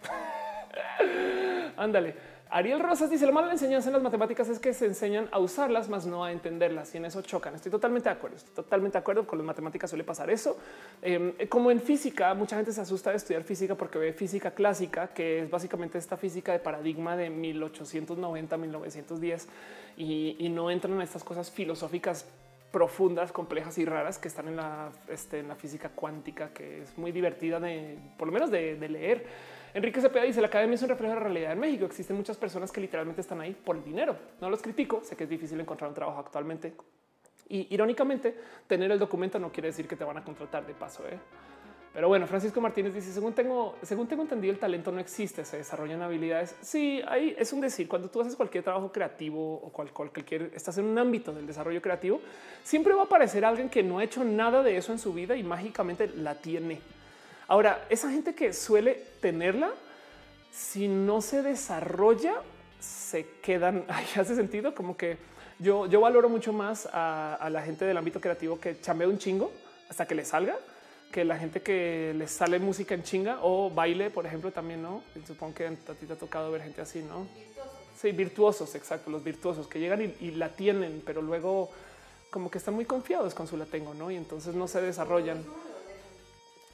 Ándale. 1.76 2.14
Ariel 2.52 2.80
Rosas 2.80 3.08
dice 3.08 3.24
lo 3.24 3.32
malo 3.32 3.46
de 3.46 3.52
la 3.52 3.54
enseñanza 3.54 3.88
en 3.88 3.94
las 3.94 4.02
matemáticas 4.02 4.46
es 4.50 4.58
que 4.58 4.74
se 4.74 4.84
enseñan 4.84 5.26
a 5.32 5.38
usarlas, 5.38 5.88
más 5.88 6.04
no 6.04 6.22
a 6.22 6.32
entenderlas 6.32 6.94
y 6.94 6.98
en 6.98 7.06
eso 7.06 7.22
chocan. 7.22 7.54
Estoy 7.54 7.72
totalmente 7.72 8.10
de 8.10 8.14
acuerdo. 8.14 8.36
Estoy 8.36 8.54
totalmente 8.54 8.92
de 8.92 8.98
acuerdo 8.98 9.26
con 9.26 9.38
las 9.38 9.46
matemáticas. 9.46 9.88
Suele 9.88 10.04
pasar 10.04 10.28
eso. 10.28 10.58
Em, 11.00 11.32
como 11.48 11.70
en 11.70 11.80
física, 11.80 12.34
mucha 12.34 12.56
gente 12.56 12.70
se 12.72 12.82
asusta 12.82 13.08
de 13.08 13.16
estudiar 13.16 13.42
física 13.42 13.74
porque 13.74 13.98
ve 13.98 14.12
física 14.12 14.50
clásica, 14.50 15.14
que 15.14 15.44
es 15.44 15.50
básicamente 15.50 15.96
esta 15.96 16.18
física 16.18 16.52
de 16.52 16.58
paradigma 16.58 17.16
de 17.16 17.30
1890, 17.30 18.56
1910 18.58 19.48
y, 19.96 20.36
y 20.38 20.50
no 20.50 20.70
entran 20.70 20.92
en 20.96 21.00
estas 21.00 21.24
cosas 21.24 21.50
filosóficas 21.50 22.26
profundas, 22.70 23.32
complejas 23.32 23.78
y 23.78 23.86
raras 23.86 24.18
que 24.18 24.28
están 24.28 24.48
en 24.48 24.56
la, 24.56 24.90
este, 25.08 25.38
en 25.38 25.48
la 25.48 25.56
física 25.56 25.88
cuántica, 25.88 26.52
que 26.52 26.82
es 26.82 26.98
muy 26.98 27.12
divertida 27.12 27.58
de, 27.60 27.98
por 28.18 28.28
lo 28.28 28.34
menos 28.34 28.50
de 28.50 28.76
leer. 28.90 29.24
Enrique 29.74 30.00
Cepeda 30.00 30.24
dice 30.24 30.40
la 30.40 30.48
academia 30.48 30.74
es 30.74 30.82
un 30.82 30.88
reflejo 30.90 31.14
de 31.14 31.20
la 31.20 31.24
realidad 31.24 31.52
en 31.52 31.60
México. 31.60 31.86
Existen 31.86 32.16
muchas 32.16 32.36
personas 32.36 32.70
que 32.70 32.80
literalmente 32.80 33.22
están 33.22 33.40
ahí 33.40 33.54
por 33.54 33.76
el 33.76 33.84
dinero. 33.84 34.16
No 34.40 34.50
los 34.50 34.60
critico. 34.60 35.00
Sé 35.02 35.16
que 35.16 35.24
es 35.24 35.30
difícil 35.30 35.58
encontrar 35.60 35.88
un 35.88 35.94
trabajo 35.94 36.18
actualmente. 36.18 36.74
Y 37.48 37.72
irónicamente, 37.74 38.36
tener 38.66 38.90
el 38.90 38.98
documento 38.98 39.38
no 39.38 39.50
quiere 39.50 39.68
decir 39.68 39.88
que 39.88 39.96
te 39.96 40.04
van 40.04 40.18
a 40.18 40.24
contratar 40.24 40.66
de 40.66 40.74
paso. 40.74 41.06
¿eh? 41.08 41.18
Pero 41.94 42.08
bueno, 42.08 42.26
Francisco 42.26 42.60
Martínez 42.60 42.94
dice, 42.94 43.12
según 43.12 43.34
tengo, 43.34 43.76
según 43.82 44.06
tengo 44.06 44.22
entendido, 44.22 44.52
el 44.52 44.58
talento 44.58 44.90
no 44.92 45.00
existe, 45.00 45.44
se 45.44 45.58
desarrollan 45.58 46.00
habilidades. 46.00 46.54
Sí, 46.62 47.02
ahí 47.06 47.34
es 47.38 47.52
un 47.52 47.60
decir, 47.60 47.86
cuando 47.86 48.08
tú 48.08 48.20
haces 48.22 48.34
cualquier 48.34 48.64
trabajo 48.64 48.90
creativo 48.90 49.56
o 49.56 49.70
cual, 49.70 49.92
cualquier, 49.92 50.50
estás 50.54 50.78
en 50.78 50.86
un 50.86 50.98
ámbito 50.98 51.32
del 51.32 51.46
desarrollo 51.46 51.82
creativo, 51.82 52.20
siempre 52.62 52.94
va 52.94 53.02
a 53.02 53.04
aparecer 53.04 53.44
alguien 53.44 53.68
que 53.68 53.82
no 53.82 53.98
ha 53.98 54.04
hecho 54.04 54.24
nada 54.24 54.62
de 54.62 54.76
eso 54.76 54.92
en 54.92 54.98
su 54.98 55.12
vida 55.12 55.36
y 55.36 55.42
mágicamente 55.42 56.08
la 56.08 56.34
tiene. 56.36 56.80
Ahora, 57.52 57.84
esa 57.90 58.10
gente 58.10 58.34
que 58.34 58.54
suele 58.54 58.94
tenerla, 59.20 59.72
si 60.50 60.88
no 60.88 61.20
se 61.20 61.42
desarrolla, 61.42 62.32
se 62.80 63.26
quedan. 63.42 63.84
Ay, 63.88 64.06
hace 64.16 64.34
sentido 64.34 64.74
como 64.74 64.96
que 64.96 65.18
yo, 65.58 65.84
yo 65.84 66.00
valoro 66.00 66.30
mucho 66.30 66.54
más 66.54 66.88
a, 66.90 67.46
la 67.52 67.60
gente 67.60 67.84
del 67.84 67.98
ámbito 67.98 68.22
creativo 68.22 68.58
que 68.58 68.80
chambea 68.80 69.06
un 69.06 69.18
chingo 69.18 69.52
hasta 69.90 70.06
que 70.06 70.14
le 70.14 70.24
salga 70.24 70.56
que 71.12 71.26
la 71.26 71.36
gente 71.36 71.60
que 71.60 72.14
les 72.16 72.30
sale 72.30 72.58
música 72.58 72.94
en 72.94 73.02
chinga 73.02 73.40
o 73.42 73.68
baile, 73.68 74.08
por 74.08 74.24
ejemplo, 74.24 74.50
también, 74.50 74.80
¿no? 74.80 75.02
supongo 75.26 75.52
que 75.52 75.66
a 75.66 75.70
ti 75.70 76.06
te 76.06 76.14
ha 76.14 76.16
tocado 76.16 76.50
ver 76.50 76.62
gente 76.62 76.80
así, 76.80 77.02
¿no? 77.02 77.24
Virtuosos. 77.24 78.00
Sí, 78.00 78.12
virtuosos, 78.12 78.74
exacto, 78.76 79.10
los 79.10 79.22
virtuosos 79.22 79.68
que 79.68 79.78
llegan 79.78 80.00
y, 80.00 80.16
y, 80.24 80.30
la 80.30 80.48
tienen, 80.48 81.02
pero 81.04 81.20
luego 81.20 81.68
como 82.30 82.50
que 82.50 82.56
están 82.56 82.72
muy 82.72 82.86
confiados 82.86 83.34
con 83.34 83.46
su 83.46 83.58
la 83.58 83.66
tengo, 83.66 83.92
¿no? 83.92 84.10
Y 84.10 84.16
entonces 84.16 84.54
no 84.54 84.66
se 84.66 84.80
desarrollan. 84.80 85.44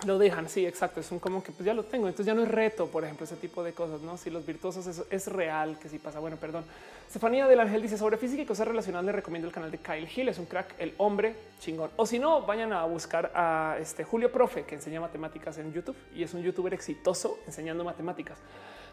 Lo 0.06 0.16
dejan, 0.16 0.48
sí, 0.48 0.64
exacto. 0.64 1.00
Es 1.00 1.10
un 1.10 1.18
como 1.18 1.42
que 1.42 1.50
pues 1.50 1.66
ya 1.66 1.74
lo 1.74 1.82
tengo. 1.82 2.06
Entonces 2.06 2.26
ya 2.26 2.34
no 2.34 2.42
es 2.42 2.48
reto, 2.48 2.86
por 2.86 3.02
ejemplo, 3.02 3.24
ese 3.24 3.34
tipo 3.34 3.64
de 3.64 3.72
cosas. 3.72 4.00
No, 4.00 4.16
si 4.16 4.30
los 4.30 4.46
virtuosos 4.46 4.86
es, 4.86 5.02
es 5.10 5.26
real 5.26 5.76
que 5.78 5.88
si 5.88 5.98
pasa. 5.98 6.20
Bueno, 6.20 6.36
perdón. 6.36 6.64
Estefanía 7.08 7.48
del 7.48 7.58
Ángel 7.58 7.82
dice 7.82 7.98
sobre 7.98 8.16
física 8.16 8.42
y 8.42 8.46
cosas 8.46 8.68
relacionadas. 8.68 9.06
Le 9.06 9.12
recomiendo 9.12 9.48
el 9.48 9.52
canal 9.52 9.72
de 9.72 9.78
Kyle 9.78 10.08
Hill. 10.14 10.28
Es 10.28 10.38
un 10.38 10.46
crack, 10.46 10.74
el 10.78 10.94
hombre 10.98 11.34
chingón. 11.58 11.90
O 11.96 12.06
si 12.06 12.20
no, 12.20 12.42
vayan 12.42 12.72
a 12.72 12.84
buscar 12.84 13.32
a 13.34 13.76
este 13.80 14.04
Julio 14.04 14.30
Profe 14.30 14.62
que 14.62 14.76
enseña 14.76 15.00
matemáticas 15.00 15.58
en 15.58 15.72
YouTube 15.72 15.96
y 16.14 16.22
es 16.22 16.32
un 16.32 16.42
youtuber 16.42 16.72
exitoso 16.74 17.40
enseñando 17.46 17.82
matemáticas. 17.82 18.38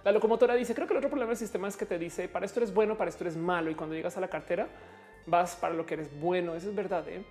La 0.04 0.12
locomotora 0.12 0.56
dice: 0.56 0.74
Creo 0.74 0.88
que 0.88 0.94
el 0.94 0.98
otro 0.98 1.10
problema 1.10 1.30
del 1.30 1.38
sistema 1.38 1.68
es 1.68 1.78
que 1.78 1.86
te 1.86 2.00
dice 2.00 2.28
para 2.28 2.48
esto 2.48 2.60
eres 2.60 2.74
bueno, 2.74 2.98
para 2.98 3.12
esto 3.12 3.24
eres 3.26 3.38
malo. 3.38 3.70
Y 3.70 3.76
cuando 3.76 3.94
llegas 3.94 4.18
a 4.18 4.22
la 4.22 4.28
cartera, 4.28 4.68
vas 5.28 5.56
para 5.56 5.76
lo 5.76 5.86
que 5.86 5.94
eres 5.94 6.20
bueno. 6.20 6.56
Eso 6.56 6.70
es 6.70 6.76
verdad. 6.76 7.08
¿eh? 7.10 7.24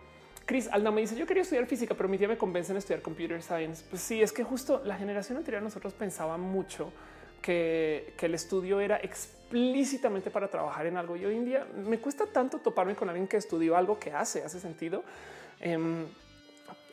Chris 0.46 0.68
Alda 0.70 0.90
me 0.90 1.00
dice 1.00 1.16
yo 1.16 1.26
quería 1.26 1.42
estudiar 1.42 1.66
física, 1.66 1.94
pero 1.94 2.08
mi 2.08 2.18
tía 2.18 2.28
me 2.28 2.36
convence 2.36 2.72
en 2.72 2.78
estudiar 2.78 3.02
computer 3.02 3.42
science. 3.42 3.84
Pues 3.88 4.02
sí, 4.02 4.22
es 4.22 4.32
que 4.32 4.44
justo 4.44 4.82
la 4.84 4.96
generación 4.96 5.38
anterior 5.38 5.62
nosotros 5.62 5.94
pensaba 5.94 6.36
mucho 6.36 6.92
que, 7.40 8.14
el 8.20 8.34
estudio 8.34 8.80
era 8.80 8.96
explícitamente 8.96 10.30
para 10.30 10.48
trabajar 10.48 10.86
en 10.86 10.96
algo 10.96 11.14
y 11.16 11.26
hoy 11.26 11.36
en 11.36 11.44
día 11.44 11.66
me 11.76 11.98
cuesta 11.98 12.24
tanto 12.26 12.58
toparme 12.58 12.94
con 12.94 13.08
alguien 13.08 13.28
que 13.28 13.36
estudió 13.36 13.76
algo 13.76 13.98
que 13.98 14.12
hace, 14.12 14.42
hace 14.42 14.58
sentido. 14.60 15.02
Em, 15.60 16.06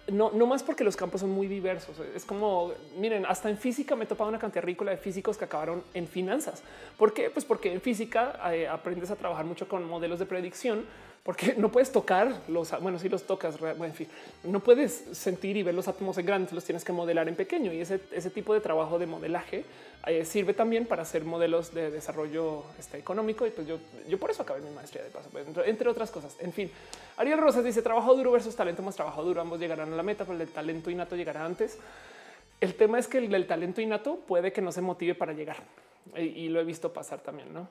no, 0.08 0.32
no 0.32 0.46
más 0.46 0.62
porque 0.62 0.84
los 0.84 0.98
campos 0.98 1.22
son 1.22 1.30
muy 1.30 1.48
diversos. 1.48 1.98
Es 2.14 2.26
como, 2.26 2.74
miren, 2.98 3.26
hasta 3.26 3.50
en 3.50 3.58
física 3.58 3.96
me 3.96 4.04
he 4.04 4.08
topado 4.08 4.30
una 4.30 4.40
cantidad 4.40 4.64
ridícula 4.64 4.92
de 4.92 4.98
físicos 4.98 5.38
que 5.38 5.46
acabaron 5.46 5.84
en 5.94 6.08
finanzas. 6.08 6.64
¿Por 6.98 7.14
qué? 7.14 7.30
Pues 7.30 7.46
porque 7.46 7.72
en 7.72 7.80
física 7.80 8.38
eh, 8.54 8.68
aprendes 8.68 9.10
a 9.12 9.16
trabajar 9.16 9.46
mucho 9.46 9.70
con 9.70 9.86
modelos 9.88 10.20
de 10.20 10.26
predicción 10.26 10.86
porque 11.24 11.54
no 11.58 11.72
puedes 11.72 11.92
tocar 11.92 12.42
los, 12.48 12.72
bueno, 12.82 12.98
si 12.98 13.08
los 13.08 13.24
tocas, 13.24 13.56
en 13.62 13.94
fin, 13.94 14.08
no 14.44 14.60
puedes 14.60 15.06
sentir 15.12 15.56
y 15.56 15.64
ver 15.64 15.76
los 15.76 15.88
átomos 15.88 16.18
en 16.18 16.26
grandes, 16.26 16.52
los 16.52 16.64
tienes 16.64 16.84
que 16.84 16.92
modelar 16.92 17.28
en 17.28 17.36
pequeño 17.36 17.72
y 17.72 17.82
ese, 17.82 18.02
ese 18.12 18.30
tipo 18.32 18.54
de 18.54 18.60
trabajo 18.60 18.98
de 18.98 19.06
modelaje 19.06 19.64
eh, 20.08 20.26
sirve 20.26 20.56
también 20.56 20.88
para 20.88 21.04
hacer 21.04 21.24
modelos 21.24 21.76
de 21.76 21.92
desarrollo 21.92 22.64
este, 22.80 22.98
económico 22.98 23.46
y 23.46 23.52
pues 23.52 23.68
yo, 23.68 23.78
yo 24.08 24.18
por 24.20 24.32
eso 24.32 24.42
acabé 24.42 24.62
mi 24.62 24.72
maestría 24.72 25.04
de 25.04 25.12
paso, 25.12 25.30
pues, 25.32 25.46
entre, 25.66 25.90
otras 25.90 26.10
cosas. 26.10 26.36
En 26.40 26.54
fin, 26.54 26.72
Ariel 27.18 27.40
Rosas 27.40 27.64
dice 27.64 27.84
trabajo 27.84 28.16
duro 28.16 28.32
versus 28.32 28.56
talento 28.56 28.82
más 28.82 28.96
trabajo 28.96 29.24
duro, 29.24 29.42
ambos 29.42 29.60
llegarán 29.60 29.94
a 29.94 29.96
la 29.96 30.04
meta, 30.04 30.26
pero 30.26 30.42
el 30.42 30.50
talento 30.50 30.90
innato 30.90 31.16
llegará 31.16 31.46
antes. 31.46 31.78
El 32.60 32.74
tema 32.74 32.98
es 32.98 33.08
que 33.08 33.20
el, 33.20 33.48
talento 33.48 33.80
innato 33.80 34.16
puede 34.16 34.52
que 34.52 34.62
no 34.62 34.72
se 34.72 34.82
motive 34.82 35.14
para 35.14 35.34
llegar 35.34 35.58
y, 36.16 36.22
y 36.22 36.50
lo 36.50 36.60
he 36.60 36.64
visto 36.64 36.92
pasar 36.92 37.20
también, 37.20 37.54
¿no? 37.54 37.68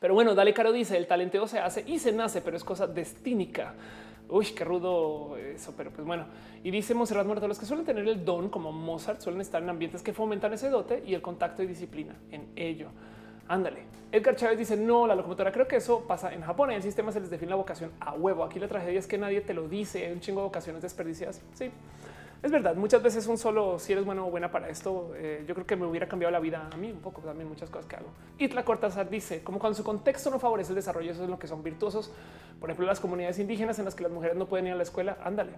Pero 0.00 0.14
bueno, 0.14 0.34
Dale 0.34 0.52
Caro 0.52 0.72
dice 0.72 0.96
el 0.96 1.06
talento 1.06 1.46
se 1.46 1.58
hace 1.58 1.84
y 1.86 1.98
se 1.98 2.12
nace, 2.12 2.40
pero 2.40 2.56
es 2.56 2.64
cosa 2.64 2.86
destínica. 2.86 3.74
Uy, 4.28 4.46
qué 4.46 4.64
rudo 4.64 5.36
eso, 5.36 5.74
pero 5.76 5.90
pues 5.90 6.06
bueno. 6.06 6.26
Y 6.62 6.70
dice 6.70 6.94
Monserrat 6.94 7.26
Muerto, 7.26 7.46
los 7.46 7.58
que 7.58 7.66
suelen 7.66 7.84
tener 7.84 8.06
el 8.08 8.24
don 8.24 8.48
como 8.48 8.72
Mozart 8.72 9.20
suelen 9.20 9.40
estar 9.40 9.62
en 9.62 9.68
ambientes 9.68 10.02
que 10.02 10.12
fomentan 10.12 10.52
ese 10.52 10.70
dote 10.70 11.02
y 11.06 11.14
el 11.14 11.22
contacto 11.22 11.62
y 11.62 11.66
disciplina 11.66 12.16
en 12.30 12.48
ello. 12.56 12.88
Ándale. 13.48 13.82
Edgar 14.10 14.36
Chávez 14.36 14.58
dice 14.58 14.76
no, 14.76 15.06
la 15.06 15.14
locomotora. 15.14 15.52
Creo 15.52 15.68
que 15.68 15.76
eso 15.76 16.04
pasa 16.06 16.32
en 16.32 16.40
Japón. 16.40 16.70
El 16.70 16.82
sistema 16.82 17.12
se 17.12 17.20
les 17.20 17.30
define 17.30 17.50
la 17.50 17.56
vocación 17.56 17.90
a 18.00 18.14
huevo. 18.14 18.44
Aquí 18.44 18.58
la 18.58 18.68
tragedia 18.68 18.98
es 18.98 19.06
que 19.06 19.18
nadie 19.18 19.40
te 19.40 19.52
lo 19.52 19.68
dice. 19.68 20.06
Hay 20.06 20.12
un 20.12 20.20
chingo 20.20 20.40
de 20.40 20.46
vocaciones 20.46 20.82
desperdiciadas. 20.82 21.42
Sí, 21.52 21.70
es 22.44 22.50
verdad, 22.50 22.76
muchas 22.76 23.02
veces 23.02 23.26
un 23.26 23.38
solo 23.38 23.78
si 23.78 23.92
eres 23.94 24.04
bueno 24.04 24.26
o 24.26 24.30
buena 24.30 24.50
para 24.50 24.68
esto, 24.68 25.14
eh, 25.16 25.44
yo 25.48 25.54
creo 25.54 25.66
que 25.66 25.76
me 25.76 25.86
hubiera 25.86 26.06
cambiado 26.06 26.30
la 26.30 26.40
vida 26.40 26.68
a 26.70 26.76
mí 26.76 26.92
un 26.92 27.00
poco 27.00 27.22
también 27.22 27.48
muchas 27.48 27.70
cosas 27.70 27.86
que 27.86 27.96
hago. 27.96 28.08
Itla 28.38 28.66
Cortázar 28.66 29.08
dice 29.08 29.42
como 29.42 29.58
cuando 29.58 29.78
su 29.78 29.82
contexto 29.82 30.30
no 30.30 30.38
favorece 30.38 30.72
el 30.72 30.74
desarrollo, 30.74 31.10
eso 31.10 31.24
es 31.24 31.30
lo 31.30 31.38
que 31.38 31.46
son 31.46 31.62
virtuosos. 31.62 32.12
Por 32.60 32.68
ejemplo, 32.68 32.86
las 32.86 33.00
comunidades 33.00 33.38
indígenas 33.38 33.78
en 33.78 33.86
las 33.86 33.94
que 33.94 34.02
las 34.02 34.12
mujeres 34.12 34.36
no 34.36 34.44
pueden 34.44 34.66
ir 34.66 34.74
a 34.74 34.76
la 34.76 34.82
escuela, 34.82 35.16
ándale. 35.24 35.52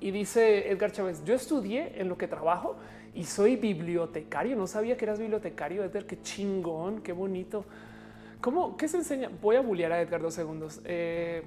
Y 0.00 0.12
dice 0.12 0.70
Edgar 0.72 0.92
Chávez, 0.92 1.22
yo 1.26 1.34
estudié 1.34 2.00
en 2.00 2.08
lo 2.08 2.16
que 2.16 2.26
trabajo 2.26 2.76
y 3.14 3.24
soy 3.24 3.56
bibliotecario. 3.56 4.56
No 4.56 4.66
sabía 4.66 4.96
que 4.96 5.04
eras 5.04 5.18
bibliotecario, 5.18 5.84
Edgar, 5.84 6.06
qué 6.06 6.22
chingón, 6.22 7.02
qué 7.02 7.12
bonito. 7.12 7.66
¿Cómo? 8.40 8.78
¿Qué 8.78 8.88
se 8.88 8.96
enseña? 8.96 9.30
Voy 9.42 9.56
a 9.56 9.60
bullear 9.60 9.92
a 9.92 10.00
Edgar 10.00 10.22
dos 10.22 10.32
segundos. 10.32 10.80
Eh, 10.86 11.42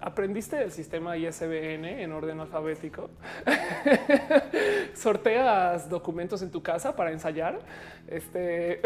aprendiste 0.00 0.62
el 0.62 0.72
sistema 0.72 1.16
ISBN 1.16 1.84
en 1.84 2.12
orden 2.12 2.40
alfabético. 2.40 3.10
Sorteas 4.94 5.88
documentos 5.88 6.42
en 6.42 6.50
tu 6.50 6.62
casa 6.62 6.94
para 6.94 7.12
ensayar. 7.12 7.58
Este, 8.06 8.80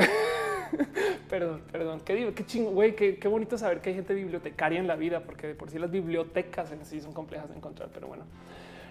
perdón, 1.29 1.63
perdón. 1.71 2.01
Qué, 2.01 2.33
qué 2.35 2.47
chingo, 2.47 2.71
güey. 2.71 2.95
Qué, 2.95 3.19
qué, 3.19 3.29
bonito 3.29 3.59
saber 3.59 3.81
que 3.81 3.91
hay 3.91 3.97
gente 3.97 4.15
bibliotecaria 4.15 4.79
en 4.79 4.87
la 4.87 4.97
vida, 4.97 5.21
porque 5.21 5.49
de 5.49 5.55
por 5.55 5.71
sí 5.71 5.79
las 5.79 5.91
bibliotecas 5.91 6.73
en 6.73 6.85
sí 6.85 7.01
son 7.01 7.13
complejas 7.13 7.49
de 7.51 7.57
encontrar. 7.57 7.91
Pero 7.93 8.09
bueno, 8.09 8.25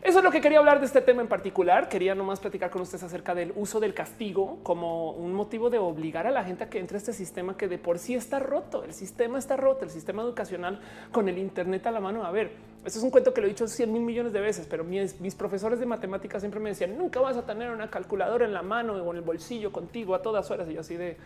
eso 0.01 0.19
es 0.19 0.23
lo 0.23 0.31
que 0.31 0.39
quería 0.39 0.59
hablar 0.59 0.80
de 0.80 0.85
este 0.85 1.01
tema 1.01 1.21
en 1.21 1.27
particular. 1.27 1.89
Quería 1.89 2.15
nomás 2.15 2.39
platicar 2.39 2.69
con 2.69 2.81
ustedes 2.81 3.03
acerca 3.03 3.35
del 3.35 3.51
uso 3.55 3.80
del 3.80 3.93
castigo 3.93 4.59
como 4.63 5.11
un 5.11 5.34
motivo 5.34 5.69
de 5.69 5.77
obligar 5.77 6.26
a 6.26 6.31
la 6.31 6.43
gente 6.43 6.63
a 6.63 6.69
que 6.69 6.80
entre 6.80 6.97
a 6.97 6.99
este 6.99 7.13
sistema 7.13 7.57
que 7.57 7.67
de 7.67 7.77
por 7.77 7.99
sí 7.99 8.15
está 8.15 8.39
roto. 8.39 8.84
El 8.84 8.93
sistema 8.93 9.38
está 9.38 9.57
roto, 9.57 9.84
el 9.85 9.91
sistema 9.91 10.21
educacional 10.21 10.80
con 11.11 11.27
el 11.27 11.38
Internet 11.38 11.85
a 11.88 11.91
la 11.91 11.99
mano. 11.99 12.23
A 12.23 12.31
ver, 12.31 12.51
esto 12.85 12.99
es 12.99 13.03
un 13.03 13.11
cuento 13.11 13.34
que 13.34 13.41
lo 13.41 13.47
he 13.47 13.49
dicho 13.49 13.67
100 13.67 13.91
mil 13.91 14.01
millones 14.01 14.31
de 14.31 14.39
veces, 14.39 14.67
pero 14.69 14.84
mis, 14.84 15.19
mis 15.19 15.35
profesores 15.35 15.80
de 15.80 15.85
matemáticas 15.85 16.41
siempre 16.41 16.59
me 16.59 16.69
decían 16.69 16.97
nunca 16.97 17.19
vas 17.19 17.35
a 17.35 17.45
tener 17.45 17.69
una 17.71 17.89
calculadora 17.89 18.45
en 18.45 18.53
la 18.53 18.61
mano 18.61 18.93
o 18.93 19.11
en 19.11 19.17
el 19.17 19.23
bolsillo 19.23 19.71
contigo 19.71 20.15
a 20.15 20.21
todas 20.21 20.49
horas. 20.49 20.69
Y 20.69 20.73
yo 20.73 20.81
así 20.81 20.95
de 20.95 21.17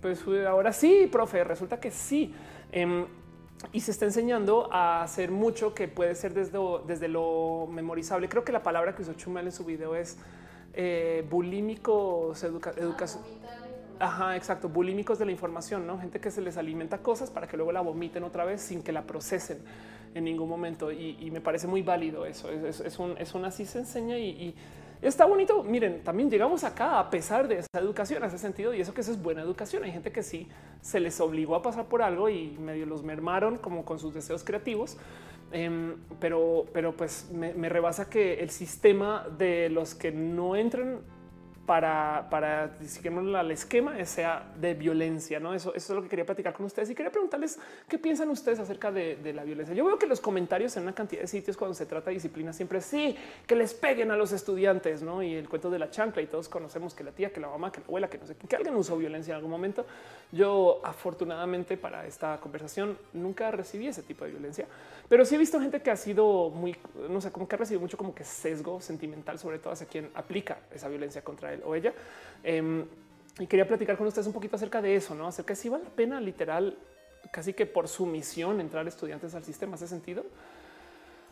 pues 0.00 0.22
ahora 0.46 0.72
sí, 0.72 1.08
profe, 1.10 1.42
resulta 1.44 1.80
que 1.80 1.90
sí. 1.90 2.32
Em, 2.70 3.06
y 3.72 3.80
se 3.80 3.90
está 3.90 4.04
enseñando 4.04 4.68
a 4.72 5.02
hacer 5.02 5.30
mucho 5.30 5.74
que 5.74 5.88
puede 5.88 6.14
ser 6.14 6.32
desde, 6.34 6.58
desde 6.86 7.08
lo 7.08 7.66
memorizable. 7.70 8.28
Creo 8.28 8.44
que 8.44 8.52
la 8.52 8.62
palabra 8.62 8.94
que 8.94 9.02
usó 9.02 9.14
Chumel 9.14 9.46
en 9.46 9.52
su 9.52 9.64
video 9.64 9.94
es 9.94 10.16
eh, 10.74 11.26
bulímicos, 11.28 12.42
educación. 12.44 13.24
Ajá, 13.98 14.36
exacto. 14.36 14.68
Bulímicos 14.68 15.18
de 15.18 15.26
la 15.26 15.32
información, 15.32 15.86
no 15.86 15.98
gente 15.98 16.20
que 16.20 16.30
se 16.30 16.40
les 16.40 16.56
alimenta 16.56 16.98
cosas 16.98 17.30
para 17.30 17.48
que 17.48 17.56
luego 17.56 17.72
la 17.72 17.80
vomiten 17.80 18.22
otra 18.22 18.44
vez 18.44 18.60
sin 18.60 18.82
que 18.82 18.92
la 18.92 19.02
procesen 19.02 19.58
en 20.14 20.24
ningún 20.24 20.48
momento. 20.48 20.92
Y, 20.92 21.30
me 21.32 21.40
parece 21.40 21.66
muy 21.66 21.82
válido 21.82 22.26
eso. 22.26 22.50
Es, 22.50 22.80
es, 22.80 22.98
un, 22.98 23.18
es 23.18 23.34
así 23.34 23.66
se 23.66 23.80
enseña 23.80 24.18
y 24.18 24.54
Está 25.00 25.26
bonito. 25.26 25.62
Miren, 25.62 26.02
también 26.02 26.30
llegamos 26.30 26.64
acá 26.64 26.98
a 26.98 27.08
pesar 27.08 27.46
de 27.46 27.58
esa 27.58 27.80
educación, 27.80 28.22
hace 28.24 28.38
sentido 28.38 28.74
y 28.74 28.80
eso 28.80 28.92
que 28.92 29.00
eso 29.00 29.12
es 29.12 29.22
buena 29.22 29.42
educación. 29.42 29.84
Hay 29.84 29.92
gente 29.92 30.10
que 30.10 30.22
sí 30.22 30.48
se 30.80 30.98
les 30.98 31.20
obligó 31.20 31.54
a 31.54 31.62
pasar 31.62 31.86
por 31.86 32.02
algo 32.02 32.28
y 32.28 32.56
medio 32.58 32.86
los 32.86 33.04
mermaron 33.04 33.58
como 33.58 33.84
con 33.84 33.98
sus 33.98 34.12
deseos 34.12 34.42
creativos. 34.42 34.96
Em, 35.50 35.96
pero, 36.20 36.66
pero 36.72 36.94
pues 36.96 37.30
me, 37.32 37.68
rebasa 37.68 38.10
que 38.10 38.40
el 38.40 38.50
sistema 38.50 39.26
de 39.38 39.70
los 39.70 39.94
que 39.94 40.12
no 40.12 40.56
entran 40.56 41.00
para, 41.68 42.26
para 42.30 42.70
el 42.80 43.50
esquema 43.50 43.92
sea 44.06 44.50
de 44.58 44.72
violencia. 44.72 45.38
No, 45.38 45.52
eso, 45.52 45.74
eso 45.74 45.92
es 45.92 45.96
lo 45.96 46.02
que 46.02 46.08
quería 46.08 46.24
platicar 46.24 46.54
con 46.54 46.64
ustedes 46.64 46.88
y 46.88 46.94
quería 46.94 47.12
preguntarles 47.12 47.58
qué 47.86 47.98
piensan 47.98 48.30
ustedes 48.30 48.58
acerca 48.58 48.90
de, 48.90 49.18
la 49.34 49.44
violencia. 49.44 49.74
Yo 49.74 49.84
veo 49.84 49.98
que 49.98 50.06
los 50.06 50.18
comentarios 50.18 50.74
en 50.78 50.84
una 50.84 50.94
cantidad 50.94 51.20
de 51.20 51.26
sitios 51.26 51.58
cuando 51.58 51.74
se 51.74 51.84
trata 51.84 52.08
de 52.08 52.14
disciplina 52.14 52.54
siempre 52.54 52.80
sí 52.80 53.14
que 53.46 53.54
les 53.54 53.74
peguen 53.74 54.10
a 54.10 54.16
los 54.16 54.32
estudiantes, 54.32 55.02
no? 55.02 55.22
Y 55.22 55.34
el 55.34 55.46
cuento 55.46 55.68
de 55.68 55.78
la 55.78 55.90
chancla 55.90 56.22
y 56.22 56.26
todos 56.26 56.48
conocemos 56.48 56.94
que 56.94 57.04
la 57.04 57.12
tía, 57.12 57.34
que 57.34 57.40
la 57.40 57.48
mamá, 57.48 57.70
que 57.70 57.80
la 57.80 57.86
abuela, 57.86 58.08
que 58.08 58.16
no 58.16 58.26
sé, 58.26 58.34
que 58.34 58.56
alguien 58.56 58.74
usó 58.74 58.96
violencia 58.96 59.32
en 59.32 59.36
algún 59.36 59.50
momento. 59.50 59.84
Yo 60.32 60.80
afortunadamente 60.82 61.76
para 61.76 62.06
esta 62.06 62.40
conversación 62.40 62.96
nunca 63.12 63.50
recibí 63.50 63.88
ese 63.88 64.02
tipo 64.02 64.24
de 64.24 64.30
violencia, 64.30 64.66
pero 65.08 65.24
sí 65.24 65.34
he 65.34 65.38
visto 65.38 65.60
gente 65.60 65.80
que 65.80 65.90
ha 65.90 65.96
sido 65.96 66.50
muy, 66.50 66.76
no 67.08 67.20
sé, 67.20 67.32
como 67.32 67.48
que 67.48 67.54
ha 67.54 67.58
recibido 67.58 67.80
mucho 67.80 67.96
como 67.96 68.14
que 68.14 68.24
sesgo 68.24 68.80
sentimental, 68.80 69.38
sobre 69.38 69.58
todo 69.58 69.72
hacia 69.72 69.86
quien 69.86 70.10
aplica 70.14 70.58
esa 70.72 70.88
violencia 70.88 71.22
contra 71.22 71.52
él 71.52 71.62
o 71.64 71.74
ella. 71.74 71.94
Em, 72.42 72.84
y 73.38 73.46
quería 73.46 73.66
platicar 73.66 73.96
con 73.96 74.06
ustedes 74.06 74.26
un 74.26 74.32
poquito 74.32 74.56
acerca 74.56 74.82
de 74.82 74.96
eso, 74.96 75.14
no 75.14 75.26
acerca 75.26 75.54
de 75.54 75.56
si 75.56 75.68
vale 75.68 75.84
la 75.84 75.90
pena 75.90 76.20
literal, 76.20 76.76
casi 77.30 77.52
que 77.52 77.66
por 77.66 77.88
su 77.88 78.04
misión 78.04 78.60
entrar 78.60 78.86
estudiantes 78.86 79.34
al 79.34 79.44
sistema. 79.44 79.74
¿Hace 79.76 79.86
sentido? 79.86 80.24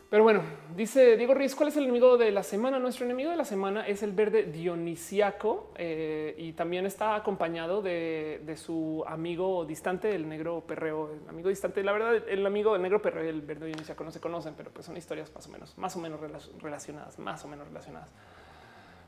Pero 0.08 0.22
bueno, 0.22 0.42
dice 0.76 1.16
Diego 1.16 1.34
Ruiz, 1.34 1.56
¿cuál 1.56 1.68
es 1.68 1.76
el 1.76 1.82
enemigo 1.82 2.16
de 2.16 2.30
la 2.30 2.44
semana? 2.44 2.78
Nuestro 2.78 3.04
enemigo 3.04 3.30
de 3.30 3.36
la 3.36 3.44
semana 3.44 3.88
es 3.88 4.04
el 4.04 4.12
verde 4.12 4.44
dionisiaco 4.44 5.72
eh, 5.76 6.32
y 6.38 6.52
también 6.52 6.86
está 6.86 7.16
acompañado 7.16 7.82
de, 7.82 8.54
su 8.56 9.02
amigo 9.08 9.64
distante, 9.64 10.14
el 10.14 10.28
negro 10.28 10.60
perreo, 10.64 11.10
el 11.12 11.28
amigo 11.28 11.48
distante. 11.48 11.82
La 11.82 11.90
verdad, 11.90 12.22
el 12.28 12.46
amigo 12.46 12.72
del 12.72 12.82
negro 12.82 13.02
perreo 13.02 13.24
y 13.24 13.28
el 13.28 13.42
verde 13.42 13.66
dionisiaco 13.66 14.04
no 14.04 14.12
se 14.12 14.20
conocen, 14.20 14.54
pero 14.56 14.70
pues 14.70 14.86
son 14.86 14.96
historias 14.96 15.34
más 15.34 15.48
o 15.48 15.50
menos, 15.50 15.76
más 15.76 15.96
o 15.96 15.98
menos 15.98 16.20
relacionadas, 16.62 17.18
más 17.18 17.44
o 17.44 17.48
menos 17.48 17.66
relacionadas. 17.66 18.12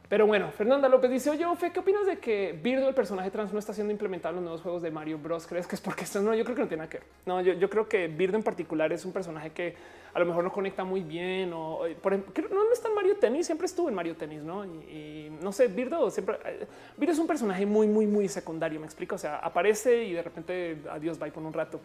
Pero 0.08 0.26
bueno, 0.26 0.50
Fernanda 0.50 0.88
López 0.88 1.10
dice, 1.10 1.28
oye, 1.28 1.44
Ofe, 1.44 1.70
¿qué 1.70 1.80
opinas 1.80 2.06
de 2.06 2.18
que 2.18 2.58
Birdo, 2.62 2.88
el 2.88 2.94
personaje 2.94 3.30
trans, 3.30 3.52
no 3.52 3.58
está 3.58 3.74
siendo 3.74 3.92
implementado 3.92 4.30
en 4.30 4.36
los 4.36 4.44
nuevos 4.44 4.62
juegos 4.62 4.82
de 4.82 4.90
Mario 4.90 5.18
Bros? 5.18 5.46
¿Crees 5.46 5.66
que 5.66 5.74
es 5.74 5.82
porque 5.82 6.04
esto 6.04 6.22
no? 6.22 6.34
Yo 6.34 6.44
creo 6.44 6.56
que 6.56 6.62
no 6.62 6.68
tiene 6.68 6.80
nada 6.84 6.88
que 6.88 6.98
ver. 6.98 7.06
No, 7.26 7.42
yo, 7.42 7.68
creo 7.68 7.86
que 7.86 8.08
Birdo 8.08 8.38
en 8.38 8.42
particular 8.42 8.90
es 8.90 9.04
un 9.04 9.12
personaje 9.12 9.50
que 9.50 9.74
a 10.14 10.18
lo 10.18 10.24
mejor 10.24 10.44
no 10.44 10.50
conecta 10.50 10.82
muy 10.82 11.02
bien 11.02 11.52
o, 11.52 11.84
ejemplo, 11.84 12.48
no, 12.50 12.72
está 12.72 12.88
en 12.88 12.94
Mario 12.94 13.18
Tennis, 13.18 13.44
siempre 13.44 13.66
estuvo 13.66 13.90
en 13.90 13.94
Mario 13.94 14.16
Tennis, 14.16 14.42
¿no? 14.42 14.64
Y, 14.64 15.30
no 15.42 15.52
sé, 15.52 15.68
Birdo 15.68 16.10
siempre... 16.10 16.38
Eh, 16.42 16.66
Birdo 16.96 17.12
es 17.12 17.18
un 17.18 17.26
personaje 17.26 17.66
muy, 17.66 17.86
muy, 17.86 18.06
muy 18.06 18.28
secundario, 18.28 18.80
me 18.80 18.86
explico. 18.86 19.16
O 19.16 19.18
sea, 19.18 19.36
aparece 19.36 20.04
y 20.04 20.14
de 20.14 20.22
repente 20.22 20.78
adiós, 20.90 21.20
va 21.22 21.26
por 21.26 21.42
un 21.42 21.52
rato. 21.52 21.80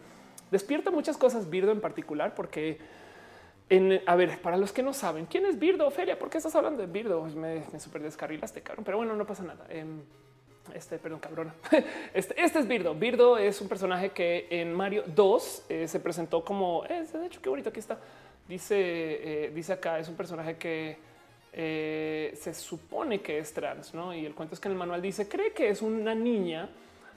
Despierta 0.50 0.90
muchas 0.90 1.18
cosas 1.18 1.50
Birdo 1.50 1.72
en 1.72 1.82
particular 1.82 2.34
porque 2.34 2.78
a 4.06 4.16
ver, 4.16 4.40
para 4.42 4.56
los 4.56 4.72
que 4.72 4.82
no 4.82 4.92
saben, 4.92 5.26
¿quién 5.26 5.46
es 5.46 5.58
Birdo, 5.58 5.90
Feria? 5.90 6.18
¿Por 6.18 6.30
qué 6.30 6.38
estás 6.38 6.54
hablando 6.54 6.82
de 6.82 6.86
Birdo? 6.86 7.20
Pues 7.20 7.34
me, 7.34 7.62
me 7.72 7.80
super 7.80 8.02
descarrilaste, 8.02 8.62
cabrón. 8.62 8.84
Pero 8.84 8.98
bueno, 8.98 9.14
no 9.14 9.26
pasa 9.26 9.42
nada. 9.42 9.66
Em, 9.68 10.02
este, 10.72 10.98
perdón, 10.98 11.20
cabrón. 11.20 11.52
Este, 12.14 12.40
este, 12.40 12.60
es 12.60 12.68
Birdo. 12.68 12.94
Birdo 12.94 13.36
es 13.36 13.60
un 13.60 13.68
personaje 13.68 14.10
que 14.10 14.46
en 14.50 14.72
Mario 14.72 15.04
2 15.06 15.66
eh, 15.68 15.88
se 15.88 16.00
presentó 16.00 16.44
como, 16.44 16.84
de 16.84 17.26
hecho, 17.26 17.42
qué 17.42 17.48
bonito 17.48 17.70
aquí 17.70 17.80
está. 17.80 17.98
Dice, 18.48 18.76
eh, 18.76 19.52
dice 19.54 19.72
acá, 19.72 19.98
es 19.98 20.08
un 20.08 20.16
personaje 20.16 20.56
que 20.56 20.96
eh, 21.52 22.32
se 22.36 22.54
supone 22.54 23.20
que 23.20 23.38
es 23.38 23.52
trans, 23.52 23.94
¿no? 23.94 24.14
Y 24.14 24.24
el 24.24 24.34
cuento 24.34 24.54
es 24.54 24.60
que 24.60 24.68
en 24.68 24.72
el 24.72 24.78
manual 24.78 25.02
dice, 25.02 25.28
cree 25.28 25.52
que 25.52 25.68
es 25.68 25.82
una 25.82 26.14
niña 26.14 26.68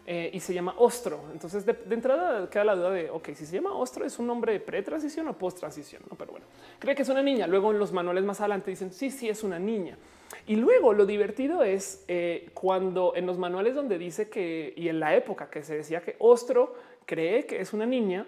eh, 0.09 0.29
y 0.31 0.39
se 0.39 0.53
llama 0.53 0.73
Ostro. 0.77 1.19
Entonces, 1.33 1.65
de, 1.65 1.75
entrada 1.91 2.49
queda 2.49 2.63
la 2.63 2.75
duda 2.75 2.91
de, 2.91 3.09
ok, 3.09 3.27
si 3.35 3.45
se 3.45 3.57
llama 3.57 3.73
Ostro, 3.73 4.05
¿es 4.05 4.17
un 4.17 4.25
nombre 4.25 4.57
pre-transición 4.61 5.27
o 5.27 5.37
post-transición? 5.37 6.01
No, 6.09 6.17
pero 6.17 6.31
bueno, 6.31 6.45
cree 6.79 6.95
que 6.95 7.01
es 7.01 7.09
una 7.09 7.21
niña. 7.21 7.45
Luego 7.45 7.71
en 7.71 7.77
los 7.77 7.91
manuales 7.91 8.23
más 8.23 8.39
adelante 8.39 8.71
dicen, 8.71 8.93
sí, 8.93 9.11
sí, 9.11 9.27
es 9.27 9.43
una 9.43 9.59
niña. 9.59 9.97
Y 10.45 10.55
luego 10.55 10.93
lo 10.93 11.05
divertido 11.05 11.61
es 11.61 12.05
eh, 12.07 12.51
cuando 12.53 13.17
en 13.17 13.25
los 13.25 13.37
manuales 13.37 13.75
donde 13.75 13.97
dice 13.97 14.29
que, 14.29 14.73
y 14.77 14.87
en 14.87 15.01
la 15.01 15.13
época 15.13 15.49
que 15.49 15.61
se 15.61 15.75
decía 15.75 16.01
que 16.01 16.15
Ostro 16.19 16.75
cree 17.05 17.45
que 17.45 17.59
es 17.59 17.73
una 17.73 17.85
niña, 17.85 18.25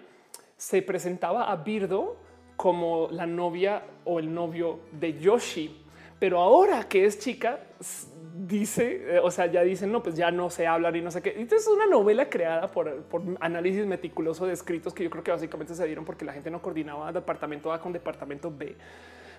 se 0.58 0.82
presentaba 0.82 1.50
a 1.50 1.56
Birdo 1.56 2.18
como 2.56 3.08
la 3.10 3.24
novia 3.24 3.84
o 4.04 4.18
el 4.18 4.34
novio 4.34 4.80
de 4.92 5.18
Yoshi. 5.18 5.82
Pero 6.18 6.40
ahora 6.40 6.86
que 6.86 7.06
es 7.06 7.18
chica, 7.18 7.60
dice, 8.34 9.16
eh, 9.16 9.20
o 9.22 9.30
sea, 9.30 9.46
ya 9.46 9.62
dicen, 9.62 9.90
no, 9.92 10.02
pues 10.02 10.16
ya 10.16 10.30
no 10.30 10.50
se 10.50 10.66
hablar 10.66 10.96
y 10.96 11.02
no 11.02 11.10
sé 11.10 11.22
qué. 11.22 11.30
Entonces 11.36 11.66
es 11.66 11.72
una 11.72 11.86
novela 11.86 12.28
creada 12.28 12.68
por, 12.68 13.04
análisis 13.40 13.86
meticuloso 13.86 14.46
de 14.46 14.52
escritos 14.52 14.94
que 14.94 15.04
yo 15.04 15.10
creo 15.10 15.24
que 15.24 15.30
básicamente 15.30 15.74
se 15.74 15.86
dieron 15.86 16.04
porque 16.04 16.24
la 16.24 16.32
gente 16.32 16.50
no 16.50 16.60
coordinaba 16.62 17.12
departamento 17.12 17.72
A 17.72 17.80
con 17.80 17.92
departamento 17.92 18.52
B. 18.56 18.76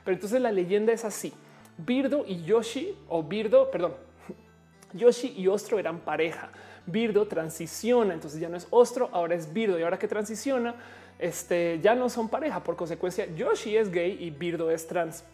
Pero 0.04 0.16
entonces 0.16 0.42
la 0.42 0.52
leyenda 0.52 0.94
es 0.94 1.06
así. 1.06 1.34
Birdo 1.78 2.26
y 2.28 2.44
Yoshi, 2.44 2.96
o 3.08 3.24
Birdo, 3.24 3.72
perdón, 3.72 3.94
Yoshi 4.94 5.34
y 5.38 5.48
Ostro 5.48 5.80
eran 5.80 6.00
pareja. 6.00 6.50
Birdo 6.86 7.28
transiciona, 7.28 8.14
entonces 8.14 8.40
ya 8.40 8.50
no 8.50 8.58
es 8.58 8.68
Ostro, 8.72 9.10
ahora 9.12 9.36
es 9.36 9.52
Birdo. 9.52 9.80
Y 9.80 9.84
ahora 9.84 10.00
que 10.00 10.08
transiciona, 10.08 10.76
este, 11.20 11.80
ya 11.82 11.96
no 11.96 12.10
son 12.10 12.30
pareja. 12.30 12.64
Por 12.64 12.76
consecuencia, 12.76 13.28
Yoshi 13.36 13.78
es 13.78 13.92
gay 13.92 14.18
y 14.20 14.32
Birdo 14.32 14.72
es 14.72 14.88
trans. 14.88 15.24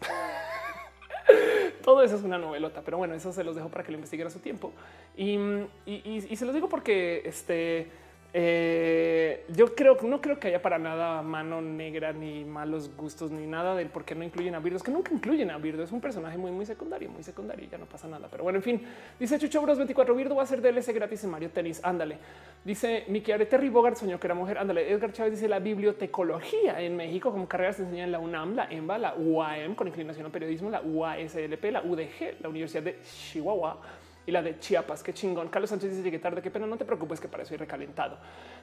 Todo 1.82 2.02
eso 2.02 2.16
es 2.16 2.22
una 2.22 2.38
novelota, 2.38 2.82
pero 2.84 2.98
bueno, 2.98 3.14
eso 3.14 3.32
se 3.32 3.44
los 3.44 3.56
dejo 3.56 3.68
para 3.68 3.84
que 3.84 3.92
lo 3.92 3.98
investiguen 3.98 4.26
a 4.26 4.30
su 4.30 4.40
tiempo. 4.40 4.72
Y, 5.16 5.38
y 5.86 6.36
se 6.36 6.44
los 6.44 6.54
digo 6.54 6.68
porque 6.68 7.22
este 7.24 7.88
eh, 8.34 9.46
yo 9.54 9.74
creo 9.74 9.96
que 9.96 10.06
no 10.06 10.20
creo 10.20 10.38
que 10.38 10.48
haya 10.48 10.60
para 10.60 10.78
nada 10.78 11.22
mano 11.22 11.62
negra 11.62 12.12
ni 12.12 12.44
malos 12.44 12.94
gustos 12.94 13.30
ni 13.30 13.46
nada 13.46 13.74
del 13.74 13.88
por 13.88 14.04
qué 14.04 14.14
no 14.14 14.22
incluyen 14.22 14.54
a 14.54 14.58
Birdo. 14.58 14.76
Es 14.76 14.82
que 14.82 14.90
nunca 14.90 15.14
incluyen 15.14 15.50
a 15.50 15.56
Birdo. 15.56 15.82
Es 15.82 15.92
un 15.92 16.00
personaje 16.00 16.36
muy, 16.36 16.50
muy 16.50 16.66
secundario, 16.66 17.08
muy 17.10 17.22
secundario. 17.22 17.66
Ya 17.70 17.78
no 17.78 17.86
pasa 17.86 18.06
nada. 18.06 18.28
Pero 18.30 18.44
bueno, 18.44 18.58
en 18.58 18.62
fin, 18.62 18.82
dice 19.18 19.38
Chucho 19.38 19.62
Bros 19.62 19.78
24. 19.78 20.14
Birdo 20.14 20.36
va 20.36 20.42
a 20.42 20.46
ser 20.46 20.60
DLC 20.60 20.92
gratis 20.94 21.24
en 21.24 21.30
Mario 21.30 21.50
Tennis. 21.50 21.80
Ándale. 21.82 22.18
Dice 22.64 23.04
Miki 23.08 23.32
Terry 23.48 23.70
Bogart 23.70 23.96
soñó 23.96 24.20
que 24.20 24.26
era 24.26 24.34
mujer. 24.34 24.58
Ándale. 24.58 24.90
Edgar 24.90 25.12
Chávez 25.12 25.32
dice 25.32 25.48
la 25.48 25.58
bibliotecología 25.58 26.80
en 26.82 26.96
México 26.96 27.32
como 27.32 27.48
carrera 27.48 27.72
se 27.72 27.82
enseña 27.82 28.04
en 28.04 28.12
la 28.12 28.18
UNAM, 28.18 28.54
la 28.54 28.66
EMBA, 28.70 28.98
la 28.98 29.14
UAM 29.14 29.74
con 29.74 29.88
inclinación 29.88 30.26
al 30.26 30.32
periodismo, 30.32 30.68
la 30.68 30.82
UASLP, 30.82 31.64
la 31.72 31.82
UDG, 31.82 32.40
la 32.40 32.48
Universidad 32.48 32.82
de 32.82 32.98
Chihuahua 33.02 33.80
y 34.28 34.30
la 34.30 34.42
de 34.42 34.58
Chiapas. 34.58 35.02
Qué 35.02 35.14
chingón. 35.14 35.48
Carlos 35.48 35.70
Sánchez 35.70 35.88
dice 35.90 36.02
llegué 36.02 36.18
tarde. 36.18 36.42
Qué 36.42 36.50
pena. 36.50 36.66
No 36.66 36.76
te 36.76 36.84
preocupes 36.84 37.18
que 37.18 37.28
para 37.28 37.44
eso 37.44 37.56
recalentado. 37.56 38.18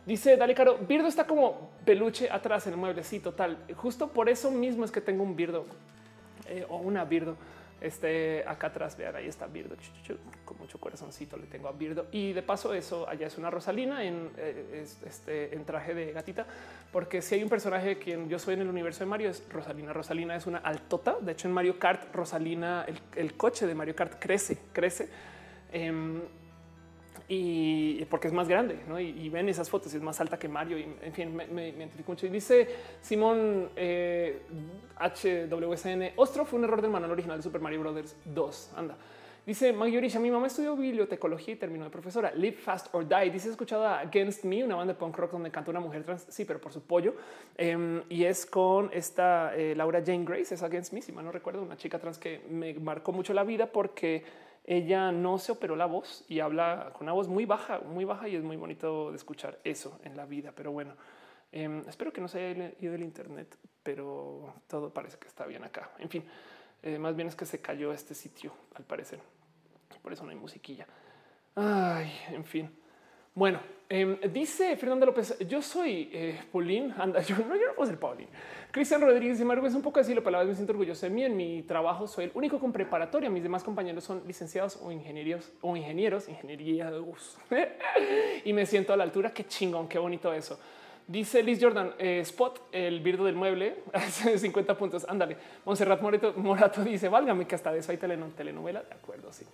Dice 0.05 0.37
Dale 0.37 0.53
Caro. 0.53 0.77
Birdo 0.77 1.07
está 1.07 1.25
como 1.25 1.71
peluche 1.83 2.29
atrás 2.29 2.67
en 2.67 2.73
el 2.73 2.79
mueble. 2.79 3.03
Sí, 3.03 3.19
total. 3.19 3.57
Justo 3.75 4.09
por 4.09 4.29
eso 4.29 4.51
mismo 4.51 4.85
es 4.85 4.91
que 4.91 5.01
tengo 5.01 5.23
un 5.23 5.35
Birdo 5.35 5.65
eh, 6.47 6.67
o 6.69 6.77
una 6.77 7.03
Birdo. 7.03 7.35
Este 7.81 8.43
acá 8.47 8.67
atrás, 8.67 8.95
vean, 8.95 9.15
ahí 9.15 9.27
está 9.27 9.47
Birdo 9.47 9.75
con 10.45 10.57
mucho 10.59 10.79
corazoncito. 10.79 11.35
Le 11.35 11.47
tengo 11.47 11.67
a 11.67 11.71
Birdo 11.71 12.05
y 12.11 12.31
de 12.31 12.43
paso, 12.43 12.73
eso 12.73 13.09
allá 13.09 13.25
es 13.25 13.37
una 13.37 13.49
Rosalina 13.49 14.03
en, 14.03 14.29
eh, 14.37 14.85
este, 15.05 15.53
en 15.53 15.65
traje 15.65 15.93
de 15.93 16.13
gatita, 16.13 16.45
porque 16.91 17.21
si 17.21 17.35
hay 17.35 17.43
un 17.43 17.49
personaje 17.49 17.97
quien 17.97 18.29
yo 18.29 18.39
soy 18.39 18.53
en 18.53 18.61
el 18.61 18.69
universo 18.69 18.99
de 18.99 19.07
Mario 19.07 19.29
es 19.29 19.43
Rosalina. 19.49 19.93
Rosalina 19.93 20.35
es 20.35 20.45
una 20.45 20.59
altota. 20.59 21.17
De 21.19 21.33
hecho, 21.33 21.47
en 21.47 21.53
Mario 21.53 21.77
Kart, 21.77 22.13
Rosalina, 22.13 22.85
el, 22.87 22.99
el 23.15 23.35
coche 23.35 23.67
de 23.67 23.75
Mario 23.75 23.95
Kart 23.95 24.15
crece, 24.19 24.57
crece 24.71 25.09
Em, 25.75 26.21
y 27.27 28.05
porque 28.05 28.27
es 28.27 28.33
más 28.33 28.47
grande, 28.47 28.79
¿no? 28.87 28.97
Y, 28.97 29.27
ven 29.27 29.49
esas 29.49 29.69
fotos, 29.69 29.93
es 29.93 30.01
más 30.01 30.21
alta 30.21 30.39
que 30.39 30.47
Mario. 30.47 30.77
Y, 30.77 30.83
en 31.01 31.13
fin, 31.13 31.35
me, 31.35 31.69
identifico 31.69 32.13
mucho. 32.13 32.27
Y 32.27 32.29
dice 32.29 32.67
Simón 33.01 33.71
eh, 33.75 34.41
HWSN, 34.97 36.13
Ostro 36.15 36.45
fue 36.45 36.59
un 36.59 36.65
error 36.65 36.81
del 36.81 36.91
manual 36.91 37.11
original 37.11 37.37
de 37.37 37.43
Super 37.43 37.59
Mario 37.59 37.81
Brothers 37.81 38.15
2. 38.23 38.71
Anda. 38.77 38.95
Dice 39.45 39.73
Mayorisha, 39.73 40.19
mi 40.19 40.31
mamá 40.31 40.47
estudió 40.47 40.77
bibliotecología 40.77 41.55
y 41.55 41.57
terminó 41.57 41.83
de 41.83 41.91
profesora. 41.91 42.31
Live 42.33 42.57
Fast 42.57 42.87
or 42.93 43.05
Die. 43.05 43.29
Dice, 43.29 43.49
escuchado 43.49 43.85
Against 43.85 44.45
Me, 44.45 44.63
una 44.63 44.75
banda 44.75 44.93
de 44.93 44.99
punk 44.99 45.17
rock 45.17 45.33
donde 45.33 45.51
canta 45.51 45.71
una 45.71 45.81
mujer 45.81 46.03
trans. 46.03 46.25
Sí, 46.29 46.45
pero 46.45 46.61
por 46.61 46.71
su 46.71 46.83
pollo. 46.83 47.15
Em, 47.57 48.01
y 48.07 48.23
es 48.23 48.45
con 48.45 48.89
esta 48.93 49.53
eh, 49.55 49.75
Laura 49.75 50.01
Jane 50.03 50.23
Grace, 50.23 50.55
es 50.55 50.63
Against 50.63 50.93
Me, 50.93 51.01
si 51.01 51.11
mal 51.11 51.25
no 51.25 51.31
recuerdo, 51.33 51.61
una 51.61 51.75
chica 51.75 51.99
trans 51.99 52.17
que 52.17 52.41
me 52.49 52.73
marcó 52.75 53.11
mucho 53.11 53.33
la 53.33 53.43
vida 53.43 53.67
porque 53.67 54.23
ella 54.67 55.11
no 55.11 55.37
se 55.37 55.51
operó 55.51 55.75
la 55.75 55.85
voz 55.85 56.25
y 56.27 56.39
habla 56.39 56.91
con 56.93 57.03
una 57.03 57.13
voz 57.13 57.27
muy 57.27 57.45
baja, 57.45 57.79
muy 57.79 58.03
baja 58.03 58.27
y 58.27 58.35
es 58.35 58.43
muy 58.43 58.57
bonito 58.57 59.11
de 59.11 59.17
escuchar 59.17 59.59
eso 59.63 59.99
en 60.03 60.17
la 60.17 60.25
vida. 60.25 60.53
Pero 60.55 60.71
bueno, 60.71 60.95
em, 61.51 61.83
espero 61.87 62.11
que 62.11 62.19
no 62.19 62.27
se 62.27 62.43
haya 62.43 62.71
ido 62.79 62.95
el 62.95 63.03
internet, 63.03 63.57
pero 63.83 64.55
todo 64.67 64.91
parece 64.91 65.17
que 65.19 65.27
está 65.27 65.45
bien 65.45 65.63
acá. 65.63 65.91
En 65.99 66.09
fin, 66.09 66.23
eh, 66.81 66.97
más 66.97 67.15
bien 67.15 67.27
es 67.27 67.35
que 67.35 67.45
se 67.45 67.61
cayó 67.61 67.93
este 67.93 68.15
sitio 68.15 68.53
al 68.73 68.83
parecer. 68.83 69.19
Por 70.01 70.13
eso 70.13 70.23
no 70.23 70.31
hay 70.31 70.35
musiquilla. 70.35 70.87
Ay, 71.55 72.11
en 72.31 72.43
fin. 72.43 72.84
Bueno, 73.35 73.59
em, 73.89 74.17
dice 74.31 74.77
Fernando 74.77 75.05
López, 75.05 75.37
yo 75.39 75.61
soy 75.61 76.09
eh, 76.13 76.39
Paulín, 76.53 76.93
anda, 76.97 77.19
yo 77.21 77.35
no, 77.37 77.53
yo 77.57 77.67
no 77.67 77.73
puedo 77.75 77.89
ser 77.89 77.99
Paulín. 77.99 78.29
Cristian 78.71 79.01
Rodríguez, 79.01 79.35
sin 79.35 79.43
embargo, 79.43 79.67
es 79.67 79.75
un 79.75 79.81
poco 79.81 79.99
así 79.99 80.13
lo 80.13 80.23
palabras, 80.23 80.47
me 80.47 80.55
siento 80.55 80.71
orgulloso 80.71 81.05
de 81.05 81.09
mí. 81.09 81.25
En 81.25 81.35
mi 81.35 81.61
trabajo 81.63 82.07
soy 82.07 82.25
el 82.25 82.31
único 82.33 82.59
con 82.59 82.71
preparatoria. 82.71 83.29
Mis 83.29 83.43
demás 83.43 83.61
compañeros 83.61 84.05
son 84.05 84.23
licenciados 84.25 84.79
o 84.81 84.89
ingenieros 84.89 85.51
o 85.59 85.75
ingenieros, 85.75 86.29
ingeniería 86.29 86.89
de 86.89 87.03
y 88.45 88.53
me 88.53 88.65
siento 88.65 88.93
a 88.93 88.97
la 88.97 89.03
altura. 89.03 89.33
Qué 89.33 89.45
chingón, 89.45 89.89
qué 89.89 89.99
bonito 89.99 90.33
eso. 90.33 90.57
Dice 91.05 91.43
Liz 91.43 91.59
Jordan, 91.61 91.93
eh, 91.99 92.19
Spot, 92.21 92.69
el 92.71 93.01
birdo 93.01 93.25
del 93.25 93.35
mueble, 93.35 93.83
50 94.37 94.77
puntos. 94.77 95.05
Ándale. 95.09 95.35
Monserrat 95.65 96.01
Morato, 96.01 96.33
Morato 96.37 96.83
dice, 96.85 97.09
válgame 97.09 97.45
que 97.45 97.55
hasta 97.55 97.73
de 97.73 97.79
eso 97.79 97.91
hay 97.91 97.97
telenovela. 97.97 98.81
De 98.81 98.93
acuerdo, 98.93 99.31
sí. 99.33 99.45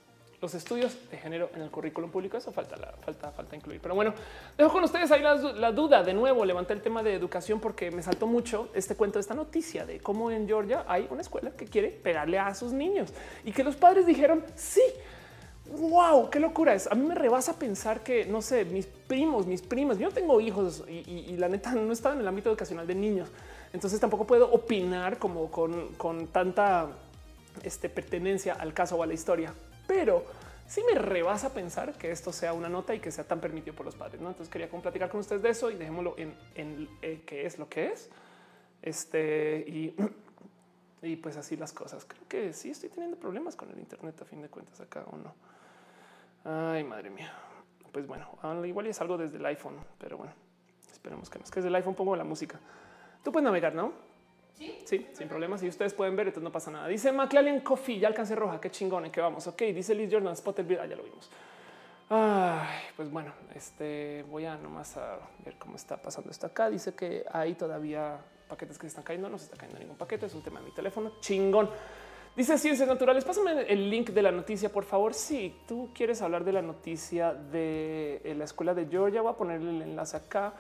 Los 0.42 0.56
estudios 0.56 0.98
de 1.12 1.18
género 1.18 1.52
en 1.54 1.62
el 1.62 1.70
currículum 1.70 2.10
público. 2.10 2.36
Eso 2.36 2.52
falta, 2.52 2.76
falta, 3.06 3.32
falta 3.32 3.56
incluir. 3.56 3.80
Pero 3.80 3.94
bueno, 3.94 4.14
dejo 4.58 4.72
con 4.72 4.84
ustedes 4.84 5.12
ahí 5.12 5.22
la, 5.22 5.72
duda. 5.72 6.04
De 6.04 6.14
nuevo, 6.14 6.44
levanté 6.44 6.74
el 6.74 6.82
tema 6.82 7.04
de 7.04 7.14
educación 7.14 7.60
porque 7.60 7.92
me 7.92 8.02
saltó 8.02 8.26
mucho 8.26 8.70
este 8.74 8.96
cuento, 8.96 9.20
esta 9.20 9.36
noticia 9.36 9.86
de 9.86 10.00
cómo 10.00 10.32
en 10.32 10.48
Georgia 10.48 10.84
hay 10.88 11.08
una 11.12 11.22
escuela 11.22 11.52
que 11.52 11.66
quiere 11.66 11.90
pegarle 11.90 12.40
a 12.40 12.56
sus 12.56 12.74
niños 12.74 13.14
y 13.46 13.52
que 13.52 13.64
los 13.64 13.76
padres 13.76 14.06
dijeron 14.08 14.44
sí. 14.56 14.82
Wow, 15.68 16.30
qué 16.32 16.40
locura 16.40 16.74
es. 16.74 16.92
A 16.92 16.96
mí 16.96 17.06
me 17.06 17.16
rebasa 17.16 17.58
pensar 17.58 18.02
que, 18.02 18.26
no 18.26 18.42
sé, 18.42 18.66
mis 18.66 18.88
primos, 18.88 19.46
mis 19.46 19.62
primas, 19.62 20.00
yo 20.00 20.10
tengo 20.10 20.42
hijos 20.42 20.84
y, 20.90 21.38
la 21.38 21.48
neta 21.48 21.74
no 21.76 21.94
estaba 21.94 22.16
en 22.16 22.22
el 22.22 22.28
ámbito 22.28 22.50
educacional 22.50 22.88
de 22.88 22.96
niños. 22.96 23.30
Entonces 23.72 24.00
tampoco 24.00 24.26
puedo 24.26 24.52
opinar 24.52 25.18
como 25.18 25.50
con, 25.50 25.90
con 25.94 26.28
tanta 26.28 26.90
este, 27.64 27.90
pertenencia 27.90 28.56
al 28.56 28.74
caso 28.74 28.98
o 28.98 29.04
a 29.04 29.08
la 29.08 29.14
historia 29.14 29.54
pero 29.92 30.24
sí 30.68 30.82
me 30.90 30.98
rebasa 30.98 31.54
pensar 31.54 31.92
que 31.98 32.12
esto 32.12 32.32
sea 32.32 32.54
una 32.54 32.70
nota 32.70 32.96
y 32.96 33.02
que 33.02 33.12
sea 33.12 33.26
tan 33.26 33.42
permitido 33.42 33.76
por 33.76 33.86
los 33.86 33.94
padres. 33.94 34.22
¿no? 34.22 34.30
Entonces 34.30 34.50
quería 34.50 34.70
platicar 34.70 35.10
con 35.10 35.20
ustedes 35.20 35.42
de 35.42 35.50
eso 35.50 35.70
y 35.70 35.76
dejémoslo 35.76 36.16
en, 36.18 36.34
en 36.56 36.88
eh, 37.02 37.24
qué 37.26 37.46
es 37.46 37.60
lo 37.60 37.68
que 37.68 37.88
es. 37.88 38.10
Este 38.82 39.66
y, 39.68 39.94
y 41.02 41.18
pues 41.18 41.36
así 41.36 41.58
las 41.58 41.74
cosas. 41.74 42.06
Creo 42.06 42.22
que 42.30 42.54
sí 42.54 42.70
estoy 42.70 42.88
teniendo 42.88 43.18
problemas 43.18 43.58
con 43.58 43.70
el 43.70 43.80
Internet 43.80 44.22
a 44.22 44.24
fin 44.24 44.42
de 44.42 44.48
cuentas 44.48 44.80
acá 44.80 45.04
o 45.12 45.18
no. 45.18 45.36
Ay, 46.46 46.86
madre 46.86 47.10
mía. 47.10 47.34
Pues 47.92 48.08
bueno, 48.08 48.30
igual 48.66 48.88
es 48.88 49.02
algo 49.02 49.18
desde 49.18 49.40
el 49.40 49.46
iPhone, 49.48 49.76
pero 50.00 50.16
bueno, 50.16 50.32
esperemos 50.90 51.30
que 51.30 51.38
no. 51.38 51.44
Es 51.44 51.52
que 51.52 51.56
desde 51.56 51.68
el 51.68 51.76
iPhone 51.76 51.96
pongo 51.96 52.16
la 52.16 52.24
música. 52.24 52.58
Tú 53.26 53.34
puedes 53.34 53.44
navegar, 53.44 53.76
¿no? 53.76 53.92
Sí, 54.86 55.08
sin 55.14 55.28
problemas. 55.28 55.64
Y 55.64 55.68
ustedes 55.68 55.94
pueden 55.94 56.16
ver, 56.16 56.28
entonces 56.28 56.44
no 56.44 56.52
pasa 56.52 56.72
nada. 56.72 56.88
Dice 56.88 57.12
McLaren 57.12 57.62
Coffee, 57.62 58.00
ya 58.00 58.08
alcancé 58.08 58.36
roja. 58.36 58.60
Qué 58.60 58.70
chingón, 58.70 59.06
¿en 59.06 59.12
qué 59.12 59.22
vamos? 59.22 59.48
Ok, 59.48 59.62
dice 59.74 59.96
Liz 59.96 60.10
Jordan, 60.12 60.36
Spotted 60.36 60.66
ah, 60.80 60.86
ya 60.86 60.96
lo 60.96 61.04
vimos. 61.04 61.30
Ay, 62.10 62.82
pues 62.98 63.10
bueno, 63.10 63.32
este 63.56 64.26
voy 64.30 64.46
a 64.46 64.58
nomás 64.58 64.98
a 64.98 65.18
ver 65.46 65.56
cómo 65.58 65.78
está 65.78 65.98
pasando 65.98 66.30
esto 66.30 66.46
acá. 66.46 66.70
Dice 66.70 66.94
que 66.94 67.24
hay 67.32 67.56
todavía 67.56 68.18
paquetes 68.50 68.78
que 68.78 68.82
se 68.82 68.88
están 68.90 69.04
cayendo. 69.04 69.30
No 69.30 69.38
se 69.38 69.46
está 69.46 69.58
cayendo 69.58 69.80
ningún 69.80 69.98
paquete. 69.98 70.26
Es 70.26 70.36
un 70.36 70.44
tema 70.44 70.60
de 70.60 70.66
mi 70.66 70.72
teléfono. 70.72 71.14
Chingón. 71.22 71.70
Dice 72.36 72.58
Ciencias 72.58 72.88
Naturales. 72.88 73.24
Pásame 73.24 73.62
el 73.62 73.90
link 73.90 74.10
de 74.10 74.22
la 74.22 74.32
noticia, 74.32 74.70
por 74.70 74.84
favor. 74.84 75.14
Si 75.14 75.56
tú 75.68 75.90
quieres 75.94 76.22
hablar 76.22 76.44
de 76.44 76.54
la 76.54 76.62
noticia 76.62 77.34
de 77.34 78.22
la 78.38 78.44
escuela 78.44 78.74
de 78.74 78.88
Georgia, 78.88 79.22
voy 79.22 79.32
a 79.32 79.38
poner 79.38 79.62
el 79.62 79.82
enlace 79.82 80.18
acá. 80.18 80.54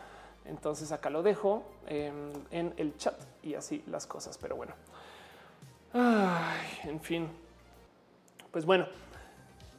Entonces 0.45 0.91
acá 0.91 1.09
lo 1.09 1.21
dejo 1.21 1.63
em, 1.85 2.31
en 2.49 2.73
el 2.77 2.95
chat 2.97 3.15
y 3.43 3.55
así 3.55 3.83
las 3.87 4.07
cosas. 4.07 4.37
Pero 4.37 4.55
bueno, 4.55 4.73
en 6.83 6.99
fin, 7.01 7.27
pues 8.51 8.65
bueno, 8.65 8.87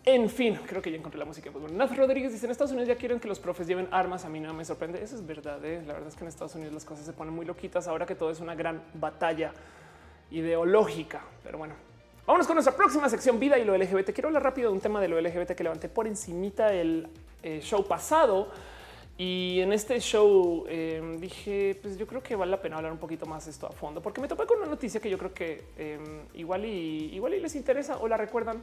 en 0.04 0.28
fin, 0.28 0.58
creo 0.66 0.82
que 0.82 0.90
ya 0.90 0.96
encontré 0.96 1.18
la 1.18 1.24
música. 1.24 1.50
Pues 1.52 1.62
bueno, 1.62 1.86
Rodríguez 1.94 2.32
dice 2.32 2.46
en 2.46 2.50
Estados 2.50 2.72
Unidos 2.72 2.88
ya 2.88 2.96
quieren 2.96 3.20
que 3.20 3.28
los 3.28 3.38
profes 3.38 3.66
lleven 3.66 3.86
armas. 3.92 4.24
A 4.24 4.28
mí 4.28 4.40
no 4.40 4.52
me 4.52 4.64
sorprende. 4.64 5.02
Eso 5.02 5.14
es 5.14 5.24
verdad. 5.24 5.64
¿eh? 5.64 5.82
La 5.86 5.92
verdad 5.94 6.08
es 6.08 6.16
que 6.16 6.24
en 6.24 6.28
Estados 6.28 6.54
Unidos 6.56 6.74
las 6.74 6.84
cosas 6.84 7.06
se 7.06 7.12
ponen 7.12 7.32
muy 7.32 7.46
loquitas 7.46 7.86
ahora 7.86 8.04
que 8.04 8.16
todo 8.16 8.30
es 8.30 8.40
una 8.40 8.54
gran 8.56 8.82
batalla 8.94 9.52
ideológica. 10.32 11.22
Pero 11.44 11.58
bueno, 11.58 11.74
vámonos 12.26 12.48
con 12.48 12.56
nuestra 12.56 12.74
próxima 12.74 13.08
sección 13.08 13.38
vida 13.38 13.58
y 13.58 13.64
lo 13.64 13.76
LGBT. 13.76 14.10
Quiero 14.12 14.28
hablar 14.28 14.42
rápido 14.42 14.70
de 14.70 14.74
un 14.74 14.80
tema 14.80 15.00
de 15.00 15.06
lo 15.06 15.20
LGBT 15.20 15.52
que 15.52 15.62
levanté 15.62 15.88
por 15.88 16.08
encimita 16.08 16.72
el 16.72 17.08
eh, 17.44 17.60
show 17.62 17.86
pasado 17.86 18.50
y 19.18 19.60
en 19.60 19.72
este 19.72 20.00
show 20.00 20.64
em, 20.68 21.18
dije, 21.18 21.78
pues 21.80 21.98
yo 21.98 22.06
creo 22.06 22.22
que 22.22 22.34
vale 22.34 22.50
la 22.50 22.60
pena 22.60 22.76
hablar 22.76 22.92
un 22.92 22.98
poquito 22.98 23.26
más 23.26 23.46
esto 23.46 23.66
a 23.66 23.72
fondo, 23.72 24.00
porque 24.02 24.20
me 24.20 24.28
topé 24.28 24.46
con 24.46 24.58
una 24.58 24.66
noticia 24.66 25.00
que 25.00 25.10
yo 25.10 25.18
creo 25.18 25.34
que 25.34 25.64
em, 25.76 26.26
igual 26.34 26.64
y 26.64 27.14
igual 27.14 27.34
y 27.34 27.40
les 27.40 27.54
interesa 27.54 27.98
o 27.98 28.08
la 28.08 28.16
recuerdan 28.16 28.62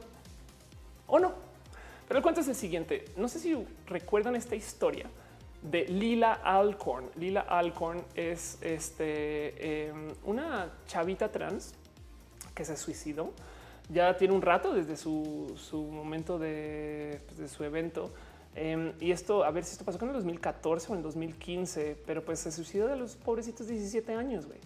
o 1.06 1.18
no. 1.18 1.32
Pero 2.08 2.18
el 2.18 2.22
cuento 2.22 2.40
es 2.40 2.48
el 2.48 2.56
siguiente. 2.56 3.04
No 3.16 3.28
sé 3.28 3.38
si 3.38 3.56
recuerdan 3.86 4.34
esta 4.34 4.56
historia 4.56 5.06
de 5.62 5.84
Lila 5.86 6.32
Alcorn. 6.32 7.10
Lila 7.16 7.42
Alcorn 7.42 8.02
es 8.14 8.58
este, 8.62 9.86
em, 9.86 10.08
una 10.24 10.72
chavita 10.86 11.30
trans 11.30 11.74
que 12.54 12.64
se 12.64 12.76
suicidó. 12.76 13.32
Ya 13.88 14.16
tiene 14.16 14.34
un 14.34 14.42
rato 14.42 14.72
desde 14.72 14.96
su, 14.96 15.56
momento 15.92 16.38
de, 16.38 17.20
pues, 17.26 17.38
de 17.38 17.48
su 17.48 17.62
evento 17.64 18.10
Em, 18.54 18.92
y 19.00 19.12
esto, 19.12 19.44
a 19.44 19.50
ver 19.50 19.64
si 19.64 19.72
esto 19.72 19.84
pasó 19.84 19.98
en 20.02 20.08
el 20.08 20.14
2014 20.14 20.88
o 20.88 20.92
en 20.92 20.98
el 20.98 21.02
2015, 21.04 21.96
pero 22.06 22.24
pues 22.24 22.40
se 22.40 22.50
suicidó 22.50 22.88
de 22.88 22.96
los 22.96 23.16
pobrecitos 23.16 23.68
17 23.68 24.14
años. 24.14 24.46
güey. 24.46 24.58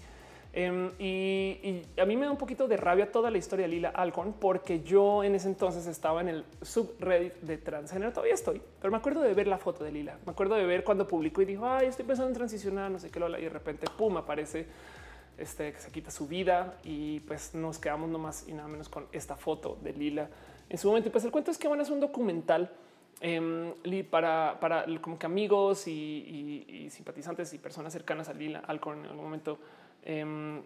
Em, 0.56 0.92
y, 1.00 1.82
a 2.00 2.04
mí 2.04 2.16
me 2.16 2.26
da 2.26 2.30
un 2.30 2.38
poquito 2.38 2.68
de 2.68 2.76
rabia 2.76 3.10
toda 3.10 3.28
la 3.28 3.38
historia 3.38 3.66
de 3.66 3.72
Lila 3.72 3.88
Alcorn, 3.88 4.34
porque 4.34 4.84
yo 4.84 5.24
en 5.24 5.34
ese 5.34 5.48
entonces 5.48 5.86
estaba 5.88 6.20
en 6.20 6.28
el 6.28 6.44
subreddit 6.62 7.34
de 7.40 7.58
transgénero. 7.58 8.12
Todavía 8.12 8.34
estoy, 8.34 8.62
pero 8.80 8.92
me 8.92 8.96
acuerdo 8.96 9.20
de 9.20 9.34
ver 9.34 9.48
la 9.48 9.58
foto 9.58 9.82
de 9.82 9.90
Lila. 9.90 10.16
Me 10.24 10.30
acuerdo 10.30 10.54
de 10.54 10.64
ver 10.64 10.84
cuando 10.84 11.08
publicó 11.08 11.42
y 11.42 11.44
dijo, 11.44 11.66
ay, 11.66 11.88
estoy 11.88 12.04
pensando 12.04 12.28
en 12.28 12.36
transicionar, 12.36 12.88
no 12.88 13.00
sé 13.00 13.10
qué, 13.10 13.18
y 13.18 13.42
de 13.42 13.48
repente, 13.48 13.88
pum, 13.98 14.16
aparece 14.16 14.66
este 15.36 15.72
que 15.72 15.80
se 15.80 15.90
quita 15.90 16.12
su 16.12 16.28
vida 16.28 16.78
y 16.84 17.18
pues 17.20 17.56
nos 17.56 17.80
quedamos 17.80 18.08
nomás 18.08 18.46
y 18.46 18.52
nada 18.52 18.68
menos 18.68 18.88
con 18.88 19.08
esta 19.10 19.34
foto 19.34 19.76
de 19.82 19.92
Lila 19.92 20.28
en 20.68 20.78
su 20.78 20.86
momento. 20.86 21.08
Y 21.08 21.10
pues 21.12 21.24
el 21.24 21.32
cuento 21.32 21.50
es 21.50 21.58
que 21.58 21.66
van 21.66 21.80
a 21.80 21.82
hacer 21.82 21.94
un 21.94 22.00
documental 22.00 22.70
Em, 23.20 23.72
para, 24.10 24.58
como 25.00 25.18
que 25.18 25.26
amigos 25.26 25.86
y, 25.86 26.88
simpatizantes 26.90 27.52
y 27.54 27.58
personas 27.58 27.92
cercanas 27.92 28.28
a 28.28 28.34
Lila 28.34 28.62
Alcorn 28.66 29.00
en 29.00 29.06
algún 29.06 29.24
momento 29.24 29.58
em, 30.04 30.60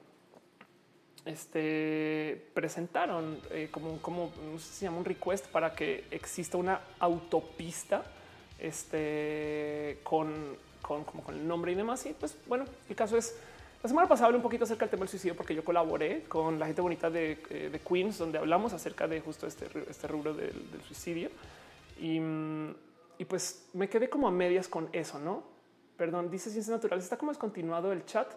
este, 1.24 2.48
presentaron 2.54 3.38
eh, 3.50 3.68
como, 3.70 4.32
se 4.58 4.86
llama 4.86 4.98
un 4.98 5.04
request 5.04 5.46
para 5.48 5.74
que 5.74 6.06
exista 6.10 6.56
una 6.56 6.80
autopista 6.98 8.02
este, 8.58 9.98
con, 10.02 10.56
el 11.28 11.46
nombre 11.46 11.72
y 11.72 11.74
demás. 11.74 12.06
Y 12.06 12.14
pues 12.14 12.36
bueno, 12.46 12.64
el 12.88 12.96
caso 12.96 13.16
es 13.16 13.36
la 13.82 13.88
semana 13.88 14.08
pasada 14.08 14.26
hablé 14.26 14.38
un 14.38 14.42
poquito 14.42 14.64
acerca 14.64 14.86
del 14.86 14.90
tema 14.90 15.02
del 15.02 15.10
suicidio 15.10 15.36
porque 15.36 15.54
yo 15.54 15.62
colaboré 15.62 16.24
con 16.24 16.58
la 16.58 16.66
gente 16.66 16.80
bonita 16.80 17.10
de, 17.10 17.38
eh, 17.50 17.80
Queens, 17.88 18.18
donde 18.18 18.38
hablamos 18.38 18.72
acerca 18.72 19.06
de 19.06 19.20
justo 19.20 19.46
este, 19.46 19.66
este 19.88 20.08
rubro 20.08 20.34
del 20.34 20.82
suicidio. 20.86 21.30
Y, 21.98 23.24
pues 23.24 23.68
me 23.74 23.88
quedé 23.88 24.08
como 24.08 24.28
a 24.28 24.30
medias 24.30 24.68
con 24.68 24.88
eso, 24.92 25.18
¿no? 25.18 25.42
Perdón, 25.96 26.30
dice 26.30 26.50
Ciencias 26.50 26.74
Naturales, 26.74 27.04
está 27.04 27.16
como 27.16 27.32
descontinuado 27.32 27.92
el 27.92 28.04
chat. 28.04 28.32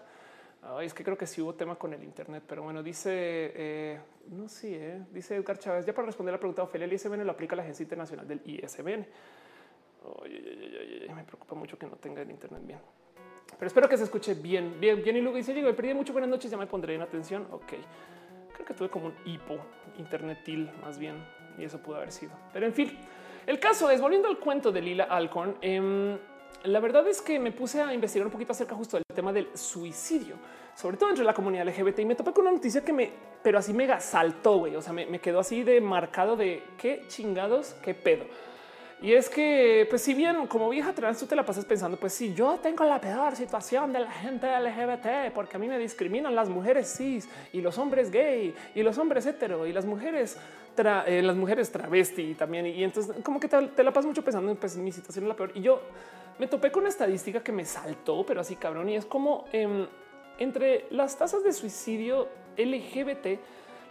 es 0.81 0.93
que 0.93 1.03
creo 1.03 1.17
que 1.17 1.27
sí 1.27 1.41
hubo 1.41 1.53
tema 1.53 1.75
con 1.75 1.93
el 1.93 2.03
Internet, 2.03 2.43
pero 2.47 2.63
bueno, 2.63 2.81
dice, 2.81 3.11
eh, 3.13 3.99
no 4.29 4.47
sé, 4.47 4.75
eh, 4.75 5.01
dice 5.11 5.35
Edgar 5.35 5.59
Chávez, 5.59 5.85
ya 5.85 5.93
para 5.93 6.07
responder 6.07 6.33
la 6.33 6.39
pregunta, 6.39 6.63
Ophelia, 6.63 6.85
el 6.85 6.93
ISBN 6.93 7.23
lo 7.23 7.31
aplica 7.31 7.55
la 7.55 7.61
Agencia 7.61 7.83
Internacional 7.83 8.27
del 8.27 8.41
ISBN. 8.45 9.05
me 11.15 11.23
preocupa 11.23 11.55
mucho 11.55 11.77
que 11.77 11.85
no 11.85 11.95
tenga 11.97 12.21
el 12.21 12.31
Internet 12.31 12.61
bien. 12.65 12.79
Pero 13.57 13.67
espero 13.67 13.87
que 13.87 13.97
se 13.97 14.05
escuche 14.05 14.33
bien, 14.33 14.79
bien, 14.79 15.03
bien. 15.03 15.17
Y 15.17 15.21
luego 15.21 15.37
dice, 15.37 15.53
digo, 15.53 15.71
perdí 15.75 15.93
mucho 15.93 16.13
buenas 16.13 16.29
noches, 16.29 16.49
ya 16.49 16.57
me 16.57 16.67
pondré 16.67 16.95
en 16.95 17.01
atención. 17.01 17.47
Ok, 17.51 17.73
creo 18.53 18.65
que 18.65 18.73
tuve 18.73 18.89
como 18.89 19.07
un 19.07 19.13
hipo 19.25 19.57
internetil 19.99 20.71
más 20.81 20.97
bien, 20.97 21.23
y 21.57 21.65
eso 21.65 21.77
pudo 21.77 21.97
haber 21.97 22.11
sido. 22.11 22.31
Pero 22.53 22.65
en 22.65 22.73
fin, 22.73 22.97
el 23.47 23.59
caso 23.59 23.89
es, 23.89 24.01
volviendo 24.01 24.27
al 24.27 24.37
cuento 24.37 24.71
de 24.71 24.81
Lila 24.81 25.05
Alcorn, 25.05 25.57
em, 25.61 26.17
la 26.63 26.79
verdad 26.79 27.07
es 27.07 27.21
que 27.21 27.39
me 27.39 27.51
puse 27.51 27.81
a 27.81 27.93
investigar 27.93 28.27
un 28.27 28.31
poquito 28.31 28.51
acerca 28.51 28.75
justo 28.75 28.97
del 28.97 29.03
tema 29.15 29.33
del 29.33 29.55
suicidio, 29.57 30.35
sobre 30.75 30.97
todo 30.97 31.09
entre 31.09 31.25
la 31.25 31.33
comunidad 31.33 31.67
LGBT 31.67 31.99
y 31.99 32.05
me 32.05 32.15
topé 32.15 32.31
con 32.31 32.43
una 32.45 32.53
noticia 32.53 32.83
que 32.83 32.93
me, 32.93 33.11
pero 33.41 33.57
así 33.57 33.73
mega 33.73 33.99
saltó, 33.99 34.57
güey. 34.57 34.75
O 34.75 34.81
sea, 34.81 34.93
me, 34.93 35.05
me 35.05 35.19
quedó 35.19 35.39
así 35.39 35.63
de 35.63 35.81
marcado 35.81 36.35
de 36.35 36.63
qué 36.77 37.05
chingados, 37.07 37.73
qué 37.81 37.93
pedo. 37.93 38.25
Y 39.01 39.13
es 39.13 39.29
que, 39.29 39.87
pues, 39.89 40.03
si 40.03 40.13
bien 40.13 40.45
como 40.45 40.69
vieja 40.69 40.93
trans 40.93 41.17
tú 41.17 41.25
te 41.25 41.35
la 41.35 41.43
pasas 41.43 41.65
pensando, 41.65 41.97
pues 41.97 42.13
si 42.13 42.35
yo 42.35 42.59
tengo 42.61 42.83
la 42.83 43.01
peor 43.01 43.35
situación 43.35 43.91
de 43.91 44.01
la 44.01 44.11
gente 44.11 44.47
LGBT, 44.47 45.33
porque 45.33 45.57
a 45.57 45.59
mí 45.59 45.67
me 45.67 45.79
discriminan 45.79 46.35
las 46.35 46.49
mujeres 46.49 46.93
cis 46.95 47.27
y 47.51 47.61
los 47.61 47.79
hombres 47.79 48.11
gay 48.11 48.53
y 48.75 48.83
los 48.83 48.99
hombres 48.99 49.25
hetero 49.25 49.65
y 49.65 49.73
las 49.73 49.85
mujeres, 49.85 50.37
eh, 50.77 51.21
las 51.21 51.35
mujeres 51.35 51.71
travesti 51.71 52.35
también. 52.35 52.65
Y 52.65 52.83
entonces, 52.83 53.15
como 53.23 53.39
que 53.39 53.47
te, 53.47 53.83
la 53.83 53.91
pasas 53.91 54.07
mucho 54.07 54.23
pensando, 54.23 54.53
pues 54.55 54.77
mi 54.77 54.91
situación 54.91 55.25
es 55.25 55.29
la 55.29 55.35
peor. 55.35 55.51
Y 55.55 55.61
yo 55.61 55.81
me 56.39 56.47
topé 56.47 56.71
con 56.71 56.81
una 56.81 56.89
estadística 56.89 57.43
que 57.43 57.51
me 57.51 57.65
saltó, 57.65 58.25
pero 58.25 58.41
así 58.41 58.55
cabrón. 58.55 58.89
Y 58.89 58.95
es 58.95 59.05
como 59.05 59.45
em, 59.51 59.87
entre 60.39 60.87
las 60.91 61.17
tasas 61.17 61.43
de 61.43 61.53
suicidio 61.53 62.27
LGBT, 62.57 63.39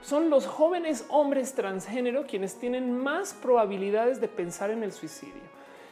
son 0.02 0.30
los 0.30 0.46
jóvenes 0.46 1.04
hombres 1.08 1.54
transgénero 1.54 2.24
quienes 2.26 2.58
tienen 2.58 2.96
más 2.96 3.34
probabilidades 3.34 4.20
de 4.20 4.28
pensar 4.28 4.70
en 4.70 4.82
el 4.82 4.92
suicidio. 4.92 5.42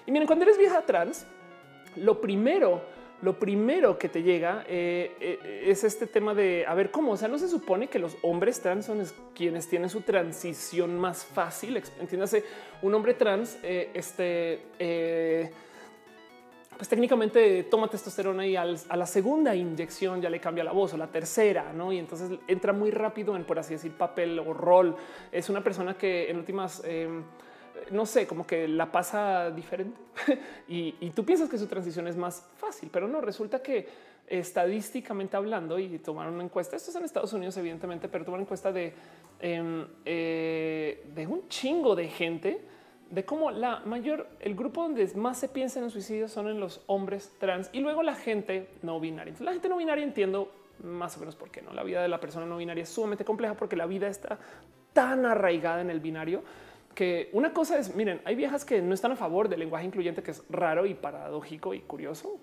Y 0.06 0.12
miren, 0.12 0.26
cuando 0.26 0.44
eres 0.44 0.58
vieja 0.58 0.82
trans, 0.82 1.26
lo 1.96 2.20
primero, 2.20 2.82
lo 3.20 3.38
primero 3.38 3.98
que 3.98 4.08
te 4.08 4.22
llega 4.22 4.64
eh, 4.68 5.16
eh, 5.20 5.64
es 5.66 5.82
este 5.82 6.06
tema 6.06 6.34
de 6.34 6.64
a 6.66 6.74
ver 6.74 6.90
cómo, 6.90 7.12
o 7.12 7.16
sea, 7.16 7.28
no 7.28 7.38
se 7.38 7.48
supone 7.48 7.88
que 7.88 7.98
los 7.98 8.16
hombres 8.22 8.60
trans 8.60 8.86
son 8.86 9.02
quienes 9.34 9.68
tienen 9.68 9.90
su 9.90 10.02
transición 10.02 10.98
más 10.98 11.24
fácil. 11.24 11.82
Entiéndase, 12.00 12.44
un 12.82 12.94
hombre 12.94 13.14
trans, 13.14 13.58
eh, 13.62 13.90
este, 13.92 15.52
pues 16.76 16.88
técnicamente 16.88 17.64
toma 17.64 17.88
testosterona 17.88 18.46
y 18.46 18.54
a 18.54 18.64
la 18.64 19.06
segunda 19.06 19.54
inyección 19.54 20.22
ya 20.22 20.30
le 20.30 20.38
cambia 20.38 20.62
la 20.62 20.72
voz 20.72 20.94
o 20.94 20.96
la 20.96 21.08
tercera, 21.08 21.72
¿no? 21.72 21.92
Y 21.92 21.98
entonces 21.98 22.38
entra 22.46 22.72
muy 22.72 22.92
rápido 22.92 23.34
en, 23.34 23.44
por 23.44 23.58
así 23.58 23.74
decir, 23.74 23.92
papel 23.92 24.38
o 24.38 24.54
rol. 24.54 24.94
Es 25.32 25.48
una 25.48 25.62
persona 25.62 25.94
que 25.94 26.30
en 26.30 26.36
últimas... 26.36 26.82
No 27.90 28.06
sé, 28.06 28.26
como 28.26 28.46
que 28.46 28.68
la 28.68 28.90
pasa 28.90 29.50
diferente 29.50 29.98
y, 30.68 30.94
y 31.00 31.10
tú 31.10 31.24
piensas 31.24 31.48
que 31.48 31.58
su 31.58 31.66
transición 31.66 32.06
es 32.08 32.16
más 32.16 32.46
fácil, 32.56 32.90
pero 32.92 33.08
no 33.08 33.20
resulta 33.20 33.62
que 33.62 33.88
estadísticamente 34.28 35.36
hablando 35.36 35.78
y 35.78 35.98
tomaron 35.98 36.34
una 36.34 36.44
encuesta. 36.44 36.76
Esto 36.76 36.90
es 36.90 36.96
en 36.96 37.04
Estados 37.04 37.32
Unidos, 37.32 37.56
evidentemente, 37.56 38.08
pero 38.08 38.24
tomaron 38.24 38.42
encuesta 38.42 38.72
de, 38.72 38.92
em, 39.40 39.86
eh, 40.04 41.04
de 41.14 41.26
un 41.26 41.48
chingo 41.48 41.96
de 41.96 42.08
gente 42.08 42.60
de 43.10 43.24
cómo 43.24 43.50
la 43.50 43.80
mayor, 43.80 44.28
el 44.40 44.54
grupo 44.54 44.82
donde 44.82 45.06
más 45.14 45.38
se 45.38 45.48
piensa 45.48 45.78
en 45.78 45.86
el 45.86 45.90
suicidio 45.90 46.28
son 46.28 46.48
en 46.48 46.60
los 46.60 46.82
hombres 46.86 47.32
trans 47.38 47.70
y 47.72 47.80
luego 47.80 48.02
la 48.02 48.14
gente 48.14 48.68
no 48.82 49.00
binaria. 49.00 49.30
Entonces, 49.30 49.46
la 49.46 49.52
gente 49.52 49.68
no 49.68 49.78
binaria 49.78 50.04
entiendo 50.04 50.52
más 50.84 51.16
o 51.16 51.20
menos 51.20 51.34
por 51.34 51.50
qué 51.50 51.62
no. 51.62 51.72
La 51.72 51.82
vida 51.82 52.02
de 52.02 52.08
la 52.08 52.20
persona 52.20 52.44
no 52.44 52.58
binaria 52.58 52.82
es 52.82 52.90
sumamente 52.90 53.24
compleja 53.24 53.54
porque 53.54 53.76
la 53.76 53.86
vida 53.86 54.08
está 54.08 54.38
tan 54.92 55.24
arraigada 55.24 55.80
en 55.80 55.90
el 55.90 56.00
binario 56.00 56.42
que 56.98 57.30
una 57.32 57.52
cosa 57.52 57.78
es, 57.78 57.94
miren, 57.94 58.20
hay 58.24 58.34
viejas 58.34 58.64
que 58.64 58.82
no 58.82 58.92
están 58.92 59.12
a 59.12 59.14
favor 59.14 59.48
del 59.48 59.60
lenguaje 59.60 59.86
incluyente, 59.86 60.20
que 60.20 60.32
es 60.32 60.42
raro 60.50 60.84
y 60.84 60.94
paradójico 60.94 61.72
y 61.72 61.78
curioso, 61.78 62.40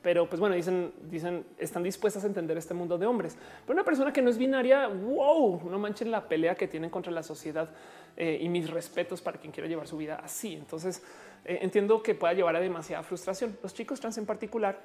pero 0.00 0.26
pues 0.26 0.40
bueno, 0.40 0.54
dicen, 0.54 0.94
dicen, 1.10 1.44
están 1.58 1.82
dispuestas 1.82 2.24
a 2.24 2.26
entender 2.26 2.56
este 2.56 2.72
mundo 2.72 2.96
de 2.96 3.04
hombres. 3.04 3.36
Pero 3.66 3.74
una 3.74 3.84
persona 3.84 4.10
que 4.10 4.22
no 4.22 4.30
es 4.30 4.38
binaria, 4.38 4.86
wow, 4.88 5.68
no 5.70 5.78
manchen 5.78 6.10
la 6.10 6.26
pelea 6.26 6.54
que 6.54 6.66
tienen 6.66 6.88
contra 6.88 7.12
la 7.12 7.22
sociedad 7.22 7.68
eh, 8.16 8.38
y 8.40 8.48
mis 8.48 8.70
respetos 8.70 9.20
para 9.20 9.38
quien 9.38 9.52
quiera 9.52 9.68
llevar 9.68 9.86
su 9.86 9.98
vida 9.98 10.18
así. 10.24 10.54
Entonces 10.54 11.02
eh, 11.44 11.58
entiendo 11.60 12.02
que 12.02 12.14
pueda 12.14 12.32
llevar 12.32 12.56
a 12.56 12.60
demasiada 12.60 13.02
frustración. 13.02 13.58
Los 13.62 13.74
chicos 13.74 14.00
trans 14.00 14.16
en 14.16 14.24
particular 14.24 14.80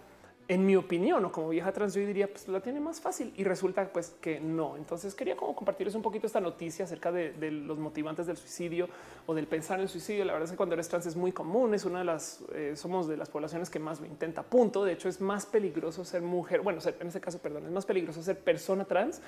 en 0.49 0.65
mi 0.65 0.76
opinión 0.76 1.23
o 1.23 1.31
como 1.31 1.49
vieja 1.49 1.71
trans, 1.71 1.93
yo 1.93 2.01
diría 2.01 2.27
pues 2.27 2.47
la 2.47 2.59
tiene 2.59 2.80
más 2.80 2.99
fácil 2.99 3.31
y 3.38 3.43
resulta 3.43 3.88
pues 3.93 4.15
que 4.19 4.39
no. 4.39 4.77
Entonces 4.77 5.13
quería 5.13 5.35
como 5.35 5.55
compartirles 5.55 5.93
un 5.93 6.01
poquito 6.01 6.26
esta 6.26 6.41
noticia 6.41 6.85
acerca 6.85 7.11
de, 7.11 7.51
los 7.51 7.77
motivantes 7.77 8.26
del 8.26 8.35
suicidio 8.35 8.89
o 9.27 9.35
del 9.35 9.45
pensar 9.45 9.77
en 9.77 9.84
el 9.84 9.89
suicidio. 9.89 10.26
La 10.26 10.34
verdad 10.34 10.45
es 10.45 10.51
que 10.51 10.57
cuando 10.57 10.73
eres 10.73 10.89
trans 10.89 11.05
es 11.05 11.15
muy 11.15 11.31
común, 11.31 11.76
es 11.76 11.85
una 11.85 11.99
de 11.99 12.05
las, 12.05 12.43
eh, 12.55 12.73
somos 12.76 13.07
de 13.07 13.15
las 13.15 13.30
poblaciones 13.30 13.69
que 13.69 13.77
más 13.77 13.99
lo 13.99 14.07
intenta, 14.07 14.41
punto. 14.41 14.84
De 14.84 14.93
hecho 14.93 15.07
es 15.07 15.21
más 15.21 15.45
peligroso 15.45 16.03
ser 16.03 16.23
mujer, 16.23 16.61
bueno, 16.61 16.80
en 16.99 17.07
este 17.07 17.21
caso, 17.21 17.38
perdón, 17.38 17.67
es 17.67 17.71
más 17.71 17.85
peligroso 17.85 18.23
ser 18.23 18.39
persona 18.39 18.85
trans 18.85 19.21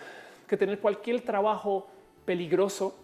que 0.48 0.58
tener 0.58 0.80
cualquier 0.80 1.22
trabajo 1.22 1.88
peligroso 2.26 2.96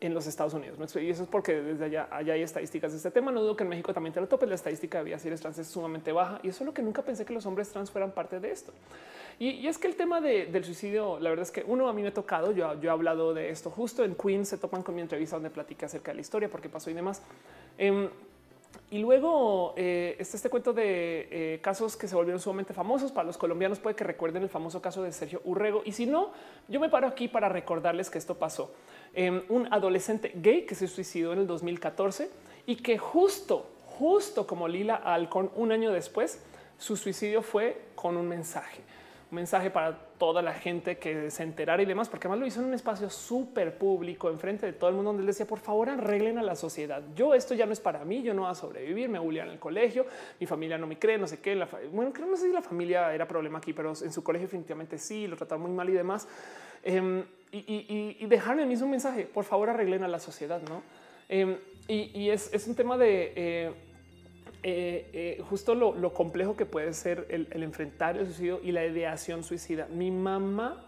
en 0.00 0.14
los 0.14 0.26
Estados 0.26 0.54
Unidos. 0.54 0.78
Y 0.96 1.10
eso 1.10 1.22
es 1.24 1.28
porque 1.28 1.60
desde 1.60 1.84
allá, 1.86 2.08
allá 2.10 2.34
hay 2.34 2.42
estadísticas 2.42 2.92
de 2.92 2.98
este 2.98 3.10
tema. 3.10 3.32
No 3.32 3.40
dudo 3.42 3.56
que 3.56 3.64
en 3.64 3.70
México 3.70 3.92
también 3.92 4.12
te 4.12 4.20
lo 4.20 4.28
topes. 4.28 4.48
La 4.48 4.54
estadística 4.54 4.98
de 4.98 5.04
vías 5.04 5.22
trans 5.40 5.58
es 5.58 5.66
sumamente 5.66 6.12
baja 6.12 6.40
y 6.42 6.48
eso 6.48 6.64
es 6.64 6.66
lo 6.66 6.74
que 6.74 6.82
nunca 6.82 7.02
pensé 7.02 7.24
que 7.24 7.32
los 7.32 7.46
hombres 7.46 7.70
trans 7.70 7.90
fueran 7.90 8.12
parte 8.12 8.40
de 8.40 8.50
esto. 8.50 8.72
Y, 9.38 9.66
es 9.66 9.78
que 9.78 9.86
el 9.86 9.96
tema 9.96 10.20
del 10.20 10.64
suicidio, 10.64 11.18
la 11.20 11.30
verdad 11.30 11.44
es 11.44 11.50
que 11.50 11.64
uno 11.66 11.88
a 11.88 11.92
mí 11.92 12.02
me 12.02 12.08
ha 12.08 12.14
tocado. 12.14 12.52
Yo, 12.52 12.80
yo 12.80 12.90
he 12.90 12.92
hablado 12.92 13.34
de 13.34 13.50
esto 13.50 13.70
justo 13.70 14.04
en 14.04 14.14
Queens. 14.14 14.48
Se 14.48 14.58
topan 14.58 14.82
con 14.82 14.94
mi 14.94 15.00
entrevista 15.00 15.36
donde 15.36 15.50
platicé 15.50 15.86
acerca 15.86 16.10
de 16.10 16.16
la 16.16 16.20
historia, 16.20 16.48
porque 16.48 16.68
pasó 16.68 16.90
y 16.90 16.94
demás. 16.94 17.22
Em, 17.76 18.08
y 18.90 18.98
luego 19.00 19.74
eh, 19.76 20.16
está 20.18 20.36
este 20.36 20.48
cuento 20.48 20.72
de 20.72 21.28
eh, 21.30 21.60
casos 21.60 21.94
que 21.94 22.08
se 22.08 22.14
volvieron 22.14 22.40
sumamente 22.40 22.72
famosos 22.72 23.12
para 23.12 23.26
los 23.26 23.36
colombianos. 23.36 23.78
Puede 23.78 23.94
que 23.94 24.04
recuerden 24.04 24.42
el 24.42 24.48
famoso 24.48 24.80
caso 24.80 25.02
de 25.02 25.12
Sergio 25.12 25.42
Urrego. 25.44 25.82
Y 25.84 25.92
si 25.92 26.06
no, 26.06 26.30
yo 26.68 26.80
me 26.80 26.88
paro 26.88 27.06
aquí 27.06 27.28
para 27.28 27.50
recordarles 27.50 28.08
que 28.08 28.16
esto 28.16 28.36
pasó. 28.36 28.72
Em, 29.20 29.42
un 29.48 29.66
adolescente 29.72 30.30
gay 30.36 30.64
que 30.64 30.76
se 30.76 30.86
suicidó 30.86 31.32
en 31.32 31.40
el 31.40 31.48
2014 31.48 32.30
y 32.66 32.76
que 32.76 32.98
justo, 32.98 33.68
justo 33.84 34.46
como 34.46 34.68
Lila 34.68 34.94
Alcon, 34.94 35.50
un 35.56 35.72
año 35.72 35.90
después, 35.90 36.38
su 36.78 36.96
suicidio 36.96 37.42
fue 37.42 37.82
con 37.96 38.16
un 38.16 38.28
mensaje 38.28 38.80
mensaje 39.30 39.70
para 39.70 39.96
toda 40.18 40.42
la 40.42 40.54
gente 40.54 40.98
que 40.98 41.30
se 41.30 41.42
enterara 41.42 41.82
y 41.82 41.86
demás, 41.86 42.08
porque 42.08 42.26
además 42.26 42.40
lo 42.40 42.46
hizo 42.46 42.60
en 42.60 42.66
un 42.66 42.74
espacio 42.74 43.10
súper 43.10 43.76
público, 43.76 44.30
enfrente 44.30 44.66
de 44.66 44.72
todo 44.72 44.90
el 44.90 44.96
mundo, 44.96 45.10
donde 45.10 45.22
él 45.22 45.26
decía, 45.26 45.46
por 45.46 45.58
favor, 45.58 45.90
arreglen 45.90 46.38
a 46.38 46.42
la 46.42 46.56
sociedad. 46.56 47.02
Yo 47.14 47.34
esto 47.34 47.54
ya 47.54 47.66
no 47.66 47.72
es 47.72 47.80
para 47.80 48.04
mí, 48.04 48.22
yo 48.22 48.34
no 48.34 48.42
voy 48.42 48.50
a 48.50 48.54
sobrevivir, 48.54 49.08
me 49.08 49.18
bullean 49.18 49.48
en 49.48 49.54
el 49.54 49.58
colegio, 49.58 50.06
mi 50.40 50.46
familia 50.46 50.78
no 50.78 50.86
me 50.86 50.98
cree, 50.98 51.18
no 51.18 51.26
sé 51.26 51.40
qué. 51.40 51.54
bueno, 51.92 52.12
creo 52.12 52.26
no 52.26 52.36
sé 52.36 52.46
si 52.46 52.52
la 52.52 52.62
familia 52.62 53.14
era 53.14 53.28
problema 53.28 53.58
aquí, 53.58 53.72
pero 53.72 53.90
en 53.90 54.12
su 54.12 54.22
colegio 54.22 54.46
definitivamente 54.46 54.98
sí, 54.98 55.26
lo 55.26 55.36
trataron 55.36 55.62
muy 55.62 55.72
mal 55.72 55.88
y 55.88 55.92
demás. 55.92 56.26
Em, 56.82 57.24
y, 57.50 58.16
y, 58.20 58.26
dejaron 58.26 58.60
el 58.60 58.66
mismo 58.66 58.88
mensaje, 58.88 59.24
por 59.24 59.44
favor, 59.44 59.70
arreglen 59.70 60.04
a 60.04 60.08
la 60.08 60.18
sociedad, 60.18 60.60
¿no? 60.68 60.82
Em, 61.28 61.56
y, 61.86 62.28
es, 62.28 62.52
es, 62.52 62.66
un 62.66 62.74
tema 62.74 62.98
de... 62.98 63.32
Eh, 63.34 63.72
eh, 64.62 65.10
eh, 65.12 65.42
justo 65.48 65.74
lo, 65.74 66.12
complejo 66.12 66.56
que 66.56 66.66
puede 66.66 66.92
ser 66.92 67.26
el, 67.30 67.62
enfrentar 67.62 68.16
el 68.16 68.26
suicidio 68.26 68.60
y 68.62 68.72
la 68.72 68.84
ideación 68.84 69.44
suicida. 69.44 69.86
Mi 69.86 70.10
mamá, 70.10 70.84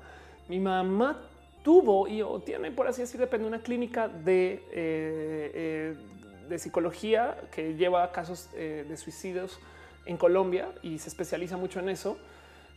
mi 0.48 0.58
mamá 0.58 1.22
tuvo 1.62 2.08
y 2.08 2.22
tiene, 2.44 2.70
por 2.70 2.88
así 2.88 3.02
decir, 3.02 3.20
depende 3.20 3.44
de 3.44 3.48
una 3.48 3.62
clínica 3.62 4.08
de, 4.08 4.62
eh, 4.72 5.96
de 6.48 6.58
psicología 6.58 7.36
que 7.52 7.74
lleva 7.74 8.10
casos 8.12 8.50
de 8.52 8.96
suicidios 8.96 9.60
en 10.06 10.16
Colombia 10.16 10.72
y 10.82 10.98
se 10.98 11.08
especializa 11.08 11.56
mucho 11.56 11.78
en 11.78 11.90
eso. 11.90 12.18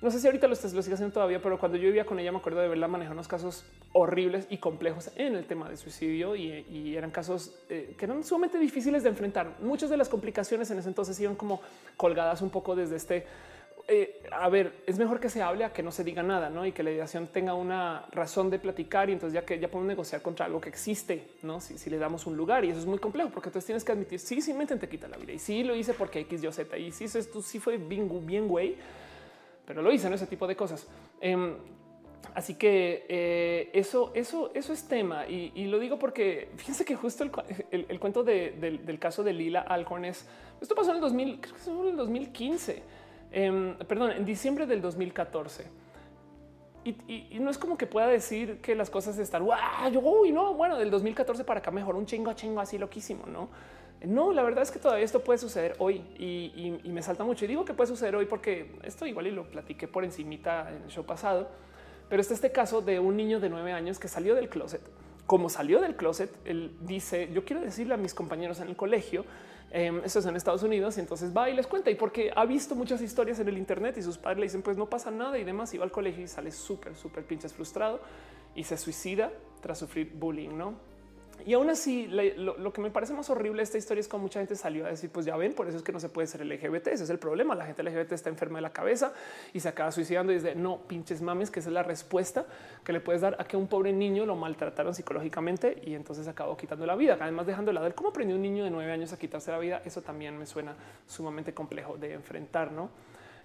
No 0.04 0.12
sé 0.12 0.20
si 0.20 0.28
ahorita 0.28 0.48
lo, 0.48 0.54
lo 0.54 0.82
sigue 0.82 0.94
haciendo 0.96 1.14
todavía, 1.14 1.42
pero 1.42 1.58
cuando 1.58 1.78
yo 1.78 1.88
vivía 1.88 2.06
con 2.06 2.20
ella 2.20 2.30
me 2.34 2.40
acuerdo 2.40 2.60
de 2.60 2.68
verla 2.68 2.90
manejar 2.90 3.14
unos 3.14 3.30
casos 3.30 3.64
horribles 3.94 4.48
y 4.50 4.58
complejos 4.58 5.10
en 5.16 5.34
el 5.36 5.46
tema 5.46 5.70
de 5.70 5.78
suicidio 5.78 6.36
y, 6.36 6.94
eran 6.94 7.10
casos 7.10 7.56
eh, 7.70 7.96
que 7.98 8.04
eran 8.04 8.22
sumamente 8.22 8.58
difíciles 8.60 9.04
de 9.04 9.10
enfrentar. 9.10 9.56
Muchas 9.62 9.90
de 9.90 9.96
las 9.96 10.10
complicaciones 10.10 10.70
en 10.72 10.80
ese 10.80 10.90
entonces 10.90 11.18
iban 11.22 11.36
como 11.36 11.62
colgadas 11.96 12.42
un 12.42 12.50
poco 12.50 12.76
desde 12.76 12.98
este 12.98 13.26
eh, 13.88 14.24
a 14.32 14.50
ver, 14.50 14.74
es 14.88 14.98
mejor 14.98 15.22
que 15.22 15.30
se 15.30 15.42
hable 15.42 15.64
a 15.64 15.72
que 15.72 15.84
no 15.84 15.92
se 15.92 16.04
diga 16.04 16.22
nada, 16.22 16.50
¿no? 16.50 16.66
Y 16.66 16.74
que 16.74 16.84
la 16.84 16.92
ideación 16.92 17.28
tenga 17.28 17.54
una 17.54 18.06
razón 18.12 18.50
de 18.50 18.60
platicar 18.60 19.10
y 19.10 19.14
entonces 19.14 19.34
ya 19.34 19.46
que 19.46 19.58
ya 19.58 19.70
podemos 19.70 19.88
negociar 19.88 20.22
contra 20.22 20.46
algo 20.46 20.60
que 20.60 20.70
existe, 20.70 21.32
¿no? 21.44 21.62
Si, 21.62 21.90
le 21.90 21.98
damos 21.98 22.26
un 22.26 22.36
lugar 22.36 22.66
y 22.66 22.72
eso 22.72 22.80
es 22.80 22.86
muy 22.86 23.00
complejo 23.00 23.30
porque 23.30 23.50
entonces 23.50 23.66
tienes 23.66 23.86
que 23.86 23.94
admitir, 23.94 24.20
sí, 24.20 24.42
sí, 24.42 24.54
me 24.54 24.66
te 24.66 24.90
quita 24.90 25.08
la 25.08 25.18
vida 25.18 25.32
y 25.32 25.40
sí 25.40 25.64
lo 25.64 25.76
hice 25.76 25.94
porque 25.94 26.20
X, 26.22 26.44
Y, 26.44 26.52
Z 26.52 26.78
y 26.78 26.92
sí, 26.92 27.06
esto 27.06 27.42
sí 27.42 27.60
fue 27.60 27.78
bien 27.78 28.08
güey 28.50 28.78
pero 29.66 29.82
lo 29.82 29.92
hice 29.92 30.08
en 30.08 30.14
ese 30.14 30.28
tipo 30.28 30.48
de 30.48 30.56
cosas. 30.56 30.88
Em, 31.22 31.56
así 32.36 32.56
que 32.56 33.06
eh, 33.10 33.70
eso, 33.74 34.12
eso, 34.14 34.52
eso 34.54 34.74
es 34.74 34.88
tema 34.88 35.28
y, 35.28 35.66
lo 35.66 35.78
digo 35.80 36.00
porque 36.00 36.50
fíjense 36.56 36.86
que 36.86 36.96
justo 36.96 37.24
el, 37.24 38.00
cuento 38.00 38.24
del, 38.24 38.98
caso 39.00 39.24
de 39.24 39.34
Lila 39.34 39.62
Alcorn 39.62 40.06
es 40.06 40.26
esto 40.62 40.76
pasó 40.76 40.92
en 40.92 40.96
el 40.96 41.02
2000, 41.02 41.42
creo 41.42 41.56
que 41.56 41.70
en 41.70 41.88
el 41.88 41.98
2015, 41.98 42.84
em, 43.34 43.76
perdón, 43.80 44.12
en 44.12 44.24
diciembre 44.24 44.66
del 44.66 44.82
2014. 44.82 45.66
Y, 46.86 47.40
no 47.40 47.50
es 47.50 47.58
como 47.58 47.78
que 47.78 47.86
pueda 47.86 48.08
decir 48.08 48.60
que 48.62 48.76
las 48.76 48.90
cosas 48.90 49.18
están 49.18 49.44
guau, 49.44 49.90
yo 49.92 50.02
uy, 50.02 50.32
no, 50.32 50.54
bueno, 50.54 50.78
del 50.78 50.90
2014 50.92 51.44
para 51.44 51.60
acá 51.60 51.72
mejor 51.72 51.96
un 51.96 52.06
chingo, 52.06 52.34
chingo 52.34 52.60
así 52.60 52.78
loquísimo, 52.78 53.26
no? 53.26 53.50
No, 54.04 54.34
la 54.34 54.44
verdad 54.44 54.64
es 54.64 54.72
que 54.72 54.80
todavía 54.80 55.06
esto 55.06 55.24
puede 55.24 55.40
suceder 55.40 55.76
hoy 55.80 56.04
y, 56.18 56.80
me 56.90 57.02
salta 57.02 57.24
mucho. 57.24 57.46
Y 57.46 57.48
digo 57.48 57.64
que 57.64 57.74
puede 57.74 57.88
suceder 57.88 58.16
hoy 58.16 58.26
porque 58.26 58.76
esto 58.84 59.06
igual 59.06 59.28
y 59.28 59.32
lo 59.32 59.50
platiqué 59.50 59.88
por 59.88 60.04
encimita 60.04 60.70
en 60.70 60.84
el 60.84 60.90
show 60.90 61.06
pasado, 61.06 61.48
pero 62.10 62.22
está 62.22 62.34
este 62.34 62.52
caso 62.52 62.82
de 62.82 63.00
un 63.00 63.16
niño 63.16 63.40
de 63.40 63.50
nueve 63.50 63.72
años 63.72 64.00
que 64.00 64.08
salió 64.08 64.36
del 64.36 64.50
closet. 64.50 64.82
Como 65.26 65.50
salió 65.50 65.80
del 65.80 65.96
closet, 65.96 66.30
él 66.44 66.76
dice, 66.82 67.30
yo 67.32 67.46
quiero 67.46 67.62
decirle 67.62 67.94
a 67.94 67.98
mis 67.98 68.14
compañeros 68.14 68.60
en 68.60 68.68
el 68.68 68.76
colegio, 68.76 69.24
eh, 69.72 70.02
esto 70.04 70.20
es 70.20 70.26
en 70.26 70.36
Estados 70.36 70.64
Unidos, 70.64 70.98
y 70.98 71.00
entonces 71.00 71.36
va 71.36 71.50
y 71.50 71.56
les 71.56 71.66
cuenta. 71.66 71.90
Y 71.90 71.96
porque 71.96 72.32
ha 72.36 72.46
visto 72.46 72.76
muchas 72.76 73.02
historias 73.02 73.40
en 73.40 73.48
el 73.48 73.58
Internet 73.58 73.98
y 73.98 74.04
sus 74.04 74.18
padres 74.18 74.40
le 74.40 74.46
dicen, 74.48 74.62
pues 74.62 74.76
no 74.76 74.90
pasa 74.90 75.12
nada 75.12 75.38
y 75.40 75.46
demás, 75.46 75.74
y 75.74 75.78
va 75.78 75.86
al 75.86 75.92
colegio 75.92 76.24
y 76.24 76.28
sale 76.28 76.52
súper, 76.52 76.96
súper 76.96 77.24
pinches 77.24 77.54
frustrado 77.54 78.02
y 78.54 78.66
se 78.66 78.78
suicida 78.78 79.32
tras 79.62 79.80
sufrir 79.80 80.12
bullying, 80.14 80.58
¿no? 80.58 80.93
Y 81.46 81.54
aún 81.54 81.70
así, 81.70 82.08
lo, 82.08 82.74
que 82.74 82.82
me 82.82 82.90
parece 82.90 83.14
más 83.14 83.30
horrible 83.30 83.58
de 83.58 83.64
esta 83.64 83.78
historia 83.78 84.02
es 84.02 84.08
como 84.08 84.24
mucha 84.24 84.40
gente 84.40 84.56
salió 84.56 84.86
a 84.86 84.90
decir, 84.90 85.10
pues 85.10 85.26
ya 85.26 85.36
ven, 85.36 85.54
por 85.54 85.68
eso 85.68 85.78
es 85.78 85.84
que 85.84 85.92
no 85.92 86.00
se 86.00 86.10
puede 86.10 86.28
ser 86.28 86.46
LGBT. 86.46 86.88
Ese 86.88 87.04
es 87.04 87.10
el 87.10 87.20
problema. 87.20 87.56
La 87.56 87.66
gente 87.66 87.84
LGBT 87.84 88.14
está 88.14 88.30
enferma 88.30 88.58
de 88.58 88.62
la 88.62 88.72
cabeza 88.72 89.14
y 89.54 89.60
se 89.60 89.68
acaba 89.68 89.92
suicidando 89.92 90.32
y 90.32 90.36
dice, 90.36 90.56
no 90.56 90.80
pinches 90.88 91.22
mames, 91.22 91.52
que 91.52 91.60
esa 91.60 91.70
es 91.70 91.74
la 91.74 91.84
respuesta 91.84 92.46
que 92.84 92.94
le 92.94 93.00
puedes 93.00 93.22
dar 93.22 93.36
a 93.40 93.46
que 93.46 93.58
un 93.58 93.68
pobre 93.68 93.92
niño 93.92 94.26
lo 94.26 94.36
maltrataron 94.36 94.96
psicológicamente 94.96 95.82
y 95.86 95.96
entonces 95.96 96.28
acabó 96.28 96.56
quitando 96.56 96.86
la 96.86 96.96
vida. 96.96 97.18
Además, 97.20 97.46
dejando 97.46 97.70
de 97.70 97.74
lado 97.74 97.94
cómo 97.96 98.10
aprendió 98.10 98.36
un 98.36 98.42
niño 98.42 98.64
de 98.64 98.70
nueve 98.70 98.92
años 98.92 99.12
a 99.14 99.20
quitarse 99.20 99.52
la 99.52 99.60
vida. 99.60 99.82
Eso 99.86 100.02
también 100.02 100.38
me 100.38 100.46
suena 100.46 100.76
sumamente 101.08 101.54
complejo 101.54 101.98
de 101.98 102.14
enfrentar, 102.14 102.72
no? 102.72 102.90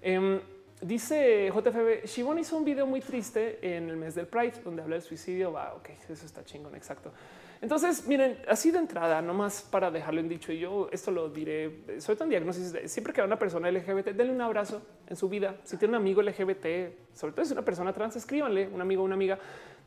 Em, 0.01 0.41
dice 0.81 1.51
JFB, 1.53 2.07
Shivon 2.07 2.39
hizo 2.39 2.57
un 2.57 2.65
video 2.65 2.87
muy 2.87 3.01
triste 3.01 3.59
en 3.63 3.89
el 3.89 3.97
mes 3.97 4.15
del 4.15 4.27
Pride 4.27 4.55
donde 4.65 4.83
habla 4.83 4.95
del 4.97 5.03
suicidio. 5.03 5.53
Va, 5.53 5.75
ok, 5.75 5.91
eso 6.09 6.27
está 6.27 6.45
chingón, 6.45 6.75
exacto. 6.75 7.13
Entonces, 7.61 8.07
miren, 8.07 8.39
así 8.47 8.71
de 8.71 8.79
entrada, 8.79 9.21
nomás 9.21 9.63
para 9.63 9.91
dejarlo 9.91 10.21
en 10.21 10.29
dicho, 10.29 10.53
y 10.53 10.61
yo 10.61 10.89
esto 10.93 11.11
lo 11.11 11.29
diré, 11.29 11.99
soy 11.99 12.15
tan 12.15 12.29
diagnosis, 12.29 12.75
siempre 12.87 13.13
que 13.13 13.21
hay 13.21 13.27
una 13.27 13.39
persona 13.39 13.71
LGBT, 13.71 14.09
denle 14.09 14.33
un 14.33 14.41
abrazo 14.41 14.81
en 15.09 15.17
su 15.17 15.29
vida. 15.29 15.57
Si 15.65 15.77
tiene 15.77 15.97
un 15.97 16.03
amigo 16.03 16.23
LGBT, 16.23 17.15
sobre 17.15 17.33
todo 17.33 17.45
si 17.45 17.49
es 17.49 17.53
una 17.53 17.65
persona 17.65 17.93
trans, 17.93 18.15
escríbanle, 18.17 18.69
un 18.69 18.81
amigo 18.81 19.03
una 19.03 19.15
amiga, 19.15 19.39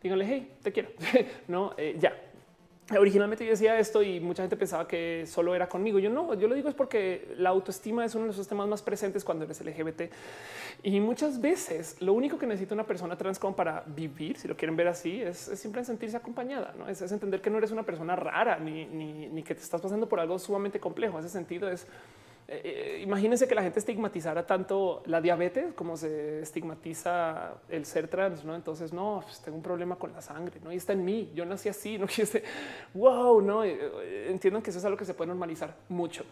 díganle, 0.03 0.25
hey, 0.25 0.51
te 0.61 0.71
quiero, 0.71 0.89
no, 1.47 1.73
eh, 1.77 1.95
ya. 1.97 2.13
Originalmente 2.99 3.45
yo 3.45 3.51
decía 3.51 3.77
esto 3.79 4.01
y 4.03 4.19
mucha 4.19 4.43
gente 4.43 4.57
pensaba 4.57 4.87
que 4.87 5.25
solo 5.27 5.55
era 5.55 5.67
conmigo. 5.67 5.99
Yo 5.99 6.09
no, 6.09 6.33
yo 6.33 6.47
lo 6.47 6.55
digo 6.55 6.69
es 6.69 6.75
porque 6.75 7.33
la 7.37 7.49
autoestima 7.49 8.05
es 8.05 8.15
uno 8.15 8.27
de 8.27 8.37
los 8.37 8.47
temas 8.47 8.67
más 8.67 8.81
presentes 8.81 9.23
cuando 9.23 9.45
eres 9.45 9.61
LGBT. 9.61 10.03
Y 10.83 10.99
muchas 10.99 11.39
veces 11.39 11.97
lo 12.01 12.13
único 12.13 12.37
que 12.37 12.47
necesita 12.47 12.73
una 12.73 12.85
persona 12.85 13.17
trans 13.17 13.39
como 13.39 13.55
para 13.55 13.83
vivir, 13.85 14.37
si 14.37 14.47
lo 14.47 14.55
quieren 14.55 14.75
ver 14.75 14.87
así, 14.87 15.21
es, 15.21 15.37
siempre 15.37 15.83
sentirse 15.83 16.17
acompañada. 16.17 16.73
¿no? 16.77 16.87
Es, 16.87 17.01
entender 17.11 17.41
que 17.41 17.49
no 17.49 17.57
eres 17.57 17.71
una 17.71 17.83
persona 17.83 18.15
rara 18.15 18.57
ni, 18.59 18.85
ni, 18.85 19.43
que 19.43 19.55
te 19.55 19.61
estás 19.61 19.81
pasando 19.81 20.07
por 20.07 20.19
algo 20.19 20.37
sumamente 20.39 20.79
complejo. 20.79 21.19
Ese 21.19 21.29
sentido 21.29 21.69
es 21.69 21.87
eh, 22.53 22.99
imagínense 23.01 23.47
que 23.47 23.55
la 23.55 23.63
gente 23.63 23.79
estigmatizara 23.79 24.45
tanto 24.45 25.03
la 25.05 25.21
diabetes 25.21 25.73
como 25.73 25.95
se 25.95 26.41
estigmatiza 26.41 27.53
el 27.69 27.85
ser 27.85 28.09
trans, 28.09 28.43
¿no? 28.43 28.55
Entonces, 28.55 28.91
no, 28.91 29.21
pues, 29.23 29.39
tengo 29.39 29.55
un 29.55 29.63
problema 29.63 29.95
con 29.95 30.11
la 30.11 30.21
sangre, 30.21 30.59
¿no? 30.61 30.69
Y 30.73 30.75
está 30.75 30.91
en 30.91 31.05
mí, 31.05 31.31
yo 31.33 31.45
nací 31.45 31.69
así, 31.69 31.97
¿no? 31.97 32.07
Y 32.17 32.21
este, 32.21 32.43
wow, 32.93 33.41
¿no? 33.41 33.63
Eh, 33.63 34.29
entiendo 34.29 34.61
que 34.61 34.69
eso 34.69 34.79
es 34.79 34.85
algo 34.85 34.97
que 34.97 35.05
se 35.05 35.13
puede 35.13 35.29
normalizar 35.29 35.77
mucho. 35.87 36.25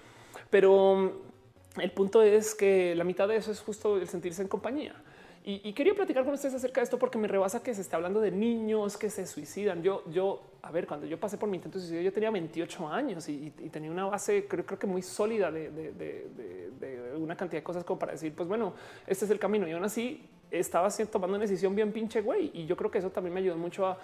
Pero 0.49 0.95
mm, 0.95 1.79
el 1.79 1.91
punto 1.91 2.21
es 2.21 2.53
que 2.53 2.95
la 2.95 3.05
mitad 3.05 3.27
de 3.29 3.37
eso 3.37 3.51
es 3.53 3.61
justo 3.61 3.95
el 3.95 4.09
sentirse 4.09 4.41
en 4.41 4.49
compañía. 4.49 4.95
Y, 5.43 5.73
quería 5.73 5.95
platicar 5.95 6.25
con 6.25 6.33
ustedes 6.33 6.53
acerca 6.53 6.81
de 6.81 6.83
esto 6.83 6.99
porque 6.99 7.17
me 7.17 7.27
rebasa 7.27 7.63
que 7.63 7.73
se 7.73 7.81
está 7.81 7.95
hablando 7.95 8.19
de 8.19 8.29
niños 8.29 8.97
que 8.97 9.09
se 9.09 9.25
suicidan. 9.25 9.81
Yo, 9.81 10.03
yo, 10.11 10.41
a 10.61 10.71
ver, 10.71 10.85
cuando 10.85 11.07
yo 11.07 11.19
pasé 11.19 11.37
por 11.37 11.49
mi 11.49 11.55
intento 11.55 11.77
de 11.77 11.85
suicidio, 11.85 12.03
yo 12.03 12.13
tenía 12.13 12.29
28 12.29 12.87
años 12.87 13.27
y, 13.29 13.49
tenía 13.71 13.89
una 13.89 14.05
base, 14.05 14.45
creo, 14.47 14.65
creo 14.65 14.77
que 14.77 14.85
muy 14.85 15.01
sólida 15.01 15.51
de, 15.51 15.71
de, 15.71 17.15
una 17.17 17.35
cantidad 17.35 17.59
de 17.59 17.63
cosas 17.63 17.83
como 17.83 17.97
para 17.97 18.11
decir, 18.11 18.33
pues 18.35 18.47
bueno, 18.47 18.73
este 19.07 19.25
es 19.25 19.31
el 19.31 19.39
camino. 19.39 19.67
Y 19.67 19.71
aún 19.71 19.83
así 19.83 20.23
estaba 20.51 20.89
tomando 20.89 21.37
una 21.37 21.45
decisión 21.45 21.75
bien 21.75 21.91
pinche 21.91 22.21
güey. 22.21 22.51
Y 22.53 22.65
yo 22.65 22.75
creo 22.75 22.91
que 22.91 22.99
eso 22.99 23.09
también 23.09 23.33
me 23.33 23.39
ayudó 23.39 23.57
mucho 23.57 23.87
a 23.87 23.97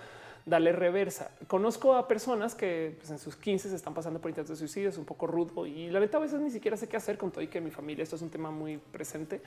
darle 0.45 0.71
reversa. 0.71 1.31
Conozco 1.47 1.95
a 1.95 2.07
personas 2.07 2.53
que 2.53 2.95
pues, 2.97 3.09
en 3.09 3.17
sus 3.17 3.35
15 3.35 3.69
se 3.69 3.75
están 3.75 3.93
pasando 3.93 4.21
por 4.21 4.29
intentos 4.29 4.51
de 4.51 4.55
suicidio, 4.59 4.89
es 4.89 4.97
un 4.97 5.05
poco 5.05 5.25
rudo 5.25 5.65
y 5.65 5.89
la 5.89 5.99
verdad 5.99 6.17
a 6.17 6.19
veces 6.19 6.39
ni 6.39 6.51
siquiera 6.51 6.77
sé 6.77 6.87
qué 6.87 6.97
hacer 6.97 7.17
con 7.17 7.31
todo 7.31 7.41
y 7.41 7.47
que 7.47 7.59
mi 7.59 7.71
familia 7.71 8.03
esto 8.03 8.15
es 8.15 8.21
un 8.21 8.29
tema 8.29 8.51
muy 8.51 8.77
presente. 8.77 9.41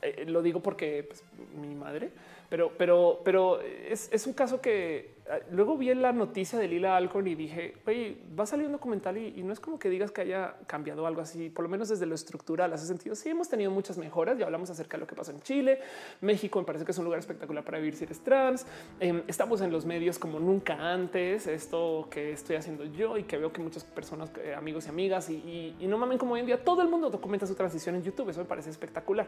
Eh, 0.00 0.24
lo 0.26 0.42
digo 0.42 0.60
porque 0.60 1.04
pues, 1.06 1.22
mi 1.60 1.74
madre, 1.74 2.10
pero, 2.48 2.72
pero, 2.78 3.20
pero 3.24 3.60
es, 3.60 4.08
es, 4.10 4.26
un 4.26 4.32
caso 4.32 4.60
que 4.60 5.16
luego 5.50 5.76
vi 5.76 5.92
la 5.94 6.12
noticia 6.12 6.58
de 6.58 6.68
Lila 6.68 6.96
Alcorn 6.96 7.26
y 7.26 7.34
dije, 7.34 7.74
oye, 7.86 8.18
va 8.38 8.44
a 8.44 8.46
salir 8.46 8.66
un 8.66 8.72
documental 8.72 9.16
y, 9.16 9.42
no 9.42 9.52
es 9.52 9.60
como 9.60 9.78
que 9.78 9.88
digas 9.88 10.10
que 10.10 10.22
haya 10.22 10.54
cambiado 10.66 11.06
algo 11.06 11.20
así, 11.20 11.50
por 11.50 11.64
lo 11.64 11.68
menos 11.68 11.88
desde 11.88 12.06
lo 12.06 12.14
estructural, 12.14 12.72
hace 12.72 12.86
sentido. 12.86 13.14
Sí, 13.14 13.30
hemos 13.30 13.48
tenido 13.48 13.70
muchas 13.70 13.98
mejoras. 13.98 14.38
Ya 14.38 14.44
hablamos 14.46 14.70
acerca 14.70 14.96
de 14.96 15.02
lo 15.02 15.06
que 15.06 15.14
pasó 15.14 15.30
en 15.30 15.40
Chile, 15.40 15.80
México. 16.20 16.58
Me 16.58 16.66
parece 16.66 16.84
que 16.84 16.92
es 16.92 16.98
un 16.98 17.04
lugar 17.04 17.18
espectacular 17.18 17.64
para 17.64 17.78
vivir 17.78 17.94
si 17.94 18.04
eres 18.04 18.20
trans. 18.20 18.66
Em, 19.00 19.22
estamos 19.26 19.60
en 19.60 19.70
los 19.70 19.84
medios 19.84 20.18
como 20.18 20.38
nunca 20.38 20.74
antes. 20.74 21.46
Esto 21.46 22.08
que 22.10 22.32
estoy 22.32 22.56
haciendo 22.56 22.84
yo 22.84 23.16
y 23.16 23.24
que 23.24 23.38
veo 23.38 23.52
que 23.52 23.60
muchas 23.60 23.84
personas, 23.84 24.30
eh, 24.42 24.54
amigos 24.54 24.86
y 24.86 24.88
amigas, 24.88 25.30
y, 25.30 25.74
y 25.78 25.86
no 25.86 25.98
mamen 25.98 26.18
como 26.18 26.34
hoy 26.34 26.40
en 26.40 26.46
día 26.46 26.62
todo 26.62 26.82
el 26.82 26.88
mundo 26.88 27.10
documenta 27.10 27.46
su 27.46 27.54
transición 27.54 27.94
en 27.94 28.02
YouTube. 28.02 28.28
Eso 28.30 28.40
me 28.40 28.46
parece 28.46 28.70
espectacular. 28.70 29.26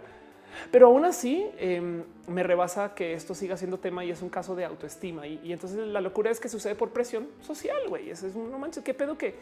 Pero 0.70 0.86
aún 0.86 1.04
así 1.04 1.46
em, 1.58 2.04
me 2.28 2.42
rebasa 2.42 2.94
que 2.94 3.14
esto 3.14 3.34
siga 3.34 3.56
siendo 3.56 3.78
tema 3.78 4.04
y 4.04 4.10
es 4.10 4.22
un 4.22 4.28
caso 4.28 4.54
de 4.54 4.64
autoestima. 4.64 5.26
Y, 5.26 5.52
entonces 5.52 5.78
la 5.92 6.00
locura 6.00 6.30
es 6.30 6.40
que 6.40 6.48
sucede 6.48 6.74
por 6.74 6.90
presión 6.90 7.28
social, 7.40 7.88
güey. 7.88 8.10
Es, 8.10 8.22
es 8.22 8.34
no 8.34 8.58
manches, 8.58 8.82
qué 8.82 8.94
pedo 8.94 9.18
que 9.18 9.34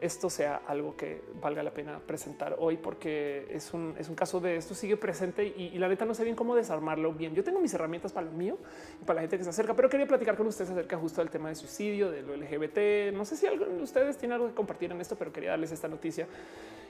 esto 0.00 0.30
sea 0.30 0.62
algo 0.66 0.96
que 0.96 1.22
valga 1.42 1.62
la 1.62 1.72
pena 1.72 2.00
presentar 2.00 2.56
hoy 2.58 2.78
porque 2.78 3.46
es 3.50 3.74
un, 3.74 3.94
es 3.98 4.08
un 4.08 4.14
caso 4.14 4.40
de 4.40 4.56
esto 4.56 4.74
sigue 4.74 4.96
presente 4.96 5.46
y, 5.46 5.78
la 5.78 5.88
neta 5.88 6.06
no 6.06 6.14
sé 6.14 6.24
bien 6.24 6.34
cómo 6.34 6.56
desarmarlo 6.56 7.12
bien. 7.12 7.34
Yo 7.34 7.44
tengo 7.44 7.60
mis 7.60 7.74
herramientas 7.74 8.12
para 8.12 8.26
lo 8.26 8.32
mío 8.32 8.56
y 9.00 9.04
para 9.04 9.16
la 9.16 9.20
gente 9.22 9.36
que 9.36 9.44
se 9.44 9.50
acerca, 9.50 9.74
pero 9.74 9.90
quería 9.90 10.06
platicar 10.06 10.36
con 10.36 10.46
ustedes 10.46 10.70
acerca 10.70 10.96
justo 10.96 11.20
del 11.20 11.28
tema 11.28 11.50
de 11.50 11.54
suicidio, 11.54 12.10
de 12.10 12.22
lo 12.22 12.34
LGBT. 12.34 13.14
No 13.14 13.26
sé 13.26 13.36
si 13.36 13.46
alguno 13.46 13.76
de 13.76 13.82
ustedes 13.82 14.16
tiene 14.16 14.34
algo 14.34 14.48
que 14.48 14.54
compartir 14.54 14.90
en 14.90 15.00
esto, 15.02 15.16
pero 15.16 15.32
quería 15.32 15.50
darles 15.50 15.70
esta 15.70 15.88
noticia 15.88 16.26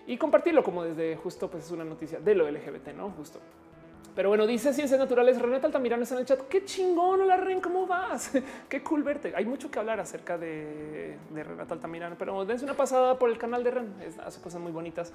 y 0.07 0.17
compartirlo 0.17 0.63
como 0.63 0.85
desde 0.85 1.17
justo 1.17 1.51
pues 1.51 1.65
es 1.65 1.71
una 1.73 1.85
noticia 1.85 2.21
de 2.21 2.35
lo 2.37 2.49
LGBT, 2.49 2.89
no 2.97 3.11
justo. 3.11 3.41
Pero 4.15 4.29
bueno, 4.29 4.47
dice 4.47 4.73
ciencias 4.73 4.99
naturales. 4.99 5.41
Renata 5.41 5.67
Altamirano 5.67 6.03
está 6.03 6.15
en 6.17 6.21
el 6.21 6.27
chat. 6.27 6.41
Qué 6.49 6.65
chingón, 6.65 7.21
hola 7.21 7.37
Ren, 7.37 7.61
¿cómo 7.61 7.87
vas? 7.87 8.33
Qué 8.69 8.83
cool 8.83 9.03
verte. 9.03 9.33
Hay 9.37 9.45
mucho 9.45 9.71
que 9.71 9.79
hablar 9.79 10.01
acerca 10.01 10.37
de, 10.37 11.17
Renata 11.33 11.75
Altamirano, 11.75 12.17
pero 12.19 12.45
dense 12.45 12.65
una 12.65 12.75
pasada 12.75 13.19
por 13.19 13.31
el 13.31 13.39
canal 13.39 13.63
de 13.63 13.71
Ren. 13.71 13.95
hace 14.25 14.41
cosas 14.41 14.61
muy 14.61 14.73
bonitas 14.73 15.13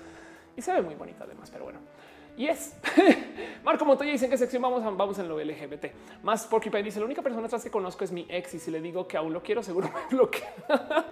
y 0.55 0.61
se 0.61 0.73
ve 0.73 0.81
muy 0.81 0.95
bonita 0.95 1.25
además. 1.25 1.49
Pero 1.51 1.65
bueno, 1.65 1.79
y 2.37 2.47
es 2.47 2.75
Marco 3.63 3.85
Montoya 3.85 4.11
dice 4.11 4.25
en 4.25 4.31
qué 4.31 4.37
sección 4.37 4.61
vamos, 4.61 4.83
vamos 4.95 5.17
en 5.19 5.27
lo 5.27 5.39
LGBT. 5.39 5.85
Más 6.23 6.45
Porcupine 6.45 6.83
dice 6.83 6.99
la 6.99 7.05
única 7.05 7.21
persona 7.21 7.47
atrás 7.47 7.63
que 7.63 7.71
conozco 7.71 8.03
es 8.03 8.11
mi 8.11 8.25
ex 8.29 8.53
y 8.53 8.59
si 8.59 8.69
le 8.69 8.79
digo 8.81 9.07
que 9.07 9.17
aún 9.17 9.33
lo 9.33 9.41
quiero 9.41 9.63
seguro 9.63 9.89
me 9.91 10.01
bloquea. 10.15 10.53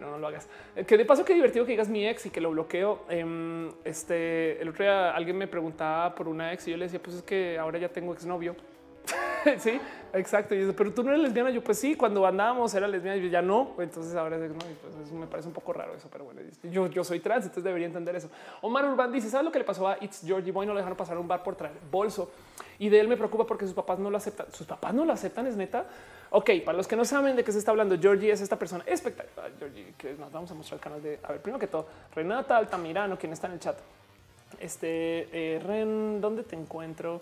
no, 0.00 0.10
no 0.10 0.18
lo 0.18 0.26
hagas. 0.26 0.48
Que 0.86 0.96
de 0.96 1.04
paso 1.04 1.24
qué 1.24 1.34
divertido 1.34 1.64
que 1.64 1.72
digas 1.72 1.88
mi 1.88 2.06
ex 2.06 2.26
y 2.26 2.30
que 2.30 2.40
lo 2.40 2.50
bloqueo. 2.50 3.04
Em, 3.08 3.70
este 3.84 4.60
el 4.60 4.68
otro 4.68 4.84
día 4.84 5.10
alguien 5.14 5.36
me 5.36 5.46
preguntaba 5.46 6.14
por 6.14 6.26
una 6.28 6.52
ex 6.52 6.66
y 6.66 6.72
yo 6.72 6.76
le 6.76 6.86
decía 6.86 7.00
pues 7.00 7.16
es 7.16 7.22
que 7.22 7.58
ahora 7.58 7.78
ya 7.78 7.88
tengo 7.88 8.12
exnovio. 8.12 8.56
sí, 9.58 9.80
exacto. 10.12 10.54
Y 10.54 10.60
dice, 10.60 10.72
pero 10.72 10.92
tú 10.92 11.02
no 11.02 11.10
eres 11.10 11.22
lesbiana. 11.22 11.50
Yo, 11.50 11.62
pues 11.62 11.78
sí, 11.78 11.94
cuando 11.94 12.26
andábamos 12.26 12.74
era 12.74 12.88
lesbiana. 12.88 13.16
Yo 13.16 13.28
ya 13.28 13.42
no. 13.42 13.74
Entonces 13.78 14.14
ahora 14.14 14.38
pues 14.38 15.12
me 15.12 15.26
parece 15.26 15.48
un 15.48 15.54
poco 15.54 15.72
raro 15.72 15.94
eso, 15.94 16.08
pero 16.10 16.24
bueno, 16.24 16.40
yo, 16.62 17.04
soy 17.04 17.20
trans, 17.20 17.44
entonces 17.44 17.64
debería 17.64 17.86
entender 17.86 18.16
eso. 18.16 18.28
Omar 18.62 18.84
Urban 18.84 19.12
dice: 19.12 19.30
¿Sabes 19.30 19.44
lo 19.44 19.52
que 19.52 19.58
le 19.58 19.64
pasó 19.64 19.88
a 19.88 19.96
It's 20.00 20.22
Georgie 20.24 20.52
Boy? 20.52 20.66
No 20.66 20.72
le 20.72 20.78
dejaron 20.78 20.96
pasar 20.96 21.18
un 21.18 21.28
bar 21.28 21.42
por 21.42 21.56
traer 21.56 21.74
bolso 21.90 22.30
y 22.78 22.88
de 22.88 23.00
él 23.00 23.08
me 23.08 23.16
preocupa 23.16 23.46
porque 23.46 23.66
sus 23.66 23.74
papás 23.74 23.98
no 23.98 24.10
lo 24.10 24.16
aceptan. 24.16 24.46
Sus 24.52 24.66
papás 24.66 24.94
no 24.94 25.04
lo 25.04 25.12
aceptan, 25.12 25.46
es 25.46 25.56
neta. 25.56 25.86
Ok, 26.30 26.50
para 26.64 26.76
los 26.76 26.88
que 26.88 26.96
no 26.96 27.04
saben 27.04 27.36
de 27.36 27.44
qué 27.44 27.52
se 27.52 27.58
está 27.58 27.70
hablando, 27.70 27.96
Georgie 27.98 28.32
es 28.32 28.40
esta 28.40 28.58
persona 28.58 28.84
espectacular. 28.86 29.52
Georgie, 29.58 29.94
que 29.96 30.14
nos 30.14 30.32
vamos 30.32 30.50
a 30.50 30.54
mostrar 30.54 30.78
el 30.78 30.82
canal 30.82 31.02
de, 31.02 31.20
a 31.22 31.32
ver, 31.32 31.40
primero 31.40 31.58
que 31.58 31.68
todo, 31.68 31.86
Renata 32.14 32.56
Altamirano, 32.56 33.16
quien 33.16 33.32
está 33.32 33.46
en 33.46 33.54
el 33.54 33.60
chat. 33.60 33.78
Este 34.58 35.28
eh, 35.32 35.60
Ren, 35.60 36.20
¿dónde 36.20 36.42
te 36.42 36.56
encuentro? 36.56 37.20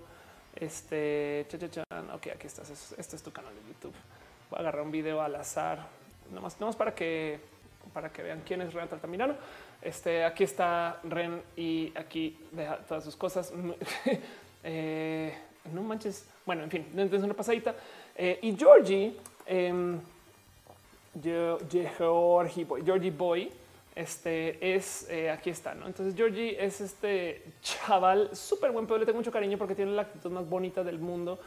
Este, 0.57 1.47
cha, 1.49 1.59
cha, 1.71 1.83
ok, 2.15 2.29
aquí 2.35 2.47
estás. 2.47 2.71
Este 2.97 3.17
es 3.17 3.23
tu 3.23 3.33
canal 3.33 3.53
de 3.55 3.73
YouTube. 3.73 3.95
Voy 4.51 4.59
a 4.59 4.61
agarrar 4.61 4.83
un 4.83 4.91
video 4.91 5.21
al 5.21 5.35
azar, 5.35 5.87
nomás, 6.33 6.61
nomás 6.61 6.77
para 6.77 6.95
que 6.95 7.41
para 7.93 8.11
que 8.11 8.23
vean 8.23 8.43
quién 8.47 8.63
es 8.63 8.73
Renata 8.73 8.95
Altamirano. 8.95 9.35
Este, 9.83 10.25
aquí 10.25 10.45
está 10.45 11.01
Ren 11.05 11.43
y 11.57 11.93
aquí 11.97 12.39
deja 12.53 12.79
todas 12.79 13.05
sus 13.05 13.17
cosas. 13.17 13.53
eh, 14.65 15.37
no 15.73 15.83
manches. 15.83 16.27
Bueno, 16.47 16.63
en 16.65 16.71
fin, 16.71 16.87
entonces 16.93 17.23
una 17.23 17.35
pasadita. 17.35 17.75
Eh, 18.17 18.39
y 18.43 18.57
Georgie, 18.57 19.17
eh, 19.47 19.99
Georgie 21.23 23.11
Boy, 23.11 23.51
este 23.95 24.75
es 24.75 25.09
eh, 25.09 25.31
aquí 25.31 25.51
está. 25.51 25.75
¿no? 25.75 25.87
Entonces, 25.87 26.15
Georgie 26.17 26.57
es 26.63 26.81
este 26.81 27.43
chaval 27.63 28.31
súper 28.33 28.71
buen 28.73 28.87
pedo. 28.87 28.99
Le 28.99 29.07
tengo 29.07 29.19
mucho 29.19 29.33
cariño 29.33 29.59
porque 29.59 29.75
tiene 29.75 29.93
la 29.93 30.03
actitud 30.03 30.31
más 30.31 30.49
bonita 30.49 30.83
del 30.83 30.99
mundo. 30.99 31.39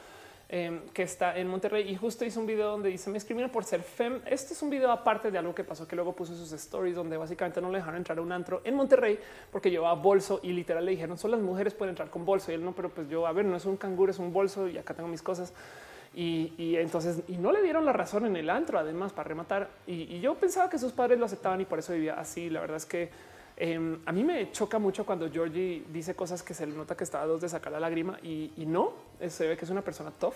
Em, 0.50 0.88
que 0.94 1.04
está 1.04 1.38
en 1.38 1.46
Monterrey 1.50 1.90
y 1.90 1.98
justo 1.98 2.24
hizo 2.24 2.40
un 2.40 2.46
video 2.46 2.70
donde 2.70 2.88
dice 2.88 3.10
me 3.10 3.18
escribieron 3.18 3.52
por 3.52 3.66
ser 3.66 3.84
fem. 3.84 4.22
Este 4.26 4.54
es 4.54 4.62
un 4.62 4.70
video 4.70 4.90
aparte 4.92 5.30
de 5.30 5.38
algo 5.38 5.54
que 5.54 5.66
pasó 5.66 5.86
que 5.86 5.94
luego 5.98 6.16
puso 6.16 6.34
sus 6.36 6.50
stories 6.54 6.96
donde 6.96 7.18
básicamente 7.18 7.60
no 7.60 7.70
le 7.70 7.80
dejaron 7.80 7.98
entrar 7.98 8.18
a 8.18 8.22
un 8.22 8.32
antro 8.32 8.62
en 8.64 8.74
Monterrey 8.76 9.20
porque 9.52 9.70
llevaba 9.70 9.94
bolso 9.96 10.40
y 10.42 10.54
literal 10.54 10.86
le 10.86 10.92
dijeron 10.92 11.18
solo 11.18 11.36
las 11.36 11.44
mujeres 11.44 11.74
pueden 11.74 11.90
entrar 11.90 12.10
con 12.10 12.24
bolso 12.24 12.50
y 12.50 12.56
él 12.56 12.64
no, 12.64 12.74
pero 12.74 12.88
pues 12.88 13.10
yo 13.10 13.28
a 13.28 13.34
ver, 13.34 13.44
no 13.44 13.58
es 13.58 13.66
un 13.66 13.76
canguro, 13.76 14.10
es 14.10 14.20
un 14.20 14.32
bolso 14.32 14.70
y 14.70 14.78
acá 14.78 14.94
tengo 14.94 15.10
mis 15.10 15.22
cosas. 15.22 15.54
Y, 16.20 16.76
entonces 16.78 17.22
y 17.28 17.38
no 17.38 17.52
le 17.52 17.62
dieron 17.62 17.86
la 17.86 17.94
razón 17.94 18.26
en 18.26 18.36
el 18.36 18.50
antro, 18.50 18.80
además, 18.80 19.14
para 19.14 19.28
rematar. 19.28 19.70
Y, 19.86 20.20
yo 20.20 20.34
pensaba 20.34 20.68
que 20.68 20.80
sus 20.80 20.92
padres 20.92 21.20
lo 21.20 21.26
aceptaban 21.26 21.62
y 21.62 21.66
por 21.66 21.78
eso 21.78 21.94
vivía 21.94 22.16
así. 22.16 22.50
La 22.50 22.60
verdad 22.60 22.78
es 22.78 22.88
que 22.88 23.12
em, 23.56 24.00
a 24.04 24.12
mí 24.12 24.24
me 24.24 24.52
choca 24.52 24.80
mucho 24.80 25.06
cuando 25.06 25.30
Georgie 25.30 25.84
dice 25.94 26.16
cosas 26.16 26.42
que 26.42 26.56
se 26.56 26.66
le 26.66 26.74
nota 26.74 26.98
que 26.98 27.04
está 27.04 27.22
a 27.22 27.28
dos 27.28 27.42
de 27.42 27.50
sacar 27.50 27.72
la 27.72 27.80
lágrima 27.80 28.18
y, 28.24 28.52
no 28.66 28.94
se 29.28 29.48
ve 29.48 29.58
que 29.58 29.66
es 29.66 29.70
una 29.70 29.84
persona 29.84 30.10
tough. 30.10 30.34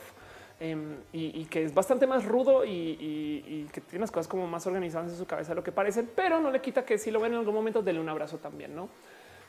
Em, 0.60 0.98
y, 1.12 1.46
que 1.46 1.64
es 1.64 1.74
bastante 1.74 2.06
más 2.06 2.26
rudo 2.26 2.64
y, 2.64 3.68
que 3.74 3.82
tiene 3.82 4.02
las 4.02 4.12
cosas 4.12 4.28
como 4.28 4.46
más 4.46 4.68
organizadas 4.68 5.12
en 5.12 5.18
su 5.18 5.26
cabeza 5.26 5.50
de 5.50 5.56
lo 5.56 5.64
que 5.64 5.72
parecen, 5.72 6.12
pero 6.16 6.40
no 6.40 6.52
le 6.52 6.62
quita 6.62 6.86
que 6.86 7.00
si 7.00 7.10
lo 7.10 7.20
ven 7.20 7.34
en 7.34 7.40
algún 7.40 7.56
momento, 7.56 7.82
denle 7.82 8.02
un 8.02 8.10
abrazo 8.10 8.38
también, 8.38 8.76
¿no? 8.76 8.88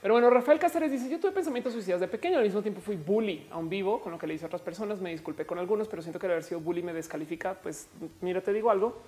Pero 0.03 0.15
bueno, 0.15 0.29
Rafael 0.31 0.59
Cáceres 0.59 0.91
dice: 0.91 1.09
Yo 1.09 1.21
tuve 1.21 1.31
pensamientos 1.31 1.73
suicidas 1.73 2.01
de 2.01 2.09
pequeño. 2.09 2.37
Al 2.37 2.45
mismo 2.45 2.61
tiempo 2.61 2.81
fui 2.81 2.97
bully 2.97 3.47
a 3.53 3.57
un 3.57 3.69
vivo 3.69 4.01
con 4.01 4.11
lo 4.11 4.19
que 4.19 4.27
le 4.27 4.35
hice 4.35 4.45
a 4.45 4.49
otras 4.49 4.61
personas. 4.61 5.01
Me 5.01 5.11
disculpé 5.11 5.47
con 5.47 5.59
algunos, 5.59 5.87
pero 5.87 6.03
siento 6.03 6.19
que 6.19 6.27
el 6.27 6.33
haber 6.33 6.45
sido 6.45 6.61
bully 6.61 6.83
me 6.83 6.93
descalifica. 6.93 7.55
Pues 7.55 7.89
mira, 8.21 8.41
te 8.41 8.53
digo 8.53 8.71
algo. 8.71 9.01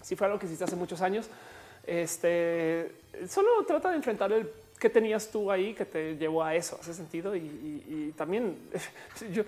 Si 0.00 0.16
fue 0.16 0.26
algo 0.26 0.38
que 0.38 0.46
hiciste 0.46 0.64
hace 0.64 0.76
muchos 0.76 1.02
años, 1.02 1.28
este 1.86 2.90
solo 3.28 3.50
trata 3.66 3.90
de 3.90 3.96
enfrentar 3.96 4.32
el 4.32 4.50
que 4.80 4.88
tenías 4.88 5.30
tú 5.30 5.50
ahí 5.50 5.74
que 5.74 5.84
te 5.84 6.16
llevó 6.16 6.42
a 6.42 6.54
eso, 6.54 6.78
hace 6.80 6.94
sentido. 6.94 7.36
Y, 7.36 8.14
también 8.16 8.56
yo 9.32 9.44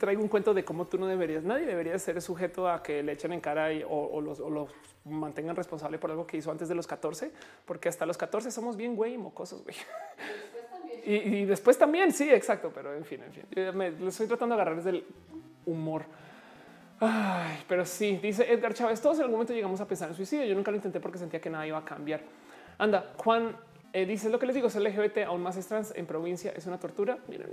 traigo 0.00 0.22
un 0.22 0.28
cuento 0.28 0.54
de 0.54 0.64
cómo 0.64 0.86
tú 0.86 0.98
no 0.98 1.06
deberías, 1.06 1.44
nadie 1.44 1.66
debería 1.66 1.96
ser 1.98 2.20
sujeto 2.20 2.68
a 2.68 2.82
que 2.82 3.02
le 3.02 3.12
echen 3.12 3.32
en 3.32 3.40
cara 3.40 3.68
o, 3.88 4.20
los, 4.20 4.40
o, 4.40 4.50
los, 4.50 4.70
mantengan 5.04 5.54
responsable 5.54 5.98
por 5.98 6.10
algo 6.10 6.26
que 6.26 6.38
hizo 6.38 6.50
antes 6.50 6.68
de 6.68 6.74
los 6.74 6.86
14, 6.86 7.30
porque 7.66 7.88
hasta 7.88 8.06
los 8.06 8.16
14 8.16 8.50
somos 8.50 8.76
bien 8.76 8.96
güey 8.96 9.14
y 9.14 9.18
mocosos, 9.18 9.62
güey. 9.62 9.76
Y, 11.04 11.44
después 11.44 11.76
también, 11.76 12.12
sí, 12.12 12.30
exacto, 12.30 12.70
pero 12.72 12.94
en 12.94 13.04
fin, 13.04 13.20
en 13.24 13.32
fin, 13.32 14.06
estoy 14.06 14.26
tratando 14.28 14.54
de 14.54 14.62
agarrar 14.62 14.76
desde 14.76 14.90
el 14.90 15.04
humor. 15.66 16.04
Pero 17.68 17.84
sí, 17.84 18.20
dice 18.22 18.50
Edgar 18.50 18.72
Chávez, 18.72 19.00
todos 19.00 19.16
en 19.16 19.22
algún 19.22 19.34
momento 19.34 19.52
llegamos 19.52 19.80
a 19.80 19.88
pensar 19.88 20.08
en 20.08 20.14
suicidio. 20.14 20.46
Yo 20.46 20.54
nunca 20.54 20.70
lo 20.70 20.76
intenté 20.76 21.00
porque 21.00 21.18
sentía 21.18 21.40
que 21.40 21.50
nada 21.50 21.66
iba 21.66 21.78
a 21.78 21.84
cambiar. 21.84 22.20
Anda, 22.78 23.12
Juan 23.16 23.56
eh, 23.92 24.06
dice 24.06 24.30
lo 24.30 24.38
que 24.38 24.46
les 24.46 24.54
digo, 24.54 24.70
ser 24.70 24.82
LGBT 24.82 25.18
aún 25.26 25.42
más 25.42 25.66
trans 25.66 25.92
en 25.94 26.06
provincia 26.06 26.52
es 26.56 26.66
una 26.66 26.78
tortura. 26.78 27.18
Miren, 27.28 27.50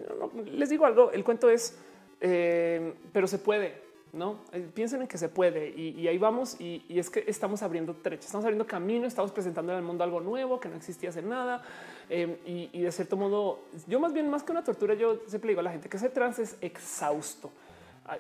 les 0.54 0.70
digo 0.70 0.86
algo, 0.86 1.12
el 1.12 1.24
cuento 1.24 1.50
es, 1.50 1.78
eh, 2.22 2.94
pero 3.12 3.28
se 3.28 3.40
puede, 3.40 3.82
no 4.14 4.40
eh, 4.54 4.66
piensen 4.74 5.02
en 5.02 5.08
que 5.08 5.18
se 5.18 5.28
puede 5.28 5.70
y, 5.70 6.08
ahí 6.08 6.18
vamos. 6.18 6.56
Y, 6.62 6.98
es 6.98 7.10
que 7.10 7.26
estamos 7.28 7.62
abriendo 7.62 7.94
trechas, 7.94 8.28
estamos 8.28 8.46
abriendo 8.46 8.66
camino, 8.66 9.06
estamos 9.06 9.32
presentando 9.34 9.76
al 9.76 9.84
mundo 9.84 10.06
algo 10.06 10.22
nuevo 10.22 10.62
que 10.62 10.70
no 10.70 10.78
existía 10.78 11.10
hace 11.10 11.22
nada. 11.22 11.62
y, 12.10 12.70
y, 12.72 12.82
de 12.84 12.92
cierto 12.94 13.18
modo, 13.18 13.66
yo 13.88 14.00
más 14.00 14.14
bien 14.14 14.30
más 14.30 14.44
que 14.44 14.54
una 14.54 14.64
tortura, 14.64 14.94
yo 14.94 15.20
siempre 15.28 15.50
digo 15.50 15.60
a 15.60 15.64
la 15.64 15.72
gente 15.72 15.90
que 15.90 15.98
ser 15.98 16.12
trans 16.12 16.40
es 16.40 16.58
exhausto. 16.62 17.52
Ah, 18.06 18.18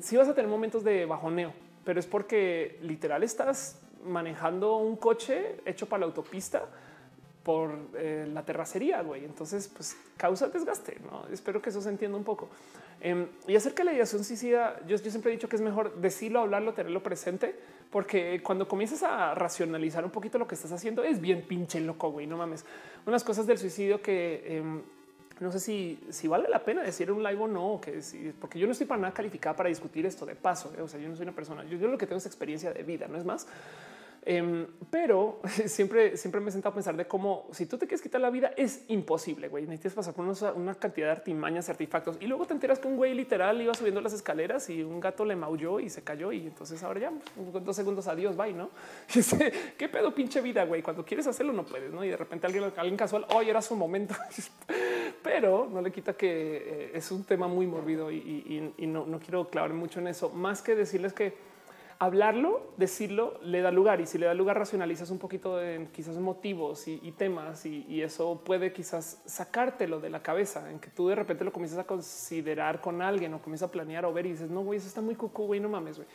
si 0.00 0.16
vas 0.16 0.28
a 0.28 0.34
tener 0.34 0.50
momentos 0.50 0.82
de 0.82 1.04
bajoneo, 1.04 1.52
pero 1.84 2.00
es 2.00 2.06
porque 2.06 2.78
literal 2.80 3.22
estás 3.22 3.82
manejando 4.02 4.78
un 4.78 4.96
coche 4.96 5.56
hecho 5.66 5.86
para 5.86 6.00
la 6.00 6.06
autopista 6.06 6.66
por 7.42 7.76
eh, 7.94 8.28
la 8.32 8.44
terracería, 8.44 9.02
güey. 9.02 9.24
Entonces, 9.24 9.68
pues 9.68 9.96
causa 10.16 10.48
desgaste. 10.48 10.98
¿no? 11.10 11.26
Espero 11.32 11.62
que 11.62 11.70
eso 11.70 11.80
se 11.80 11.88
entienda 11.88 12.16
un 12.16 12.24
poco. 12.24 12.48
Em, 13.00 13.26
y 13.46 13.56
acerca 13.56 13.78
de 13.82 13.86
la 13.86 13.92
ideación 13.94 14.24
suicida, 14.24 14.78
yo, 14.86 14.98
siempre 14.98 15.32
he 15.32 15.34
dicho 15.34 15.48
que 15.48 15.56
es 15.56 15.62
mejor 15.62 15.96
decirlo, 15.96 16.40
hablarlo, 16.40 16.74
tenerlo 16.74 17.02
presente, 17.02 17.54
porque 17.90 18.42
cuando 18.42 18.68
comienzas 18.68 19.02
a 19.02 19.34
racionalizar 19.34 20.04
un 20.04 20.10
poquito 20.10 20.38
lo 20.38 20.46
que 20.46 20.54
estás 20.54 20.72
haciendo, 20.72 21.02
es 21.02 21.20
bien 21.20 21.42
pinche 21.42 21.80
loco, 21.80 22.10
güey. 22.10 22.26
No 22.26 22.36
mames. 22.36 22.64
Unas 23.06 23.24
cosas 23.24 23.46
del 23.46 23.56
suicidio 23.58 24.02
que 24.02 24.58
em, 24.58 24.82
no 25.40 25.50
sé 25.50 25.58
si, 25.58 25.98
si 26.10 26.28
vale 26.28 26.48
la 26.48 26.62
pena 26.62 26.82
decir 26.82 27.10
un 27.10 27.22
live 27.22 27.42
o 27.42 27.48
no, 27.48 27.80
que 27.80 28.00
porque 28.38 28.58
yo 28.58 28.66
no 28.66 28.72
estoy 28.72 28.86
para 28.86 29.00
nada 29.00 29.14
calificada 29.14 29.56
para 29.56 29.70
discutir 29.70 30.04
esto 30.04 30.26
de 30.26 30.36
paso. 30.36 30.70
¿eh? 30.76 30.82
O 30.82 30.88
sea, 30.88 31.00
yo 31.00 31.08
no 31.08 31.16
soy 31.16 31.22
una 31.22 31.34
persona, 31.34 31.64
yo 31.64 31.78
lo 31.88 31.96
que 31.96 32.06
tengo 32.06 32.18
es 32.18 32.26
experiencia 32.26 32.72
de 32.74 32.82
vida, 32.82 33.08
no 33.08 33.16
es 33.16 33.24
más. 33.24 33.46
Em, 34.22 34.66
pero 34.90 35.40
siempre, 35.66 36.16
siempre 36.16 36.40
me 36.40 36.50
he 36.50 36.52
sentado 36.52 36.72
a 36.72 36.74
pensar 36.74 36.96
de 36.96 37.06
cómo 37.06 37.48
si 37.52 37.64
tú 37.66 37.78
te 37.78 37.86
quieres 37.86 38.02
quitar 38.02 38.20
la 38.20 38.30
vida 38.30 38.52
es 38.56 38.84
imposible, 38.88 39.48
güey. 39.48 39.66
Necesitas 39.66 39.94
pasar 39.94 40.14
por 40.14 40.26
una, 40.56 40.74
cantidad 40.74 41.06
de 41.06 41.12
artimañas, 41.12 41.68
artefactos 41.70 42.18
y 42.20 42.26
luego 42.26 42.46
te 42.46 42.52
enteras 42.52 42.78
que 42.78 42.88
un 42.88 42.96
güey 42.96 43.14
literal 43.14 43.60
iba 43.60 43.72
subiendo 43.74 44.00
las 44.00 44.12
escaleras 44.12 44.68
y 44.68 44.82
un 44.82 45.00
gato 45.00 45.24
le 45.24 45.36
maulló 45.36 45.80
y 45.80 45.88
se 45.88 46.02
cayó 46.02 46.32
y 46.32 46.46
entonces 46.46 46.82
ahora 46.82 47.00
ya 47.00 47.12
pues, 47.50 47.64
dos 47.64 47.76
segundos 47.76 48.08
adiós, 48.08 48.36
bye, 48.36 48.52
¿no? 48.52 48.70
¿Qué 49.78 49.88
pedo 49.88 50.14
pinche 50.14 50.40
vida, 50.40 50.64
güey? 50.64 50.82
Cuando 50.82 51.04
quieres 51.04 51.26
hacerlo 51.26 51.52
no 51.52 51.64
puedes. 51.64 51.90
Y 51.90 52.08
de 52.08 52.16
repente 52.16 52.46
alguien, 52.46 52.64
alguien 52.76 52.96
casual, 52.96 53.26
hoy 53.34 53.48
era 53.48 53.62
su 53.62 53.74
momento. 53.74 54.14
pero 55.22 55.68
no 55.70 55.80
le 55.80 55.90
quita 55.90 56.14
que 56.14 56.56
eh, 56.56 56.90
es 56.94 57.10
un 57.10 57.24
tema 57.24 57.48
muy 57.48 57.66
morbido 57.66 58.10
y, 58.10 58.72
no, 58.80 59.06
no 59.06 59.18
quiero 59.18 59.48
clavar 59.48 59.72
mucho 59.72 60.00
en 60.00 60.08
eso, 60.08 60.30
más 60.30 60.62
que 60.62 60.74
decirles 60.74 61.12
que 61.12 61.49
hablarlo, 62.00 62.72
decirlo, 62.78 63.38
le 63.42 63.60
da 63.60 63.70
lugar. 63.70 64.00
Y 64.00 64.06
si 64.06 64.16
le 64.16 64.24
da 64.24 64.32
lugar 64.32 64.58
racionalizas 64.58 65.10
un 65.10 65.18
poquito 65.18 65.62
en 65.62 65.86
quizás 65.88 66.16
motivos 66.16 66.88
y, 66.88 67.12
temas 67.12 67.66
y, 67.66 68.00
eso 68.00 68.40
puede 68.42 68.72
quizás 68.72 69.20
sacártelo 69.26 70.00
de 70.00 70.08
la 70.08 70.22
cabeza 70.22 70.70
en 70.70 70.80
que 70.80 70.88
tú 70.88 71.08
de 71.08 71.14
repente 71.14 71.44
lo 71.44 71.52
comienzas 71.52 71.78
a 71.78 71.84
considerar 71.84 72.80
con 72.80 73.02
alguien 73.02 73.34
o 73.34 73.42
comienzas 73.42 73.68
a 73.68 73.72
planear 73.72 74.06
o 74.06 74.12
ver 74.12 74.24
y 74.24 74.30
dices 74.30 74.48
no 74.48 74.62
güey 74.62 74.78
eso 74.78 74.88
está 74.88 75.02
muy 75.02 75.14
cucu 75.14 75.44
güey 75.44 75.60
no 75.60 75.68
mames 75.68 75.96
güey 75.96 76.08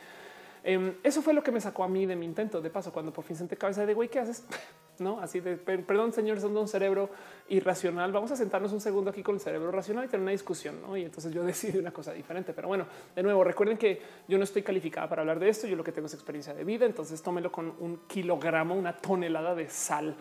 eso 1.02 1.22
fue 1.22 1.32
lo 1.32 1.42
que 1.42 1.52
me 1.52 1.60
sacó 1.60 1.84
a 1.84 1.88
mí 1.88 2.06
de 2.06 2.16
mi 2.16 2.26
intento 2.26 2.60
de 2.60 2.70
paso 2.70 2.92
cuando 2.92 3.12
por 3.12 3.24
fin 3.24 3.36
senté 3.36 3.56
cabeza 3.56 3.86
de 3.86 3.94
güey 3.94 4.08
qué 4.08 4.18
haces 4.18 4.44
no 4.98 5.20
así 5.20 5.38
de 5.38 5.56
perdón, 5.56 6.12
señores, 6.12 6.42
son 6.42 6.54
de 6.54 6.60
un 6.60 6.68
cerebro 6.68 7.08
irracional. 7.48 8.10
Vamos 8.12 8.32
a 8.32 8.36
sentarnos 8.36 8.72
un 8.72 8.80
segundo 8.80 9.10
aquí 9.10 9.22
con 9.22 9.36
el 9.36 9.40
cerebro 9.40 9.70
racional 9.70 10.04
y 10.04 10.08
tener 10.08 10.22
una 10.22 10.32
discusión. 10.32 10.80
¿no? 10.82 10.96
Y 10.96 11.04
entonces 11.04 11.32
yo 11.32 11.44
decidí 11.44 11.78
una 11.78 11.92
cosa 11.92 12.12
diferente. 12.12 12.52
Pero 12.52 12.68
bueno, 12.68 12.86
de 13.14 13.22
nuevo, 13.22 13.44
recuerden 13.44 13.78
que 13.78 14.00
yo 14.26 14.38
no 14.38 14.44
estoy 14.44 14.62
calificada 14.62 15.08
para 15.08 15.22
hablar 15.22 15.38
de 15.38 15.48
esto. 15.48 15.66
Yo 15.66 15.76
lo 15.76 15.84
que 15.84 15.92
tengo 15.92 16.06
es 16.06 16.14
experiencia 16.14 16.54
de 16.54 16.64
vida. 16.64 16.86
Entonces 16.86 17.22
tómelo 17.22 17.52
con 17.52 17.74
un 17.78 18.00
kilogramo, 18.08 18.74
una 18.74 18.96
tonelada 18.96 19.54
de 19.54 19.68
sal. 19.68 20.16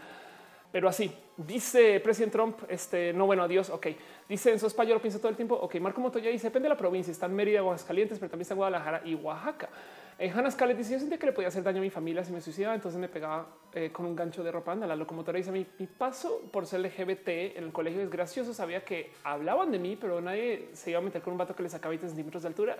Pero 0.71 0.89
así 0.89 1.11
dice 1.37 1.99
presidente 2.01 2.37
Trump. 2.37 2.59
Este 2.67 3.13
no, 3.13 3.25
bueno, 3.25 3.43
adiós. 3.43 3.69
Ok, 3.69 3.87
dice 4.27 4.51
en 4.51 4.59
su 4.59 4.67
español, 4.67 4.95
lo 4.95 5.01
piensa 5.01 5.19
todo 5.19 5.29
el 5.29 5.35
tiempo. 5.35 5.55
Ok, 5.55 5.75
Marco 5.79 6.01
Montoya 6.01 6.29
dice 6.29 6.47
depende 6.47 6.65
de 6.65 6.75
la 6.75 6.77
provincia. 6.77 7.11
Está 7.11 7.27
en 7.27 7.35
Mérida, 7.35 7.59
Aguascalientes, 7.59 8.19
pero 8.19 8.29
también 8.29 8.43
está 8.43 8.53
en 8.53 8.57
Guadalajara 8.57 9.01
y 9.05 9.15
Oaxaca. 9.15 9.69
Eh, 10.17 10.31
Hannah 10.33 10.49
Scarlett 10.49 10.77
dice: 10.77 10.93
Yo 10.93 10.99
sentía 10.99 11.17
que 11.17 11.25
le 11.25 11.33
podía 11.33 11.49
hacer 11.49 11.63
daño 11.63 11.79
a 11.79 11.81
mi 11.81 11.89
familia 11.89 12.23
si 12.23 12.31
me 12.31 12.39
suicidaba, 12.39 12.73
entonces 12.73 12.99
me 12.99 13.09
pegaba 13.09 13.47
eh, 13.73 13.91
con 13.91 14.05
un 14.05 14.15
gancho 14.15 14.43
de 14.43 14.51
ropa. 14.51 14.71
Anda, 14.71 14.87
la 14.87 14.95
locomotora 14.95 15.37
dice: 15.37 15.51
mi, 15.51 15.65
mi, 15.77 15.87
paso 15.87 16.41
por 16.51 16.65
ser 16.65 16.79
LGBT 16.79 17.27
en 17.57 17.65
el 17.65 17.73
colegio 17.73 18.01
es 18.01 18.09
gracioso. 18.09 18.53
Sabía 18.53 18.85
que 18.85 19.11
hablaban 19.23 19.71
de 19.71 19.79
mí, 19.79 19.97
pero 19.99 20.21
nadie 20.21 20.69
se 20.71 20.91
iba 20.91 20.99
a 20.99 21.01
meter 21.01 21.21
con 21.21 21.33
un 21.33 21.37
vato 21.37 21.53
que 21.53 21.63
le 21.63 21.69
sacaba 21.69 21.89
20 21.89 22.07
centímetros 22.07 22.43
de 22.43 22.47
altura. 22.47 22.77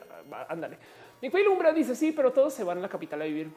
Ándale. 0.48 0.78
Mi 1.22 1.30
Lumbra 1.44 1.74
dice: 1.74 1.94
Sí, 1.94 2.14
pero 2.14 2.32
todos 2.32 2.54
se 2.54 2.64
van 2.64 2.78
a 2.78 2.82
la 2.82 2.90
capital 2.90 3.22
a 3.22 3.26
vivir. 3.26 3.52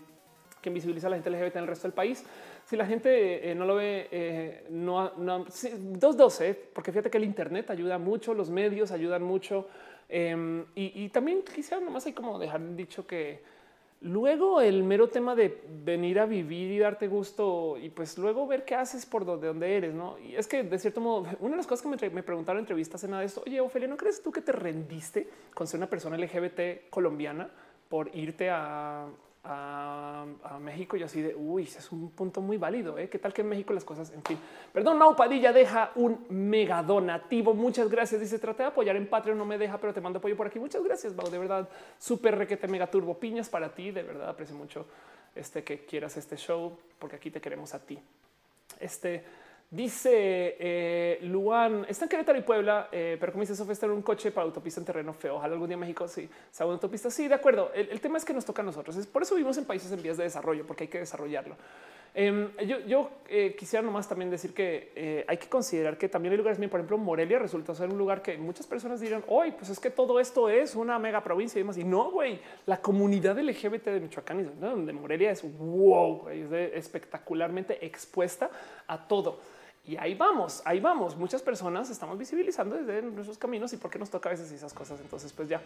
Que 0.61 0.71
invisibiliza 0.71 1.07
a 1.07 1.11
la 1.11 1.17
gente 1.17 1.31
LGBT 1.31 1.55
en 1.55 1.63
el 1.63 1.69
resto 1.69 1.87
del 1.87 1.95
país. 1.95 2.25
Si 2.65 2.77
la 2.77 2.85
gente 2.85 3.49
eh, 3.49 3.55
no 3.55 3.65
lo 3.65 3.77
ve, 3.77 4.65
no, 4.71 5.13
no 5.17 5.47
dos, 5.79 6.17
dos, 6.17 6.43
porque 6.75 6.91
fíjate 6.91 7.11
que 7.11 7.19
el 7.19 7.23
Internet 7.23 7.71
ayuda 7.71 7.97
mucho, 7.97 8.35
los 8.35 8.51
medios 8.51 8.91
ayudan 8.91 9.23
mucho. 9.23 9.69
Em, 10.09 10.65
y, 10.75 11.05
y, 11.05 11.11
también 11.11 11.43
quisiera 11.43 11.81
nomás 11.85 12.07
hay 12.07 12.13
como 12.13 12.39
dejar 12.39 12.75
dicho 12.75 13.07
que 13.07 13.41
Luego 14.01 14.61
el 14.61 14.85
mero 14.85 15.09
tema 15.09 15.35
de 15.35 15.61
venir 15.85 16.21
a 16.21 16.27
vivir 16.27 16.71
y 16.71 16.79
darte 16.79 17.09
gusto 17.09 17.77
y 17.77 17.91
pues 17.91 18.17
luego 18.17 18.47
ver 18.47 18.65
qué 18.65 18.77
haces 18.77 19.05
por 19.05 19.25
donde, 19.25 19.77
eres, 19.77 19.93
¿no? 19.93 20.17
Y 20.21 20.37
es 20.37 20.47
que 20.47 20.63
de 20.63 20.79
cierto 20.79 21.01
modo, 21.01 21.27
una 21.41 21.51
de 21.51 21.57
las 21.57 21.67
cosas 21.67 21.83
que 21.99 22.11
me, 22.11 22.23
preguntaron 22.23 22.59
en 22.59 22.63
entrevistas 22.63 23.03
en 23.03 23.11
nada 23.11 23.23
de 23.23 23.27
esto, 23.27 23.43
oye, 23.45 23.61
Ofelia, 23.61 23.89
¿no 23.89 23.97
crees 23.97 24.23
tú 24.23 24.31
que 24.31 24.41
te 24.41 24.53
rendiste 24.53 25.29
con 25.53 25.67
ser 25.67 25.79
una 25.79 25.91
persona 25.91 26.17
LGBT 26.17 26.89
colombiana 26.91 27.51
por 27.89 28.15
irte 28.15 28.51
a, 28.51 29.09
a, 29.49 30.59
México 30.61 30.97
y 30.97 31.03
así 31.03 31.23
de 31.23 31.35
uy, 31.35 31.63
es 31.63 31.91
un 31.93 32.11
punto 32.11 32.41
muy 32.41 32.59
válido. 32.59 32.99
¿eh? 32.99 33.09
¿Qué 33.09 33.19
tal 33.19 33.33
que 33.33 33.41
en 33.41 33.49
México 33.49 33.73
las 33.73 33.85
cosas? 33.85 34.13
En 34.13 34.23
fin, 34.23 34.39
perdón, 34.73 34.99
Mau 34.99 35.17
Padilla 35.17 35.53
deja 35.53 35.93
un 35.95 36.27
mega 36.29 36.83
donativo. 36.83 37.55
Muchas 37.55 37.89
gracias. 37.89 38.21
Dice: 38.21 38.39
Traté 38.39 38.65
de 38.65 38.69
apoyar 38.69 38.97
en 38.97 39.09
Patreon, 39.09 39.39
no 39.39 39.45
me 39.45 39.57
deja, 39.57 39.79
pero 39.79 39.95
te 39.95 40.01
mando 40.01 40.19
apoyo 40.19 40.37
por 40.37 40.47
aquí. 40.47 40.59
Muchas 40.59 40.83
gracias, 40.83 41.15
Mau. 41.15 41.31
De 41.31 41.39
verdad, 41.39 41.69
súper 41.99 42.37
requete 42.37 42.69
mega 42.69 42.87
turbo 42.89 43.19
piñas 43.19 43.49
para 43.49 43.75
ti. 43.75 43.91
De 43.91 44.03
verdad, 44.03 44.29
aprecio 44.29 44.55
mucho 44.55 44.87
este 45.35 45.65
que 45.65 45.85
quieras 45.85 46.17
este 46.17 46.37
show 46.37 46.77
porque 46.99 47.17
aquí 47.17 47.31
te 47.31 47.41
queremos 47.41 47.73
a 47.75 47.79
ti. 47.79 47.99
Este 48.81 49.25
Dice 49.71 50.57
eh, 50.59 51.19
Luan, 51.25 51.85
está 51.87 52.07
en 52.07 52.09
Querétaro 52.09 52.39
y 52.39 52.41
Puebla, 52.41 52.89
eh, 52.91 53.19
pero 53.21 53.33
como 53.33 53.43
dice 53.43 53.55
Sofía, 53.55 53.75
está 53.75 53.85
en 53.85 53.93
un 53.93 54.01
coche 54.01 54.31
para 54.31 54.47
autopista 54.47 54.81
en 54.81 54.87
terreno 54.87 55.13
feo. 55.13 55.37
Ojalá 55.37 55.53
algún 55.53 55.69
día 55.69 55.77
México 55.77 56.09
sí 56.09 56.27
sea 56.51 56.65
una 56.65 56.77
autopista. 56.77 57.11
Sí, 57.11 57.29
de 57.29 57.35
acuerdo. 57.35 57.71
El, 57.75 58.01
tema 58.01 58.17
es 58.17 58.25
que 58.25 58.33
nos 58.33 58.47
toca 58.47 58.63
a 58.63 58.65
nosotros. 58.65 58.97
Es 58.97 59.07
por 59.07 59.21
eso 59.21 59.35
vivimos 59.35 59.59
en 59.59 59.67
países 59.67 59.93
en 59.93 60.03
vías 60.03 60.17
de 60.17 60.25
desarrollo, 60.25 60.67
porque 60.67 60.85
hay 60.85 60.89
que 60.89 61.01
desarrollarlo. 61.01 61.55
Em, 62.15 62.49
yo, 62.87 63.11
eh, 63.29 63.55
quisiera 63.59 63.83
nomás 63.83 64.09
también 64.09 64.31
decir 64.31 64.55
que 64.55 64.91
eh, 64.97 65.27
hay 65.29 65.37
que 65.37 65.49
considerar 65.49 65.99
que 65.99 66.09
también 66.09 66.33
hay 66.33 66.39
lugares, 66.39 66.59
por 66.59 66.81
ejemplo, 66.81 66.97
Morelia 66.97 67.39
resulta 67.39 67.75
ser 67.75 67.91
un 67.91 67.99
lugar 67.99 68.23
que 68.23 68.39
muchas 68.39 68.67
personas 68.67 69.01
dirán, 69.01 69.23
hoy, 69.29 69.51
pues 69.51 69.69
es 69.69 69.79
que 69.79 69.91
todo 69.91 70.19
esto 70.19 70.49
es 70.49 70.77
una 70.77 70.99
mega 70.99 71.23
provincia 71.23 71.59
y 71.59 71.63
demás. 71.63 71.77
Y 71.77 71.85
no, 71.85 72.11
güey, 72.11 72.41
la 72.65 72.81
comunidad 72.81 73.39
LGBT 73.39 73.85
de 73.89 74.01
Michoacán, 74.01 74.59
donde 74.59 74.95
Morelia 74.95 75.31
es 75.31 75.43
wow, 75.59 76.31
es 76.31 76.51
espectacularmente 76.75 77.85
expuesta 77.85 78.51
a 78.87 79.07
todo. 79.07 79.58
Y 79.89 79.97
ahí 79.97 80.15
vamos, 80.15 80.61
ahí 80.67 80.81
vamos. 80.81 81.17
Muchas 81.17 81.41
personas 81.41 81.89
estamos 81.89 82.19
visibilizando 82.19 82.77
desde 82.77 83.01
nuestros 83.01 83.39
caminos 83.39 83.73
y 83.73 83.79
por 83.79 83.91
qué 83.91 83.99
nos 83.99 84.11
toca 84.11 84.29
a 84.29 84.33
veces 84.33 84.53
esas 84.53 84.75
cosas. 84.75 85.01
Entonces, 85.01 85.33
pues 85.33 85.49
ya 85.49 85.63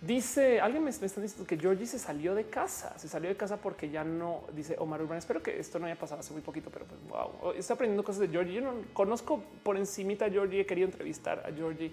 dice 0.00 0.58
alguien 0.58 0.82
me, 0.82 0.88
está 0.88 1.04
diciendo 1.20 1.46
que 1.46 1.58
Georgie 1.58 1.84
se 1.84 1.98
salió 1.98 2.34
de 2.34 2.44
casa, 2.44 2.98
se 2.98 3.08
salió 3.08 3.28
de 3.28 3.36
casa 3.36 3.58
porque 3.58 3.90
ya 3.90 4.04
no 4.04 4.44
dice 4.54 4.74
Omar 4.78 5.02
Urban. 5.02 5.18
Espero 5.18 5.42
que 5.42 5.60
esto 5.60 5.78
no 5.78 5.84
haya 5.84 5.98
pasado 5.98 6.20
hace 6.20 6.32
muy 6.32 6.40
poquito, 6.40 6.70
pero 6.70 6.86
pues 6.86 6.98
wow, 7.10 7.52
está 7.52 7.74
aprendiendo 7.74 8.02
cosas 8.02 8.22
de 8.22 8.28
Georgie. 8.28 8.54
Yo 8.54 8.62
no 8.62 8.72
conozco 8.94 9.42
por 9.62 9.76
encimita 9.76 10.24
a 10.24 10.30
Georgie, 10.30 10.62
he 10.62 10.66
querido 10.66 10.86
entrevistar 10.86 11.44
a 11.46 11.52
Georgie, 11.52 11.92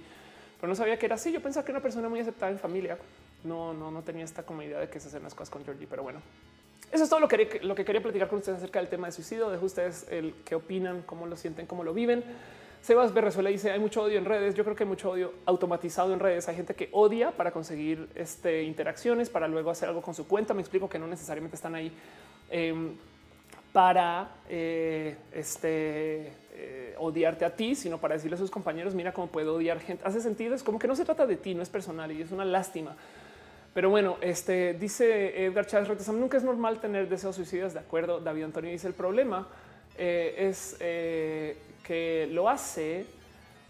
pero 0.61 0.69
no 0.69 0.75
sabía 0.75 0.97
que 0.97 1.07
era 1.07 1.15
así. 1.15 1.33
Yo 1.33 1.41
pensaba 1.41 1.65
que 1.65 1.73
era 1.73 1.79
una 1.79 1.83
persona 1.83 2.07
muy 2.07 2.21
aceptada 2.21 2.53
en 2.53 2.57
familia. 2.57 2.97
No, 3.43 3.73
no, 3.73 3.91
no 3.91 4.01
tenía 4.01 4.23
esta 4.23 4.43
como 4.43 4.61
idea 4.61 4.79
de 4.79 4.87
que 4.87 5.01
se 5.01 5.09
hacen 5.09 5.23
las 5.23 5.33
cosas 5.33 5.49
con 5.49 5.65
Georgie, 5.65 5.87
pero 5.89 6.03
bueno, 6.03 6.21
eso 6.91 7.03
es 7.03 7.09
todo 7.09 7.19
lo 7.19 7.27
que, 7.27 7.59
lo 7.63 7.75
que 7.75 7.85
quería 7.85 8.01
platicar 8.01 8.27
con 8.27 8.39
ustedes 8.39 8.59
acerca 8.59 8.79
del 8.79 8.89
tema 8.89 9.07
de 9.07 9.13
suicidio. 9.13 9.49
De 9.49 9.57
ustedes 9.57 10.07
el 10.09 10.33
qué 10.45 10.55
opinan, 10.55 11.03
cómo 11.05 11.25
lo 11.27 11.35
sienten, 11.35 11.65
cómo 11.65 11.83
lo 11.83 11.93
viven. 11.93 12.23
Sebas 12.81 13.13
Berrezuela 13.13 13.49
dice 13.49 13.71
hay 13.71 13.79
mucho 13.79 14.03
odio 14.03 14.19
en 14.19 14.25
redes. 14.25 14.53
Yo 14.53 14.63
creo 14.63 14.75
que 14.75 14.83
hay 14.83 14.89
mucho 14.89 15.09
odio 15.09 15.33
automatizado 15.45 16.13
en 16.13 16.19
redes. 16.19 16.47
Hay 16.47 16.55
gente 16.55 16.75
que 16.75 16.89
odia 16.91 17.31
para 17.31 17.51
conseguir 17.51 18.07
este, 18.15 18.63
interacciones, 18.63 19.29
para 19.29 19.47
luego 19.47 19.71
hacer 19.71 19.89
algo 19.89 20.01
con 20.01 20.13
su 20.13 20.27
cuenta. 20.27 20.53
Me 20.53 20.61
explico 20.61 20.87
que 20.87 20.99
no 20.99 21.07
necesariamente 21.07 21.55
están 21.55 21.73
ahí 21.73 21.91
em, 22.51 22.95
para 23.73 24.29
eh, 24.47 25.17
este, 25.33 26.31
eh, 26.53 26.95
odiarte 26.99 27.43
a 27.43 27.55
ti, 27.55 27.75
sino 27.75 27.97
para 27.97 28.13
decirle 28.13 28.35
a 28.35 28.37
sus 28.37 28.49
compañeros, 28.49 28.95
mira 28.95 29.11
cómo 29.11 29.27
puedo 29.27 29.55
odiar 29.55 29.79
gente. 29.79 30.05
Hace 30.05 30.21
sentido, 30.21 30.55
es 30.55 30.63
como 30.63 30.79
que 30.79 30.87
no 30.87 30.95
se 30.95 31.03
trata 31.03 31.25
de 31.25 31.35
ti, 31.35 31.55
no 31.55 31.61
es 31.61 31.69
personal 31.69 32.11
y 32.11 32.21
es 32.21 32.31
una 32.31 32.45
lástima. 32.45 32.95
Pero 33.75 33.89
bueno, 33.89 34.15
este 34.21 34.73
dice 34.73 35.43
Edgar 35.43 35.65
Chávez 35.65 35.89
Retesam, 35.89 36.17
nunca 36.17 36.37
es 36.37 36.43
normal 36.45 36.79
tener 36.79 37.09
deseos 37.09 37.35
suicidas. 37.35 37.73
De 37.73 37.81
acuerdo, 37.81 38.21
David 38.21 38.43
Antonio 38.43 38.71
dice 38.71 38.87
el 38.87 38.93
problema 38.93 39.49
eh, 39.97 40.33
es 40.37 40.77
eh, 40.79 41.57
que 41.83 42.29
lo 42.31 42.47
hace 42.47 43.05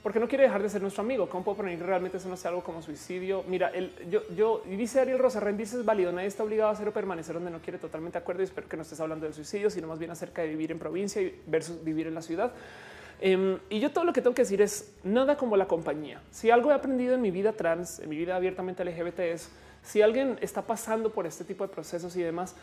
porque 0.04 0.20
no 0.20 0.28
quiere 0.28 0.44
dejar 0.44 0.62
de 0.62 0.70
ser 0.70 0.84
nuestro 0.84 1.02
amigo. 1.02 1.28
¿Cómo 1.28 1.44
puedo 1.44 1.58
poner 1.58 1.80
realmente 1.80 2.18
eso 2.18 2.30
no 2.30 2.38
sea 2.38 2.50
algo 2.50 2.64
como 2.64 2.84
suicidio? 2.84 3.44
Mira, 3.48 3.72
yo, 4.08 4.22
yo 4.36 4.62
dice 4.68 5.00
Ariel 5.00 5.18
Rosa, 5.18 5.40
rendirse 5.40 5.80
es 5.80 5.84
válido. 5.84 6.12
Nadie 6.12 6.28
está 6.28 6.44
obligado 6.44 6.70
a 6.70 6.74
hacer 6.74 6.88
o 6.88 6.92
permanecer 6.92 7.34
donde 7.34 7.50
no 7.50 7.58
quiere 7.58 7.80
totalmente 7.80 8.20
de 8.20 8.22
acuerdo. 8.22 8.44
Y 8.44 8.46
espero 8.46 8.70
que 8.70 8.78
no 8.78 8.84
estés 8.84 9.00
hablando 9.00 9.26
del 9.26 9.34
suicidio, 9.34 9.72
sino 9.72 9.88
más 9.88 9.98
bien 9.98 10.12
acerca 10.12 10.44
de 10.44 10.50
vivir 10.50 10.72
en 10.72 10.78
provincia 10.78 11.20
versus 11.48 11.84
vivir 11.84 12.06
en 12.06 12.14
la 12.14 12.22
ciudad. 12.22 12.54
Em, 13.20 13.58
y 13.72 13.80
yo 13.80 13.90
todo 13.90 14.04
lo 14.04 14.14
que 14.14 14.22
tengo 14.22 14.36
que 14.36 14.44
decir 14.44 14.62
es 14.62 14.94
nada 15.04 15.36
como 15.36 15.58
la 15.58 15.66
compañía. 15.66 16.22
Si 16.30 16.52
algo 16.52 16.70
he 16.70 16.76
aprendido 16.76 17.16
en 17.16 17.24
mi 17.24 17.32
vida 17.32 17.54
trans, 17.54 17.98
en 17.98 18.08
mi 18.08 18.18
vida 18.18 18.36
abiertamente 18.36 18.86
LGBT 18.86 19.20
es 19.22 19.50
si 19.86 20.02
alguien 20.02 20.38
está 20.42 20.64
pasando 20.64 21.12
por 21.12 21.28
este 21.28 21.44
tipo 21.44 21.66
de 21.66 21.74
procesos 21.74 22.16
y 22.16 22.24
demás, 22.24 22.56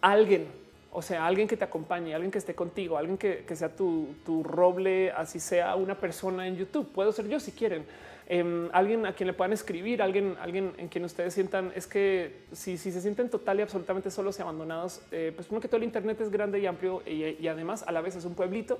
alguien, 0.00 0.48
o 0.92 1.00
sea, 1.00 1.24
alguien 1.24 1.46
que 1.46 1.56
te 1.56 1.64
acompañe, 1.64 2.14
alguien 2.14 2.32
que 2.32 2.38
esté 2.38 2.54
contigo, 2.54 2.98
alguien 2.98 3.16
que, 3.16 3.44
sea 3.54 3.74
tu, 3.74 4.14
roble, 4.42 5.12
así 5.12 5.38
sea 5.38 5.76
una 5.76 5.94
persona 5.94 6.46
en 6.46 6.56
YouTube. 6.56 6.90
Puedo 6.92 7.12
ser 7.12 7.28
yo 7.28 7.38
si 7.38 7.52
quieren. 7.52 7.86
Em, 8.26 8.68
alguien 8.72 9.06
a 9.06 9.12
quien 9.12 9.26
le 9.28 9.32
puedan 9.32 9.52
escribir, 9.52 10.02
alguien, 10.02 10.36
alguien 10.40 10.72
en 10.78 10.88
quien 10.88 11.04
ustedes 11.04 11.34
sientan 11.34 11.72
es 11.74 11.86
que 11.86 12.42
si, 12.52 12.78
se 12.78 13.00
sienten 13.00 13.28
total 13.28 13.58
y 13.58 13.62
absolutamente 13.62 14.10
solos 14.10 14.38
y 14.38 14.42
abandonados, 14.42 15.02
eh, 15.10 15.32
pues 15.34 15.48
uno 15.50 15.60
que 15.60 15.66
todo 15.66 15.78
el 15.78 15.84
Internet 15.84 16.20
es 16.20 16.30
grande 16.30 16.60
y 16.60 16.66
amplio 16.66 17.02
y 17.06 17.46
además 17.48 17.82
a 17.86 17.92
la 17.92 18.00
vez 18.00 18.14
es 18.14 18.24
un 18.24 18.34
pueblito 18.34 18.78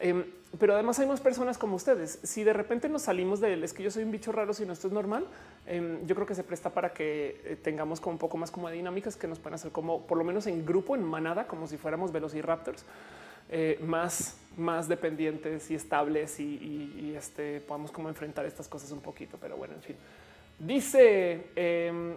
Em, 0.00 0.24
pero 0.58 0.74
además 0.74 0.98
hay 0.98 1.06
más 1.06 1.20
personas 1.20 1.58
como 1.58 1.76
ustedes. 1.76 2.20
Si 2.22 2.42
de 2.42 2.52
repente 2.52 2.88
nos 2.88 3.02
salimos 3.02 3.40
de 3.40 3.52
él, 3.52 3.64
es 3.64 3.72
que 3.72 3.82
yo 3.82 3.90
soy 3.90 4.04
un 4.04 4.10
bicho 4.10 4.32
raro, 4.32 4.54
si 4.54 4.64
no 4.64 4.72
esto 4.72 4.86
es 4.86 4.92
normal, 4.92 5.26
em, 5.66 6.06
yo 6.06 6.14
creo 6.14 6.26
que 6.26 6.34
se 6.34 6.44
presta 6.44 6.70
para 6.70 6.92
que 6.92 7.40
eh, 7.44 7.56
tengamos 7.62 8.00
como 8.00 8.12
un 8.12 8.18
poco 8.18 8.38
más 8.38 8.50
como 8.50 8.70
dinámicas 8.70 9.16
que 9.16 9.28
nos 9.28 9.38
pueden 9.38 9.54
hacer 9.54 9.72
como 9.72 10.06
por 10.06 10.16
lo 10.16 10.24
menos 10.24 10.46
en 10.46 10.64
grupo, 10.64 10.94
en 10.94 11.04
manada, 11.04 11.46
como 11.46 11.66
si 11.66 11.76
fuéramos 11.76 12.12
velociraptors, 12.12 12.84
eh, 13.50 13.78
más, 13.82 14.36
más 14.56 14.88
dependientes 14.88 15.70
y 15.70 15.74
estables 15.74 16.38
y, 16.40 17.14
este, 17.16 17.60
podamos 17.60 17.90
como 17.90 18.08
enfrentar 18.08 18.46
estas 18.46 18.68
cosas 18.68 18.90
un 18.92 19.00
poquito. 19.00 19.38
Pero 19.40 19.56
bueno, 19.56 19.74
en 19.74 19.82
fin. 19.82 19.96
Dice 20.58 21.46
em, 21.56 22.16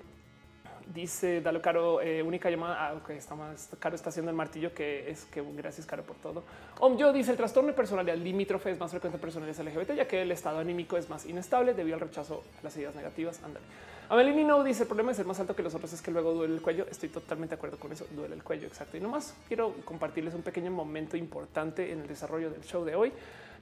Dice 0.94 1.40
Dalo 1.42 1.61
Caro, 1.61 2.02
eh, 2.02 2.22
única 2.22 2.50
llamada. 2.50 2.88
Ah, 2.88 2.94
ok, 2.94 3.11
está 3.11 3.36
más 3.36 3.70
caro. 3.80 3.95
Está 3.95 4.10
haciendo 4.10 4.30
el 4.30 4.36
martillo 4.36 4.74
que 4.74 5.10
es 5.10 5.26
que 5.26 5.42
gracias, 5.56 5.86
Caro, 5.86 6.03
por 6.03 6.18
todo. 6.18 6.44
Om 6.80 6.98
yo 6.98 7.14
dice 7.14 7.32
el 7.32 7.38
trastorno 7.38 7.70
de 7.70 7.74
personalidad 7.74 8.18
limítrofe 8.18 8.72
es 8.72 8.80
más 8.80 8.92
frecuente 8.92 9.16
en 9.16 9.22
personalidades 9.22 9.66
LGBT, 9.66 9.95
ya 9.95 10.08
que 10.08 10.22
el 10.22 10.32
estado 10.32 10.60
anímico 10.60 10.98
es 10.98 11.10
más 11.10 11.26
inestable 11.26 11.74
debido 11.74 11.95
al 11.95 12.02
rechazo 12.02 12.44
a 12.60 12.64
las 12.64 12.76
ideas 12.76 12.94
negativas. 12.95 13.42
Ándale. 13.44 13.66
Amelini 14.10 14.44
no 14.44 14.61
dice 14.64 14.84
el 14.84 14.88
problema 14.88 15.11
es 15.11 15.18
ser 15.18 15.26
más 15.26 15.40
alto 15.40 15.56
que 15.56 15.64
los 15.64 15.74
otros, 15.74 15.94
es 15.94 16.02
que 16.02 16.11
luego 16.11 16.34
duele 16.34 16.56
el 16.56 16.61
cuello. 16.61 16.86
Estoy 16.92 17.08
totalmente 17.08 17.56
de 17.56 17.58
acuerdo 17.58 17.78
con 17.78 17.94
eso. 17.94 18.06
Duele 18.11 18.36
el 18.36 18.44
cuello. 18.44 18.68
Exacto. 18.68 18.98
Y 18.98 19.00
nomás 19.00 19.34
quiero 19.48 19.74
compartirles 19.86 20.34
un 20.34 20.42
pequeño 20.42 20.72
momento 20.72 21.16
importante 21.16 21.94
en 21.94 22.02
el 22.02 22.08
desarrollo 22.08 22.50
del 22.50 22.64
show 22.64 22.84
de 22.84 22.95
hoy. 22.95 23.14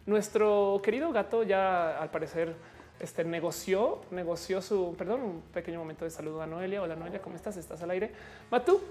Nuestro 0.07 0.81
querido 0.83 1.11
gato 1.11 1.43
ya 1.43 1.99
al 1.99 2.09
parecer 2.09 2.55
este 2.99 3.23
negoció, 3.23 4.01
negoció 4.11 4.61
su, 4.61 4.95
perdón, 4.97 5.21
un 5.21 5.41
pequeño 5.53 5.79
momento 5.79 6.05
de 6.05 6.11
saludo 6.11 6.41
a 6.41 6.47
Noelia. 6.47 6.81
Hola 6.81 6.95
Noelia, 6.95 7.21
¿cómo 7.21 7.35
estás? 7.35 7.55
¿Estás 7.57 7.81
al 7.81 7.91
aire? 7.91 8.11
Matú, 8.51 8.81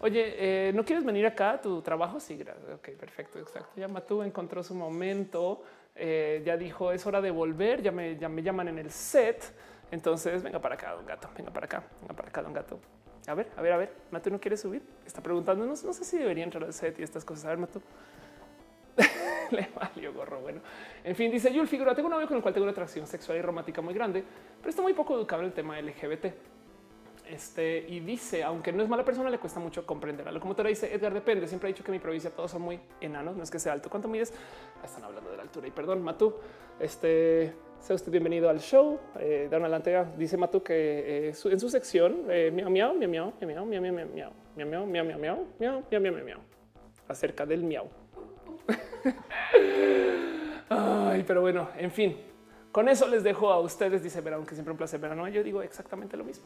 oye, 0.00 0.68
eh, 0.68 0.72
¿no 0.72 0.84
quieres 0.84 1.04
venir 1.04 1.26
acá 1.26 1.60
tu 1.60 1.80
trabajo? 1.80 2.18
Sí, 2.18 2.36
gracias. 2.36 2.68
Ok, 2.74 2.90
perfecto, 2.90 3.38
exacto. 3.38 3.70
Ya 3.76 3.88
Matú 3.88 4.22
encontró 4.22 4.62
su 4.62 4.74
momento, 4.74 5.62
eh, 5.94 6.42
ya 6.44 6.56
dijo, 6.56 6.92
es 6.92 7.06
hora 7.06 7.20
de 7.20 7.30
volver, 7.30 7.82
ya 7.82 7.92
me, 7.92 8.16
ya 8.16 8.28
me 8.28 8.42
llaman 8.42 8.68
en 8.68 8.78
el 8.78 8.90
set. 8.90 9.42
Entonces, 9.90 10.42
venga 10.42 10.58
para 10.58 10.74
acá, 10.74 10.92
don 10.92 11.06
gato, 11.06 11.28
venga 11.36 11.52
para 11.52 11.66
acá, 11.66 11.84
venga 12.00 12.14
para 12.14 12.28
acá, 12.28 12.42
don 12.42 12.52
gato. 12.52 12.80
A 13.26 13.34
ver, 13.34 13.48
a 13.56 13.62
ver, 13.62 13.72
a 13.72 13.76
ver, 13.76 13.92
Matú 14.10 14.30
no 14.30 14.40
quiere 14.40 14.56
subir. 14.56 14.82
Está 15.06 15.20
preguntando, 15.20 15.64
no, 15.64 15.76
sé 15.76 16.04
si 16.04 16.18
debería 16.18 16.42
entrar 16.42 16.64
al 16.64 16.72
set 16.72 16.98
y 16.98 17.02
estas 17.02 17.24
cosas. 17.24 17.44
A 17.44 17.48
ver, 17.50 17.58
Matú. 17.58 17.80
Le 19.52 19.68
valió 19.74 20.12
gorro. 20.12 20.40
Bueno, 20.40 20.60
en 21.04 21.14
fin, 21.14 21.30
dice 21.30 21.52
Yul 21.52 21.68
Figura. 21.68 21.94
Tengo 21.94 22.08
un 22.08 22.14
novio 22.14 22.26
con 22.26 22.36
el 22.36 22.42
cual 22.42 22.54
tengo 22.54 22.64
una 22.64 22.72
atracción 22.72 23.06
sexual 23.06 23.38
y 23.38 23.42
romántica 23.42 23.80
muy 23.80 23.94
grande, 23.94 24.24
pero 24.58 24.70
está 24.70 24.82
muy 24.82 24.94
poco 24.94 25.14
educado 25.14 25.42
en 25.42 25.48
el 25.48 25.52
tema 25.52 25.80
LGBT. 25.80 26.26
Este 27.28 27.86
y 27.88 28.00
dice, 28.00 28.42
aunque 28.42 28.72
no 28.72 28.82
es 28.82 28.88
mala 28.88 29.04
persona, 29.04 29.30
le 29.30 29.38
cuesta 29.38 29.60
mucho 29.60 29.86
comprenderlo. 29.86 30.38
Como 30.40 30.54
te 30.54 30.62
lo 30.62 30.68
dice 30.68 30.92
Edgar, 30.92 31.14
depende. 31.14 31.46
Siempre 31.46 31.68
ha 31.68 31.72
dicho 31.72 31.84
que 31.84 31.92
mi 31.92 31.98
provincia 31.98 32.30
todos 32.30 32.50
son 32.50 32.62
muy 32.62 32.80
enanos, 33.00 33.36
no 33.36 33.42
es 33.42 33.50
que 33.50 33.58
sea 33.58 33.72
alto. 33.72 33.88
¿Cuánto 33.88 34.08
mides? 34.08 34.34
Ah, 34.82 34.86
están 34.86 35.04
hablando 35.04 35.30
de 35.30 35.36
la 35.36 35.42
altura. 35.42 35.68
Y 35.68 35.70
perdón, 35.70 36.02
Matú, 36.02 36.34
este 36.80 37.54
sea 37.78 37.96
usted 37.96 38.12
bienvenido 38.12 38.50
al 38.50 38.60
show. 38.60 38.98
Eh, 39.18 39.46
una 39.48 39.58
adelante 39.58 40.04
dice 40.16 40.36
Matú 40.36 40.62
que 40.62 41.28
eh, 41.28 41.34
en 41.44 41.60
su 41.60 41.70
sección 41.70 42.26
miau 42.26 42.70
miau 42.70 42.94
miau 42.94 43.08
miau 43.08 43.32
miau 43.40 43.66
miau 43.66 43.80
miau 43.80 43.92
miau 43.92 44.06
miau 44.56 44.86
miau 44.86 44.86
miau 44.86 44.86
miau 44.86 45.18
miau 45.18 45.82
miau 45.90 46.12
miau 46.12 46.24
miau 46.24 46.40
acerca 47.08 47.46
del 47.46 47.62
miau. 47.62 48.01
Pero 51.26 51.40
bueno, 51.40 51.68
en 51.76 51.90
fin, 51.90 52.16
con 52.70 52.88
eso 52.88 53.06
les 53.08 53.22
dejo 53.22 53.50
a 53.52 53.60
ustedes. 53.60 54.02
Dice 54.02 54.20
verán 54.20 54.44
que 54.44 54.54
siempre 54.54 54.72
un 54.72 54.78
placer 54.78 55.00
verano. 55.00 55.26
Yo 55.28 55.42
digo 55.42 55.62
exactamente 55.62 56.16
lo 56.16 56.24
mismo. 56.24 56.44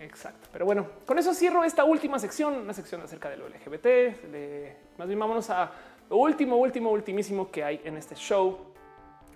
Exacto. 0.00 0.48
Pero 0.52 0.64
bueno, 0.64 0.86
con 1.06 1.18
eso 1.18 1.34
cierro 1.34 1.64
esta 1.64 1.84
última 1.84 2.18
sección, 2.18 2.54
una 2.54 2.74
sección 2.74 3.00
acerca 3.02 3.30
de 3.30 3.36
lo 3.36 3.48
LGBT. 3.48 4.98
más 4.98 5.08
bien 5.08 5.18
vámonos 5.18 5.48
a 5.50 5.70
lo 6.10 6.16
último, 6.16 6.56
último, 6.56 6.90
ultimísimo 6.90 7.50
que 7.50 7.64
hay 7.64 7.80
en 7.84 7.96
este 7.96 8.14
show. 8.14 8.58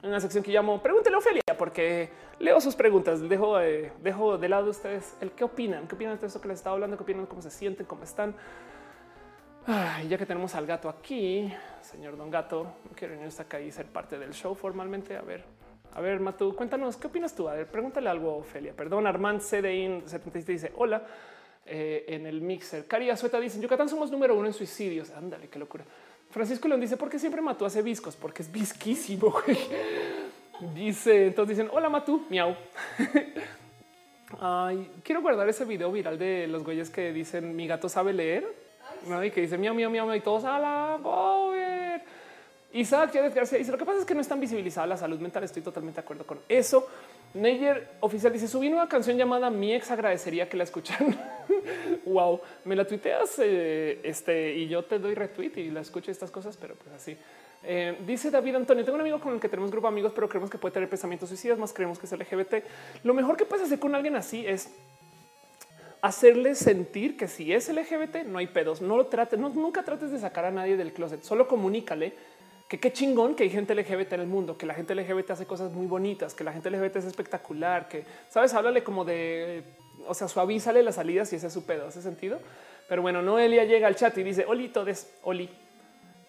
Una 0.02 0.20
sección 0.20 0.44
que 0.44 0.52
llamo 0.52 0.80
Pregúntele 0.80 1.16
a 1.16 1.18
Ofelia, 1.18 1.42
porque 1.56 2.10
leo 2.38 2.60
sus 2.60 2.76
preguntas. 2.76 3.26
Dejo, 3.28 3.60
eh, 3.60 3.92
dejo 4.02 4.38
de 4.38 4.48
lado 4.48 4.70
ustedes 4.70 5.16
el 5.20 5.32
qué 5.32 5.44
opinan, 5.44 5.88
qué 5.88 5.94
opinan 5.94 6.14
de 6.14 6.18
todo 6.18 6.26
esto 6.26 6.40
que 6.40 6.48
les 6.48 6.58
estaba 6.58 6.74
hablando, 6.74 6.96
qué 6.96 7.02
opinan, 7.02 7.26
cómo 7.26 7.42
se 7.42 7.50
sienten, 7.50 7.86
cómo 7.86 8.04
están 8.04 8.34
ya 10.08 10.16
que 10.16 10.24
tenemos 10.24 10.54
al 10.54 10.66
gato 10.66 10.88
aquí, 10.88 11.52
señor 11.82 12.16
Don 12.16 12.30
Gato, 12.30 12.76
quiero 12.94 13.12
venir 13.12 13.28
hasta 13.28 13.42
acá 13.42 13.60
y 13.60 13.70
ser 13.70 13.84
parte 13.86 14.18
del 14.18 14.32
show 14.32 14.54
formalmente. 14.54 15.14
A 15.14 15.20
ver, 15.20 15.44
a 15.92 16.00
ver, 16.00 16.20
Matu, 16.20 16.56
cuéntanos, 16.56 16.96
¿qué 16.96 17.08
opinas 17.08 17.34
tú? 17.34 17.48
A 17.50 17.54
ver, 17.54 17.66
pregúntale 17.66 18.08
algo 18.08 18.38
Ofelia. 18.38 18.72
Perdón, 18.74 19.06
Armand 19.06 19.42
CDIN 19.42 20.08
77 20.08 20.52
dice 20.52 20.72
hola 20.76 21.02
eh, 21.66 22.06
en 22.08 22.24
el 22.24 22.40
mixer. 22.40 22.86
Cari 22.86 23.10
Azueta 23.10 23.38
dice 23.38 23.60
Yucatán 23.60 23.90
somos 23.90 24.10
número 24.10 24.34
uno 24.34 24.46
en 24.46 24.54
suicidios. 24.54 25.10
Ándale, 25.10 25.48
qué 25.48 25.58
locura. 25.58 25.84
Francisco 26.30 26.66
León 26.66 26.80
dice 26.80 26.96
¿por 26.96 27.10
qué 27.10 27.18
siempre 27.18 27.42
Matu 27.42 27.66
hace 27.66 27.82
viscos? 27.82 28.16
Porque 28.16 28.40
es 28.40 28.50
visquísimo. 28.50 29.34
dice 30.74 31.26
entonces 31.26 31.58
dicen 31.58 31.70
hola 31.74 31.90
Matu, 31.90 32.24
miau. 32.30 32.56
Ay, 34.40 34.90
quiero 35.02 35.20
guardar 35.20 35.46
ese 35.46 35.66
video 35.66 35.92
viral 35.92 36.18
de 36.18 36.46
los 36.46 36.64
güeyes 36.64 36.88
que 36.88 37.12
dicen 37.12 37.54
mi 37.54 37.66
gato 37.66 37.90
sabe 37.90 38.14
leer 38.14 38.67
¿no? 39.06 39.22
y 39.24 39.30
que 39.30 39.42
dice 39.42 39.58
miau, 39.58 39.74
miau, 39.74 39.90
miau, 39.90 40.14
y 40.14 40.20
todos 40.20 40.44
a 40.44 40.58
la 40.58 40.98
pobre. 41.02 42.02
Isaac 42.72 43.12
ya 43.12 43.26
García 43.28 43.58
dice 43.58 43.72
lo 43.72 43.78
que 43.78 43.86
pasa 43.86 44.00
es 44.00 44.04
que 44.04 44.14
no 44.14 44.20
están 44.20 44.40
visibilizada 44.40 44.86
la 44.86 44.96
salud 44.96 45.18
mental. 45.20 45.42
Estoy 45.44 45.62
totalmente 45.62 46.00
de 46.00 46.04
acuerdo 46.04 46.26
con 46.26 46.40
eso. 46.48 46.86
Neyer 47.34 47.88
oficial 48.00 48.32
dice 48.32 48.48
subí 48.48 48.68
una 48.68 48.88
canción 48.88 49.16
llamada 49.16 49.50
Mi 49.50 49.74
ex 49.74 49.90
agradecería 49.90 50.48
que 50.48 50.56
la 50.56 50.64
escucharan. 50.64 51.16
wow, 52.06 52.40
me 52.64 52.76
la 52.76 52.86
tuiteas 52.86 53.38
eh, 53.38 54.00
este 54.02 54.54
y 54.54 54.68
yo 54.68 54.84
te 54.84 54.98
doy 54.98 55.14
retweet 55.14 55.52
y 55.56 55.70
la 55.70 55.80
escucho 55.80 56.10
estas 56.10 56.30
cosas, 56.30 56.56
pero 56.56 56.74
pues 56.74 56.94
así. 56.94 57.16
Eh, 57.64 57.96
dice 58.06 58.30
David 58.30 58.56
Antonio, 58.56 58.84
tengo 58.84 58.96
un 58.96 59.00
amigo 59.00 59.18
con 59.18 59.34
el 59.34 59.40
que 59.40 59.48
tenemos 59.48 59.70
grupo 59.70 59.88
de 59.88 59.92
amigos, 59.92 60.12
pero 60.14 60.28
creemos 60.28 60.50
que 60.50 60.58
puede 60.58 60.72
tener 60.72 60.88
pensamientos 60.88 61.28
suicidas, 61.28 61.58
más 61.58 61.72
creemos 61.72 61.98
que 61.98 62.06
es 62.06 62.12
LGBT. 62.12 62.64
Lo 63.02 63.14
mejor 63.14 63.36
que 63.36 63.44
puedes 63.44 63.66
hacer 63.66 63.78
con 63.78 63.94
alguien 63.94 64.14
así 64.14 64.46
es 64.46 64.70
hacerle 66.00 66.54
sentir 66.54 67.16
que 67.16 67.28
si 67.28 67.52
es 67.52 67.68
LGBT 67.68 68.24
no 68.26 68.38
hay 68.38 68.46
pedos. 68.46 68.80
No 68.80 68.96
lo 68.96 69.06
trates, 69.06 69.38
no, 69.38 69.48
nunca 69.48 69.84
trates 69.84 70.10
de 70.10 70.18
sacar 70.18 70.44
a 70.44 70.50
nadie 70.50 70.76
del 70.76 70.92
closet. 70.92 71.22
Solo 71.22 71.48
comunícale 71.48 72.14
que 72.68 72.78
qué 72.78 72.92
chingón 72.92 73.34
que 73.34 73.44
hay 73.44 73.50
gente 73.50 73.74
LGBT 73.74 74.14
en 74.14 74.20
el 74.20 74.26
mundo, 74.26 74.58
que 74.58 74.66
la 74.66 74.74
gente 74.74 74.94
LGBT 74.94 75.30
hace 75.30 75.46
cosas 75.46 75.72
muy 75.72 75.86
bonitas, 75.86 76.34
que 76.34 76.44
la 76.44 76.52
gente 76.52 76.70
LGBT 76.70 76.96
es 76.96 77.04
espectacular, 77.06 77.88
que 77.88 78.04
sabes, 78.28 78.52
háblale 78.52 78.84
como 78.84 79.04
de, 79.04 79.64
o 80.06 80.14
sea, 80.14 80.28
suavízale 80.28 80.82
las 80.82 80.96
salidas 80.96 81.32
y 81.32 81.36
ese 81.36 81.46
es 81.46 81.52
su 81.52 81.64
pedo. 81.64 81.86
Hace 81.86 82.02
sentido. 82.02 82.38
Pero 82.88 83.02
bueno, 83.02 83.22
Noelia 83.22 83.64
llega 83.64 83.86
al 83.86 83.96
chat 83.96 84.16
y 84.18 84.22
dice 84.22 84.44
Oli, 84.46 84.68
todes, 84.68 85.14
Oli. 85.22 85.48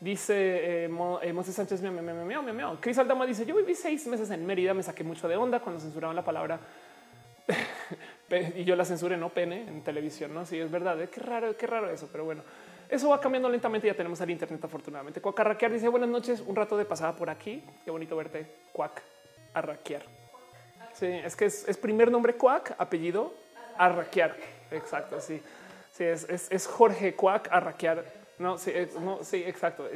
Dice 0.02 0.86
eh, 0.86 0.90
eh 1.24 1.44
Sánchez, 1.44 1.82
miau, 1.82 1.92
miau, 1.92 2.26
miau, 2.26 2.42
miau, 2.42 2.54
miau. 2.54 2.78
Cris 2.80 2.98
Aldama 2.98 3.26
dice: 3.26 3.46
Yo 3.46 3.54
viví 3.54 3.76
seis 3.76 4.08
meses 4.08 4.30
en 4.32 4.46
Mérida, 4.46 4.74
me 4.74 4.82
saqué 4.82 5.04
mucho 5.04 5.28
de 5.28 5.36
onda 5.36 5.60
cuando 5.60 5.82
censuraban 5.82 6.16
la 6.16 6.24
palabra 6.24 6.58
y 8.32 8.64
yo 8.64 8.76
la 8.76 8.86
censuré, 8.86 9.18
no 9.18 9.30
pene 9.30 9.68
en 9.68 9.82
televisión. 9.82 10.34
No, 10.34 10.46
sí, 10.46 10.60
es 10.60 10.70
verdad. 10.70 10.98
Qué 11.10 11.20
raro, 11.20 11.58
qué 11.58 11.66
raro 11.66 11.90
eso, 11.90 12.08
pero 12.12 12.26
bueno, 12.26 12.44
eso 12.88 13.10
va 13.10 13.20
cambiando 13.20 13.50
lentamente. 13.50 13.88
Ya 13.88 13.96
tenemos 13.96 14.22
el 14.22 14.30
Internet, 14.30 14.64
afortunadamente. 14.64 15.22
Cuacarraquear 15.22 15.72
dice 15.72 15.88
buenas 15.88 16.10
noches, 16.10 16.42
un 16.46 16.56
rato 16.56 16.78
de 16.78 16.86
pasada 16.86 17.16
por 17.16 17.30
aquí. 17.30 17.64
Qué 17.84 17.92
bonito 17.92 18.16
verte. 18.16 18.46
Cuac, 18.72 19.02
arraquear. 19.54 20.04
Sí, 20.94 21.08
es 21.08 21.36
que 21.36 21.46
es, 21.46 21.78
primer 21.78 22.12
nombre 22.12 22.36
Cuac, 22.36 22.76
apellido 22.78 23.34
arraquear. 23.78 24.36
Exacto. 24.72 25.20
Sí, 25.20 25.42
sí, 25.92 26.04
es, 26.04 26.68
Jorge 26.68 27.16
Cuac, 27.16 27.50
arraquear. 27.52 28.04
No, 28.38 28.58
sí, 28.58 28.72
no, 29.02 29.24
sí, 29.24 29.44
exacto. 29.46 29.88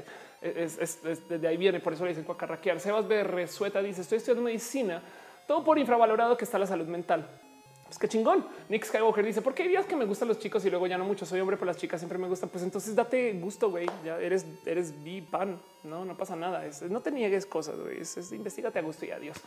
Es, 0.42 1.00
desde 1.30 1.48
ahí 1.48 1.56
viene, 1.56 1.80
por 1.80 1.94
eso 1.94 2.04
le 2.04 2.10
dicen 2.10 2.26
cuacarraquear. 2.26 2.80
Sebas 2.80 3.08
B. 3.08 3.24
Resueta 3.24 3.82
dice: 3.82 4.02
Estoy 4.02 4.18
estudiando 4.18 4.44
medicina, 4.44 5.02
todo 5.48 5.64
por 5.64 5.78
infravalorado 5.78 6.36
que 6.36 6.46
está 6.46 6.58
la 6.58 6.68
salud 6.68 6.88
mental 6.88 7.28
Pues 7.94 8.00
qué 8.00 8.08
chingón. 8.08 8.44
Nick 8.70 8.86
Skywalker 8.86 9.24
dice, 9.24 9.44
¿por 9.44 9.54
qué 9.54 9.62
dirías 9.62 9.86
que 9.86 9.96
me 9.96 10.06
gustan 10.06 10.28
los 10.28 10.40
chicos 10.40 10.66
y 10.66 10.72
luego 10.72 10.88
ya 10.88 10.98
no 10.98 11.06
mucho? 11.06 11.28
Soy 11.28 11.40
hombre, 11.40 11.58
pero 11.58 11.68
las 11.68 11.78
chicas 11.78 12.02
siempre 12.02 12.18
me 12.18 12.28
gustan. 12.28 12.50
Pues 12.50 12.64
entonces 12.64 12.96
date 12.96 13.34
gusto, 13.34 13.70
güey. 13.70 13.86
Ya 14.04 14.20
eres, 14.20 14.48
eres 14.66 15.04
bi 15.04 15.22
pan. 15.22 15.60
No, 15.84 16.04
no 16.04 16.18
pasa 16.18 16.36
nada. 16.36 16.64
no 16.90 17.02
te 17.02 17.12
niegues 17.12 17.46
cosas, 17.46 17.80
güey. 17.80 18.00
Es, 18.02 18.32
investigate 18.32 18.80
a 18.80 18.82
gusto 18.82 19.06
y 19.06 19.12
adiós. 19.12 19.38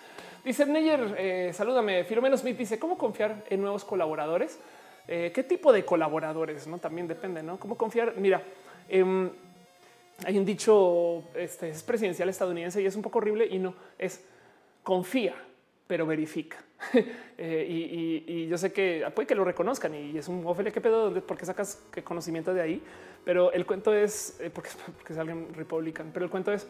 Dice 0.44 0.64
Neyer, 0.64 1.16
eh, 1.18 1.50
salúdame. 1.52 2.04
Filomeno 2.04 2.36
Smith 2.36 2.56
dice, 2.56 2.78
¿cómo 2.78 2.96
confiar 2.96 3.42
en 3.50 3.62
nuevos 3.62 3.84
colaboradores? 3.84 4.60
Eh, 5.08 5.32
¿Qué 5.34 5.42
tipo 5.42 5.72
de 5.72 5.84
colaboradores? 5.84 6.68
No 6.68 6.78
también 6.78 7.08
depende, 7.08 7.42
¿no? 7.42 7.58
¿Cómo 7.58 7.76
confiar? 7.76 8.14
Mira, 8.16 8.44
em, 8.88 9.28
hay 10.24 10.38
un 10.38 10.44
dicho 10.44 11.24
este, 11.34 11.70
es 11.70 11.82
presidencial 11.82 12.28
estadounidense 12.28 12.80
y 12.80 12.86
es 12.86 12.94
un 12.94 13.02
poco 13.02 13.18
horrible 13.18 13.48
y 13.50 13.58
no 13.58 13.74
es 13.98 14.24
confía, 14.84 15.34
pero 15.86 16.06
verifica. 16.06 16.58
Eh, 17.38 18.22
y, 18.26 18.46
yo 18.46 18.56
sé 18.56 18.72
que 18.72 19.04
puede 19.14 19.26
que 19.26 19.34
lo 19.34 19.44
reconozcan 19.44 19.94
y 19.94 20.16
es 20.16 20.26
un 20.26 20.42
Ophelia 20.46 20.72
que 20.72 20.80
pedo, 20.80 21.12
porque 21.26 21.44
sacas 21.44 21.82
qué 21.92 22.02
conocimiento 22.02 22.54
de 22.54 22.62
ahí. 22.62 22.82
Pero 23.26 23.52
el 23.52 23.66
cuento 23.66 23.92
es 23.92 24.40
eh, 24.40 24.48
porque, 24.48 24.70
porque 24.96 25.12
es 25.12 25.18
alguien 25.18 25.52
republican, 25.52 26.10
pero 26.14 26.24
el 26.24 26.30
cuento 26.30 26.50
es 26.50 26.66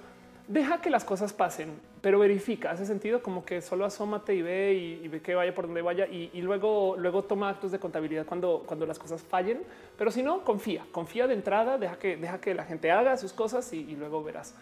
deja 0.48 0.80
que 0.80 0.90
las 0.90 1.04
cosas 1.04 1.32
pasen, 1.32 1.78
pero 2.00 2.18
verifica. 2.18 2.72
Hace 2.72 2.84
sentido 2.84 3.22
como 3.22 3.44
que 3.44 3.60
solo 3.62 3.84
asómate 3.84 4.34
y 4.34 4.42
ve 4.42 4.74
y, 4.74 5.06
ve 5.06 5.20
que 5.20 5.36
vaya 5.36 5.54
por 5.54 5.66
donde 5.66 5.82
vaya 5.82 6.06
y, 6.06 6.40
luego, 6.40 6.96
luego 6.98 7.22
toma 7.22 7.48
actos 7.48 7.70
de 7.70 7.78
contabilidad 7.78 8.26
cuando, 8.26 8.64
cuando 8.66 8.86
las 8.86 8.98
cosas 8.98 9.22
fallen. 9.22 9.62
Pero 9.96 10.10
si 10.10 10.24
no, 10.24 10.42
confía, 10.44 10.84
confía 10.90 11.28
de 11.28 11.34
entrada, 11.34 11.78
deja 11.78 11.96
que, 11.96 12.16
deja 12.16 12.40
que 12.40 12.54
la 12.54 12.64
gente 12.64 12.90
haga 12.90 13.16
sus 13.16 13.32
cosas 13.32 13.72
y 13.72 13.94
luego 13.94 14.24
verás 14.24 14.54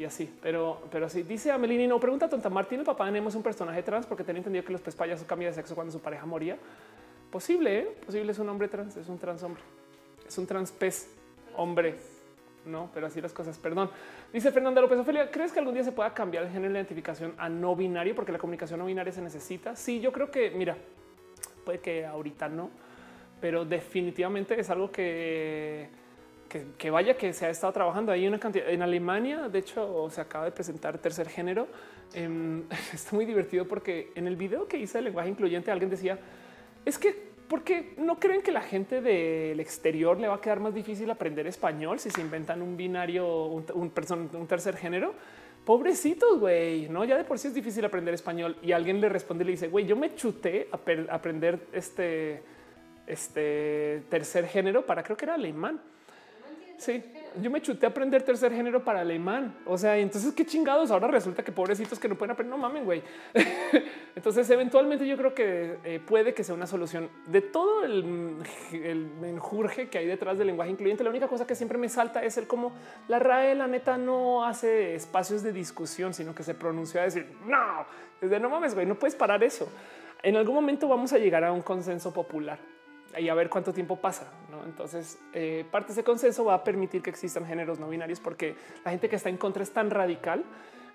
y 0.00 0.04
así. 0.06 0.34
Pero, 0.40 0.80
pero 0.90 1.10
sí, 1.10 1.22
dice 1.22 1.52
Amelini, 1.52 1.86
no 1.86 2.00
pregunta 2.00 2.26
tonta. 2.26 2.48
Martín, 2.48 2.80
el 2.80 2.86
papá 2.86 3.04
de 3.04 3.12
Nemo 3.12 3.28
es 3.28 3.34
un 3.34 3.42
personaje 3.42 3.82
trans 3.82 4.06
porque 4.06 4.24
tenía 4.24 4.38
entendido 4.38 4.64
que 4.64 4.72
los 4.72 4.80
pez 4.80 4.96
payasos 4.96 5.26
cambian 5.26 5.50
de 5.50 5.54
sexo 5.54 5.74
cuando 5.74 5.92
su 5.92 6.00
pareja 6.00 6.24
moría. 6.24 6.56
Posible, 7.30 7.78
¿eh? 7.78 7.96
posible 8.06 8.32
es 8.32 8.38
un 8.38 8.48
hombre 8.48 8.68
trans, 8.68 8.96
es 8.96 9.08
un 9.08 9.18
trans 9.18 9.42
hombre, 9.42 9.62
es 10.26 10.38
un 10.38 10.46
trans 10.46 10.72
pez 10.72 11.10
hombre. 11.54 11.96
No, 12.64 12.90
pero 12.94 13.06
así 13.06 13.20
las 13.20 13.32
cosas. 13.32 13.58
Perdón. 13.58 13.90
Dice 14.32 14.50
Fernanda 14.50 14.80
López 14.80 14.98
Ofelia, 14.98 15.30
¿crees 15.30 15.52
que 15.52 15.58
algún 15.58 15.74
día 15.74 15.84
se 15.84 15.92
pueda 15.92 16.14
cambiar 16.14 16.44
el 16.44 16.50
género 16.50 16.72
de 16.72 16.78
identificación 16.78 17.34
a 17.36 17.50
no 17.50 17.76
binario? 17.76 18.14
Porque 18.14 18.32
la 18.32 18.38
comunicación 18.38 18.80
no 18.80 18.86
binaria 18.86 19.12
se 19.12 19.20
necesita. 19.20 19.76
Sí, 19.76 20.00
yo 20.00 20.12
creo 20.12 20.30
que, 20.30 20.50
mira, 20.50 20.76
puede 21.64 21.78
que 21.80 22.06
ahorita 22.06 22.48
no, 22.48 22.70
pero 23.38 23.66
definitivamente 23.66 24.58
es 24.58 24.70
algo 24.70 24.90
que 24.90 25.88
que, 26.50 26.90
vaya 26.90 27.16
que 27.16 27.32
se 27.32 27.46
ha 27.46 27.50
estado 27.50 27.72
trabajando. 27.72 28.10
Hay 28.12 28.26
una 28.26 28.40
cantidad 28.40 28.68
en 28.68 28.82
Alemania, 28.82 29.48
de 29.48 29.58
hecho, 29.60 30.08
se 30.10 30.20
acaba 30.20 30.44
de 30.44 30.50
presentar 30.50 30.98
tercer 30.98 31.28
género. 31.28 31.68
Em, 32.12 32.64
está 32.92 33.14
muy 33.14 33.24
divertido 33.24 33.66
porque 33.66 34.10
en 34.14 34.26
el 34.26 34.36
video 34.36 34.66
que 34.66 34.76
hice 34.76 34.98
de 34.98 35.02
lenguaje 35.02 35.28
incluyente, 35.28 35.70
alguien 35.70 35.90
decía 35.90 36.18
es 36.84 36.98
que 36.98 37.30
porque 37.48 37.94
no 37.98 38.18
creen 38.18 38.42
que 38.42 38.52
la 38.52 38.62
gente 38.62 39.00
del 39.00 39.58
exterior 39.58 40.18
le 40.18 40.28
va 40.28 40.36
a 40.36 40.40
quedar 40.40 40.60
más 40.60 40.72
difícil 40.72 41.10
aprender 41.10 41.48
español 41.48 41.98
si 41.98 42.08
se 42.08 42.20
inventan 42.20 42.62
un 42.62 42.76
binario, 42.76 43.46
un, 43.46 43.64
un 43.74 44.46
tercer 44.46 44.76
género. 44.76 45.14
Pobrecitos, 45.64 46.38
güey, 46.38 46.88
no? 46.88 47.04
Ya 47.04 47.18
de 47.18 47.24
por 47.24 47.38
sí 47.38 47.48
es 47.48 47.54
difícil 47.54 47.84
aprender 47.84 48.14
español 48.14 48.56
y 48.62 48.72
alguien 48.72 49.00
le 49.00 49.08
responde 49.08 49.42
y 49.44 49.46
le 49.46 49.50
dice, 49.52 49.68
güey, 49.68 49.84
yo 49.84 49.96
me 49.96 50.14
chuté 50.14 50.68
a 50.72 51.14
aprender 51.14 51.66
este, 51.72 52.42
este 53.06 54.04
tercer 54.08 54.46
género 54.46 54.86
para 54.86 55.02
creo 55.02 55.16
que 55.16 55.24
era 55.24 55.34
alemán 55.34 55.80
Sí, 56.80 57.02
yo 57.42 57.50
me 57.50 57.60
chuté 57.60 57.84
a 57.84 57.90
aprender 57.90 58.22
tercer 58.22 58.54
género 58.54 58.82
para 58.82 59.00
alemán. 59.00 59.54
O 59.66 59.76
sea, 59.76 59.98
entonces 59.98 60.32
qué 60.32 60.46
chingados. 60.46 60.90
Ahora 60.90 61.08
resulta 61.08 61.44
que 61.44 61.52
pobrecitos 61.52 61.98
que 61.98 62.08
no 62.08 62.16
pueden 62.16 62.30
aprender. 62.30 62.50
No 62.50 62.56
mamen, 62.56 62.86
güey. 62.86 63.02
entonces, 64.16 64.48
eventualmente 64.48 65.06
yo 65.06 65.18
creo 65.18 65.34
que 65.34 65.76
eh, 65.84 66.00
puede 66.00 66.32
que 66.32 66.42
sea 66.42 66.54
una 66.54 66.66
solución 66.66 67.10
de 67.26 67.42
todo 67.42 67.84
el, 67.84 68.42
el 68.72 69.10
que 69.90 69.98
hay 69.98 70.06
detrás 70.06 70.38
del 70.38 70.46
lenguaje 70.46 70.70
incluyente. 70.70 71.04
La 71.04 71.10
única 71.10 71.28
cosa 71.28 71.46
que 71.46 71.54
siempre 71.54 71.76
me 71.76 71.90
salta 71.90 72.24
es 72.24 72.38
el 72.38 72.46
cómo 72.46 72.72
la 73.08 73.18
RAE, 73.18 73.54
la 73.54 73.66
neta, 73.66 73.98
no 73.98 74.46
hace 74.46 74.94
espacios 74.94 75.42
de 75.42 75.52
discusión, 75.52 76.14
sino 76.14 76.34
que 76.34 76.42
se 76.42 76.54
pronunció 76.54 77.02
a 77.02 77.04
decir 77.04 77.26
no, 77.44 77.84
desde 78.22 78.40
no 78.40 78.48
mames, 78.48 78.74
güey, 78.74 78.86
no 78.86 78.94
puedes 78.94 79.14
parar 79.14 79.44
eso. 79.44 79.70
En 80.22 80.34
algún 80.34 80.54
momento 80.54 80.88
vamos 80.88 81.12
a 81.12 81.18
llegar 81.18 81.44
a 81.44 81.52
un 81.52 81.60
consenso 81.60 82.10
popular 82.14 82.58
y 83.18 83.28
a 83.28 83.34
ver 83.34 83.48
cuánto 83.48 83.72
tiempo 83.72 83.96
pasa. 83.96 84.26
Entonces, 84.64 85.18
eh, 85.32 85.64
parte 85.70 85.88
de 85.88 85.92
ese 85.94 86.04
consenso 86.04 86.44
va 86.44 86.54
a 86.54 86.64
permitir 86.64 87.02
que 87.02 87.10
existan 87.10 87.46
géneros 87.46 87.78
no 87.78 87.88
binarios 87.88 88.20
porque 88.20 88.56
la 88.84 88.90
gente 88.90 89.08
que 89.08 89.16
está 89.16 89.28
en 89.28 89.36
contra 89.36 89.62
es 89.62 89.72
tan 89.72 89.90
radical 89.90 90.44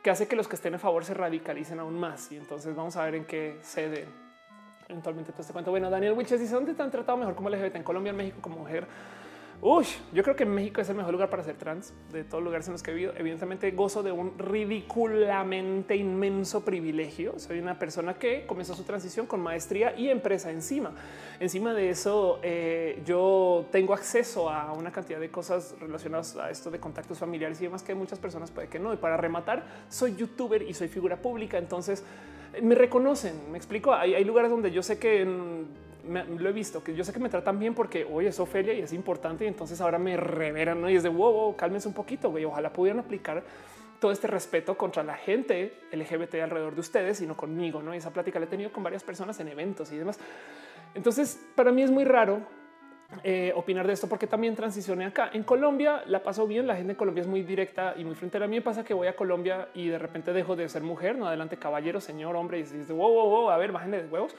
que 0.03 0.11
hace 0.11 0.27
que 0.27 0.35
los 0.35 0.47
que 0.47 0.55
estén 0.55 0.75
a 0.75 0.79
favor 0.79 1.03
se 1.03 1.13
radicalicen 1.13 1.79
aún 1.79 1.99
más. 1.99 2.31
Y 2.31 2.37
entonces 2.37 2.75
vamos 2.75 2.95
a 2.95 3.05
ver 3.05 3.15
en 3.15 3.25
qué 3.25 3.57
cede 3.63 4.05
eventualmente 4.87 5.31
todo 5.31 5.41
este 5.41 5.53
cuento. 5.53 5.71
Bueno, 5.71 5.89
Daniel 5.89 6.13
Wiches 6.13 6.39
dice 6.39 6.53
dónde 6.53 6.73
te 6.73 6.83
han 6.83 6.91
tratado 6.91 7.17
mejor 7.17 7.35
como 7.35 7.49
LGBT 7.49 7.75
en 7.77 7.83
Colombia, 7.83 8.11
en 8.11 8.17
México 8.17 8.37
como 8.41 8.57
mujer. 8.57 8.85
Uy, 9.67 9.83
yo 10.13 10.21
creo 10.21 10.35
que 10.35 10.45
México 10.45 10.79
es 10.79 10.89
el 10.89 10.95
mejor 10.95 11.11
lugar 11.11 11.31
para 11.31 11.41
ser 11.41 11.55
trans 11.55 11.91
de 12.11 12.23
todos 12.23 12.35
los 12.35 12.43
lugares 12.43 12.67
en 12.67 12.73
los 12.73 12.83
que 12.83 12.91
he 12.91 12.93
vivido. 12.93 13.13
Evidentemente 13.17 13.71
gozo 13.71 14.03
de 14.03 14.11
un 14.11 14.37
ridículamente 14.37 15.95
inmenso 15.95 16.63
privilegio. 16.63 17.39
Soy 17.39 17.57
una 17.57 17.79
persona 17.79 18.13
que 18.13 18.45
comenzó 18.45 18.75
su 18.75 18.83
transición 18.83 19.25
con 19.25 19.41
maestría 19.41 19.97
y 19.97 20.09
empresa 20.09 20.51
encima. 20.51 20.91
Encima 21.39 21.73
de 21.73 21.89
eso, 21.89 22.39
eh, 22.43 23.01
yo 23.07 23.65
tengo 23.71 23.95
acceso 23.95 24.51
a 24.51 24.71
una 24.71 24.91
cantidad 24.91 25.19
de 25.19 25.31
cosas 25.31 25.73
relacionadas 25.79 26.37
a 26.37 26.51
esto 26.51 26.69
de 26.69 26.79
contactos 26.79 27.17
familiares 27.17 27.59
y 27.59 27.63
demás 27.63 27.81
que 27.81 27.95
muchas 27.95 28.19
personas 28.19 28.51
puede 28.51 28.67
que 28.67 28.77
no. 28.77 28.93
Y 28.93 28.97
para 28.97 29.17
rematar, 29.17 29.65
soy 29.89 30.15
youtuber 30.15 30.61
y 30.61 30.75
soy 30.75 30.89
figura 30.89 31.17
pública. 31.17 31.57
Entonces 31.57 32.03
me 32.61 32.75
reconocen. 32.75 33.51
Me 33.51 33.57
explico. 33.57 33.95
Hay, 33.95 34.13
hay 34.13 34.25
lugares 34.25 34.51
donde 34.51 34.69
yo 34.69 34.83
sé 34.83 34.99
que 34.99 35.25
lo 36.07 36.49
he 36.49 36.53
visto, 36.53 36.83
que 36.83 36.95
yo 36.95 37.03
sé 37.03 37.13
que 37.13 37.19
me 37.19 37.29
tratan 37.29 37.59
bien 37.59 37.73
porque 37.73 38.05
hoy 38.09 38.27
es 38.27 38.39
Ofelia 38.39 38.73
y 38.73 38.81
es 38.81 38.93
importante 38.93 39.45
y 39.45 39.47
entonces 39.47 39.79
ahora 39.81 39.97
me 39.97 40.17
reveran 40.17 40.87
y 40.89 40.95
es 40.95 41.03
de 41.03 41.09
wow, 41.09 41.31
wow 41.31 41.55
cálmense 41.55 41.87
un 41.87 41.93
poquito, 41.93 42.29
güey. 42.29 42.45
Ojalá 42.45 42.71
pudieran 42.71 42.99
aplicar 42.99 43.43
todo 43.99 44.11
este 44.11 44.27
respeto 44.27 44.77
contra 44.77 45.03
la 45.03 45.15
gente 45.15 45.79
LGBT 45.91 46.35
alrededor 46.35 46.75
de 46.75 46.81
ustedes 46.81 47.21
y 47.21 47.27
no 47.27 47.35
conmigo, 47.35 47.81
¿no? 47.81 47.93
Y 47.93 47.97
esa 47.97 48.11
plática 48.11 48.39
la 48.39 48.45
he 48.45 48.49
tenido 48.49 48.71
con 48.71 48.83
varias 48.83 49.03
personas 49.03 49.39
en 49.39 49.47
eventos 49.47 49.91
y 49.91 49.97
demás. 49.97 50.19
Entonces, 50.93 51.39
para 51.55 51.71
mí 51.71 51.81
es 51.81 51.91
muy 51.91 52.03
raro 52.03 52.41
eh, 53.23 53.53
opinar 53.55 53.85
de 53.87 53.93
esto 53.93 54.07
porque 54.07 54.27
también 54.27 54.55
transicioné 54.55 55.05
acá. 55.05 55.29
En 55.33 55.43
Colombia 55.43 56.03
la 56.07 56.21
paso 56.23 56.47
bien, 56.47 56.67
la 56.67 56.75
gente 56.75 56.91
en 56.91 56.97
Colombia 56.97 57.21
es 57.21 57.27
muy 57.27 57.43
directa 57.43 57.93
y 57.97 58.03
muy 58.03 58.15
frontera. 58.15 58.45
A 58.45 58.47
mí 58.47 58.59
pasa 58.61 58.83
que 58.83 58.93
voy 58.93 59.07
a 59.07 59.15
Colombia 59.15 59.69
y 59.73 59.87
de 59.87 59.97
repente 59.97 60.33
dejo 60.33 60.55
de 60.55 60.67
ser 60.69 60.83
mujer, 60.83 61.17
no 61.17 61.27
adelante 61.27 61.57
caballero, 61.57 62.01
señor, 62.01 62.35
hombre, 62.35 62.59
y 62.59 62.63
dice, 62.63 62.93
wow, 62.93 63.11
wow, 63.11 63.29
wow, 63.29 63.49
a 63.49 63.57
ver, 63.57 63.71
bájenle 63.71 64.03
de 64.03 64.09
huevos. 64.09 64.35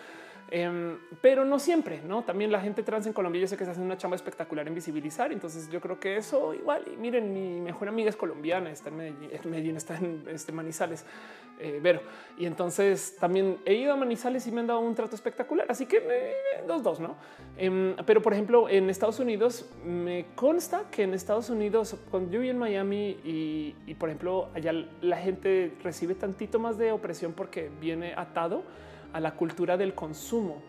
Em, 0.48 0.98
pero 1.20 1.44
no 1.44 1.58
siempre, 1.58 2.00
no? 2.02 2.22
También 2.22 2.52
la 2.52 2.60
gente 2.60 2.82
trans 2.82 3.06
en 3.06 3.12
Colombia, 3.12 3.40
yo 3.40 3.48
sé 3.48 3.56
que 3.56 3.64
se 3.64 3.72
hace 3.72 3.80
una 3.80 3.96
chamba 3.96 4.14
espectacular 4.14 4.66
en 4.68 4.74
visibilizar. 4.74 5.32
Entonces 5.32 5.68
yo 5.70 5.80
creo 5.80 5.98
que 5.98 6.16
eso 6.16 6.54
igual. 6.54 6.84
Y 6.92 6.96
miren, 6.96 7.32
mi 7.32 7.60
mejor 7.60 7.88
amiga 7.88 8.08
es 8.08 8.16
colombiana, 8.16 8.70
está 8.70 8.90
en 8.90 8.96
Medellín, 8.96 9.76
está 9.76 9.96
en 9.96 10.24
este 10.28 10.52
Manizales, 10.52 11.04
eh, 11.58 11.80
Vero. 11.82 12.00
Y 12.38 12.46
entonces 12.46 13.16
también 13.18 13.58
he 13.64 13.74
ido 13.74 13.92
a 13.92 13.96
Manizales 13.96 14.46
y 14.46 14.52
me 14.52 14.60
han 14.60 14.68
dado 14.68 14.80
un 14.80 14.94
trato 14.94 15.16
espectacular. 15.16 15.66
Así 15.68 15.86
que 15.86 15.96
eh, 15.96 16.34
dos, 16.66 16.82
dos, 16.82 17.00
no? 17.00 17.16
Em, 17.56 17.96
pero 18.06 18.22
por 18.22 18.32
ejemplo, 18.32 18.68
en 18.68 18.88
Estados 18.88 19.18
Unidos 19.18 19.68
me 19.84 20.26
consta 20.36 20.84
que 20.92 21.02
en 21.02 21.14
Estados 21.14 21.50
Unidos, 21.50 21.96
cuando 22.10 22.30
yo 22.30 22.40
vi 22.40 22.50
en 22.50 22.58
Miami 22.58 23.18
y, 23.24 23.74
y 23.86 23.94
por 23.94 24.10
ejemplo, 24.10 24.48
allá 24.54 24.72
la 25.00 25.16
gente 25.16 25.72
recibe 25.82 26.14
tantito 26.14 26.60
más 26.60 26.78
de 26.78 26.92
opresión 26.92 27.32
porque 27.32 27.68
viene 27.80 28.14
atado 28.16 28.62
a 29.16 29.20
la 29.20 29.34
cultura 29.34 29.78
del 29.78 29.94
consumo. 29.94 30.60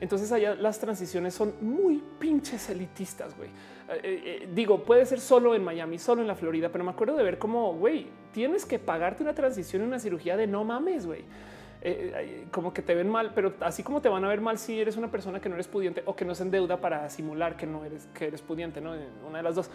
Entonces 0.00 0.30
allá 0.30 0.54
las 0.54 0.78
transiciones 0.78 1.34
son 1.34 1.54
muy 1.60 2.02
pinches 2.20 2.70
elitistas, 2.70 3.36
güey. 3.36 3.48
Eh, 3.48 4.00
eh, 4.02 4.22
eh, 4.42 4.48
digo, 4.54 4.84
puede 4.84 5.04
ser 5.04 5.18
solo 5.18 5.54
en 5.56 5.64
Miami, 5.64 5.98
solo 5.98 6.22
en 6.22 6.28
la 6.28 6.36
Florida, 6.36 6.68
pero 6.70 6.84
me 6.84 6.92
acuerdo 6.92 7.16
de 7.16 7.24
ver 7.24 7.38
cómo, 7.38 7.74
güey, 7.74 8.06
tienes 8.32 8.64
que 8.64 8.78
pagarte 8.78 9.24
una 9.24 9.34
transición 9.34 9.82
una 9.82 9.98
cirugía 9.98 10.36
de 10.36 10.46
no 10.46 10.62
mames, 10.62 11.06
güey. 11.06 11.24
como 12.52 12.72
que 12.72 12.82
te 12.82 12.94
ven 12.94 13.08
mal, 13.08 13.32
pero 13.34 13.54
así 13.60 13.82
como 13.82 14.00
te 14.00 14.08
van 14.08 14.24
a 14.24 14.28
ver 14.28 14.40
mal 14.40 14.58
si 14.58 14.80
eres 14.80 14.96
una 14.96 15.10
persona 15.10 15.40
que 15.40 15.48
no 15.48 15.56
eres 15.56 15.66
pudiente 15.66 16.02
o 16.06 16.14
que 16.14 16.24
no 16.24 16.34
se 16.34 16.44
endeuda 16.44 16.80
para 16.80 17.08
simular 17.10 17.56
que 17.56 17.66
no 17.66 17.84
eres, 17.84 18.06
que 18.14 18.26
eres 18.26 18.42
pudiente, 18.42 18.80
no 18.80 18.94
una 19.26 19.38
de 19.38 19.42
las 19.42 19.56
dos. 19.56 19.70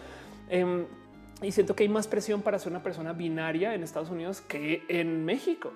Em, 0.48 0.86
y 1.42 1.52
siento 1.52 1.74
que 1.74 1.82
hay 1.82 1.88
más 1.90 2.06
presión 2.06 2.40
para 2.40 2.58
ser 2.58 2.72
una 2.72 2.82
persona 2.82 3.12
binaria 3.12 3.74
en 3.74 3.82
Estados 3.82 4.08
Unidos 4.08 4.40
que 4.40 4.84
en 4.88 5.24
México 5.24 5.72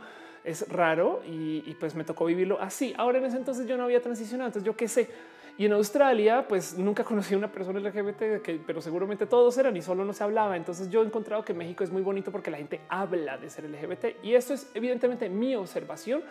es 0.49 0.69
raro 0.69 1.23
y, 1.27 1.75
pues 1.79 1.95
me 1.95 2.05
tocó 2.05 2.25
vivirlo 2.25 2.61
así. 2.61 2.95
Ahora 2.97 3.19
en 3.19 3.27
ese 3.27 3.37
entonces 3.37 3.67
yo 3.67 3.77
no 3.77 3.85
había 3.85 4.01
transicionado, 4.01 4.49
entonces 4.49 4.67
yo 4.67 4.77
qué 4.77 4.89
sé. 4.89 5.09
Y 5.59 5.67
en 5.67 5.73
Australia, 5.73 6.47
pues 6.47 6.79
nunca 6.79 7.03
conocí 7.03 7.35
a 7.35 7.37
una 7.37 7.51
persona 7.51 7.81
LGBT, 7.81 8.63
pero 8.65 8.81
seguramente 8.81 9.27
todos 9.27 9.59
eran 9.59 9.77
y 9.77 9.83
solo 9.83 10.05
no 10.05 10.13
se 10.13 10.23
hablaba. 10.23 10.57
Entonces 10.57 10.89
yo 10.89 11.03
he 11.03 11.07
encontrado 11.07 11.45
que 11.45 11.53
México 11.53 11.83
es 11.83 11.91
muy 11.91 12.01
bonito 12.01 12.31
porque 12.31 12.49
la 12.49 12.59
gente 12.59 12.81
habla 12.89 13.37
de 13.39 13.51
ser 13.51 13.69
LGBT 13.69 14.23
y 14.23 14.35
esto 14.35 14.55
es 14.55 14.71
evidentemente 14.75 15.29
mi 15.29 15.57
observación. 15.57 16.23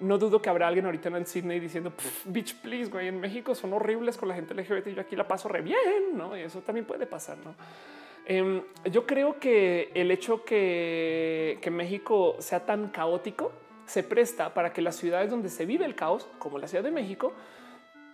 No 0.00 0.16
dudo 0.16 0.40
que 0.40 0.48
habrá 0.48 0.66
alguien 0.66 0.86
ahorita 0.86 1.10
en 1.10 1.26
Sydney 1.26 1.60
diciendo 1.60 1.92
bitch, 2.24 2.56
please, 2.62 2.90
güey, 2.90 3.08
en 3.08 3.20
México 3.20 3.54
son 3.54 3.74
horribles 3.74 4.16
con 4.16 4.30
la 4.30 4.34
gente 4.34 4.54
LGBT 4.54 4.86
y 4.86 4.94
yo 4.94 5.02
aquí 5.02 5.14
la 5.14 5.28
paso 5.28 5.48
re 5.48 5.60
bien, 5.60 6.14
no? 6.14 6.34
Y 6.34 6.40
eso 6.40 6.60
también 6.62 6.86
puede 6.86 7.06
pasar, 7.06 7.36
no? 7.44 7.54
Em, 8.26 8.62
yo 8.90 9.06
creo 9.06 9.40
que 9.40 9.90
el 9.94 10.10
hecho 10.10 10.44
que, 10.44 11.58
que 11.60 11.70
México 11.70 12.36
sea 12.38 12.64
tan 12.64 12.88
caótico 12.88 13.52
se 13.86 14.02
presta 14.02 14.54
para 14.54 14.72
que 14.72 14.82
las 14.82 14.96
ciudades 14.96 15.30
donde 15.30 15.48
se 15.48 15.66
vive 15.66 15.84
el 15.84 15.94
caos, 15.94 16.28
como 16.38 16.58
la 16.58 16.68
Ciudad 16.68 16.84
de 16.84 16.92
México, 16.92 17.32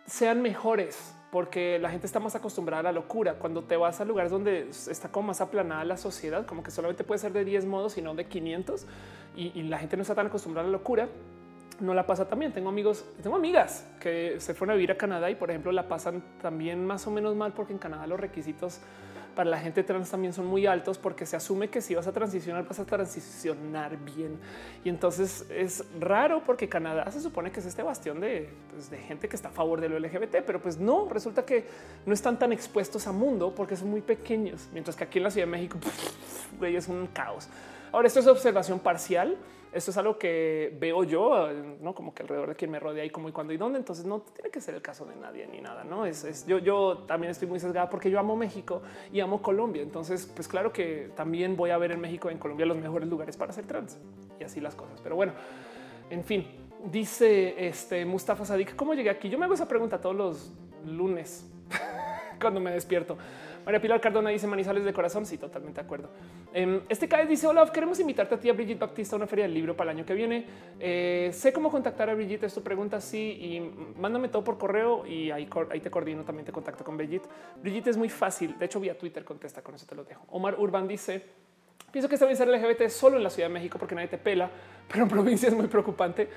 sean 0.06 0.40
mejores 0.40 1.14
porque 1.30 1.78
la 1.78 1.90
gente 1.90 2.06
está 2.06 2.18
más 2.18 2.34
acostumbrada 2.34 2.80
a 2.80 2.82
la 2.84 2.92
locura. 2.92 3.34
Cuando 3.34 3.64
te 3.64 3.76
vas 3.76 4.00
a 4.00 4.06
lugares 4.06 4.30
donde 4.32 4.70
está 4.70 5.10
como 5.10 5.28
más 5.28 5.42
aplanada 5.42 5.84
la 5.84 5.98
sociedad, 5.98 6.46
como 6.46 6.62
que 6.62 6.70
solamente 6.70 7.04
puede 7.04 7.18
ser 7.18 7.32
de 7.32 7.44
10 7.44 7.66
modos, 7.66 7.92
sino 7.92 8.14
de 8.14 8.24
500 8.24 8.86
y, 9.36 9.52
y 9.58 9.64
la 9.64 9.78
gente 9.78 9.96
no 9.96 10.02
está 10.02 10.14
tan 10.14 10.28
acostumbrada 10.28 10.66
a 10.66 10.70
la 10.70 10.78
locura, 10.78 11.08
no 11.80 11.92
la 11.92 12.06
pasa 12.06 12.26
también. 12.26 12.52
Tengo 12.52 12.70
amigos, 12.70 13.04
tengo 13.22 13.36
amigas 13.36 13.86
que 14.00 14.36
se 14.38 14.54
fueron 14.54 14.72
a 14.72 14.76
vivir 14.76 14.92
a 14.92 14.96
Canadá 14.96 15.30
y, 15.30 15.34
por 15.34 15.50
ejemplo, 15.50 15.72
la 15.72 15.88
pasan 15.88 16.22
también 16.40 16.86
más 16.86 17.06
o 17.06 17.10
menos 17.10 17.34
mal 17.36 17.52
porque 17.52 17.72
en 17.72 17.78
Canadá 17.78 18.06
los 18.06 18.18
requisitos 18.18 18.80
para 19.36 19.50
la 19.50 19.58
gente 19.60 19.84
trans 19.84 20.10
también 20.10 20.32
son 20.32 20.46
muy 20.46 20.66
altos 20.66 20.98
porque 20.98 21.26
se 21.26 21.36
asume 21.36 21.68
que 21.68 21.80
si 21.80 21.94
vas 21.94 22.08
a 22.08 22.12
transicionar, 22.12 22.66
vas 22.66 22.80
a 22.80 22.84
transicionar 22.84 23.96
bien. 23.98 24.38
Y 24.82 24.88
entonces 24.88 25.46
es 25.50 25.84
raro 26.00 26.42
porque 26.44 26.68
Canadá 26.68 27.08
se 27.12 27.20
supone 27.20 27.52
que 27.52 27.60
es 27.60 27.66
este 27.66 27.84
bastión 27.84 28.18
de, 28.18 28.48
pues, 28.72 28.90
de 28.90 28.98
gente 28.98 29.28
que 29.28 29.36
está 29.36 29.48
a 29.48 29.52
favor 29.52 29.80
de 29.80 29.88
lo 29.88 29.98
LGBT, 30.00 30.38
pero 30.44 30.60
pues 30.60 30.78
no, 30.78 31.08
resulta 31.08 31.44
que 31.44 31.66
no 32.04 32.14
están 32.14 32.38
tan 32.38 32.52
expuestos 32.52 33.06
a 33.06 33.12
mundo 33.12 33.54
porque 33.54 33.76
son 33.76 33.90
muy 33.90 34.00
pequeños, 34.00 34.68
mientras 34.72 34.96
que 34.96 35.04
aquí 35.04 35.18
en 35.18 35.24
la 35.24 35.30
Ciudad 35.30 35.46
de 35.46 35.52
México 35.52 35.78
es 36.62 36.88
un 36.88 37.06
caos. 37.08 37.48
Ahora, 37.92 38.08
esto 38.08 38.20
es 38.20 38.26
observación 38.26 38.80
parcial 38.80 39.36
esto 39.76 39.90
es 39.90 39.96
algo 39.98 40.18
que 40.18 40.74
veo 40.80 41.04
yo, 41.04 41.48
no 41.80 41.94
como 41.94 42.14
que 42.14 42.22
alrededor 42.22 42.48
de 42.48 42.54
quien 42.54 42.70
me 42.70 42.80
rodea 42.80 43.04
y 43.04 43.10
como 43.10 43.28
y 43.28 43.32
cuándo 43.32 43.52
y 43.52 43.58
dónde. 43.58 43.78
Entonces 43.78 44.06
no 44.06 44.20
tiene 44.20 44.50
que 44.50 44.60
ser 44.60 44.74
el 44.74 44.82
caso 44.82 45.04
de 45.04 45.14
nadie 45.16 45.46
ni 45.46 45.60
nada. 45.60 45.84
No 45.84 46.06
es, 46.06 46.46
yo, 46.46 46.58
yo 46.58 47.04
también 47.06 47.30
estoy 47.30 47.46
muy 47.46 47.60
sesgada 47.60 47.90
porque 47.90 48.10
yo 48.10 48.18
amo 48.18 48.36
México 48.36 48.82
y 49.12 49.20
amo 49.20 49.42
Colombia. 49.42 49.82
Entonces, 49.82 50.30
pues 50.34 50.48
claro 50.48 50.72
que 50.72 51.10
también 51.14 51.56
voy 51.56 51.70
a 51.70 51.78
ver 51.78 51.92
en 51.92 52.00
México, 52.00 52.30
en 52.30 52.38
Colombia, 52.38 52.64
los 52.64 52.78
mejores 52.78 53.08
lugares 53.08 53.36
para 53.36 53.52
ser 53.52 53.66
trans 53.66 53.98
y 54.40 54.44
así 54.44 54.60
las 54.60 54.74
cosas. 54.74 55.00
Pero 55.02 55.14
bueno, 55.14 55.32
en 56.08 56.24
fin, 56.24 56.46
dice 56.90 57.66
este 57.66 58.04
Mustafa 58.06 58.46
Sadik, 58.46 58.76
¿cómo 58.76 58.94
llegué 58.94 59.10
aquí? 59.10 59.28
Yo 59.28 59.38
me 59.38 59.44
hago 59.44 59.54
esa 59.54 59.68
pregunta 59.68 60.00
todos 60.00 60.16
los 60.16 60.52
lunes 60.86 61.46
cuando 62.40 62.60
me 62.60 62.70
despierto. 62.72 63.18
María 63.66 63.80
Pilar 63.80 64.00
Cardona 64.00 64.30
dice 64.30 64.46
Manizales 64.46 64.84
de 64.84 64.92
corazón. 64.92 65.26
Sí, 65.26 65.38
totalmente 65.38 65.80
de 65.80 65.84
acuerdo. 65.84 66.08
Em, 66.54 66.82
este 66.88 67.08
cae 67.08 67.26
dice: 67.26 67.48
Hola, 67.48 67.68
queremos 67.72 67.98
invitarte 67.98 68.36
a 68.36 68.38
ti 68.38 68.48
a 68.48 68.52
Brigitte 68.52 68.78
Baptista 68.78 69.16
a 69.16 69.18
una 69.18 69.26
feria 69.26 69.44
del 69.44 69.54
libro 69.54 69.76
para 69.76 69.90
el 69.90 69.96
año 69.98 70.06
que 70.06 70.14
viene. 70.14 70.46
Eh, 70.78 71.30
sé 71.32 71.52
cómo 71.52 71.68
contactar 71.68 72.08
a 72.08 72.14
Brigitte. 72.14 72.44
Es 72.44 72.54
tu 72.54 72.62
pregunta. 72.62 73.00
Sí, 73.00 73.18
y 73.18 73.98
mándame 73.98 74.28
todo 74.28 74.44
por 74.44 74.56
correo 74.56 75.04
y 75.04 75.32
ahí, 75.32 75.48
te 75.82 75.90
coordino. 75.90 76.22
También 76.22 76.46
te 76.46 76.52
contacto 76.52 76.84
con 76.84 76.96
Brigitte. 76.96 77.26
Brigitte 77.60 77.88
es 77.88 77.96
muy 77.96 78.08
fácil. 78.08 78.56
De 78.56 78.66
hecho, 78.66 78.78
vía 78.78 78.96
Twitter 78.96 79.24
contesta. 79.24 79.62
Con 79.62 79.74
eso 79.74 79.84
te 79.84 79.96
lo 79.96 80.04
dejo. 80.04 80.24
Omar 80.30 80.54
Urban 80.60 80.86
dice: 80.86 81.24
Pienso 81.90 82.08
que 82.08 82.14
está 82.14 82.26
bien 82.26 82.36
ser 82.36 82.46
LGBT 82.46 82.88
solo 82.88 83.16
en 83.16 83.24
la 83.24 83.30
Ciudad 83.30 83.48
de 83.48 83.54
México 83.54 83.80
porque 83.80 83.96
nadie 83.96 84.06
te 84.06 84.18
pela, 84.18 84.48
pero 84.88 85.02
en 85.02 85.08
provincia 85.08 85.48
es 85.48 85.54
muy 85.56 85.66
preocupante. 85.66 86.28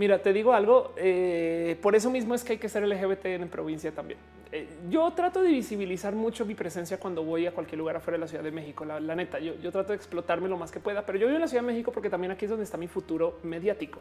Mira, 0.00 0.22
te 0.22 0.32
digo 0.32 0.54
algo. 0.54 0.94
Eh, 0.96 1.76
por 1.82 1.94
eso 1.94 2.10
mismo 2.10 2.34
es 2.34 2.42
que 2.42 2.52
hay 2.52 2.58
que 2.58 2.70
ser 2.70 2.88
LGBT 2.88 3.26
en 3.26 3.50
provincia 3.50 3.92
también. 3.92 4.18
Eh, 4.50 4.66
yo 4.88 5.10
trato 5.10 5.42
de 5.42 5.50
visibilizar 5.50 6.14
mucho 6.14 6.46
mi 6.46 6.54
presencia 6.54 6.98
cuando 6.98 7.22
voy 7.22 7.44
a 7.46 7.52
cualquier 7.52 7.80
lugar 7.80 7.96
afuera 7.96 8.16
de 8.16 8.20
la 8.20 8.26
Ciudad 8.26 8.42
de 8.42 8.50
México. 8.50 8.86
La, 8.86 9.14
neta, 9.14 9.38
yo, 9.38 9.70
trato 9.70 9.90
de 9.90 9.96
explotarme 9.96 10.48
lo 10.48 10.56
más 10.56 10.70
que 10.70 10.80
pueda, 10.80 11.04
pero 11.04 11.18
yo 11.18 11.26
vivo 11.26 11.36
en 11.36 11.42
la 11.42 11.48
Ciudad 11.48 11.62
de 11.62 11.66
México 11.66 11.92
porque 11.92 12.08
también 12.08 12.32
aquí 12.32 12.46
es 12.46 12.50
donde 12.50 12.64
está 12.64 12.78
mi 12.78 12.88
futuro 12.88 13.40
mediático. 13.42 14.00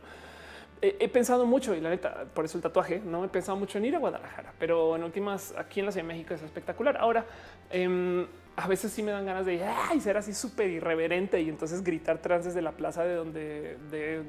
he 0.82 1.10
pensado 1.10 1.46
mucho 1.46 1.76
y 1.76 1.82
la 1.82 1.90
neta, 1.90 2.24
por 2.34 2.46
eso 2.46 2.58
el 2.58 2.62
tatuaje, 2.62 3.02
no 3.04 3.26
he 3.26 3.28
pensado 3.28 3.58
mucho 3.58 3.78
en 3.78 3.84
ir 3.84 3.96
a 3.98 4.00
Guadalajara, 4.00 4.54
pero 4.58 4.96
en 4.96 5.04
últimas 5.04 5.54
aquí 5.58 5.82
en 5.82 5.88
la 5.88 5.92
Ciudad 5.92 6.08
de 6.08 6.14
México 6.14 6.34
es 6.34 6.42
espectacular. 6.42 6.96
Ahora, 6.96 7.26
em, 7.72 8.26
a 8.56 8.68
veces 8.70 8.94
sí 8.94 9.04
me 9.04 9.12
dan 9.12 9.26
ganas 9.26 9.46
de 9.46 9.62
ser 10.00 10.16
así 10.16 10.34
súper 10.34 10.70
irreverente 10.70 11.42
y 11.42 11.50
entonces 11.50 11.84
gritar 11.84 12.20
trans 12.22 12.46
desde 12.46 12.62
la 12.62 12.72
plaza 12.72 13.04
de 13.04 13.16
donde 13.16 13.78
de, 13.92 14.24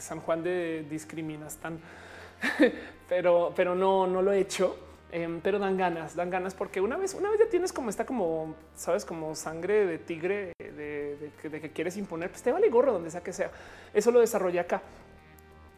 San 0.00 0.20
Juan 0.20 0.42
de 0.42 0.86
discriminas 0.88 1.56
tan, 1.62 1.80
pero, 3.08 3.52
pero 3.54 3.74
no, 3.74 4.06
no 4.06 4.22
lo 4.22 4.32
he 4.32 4.40
hecho 4.40 4.76
Em, 5.12 5.40
pero 5.40 5.58
dan 5.58 5.76
ganas, 5.76 6.14
dan 6.14 6.30
ganas 6.30 6.54
porque 6.54 6.80
una 6.80 6.96
vez, 6.96 7.14
una 7.14 7.30
vez 7.30 7.40
ya 7.40 7.48
tienes 7.48 7.72
como 7.72 7.90
esta, 7.90 8.06
como 8.06 8.54
sabes, 8.76 9.04
como 9.04 9.34
sangre 9.34 9.84
de 9.84 9.98
tigre 9.98 10.52
de, 10.58 11.32
que 11.42 11.70
quieres 11.70 11.96
imponer, 11.96 12.30
pues 12.30 12.42
te 12.42 12.52
vale 12.52 12.68
gorro 12.68 12.92
donde 12.92 13.10
sea 13.10 13.20
que 13.20 13.32
sea. 13.32 13.50
Eso 13.92 14.12
lo 14.12 14.20
desarrolla 14.20 14.62
acá. 14.62 14.82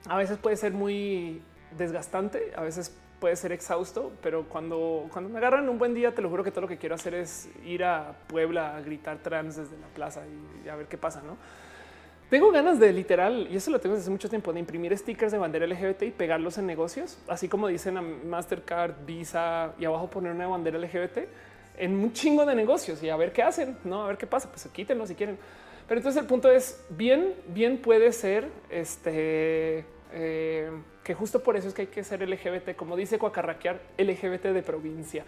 A 0.07 0.19
veces 0.19 0.37
puede 0.37 0.57
ser 0.57 0.73
muy 0.73 1.41
desgastante, 1.79 2.53
a 2.55 2.61
veces 2.61 2.95
puede 3.21 3.37
ser 3.37 3.53
exhausto, 3.53 4.13
pero 4.23 4.45
cuando, 4.49 5.09
cuando 5.11 5.31
me 5.31 5.39
agarran 5.39 5.67
un 5.69 5.79
buen 5.79 5.95
día, 5.95 6.15
te 6.15 6.21
lo 6.21 6.29
juro 6.29 6.45
que 6.45 6.51
todo 6.51 6.63
lo 6.63 6.69
que 6.69 6.77
quiero 6.77 6.97
hacer 6.97 7.15
es 7.15 7.49
ir 7.65 7.85
a 7.85 8.15
Puebla 8.27 8.77
a 8.77 8.83
gritar 8.83 9.19
trans 9.19 9.57
desde 9.57 9.79
la 9.79 9.87
plaza 9.87 10.23
y, 10.27 10.67
y 10.67 10.69
a 10.69 10.77
ver 10.77 10.89
qué 10.89 10.99
pasa, 10.99 11.23
¿no? 11.23 11.39
Tengo 12.33 12.51
ganas 12.51 12.81
de 12.81 12.95
literal, 12.95 13.47
y 13.51 13.57
eso 13.57 13.71
lo 13.71 13.79
tengo 13.79 13.95
desde 13.95 14.05
hace 14.05 14.11
mucho 14.11 14.31
tiempo, 14.31 14.55
de 14.55 14.59
imprimir 14.59 14.97
stickers 14.97 15.33
de 15.33 15.37
bandera 15.37 15.67
LGBT 15.67 16.05
y 16.05 16.11
pegarlos 16.13 16.57
en 16.57 16.65
negocios, 16.65 17.19
así 17.29 17.47
como 17.47 17.69
dicen 17.69 17.99
a 17.99 18.01
Mastercard, 18.01 19.05
Visa 19.05 19.75
y 19.79 19.85
abajo 19.85 20.09
poner 20.09 20.33
una 20.33 20.47
bandera 20.47 20.79
LGBT 20.79 21.29
en 21.77 21.93
un 21.93 22.11
chingo 22.15 22.47
de 22.47 22.55
negocios 22.55 23.03
y 23.03 23.11
a 23.11 23.17
ver 23.17 23.35
qué 23.35 23.43
hacen, 23.43 23.77
no 23.85 24.05
a 24.05 24.07
ver 24.07 24.17
qué 24.17 24.27
pasa. 24.27 24.49
Pues 24.49 24.67
quítenlo 24.73 25.07
si 25.07 25.15
quieren. 25.15 25.37
Pero 25.87 25.99
entonces 25.99 26.23
el 26.23 26.27
punto 26.27 26.51
es 26.51 26.83
bien, 26.89 27.35
bien 27.49 27.77
puede 27.83 28.11
ser 28.13 28.49
este 28.71 29.85
eh, 30.15 30.71
que 31.05 31.13
justo 31.13 31.43
por 31.43 31.59
eso 31.59 31.69
es 31.69 31.75
que 31.75 31.83
hay 31.83 31.89
que 31.89 32.03
ser 32.03 32.27
LGBT, 32.27 32.75
como 32.77 32.97
dice 32.97 33.19
Cuacarraquear, 33.19 33.79
LGBT 33.99 34.45
de 34.55 34.63
provincia. 34.63 35.27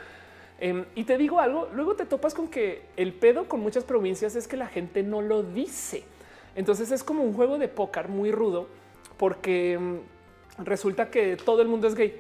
Em, 0.59 0.87
y 0.95 1.05
te 1.05 1.19
digo 1.19 1.39
algo, 1.39 1.69
luego 1.75 1.97
te 1.97 2.07
topas 2.07 2.33
con 2.33 2.49
que 2.49 2.81
el 2.97 3.13
pedo 3.13 3.47
con 3.47 3.61
muchas 3.61 3.85
provincias 3.85 4.37
es 4.37 4.49
que 4.49 4.57
la 4.57 4.69
gente 4.69 5.03
no 5.03 5.21
lo 5.21 5.43
dice. 5.43 6.05
Entonces 6.55 6.91
es 6.91 7.03
como 7.03 7.23
un 7.23 7.33
juego 7.33 7.59
de 7.59 7.69
póker 7.69 8.09
muy 8.09 8.31
rudo 8.33 8.69
porque 9.17 9.79
mm, 9.79 10.65
resulta 10.65 11.11
que 11.11 11.37
todo 11.37 11.63
el 11.63 11.69
mundo 11.69 11.89
es 11.89 11.95
gay, 11.95 12.19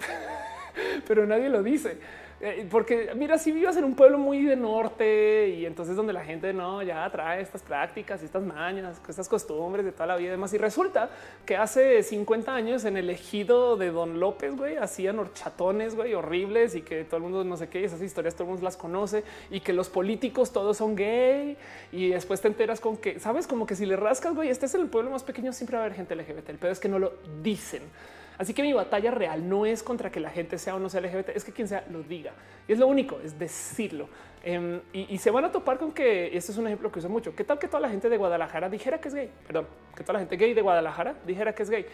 pero 1.06 1.26
nadie 1.26 1.48
lo 1.48 1.62
dice. 1.62 1.98
Eh, 2.40 2.66
porque 2.70 3.12
mira, 3.14 3.38
si 3.38 3.52
vivas 3.52 3.76
en 3.76 3.84
un 3.84 3.94
pueblo 3.94 4.18
muy 4.18 4.44
de 4.44 4.56
norte 4.56 5.48
y 5.48 5.66
entonces 5.66 5.96
donde 5.96 6.12
la 6.12 6.24
gente 6.24 6.52
no 6.52 6.82
ya 6.82 7.08
trae 7.10 7.40
estas 7.40 7.62
prácticas 7.62 8.22
y 8.22 8.26
estas 8.26 8.42
mañas, 8.42 9.00
estas 9.08 9.28
costumbres 9.28 9.84
de 9.84 9.92
toda 9.92 10.06
la 10.06 10.16
vida 10.16 10.28
y 10.28 10.30
demás. 10.32 10.52
Y 10.52 10.58
resulta 10.58 11.10
que 11.46 11.56
hace 11.56 12.02
50 12.02 12.54
años 12.54 12.84
en 12.84 12.96
el 12.96 13.08
ejido 13.10 13.76
de 13.76 13.90
Don 13.90 14.20
López, 14.20 14.56
güey, 14.56 14.76
hacían 14.76 15.18
horchatones, 15.18 15.94
güey, 15.94 16.14
horribles 16.14 16.74
y 16.74 16.82
que 16.82 17.04
todo 17.04 17.18
el 17.18 17.22
mundo 17.22 17.44
no 17.44 17.56
sé 17.56 17.68
qué, 17.68 17.84
esas 17.84 18.02
historias 18.02 18.34
todo 18.34 18.44
el 18.44 18.50
mundo 18.50 18.64
las 18.64 18.76
conoce 18.76 19.24
y 19.50 19.60
que 19.60 19.72
los 19.72 19.88
políticos 19.88 20.52
todos 20.52 20.76
son 20.76 20.96
gay 20.96 21.56
y 21.92 22.10
después 22.10 22.40
te 22.40 22.48
enteras 22.48 22.80
con 22.80 22.96
que 22.96 23.20
sabes 23.20 23.46
como 23.46 23.66
que 23.66 23.76
si 23.76 23.86
le 23.86 23.96
rascas, 23.96 24.34
güey, 24.34 24.48
este 24.48 24.66
es 24.66 24.74
el 24.74 24.88
pueblo 24.88 25.10
más 25.10 25.22
pequeño, 25.22 25.52
siempre 25.52 25.76
va 25.76 25.84
a 25.84 25.86
haber 25.86 25.96
gente 25.96 26.14
LGBT. 26.14 26.50
El 26.50 26.58
pedo 26.58 26.72
es 26.72 26.80
que 26.80 26.88
no 26.88 26.98
lo 26.98 27.12
dicen. 27.42 27.82
Así 28.38 28.52
que 28.52 28.62
mi 28.62 28.72
batalla 28.72 29.10
real 29.10 29.48
no 29.48 29.64
es 29.66 29.82
contra 29.82 30.10
que 30.10 30.20
la 30.20 30.30
gente 30.30 30.58
sea 30.58 30.74
o 30.74 30.78
no 30.78 30.88
sea 30.88 31.00
LGBT, 31.00 31.30
es 31.30 31.44
que 31.44 31.52
quien 31.52 31.68
sea 31.68 31.84
lo 31.90 32.02
diga. 32.02 32.32
Y 32.66 32.72
es 32.72 32.78
lo 32.78 32.86
único, 32.86 33.20
es 33.20 33.38
decirlo. 33.38 34.08
Em, 34.42 34.80
y, 34.92 35.16
se 35.18 35.30
van 35.30 35.46
a 35.46 35.52
topar 35.52 35.78
con 35.78 35.92
que 35.92 36.36
este 36.36 36.52
es 36.52 36.58
un 36.58 36.66
ejemplo 36.66 36.92
que 36.92 36.98
uso 36.98 37.08
mucho. 37.08 37.34
¿Qué 37.34 37.44
tal 37.44 37.58
que 37.58 37.66
toda 37.66 37.80
la 37.80 37.88
gente 37.88 38.10
de 38.10 38.18
Guadalajara 38.18 38.68
dijera 38.68 39.00
que 39.00 39.08
es 39.08 39.14
gay? 39.14 39.30
Perdón, 39.46 39.66
que 39.96 40.02
toda 40.02 40.14
la 40.14 40.18
gente 40.18 40.36
gay 40.36 40.52
de 40.52 40.60
Guadalajara 40.60 41.14
dijera 41.26 41.54
que 41.54 41.62
es 41.62 41.70
gay. 41.70 41.86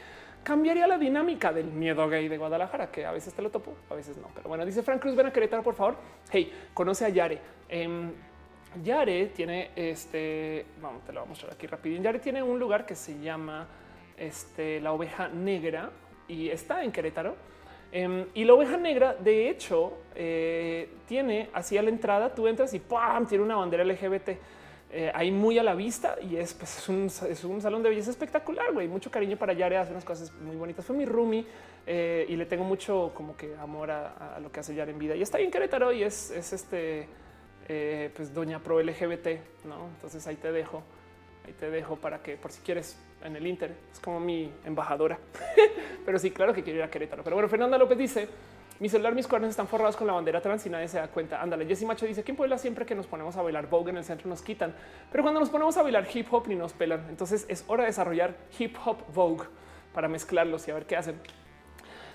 Cambiaría 0.43 0.86
la 0.86 0.99
dinámica 0.99 1.52
del 1.52 1.67
miedo 1.67 2.09
gay 2.09 2.27
de 2.27 2.39
Guadalajara, 2.39 2.91
que 2.91 3.07
a 3.07 3.12
veces 3.12 3.35
te 3.35 3.43
lo 3.43 3.51
topo, 3.51 3.75
a 3.89 3.94
veces 3.94 4.17
no. 4.17 4.28
Pero 4.35 4.49
bueno, 4.49 4.67
dice 4.67 4.83
Frank 4.83 5.01
Cruz, 5.01 5.15
ven 5.15 5.27
a 5.27 5.33
Querétaro, 5.33 5.62
por 5.62 5.75
favor. 5.75 5.97
Hey, 6.31 6.52
conoce 6.75 7.05
a 7.05 7.10
Yare. 7.10 7.39
Em, 7.69 8.10
Yare 8.83 9.27
tiene 9.27 9.70
este, 9.77 10.65
vamos, 10.81 11.05
te 11.05 11.12
lo 11.12 11.20
voy 11.20 11.27
a 11.27 11.28
mostrar 11.28 11.52
aquí 11.52 11.67
rápido. 11.67 12.02
Yare 12.02 12.19
tiene 12.19 12.43
un 12.43 12.59
lugar 12.59 12.85
que 12.85 12.97
se 12.97 13.20
llama 13.20 13.69
este, 14.17 14.81
la 14.81 14.93
oveja 14.93 15.28
negra 15.28 15.91
y 16.31 16.49
está 16.49 16.84
en 16.84 16.92
Querétaro. 16.92 17.34
Em, 17.92 18.26
y 18.34 18.44
la 18.44 18.55
oveja 18.55 18.76
negra, 18.76 19.15
de 19.15 19.50
hecho, 19.50 19.94
eh, 20.15 20.89
tiene 21.07 21.50
hacia 21.52 21.83
la 21.83 21.91
entrada, 21.91 22.33
tú 22.33 22.47
entras 22.47 22.73
y 22.73 22.78
¡pam! 22.78 23.26
tiene 23.26 23.42
una 23.42 23.57
bandera 23.57 23.84
LGBT 23.84 24.31
eh, 24.92 25.10
ahí 25.15 25.31
muy 25.33 25.59
a 25.59 25.62
la 25.62 25.75
vista 25.75 26.17
y 26.20 26.36
es, 26.36 26.55
pues, 26.55 26.78
es, 26.78 26.89
un, 26.89 27.07
es 27.07 27.44
un 27.44 27.60
salón 27.60 27.83
de 27.83 27.89
belleza 27.89 28.10
espectacular, 28.10 28.73
güey. 28.73 28.86
Mucho 28.86 29.10
cariño 29.10 29.36
para 29.36 29.52
Yare, 29.55 29.76
hace 29.76 29.91
unas 29.91 30.05
cosas 30.05 30.33
muy 30.34 30.55
bonitas. 30.55 30.84
Fue 30.84 30.97
mi 30.97 31.05
roomie 31.05 31.44
eh, 31.86 32.26
y 32.28 32.36
le 32.36 32.47
tengo 32.47 32.62
mucho 32.62 33.10
como 33.15 33.36
que 33.36 33.57
amor 33.57 33.91
a, 33.91 34.39
lo 34.41 34.52
que 34.52 34.60
hace 34.60 34.75
Yare 34.75 34.92
en 34.92 34.99
vida. 34.99 35.17
Y 35.17 35.23
está 35.23 35.39
ahí 35.39 35.44
en 35.44 35.50
Querétaro 35.50 35.92
y 35.92 36.05
es, 36.05 36.31
es 36.31 36.52
este, 36.52 37.09
pues, 38.15 38.33
doña 38.33 38.60
pro 38.60 38.81
LGBT, 38.81 39.65
¿no? 39.65 39.89
Entonces 39.94 40.25
ahí 40.28 40.36
te 40.36 40.52
dejo, 40.52 40.83
ahí 41.44 41.52
te 41.55 41.70
dejo 41.70 41.97
para 41.97 42.23
que 42.23 42.36
por 42.36 42.52
si 42.52 42.60
quieres 42.62 42.97
en 43.24 43.36
el 43.36 43.47
Inter. 43.47 43.74
Es 43.92 44.00
como 44.00 44.20
mi 44.20 44.52
embajadora. 44.65 45.18
Pero 46.05 46.18
sí, 46.18 46.31
claro 46.31 46.52
que 46.52 46.62
quiero 46.62 46.78
ir 46.78 46.84
a 46.84 46.90
Querétaro. 46.90 47.23
Pero 47.23 47.36
bueno, 47.36 47.49
Fernanda 47.49 47.78
López 47.78 47.99
dice: 47.99 48.28
Mi 48.78 48.89
celular, 48.89 49.15
mis 49.15 49.26
cuernos 49.26 49.50
están 49.50 49.68
forrados 49.68 49.97
con 49.97 50.07
la 50.07 50.12
bandera 50.12 50.40
trans 50.40 50.65
y 50.66 50.70
nadie 50.70 50.89
se 50.89 50.99
da 50.99 51.08
cuenta. 51.08 51.40
Ándale, 51.40 51.66
Jessy 51.66 51.86
Macho 51.86 52.07
dice: 52.07 52.23
¿Quién 52.23 52.36
Puebla 52.36 52.58
siempre 52.58 52.86
que 52.86 52.94
nos 52.94 53.07
ponemos 53.07 53.36
a 53.36 53.42
bailar 53.42 53.68
Vogue 53.68 53.90
en 53.90 53.99
el 53.99 54.05
centro 54.05 54.28
nos 54.28 54.42
quitan? 54.42 54.74
Pero 55.10 55.23
cuando 55.23 55.40
nos 55.40 55.50
ponemos 55.50 55.76
a 55.76 55.82
bailar 55.82 56.07
hip 56.12 56.26
hop 56.32 56.49
ni 56.49 56.55
nos 56.55 56.73
pelan. 56.73 57.07
Entonces 57.08 57.47
es 57.49 57.65
hora 57.66 57.84
de 57.84 57.89
desarrollar 57.89 58.36
hip 58.58 58.76
hop 58.84 58.99
Vogue 59.15 59.47
para 59.94 60.08
mezclarlos 60.08 60.66
y 60.68 60.70
a 60.70 60.74
ver 60.74 60.86
qué 60.86 60.97
hacen. 60.97 61.20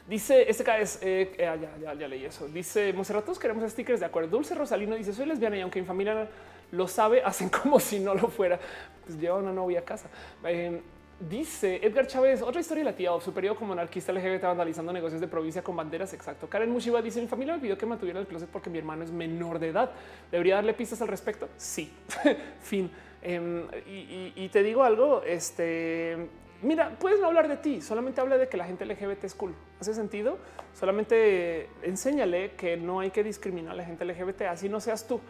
Dice 0.08 0.48
este 0.48 0.64
es 0.82 1.00
eh, 1.01 1.34
eh, 1.35 1.48
ah, 1.48 1.56
ya, 1.56 1.93
ya, 1.95 2.08
leí 2.08 2.25
eso. 2.25 2.48
Dice 2.48 2.93
Monserratos 2.93 3.40
queremos 3.40 3.69
stickers 3.72 4.00
de 4.00 4.06
acuerdo. 4.06 4.30
Dulce 4.30 4.53
Rosalino 4.53 4.95
dice 4.95 5.14
soy 5.14 5.25
lesbiana 5.25 5.58
y 5.58 5.61
aunque 5.61 5.82
mi 5.82 5.88
familia 5.88 6.30
lo 6.72 6.88
sabe, 6.88 7.22
hacen 7.25 7.50
como 7.50 7.80
si 7.80 8.00
no 8.00 8.14
lo 8.14 8.27
fuera. 8.27 8.59
Pues 9.03 9.19
lleva 9.19 9.38
una 9.38 9.51
novia 9.51 9.80
a 9.80 9.84
casa. 9.84 10.08
Eh, 10.43 10.80
Dice 11.19 11.80
Edgar 11.82 12.08
Chávez, 12.08 12.42
otra 12.42 12.60
historia 12.60 12.84
de 12.84 12.92
la 12.92 12.95
tía 12.95 13.14
o 13.14 13.22
su 13.22 13.34
periodo 13.34 13.56
como 13.56 13.72
anarquista 13.72 14.11
LGBT 14.11 14.44
vandalizando 14.44 14.92
negocios 14.92 15.22
de 15.22 15.27
provincia 15.30 15.64
con 15.64 15.74
banderas. 15.74 16.14
Exacto. 16.14 16.50
Karen 16.50 16.69
Mushiba 16.69 17.02
dice: 17.02 17.22
Mi 17.22 17.27
familia 17.27 17.53
me 17.53 17.61
pidió 17.61 17.77
que 17.77 17.85
mantuviera 17.85 18.19
el 18.19 18.27
closet 18.27 18.50
porque 18.50 18.69
mi 18.69 18.80
hermano 18.80 19.06
es 19.06 19.11
menor 19.11 19.58
de 19.60 19.69
edad. 19.69 19.92
¿Debería 20.30 20.56
darle 20.56 20.74
pistas 20.74 21.02
al 21.02 21.08
respecto? 21.08 21.48
Sí. 21.56 21.90
fin. 22.61 22.92
Em, 23.22 23.64
y, 23.88 24.50
te 24.50 24.61
digo 24.61 24.84
algo, 24.84 25.24
este 25.24 26.18
mira, 26.61 26.95
puedes 27.00 27.19
no 27.19 27.27
hablar 27.27 27.48
de 27.48 27.58
ti, 27.58 27.82
solamente 27.82 28.22
habla 28.22 28.38
de 28.38 28.50
que 28.50 28.58
la 28.58 28.66
gente 28.66 28.85
LGBT 28.85 29.24
es 29.24 29.35
cool. 29.35 29.56
¿Hace 29.80 29.94
sentido? 29.94 30.38
Solamente 30.74 31.69
enséñale 31.82 32.52
que 32.52 32.76
no 32.76 33.00
hay 33.00 33.11
que 33.11 33.24
discriminar 33.24 33.72
a 33.72 33.76
la 33.76 33.85
gente 33.85 34.03
LGBT, 34.03 34.44
así 34.44 34.68
no 34.68 34.82
seas 34.82 35.08
tú. 35.08 35.22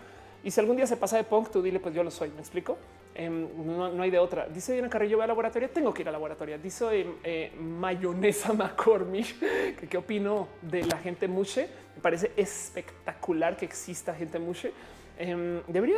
Y 0.44 0.52
si 0.52 0.60
algún 0.60 0.78
día 0.78 0.88
se 0.88 0.98
pasa 0.98 1.18
de 1.18 1.24
punk, 1.24 1.52
tú 1.52 1.62
dile, 1.62 1.80
pues 1.80 1.94
yo 1.94 2.04
lo 2.04 2.12
soy. 2.12 2.30
¿Me 2.32 2.40
explico? 2.40 2.78
Em, 3.16 3.48
no, 3.66 4.02
hay 4.02 4.12
de 4.12 4.20
otra. 4.20 4.48
Dice 4.48 4.74
Diana 4.74 4.90
Carrillo, 4.90 5.18
voy 5.18 5.24
a 5.24 5.28
laboratorio. 5.28 5.70
Tengo 5.70 5.94
que 5.94 6.02
ir 6.02 6.10
a 6.10 6.12
laboratorio. 6.12 6.60
Dice 6.60 7.08
eh, 7.24 7.54
Mayonesa 7.58 8.54
McCormick, 8.54 9.40
que 9.80 9.88
qué 9.88 9.98
opino 9.98 10.50
de 10.62 10.84
la 10.84 10.98
gente 10.98 11.28
mushe. 11.28 11.70
Me 11.96 12.02
parece 12.02 12.32
espectacular 12.36 13.56
que 13.56 13.66
exista 13.66 14.14
gente 14.14 14.38
mushe. 14.38 14.74
Em, 15.18 15.62
debería 15.68 15.98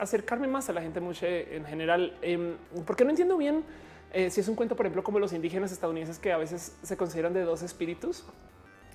acercarme 0.00 0.48
más 0.48 0.70
a 0.70 0.72
la 0.72 0.80
gente 0.80 1.00
mushe 1.00 1.54
en 1.54 1.66
general, 1.66 2.16
em, 2.22 2.56
porque 2.86 3.04
no 3.04 3.10
entiendo 3.10 3.36
bien 3.36 3.62
eh, 4.12 4.30
si 4.30 4.40
es 4.40 4.48
un 4.48 4.54
cuento, 4.54 4.74
por 4.74 4.86
ejemplo, 4.86 5.04
como 5.04 5.18
los 5.18 5.34
indígenas 5.34 5.70
estadounidenses 5.70 6.18
que 6.18 6.32
a 6.32 6.38
veces 6.38 6.78
se 6.82 6.96
consideran 6.96 7.34
de 7.34 7.42
dos 7.42 7.62
espíritus 7.62 8.24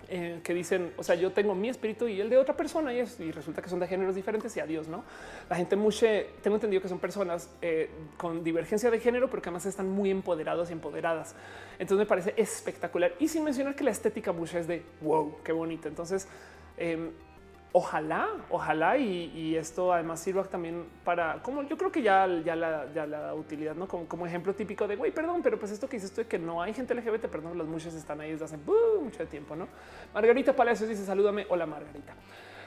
eh, 0.09 0.41
que 0.43 0.53
dicen, 0.53 0.93
o 0.97 1.03
sea, 1.03 1.15
yo 1.15 1.31
tengo 1.31 1.55
mi 1.55 1.69
espíritu 1.69 2.07
y 2.07 2.19
el 2.19 2.29
de 2.29 2.37
otra 2.37 2.55
persona 2.55 2.93
y, 2.93 2.99
es, 2.99 3.19
y 3.19 3.31
resulta 3.31 3.61
que 3.61 3.69
son 3.69 3.79
de 3.79 3.87
géneros 3.87 4.15
diferentes 4.15 4.55
y 4.57 4.59
adiós, 4.59 4.87
¿no? 4.87 5.03
La 5.49 5.55
gente 5.55 5.75
mushe, 5.75 6.29
tengo 6.41 6.55
entendido 6.57 6.81
que 6.81 6.89
son 6.89 6.99
personas 6.99 7.49
eh, 7.61 7.89
con 8.17 8.43
divergencia 8.43 8.91
de 8.91 8.99
género, 8.99 9.29
pero 9.29 9.41
que 9.41 9.49
además 9.49 9.65
están 9.65 9.89
muy 9.89 10.09
empoderados 10.11 10.69
y 10.69 10.73
empoderadas. 10.73 11.35
Entonces 11.79 11.97
me 11.97 12.05
parece 12.05 12.33
espectacular 12.37 13.13
y 13.19 13.27
sin 13.27 13.43
mencionar 13.43 13.75
que 13.75 13.83
la 13.83 13.91
estética 13.91 14.31
mushe 14.31 14.59
es 14.59 14.67
de 14.67 14.83
wow, 15.01 15.37
qué 15.43 15.51
bonito. 15.51 15.87
Entonces, 15.87 16.27
em, 16.77 17.11
ojalá, 17.73 18.29
ojalá 18.49 18.97
y, 18.97 19.55
esto 19.57 19.91
además 19.91 20.19
sirva 20.19 20.43
también 20.43 20.85
para 21.03 21.41
como 21.41 21.63
yo 21.63 21.75
creo 21.75 21.91
que 21.91 22.01
ya, 22.03 22.27
la, 22.27 23.33
utilidad, 23.35 23.75
no 23.75 23.87
como, 23.87 24.25
ejemplo 24.25 24.53
típico 24.53 24.87
de 24.87 24.95
güey, 24.95 25.11
perdón, 25.11 25.41
pero 25.43 25.59
pues 25.59 25.71
esto 25.71 25.89
que 25.89 25.97
dices 25.97 26.11
tú 26.13 26.21
de 26.21 26.27
que 26.27 26.39
no 26.39 26.61
hay 26.61 26.73
gente 26.73 26.93
LGBT, 26.93 27.25
perdón, 27.25 27.57
los 27.57 27.67
muchos 27.67 27.93
están 27.95 28.21
ahí 28.21 28.31
desde 28.31 28.45
hace 28.45 28.57
mucho 28.57 29.27
tiempo, 29.27 29.55
no? 29.55 29.67
Margarita 30.13 30.55
Palacios 30.55 30.87
dice 30.87 31.03
salúdame. 31.03 31.45
Hola, 31.49 31.65
Margarita. 31.65 32.13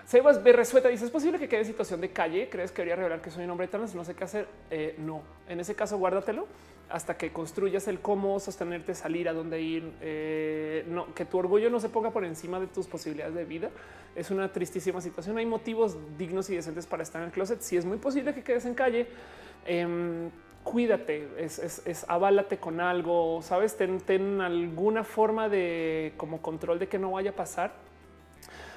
Sebas 0.05 0.43
Berresueta 0.43 0.89
dice: 0.89 1.05
¿Es 1.05 1.10
posible 1.10 1.39
que 1.39 1.49
quede 1.49 1.60
en 1.60 1.67
situación 1.67 2.01
de 2.01 2.10
calle? 2.10 2.49
¿Crees 2.49 2.70
que 2.70 2.83
debería 2.83 2.97
revelar 2.97 3.20
que 3.20 3.31
soy 3.31 3.44
un 3.44 3.51
hombre 3.51 3.68
trans? 3.68 3.94
No 3.94 4.05
sé 4.05 4.15
qué 4.15 4.25
hacer. 4.25 4.49
Eh, 4.70 4.94
no, 4.99 5.23
en 5.49 5.60
ese 5.60 5.75
caso, 5.75 5.99
guárdatelo 5.99 6.47
hasta 6.89 7.16
que 7.16 7.32
construyas 7.32 7.89
el 7.89 8.00
cómo 8.00 8.39
sostenerte, 8.39 8.94
salir 8.94 9.28
a 9.28 9.32
dónde 9.32 9.60
ir. 9.60 9.92
Eh, 10.00 10.84
que 11.15 11.24
tu 11.24 11.39
orgullo 11.39 11.70
no 11.70 11.81
se 11.81 11.89
ponga 11.89 12.10
por 12.10 12.24
encima 12.24 12.60
de 12.60 12.66
tus 12.66 12.86
posibilidades 12.86 13.34
de 13.34 13.44
vida. 13.44 13.70
Es 14.15 14.31
una 14.31 14.52
tristísima 14.52 15.00
situación. 15.00 15.36
Hay 15.39 15.47
motivos 15.47 15.97
dignos 16.16 16.48
y 16.50 16.56
decentes 16.56 16.86
para 16.86 17.02
estar 17.02 17.20
en 17.23 17.26
el 17.26 17.32
closet. 17.32 17.60
Si 17.60 17.76
es 17.76 17.84
muy 17.84 17.98
posible 17.98 18.34
que 18.34 18.42
quedes 18.42 18.65
en 18.66 18.74
calle, 18.74 19.08
em, 19.66 20.31
cuídate, 20.62 21.28
es, 21.39 21.58
es, 21.58 22.05
aválate 22.08 22.58
con 22.58 22.81
algo, 22.81 23.40
sabes, 23.42 23.76
ten, 23.76 24.00
ten 24.00 24.40
alguna 24.40 25.05
forma 25.05 25.48
de 25.48 26.12
como 26.16 26.42
control 26.42 26.78
de 26.78 26.89
que 26.89 26.98
no 26.98 27.12
vaya 27.12 27.31
a 27.31 27.36
pasar 27.36 27.85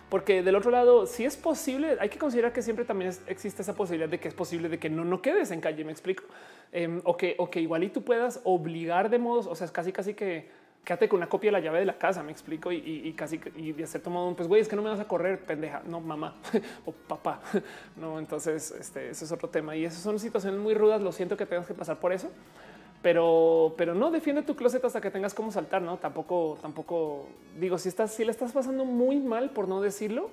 porque 0.10 0.42
del 0.42 0.56
otro 0.56 0.72
lado, 0.72 1.06
si 1.06 1.24
es 1.24 1.38
posible, 1.38 1.98
hay 2.00 2.10
que 2.10 2.18
considerar 2.18 2.52
que 2.52 2.62
siempre 2.62 2.84
también 2.84 3.12
existe 3.28 3.62
esa 3.62 3.76
posibilidad 3.76 4.10
de 4.10 4.20
que 4.20 4.28
es 4.28 4.34
posible 4.34 4.68
de 4.68 4.80
que 4.80 4.90
no, 4.90 5.06
no 5.06 5.22
quedes 5.22 5.52
en 5.52 5.62
calle. 5.62 5.84
Me 5.84 5.92
explico. 5.92 6.24
Em, 6.72 7.02
o, 7.04 7.16
que, 7.16 7.36
o 7.38 7.50
que 7.50 7.62
igual 7.62 7.84
y 7.84 7.90
tú 7.90 8.04
puedas 8.04 8.42
obligar 8.44 9.10
de 9.10 9.20
modos, 9.20 9.48
o 9.48 9.56
sea, 9.56 9.66
es 9.66 9.72
casi, 9.72 9.92
casi 9.92 10.14
que 10.16 10.50
quédate 10.84 11.08
con 11.08 11.18
una 11.18 11.28
copia 11.28 11.50
de 11.50 11.52
la 11.54 11.60
llave 11.60 11.80
de 11.80 11.86
la 11.86 11.98
casa. 11.98 12.24
Me 12.24 12.32
explico. 12.32 12.72
Y, 12.72 13.14
casi 13.14 13.40
y 13.56 13.72
de 13.74 13.86
cierto 13.86 14.10
modo, 14.10 14.36
pues 14.36 14.48
güey, 14.48 14.62
es 14.62 14.68
que 14.68 14.76
no 14.76 14.82
me 14.82 14.90
vas 14.90 15.00
a 15.00 15.08
correr, 15.08 15.40
pendeja. 15.40 15.84
No, 15.86 16.02
mamá 16.02 16.36
o 16.86 16.92
papá. 16.92 17.42
No, 17.96 18.18
entonces 18.18 18.72
este, 18.72 19.10
eso 19.10 19.26
es 19.26 19.32
otro 19.32 19.50
tema. 19.50 19.76
Y 19.76 19.86
esas 19.86 20.02
son 20.02 20.18
situaciones 20.18 20.60
muy 20.60 20.74
rudas. 20.74 21.02
Lo 21.02 21.12
siento 21.12 21.38
que 21.38 21.46
tengas 21.46 21.68
que 21.68 21.76
pasar 21.76 22.00
por 22.00 22.14
eso 22.14 22.32
pero, 23.02 23.74
pero 23.78 23.96
no 23.96 24.12
defiende 24.12 24.42
tu 24.42 24.56
closet 24.56 24.84
hasta 24.84 25.00
que 25.00 25.12
tengas 25.12 25.34
cómo 25.34 25.52
saltar. 25.52 25.82
No, 25.82 25.98
tampoco, 25.98 26.58
tampoco 26.62 27.28
digo 27.60 27.78
si 27.78 27.90
estás, 27.90 28.14
si 28.14 28.26
le 28.26 28.32
estás 28.32 28.52
pasando 28.52 28.86
muy 28.86 29.18
mal 29.18 29.52
por 29.52 29.68
no 29.68 29.82
decirlo. 29.82 30.30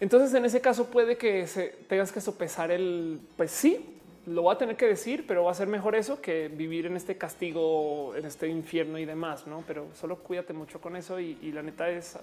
Entonces, 0.00 0.34
en 0.34 0.44
ese 0.44 0.60
caso, 0.60 0.86
puede 0.86 1.16
que 1.16 1.46
se, 1.46 1.68
tengas 1.88 2.12
que 2.12 2.20
sopesar 2.20 2.70
el 2.70 3.20
pues 3.36 3.52
sí, 3.52 4.00
lo 4.26 4.44
va 4.44 4.54
a 4.54 4.58
tener 4.58 4.76
que 4.76 4.86
decir, 4.86 5.24
pero 5.26 5.44
va 5.44 5.52
a 5.52 5.54
ser 5.54 5.68
mejor 5.68 5.94
eso 5.94 6.20
que 6.20 6.48
vivir 6.48 6.86
en 6.86 6.96
este 6.96 7.16
castigo, 7.16 8.14
en 8.16 8.26
este 8.26 8.48
infierno 8.48 8.98
y 8.98 9.04
demás. 9.04 9.46
No, 9.46 9.64
pero 9.66 9.86
solo 9.94 10.16
cuídate 10.18 10.52
mucho 10.52 10.80
con 10.80 10.96
eso. 10.96 11.18
Y, 11.20 11.52
la 11.52 11.62
neta 11.62 11.88
es 11.88 12.18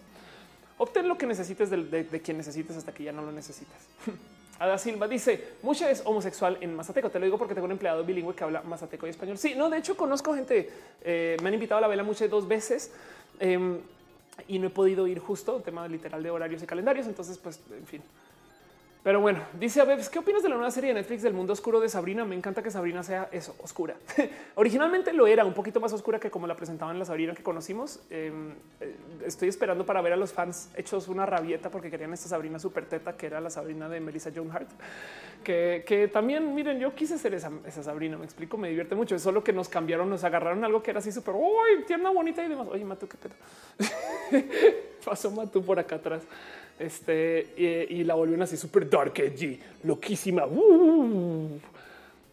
obtener 0.77 1.07
lo 1.07 1.17
que 1.17 1.25
necesites 1.25 1.69
de 1.69 2.21
quien 2.21 2.37
necesites 2.37 2.77
hasta 2.77 2.93
que 2.93 3.03
ya 3.03 3.11
no 3.11 3.23
lo 3.23 3.31
necesitas. 3.31 3.87
Ada 4.59 4.77
Silva 4.77 5.07
dice 5.07 5.53
mucha 5.61 5.89
es 5.89 6.01
homosexual 6.05 6.57
en 6.59 6.75
Mazateco. 6.75 7.09
Te 7.09 7.17
lo 7.17 7.25
digo 7.25 7.37
porque 7.37 7.53
tengo 7.53 7.65
un 7.65 7.71
empleado 7.71 8.03
bilingüe 8.03 8.35
que 8.35 8.43
habla 8.43 8.61
Mazateco 8.61 9.07
y 9.07 9.09
español. 9.09 9.37
Sí, 9.37 9.55
no, 9.55 9.69
de 9.69 9.77
hecho 9.77 9.95
conozco 9.95 10.33
gente. 10.33 10.69
Eh, 11.01 11.37
me 11.41 11.47
han 11.47 11.53
invitado 11.53 11.77
a 11.79 11.81
la 11.81 11.87
vela 11.87 12.03
mucho 12.03 12.27
dos 12.27 12.47
veces 12.47 12.91
em, 13.39 13.79
y 14.47 14.59
no 14.59 14.67
he 14.67 14.69
podido 14.69 15.07
ir 15.07 15.19
justo 15.19 15.61
tema 15.61 15.87
literal 15.87 16.21
de 16.21 16.29
horarios 16.29 16.61
y 16.61 16.65
calendarios. 16.65 17.07
Entonces, 17.07 17.37
pues, 17.37 17.61
en 17.71 17.87
fin, 17.87 18.01
pero 19.01 19.21
bueno, 19.21 19.41
dice 19.57 19.79
a 19.79 19.85
Bebs, 19.85 20.09
¿qué 20.09 20.19
opinas 20.19 20.43
de 20.43 20.49
la 20.49 20.55
nueva 20.55 20.71
serie 20.71 20.89
de 20.89 20.95
Netflix 20.95 21.21
del 21.23 21.33
mundo 21.33 21.53
oscuro 21.53 21.79
de 21.79 21.87
Sabrina? 21.87 22.25
Me 22.25 22.35
encanta 22.35 22.61
que 22.61 22.69
Sabrina 22.69 23.01
sea 23.01 23.29
eso, 23.31 23.55
oscura. 23.63 23.95
Originalmente 24.55 25.13
lo 25.13 25.25
era 25.25 25.45
un 25.45 25.53
poquito 25.53 25.79
más 25.79 25.93
oscura 25.93 26.19
que 26.19 26.29
como 26.29 26.47
la 26.47 26.55
presentaban 26.55 26.95
en 26.95 26.99
la 26.99 27.05
Sabrina 27.05 27.33
que 27.33 27.41
conocimos. 27.41 28.01
Em, 28.09 28.51
eh, 28.81 28.95
estoy 29.25 29.47
esperando 29.47 29.85
para 29.85 30.01
ver 30.01 30.11
a 30.11 30.15
los 30.17 30.33
fans 30.33 30.69
hechos 30.75 31.07
una 31.07 31.25
rabieta 31.25 31.69
porque 31.69 31.89
querían 31.89 32.11
esta 32.11 32.27
Sabrina 32.27 32.59
super 32.59 32.85
teta 32.87 33.15
que 33.15 33.27
era 33.27 33.39
la 33.39 33.49
Sabrina 33.49 33.87
de 33.87 34.01
Melissa 34.01 34.31
Joan 34.35 34.51
Hart. 34.51 34.69
Que, 35.43 36.09
también, 36.11 36.53
miren, 36.53 36.79
yo 36.79 36.93
quise 36.93 37.17
ser 37.17 37.33
esa, 37.33 37.49
Sabrina, 37.81 38.17
me 38.17 38.25
explico, 38.25 38.57
me 38.57 38.67
divierte 38.67 38.95
mucho. 38.95 39.15
Es 39.15 39.21
solo 39.21 39.43
que 39.43 39.53
nos 39.53 39.69
cambiaron, 39.69 40.09
nos 40.09 40.25
agarraron 40.25 40.65
algo 40.65 40.83
que 40.83 40.91
era 40.91 40.99
así 40.99 41.13
súper, 41.13 41.35
tierna, 41.87 42.09
bonita 42.09 42.43
y 42.43 42.49
demás. 42.49 42.67
Oye, 42.69 42.83
Matu, 42.83 43.07
qué 43.07 43.17
pedo. 43.17 43.33
Pasó 45.05 45.31
Matu 45.31 45.63
por 45.63 45.79
acá 45.79 45.95
atrás. 45.95 46.23
Este 46.79 47.87
y, 47.89 48.03
la 48.05 48.15
volvieron 48.15 48.41
así 48.41 48.55
súper 48.55 48.89
dark, 48.89 49.13
edgy, 49.19 49.59
loquísima. 49.83 50.45
Uh. 50.45 51.59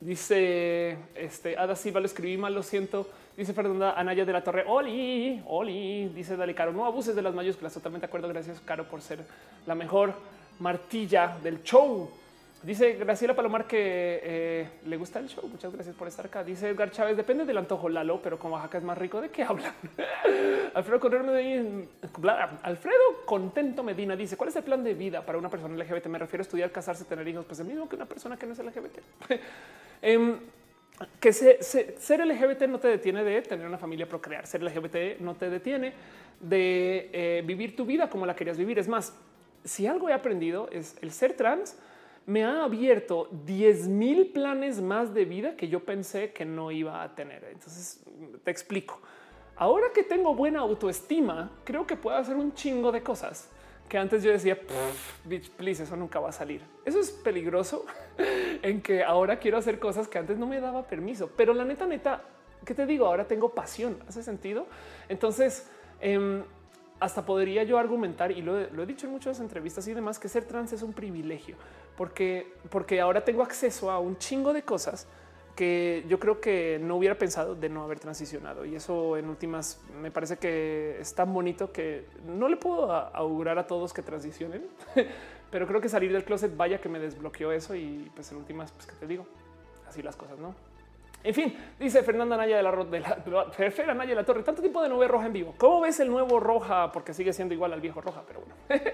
Dice 0.00 0.96
este 1.14 1.58
Ada 1.58 1.74
Silva, 1.74 2.00
lo 2.00 2.06
escribí 2.06 2.36
mal, 2.36 2.54
lo 2.54 2.62
siento. 2.62 3.08
Dice 3.36 3.52
Fernanda 3.52 3.92
Anaya 3.98 4.24
de 4.24 4.32
la 4.32 4.42
Torre. 4.42 4.64
Oli, 4.66 5.42
Oli. 5.46 6.08
Dice 6.14 6.36
Dale 6.36 6.54
Caro. 6.54 6.72
No 6.72 6.86
abuses 6.86 7.14
de 7.14 7.22
las 7.22 7.34
mayúsculas. 7.34 7.74
Totalmente 7.74 8.06
de 8.06 8.08
acuerdo. 8.08 8.28
Gracias, 8.28 8.60
Caro, 8.64 8.88
por 8.88 9.02
ser 9.02 9.18
la 9.66 9.74
mejor 9.74 10.14
martilla 10.58 11.36
del 11.42 11.62
show. 11.62 12.08
Dice 12.66 12.94
Graciela 12.94 13.32
Palomar 13.32 13.68
que 13.68 14.20
eh, 14.24 14.68
le 14.86 14.96
gusta 14.96 15.20
el 15.20 15.28
show. 15.28 15.48
Muchas 15.48 15.72
gracias 15.72 15.94
por 15.94 16.08
estar 16.08 16.26
acá. 16.26 16.42
Dice 16.42 16.68
Edgar 16.68 16.90
Chávez, 16.90 17.16
depende 17.16 17.44
del 17.44 17.58
antojo 17.58 17.88
Lalo, 17.88 18.20
pero 18.20 18.40
como 18.40 18.56
Oaxaca 18.56 18.78
es 18.78 18.82
más 18.82 18.98
rico, 18.98 19.20
¿de 19.20 19.28
qué 19.28 19.44
hablan? 19.44 19.72
Alfredo 20.74 21.08
Medina, 21.22 21.84
Alfredo 22.62 23.24
Contento 23.24 23.84
Medina 23.84 24.16
dice, 24.16 24.36
¿cuál 24.36 24.48
es 24.48 24.56
el 24.56 24.64
plan 24.64 24.82
de 24.82 24.94
vida 24.94 25.24
para 25.24 25.38
una 25.38 25.48
persona 25.48 25.76
LGBT? 25.76 26.06
Me 26.06 26.18
refiero 26.18 26.40
a 26.40 26.42
estudiar, 26.42 26.72
casarse, 26.72 27.04
tener 27.04 27.28
hijos, 27.28 27.44
pues 27.44 27.60
el 27.60 27.66
mismo 27.66 27.88
que 27.88 27.94
una 27.94 28.06
persona 28.06 28.36
que 28.36 28.46
no 28.46 28.52
es 28.52 28.58
LGBT. 28.58 28.98
Em, 30.02 30.36
que 31.20 31.32
ser 31.32 32.26
LGBT 32.26 32.62
no 32.62 32.80
te 32.80 32.88
detiene 32.88 33.22
de 33.22 33.42
tener 33.42 33.64
una 33.64 33.78
familia, 33.78 34.08
procrear. 34.08 34.44
Ser 34.44 34.64
LGBT 34.64 35.20
no 35.20 35.36
te 35.36 35.50
detiene 35.50 35.92
de 36.40 37.10
eh, 37.12 37.42
vivir 37.46 37.76
tu 37.76 37.86
vida 37.86 38.10
como 38.10 38.26
la 38.26 38.34
querías 38.34 38.58
vivir. 38.58 38.80
Es 38.80 38.88
más, 38.88 39.16
si 39.62 39.86
algo 39.86 40.08
he 40.08 40.12
aprendido 40.12 40.68
es 40.72 40.96
el 41.00 41.12
ser 41.12 41.34
trans 41.34 41.78
me 42.26 42.44
ha 42.44 42.64
abierto 42.64 43.28
10 43.44 43.88
mil 43.88 44.32
planes 44.32 44.80
más 44.80 45.14
de 45.14 45.24
vida 45.24 45.56
que 45.56 45.68
yo 45.68 45.84
pensé 45.84 46.32
que 46.32 46.44
no 46.44 46.70
iba 46.70 47.02
a 47.02 47.14
tener. 47.14 47.44
Entonces 47.44 48.02
te 48.42 48.50
explico. 48.50 49.00
Ahora 49.56 49.86
que 49.94 50.02
tengo 50.02 50.34
buena 50.34 50.60
autoestima, 50.60 51.50
creo 51.64 51.86
que 51.86 51.96
puedo 51.96 52.16
hacer 52.16 52.36
un 52.36 52.52
chingo 52.52 52.92
de 52.92 53.02
cosas 53.02 53.48
que 53.88 53.98
antes 53.98 54.22
yo 54.22 54.32
decía, 54.32 54.58
bitch, 55.24 55.50
please, 55.50 55.84
eso 55.84 55.96
nunca 55.96 56.18
va 56.18 56.30
a 56.30 56.32
salir. 56.32 56.60
Eso 56.84 56.98
es 56.98 57.10
peligroso 57.10 57.86
en 58.62 58.82
que 58.82 59.04
ahora 59.04 59.38
quiero 59.38 59.58
hacer 59.58 59.78
cosas 59.78 60.08
que 60.08 60.18
antes 60.18 60.36
no 60.36 60.46
me 60.46 60.60
daba 60.60 60.86
permiso. 60.86 61.30
Pero 61.36 61.54
la 61.54 61.64
neta, 61.64 61.86
neta, 61.86 62.22
¿qué 62.64 62.74
te 62.74 62.84
digo? 62.84 63.06
Ahora 63.06 63.26
tengo 63.26 63.50
pasión. 63.50 63.98
¿Hace 64.08 64.22
sentido? 64.22 64.66
Entonces, 65.08 65.70
em, 66.00 66.42
hasta 66.98 67.24
podría 67.24 67.62
yo 67.64 67.78
argumentar, 67.78 68.30
y 68.32 68.42
lo, 68.42 68.58
he 68.60 68.86
dicho 68.86 69.06
en 69.06 69.12
muchas 69.12 69.40
entrevistas 69.40 69.86
y 69.88 69.94
demás, 69.94 70.18
que 70.18 70.28
ser 70.28 70.44
trans 70.44 70.72
es 70.72 70.82
un 70.82 70.92
privilegio, 70.92 71.56
porque, 71.96 72.54
porque 72.70 73.00
ahora 73.00 73.24
tengo 73.24 73.42
acceso 73.42 73.90
a 73.90 73.98
un 73.98 74.16
chingo 74.18 74.52
de 74.52 74.62
cosas 74.62 75.06
que 75.54 76.04
yo 76.06 76.20
creo 76.20 76.40
que 76.40 76.78
no 76.82 76.96
hubiera 76.96 77.16
pensado 77.16 77.54
de 77.54 77.70
no 77.70 77.82
haber 77.82 77.98
transicionado. 77.98 78.66
Y 78.66 78.76
eso 78.76 79.16
en 79.16 79.28
últimas 79.28 79.80
me 80.00 80.10
parece 80.10 80.36
que 80.36 80.98
es 81.00 81.14
tan 81.14 81.32
bonito 81.32 81.72
que 81.72 82.06
no 82.26 82.48
le 82.48 82.58
puedo 82.58 82.92
augurar 82.92 83.58
a 83.58 83.66
todos 83.66 83.94
que 83.94 84.02
transicionen, 84.02 84.66
pero 85.50 85.66
creo 85.66 85.80
que 85.80 85.88
salir 85.88 86.12
del 86.12 86.24
closet 86.24 86.54
vaya 86.56 86.80
que 86.80 86.90
me 86.90 86.98
desbloqueó 86.98 87.52
eso 87.52 87.74
y 87.74 88.10
pues 88.14 88.30
en 88.32 88.38
últimas, 88.38 88.70
pues 88.72 88.86
que 88.86 88.94
te 88.94 89.06
digo, 89.06 89.26
así 89.88 90.02
las 90.02 90.16
cosas, 90.16 90.38
¿no? 90.38 90.54
En 91.26 91.34
fin, 91.34 91.52
dice 91.76 92.04
Fernanda 92.04 92.36
Naya 92.36 92.58
de 92.58 92.62
la, 92.62 92.70
de 92.70 93.00
Naya 93.00 94.10
de 94.10 94.14
la 94.14 94.24
Torre. 94.24 94.44
Tanto 94.44 94.62
tiempo 94.62 94.80
de 94.80 94.88
no 94.88 95.02
roja 95.08 95.26
en 95.26 95.32
vivo. 95.32 95.56
¿Cómo 95.58 95.80
ves 95.80 95.98
el 95.98 96.08
nuevo 96.08 96.38
roja? 96.38 96.92
Porque 96.92 97.12
sigue 97.12 97.32
siendo 97.32 97.52
igual 97.52 97.72
al 97.72 97.80
viejo 97.80 98.00
roja, 98.00 98.22
pero 98.24 98.42
bueno. 98.42 98.54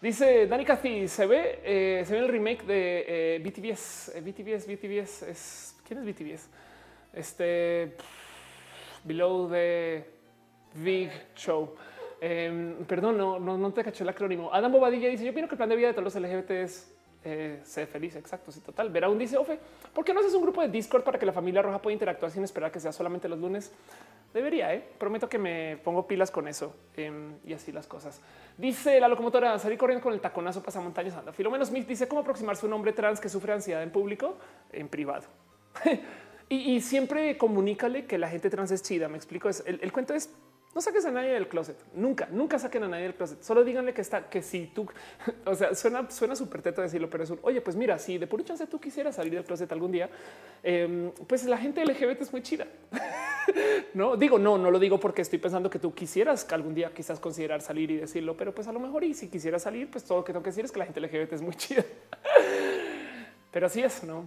dice 0.00 0.46
Dani 0.46 0.64
Cathy, 0.64 1.06
se 1.06 1.26
ve, 1.26 1.60
eh, 1.62 2.02
se 2.06 2.14
ve 2.14 2.20
el 2.20 2.28
remake 2.28 2.64
de 2.64 3.04
eh, 3.06 3.38
BTVS. 3.40 4.22
BTVS, 4.24 4.66
BTVS 4.66 5.22
es 5.24 5.76
quién 5.86 5.98
es 5.98 6.06
BTVS? 6.06 6.48
Este 7.12 7.94
Below 9.04 9.50
the 9.50 10.02
Big 10.76 11.10
Show. 11.34 11.74
Em, 12.22 12.86
perdón, 12.86 13.18
no, 13.18 13.38
no, 13.38 13.58
no, 13.58 13.70
te 13.74 13.84
caché 13.84 14.02
el 14.02 14.08
acrónimo. 14.08 14.50
Adam 14.50 14.72
Bobadilla 14.72 15.10
dice: 15.10 15.26
Yo 15.26 15.34
pienso 15.34 15.50
que 15.50 15.56
el 15.56 15.58
plan 15.58 15.68
de 15.68 15.76
vida 15.76 15.88
de 15.88 15.92
todos 15.92 16.14
los 16.14 16.22
LGBT 16.22 16.50
es 16.52 16.95
eh, 17.28 17.58
ser 17.64 17.88
feliz. 17.88 18.14
Exacto. 18.14 18.52
Sí, 18.52 18.60
total. 18.60 18.88
Verá 18.88 19.10
dice: 19.10 19.36
Ofe, 19.36 19.58
¿por 19.92 20.04
qué 20.04 20.14
no 20.14 20.20
haces 20.20 20.32
un 20.32 20.42
grupo 20.42 20.62
de 20.62 20.68
Discord 20.68 21.02
para 21.02 21.18
que 21.18 21.26
la 21.26 21.32
familia 21.32 21.60
roja 21.60 21.82
pueda 21.82 21.92
interactuar 21.92 22.30
sin 22.30 22.44
esperar 22.44 22.70
que 22.70 22.78
sea 22.78 22.92
solamente 22.92 23.28
los 23.28 23.40
lunes? 23.40 23.72
Debería, 24.32 24.72
¿eh? 24.72 24.86
prometo 24.96 25.28
que 25.28 25.36
me 25.36 25.76
pongo 25.78 26.06
pilas 26.06 26.30
con 26.30 26.46
eso 26.46 26.72
em, 26.96 27.34
y 27.44 27.52
así 27.52 27.72
las 27.72 27.88
cosas. 27.88 28.20
Dice 28.56 29.00
la 29.00 29.08
locomotora 29.08 29.58
salir 29.58 29.76
corriendo 29.76 30.04
con 30.04 30.12
el 30.12 30.20
taconazo 30.20 30.62
pasamontañas. 30.62 31.16
Anda. 31.16 31.32
Filomeno 31.32 31.64
Smith 31.64 31.88
dice 31.88 32.06
cómo 32.06 32.20
aproximarse 32.20 32.64
a 32.64 32.68
un 32.68 32.74
hombre 32.74 32.92
trans 32.92 33.18
que 33.18 33.28
sufre 33.28 33.52
ansiedad 33.52 33.82
en 33.82 33.90
público 33.90 34.36
en 34.70 34.88
privado. 34.88 35.24
y, 36.48 36.80
siempre 36.80 37.36
comunícale 37.36 38.06
que 38.06 38.18
la 38.18 38.28
gente 38.28 38.50
trans 38.50 38.70
es 38.70 38.84
chida. 38.84 39.08
Me 39.08 39.16
explico. 39.16 39.50
El 39.66 39.90
cuento 39.90 40.14
es 40.14 40.30
no 40.76 40.82
saques 40.82 41.06
a 41.06 41.10
nadie 41.10 41.30
del 41.30 41.48
closet. 41.48 41.74
Nunca, 41.94 42.28
nunca 42.30 42.58
saquen 42.58 42.82
a 42.82 42.88
nadie 42.88 43.04
del 43.04 43.14
closet. 43.14 43.42
Solo 43.42 43.64
díganle 43.64 43.94
que 43.94 44.02
está, 44.02 44.28
que 44.28 44.42
si 44.42 44.66
tú, 44.66 44.86
o 45.46 45.54
sea, 45.54 45.74
suena, 45.74 46.10
suena 46.10 46.36
súper 46.36 46.60
teto 46.60 46.82
decirlo, 46.82 47.08
pero 47.08 47.24
es 47.24 47.30
un, 47.30 47.38
oye, 47.40 47.62
pues 47.62 47.76
mira, 47.76 47.98
si 47.98 48.18
de 48.18 48.26
puro 48.26 48.44
chance 48.44 48.66
tú 48.66 48.78
quisieras 48.78 49.16
salir 49.16 49.32
del 49.32 49.44
closet 49.44 49.72
algún 49.72 49.90
día, 49.90 50.10
em, 50.62 51.12
pues 51.26 51.44
la 51.44 51.56
gente 51.56 51.82
LGBT 51.82 52.20
es 52.20 52.30
muy 52.30 52.42
chida. 52.42 52.66
no 53.94 54.18
digo, 54.18 54.38
no, 54.38 54.58
no 54.58 54.70
lo 54.70 54.78
digo 54.78 55.00
porque 55.00 55.22
estoy 55.22 55.38
pensando 55.38 55.70
que 55.70 55.78
tú 55.78 55.94
quisieras 55.94 56.46
algún 56.52 56.74
día 56.74 56.92
quizás 56.92 57.20
considerar 57.20 57.62
salir 57.62 57.90
y 57.90 57.96
decirlo, 57.96 58.36
pero 58.36 58.54
pues 58.54 58.68
a 58.68 58.72
lo 58.72 58.78
mejor 58.78 59.02
y 59.02 59.14
si 59.14 59.28
quisieras 59.28 59.62
salir, 59.62 59.90
pues 59.90 60.04
todo 60.04 60.18
lo 60.18 60.24
que 60.24 60.34
tengo 60.34 60.42
que 60.42 60.50
decir 60.50 60.66
es 60.66 60.72
que 60.72 60.78
la 60.78 60.84
gente 60.84 61.00
LGBT 61.00 61.32
es 61.32 61.40
muy 61.40 61.54
chida. 61.56 61.86
pero 63.50 63.64
así 63.64 63.82
es, 63.82 64.04
no? 64.04 64.26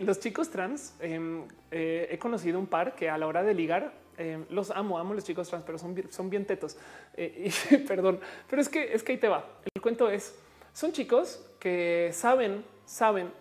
los 0.00 0.18
chicos 0.18 0.50
trans 0.50 0.94
em, 0.98 1.44
eh, 1.70 2.08
he 2.10 2.18
conocido 2.18 2.58
un 2.58 2.66
par 2.66 2.94
que 2.94 3.10
a 3.10 3.18
la 3.18 3.26
hora 3.26 3.42
de 3.42 3.54
ligar 3.54 3.92
eh, 4.22 4.44
los 4.50 4.70
amo, 4.70 5.00
amo 5.00 5.14
los 5.14 5.24
chicos 5.24 5.48
trans, 5.48 5.64
pero 5.64 5.78
son, 5.78 6.00
son 6.10 6.30
bien 6.30 6.46
tetos. 6.46 6.76
Eh, 7.14 7.50
y, 7.70 7.76
perdón, 7.88 8.20
pero 8.48 8.62
es 8.62 8.68
que 8.68 8.94
es 8.94 9.02
que 9.02 9.12
ahí 9.12 9.18
te 9.18 9.26
va. 9.26 9.44
El 9.74 9.82
cuento 9.82 10.08
es, 10.08 10.38
son 10.72 10.92
chicos 10.92 11.44
que 11.58 12.10
saben, 12.12 12.64
saben 12.84 13.32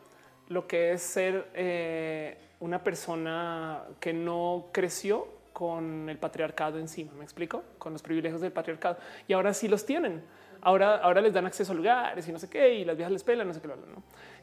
lo 0.47 0.65
que 0.65 0.93
es 0.93 1.03
ser 1.03 1.51
eh, 1.53 2.35
una 2.61 2.83
persona 2.83 3.83
que 3.99 4.11
no 4.11 4.69
creció 4.71 5.27
con 5.53 6.09
el 6.09 6.17
patriarcado 6.17 6.79
encima. 6.79 7.11
Me 7.13 7.23
explico 7.23 7.63
con 7.77 7.93
los 7.93 8.01
privilegios 8.01 8.41
del 8.41 8.51
patriarcado 8.51 8.97
y 9.27 9.33
ahora 9.33 9.53
sí 9.53 9.67
los 9.67 9.85
tienen. 9.85 10.23
Ahora, 10.61 10.95
ahora 10.97 11.21
les 11.21 11.33
dan 11.33 11.45
acceso 11.45 11.73
a 11.73 11.75
lugares 11.75 12.27
y 12.27 12.31
no 12.31 12.39
sé 12.39 12.49
qué, 12.49 12.73
y 12.73 12.85
las 12.85 12.95
viejas 12.95 13.11
les 13.11 13.23
pelan, 13.23 13.47
no 13.47 13.53
sé 13.53 13.61
qué. 13.61 13.67
¿no? 13.67 13.75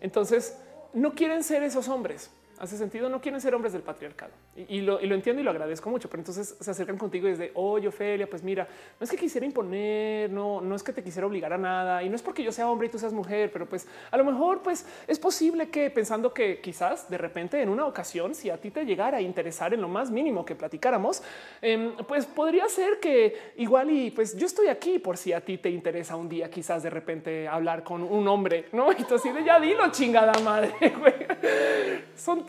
Entonces 0.01 0.57
no 0.93 1.15
quieren 1.15 1.43
ser 1.43 1.65
esos 1.65 1.89
hombres 1.89 2.31
hace 2.61 2.77
sentido. 2.77 3.09
No 3.09 3.21
quieren 3.21 3.41
ser 3.41 3.55
hombres 3.55 3.73
del 3.73 3.83
patriarcado 3.83 4.33
y, 4.57 4.81
lo, 4.81 5.01
entiendo 5.01 5.41
y 5.41 5.45
lo 5.45 5.51
agradezco 5.51 5.91
mucho. 5.91 6.09
Pero 6.09 6.21
entonces 6.21 6.57
se 6.59 6.71
acercan 6.71 6.99
contigo 6.99 7.29
y 7.29 7.33
desde 7.33 7.53
oye, 7.55 7.89
Ofelia, 7.89 8.29
pues 8.29 8.43
mira, 8.43 8.67
no 8.99 9.05
es 9.05 9.11
que 9.11 9.17
quisiera 9.17 9.47
imponer, 9.47 10.31
no, 10.31 10.61
no 10.61 10.75
es 10.75 10.83
que 10.83 10.93
te 10.93 11.03
quisiera 11.03 11.27
obligar 11.27 11.53
a 11.53 11.59
nada 11.59 12.03
y 12.03 12.09
no 12.09 12.17
es 12.17 12.23
porque 12.23 12.43
yo 12.43 12.53
sea 12.53 12.69
hombre 12.69 12.89
y 12.89 12.91
tú 12.91 12.99
seas 12.99 13.13
mujer, 13.13 13.51
pero 13.53 13.69
pues 13.69 13.87
a 14.11 14.17
lo 14.17 14.25
mejor, 14.25 14.63
pues 14.63 14.87
es 15.07 15.19
posible 15.19 15.69
que 15.71 15.91
pensando 15.91 16.33
que 16.33 16.61
quizás 16.61 17.09
de 17.09 17.19
repente 17.19 17.61
en 17.61 17.69
una 17.69 17.87
ocasión, 17.87 18.35
si 18.35 18.51
a 18.51 18.59
ti 18.59 18.71
te 18.71 18.85
llegara 18.85 19.19
a 19.19 19.21
interesar 19.21 19.75
en 19.75 19.81
lo 19.81 19.89
más 19.89 20.11
mínimo 20.11 20.45
que 20.45 20.55
platicáramos, 20.55 21.23
em, 21.61 21.97
pues 22.07 22.27
podría 22.27 22.69
ser 22.69 23.01
que 23.01 23.53
igual 23.57 23.91
y 23.91 24.11
pues 24.11 24.37
yo 24.37 24.47
estoy 24.47 24.69
aquí 24.69 24.99
por 24.99 25.17
si 25.17 25.33
a 25.33 25.41
ti 25.41 25.59
te 25.59 25.71
interesa 25.71 26.17
un 26.17 26.29
día, 26.29 26.51
quizás 26.51 26.83
de 26.83 26.91
repente 26.91 27.49
hablar 27.49 27.83
con 27.83 28.03
un 28.03 28.27
hombre, 28.29 28.67
no? 28.73 28.89
Y 28.99 29.15
así 29.15 29.31
de 29.31 29.45
ya 29.45 29.59
dilo, 29.59 29.91
chingada 29.91 30.33
madre. 30.41 30.73
Son 32.17 32.45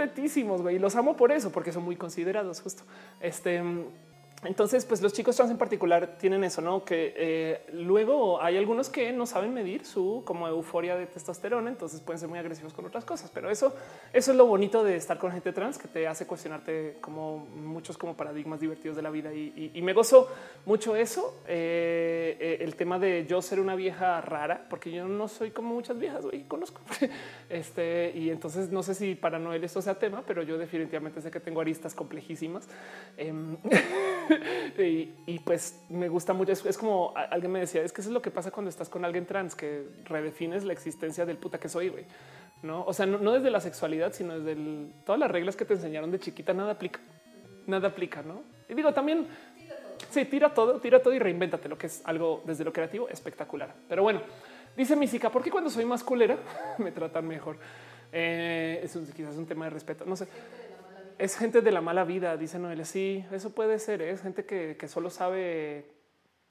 güey. 0.61 0.79
Los 0.79 0.95
amo 0.95 1.15
por 1.15 1.31
eso, 1.31 1.51
porque 1.51 1.71
son 1.71 1.83
muy 1.83 1.95
considerados 1.95 2.61
justo. 2.61 2.83
Este 3.19 3.61
entonces, 4.43 4.85
pues 4.85 5.01
los 5.01 5.11
chicos 5.11 5.35
trans 5.35 5.51
en 5.51 5.57
particular 5.57 6.15
tienen 6.17 6.45
eso, 6.45 6.61
no? 6.61 6.85
Que 6.85 7.13
eh, 7.17 7.61
luego 7.73 8.41
hay 8.41 8.55
algunos 8.55 8.89
que 8.89 9.11
no 9.11 9.25
saben 9.25 9.53
medir 9.53 9.85
su 9.85 10.23
como 10.25 10.47
euforia 10.47 10.95
de 10.95 11.07
testosterona, 11.07 11.69
entonces 11.69 11.99
pueden 11.99 12.19
ser 12.19 12.29
muy 12.29 12.39
agresivos 12.39 12.73
con 12.73 12.85
otras 12.85 13.03
cosas. 13.03 13.29
Pero 13.33 13.49
eso, 13.49 13.75
eso 14.13 14.31
es 14.31 14.37
lo 14.37 14.45
bonito 14.45 14.81
de 14.83 14.95
estar 14.95 15.17
con 15.17 15.31
gente 15.31 15.51
trans 15.51 15.77
que 15.77 15.89
te 15.89 16.07
hace 16.07 16.25
cuestionarte 16.25 16.97
como 17.01 17.37
muchos 17.37 17.97
como 17.97 18.15
paradigmas 18.15 18.61
divertidos 18.61 18.95
de 18.95 19.01
la 19.01 19.09
vida. 19.09 19.33
Y, 19.33 19.79
me 19.81 19.93
gozo 19.93 20.29
mucho 20.65 20.95
eso. 20.95 21.41
Eh, 21.47 22.37
eh, 22.39 22.57
el 22.61 22.75
tema 22.75 22.97
de 22.99 23.25
yo 23.27 23.41
ser 23.41 23.59
una 23.59 23.75
vieja 23.75 24.21
rara, 24.21 24.67
porque 24.69 24.91
yo 24.91 25.07
no 25.07 25.27
soy 25.27 25.51
como 25.51 25.73
muchas 25.73 25.97
viejas, 25.97 26.23
y 26.31 26.43
conozco. 26.43 26.79
este 27.49 28.13
y 28.15 28.29
entonces 28.29 28.69
no 28.69 28.83
sé 28.83 28.93
si 28.93 29.15
para 29.15 29.39
Noel 29.39 29.63
esto 29.63 29.81
sea 29.81 29.95
tema, 29.95 30.23
pero 30.25 30.43
yo 30.43 30.57
definitivamente 30.57 31.21
sé 31.21 31.29
que 31.29 31.39
tengo 31.39 31.59
aristas 31.59 31.93
complejísimas. 31.93 32.67
Em, 33.17 33.57
y, 34.77 35.39
pues 35.39 35.81
me 35.89 36.09
gusta 36.09 36.33
mucho. 36.33 36.51
Es, 36.51 36.77
como 36.77 37.13
alguien 37.15 37.51
me 37.51 37.59
decía, 37.59 37.83
es 37.83 37.91
que 37.91 38.01
eso 38.01 38.09
es 38.09 38.13
lo 38.13 38.21
que 38.21 38.31
pasa 38.31 38.51
cuando 38.51 38.69
estás 38.69 38.89
con 38.89 39.05
alguien 39.05 39.25
trans, 39.25 39.55
que 39.55 39.85
redefines 40.05 40.63
la 40.63 40.73
existencia 40.73 41.25
del 41.25 41.37
puta 41.37 41.59
que 41.59 41.69
soy, 41.69 41.89
güey. 41.89 42.05
No, 42.61 42.83
o 42.83 42.93
sea, 42.93 43.05
no, 43.05 43.31
desde 43.31 43.49
la 43.49 43.61
sexualidad, 43.61 44.13
sino 44.13 44.39
desde 44.39 44.87
todas 45.05 45.19
las 45.19 45.31
reglas 45.31 45.55
que 45.55 45.65
te 45.65 45.75
enseñaron 45.75 46.11
de 46.11 46.19
chiquita, 46.19 46.53
nada 46.53 46.73
aplica, 46.73 46.99
nada 47.67 47.87
aplica, 47.87 48.21
no? 48.21 48.43
Y 48.67 48.73
digo 48.73 48.93
también, 48.93 49.27
sí, 50.09 50.25
tira 50.25 50.53
todo, 50.53 50.79
tira 50.79 51.01
todo 51.01 51.13
y 51.13 51.19
reinvéntate, 51.19 51.69
lo 51.69 51.77
que 51.77 51.87
es 51.87 52.01
algo 52.03 52.43
desde 52.45 52.65
lo 52.65 52.73
creativo 52.73 53.07
espectacular. 53.07 53.73
Pero 53.87 54.03
bueno, 54.03 54.21
dice 54.75 54.95
Mísica, 54.97 55.29
¿por 55.29 55.41
qué 55.41 55.49
cuando 55.49 55.69
soy 55.69 55.85
más 55.85 56.03
culera 56.03 56.37
me 56.77 56.91
tratan 56.91 57.27
mejor? 57.27 57.57
Eh, 58.11 58.81
es 58.83 58.97
quizás 59.15 59.35
un 59.37 59.45
tema 59.45 59.65
de 59.65 59.71
respeto, 59.71 60.03
no 60.05 60.15
sé 60.17 60.27
es 61.19 61.37
gente 61.37 61.61
de 61.61 61.71
la 61.71 61.81
mala 61.81 62.05
vida, 62.05 62.37
dice 62.37 62.57
Noelia. 62.57 62.85
Sí, 62.85 63.25
eso 63.31 63.53
puede 63.53 63.77
ser. 63.77 64.01
¿eh? 64.01 64.11
Es 64.11 64.21
gente 64.21 64.45
que, 64.45 64.87
solo 64.87 65.09
sabe 65.09 65.85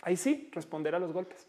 ahí 0.03 0.17
sí 0.17 0.51
responder 0.53 0.95
a 0.95 0.99
los 0.99 1.13
golpes. 1.13 1.47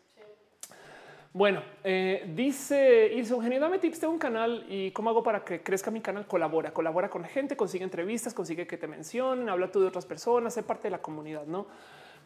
Bueno, 1.31 1.61
eh, 1.83 2.31
dice 2.33 3.11
Ilse 3.13 3.33
Eugenio, 3.33 3.59
dame 3.59 3.77
tips 3.77 4.01
de 4.01 4.07
un 4.07 4.17
canal 4.17 4.65
y 4.67 4.89
cómo 4.91 5.11
hago 5.11 5.21
para 5.21 5.43
que 5.43 5.61
crezca 5.61 5.91
mi 5.91 6.01
canal. 6.01 6.25
Colabora, 6.25 6.73
colabora 6.73 7.09
con 7.09 7.23
gente, 7.25 7.55
consigue 7.55 7.83
entrevistas, 7.83 8.33
consigue 8.33 8.65
que 8.65 8.77
te 8.77 8.87
mencionen, 8.87 9.47
habla 9.49 9.69
tú 9.69 9.81
de 9.81 9.87
otras 9.87 10.05
personas, 10.05 10.53
sé 10.53 10.63
parte 10.63 10.83
de 10.83 10.91
la 10.91 11.01
comunidad, 11.01 11.45
no? 11.45 11.67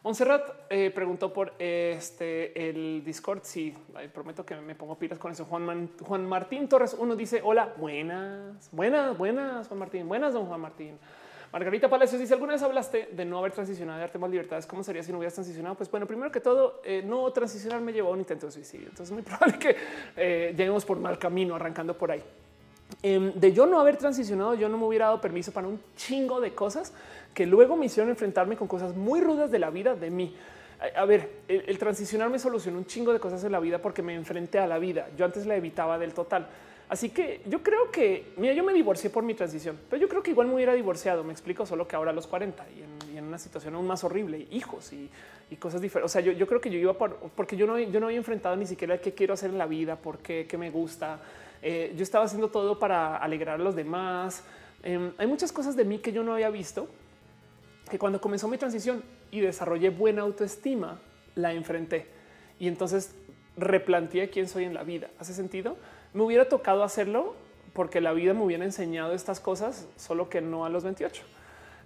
Montserrat 0.04 0.66
eh, 0.68 0.90
preguntó 0.94 1.32
por 1.32 1.54
este 1.58 2.68
el 2.68 3.02
Discord. 3.02 3.40
Sí, 3.42 3.74
prometo 4.12 4.44
que 4.44 4.54
me 4.56 4.74
pongo 4.74 4.98
pilas 4.98 5.18
con 5.18 5.32
eso. 5.32 5.46
Juan, 5.46 6.28
Martín 6.28 6.68
Torres 6.68 6.94
uno 6.98 7.16
dice: 7.16 7.40
Hola, 7.42 7.72
buenas, 7.78 8.70
buenas, 8.70 9.16
buenas, 9.16 9.66
Juan 9.66 9.80
Martín, 9.80 10.06
buenas, 10.06 10.34
don 10.34 10.44
Juan 10.44 10.60
Martín. 10.60 10.98
Margarita 11.50 11.88
Palacios 11.88 12.20
dice: 12.20 12.34
¿Alguna 12.34 12.52
vez 12.52 12.62
hablaste 12.62 13.08
de 13.12 13.24
no 13.24 13.38
haber 13.38 13.52
transicionado 13.52 13.96
de 13.96 14.04
arte 14.04 14.18
más 14.18 14.28
libertades? 14.28 14.66
¿Cómo 14.66 14.84
sería 14.84 15.02
si 15.02 15.10
no 15.10 15.16
hubieras 15.16 15.32
transicionado? 15.32 15.74
Pues 15.74 15.90
bueno, 15.90 16.06
primero 16.06 16.30
que 16.30 16.40
todo, 16.40 16.82
eh, 16.84 17.02
no 17.02 17.32
transicionar 17.32 17.80
me 17.80 17.94
llevó 17.94 18.10
a 18.10 18.12
un 18.12 18.18
intento 18.18 18.44
de 18.44 18.52
suicidio. 18.52 18.88
Entonces, 18.90 19.08
es 19.08 19.12
muy 19.12 19.22
probable 19.22 19.58
que 19.58 19.74
eh, 20.18 20.54
lleguemos 20.54 20.84
por 20.84 20.98
mal 20.98 21.18
camino 21.18 21.54
arrancando 21.54 21.96
por 21.96 22.10
ahí. 22.10 22.22
Em, 23.02 23.32
de 23.34 23.52
yo 23.52 23.66
no 23.66 23.80
haber 23.80 23.96
transicionado, 23.96 24.54
yo 24.54 24.68
no 24.68 24.78
me 24.78 24.84
hubiera 24.84 25.06
dado 25.06 25.20
permiso 25.20 25.52
para 25.52 25.68
un 25.68 25.80
chingo 25.96 26.40
de 26.40 26.54
cosas 26.54 26.92
que 27.34 27.46
luego 27.46 27.76
me 27.76 27.86
hicieron 27.86 28.10
enfrentarme 28.10 28.56
con 28.56 28.68
cosas 28.68 28.94
muy 28.94 29.20
rudas 29.20 29.50
de 29.50 29.58
la 29.58 29.70
vida 29.70 29.94
de 29.94 30.10
mí. 30.10 30.34
A, 30.96 31.04
ver, 31.04 31.30
el, 31.48 31.78
transicionar 31.78 32.30
me 32.30 32.38
solucionó 32.38 32.78
un 32.78 32.86
chingo 32.86 33.12
de 33.12 33.20
cosas 33.20 33.42
en 33.44 33.52
la 33.52 33.60
vida 33.60 33.78
porque 33.78 34.02
me 34.02 34.14
enfrenté 34.14 34.58
a 34.58 34.66
la 34.66 34.78
vida. 34.78 35.08
Yo 35.16 35.24
antes 35.24 35.46
la 35.46 35.56
evitaba 35.56 35.98
del 35.98 36.12
total. 36.12 36.46
Así 36.88 37.10
que 37.10 37.40
yo 37.46 37.62
creo 37.62 37.90
que, 37.90 38.32
mira, 38.36 38.52
yo 38.52 38.62
me 38.62 38.72
divorcié 38.72 39.08
por 39.08 39.24
mi 39.24 39.34
transición, 39.34 39.78
pero 39.88 40.02
yo 40.02 40.08
creo 40.08 40.22
que 40.22 40.30
igual 40.30 40.48
me 40.48 40.54
hubiera 40.54 40.74
divorciado. 40.74 41.24
Me 41.24 41.32
explico 41.32 41.64
solo 41.64 41.88
que 41.88 41.96
ahora 41.96 42.10
a 42.10 42.14
los 42.14 42.26
40 42.26 42.66
y 42.76 43.16
en, 43.16 43.24
una 43.24 43.38
situación 43.38 43.74
aún 43.74 43.86
más 43.86 44.04
horrible, 44.04 44.46
hijos 44.50 44.92
y, 44.92 45.10
cosas 45.58 45.80
diferentes. 45.80 46.10
O 46.10 46.12
sea, 46.12 46.20
yo, 46.20 46.46
creo 46.46 46.60
que 46.60 46.68
yo 46.68 46.78
iba 46.78 46.92
por, 46.94 47.16
porque 47.34 47.56
yo 47.56 47.66
no, 47.66 47.78
yo 47.78 48.00
no 48.00 48.06
había 48.06 48.18
enfrentado 48.18 48.56
ni 48.56 48.66
siquiera 48.66 48.98
qué 48.98 49.14
quiero 49.14 49.34
hacer 49.34 49.50
en 49.50 49.58
la 49.58 49.66
vida, 49.66 49.96
por 49.96 50.18
qué, 50.18 50.46
qué 50.48 50.58
me 50.58 50.70
gusta. 50.70 51.20
Eh, 51.66 51.94
yo 51.96 52.02
estaba 52.02 52.26
haciendo 52.26 52.48
todo 52.48 52.78
para 52.78 53.16
alegrar 53.16 53.58
a 53.58 53.64
los 53.64 53.74
demás. 53.74 54.44
Em, 54.82 55.12
hay 55.16 55.26
muchas 55.26 55.50
cosas 55.50 55.74
de 55.74 55.86
mí 55.86 55.98
que 55.98 56.12
yo 56.12 56.22
no 56.22 56.34
había 56.34 56.50
visto 56.50 56.88
que 57.90 57.98
cuando 57.98 58.20
comenzó 58.20 58.48
mi 58.48 58.58
transición 58.58 59.02
y 59.30 59.40
desarrollé 59.40 59.88
buena 59.88 60.22
autoestima, 60.22 61.00
la 61.34 61.54
enfrenté 61.54 62.06
y 62.58 62.68
entonces 62.68 63.14
replanteé 63.56 64.28
quién 64.28 64.46
soy 64.46 64.64
en 64.64 64.74
la 64.74 64.84
vida. 64.84 65.08
¿Hace 65.18 65.32
sentido? 65.32 65.78
Me 66.12 66.22
hubiera 66.22 66.50
tocado 66.50 66.84
hacerlo 66.84 67.34
porque 67.72 68.02
la 68.02 68.12
vida 68.12 68.34
me 68.34 68.42
hubiera 68.42 68.64
enseñado 68.64 69.14
estas 69.14 69.40
cosas, 69.40 69.88
solo 69.96 70.28
que 70.28 70.42
no 70.42 70.66
a 70.66 70.68
los 70.68 70.84
28. 70.84 71.22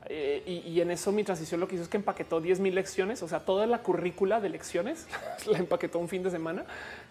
Eh, 0.07 0.63
y, 0.65 0.81
en 0.81 0.91
eso 0.91 1.13
mi 1.13 1.25
transición 1.25 1.61
lo 1.61 1.69
que 1.69 1.75
hizo 1.75 1.83
es 1.83 1.91
que 1.91 1.97
empaquetó 1.97 2.41
10 2.41 2.61
mil 2.61 2.75
lecciones, 2.75 3.23
o 3.23 3.29
sea, 3.29 3.41
toda 3.41 3.67
la 3.67 3.83
currícula 3.83 4.41
de 4.41 4.49
lecciones 4.49 5.07
la 5.47 5.59
empaquetó 5.59 5.99
un 5.99 6.09
fin 6.09 6.23
de 6.23 6.31
semana 6.31 6.65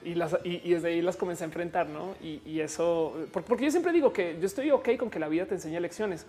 y, 0.04 0.16
las, 0.16 0.38
y, 0.44 0.72
desde 0.72 0.88
ahí 0.90 1.02
las 1.02 1.16
comencé 1.16 1.44
a 1.44 1.46
enfrentar, 1.46 1.88
¿no? 1.90 2.16
Y, 2.22 2.60
eso, 2.60 3.14
porque 3.32 3.66
yo 3.66 3.72
siempre 3.72 3.92
digo 3.92 4.12
que 4.14 4.38
yo 4.40 4.46
estoy 4.48 4.72
ok 4.72 4.98
con 4.98 5.10
que 5.10 5.20
la 5.20 5.28
vida 5.28 5.46
te 5.46 5.56
enseñe 5.56 5.80
lecciones, 5.80 6.26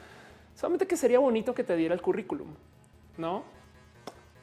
solamente 0.55 0.87
que 0.87 0.97
sería 0.97 1.20
bonito 1.20 1.55
que 1.55 1.65
te 1.65 1.75
diera 1.75 1.95
el 1.95 2.03
currículum, 2.03 2.49
¿no? 3.17 3.45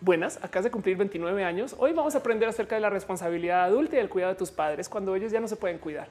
Buenas, 0.01 0.37
acabas 0.37 0.63
de 0.63 0.71
cumplir 0.71 0.97
29 0.97 1.43
años, 1.43 1.75
hoy 1.77 1.93
vamos 1.93 2.15
a 2.15 2.19
aprender 2.19 2.49
acerca 2.49 2.75
de 2.75 2.81
la 2.81 2.89
responsabilidad 2.89 3.65
adulta 3.65 3.97
y 3.97 3.99
el 3.99 4.09
cuidado 4.09 4.33
de 4.33 4.37
tus 4.37 4.51
padres 4.51 4.89
cuando 4.89 5.15
ellos 5.15 5.31
ya 5.31 5.39
no 5.39 5.47
se 5.47 5.57
pueden 5.57 5.77
cuidar. 5.77 6.07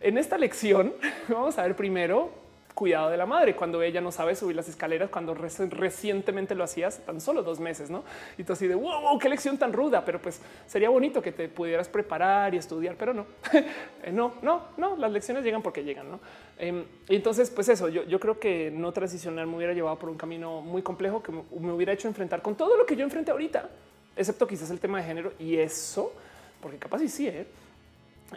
En 0.00 0.18
esta 0.18 0.38
lección 0.38 0.94
vamos 1.28 1.56
a 1.58 1.62
ver 1.62 1.76
primero 1.76 2.45
cuidado 2.76 3.08
de 3.08 3.16
la 3.16 3.24
madre 3.24 3.56
cuando 3.56 3.82
ella 3.82 4.02
no 4.02 4.12
sabe 4.12 4.36
subir 4.36 4.54
las 4.54 4.68
escaleras, 4.68 5.08
cuando 5.08 5.32
recientemente 5.32 6.54
lo 6.54 6.62
hacías 6.62 6.98
tan 7.06 7.22
solo 7.22 7.42
dos 7.42 7.58
meses, 7.58 7.88
no? 7.88 8.04
Y 8.36 8.44
tú 8.44 8.52
así 8.52 8.66
de 8.66 8.74
wow, 8.74 9.18
qué 9.18 9.30
lección 9.30 9.56
tan 9.56 9.72
ruda, 9.72 10.04
pero 10.04 10.20
pues 10.20 10.42
sería 10.66 10.90
bonito 10.90 11.22
que 11.22 11.32
te 11.32 11.48
pudieras 11.48 11.88
preparar 11.88 12.54
y 12.54 12.58
estudiar, 12.58 12.94
pero 12.98 13.14
no, 13.14 13.24
eh, 14.04 14.12
no, 14.12 14.34
no, 14.42 14.66
no. 14.76 14.94
Las 14.98 15.10
lecciones 15.10 15.42
llegan 15.42 15.62
porque 15.62 15.84
llegan, 15.84 16.10
no? 16.10 16.20
Em, 16.58 16.84
entonces, 17.08 17.48
pues 17.48 17.70
eso, 17.70 17.88
yo, 17.88 18.04
yo 18.04 18.20
creo 18.20 18.38
que 18.38 18.70
no 18.70 18.92
transicionar 18.92 19.46
me 19.46 19.56
hubiera 19.56 19.72
llevado 19.72 19.98
por 19.98 20.10
un 20.10 20.18
camino 20.18 20.60
muy 20.60 20.82
complejo 20.82 21.22
que 21.22 21.32
me 21.32 21.72
hubiera 21.72 21.94
hecho 21.94 22.08
enfrentar 22.08 22.42
con 22.42 22.56
todo 22.56 22.76
lo 22.76 22.84
que 22.84 22.94
yo 22.94 23.04
enfrenté 23.04 23.30
ahorita, 23.30 23.70
excepto 24.14 24.46
quizás 24.46 24.68
el 24.68 24.80
tema 24.80 24.98
de 24.98 25.04
género 25.04 25.32
y 25.38 25.56
eso, 25.56 26.12
porque 26.60 26.76
capaz 26.76 27.02
y 27.02 27.08
sí, 27.08 27.26
¿eh? 27.26 27.46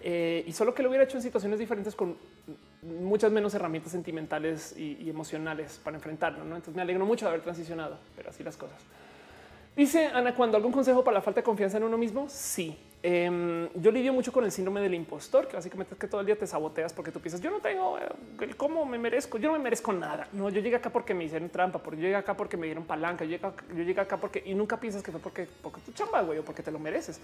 Eh, 0.01 0.43
y 0.45 0.51
solo 0.53 0.73
que 0.73 0.83
lo 0.83 0.89
hubiera 0.89 1.03
hecho 1.03 1.17
en 1.17 1.23
situaciones 1.23 1.59
diferentes 1.59 1.95
con 1.95 2.15
muchas 2.81 3.31
menos 3.31 3.53
herramientas 3.53 3.91
sentimentales 3.91 4.75
y, 4.77 5.09
emocionales 5.09 5.79
para 5.83 5.97
enfrentarlo. 5.97 6.43
Entonces 6.43 6.75
me 6.75 6.81
alegro 6.81 7.05
mucho 7.05 7.25
de 7.25 7.29
haber 7.29 7.41
transicionado, 7.41 7.97
pero 8.15 8.29
así 8.29 8.43
las 8.43 8.57
cosas. 8.57 8.77
Dice 9.75 10.07
Ana, 10.07 10.35
cuando 10.35 10.57
algún 10.57 10.71
consejo 10.71 11.03
para 11.03 11.15
la 11.15 11.21
falta 11.21 11.39
de 11.39 11.43
confianza 11.43 11.77
en 11.77 11.83
uno 11.83 11.97
mismo? 11.97 12.27
Sí. 12.29 12.77
Em, 13.01 13.69
yo 13.75 13.91
lidio 13.91 14.11
mucho 14.11 14.33
con 14.33 14.43
el 14.43 14.51
síndrome 14.51 14.81
del 14.81 14.93
impostor, 14.93 15.47
que 15.47 15.55
básicamente 15.55 15.93
es 15.93 15.99
que 15.99 16.07
todo 16.07 16.19
el 16.19 16.27
día 16.27 16.37
te 16.37 16.45
saboteas 16.45 16.91
porque 16.91 17.11
tú 17.11 17.21
piensas, 17.21 17.39
yo 17.39 17.49
no 17.49 17.59
tengo 17.59 17.97
eh, 17.97 18.49
cómo 18.57 18.85
me 18.85 18.97
merezco, 18.97 19.37
yo 19.37 19.49
no 19.49 19.57
me 19.57 19.63
merezco 19.63 19.93
nada. 19.93 20.27
No, 20.33 20.49
yo 20.49 20.59
llegué 20.59 20.75
acá 20.75 20.89
porque 20.89 21.13
me 21.13 21.23
hicieron 21.23 21.47
trampa, 21.49 21.79
porque 21.79 21.97
yo 21.97 22.03
llegué 22.03 22.17
acá 22.17 22.35
porque 22.35 22.57
me 22.57 22.65
dieron 22.65 22.83
palanca, 22.83 23.23
yo 23.23 23.37
llegué, 23.73 24.01
acá 24.01 24.17
porque 24.17 24.43
y 24.45 24.53
nunca 24.53 24.77
piensas 24.77 25.01
que 25.01 25.11
fue 25.11 25.21
porque, 25.21 25.47
tu 25.85 25.93
chamba, 25.93 26.23
güey, 26.23 26.39
o 26.39 26.43
porque 26.43 26.61
te 26.61 26.71
lo 26.71 26.79
mereces. 26.79 27.21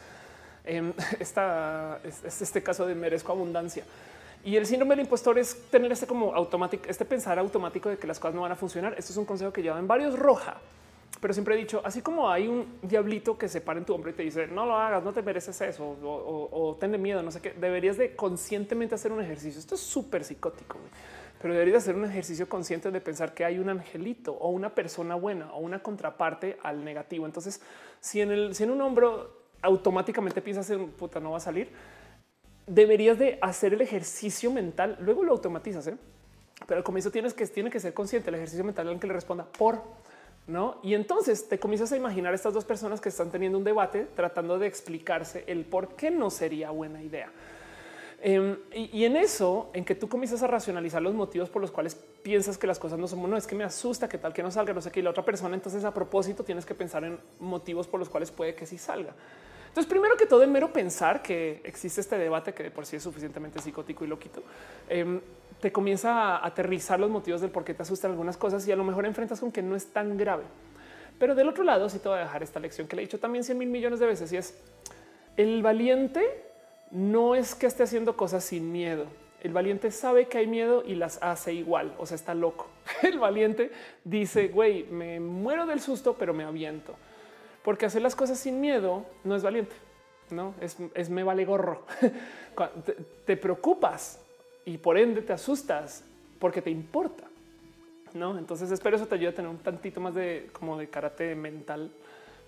Es 1.25 2.41
este 2.41 2.63
caso 2.63 2.87
de 2.87 2.95
merezco 2.95 3.31
abundancia. 3.31 3.83
Y 4.45 4.57
el 4.57 4.67
síndrome 4.67 4.95
del 4.95 5.05
impostor 5.05 5.39
es 5.39 5.59
tener 5.71 5.91
este 5.91 6.05
como 6.05 6.35
automático, 6.35 6.87
este 6.87 7.03
pensar 7.03 7.39
automático 7.39 7.89
de 7.89 7.97
que 7.97 8.05
las 8.05 8.19
cosas 8.19 8.35
no 8.35 8.41
van 8.41 8.51
a 8.51 8.55
funcionar. 8.55 8.93
Esto 8.95 9.11
es 9.11 9.17
un 9.17 9.25
consejo 9.25 9.51
que 9.51 9.63
lleva 9.63 9.79
en 9.79 9.87
varios 9.87 10.17
roja, 10.17 10.57
pero 11.19 11.33
siempre 11.33 11.55
he 11.55 11.57
dicho, 11.57 11.81
así 11.83 12.03
como 12.03 12.29
hay 12.29 12.47
un 12.47 12.77
diablito 12.83 13.39
que 13.39 13.49
se 13.49 13.59
para 13.59 13.79
en 13.79 13.85
tu 13.85 13.95
hombro 13.95 14.11
y 14.11 14.13
te 14.13 14.21
dice 14.21 14.45
no 14.45 14.67
lo 14.67 14.77
hagas, 14.77 15.03
no 15.03 15.13
te 15.13 15.23
mereces 15.23 15.59
eso 15.61 15.83
o, 15.83 16.49
o, 16.51 16.75
ten 16.75 17.01
miedo, 17.01 17.23
no 17.23 17.31
sé 17.31 17.41
qué, 17.41 17.53
deberías 17.53 17.97
de 17.97 18.15
conscientemente 18.15 18.93
hacer 18.93 19.11
un 19.11 19.19
ejercicio. 19.19 19.59
Esto 19.59 19.73
es 19.73 19.81
súper 19.81 20.23
psicótico, 20.23 20.77
pero 21.41 21.55
deberías 21.55 21.81
hacer 21.81 21.95
un 21.95 22.05
ejercicio 22.05 22.47
consciente 22.47 22.91
de 22.91 23.01
pensar 23.01 23.33
que 23.33 23.45
hay 23.45 23.57
un 23.57 23.69
angelito 23.69 24.33
o 24.33 24.49
una 24.49 24.75
persona 24.75 25.15
buena 25.15 25.51
o 25.53 25.59
una 25.59 25.81
contraparte 25.81 26.59
al 26.61 26.85
negativo. 26.85 27.25
Entonces, 27.25 27.61
si 27.99 28.21
en, 28.21 28.31
el, 28.31 28.53
si 28.53 28.61
en 28.61 28.69
un 28.69 28.81
hombro 28.81 29.45
automáticamente 29.63 30.39
piensas 30.39 30.69
en 30.69 30.91
puta, 30.91 31.19
no 31.19 31.31
va 31.31 31.37
a 31.37 31.39
salir, 31.39 31.69
deberías 32.67 33.17
de 33.19 33.37
hacer 33.41 33.73
el 33.73 33.81
ejercicio 33.81 34.51
mental. 34.51 34.97
Luego 34.99 35.23
lo 35.23 35.31
automatizas, 35.31 35.87
¿eh? 35.87 35.97
pero 36.67 36.79
al 36.79 36.83
comienzo 36.83 37.11
tienes 37.11 37.33
que, 37.33 37.45
tiene 37.47 37.69
que 37.69 37.79
ser 37.79 37.93
consciente 37.93 38.29
el 38.29 38.35
ejercicio 38.35 38.63
mental 38.63 38.87
al 38.87 38.99
que 38.99 39.07
le 39.07 39.13
responda 39.13 39.45
por 39.45 39.81
no. 40.47 40.77
Y 40.83 40.93
entonces 40.93 41.47
te 41.47 41.59
comienzas 41.59 41.91
a 41.91 41.97
imaginar 41.97 42.33
estas 42.33 42.53
dos 42.53 42.65
personas 42.65 43.01
que 43.01 43.09
están 43.09 43.31
teniendo 43.31 43.57
un 43.57 43.63
debate 43.63 44.07
tratando 44.15 44.59
de 44.59 44.67
explicarse 44.67 45.43
el 45.47 45.65
por 45.65 45.95
qué 45.95 46.11
no 46.11 46.29
sería 46.29 46.71
buena 46.71 47.01
idea. 47.01 47.31
Em, 48.21 48.57
y, 48.73 49.03
en 49.03 49.17
eso, 49.17 49.69
en 49.73 49.85
que 49.85 49.93
tú 49.93 50.07
comienzas 50.07 50.41
a 50.41 50.47
racionalizar 50.47 51.01
los 51.01 51.13
motivos 51.13 51.49
por 51.49 51.61
los 51.61 51.69
cuales 51.69 51.95
piensas 52.23 52.57
que 52.57 52.65
las 52.65 52.79
cosas 52.79 52.97
no 52.97 53.07
son, 53.07 53.29
no 53.29 53.37
es 53.37 53.45
que 53.45 53.55
me 53.55 53.63
asusta, 53.63 54.09
que 54.09 54.17
tal 54.17 54.33
que 54.33 54.41
no 54.41 54.49
salga, 54.49 54.73
no 54.73 54.81
sé 54.81 54.89
qué, 54.89 55.01
y 55.01 55.03
la 55.03 55.11
otra 55.11 55.23
persona, 55.23 55.53
entonces 55.53 55.83
a 55.83 55.93
propósito 55.93 56.43
tienes 56.43 56.65
que 56.65 56.73
pensar 56.73 57.03
en 57.03 57.19
motivos 57.39 57.87
por 57.87 57.99
los 57.99 58.09
cuales 58.09 58.31
puede 58.31 58.55
que 58.55 58.65
sí 58.65 58.77
salga. 58.77 59.13
Entonces, 59.75 59.89
primero 59.89 60.15
que 60.15 60.25
todo, 60.25 60.41
en 60.41 60.53
mero 60.53 60.71
pensar 60.71 61.21
que 61.21 61.59
existe 61.65 61.99
este 61.99 62.17
debate 62.17 62.53
que 62.53 62.63
de 62.63 62.71
por 62.71 62.85
sí 62.85 62.95
es 62.95 63.03
suficientemente 63.03 63.59
psicótico 63.59 64.05
y 64.05 64.07
loquito, 64.07 64.41
eh, 64.87 65.19
te 65.59 65.69
comienza 65.73 66.37
a 66.37 66.47
aterrizar 66.47 66.97
los 66.97 67.09
motivos 67.09 67.41
del 67.41 67.49
por 67.49 67.65
qué 67.65 67.73
te 67.73 67.81
asustan 67.83 68.11
algunas 68.11 68.37
cosas 68.37 68.65
y 68.69 68.71
a 68.71 68.77
lo 68.77 68.85
mejor 68.85 69.05
enfrentas 69.05 69.41
con 69.41 69.51
que 69.51 69.61
no 69.61 69.75
es 69.75 69.87
tan 69.87 70.15
grave. 70.15 70.45
Pero 71.19 71.35
del 71.35 71.49
otro 71.49 71.65
lado, 71.65 71.89
sí 71.89 71.99
te 71.99 72.07
voy 72.07 72.19
a 72.19 72.21
dejar 72.21 72.41
esta 72.41 72.57
lección 72.61 72.87
que 72.87 72.95
le 72.95 73.01
he 73.01 73.05
dicho 73.05 73.19
también 73.19 73.43
100 73.43 73.57
mil 73.57 73.67
millones 73.67 73.99
de 73.99 74.05
veces 74.05 74.31
y 74.31 74.37
es 74.37 74.57
el 75.35 75.61
valiente 75.61 76.23
no 76.91 77.35
es 77.35 77.53
que 77.53 77.67
esté 77.67 77.83
haciendo 77.83 78.15
cosas 78.15 78.45
sin 78.45 78.71
miedo. 78.71 79.07
El 79.41 79.51
valiente 79.51 79.91
sabe 79.91 80.29
que 80.29 80.37
hay 80.37 80.47
miedo 80.47 80.85
y 80.87 80.95
las 80.95 81.21
hace 81.21 81.51
igual. 81.51 81.93
O 81.97 82.05
sea, 82.05 82.15
está 82.15 82.33
loco. 82.33 82.67
El 83.03 83.19
valiente 83.19 83.73
dice, 84.05 84.47
güey, 84.47 84.85
me 84.85 85.19
muero 85.19 85.65
del 85.65 85.81
susto, 85.81 86.15
pero 86.17 86.33
me 86.33 86.45
aviento 86.45 86.95
porque 87.65 87.87
hacer 87.87 88.03
las 88.03 88.15
cosas 88.15 88.37
sin 88.37 88.61
miedo 88.61 89.03
no 89.23 89.35
es 89.35 89.41
valiente, 89.41 89.75
no 90.29 90.53
es, 90.61 91.09
me 91.09 91.23
vale 91.23 91.45
gorro. 91.45 91.81
te, 93.25 93.35
preocupas 93.35 94.21
y 94.65 94.77
por 94.77 94.99
ende 94.99 95.23
te 95.23 95.33
asustas 95.33 96.03
porque 96.39 96.61
te 96.61 96.69
importa. 96.69 97.23
No, 98.13 98.37
entonces 98.37 98.69
espero 98.69 98.95
eso 98.97 99.07
te 99.07 99.15
ayude 99.15 99.29
a 99.29 99.33
tener 99.33 99.49
un 99.49 99.57
tantito 99.57 99.99
más 99.99 100.13
de 100.13 100.47
como 100.53 100.77
de 100.77 100.89
karate 100.89 101.33
mental 101.33 101.91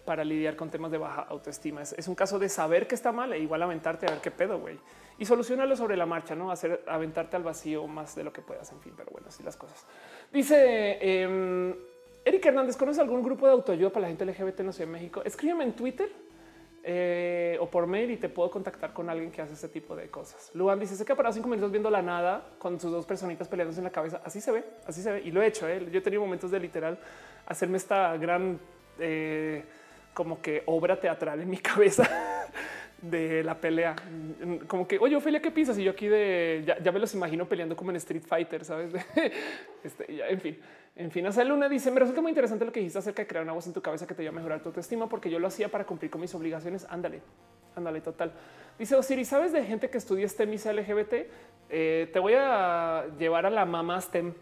para 0.06 0.24
lidiar 0.24 0.56
con 0.56 0.70
temas 0.70 0.92
de 0.92 1.00
baja 1.00 1.24
autoestima. 1.24 1.82
Es, 1.82 2.08
un 2.08 2.14
caso 2.14 2.38
de 2.38 2.48
saber 2.48 2.88
que 2.88 2.94
está 2.94 3.12
mal 3.12 3.34
e 3.34 3.40
igual 3.40 3.64
aventarte 3.64 4.06
a 4.06 4.12
ver 4.12 4.22
qué 4.22 4.30
pedo, 4.30 4.60
güey, 4.60 4.78
y 5.18 5.26
solucionarlo 5.26 5.76
sobre 5.76 5.98
la 5.98 6.06
marcha, 6.06 6.36
no 6.36 6.52
hacer 6.52 6.84
aventarte 6.86 7.36
al 7.36 7.44
vacío 7.44 7.88
más 7.88 8.16
de 8.16 8.24
lo 8.24 8.32
que 8.32 8.44
puedas. 8.44 8.72
En 8.72 8.80
fin, 8.82 8.94
pero 8.96 9.10
bueno, 9.12 9.30
así 9.30 9.42
las 9.42 9.58
cosas. 9.58 9.84
Dice 10.32 11.00
em, 11.02 11.74
Eric 12.28 12.46
Hernández, 12.46 12.76
¿conoce 12.76 13.00
algún 13.00 13.24
grupo 13.24 13.46
de 13.46 13.54
autoayuda 13.54 13.90
para 13.90 14.02
la 14.02 14.08
gente 14.10 14.26
LGBT 14.26 14.60
en 14.60 14.66
la 14.66 14.74
Ciudad 14.74 14.92
de 14.92 14.92
México? 14.92 15.22
Escríbeme 15.24 15.64
en 15.64 15.72
Twitter 15.72 16.10
eh, 16.84 17.58
o 17.62 17.70
por 17.70 17.88
mail 17.88 18.12
y 18.12 18.18
te 18.18 18.28
puedo 18.28 18.52
contactar 18.52 18.92
con 18.92 19.10
alguien 19.10 19.32
que 19.32 19.42
hace 19.42 19.54
ese 19.54 19.70
tipo 19.70 19.96
de 19.96 20.10
cosas. 20.10 20.52
Luan 20.54 20.78
dice: 20.78 20.98
Se 20.98 21.06
queda 21.06 21.16
parado 21.16 21.32
cinco 21.32 21.48
minutos 21.48 21.72
viendo 21.72 21.90
la 21.90 22.02
nada 22.02 22.50
con 22.60 22.82
sus 22.82 22.92
dos 22.92 23.06
personitas 23.06 23.48
peleándose 23.48 23.80
en 23.80 23.86
la 23.86 23.92
cabeza. 23.92 24.22
Así 24.26 24.42
se 24.42 24.52
ve, 24.52 24.66
así 24.86 25.02
se 25.02 25.14
ve. 25.14 25.22
Y 25.24 25.32
lo 25.32 25.42
he 25.42 25.48
hecho. 25.48 25.70
¿eh? 25.70 25.88
Yo 25.90 26.00
he 26.00 26.02
tenido 26.02 26.22
momentos 26.22 26.52
de 26.52 26.60
literal 26.60 27.00
hacerme 27.46 27.78
esta 27.78 28.18
gran, 28.18 28.60
eh, 29.00 29.64
como 30.14 30.42
que 30.42 30.64
obra 30.66 31.00
teatral 31.00 31.40
en 31.40 31.50
mi 31.50 31.58
cabeza 31.60 32.10
de 33.02 33.42
la 33.42 33.56
pelea. 33.56 33.96
Como 34.68 34.86
que, 34.86 34.98
oye, 35.00 35.16
Ophelia, 35.16 35.42
¿qué 35.42 35.52
piensas? 35.52 35.78
Y 35.78 35.84
yo 35.86 35.92
aquí 35.92 36.08
de 36.10 36.76
ya, 36.84 36.92
me 36.92 37.00
los 37.00 37.14
imagino 37.14 37.48
peleando 37.48 37.78
como 37.78 37.92
en 37.92 37.96
Street 37.96 38.24
Fighter, 38.28 38.66
sabes? 38.66 38.92
este, 39.84 40.30
en 40.30 40.42
fin. 40.42 40.58
En 41.00 41.11
fin, 41.11 41.27
hace 41.27 41.45
Luna 41.45 41.69
dice: 41.69 41.92
Me 41.92 42.00
resulta 42.00 42.22
muy 42.22 42.32
interesante 42.32 42.66
lo 42.66 42.72
que 42.72 42.80
dijiste 42.80 42.98
acerca 42.98 43.22
de 43.22 43.27
crear 43.27 43.43
una 43.43 43.53
voz 43.53 43.67
en 43.67 43.74
tu 43.74 43.82
cabeza 43.82 44.08
que 44.08 44.16
te 44.16 44.24
ayuda 44.24 44.32
a 44.32 44.35
mejorar 44.35 44.61
tu 44.61 44.69
autoestima, 44.69 45.08
porque 45.08 45.30
yo 45.30 45.38
lo 45.38 45.48
hacía 45.48 45.69
para 45.69 45.85
cumplir 45.85 46.09
con 46.09 46.19
mis 46.19 46.34
obligaciones. 46.34 46.88
Ándale, 46.90 47.22
ándale, 47.76 48.01
total. 48.01 48.32
Dice 48.80 48.95
Osiri: 48.95 49.24
¿Sabes 49.24 49.51
de 49.51 49.64
gente 49.64 49.92
que 49.92 50.00
estudia 50.00 50.27
STEM 50.27 50.53
y 50.53 50.58
LGBT? 50.58 51.14
Eh, 51.69 52.09
te 52.11 52.19
voy 52.19 52.34
a 52.35 53.06
llevar 53.19 53.45
a 53.45 53.51
la 53.51 53.64
mamá 53.66 54.01
STEM. 54.01 54.34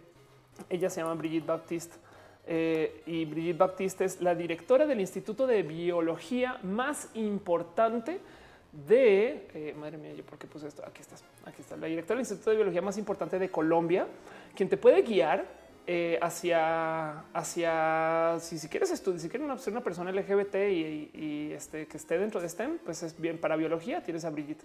Ella 0.69 0.89
se 0.89 1.01
llama 1.01 1.15
Brigitte 1.15 1.45
Baptiste. 1.45 1.97
Eh, 2.47 3.01
y 3.05 3.25
Brigitte 3.25 3.57
Baptiste 3.57 4.05
es 4.05 4.21
la 4.21 4.33
directora 4.33 4.85
del 4.85 5.01
Instituto 5.01 5.45
de 5.47 5.61
Biología 5.61 6.57
más 6.63 7.09
importante 7.15 8.21
de 8.87 9.47
eh, 9.53 9.73
madre 9.77 9.97
mía, 9.97 10.13
yo 10.13 10.23
por 10.23 10.37
qué 10.37 10.47
puse 10.47 10.67
esto? 10.67 10.83
Aquí 10.85 11.01
estás, 11.01 11.23
aquí 11.45 11.61
está 11.61 11.75
la 11.77 11.87
directora 11.87 12.17
del 12.17 12.21
Instituto 12.21 12.49
de 12.51 12.57
Biología 12.57 12.81
más 12.81 12.97
importante 12.97 13.39
de 13.39 13.49
Colombia, 13.49 14.05
quien 14.53 14.69
te 14.69 14.77
puede 14.77 15.01
guiar 15.01 15.64
eh, 15.87 16.17
hacia, 16.19 17.19
hacia 17.31 18.37
si, 18.39 18.57
si 18.57 18.67
quieres 18.69 18.89
estudiar, 18.89 19.19
si 19.19 19.29
quieres 19.29 19.61
ser 19.61 19.71
una 19.71 19.83
persona 19.83 20.11
LGBT 20.11 20.55
y, 20.71 21.51
este, 21.53 21.85
que 21.85 21.97
esté 21.97 22.17
dentro 22.17 22.41
de 22.41 22.49
STEM, 22.49 22.79
pues 22.83 23.03
es 23.03 23.19
bien 23.19 23.37
para 23.37 23.55
biología. 23.55 24.01
Tienes 24.01 24.25
a 24.25 24.31
Brigitte 24.31 24.63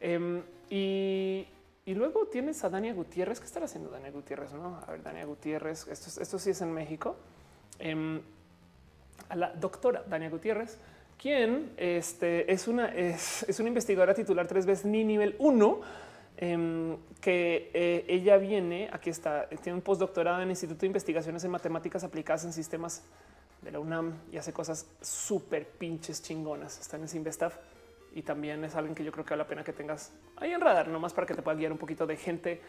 em, 0.00 0.42
y, 0.70 1.46
luego 1.86 2.26
tienes 2.26 2.62
a 2.62 2.70
Dania 2.70 2.94
Gutiérrez. 2.94 3.40
¿Qué 3.40 3.46
estará 3.46 3.64
haciendo 3.64 3.90
Dania 3.90 4.12
Gutiérrez? 4.12 4.52
No, 4.52 4.80
a 4.86 4.90
ver, 4.90 5.02
Dania 5.02 5.24
Gutiérrez. 5.24 5.88
Esto, 5.88 6.22
esto 6.22 6.38
sí 6.38 6.50
es 6.50 6.60
en 6.60 6.72
México. 6.72 7.16
Em, 7.80 8.20
a 9.28 9.34
la 9.34 9.52
doctora 9.52 10.04
Dania 10.08 10.30
Gutiérrez, 10.30 10.78
quien 11.18 11.72
este, 11.76 12.52
es, 12.52 12.68
una, 12.68 12.94
es, 12.94 13.44
es 13.48 13.58
una 13.58 13.68
investigadora 13.68 14.14
titular 14.14 14.46
tres 14.46 14.64
veces 14.64 14.84
ni 14.84 15.02
nivel 15.02 15.34
1 15.40 15.80
Em, 16.44 16.96
que 17.20 17.70
eh, 17.72 18.04
ella 18.08 18.36
viene, 18.36 18.90
aquí 18.92 19.10
está, 19.10 19.48
tiene 19.62 19.76
un 19.76 19.80
postdoctorado 19.80 20.42
en 20.42 20.50
Instituto 20.50 20.80
de 20.80 20.88
Investigaciones 20.88 21.44
en 21.44 21.52
Matemáticas 21.52 22.02
Aplicadas 22.02 22.44
en 22.44 22.52
Sistemas 22.52 23.04
de 23.60 23.70
la 23.70 23.78
UNAM 23.78 24.14
y 24.32 24.38
hace 24.38 24.52
cosas 24.52 24.88
súper 25.00 25.68
pinches 25.68 26.20
chingonas. 26.20 26.80
Está 26.80 26.96
en 26.96 27.04
el 27.04 27.08
Simvestaff 27.08 27.54
y 28.12 28.22
también 28.22 28.64
es 28.64 28.74
alguien 28.74 28.92
que 28.92 29.04
yo 29.04 29.12
creo 29.12 29.24
que 29.24 29.30
vale 29.30 29.44
la 29.44 29.46
pena 29.46 29.62
que 29.62 29.72
tengas 29.72 30.10
ahí 30.34 30.50
en 30.50 30.60
radar, 30.60 30.88
nomás 30.88 31.12
para 31.12 31.28
que 31.28 31.34
te 31.34 31.42
pueda 31.42 31.56
guiar 31.56 31.70
un 31.70 31.78
poquito 31.78 32.08
de 32.08 32.16
gente 32.16 32.60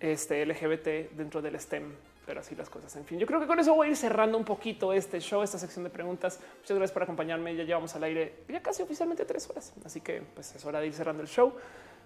este, 0.00 0.46
LGBT 0.46 1.14
dentro 1.14 1.42
del 1.42 1.60
STEM. 1.60 1.92
pero 2.24 2.40
así 2.40 2.54
las 2.54 2.70
cosas. 2.70 2.96
En 2.96 3.04
fin, 3.04 3.18
yo 3.18 3.26
creo 3.26 3.38
que 3.38 3.46
con 3.46 3.60
eso 3.60 3.74
voy 3.74 3.88
a 3.88 3.90
ir 3.90 3.96
cerrando 3.98 4.38
un 4.38 4.46
poquito 4.46 4.94
este 4.94 5.20
show, 5.20 5.42
esta 5.42 5.58
sección 5.58 5.84
de 5.84 5.90
preguntas. 5.90 6.40
Muchas 6.60 6.74
gracias 6.74 6.92
por 6.92 7.02
acompañarme. 7.02 7.54
Ya 7.54 7.64
llevamos 7.64 7.94
al 7.96 8.04
aire 8.04 8.44
ya 8.48 8.62
casi 8.62 8.82
oficialmente 8.82 9.26
tres 9.26 9.46
horas, 9.50 9.74
así 9.84 10.00
que 10.00 10.22
pues 10.34 10.54
es 10.54 10.64
hora 10.64 10.80
de 10.80 10.86
ir 10.86 10.94
cerrando 10.94 11.22
el 11.22 11.28
show. 11.28 11.52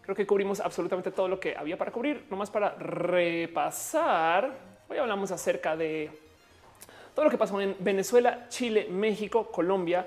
Creo 0.09 0.17
que 0.17 0.27
cubrimos 0.27 0.59
absolutamente 0.61 1.11
todo 1.11 1.29
lo 1.29 1.39
que 1.39 1.55
había 1.55 1.77
para 1.77 1.91
cubrir. 1.91 2.25
Nomás 2.31 2.51
para 2.51 2.71
repasar, 2.77 4.51
hoy 4.89 4.97
hablamos 4.97 5.31
acerca 5.33 5.77
de 5.77 6.11
todo 7.15 7.27
lo 7.27 7.31
que 7.31 7.37
pasó 7.37 7.61
en 7.61 7.77
Venezuela, 7.79 8.47
Chile, 8.49 8.89
México, 8.91 9.53
Colombia 9.53 10.07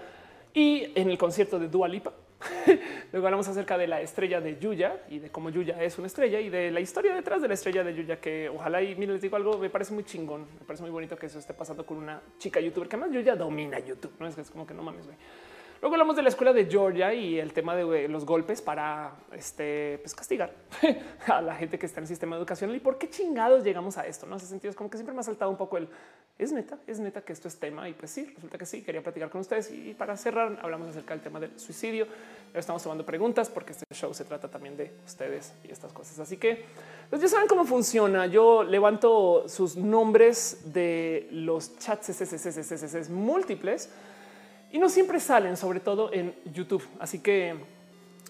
y 0.56 0.92
en 0.96 1.12
el 1.12 1.20
concierto 1.20 1.60
de 1.60 1.68
Dua 1.68 1.88
Lipa. 1.88 2.14
Luego 3.12 3.28
hablamos 3.28 3.48
acerca 3.48 3.78
de 3.78 3.86
la 3.86 4.02
estrella 4.02 4.42
de 4.42 4.58
Yuya 4.58 5.04
y 5.08 5.20
de 5.20 5.30
cómo 5.30 5.52
Yuya 5.52 5.84
es 5.84 5.96
una 6.00 6.08
estrella 6.08 6.40
y 6.40 6.50
de 6.50 6.72
la 6.72 6.80
historia 6.80 7.14
detrás 7.14 7.40
de 7.40 7.50
la 7.50 7.54
estrella 7.54 7.84
de 7.84 7.94
Yuya, 7.94 8.20
que 8.20 8.50
ojalá 8.50 8.82
y 8.82 8.96
miren, 8.96 9.14
les 9.14 9.22
digo 9.22 9.36
algo, 9.36 9.60
me 9.60 9.70
parece 9.70 9.94
muy 9.94 10.04
chingón, 10.04 10.48
me 10.60 10.66
parece 10.66 10.82
muy 10.82 10.90
bonito 10.90 11.16
que 11.16 11.28
eso 11.28 11.38
esté 11.38 11.54
pasando 11.54 11.86
con 11.86 11.98
una 11.98 12.20
chica 12.40 12.60
youtuber 12.60 12.90
que 12.90 12.96
además 12.96 13.14
Yuya 13.14 13.36
domina 13.36 13.78
YouTube, 13.78 14.14
no 14.20 14.26
es, 14.26 14.34
que 14.34 14.42
es 14.42 14.50
como 14.50 14.66
que 14.66 14.74
no 14.74 14.82
mames, 14.82 15.06
güey. 15.06 15.18
Luego 15.82 15.96
hablamos 15.96 16.16
de 16.16 16.22
la 16.22 16.30
escuela 16.30 16.54
de 16.54 16.68
Georgia 16.68 17.12
y 17.12 17.40
el 17.40 17.54
tema 17.54 17.76
de 17.76 18.08
los 18.08 18.24
golpes 18.24 18.62
para 18.62 19.16
este, 19.32 19.98
pues, 20.04 20.14
castigar 20.14 20.54
a 21.28 21.42
la 21.42 21.56
gente 21.56 21.80
que 21.80 21.88
está 21.88 22.00
en 22.00 22.04
el 22.04 22.08
sistema 22.08 22.36
educacional 22.36 22.76
y 22.76 22.80
por 22.80 23.00
qué 23.00 23.10
chingados 23.10 23.64
llegamos 23.64 23.98
a 23.98 24.06
esto. 24.06 24.28
No 24.28 24.36
hace 24.36 24.46
sentido. 24.46 24.70
Es 24.70 24.76
como 24.76 24.92
que 24.92 24.98
siempre 24.98 25.16
me 25.16 25.22
ha 25.22 25.24
saltado 25.24 25.50
un 25.50 25.58
poco 25.58 25.78
el 25.78 25.90
es 26.38 26.52
neta, 26.52 26.78
es 26.86 27.00
neta 27.00 27.22
que 27.22 27.34
esto 27.34 27.48
es 27.48 27.58
tema. 27.58 27.90
Y 27.90 27.94
pues 27.94 28.12
sí, 28.12 28.32
resulta 28.36 28.60
que 28.60 28.68
sí. 28.68 28.84
Quería 28.84 29.02
platicar 29.02 29.32
con 29.32 29.42
ustedes 29.42 29.72
y 29.72 29.96
para 29.96 30.16
cerrar, 30.18 30.60
hablamos 30.62 30.90
acerca 30.90 31.16
del 31.16 31.24
tema 31.24 31.40
del 31.40 31.60
suicidio. 31.60 32.06
Estamos 32.54 32.84
tomando 32.84 33.04
preguntas 33.04 33.50
porque 33.50 33.72
este 33.72 33.86
show 33.92 34.14
se 34.14 34.24
trata 34.26 34.50
también 34.50 34.78
de 34.78 34.92
ustedes 35.04 35.52
y 35.64 35.72
estas 35.72 35.92
cosas. 35.94 36.20
Así 36.20 36.38
que 36.38 36.64
pues 37.10 37.24
ya 37.24 37.28
saben 37.28 37.48
cómo 37.48 37.66
funciona. 37.66 38.28
Yo 38.28 38.62
levanto 38.62 39.50
sus 39.50 39.76
nombres 39.76 40.62
de 40.74 41.28
los 41.32 41.80
chats 41.80 43.10
múltiples 43.10 43.90
y 44.72 44.80
no 44.80 44.90
siempre 44.90 45.20
salen, 45.20 45.58
sobre 45.58 45.80
todo 45.80 46.12
en 46.14 46.34
YouTube. 46.54 46.84
Así 47.00 47.20
que 47.20 47.56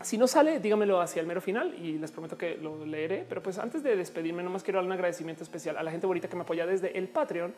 si 0.01 0.17
no 0.17 0.27
sale, 0.27 0.59
dígamelo 0.59 0.99
hacia 0.99 1.19
el 1.19 1.27
mero 1.27 1.41
final 1.41 1.75
y 1.79 1.97
les 1.97 2.11
prometo 2.11 2.37
que 2.37 2.57
lo 2.57 2.85
leeré. 2.85 3.25
Pero 3.27 3.43
pues 3.43 3.57
antes 3.59 3.83
de 3.83 3.95
despedirme, 3.95 4.41
nomás 4.43 4.63
quiero 4.63 4.79
dar 4.79 4.85
un 4.85 4.91
agradecimiento 4.91 5.43
especial 5.43 5.77
a 5.77 5.83
la 5.83 5.91
gente 5.91 6.07
bonita 6.07 6.27
que 6.27 6.35
me 6.35 6.41
apoya 6.41 6.65
desde 6.65 6.97
el 6.97 7.07
Patreon. 7.07 7.53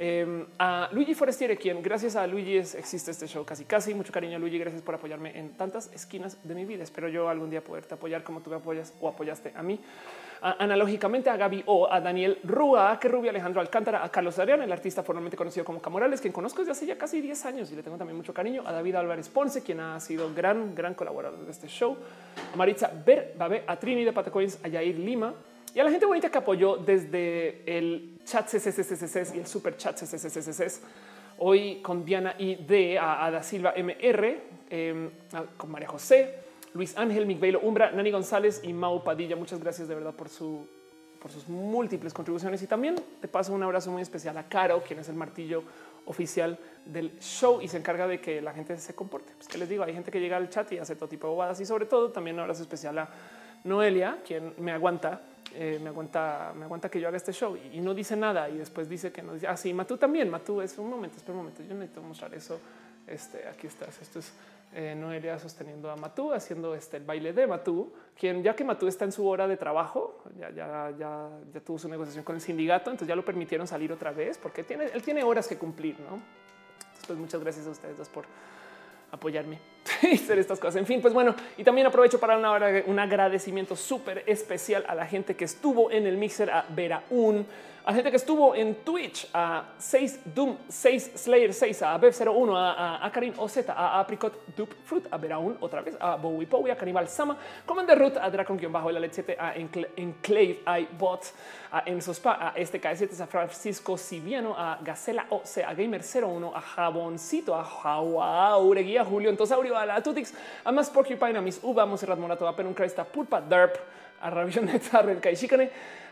Em, 0.00 0.46
a 0.58 0.88
Luigi 0.92 1.14
Forestiere, 1.14 1.56
quien 1.56 1.82
gracias 1.82 2.14
a 2.14 2.24
Luigi 2.26 2.56
existe 2.56 3.10
este 3.10 3.26
show 3.26 3.44
casi 3.44 3.64
casi. 3.64 3.94
Mucho 3.94 4.12
cariño, 4.12 4.38
Luigi. 4.38 4.58
Gracias 4.58 4.82
por 4.82 4.94
apoyarme 4.94 5.38
en 5.38 5.56
tantas 5.56 5.92
esquinas 5.92 6.38
de 6.46 6.54
mi 6.54 6.64
vida. 6.64 6.82
Espero 6.82 7.08
yo 7.08 7.28
algún 7.28 7.50
día 7.50 7.62
poderte 7.62 7.94
apoyar 7.94 8.22
como 8.22 8.40
tú 8.40 8.50
me 8.50 8.56
apoyas 8.56 8.94
o 9.00 9.08
apoyaste 9.08 9.52
a 9.54 9.62
mí 9.62 9.80
analógicamente 10.40 11.30
a 11.30 11.36
Gaby 11.36 11.64
O, 11.66 11.90
a 11.90 12.00
Daniel 12.00 12.38
Rúa, 12.44 12.92
a 12.92 13.00
que 13.00 13.08
Rubio 13.08 13.30
Alejandro 13.30 13.60
Alcántara, 13.60 14.04
a 14.04 14.10
Carlos 14.10 14.38
Arián, 14.38 14.62
el 14.62 14.72
artista 14.72 15.02
formalmente 15.02 15.36
conocido 15.36 15.64
como 15.64 15.80
Camorales, 15.80 16.20
quien 16.20 16.32
conozco 16.32 16.60
desde 16.60 16.72
hace 16.72 16.86
ya 16.86 16.96
casi 16.96 17.20
10 17.20 17.46
años 17.46 17.72
y 17.72 17.76
le 17.76 17.82
tengo 17.82 17.96
también 17.96 18.16
mucho 18.16 18.32
cariño, 18.32 18.62
a 18.66 18.72
David 18.72 18.94
Álvarez 18.96 19.28
Ponce, 19.28 19.62
quien 19.62 19.80
ha 19.80 19.98
sido 20.00 20.32
gran, 20.34 20.74
gran 20.74 20.94
colaborador 20.94 21.44
de 21.44 21.50
este 21.50 21.68
show, 21.68 21.96
a 22.52 22.56
Maritza 22.56 22.90
Ber, 23.04 23.34
a 23.66 23.76
Trini 23.76 24.04
de 24.04 24.12
Patacoins, 24.12 24.58
a 24.62 24.68
Yair 24.68 24.98
Lima 24.98 25.34
y 25.74 25.80
a 25.80 25.84
la 25.84 25.90
gente 25.90 26.06
bonita 26.06 26.30
que 26.30 26.38
apoyó 26.38 26.76
desde 26.76 27.62
el 27.66 28.18
chat 28.24 28.48
CCCCC 28.48 29.36
y 29.36 29.38
el 29.38 29.46
super 29.46 29.76
chat 29.76 29.96
CCCCC. 29.96 30.80
Hoy 31.38 31.80
con 31.82 32.04
Diana 32.04 32.34
ID, 32.38 32.96
a 32.96 33.24
Ada 33.26 33.42
Silva 33.42 33.74
MR, 33.76 34.40
em, 34.70 35.10
con 35.56 35.70
María 35.70 35.88
José, 35.88 36.47
Luis 36.74 36.96
Ángel, 36.96 37.26
Miguel 37.26 37.58
Umbra, 37.60 37.90
Nani 37.90 38.10
González 38.10 38.60
y 38.62 38.72
Mau 38.72 39.02
Padilla. 39.02 39.36
Muchas 39.36 39.60
gracias 39.60 39.88
de 39.88 39.94
verdad 39.94 40.14
por 40.14 40.28
su 40.28 40.66
por 41.18 41.30
sus 41.32 41.48
múltiples 41.48 42.12
contribuciones 42.12 42.62
y 42.62 42.66
también 42.66 42.94
te 43.20 43.28
paso 43.28 43.52
un 43.52 43.62
abrazo 43.62 43.90
muy 43.90 44.02
especial 44.02 44.38
a 44.38 44.48
Caro, 44.48 44.82
quien 44.86 45.00
es 45.00 45.08
el 45.08 45.16
martillo 45.16 45.62
oficial 46.06 46.58
del 46.86 47.18
show 47.18 47.60
y 47.60 47.68
se 47.68 47.76
encarga 47.76 48.06
de 48.06 48.20
que 48.20 48.40
la 48.40 48.52
gente 48.52 48.78
se 48.78 48.94
comporte. 48.94 49.32
Pues 49.36 49.48
que 49.48 49.58
les 49.58 49.68
digo, 49.68 49.84
hay 49.84 49.92
gente 49.92 50.10
que 50.10 50.20
llega 50.20 50.36
al 50.36 50.48
chat 50.48 50.70
y 50.72 50.78
hace 50.78 50.96
todo 50.96 51.08
tipo 51.08 51.26
de 51.26 51.32
bobadas 51.32 51.60
y 51.60 51.66
sobre 51.66 51.86
todo 51.86 52.10
también 52.10 52.36
un 52.36 52.40
abrazo 52.40 52.62
especial 52.62 52.98
a 52.98 53.08
Noelia, 53.64 54.18
quien 54.24 54.54
me 54.58 54.72
aguanta, 54.72 55.22
eh, 55.54 55.78
me 55.82 55.88
aguanta, 55.88 56.52
me 56.56 56.64
aguanta 56.64 56.88
que 56.88 57.00
yo 57.00 57.08
haga 57.08 57.16
este 57.16 57.32
show 57.32 57.56
y, 57.56 57.80
no 57.80 57.94
dice 57.94 58.16
nada 58.16 58.48
y 58.48 58.56
después 58.56 58.88
dice 58.88 59.12
que 59.12 59.22
no 59.22 59.34
dice 59.34 59.48
así. 59.48 59.70
Ah, 59.70 59.74
Matú 59.74 59.96
también. 59.96 60.30
Matú 60.30 60.60
es 60.60 60.78
un 60.78 60.88
momento, 60.88 61.16
espera 61.16 61.32
un 61.32 61.38
momento. 61.38 61.62
Yo 61.62 61.74
necesito 61.74 62.02
mostrar 62.02 62.34
eso. 62.34 62.60
Este 63.06 63.46
aquí 63.48 63.66
estás. 63.66 64.00
Esto 64.00 64.18
es 64.18 64.32
eh, 64.72 64.94
Noelia 64.94 65.38
sosteniendo 65.38 65.90
a 65.90 65.96
Matú, 65.96 66.32
haciendo 66.32 66.74
este 66.74 66.98
el 66.98 67.04
baile 67.04 67.32
de 67.32 67.46
Matú, 67.46 67.92
quien 68.18 68.42
ya 68.42 68.54
que 68.54 68.64
Matú 68.64 68.86
está 68.86 69.04
en 69.04 69.12
su 69.12 69.26
hora 69.26 69.48
de 69.48 69.56
trabajo, 69.56 70.22
ya, 70.38 70.50
ya, 70.50 70.92
ya, 70.98 71.30
ya 71.52 71.60
tuvo 71.60 71.78
su 71.78 71.88
negociación 71.88 72.24
con 72.24 72.34
el 72.36 72.42
sindicato, 72.42 72.90
entonces 72.90 73.08
ya 73.08 73.16
lo 73.16 73.24
permitieron 73.24 73.66
salir 73.66 73.92
otra 73.92 74.12
vez 74.12 74.36
porque 74.38 74.64
tiene, 74.64 74.84
él 74.92 75.02
tiene 75.02 75.22
horas 75.22 75.48
que 75.48 75.56
cumplir, 75.56 75.98
¿no? 76.00 76.16
Entonces, 76.16 77.06
pues 77.06 77.18
muchas 77.18 77.40
gracias 77.40 77.66
a 77.66 77.70
ustedes 77.70 77.96
dos 77.96 78.08
por 78.08 78.24
apoyarme 79.10 79.58
y 80.02 80.14
hacer 80.14 80.38
estas 80.38 80.58
cosas. 80.58 80.76
En 80.76 80.86
fin, 80.86 81.00
pues 81.00 81.14
bueno, 81.14 81.34
y 81.56 81.64
también 81.64 81.86
aprovecho 81.86 82.20
para 82.20 82.36
una, 82.36 82.82
un 82.86 82.98
agradecimiento 82.98 83.76
súper 83.76 84.22
especial 84.26 84.84
a 84.88 84.94
la 84.94 85.06
gente 85.06 85.34
que 85.34 85.44
estuvo 85.44 85.90
en 85.90 86.06
el 86.06 86.16
mixer, 86.16 86.50
a 86.50 86.66
Vera 86.68 87.04
Un, 87.10 87.46
a 87.88 87.94
gente 87.94 88.10
que 88.10 88.18
estuvo 88.18 88.54
en 88.54 88.74
Twitch, 88.84 89.26
a 89.32 89.64
6 89.78 90.20
Doom, 90.34 90.58
6 90.68 91.12
Slayer 91.14 91.54
6, 91.54 91.82
a 91.84 91.98
Bev01, 91.98 92.54
a, 92.54 93.06
a, 93.06 93.10
Karim 93.10 93.32
OZ, 93.38 93.66
a 93.66 93.98
Apricot 93.98 94.34
Dupe 94.54 94.74
Fruit, 94.84 95.06
a 95.10 95.16
Veraun 95.16 95.56
otra 95.58 95.80
vez, 95.80 95.96
a 95.98 96.16
Bowie 96.16 96.46
Powie, 96.46 96.70
a 96.70 96.76
Cannibal 96.76 97.08
Sama, 97.08 97.38
Commander 97.64 97.98
Root, 97.98 98.18
a 98.18 98.30
Dracon-Bajo, 98.30 98.90
la 98.90 99.08
7, 99.10 99.36
a 99.40 99.54
Enclave 99.56 100.60
iBot, 100.82 101.32
a 101.72 101.82
Ensospa, 101.86 102.36
a 102.38 102.52
este 102.56 102.78
K7, 102.78 103.22
a 103.22 103.26
Francisco 103.26 103.96
Siviano, 103.96 104.54
a 104.54 104.78
Gacela 104.84 105.24
OC, 105.30 105.64
a 105.66 105.74
Gamer01, 105.74 106.52
a 106.54 106.60
Jaboncito, 106.60 107.54
a 107.54 107.64
Jauregui, 107.64 108.98
a 108.98 109.04
Julio 109.06 109.30
Entosaurio, 109.30 109.74
a 109.74 109.86
la 109.86 110.02
Tutix, 110.02 110.34
a 110.62 110.70
Más 110.70 110.90
Porcupine, 110.90 111.38
a 111.38 111.40
Miss 111.40 111.58
Uva, 111.62 111.84
a 111.84 111.86
Monserrat 111.86 112.18
Morato, 112.18 112.46
a 112.46 112.54
Penuncraista, 112.54 113.06
Pulpa, 113.06 113.40
Derp, 113.40 113.78
a 114.20 114.30
Ravioneta, 114.30 115.04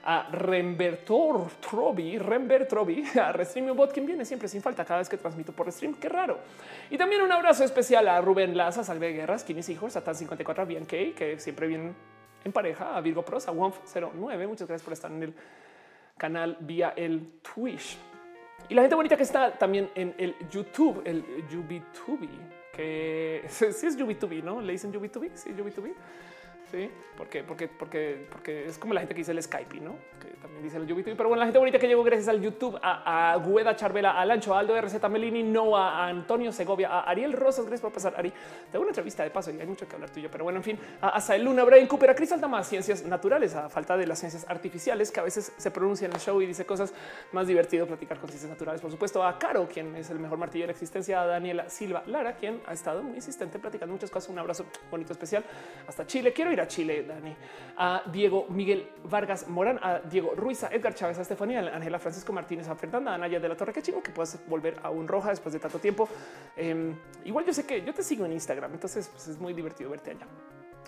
a 0.09 0.29
Rembertor 0.31 1.51
Trobi, 1.61 2.17
Rember 2.17 2.69
Trobi, 2.69 3.05
a 3.21 3.33
Restream 3.33 3.75
Bot, 3.77 3.93
quien 3.93 4.07
viene 4.07 4.25
siempre 4.25 4.49
sin 4.49 4.63
falta 4.63 4.85
cada 4.85 5.01
vez 5.01 5.09
que 5.09 5.17
transmito 5.17 5.53
por 5.53 5.67
Restream. 5.67 5.95
Qué 5.95 6.09
raro. 6.09 6.39
Y 6.91 6.97
también 6.97 7.23
un 7.23 7.33
abrazo 7.33 7.65
especial 7.65 8.07
a 8.07 8.21
Rubén 8.21 8.57
Laza, 8.57 8.85
Salve 8.85 9.13
Guerras, 9.13 9.43
Kinis 9.43 9.69
Hijos, 9.69 9.97
a 9.97 10.05
Tan 10.05 10.15
54, 10.15 10.63
a 10.63 10.65
Bianca, 10.65 10.97
que 11.17 11.37
siempre 11.41 11.67
vienen 11.67 11.95
en 12.45 12.53
pareja, 12.53 12.97
a 12.97 13.01
Virgo 13.01 13.25
Pros, 13.25 13.49
a 13.49 13.53
Womf09. 13.53 14.47
Muchas 14.47 14.69
gracias 14.69 14.83
por 14.83 14.93
estar 14.93 15.11
en 15.11 15.25
el 15.25 15.35
canal 16.17 16.57
vía 16.61 16.95
el 16.97 17.41
Twitch. 17.43 17.99
Y 18.69 18.75
la 18.75 18.83
gente 18.83 18.95
bonita 18.95 19.17
que 19.17 19.25
está 19.25 19.53
también 19.59 19.91
en 19.97 20.15
el 20.19 20.37
YouTube, 20.49 21.03
el 21.05 21.25
YubiTubi, 21.49 22.31
que 22.73 23.45
sí 23.49 23.87
es 23.87 23.97
YubiTubi, 23.97 24.43
¿no? 24.43 24.61
Le 24.61 24.73
dicen 24.73 24.93
YubiTubi, 24.93 25.31
sí, 25.35 25.53
YubiTubi. 25.57 25.93
Sí, 26.77 26.91
porque, 27.17 27.43
porque, 27.43 27.69
porque, 27.69 28.27
porque 28.31 28.67
es 28.67 28.77
como 28.77 28.93
la 28.93 29.01
gente 29.01 29.15
que 29.15 29.21
dice 29.21 29.33
el 29.33 29.43
Skype, 29.43 29.81
no? 29.81 29.97
Que 30.21 30.29
también 30.43 30.63
dice 30.63 30.77
el 30.77 30.87
YouTube. 30.87 31.15
Pero 31.17 31.31
bueno, 31.31 31.41
la 31.41 31.47
gente 31.47 31.59
bonita 31.59 31.79
que 31.79 31.89
llegó 31.89 32.05
gracias 32.05 32.29
al 32.29 32.43
YouTube, 32.43 32.79
a, 32.83 33.33
a 33.33 33.39
Gueda 33.39 33.75
Charvela, 33.75 34.21
a 34.21 34.27
Lancho, 34.27 34.55
a 34.55 34.59
Aldo 34.59 34.79
RZ 34.79 35.09
Melini, 35.09 35.43
no 35.43 35.75
a 35.75 36.07
Antonio 36.07 36.53
Segovia, 36.53 36.91
a 36.91 37.05
Ariel 37.05 37.33
Rosas. 37.33 37.65
Gracias 37.65 37.81
por 37.81 37.93
pasar, 37.93 38.13
Ari. 38.19 38.31
Tengo 38.71 38.83
una 38.83 38.91
entrevista 38.91 39.23
de 39.23 39.31
paso 39.31 39.51
y 39.51 39.59
hay 39.59 39.67
mucho 39.67 39.89
que 39.89 39.95
hablar 39.95 40.11
tuyo, 40.11 40.29
pero 40.31 40.45
bueno, 40.45 40.59
en 40.59 40.65
fin, 40.65 40.79
a 41.01 41.19
Sael 41.19 41.45
Luna, 41.45 41.65
Brian 41.65 41.87
Cooper, 41.87 42.11
a 42.11 42.15
Cristal 42.15 42.43
Damas, 42.43 42.69
ciencias 42.69 43.07
naturales, 43.07 43.55
a 43.55 43.71
falta 43.71 43.97
de 43.97 44.07
las 44.07 44.19
ciencias 44.19 44.45
artificiales 44.47 45.11
que 45.11 45.21
a 45.21 45.23
veces 45.23 45.55
se 45.57 45.71
pronuncia 45.71 46.05
en 46.05 46.13
el 46.13 46.21
show 46.21 46.43
y 46.43 46.47
dice 46.47 46.67
cosas 46.67 46.93
más 47.33 47.47
divertido 47.47 47.87
platicar 47.87 48.19
con 48.19 48.29
ciencias 48.29 48.51
naturales. 48.51 48.83
Por 48.83 48.91
supuesto, 48.91 49.25
a 49.25 49.39
Caro, 49.39 49.67
quien 49.67 49.97
es 49.97 50.11
el 50.11 50.19
mejor 50.19 50.37
martillo 50.37 50.65
de 50.65 50.67
la 50.67 50.73
existencia, 50.73 51.23
a 51.23 51.27
Daniela 51.27 51.71
Silva 51.71 52.03
Lara, 52.07 52.37
quien 52.37 52.61
ha 52.67 52.75
estado 52.75 53.03
muy 53.03 53.15
insistente 53.17 53.59
platicando 53.59 53.95
muchas 53.95 54.11
cosas. 54.11 54.29
Un 54.29 54.39
abrazo 54.39 54.67
bonito, 54.91 55.15
especial 55.15 55.43
hasta 55.87 56.07
Chile. 56.07 56.35
Quiero 56.35 56.53
ir 56.53 56.61
a 56.61 56.66
Chile, 56.67 57.03
Dani, 57.03 57.35
a 57.77 58.03
Diego 58.13 58.47
Miguel 58.49 58.91
Vargas 59.05 59.49
Morán, 59.49 59.79
a 59.83 60.01
Diego 60.01 60.35
Ruiz, 60.35 60.65
a 60.65 60.69
Edgar 60.69 60.95
Chávez, 60.95 61.19
a 61.19 61.23
Estefanía, 61.23 61.61
a 61.61 61.77
Ángela 61.77 61.99
Francisco 61.99 62.33
Martínez, 62.33 62.69
a 62.69 62.75
Fernanda, 62.75 63.15
a 63.15 63.19
Naya 63.19 63.41
de 63.41 63.49
la 63.49 63.57
Torre. 63.57 63.73
Qué 63.73 63.83
chingo 63.83 64.03
que 64.03 64.11
puedas 64.11 64.39
volver 64.49 64.79
a 64.83 64.91
un 64.91 65.07
roja 65.07 65.31
después 65.31 65.53
de 65.53 65.59
tanto 65.59 65.79
tiempo. 65.79 66.09
Em, 66.57 66.95
igual 67.25 67.45
yo 67.45 67.53
sé 67.53 67.67
que 67.67 67.83
yo 67.83 67.93
te 67.95 68.03
sigo 68.03 68.25
en 68.25 68.33
Instagram, 68.33 68.73
entonces 68.73 69.09
pues, 69.09 69.29
es 69.29 69.39
muy 69.39 69.53
divertido 69.53 69.91
verte 69.91 70.11
allá. 70.13 70.27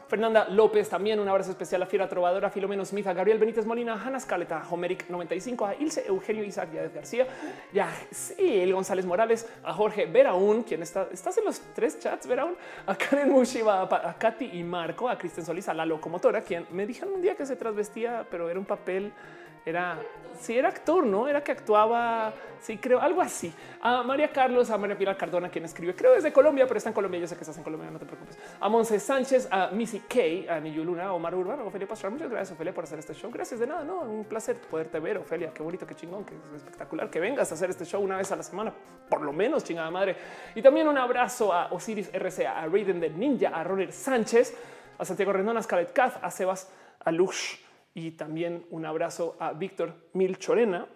Fernanda 0.08 0.48
López, 0.48 0.88
también 0.88 1.20
un 1.20 1.28
abrazo 1.28 1.50
especial 1.50 1.82
a 1.82 1.86
Fiera 1.86 2.08
Trovadora, 2.08 2.48
Filomeno 2.48 2.82
Smith, 2.82 3.06
a 3.06 3.12
Gabriel 3.12 3.38
Benítez 3.38 3.66
Molina, 3.66 3.92
a 3.92 4.02
Hanna 4.02 4.18
Scaleta, 4.18 4.62
a 4.62 4.66
Homeric 4.66 5.10
95, 5.10 5.66
a 5.66 5.74
Ilse 5.74 6.06
Eugenio 6.06 6.42
Isaac 6.44 6.70
Díaz 6.70 6.94
García, 6.94 7.26
ya 7.74 7.94
sí, 8.10 8.60
el 8.60 8.72
González 8.72 9.04
Morales, 9.04 9.46
a 9.62 9.74
Jorge 9.74 10.06
Veraún, 10.06 10.62
quien 10.62 10.82
está, 10.82 11.08
estás 11.12 11.36
en 11.36 11.44
los 11.44 11.60
tres 11.74 12.00
chats, 12.00 12.26
Veraún, 12.26 12.56
a 12.86 12.96
Karen 12.96 13.30
Mushiba, 13.30 13.82
a, 13.82 14.16
Katy 14.18 14.50
y 14.54 14.64
Marco, 14.64 15.10
a 15.10 15.18
Kristen 15.18 15.44
Solís, 15.44 15.68
a 15.68 15.74
la 15.74 15.84
locomotora, 15.84 16.40
quien 16.40 16.66
me 16.70 16.86
dijeron 16.86 17.12
un 17.12 17.20
día 17.20 17.34
que 17.34 17.44
se 17.44 17.56
trasvestía, 17.56 18.26
pero 18.30 18.48
era 18.48 18.58
un 18.58 18.64
papel 18.64 19.12
Era, 19.68 19.98
sí, 20.40 20.56
era 20.56 20.70
actor, 20.70 21.04
¿no? 21.04 21.28
Era 21.28 21.44
que 21.44 21.52
actuaba, 21.52 22.32
sí, 22.58 22.78
creo, 22.78 23.00
algo 23.00 23.20
así. 23.20 23.52
A 23.82 24.02
María 24.02 24.32
Carlos, 24.32 24.70
a 24.70 24.78
María 24.78 24.96
Pilar 24.96 25.14
Cardona, 25.14 25.50
quien 25.50 25.66
escribe, 25.66 25.94
creo 25.94 26.14
desde 26.14 26.32
Colombia, 26.32 26.66
pero 26.66 26.78
está 26.78 26.88
en 26.88 26.94
Colombia, 26.94 27.20
yo 27.20 27.26
sé 27.26 27.34
que 27.34 27.42
estás 27.42 27.58
en 27.58 27.64
Colombia, 27.64 27.90
no 27.90 27.98
te 27.98 28.06
preocupes. 28.06 28.38
A 28.58 28.66
Monse 28.70 28.98
Sánchez, 28.98 29.46
a 29.50 29.68
Missy 29.68 30.00
K, 30.00 30.54
a 30.54 30.58
Niyu 30.58 30.84
Luna, 30.84 31.08
a 31.08 31.12
Omar 31.12 31.34
Urbano, 31.34 31.64
a 31.64 31.66
Ofelia 31.66 31.86
Pastrana, 31.86 32.14
muchas 32.14 32.30
gracias, 32.30 32.54
Ofelia, 32.54 32.72
por 32.72 32.84
hacer 32.84 32.98
este 32.98 33.12
show. 33.12 33.30
Gracias 33.30 33.60
de 33.60 33.66
nada, 33.66 33.84
¿no? 33.84 34.00
Un 34.00 34.24
placer 34.24 34.56
poderte 34.56 34.98
ver, 35.00 35.18
Ofelia, 35.18 35.52
qué 35.52 35.62
bonito, 35.62 35.86
qué 35.86 35.94
chingón, 35.94 36.24
qué 36.24 36.34
espectacular 36.56 37.10
que 37.10 37.20
vengas 37.20 37.50
a 37.52 37.54
hacer 37.54 37.68
este 37.68 37.84
show 37.84 38.02
una 38.02 38.16
vez 38.16 38.32
a 38.32 38.36
la 38.36 38.42
semana, 38.42 38.72
por 39.10 39.20
lo 39.20 39.34
menos, 39.34 39.64
chingada 39.64 39.90
madre. 39.90 40.16
Y 40.54 40.62
también 40.62 40.88
un 40.88 40.96
abrazo 40.96 41.52
a 41.52 41.66
Osiris 41.72 42.10
RCA, 42.10 42.58
a 42.58 42.66
Raiden 42.68 43.00
de 43.00 43.10
Ninja, 43.10 43.50
a 43.50 43.62
Roner 43.64 43.92
Sánchez, 43.92 44.56
a 44.96 45.04
Santiago 45.04 45.34
Rendón, 45.34 45.58
a 45.58 45.62
Scarlett 45.62 45.92
Kath, 45.92 46.24
a 46.24 46.30
Sebas, 46.30 46.70
a 47.04 47.12
Lush, 47.12 47.67
y 47.98 48.12
también 48.12 48.64
un 48.70 48.86
abrazo 48.86 49.36
a 49.40 49.52
Víctor 49.52 49.92
Milchorena, 50.12 50.86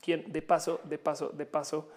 quien 0.00 0.32
de 0.32 0.42
paso, 0.42 0.80
de 0.82 0.98
paso, 0.98 1.28
de 1.28 1.46
paso, 1.46 1.88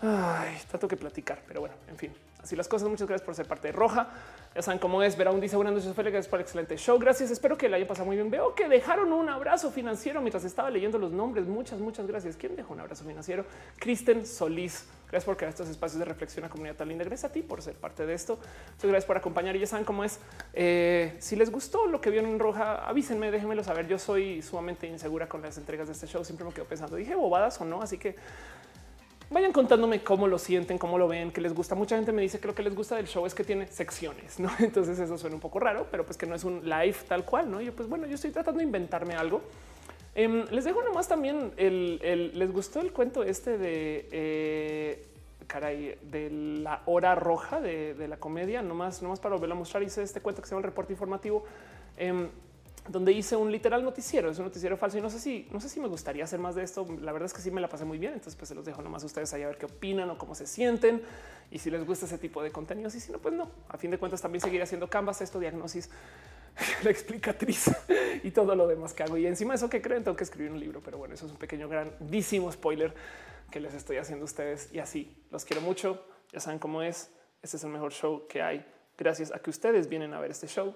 ay, 0.00 0.58
tanto 0.68 0.88
que 0.88 0.96
platicar, 0.96 1.42
pero 1.46 1.60
bueno, 1.60 1.76
en 1.88 1.96
fin, 1.96 2.12
así 2.42 2.56
las 2.56 2.66
cosas. 2.66 2.88
Muchas 2.88 3.06
gracias 3.06 3.24
por 3.24 3.36
ser 3.36 3.46
parte 3.46 3.68
de 3.68 3.72
Roja. 3.72 4.10
Ya 4.54 4.62
saben 4.62 4.80
cómo 4.80 5.02
es. 5.02 5.16
Verá 5.16 5.30
un 5.30 5.40
dice 5.40 5.54
buenas 5.54 5.74
noches, 5.74 5.94
Gracias 5.94 6.26
por 6.26 6.40
el 6.40 6.42
excelente 6.42 6.76
show. 6.76 6.98
Gracias. 6.98 7.30
Espero 7.30 7.56
que 7.56 7.68
le 7.68 7.76
haya 7.76 7.86
pasado 7.86 8.06
muy 8.06 8.16
bien. 8.16 8.30
Veo 8.30 8.54
que 8.54 8.68
dejaron 8.68 9.12
un 9.12 9.28
abrazo 9.28 9.70
financiero 9.70 10.20
mientras 10.20 10.44
estaba 10.44 10.68
leyendo 10.68 10.98
los 10.98 11.12
nombres. 11.12 11.46
Muchas, 11.46 11.78
muchas 11.78 12.06
gracias. 12.06 12.36
¿Quién 12.36 12.56
dejó 12.56 12.74
un 12.74 12.80
abrazo 12.80 13.04
financiero? 13.04 13.46
Kristen 13.78 14.26
Solís. 14.26 14.86
Gracias 15.12 15.26
por 15.26 15.36
crear 15.36 15.50
estos 15.50 15.68
espacios 15.68 15.98
de 15.98 16.06
reflexión 16.06 16.46
a 16.46 16.48
comunidad 16.48 16.74
tan 16.74 16.88
linda. 16.88 17.04
Gracias 17.04 17.30
a 17.30 17.34
ti 17.34 17.42
por 17.42 17.60
ser 17.60 17.74
parte 17.74 18.06
de 18.06 18.14
esto. 18.14 18.38
Muchas 18.76 18.90
gracias 18.90 19.04
por 19.04 19.18
acompañar. 19.18 19.54
Y 19.54 19.58
ya 19.58 19.66
saben 19.66 19.84
cómo 19.84 20.04
es. 20.04 20.18
Eh, 20.54 21.14
si 21.18 21.36
les 21.36 21.52
gustó 21.52 21.86
lo 21.86 22.00
que 22.00 22.08
vieron 22.08 22.30
en 22.30 22.38
Roja, 22.38 22.76
avísenme, 22.88 23.30
déjenmelo 23.30 23.62
saber. 23.62 23.86
Yo 23.86 23.98
soy 23.98 24.40
sumamente 24.40 24.86
insegura 24.86 25.28
con 25.28 25.42
las 25.42 25.58
entregas 25.58 25.88
de 25.88 25.92
este 25.92 26.06
show. 26.06 26.24
Siempre 26.24 26.46
me 26.46 26.52
quedo 26.54 26.64
pensando, 26.64 26.96
dije 26.96 27.14
bobadas 27.14 27.60
o 27.60 27.66
no. 27.66 27.82
Así 27.82 27.98
que 27.98 28.16
vayan 29.28 29.52
contándome 29.52 30.02
cómo 30.02 30.28
lo 30.28 30.38
sienten, 30.38 30.78
cómo 30.78 30.96
lo 30.96 31.08
ven, 31.08 31.30
qué 31.30 31.42
les 31.42 31.52
gusta. 31.52 31.74
Mucha 31.74 31.96
gente 31.96 32.10
me 32.12 32.22
dice 32.22 32.40
que 32.40 32.46
lo 32.46 32.54
que 32.54 32.62
les 32.62 32.74
gusta 32.74 32.96
del 32.96 33.06
show 33.06 33.26
es 33.26 33.34
que 33.34 33.44
tiene 33.44 33.66
secciones, 33.66 34.40
¿no? 34.40 34.50
Entonces 34.60 34.98
eso 34.98 35.18
suena 35.18 35.36
un 35.36 35.42
poco 35.42 35.60
raro, 35.60 35.88
pero 35.90 36.06
pues 36.06 36.16
que 36.16 36.24
no 36.24 36.34
es 36.34 36.44
un 36.44 36.62
live 36.66 36.96
tal 37.06 37.26
cual, 37.26 37.50
¿no? 37.50 37.60
Yo 37.60 37.74
pues 37.74 37.86
bueno, 37.86 38.06
yo 38.06 38.14
estoy 38.14 38.30
tratando 38.30 38.60
de 38.60 38.64
inventarme 38.64 39.14
algo. 39.14 39.42
Em, 40.14 40.44
les 40.50 40.64
dejo 40.64 40.82
nomás 40.82 41.08
también 41.08 41.52
el, 41.56 42.32
les 42.34 42.52
gustó 42.52 42.80
el 42.80 42.92
cuento 42.92 43.22
este 43.22 43.56
de 43.56 44.08
eh, 44.12 45.06
caray 45.46 45.98
de 46.02 46.30
la 46.30 46.82
hora 46.86 47.14
roja 47.14 47.60
de, 47.60 48.06
la 48.08 48.16
comedia, 48.18 48.62
nomás, 48.62 49.02
nomás 49.02 49.20
para 49.20 49.34
volverlo 49.34 49.54
a 49.54 49.58
mostrar. 49.58 49.82
Hice 49.82 50.02
este 50.02 50.20
cuento 50.20 50.42
que 50.42 50.48
se 50.48 50.54
llama 50.54 50.60
el 50.60 50.70
reporte 50.70 50.92
informativo. 50.92 51.44
Em, 51.96 52.28
donde 52.88 53.12
hice 53.12 53.36
un 53.36 53.52
literal 53.52 53.84
noticiero, 53.84 54.28
es 54.28 54.38
un 54.38 54.46
noticiero 54.46 54.76
falso 54.76 54.98
y 54.98 55.00
no 55.00 55.08
sé 55.08 55.20
si, 55.20 55.46
no 55.52 55.60
sé 55.60 55.68
si 55.68 55.78
me 55.78 55.86
gustaría 55.86 56.24
hacer 56.24 56.40
más 56.40 56.56
de 56.56 56.64
esto. 56.64 56.84
La 57.00 57.12
verdad 57.12 57.26
es 57.26 57.32
que 57.32 57.40
sí 57.40 57.50
me 57.50 57.60
la 57.60 57.68
pasé 57.68 57.84
muy 57.84 57.98
bien. 57.98 58.12
Entonces, 58.12 58.34
pues 58.34 58.48
se 58.48 58.54
los 58.54 58.64
dejo 58.64 58.82
nomás 58.82 59.04
a 59.04 59.06
ustedes 59.06 59.32
ahí 59.34 59.42
a 59.42 59.46
ver 59.46 59.56
qué 59.56 59.66
opinan 59.66 60.10
o 60.10 60.18
cómo 60.18 60.34
se 60.34 60.46
sienten 60.46 61.00
y 61.50 61.58
si 61.58 61.70
les 61.70 61.86
gusta 61.86 62.06
ese 62.06 62.18
tipo 62.18 62.42
de 62.42 62.50
contenidos. 62.50 62.94
Y 62.96 63.00
si 63.00 63.12
no, 63.12 63.18
pues 63.18 63.34
no. 63.34 63.50
A 63.68 63.78
fin 63.78 63.90
de 63.92 63.98
cuentas, 63.98 64.20
también 64.20 64.40
seguiré 64.40 64.64
haciendo 64.64 64.88
canvas, 64.88 65.20
esto, 65.20 65.38
diagnosis, 65.38 65.90
la 66.82 66.90
explicatriz 66.90 67.70
y 68.22 68.30
todo 68.30 68.54
lo 68.54 68.66
demás 68.66 68.92
que 68.92 69.02
hago. 69.02 69.16
Y 69.16 69.26
encima 69.26 69.52
de 69.52 69.56
eso 69.56 69.70
que 69.70 69.80
creen, 69.80 70.04
tengo 70.04 70.16
que 70.16 70.24
escribir 70.24 70.52
un 70.52 70.60
libro. 70.60 70.80
Pero 70.84 70.98
bueno, 70.98 71.14
eso 71.14 71.26
es 71.26 71.32
un 71.32 71.38
pequeño, 71.38 71.68
grandísimo 71.68 72.50
spoiler 72.50 72.94
que 73.50 73.60
les 73.60 73.74
estoy 73.74 73.98
haciendo 73.98 74.24
a 74.24 74.26
ustedes. 74.26 74.72
Y 74.72 74.78
así 74.78 75.16
los 75.30 75.44
quiero 75.44 75.62
mucho. 75.62 76.04
Ya 76.32 76.40
saben 76.40 76.58
cómo 76.58 76.82
es. 76.82 77.10
Este 77.42 77.56
es 77.56 77.64
el 77.64 77.70
mejor 77.70 77.92
show 77.92 78.26
que 78.28 78.42
hay. 78.42 78.64
Gracias 78.96 79.32
a 79.32 79.38
que 79.38 79.50
ustedes 79.50 79.88
vienen 79.88 80.14
a 80.14 80.20
ver 80.20 80.30
este 80.30 80.46
show. 80.46 80.74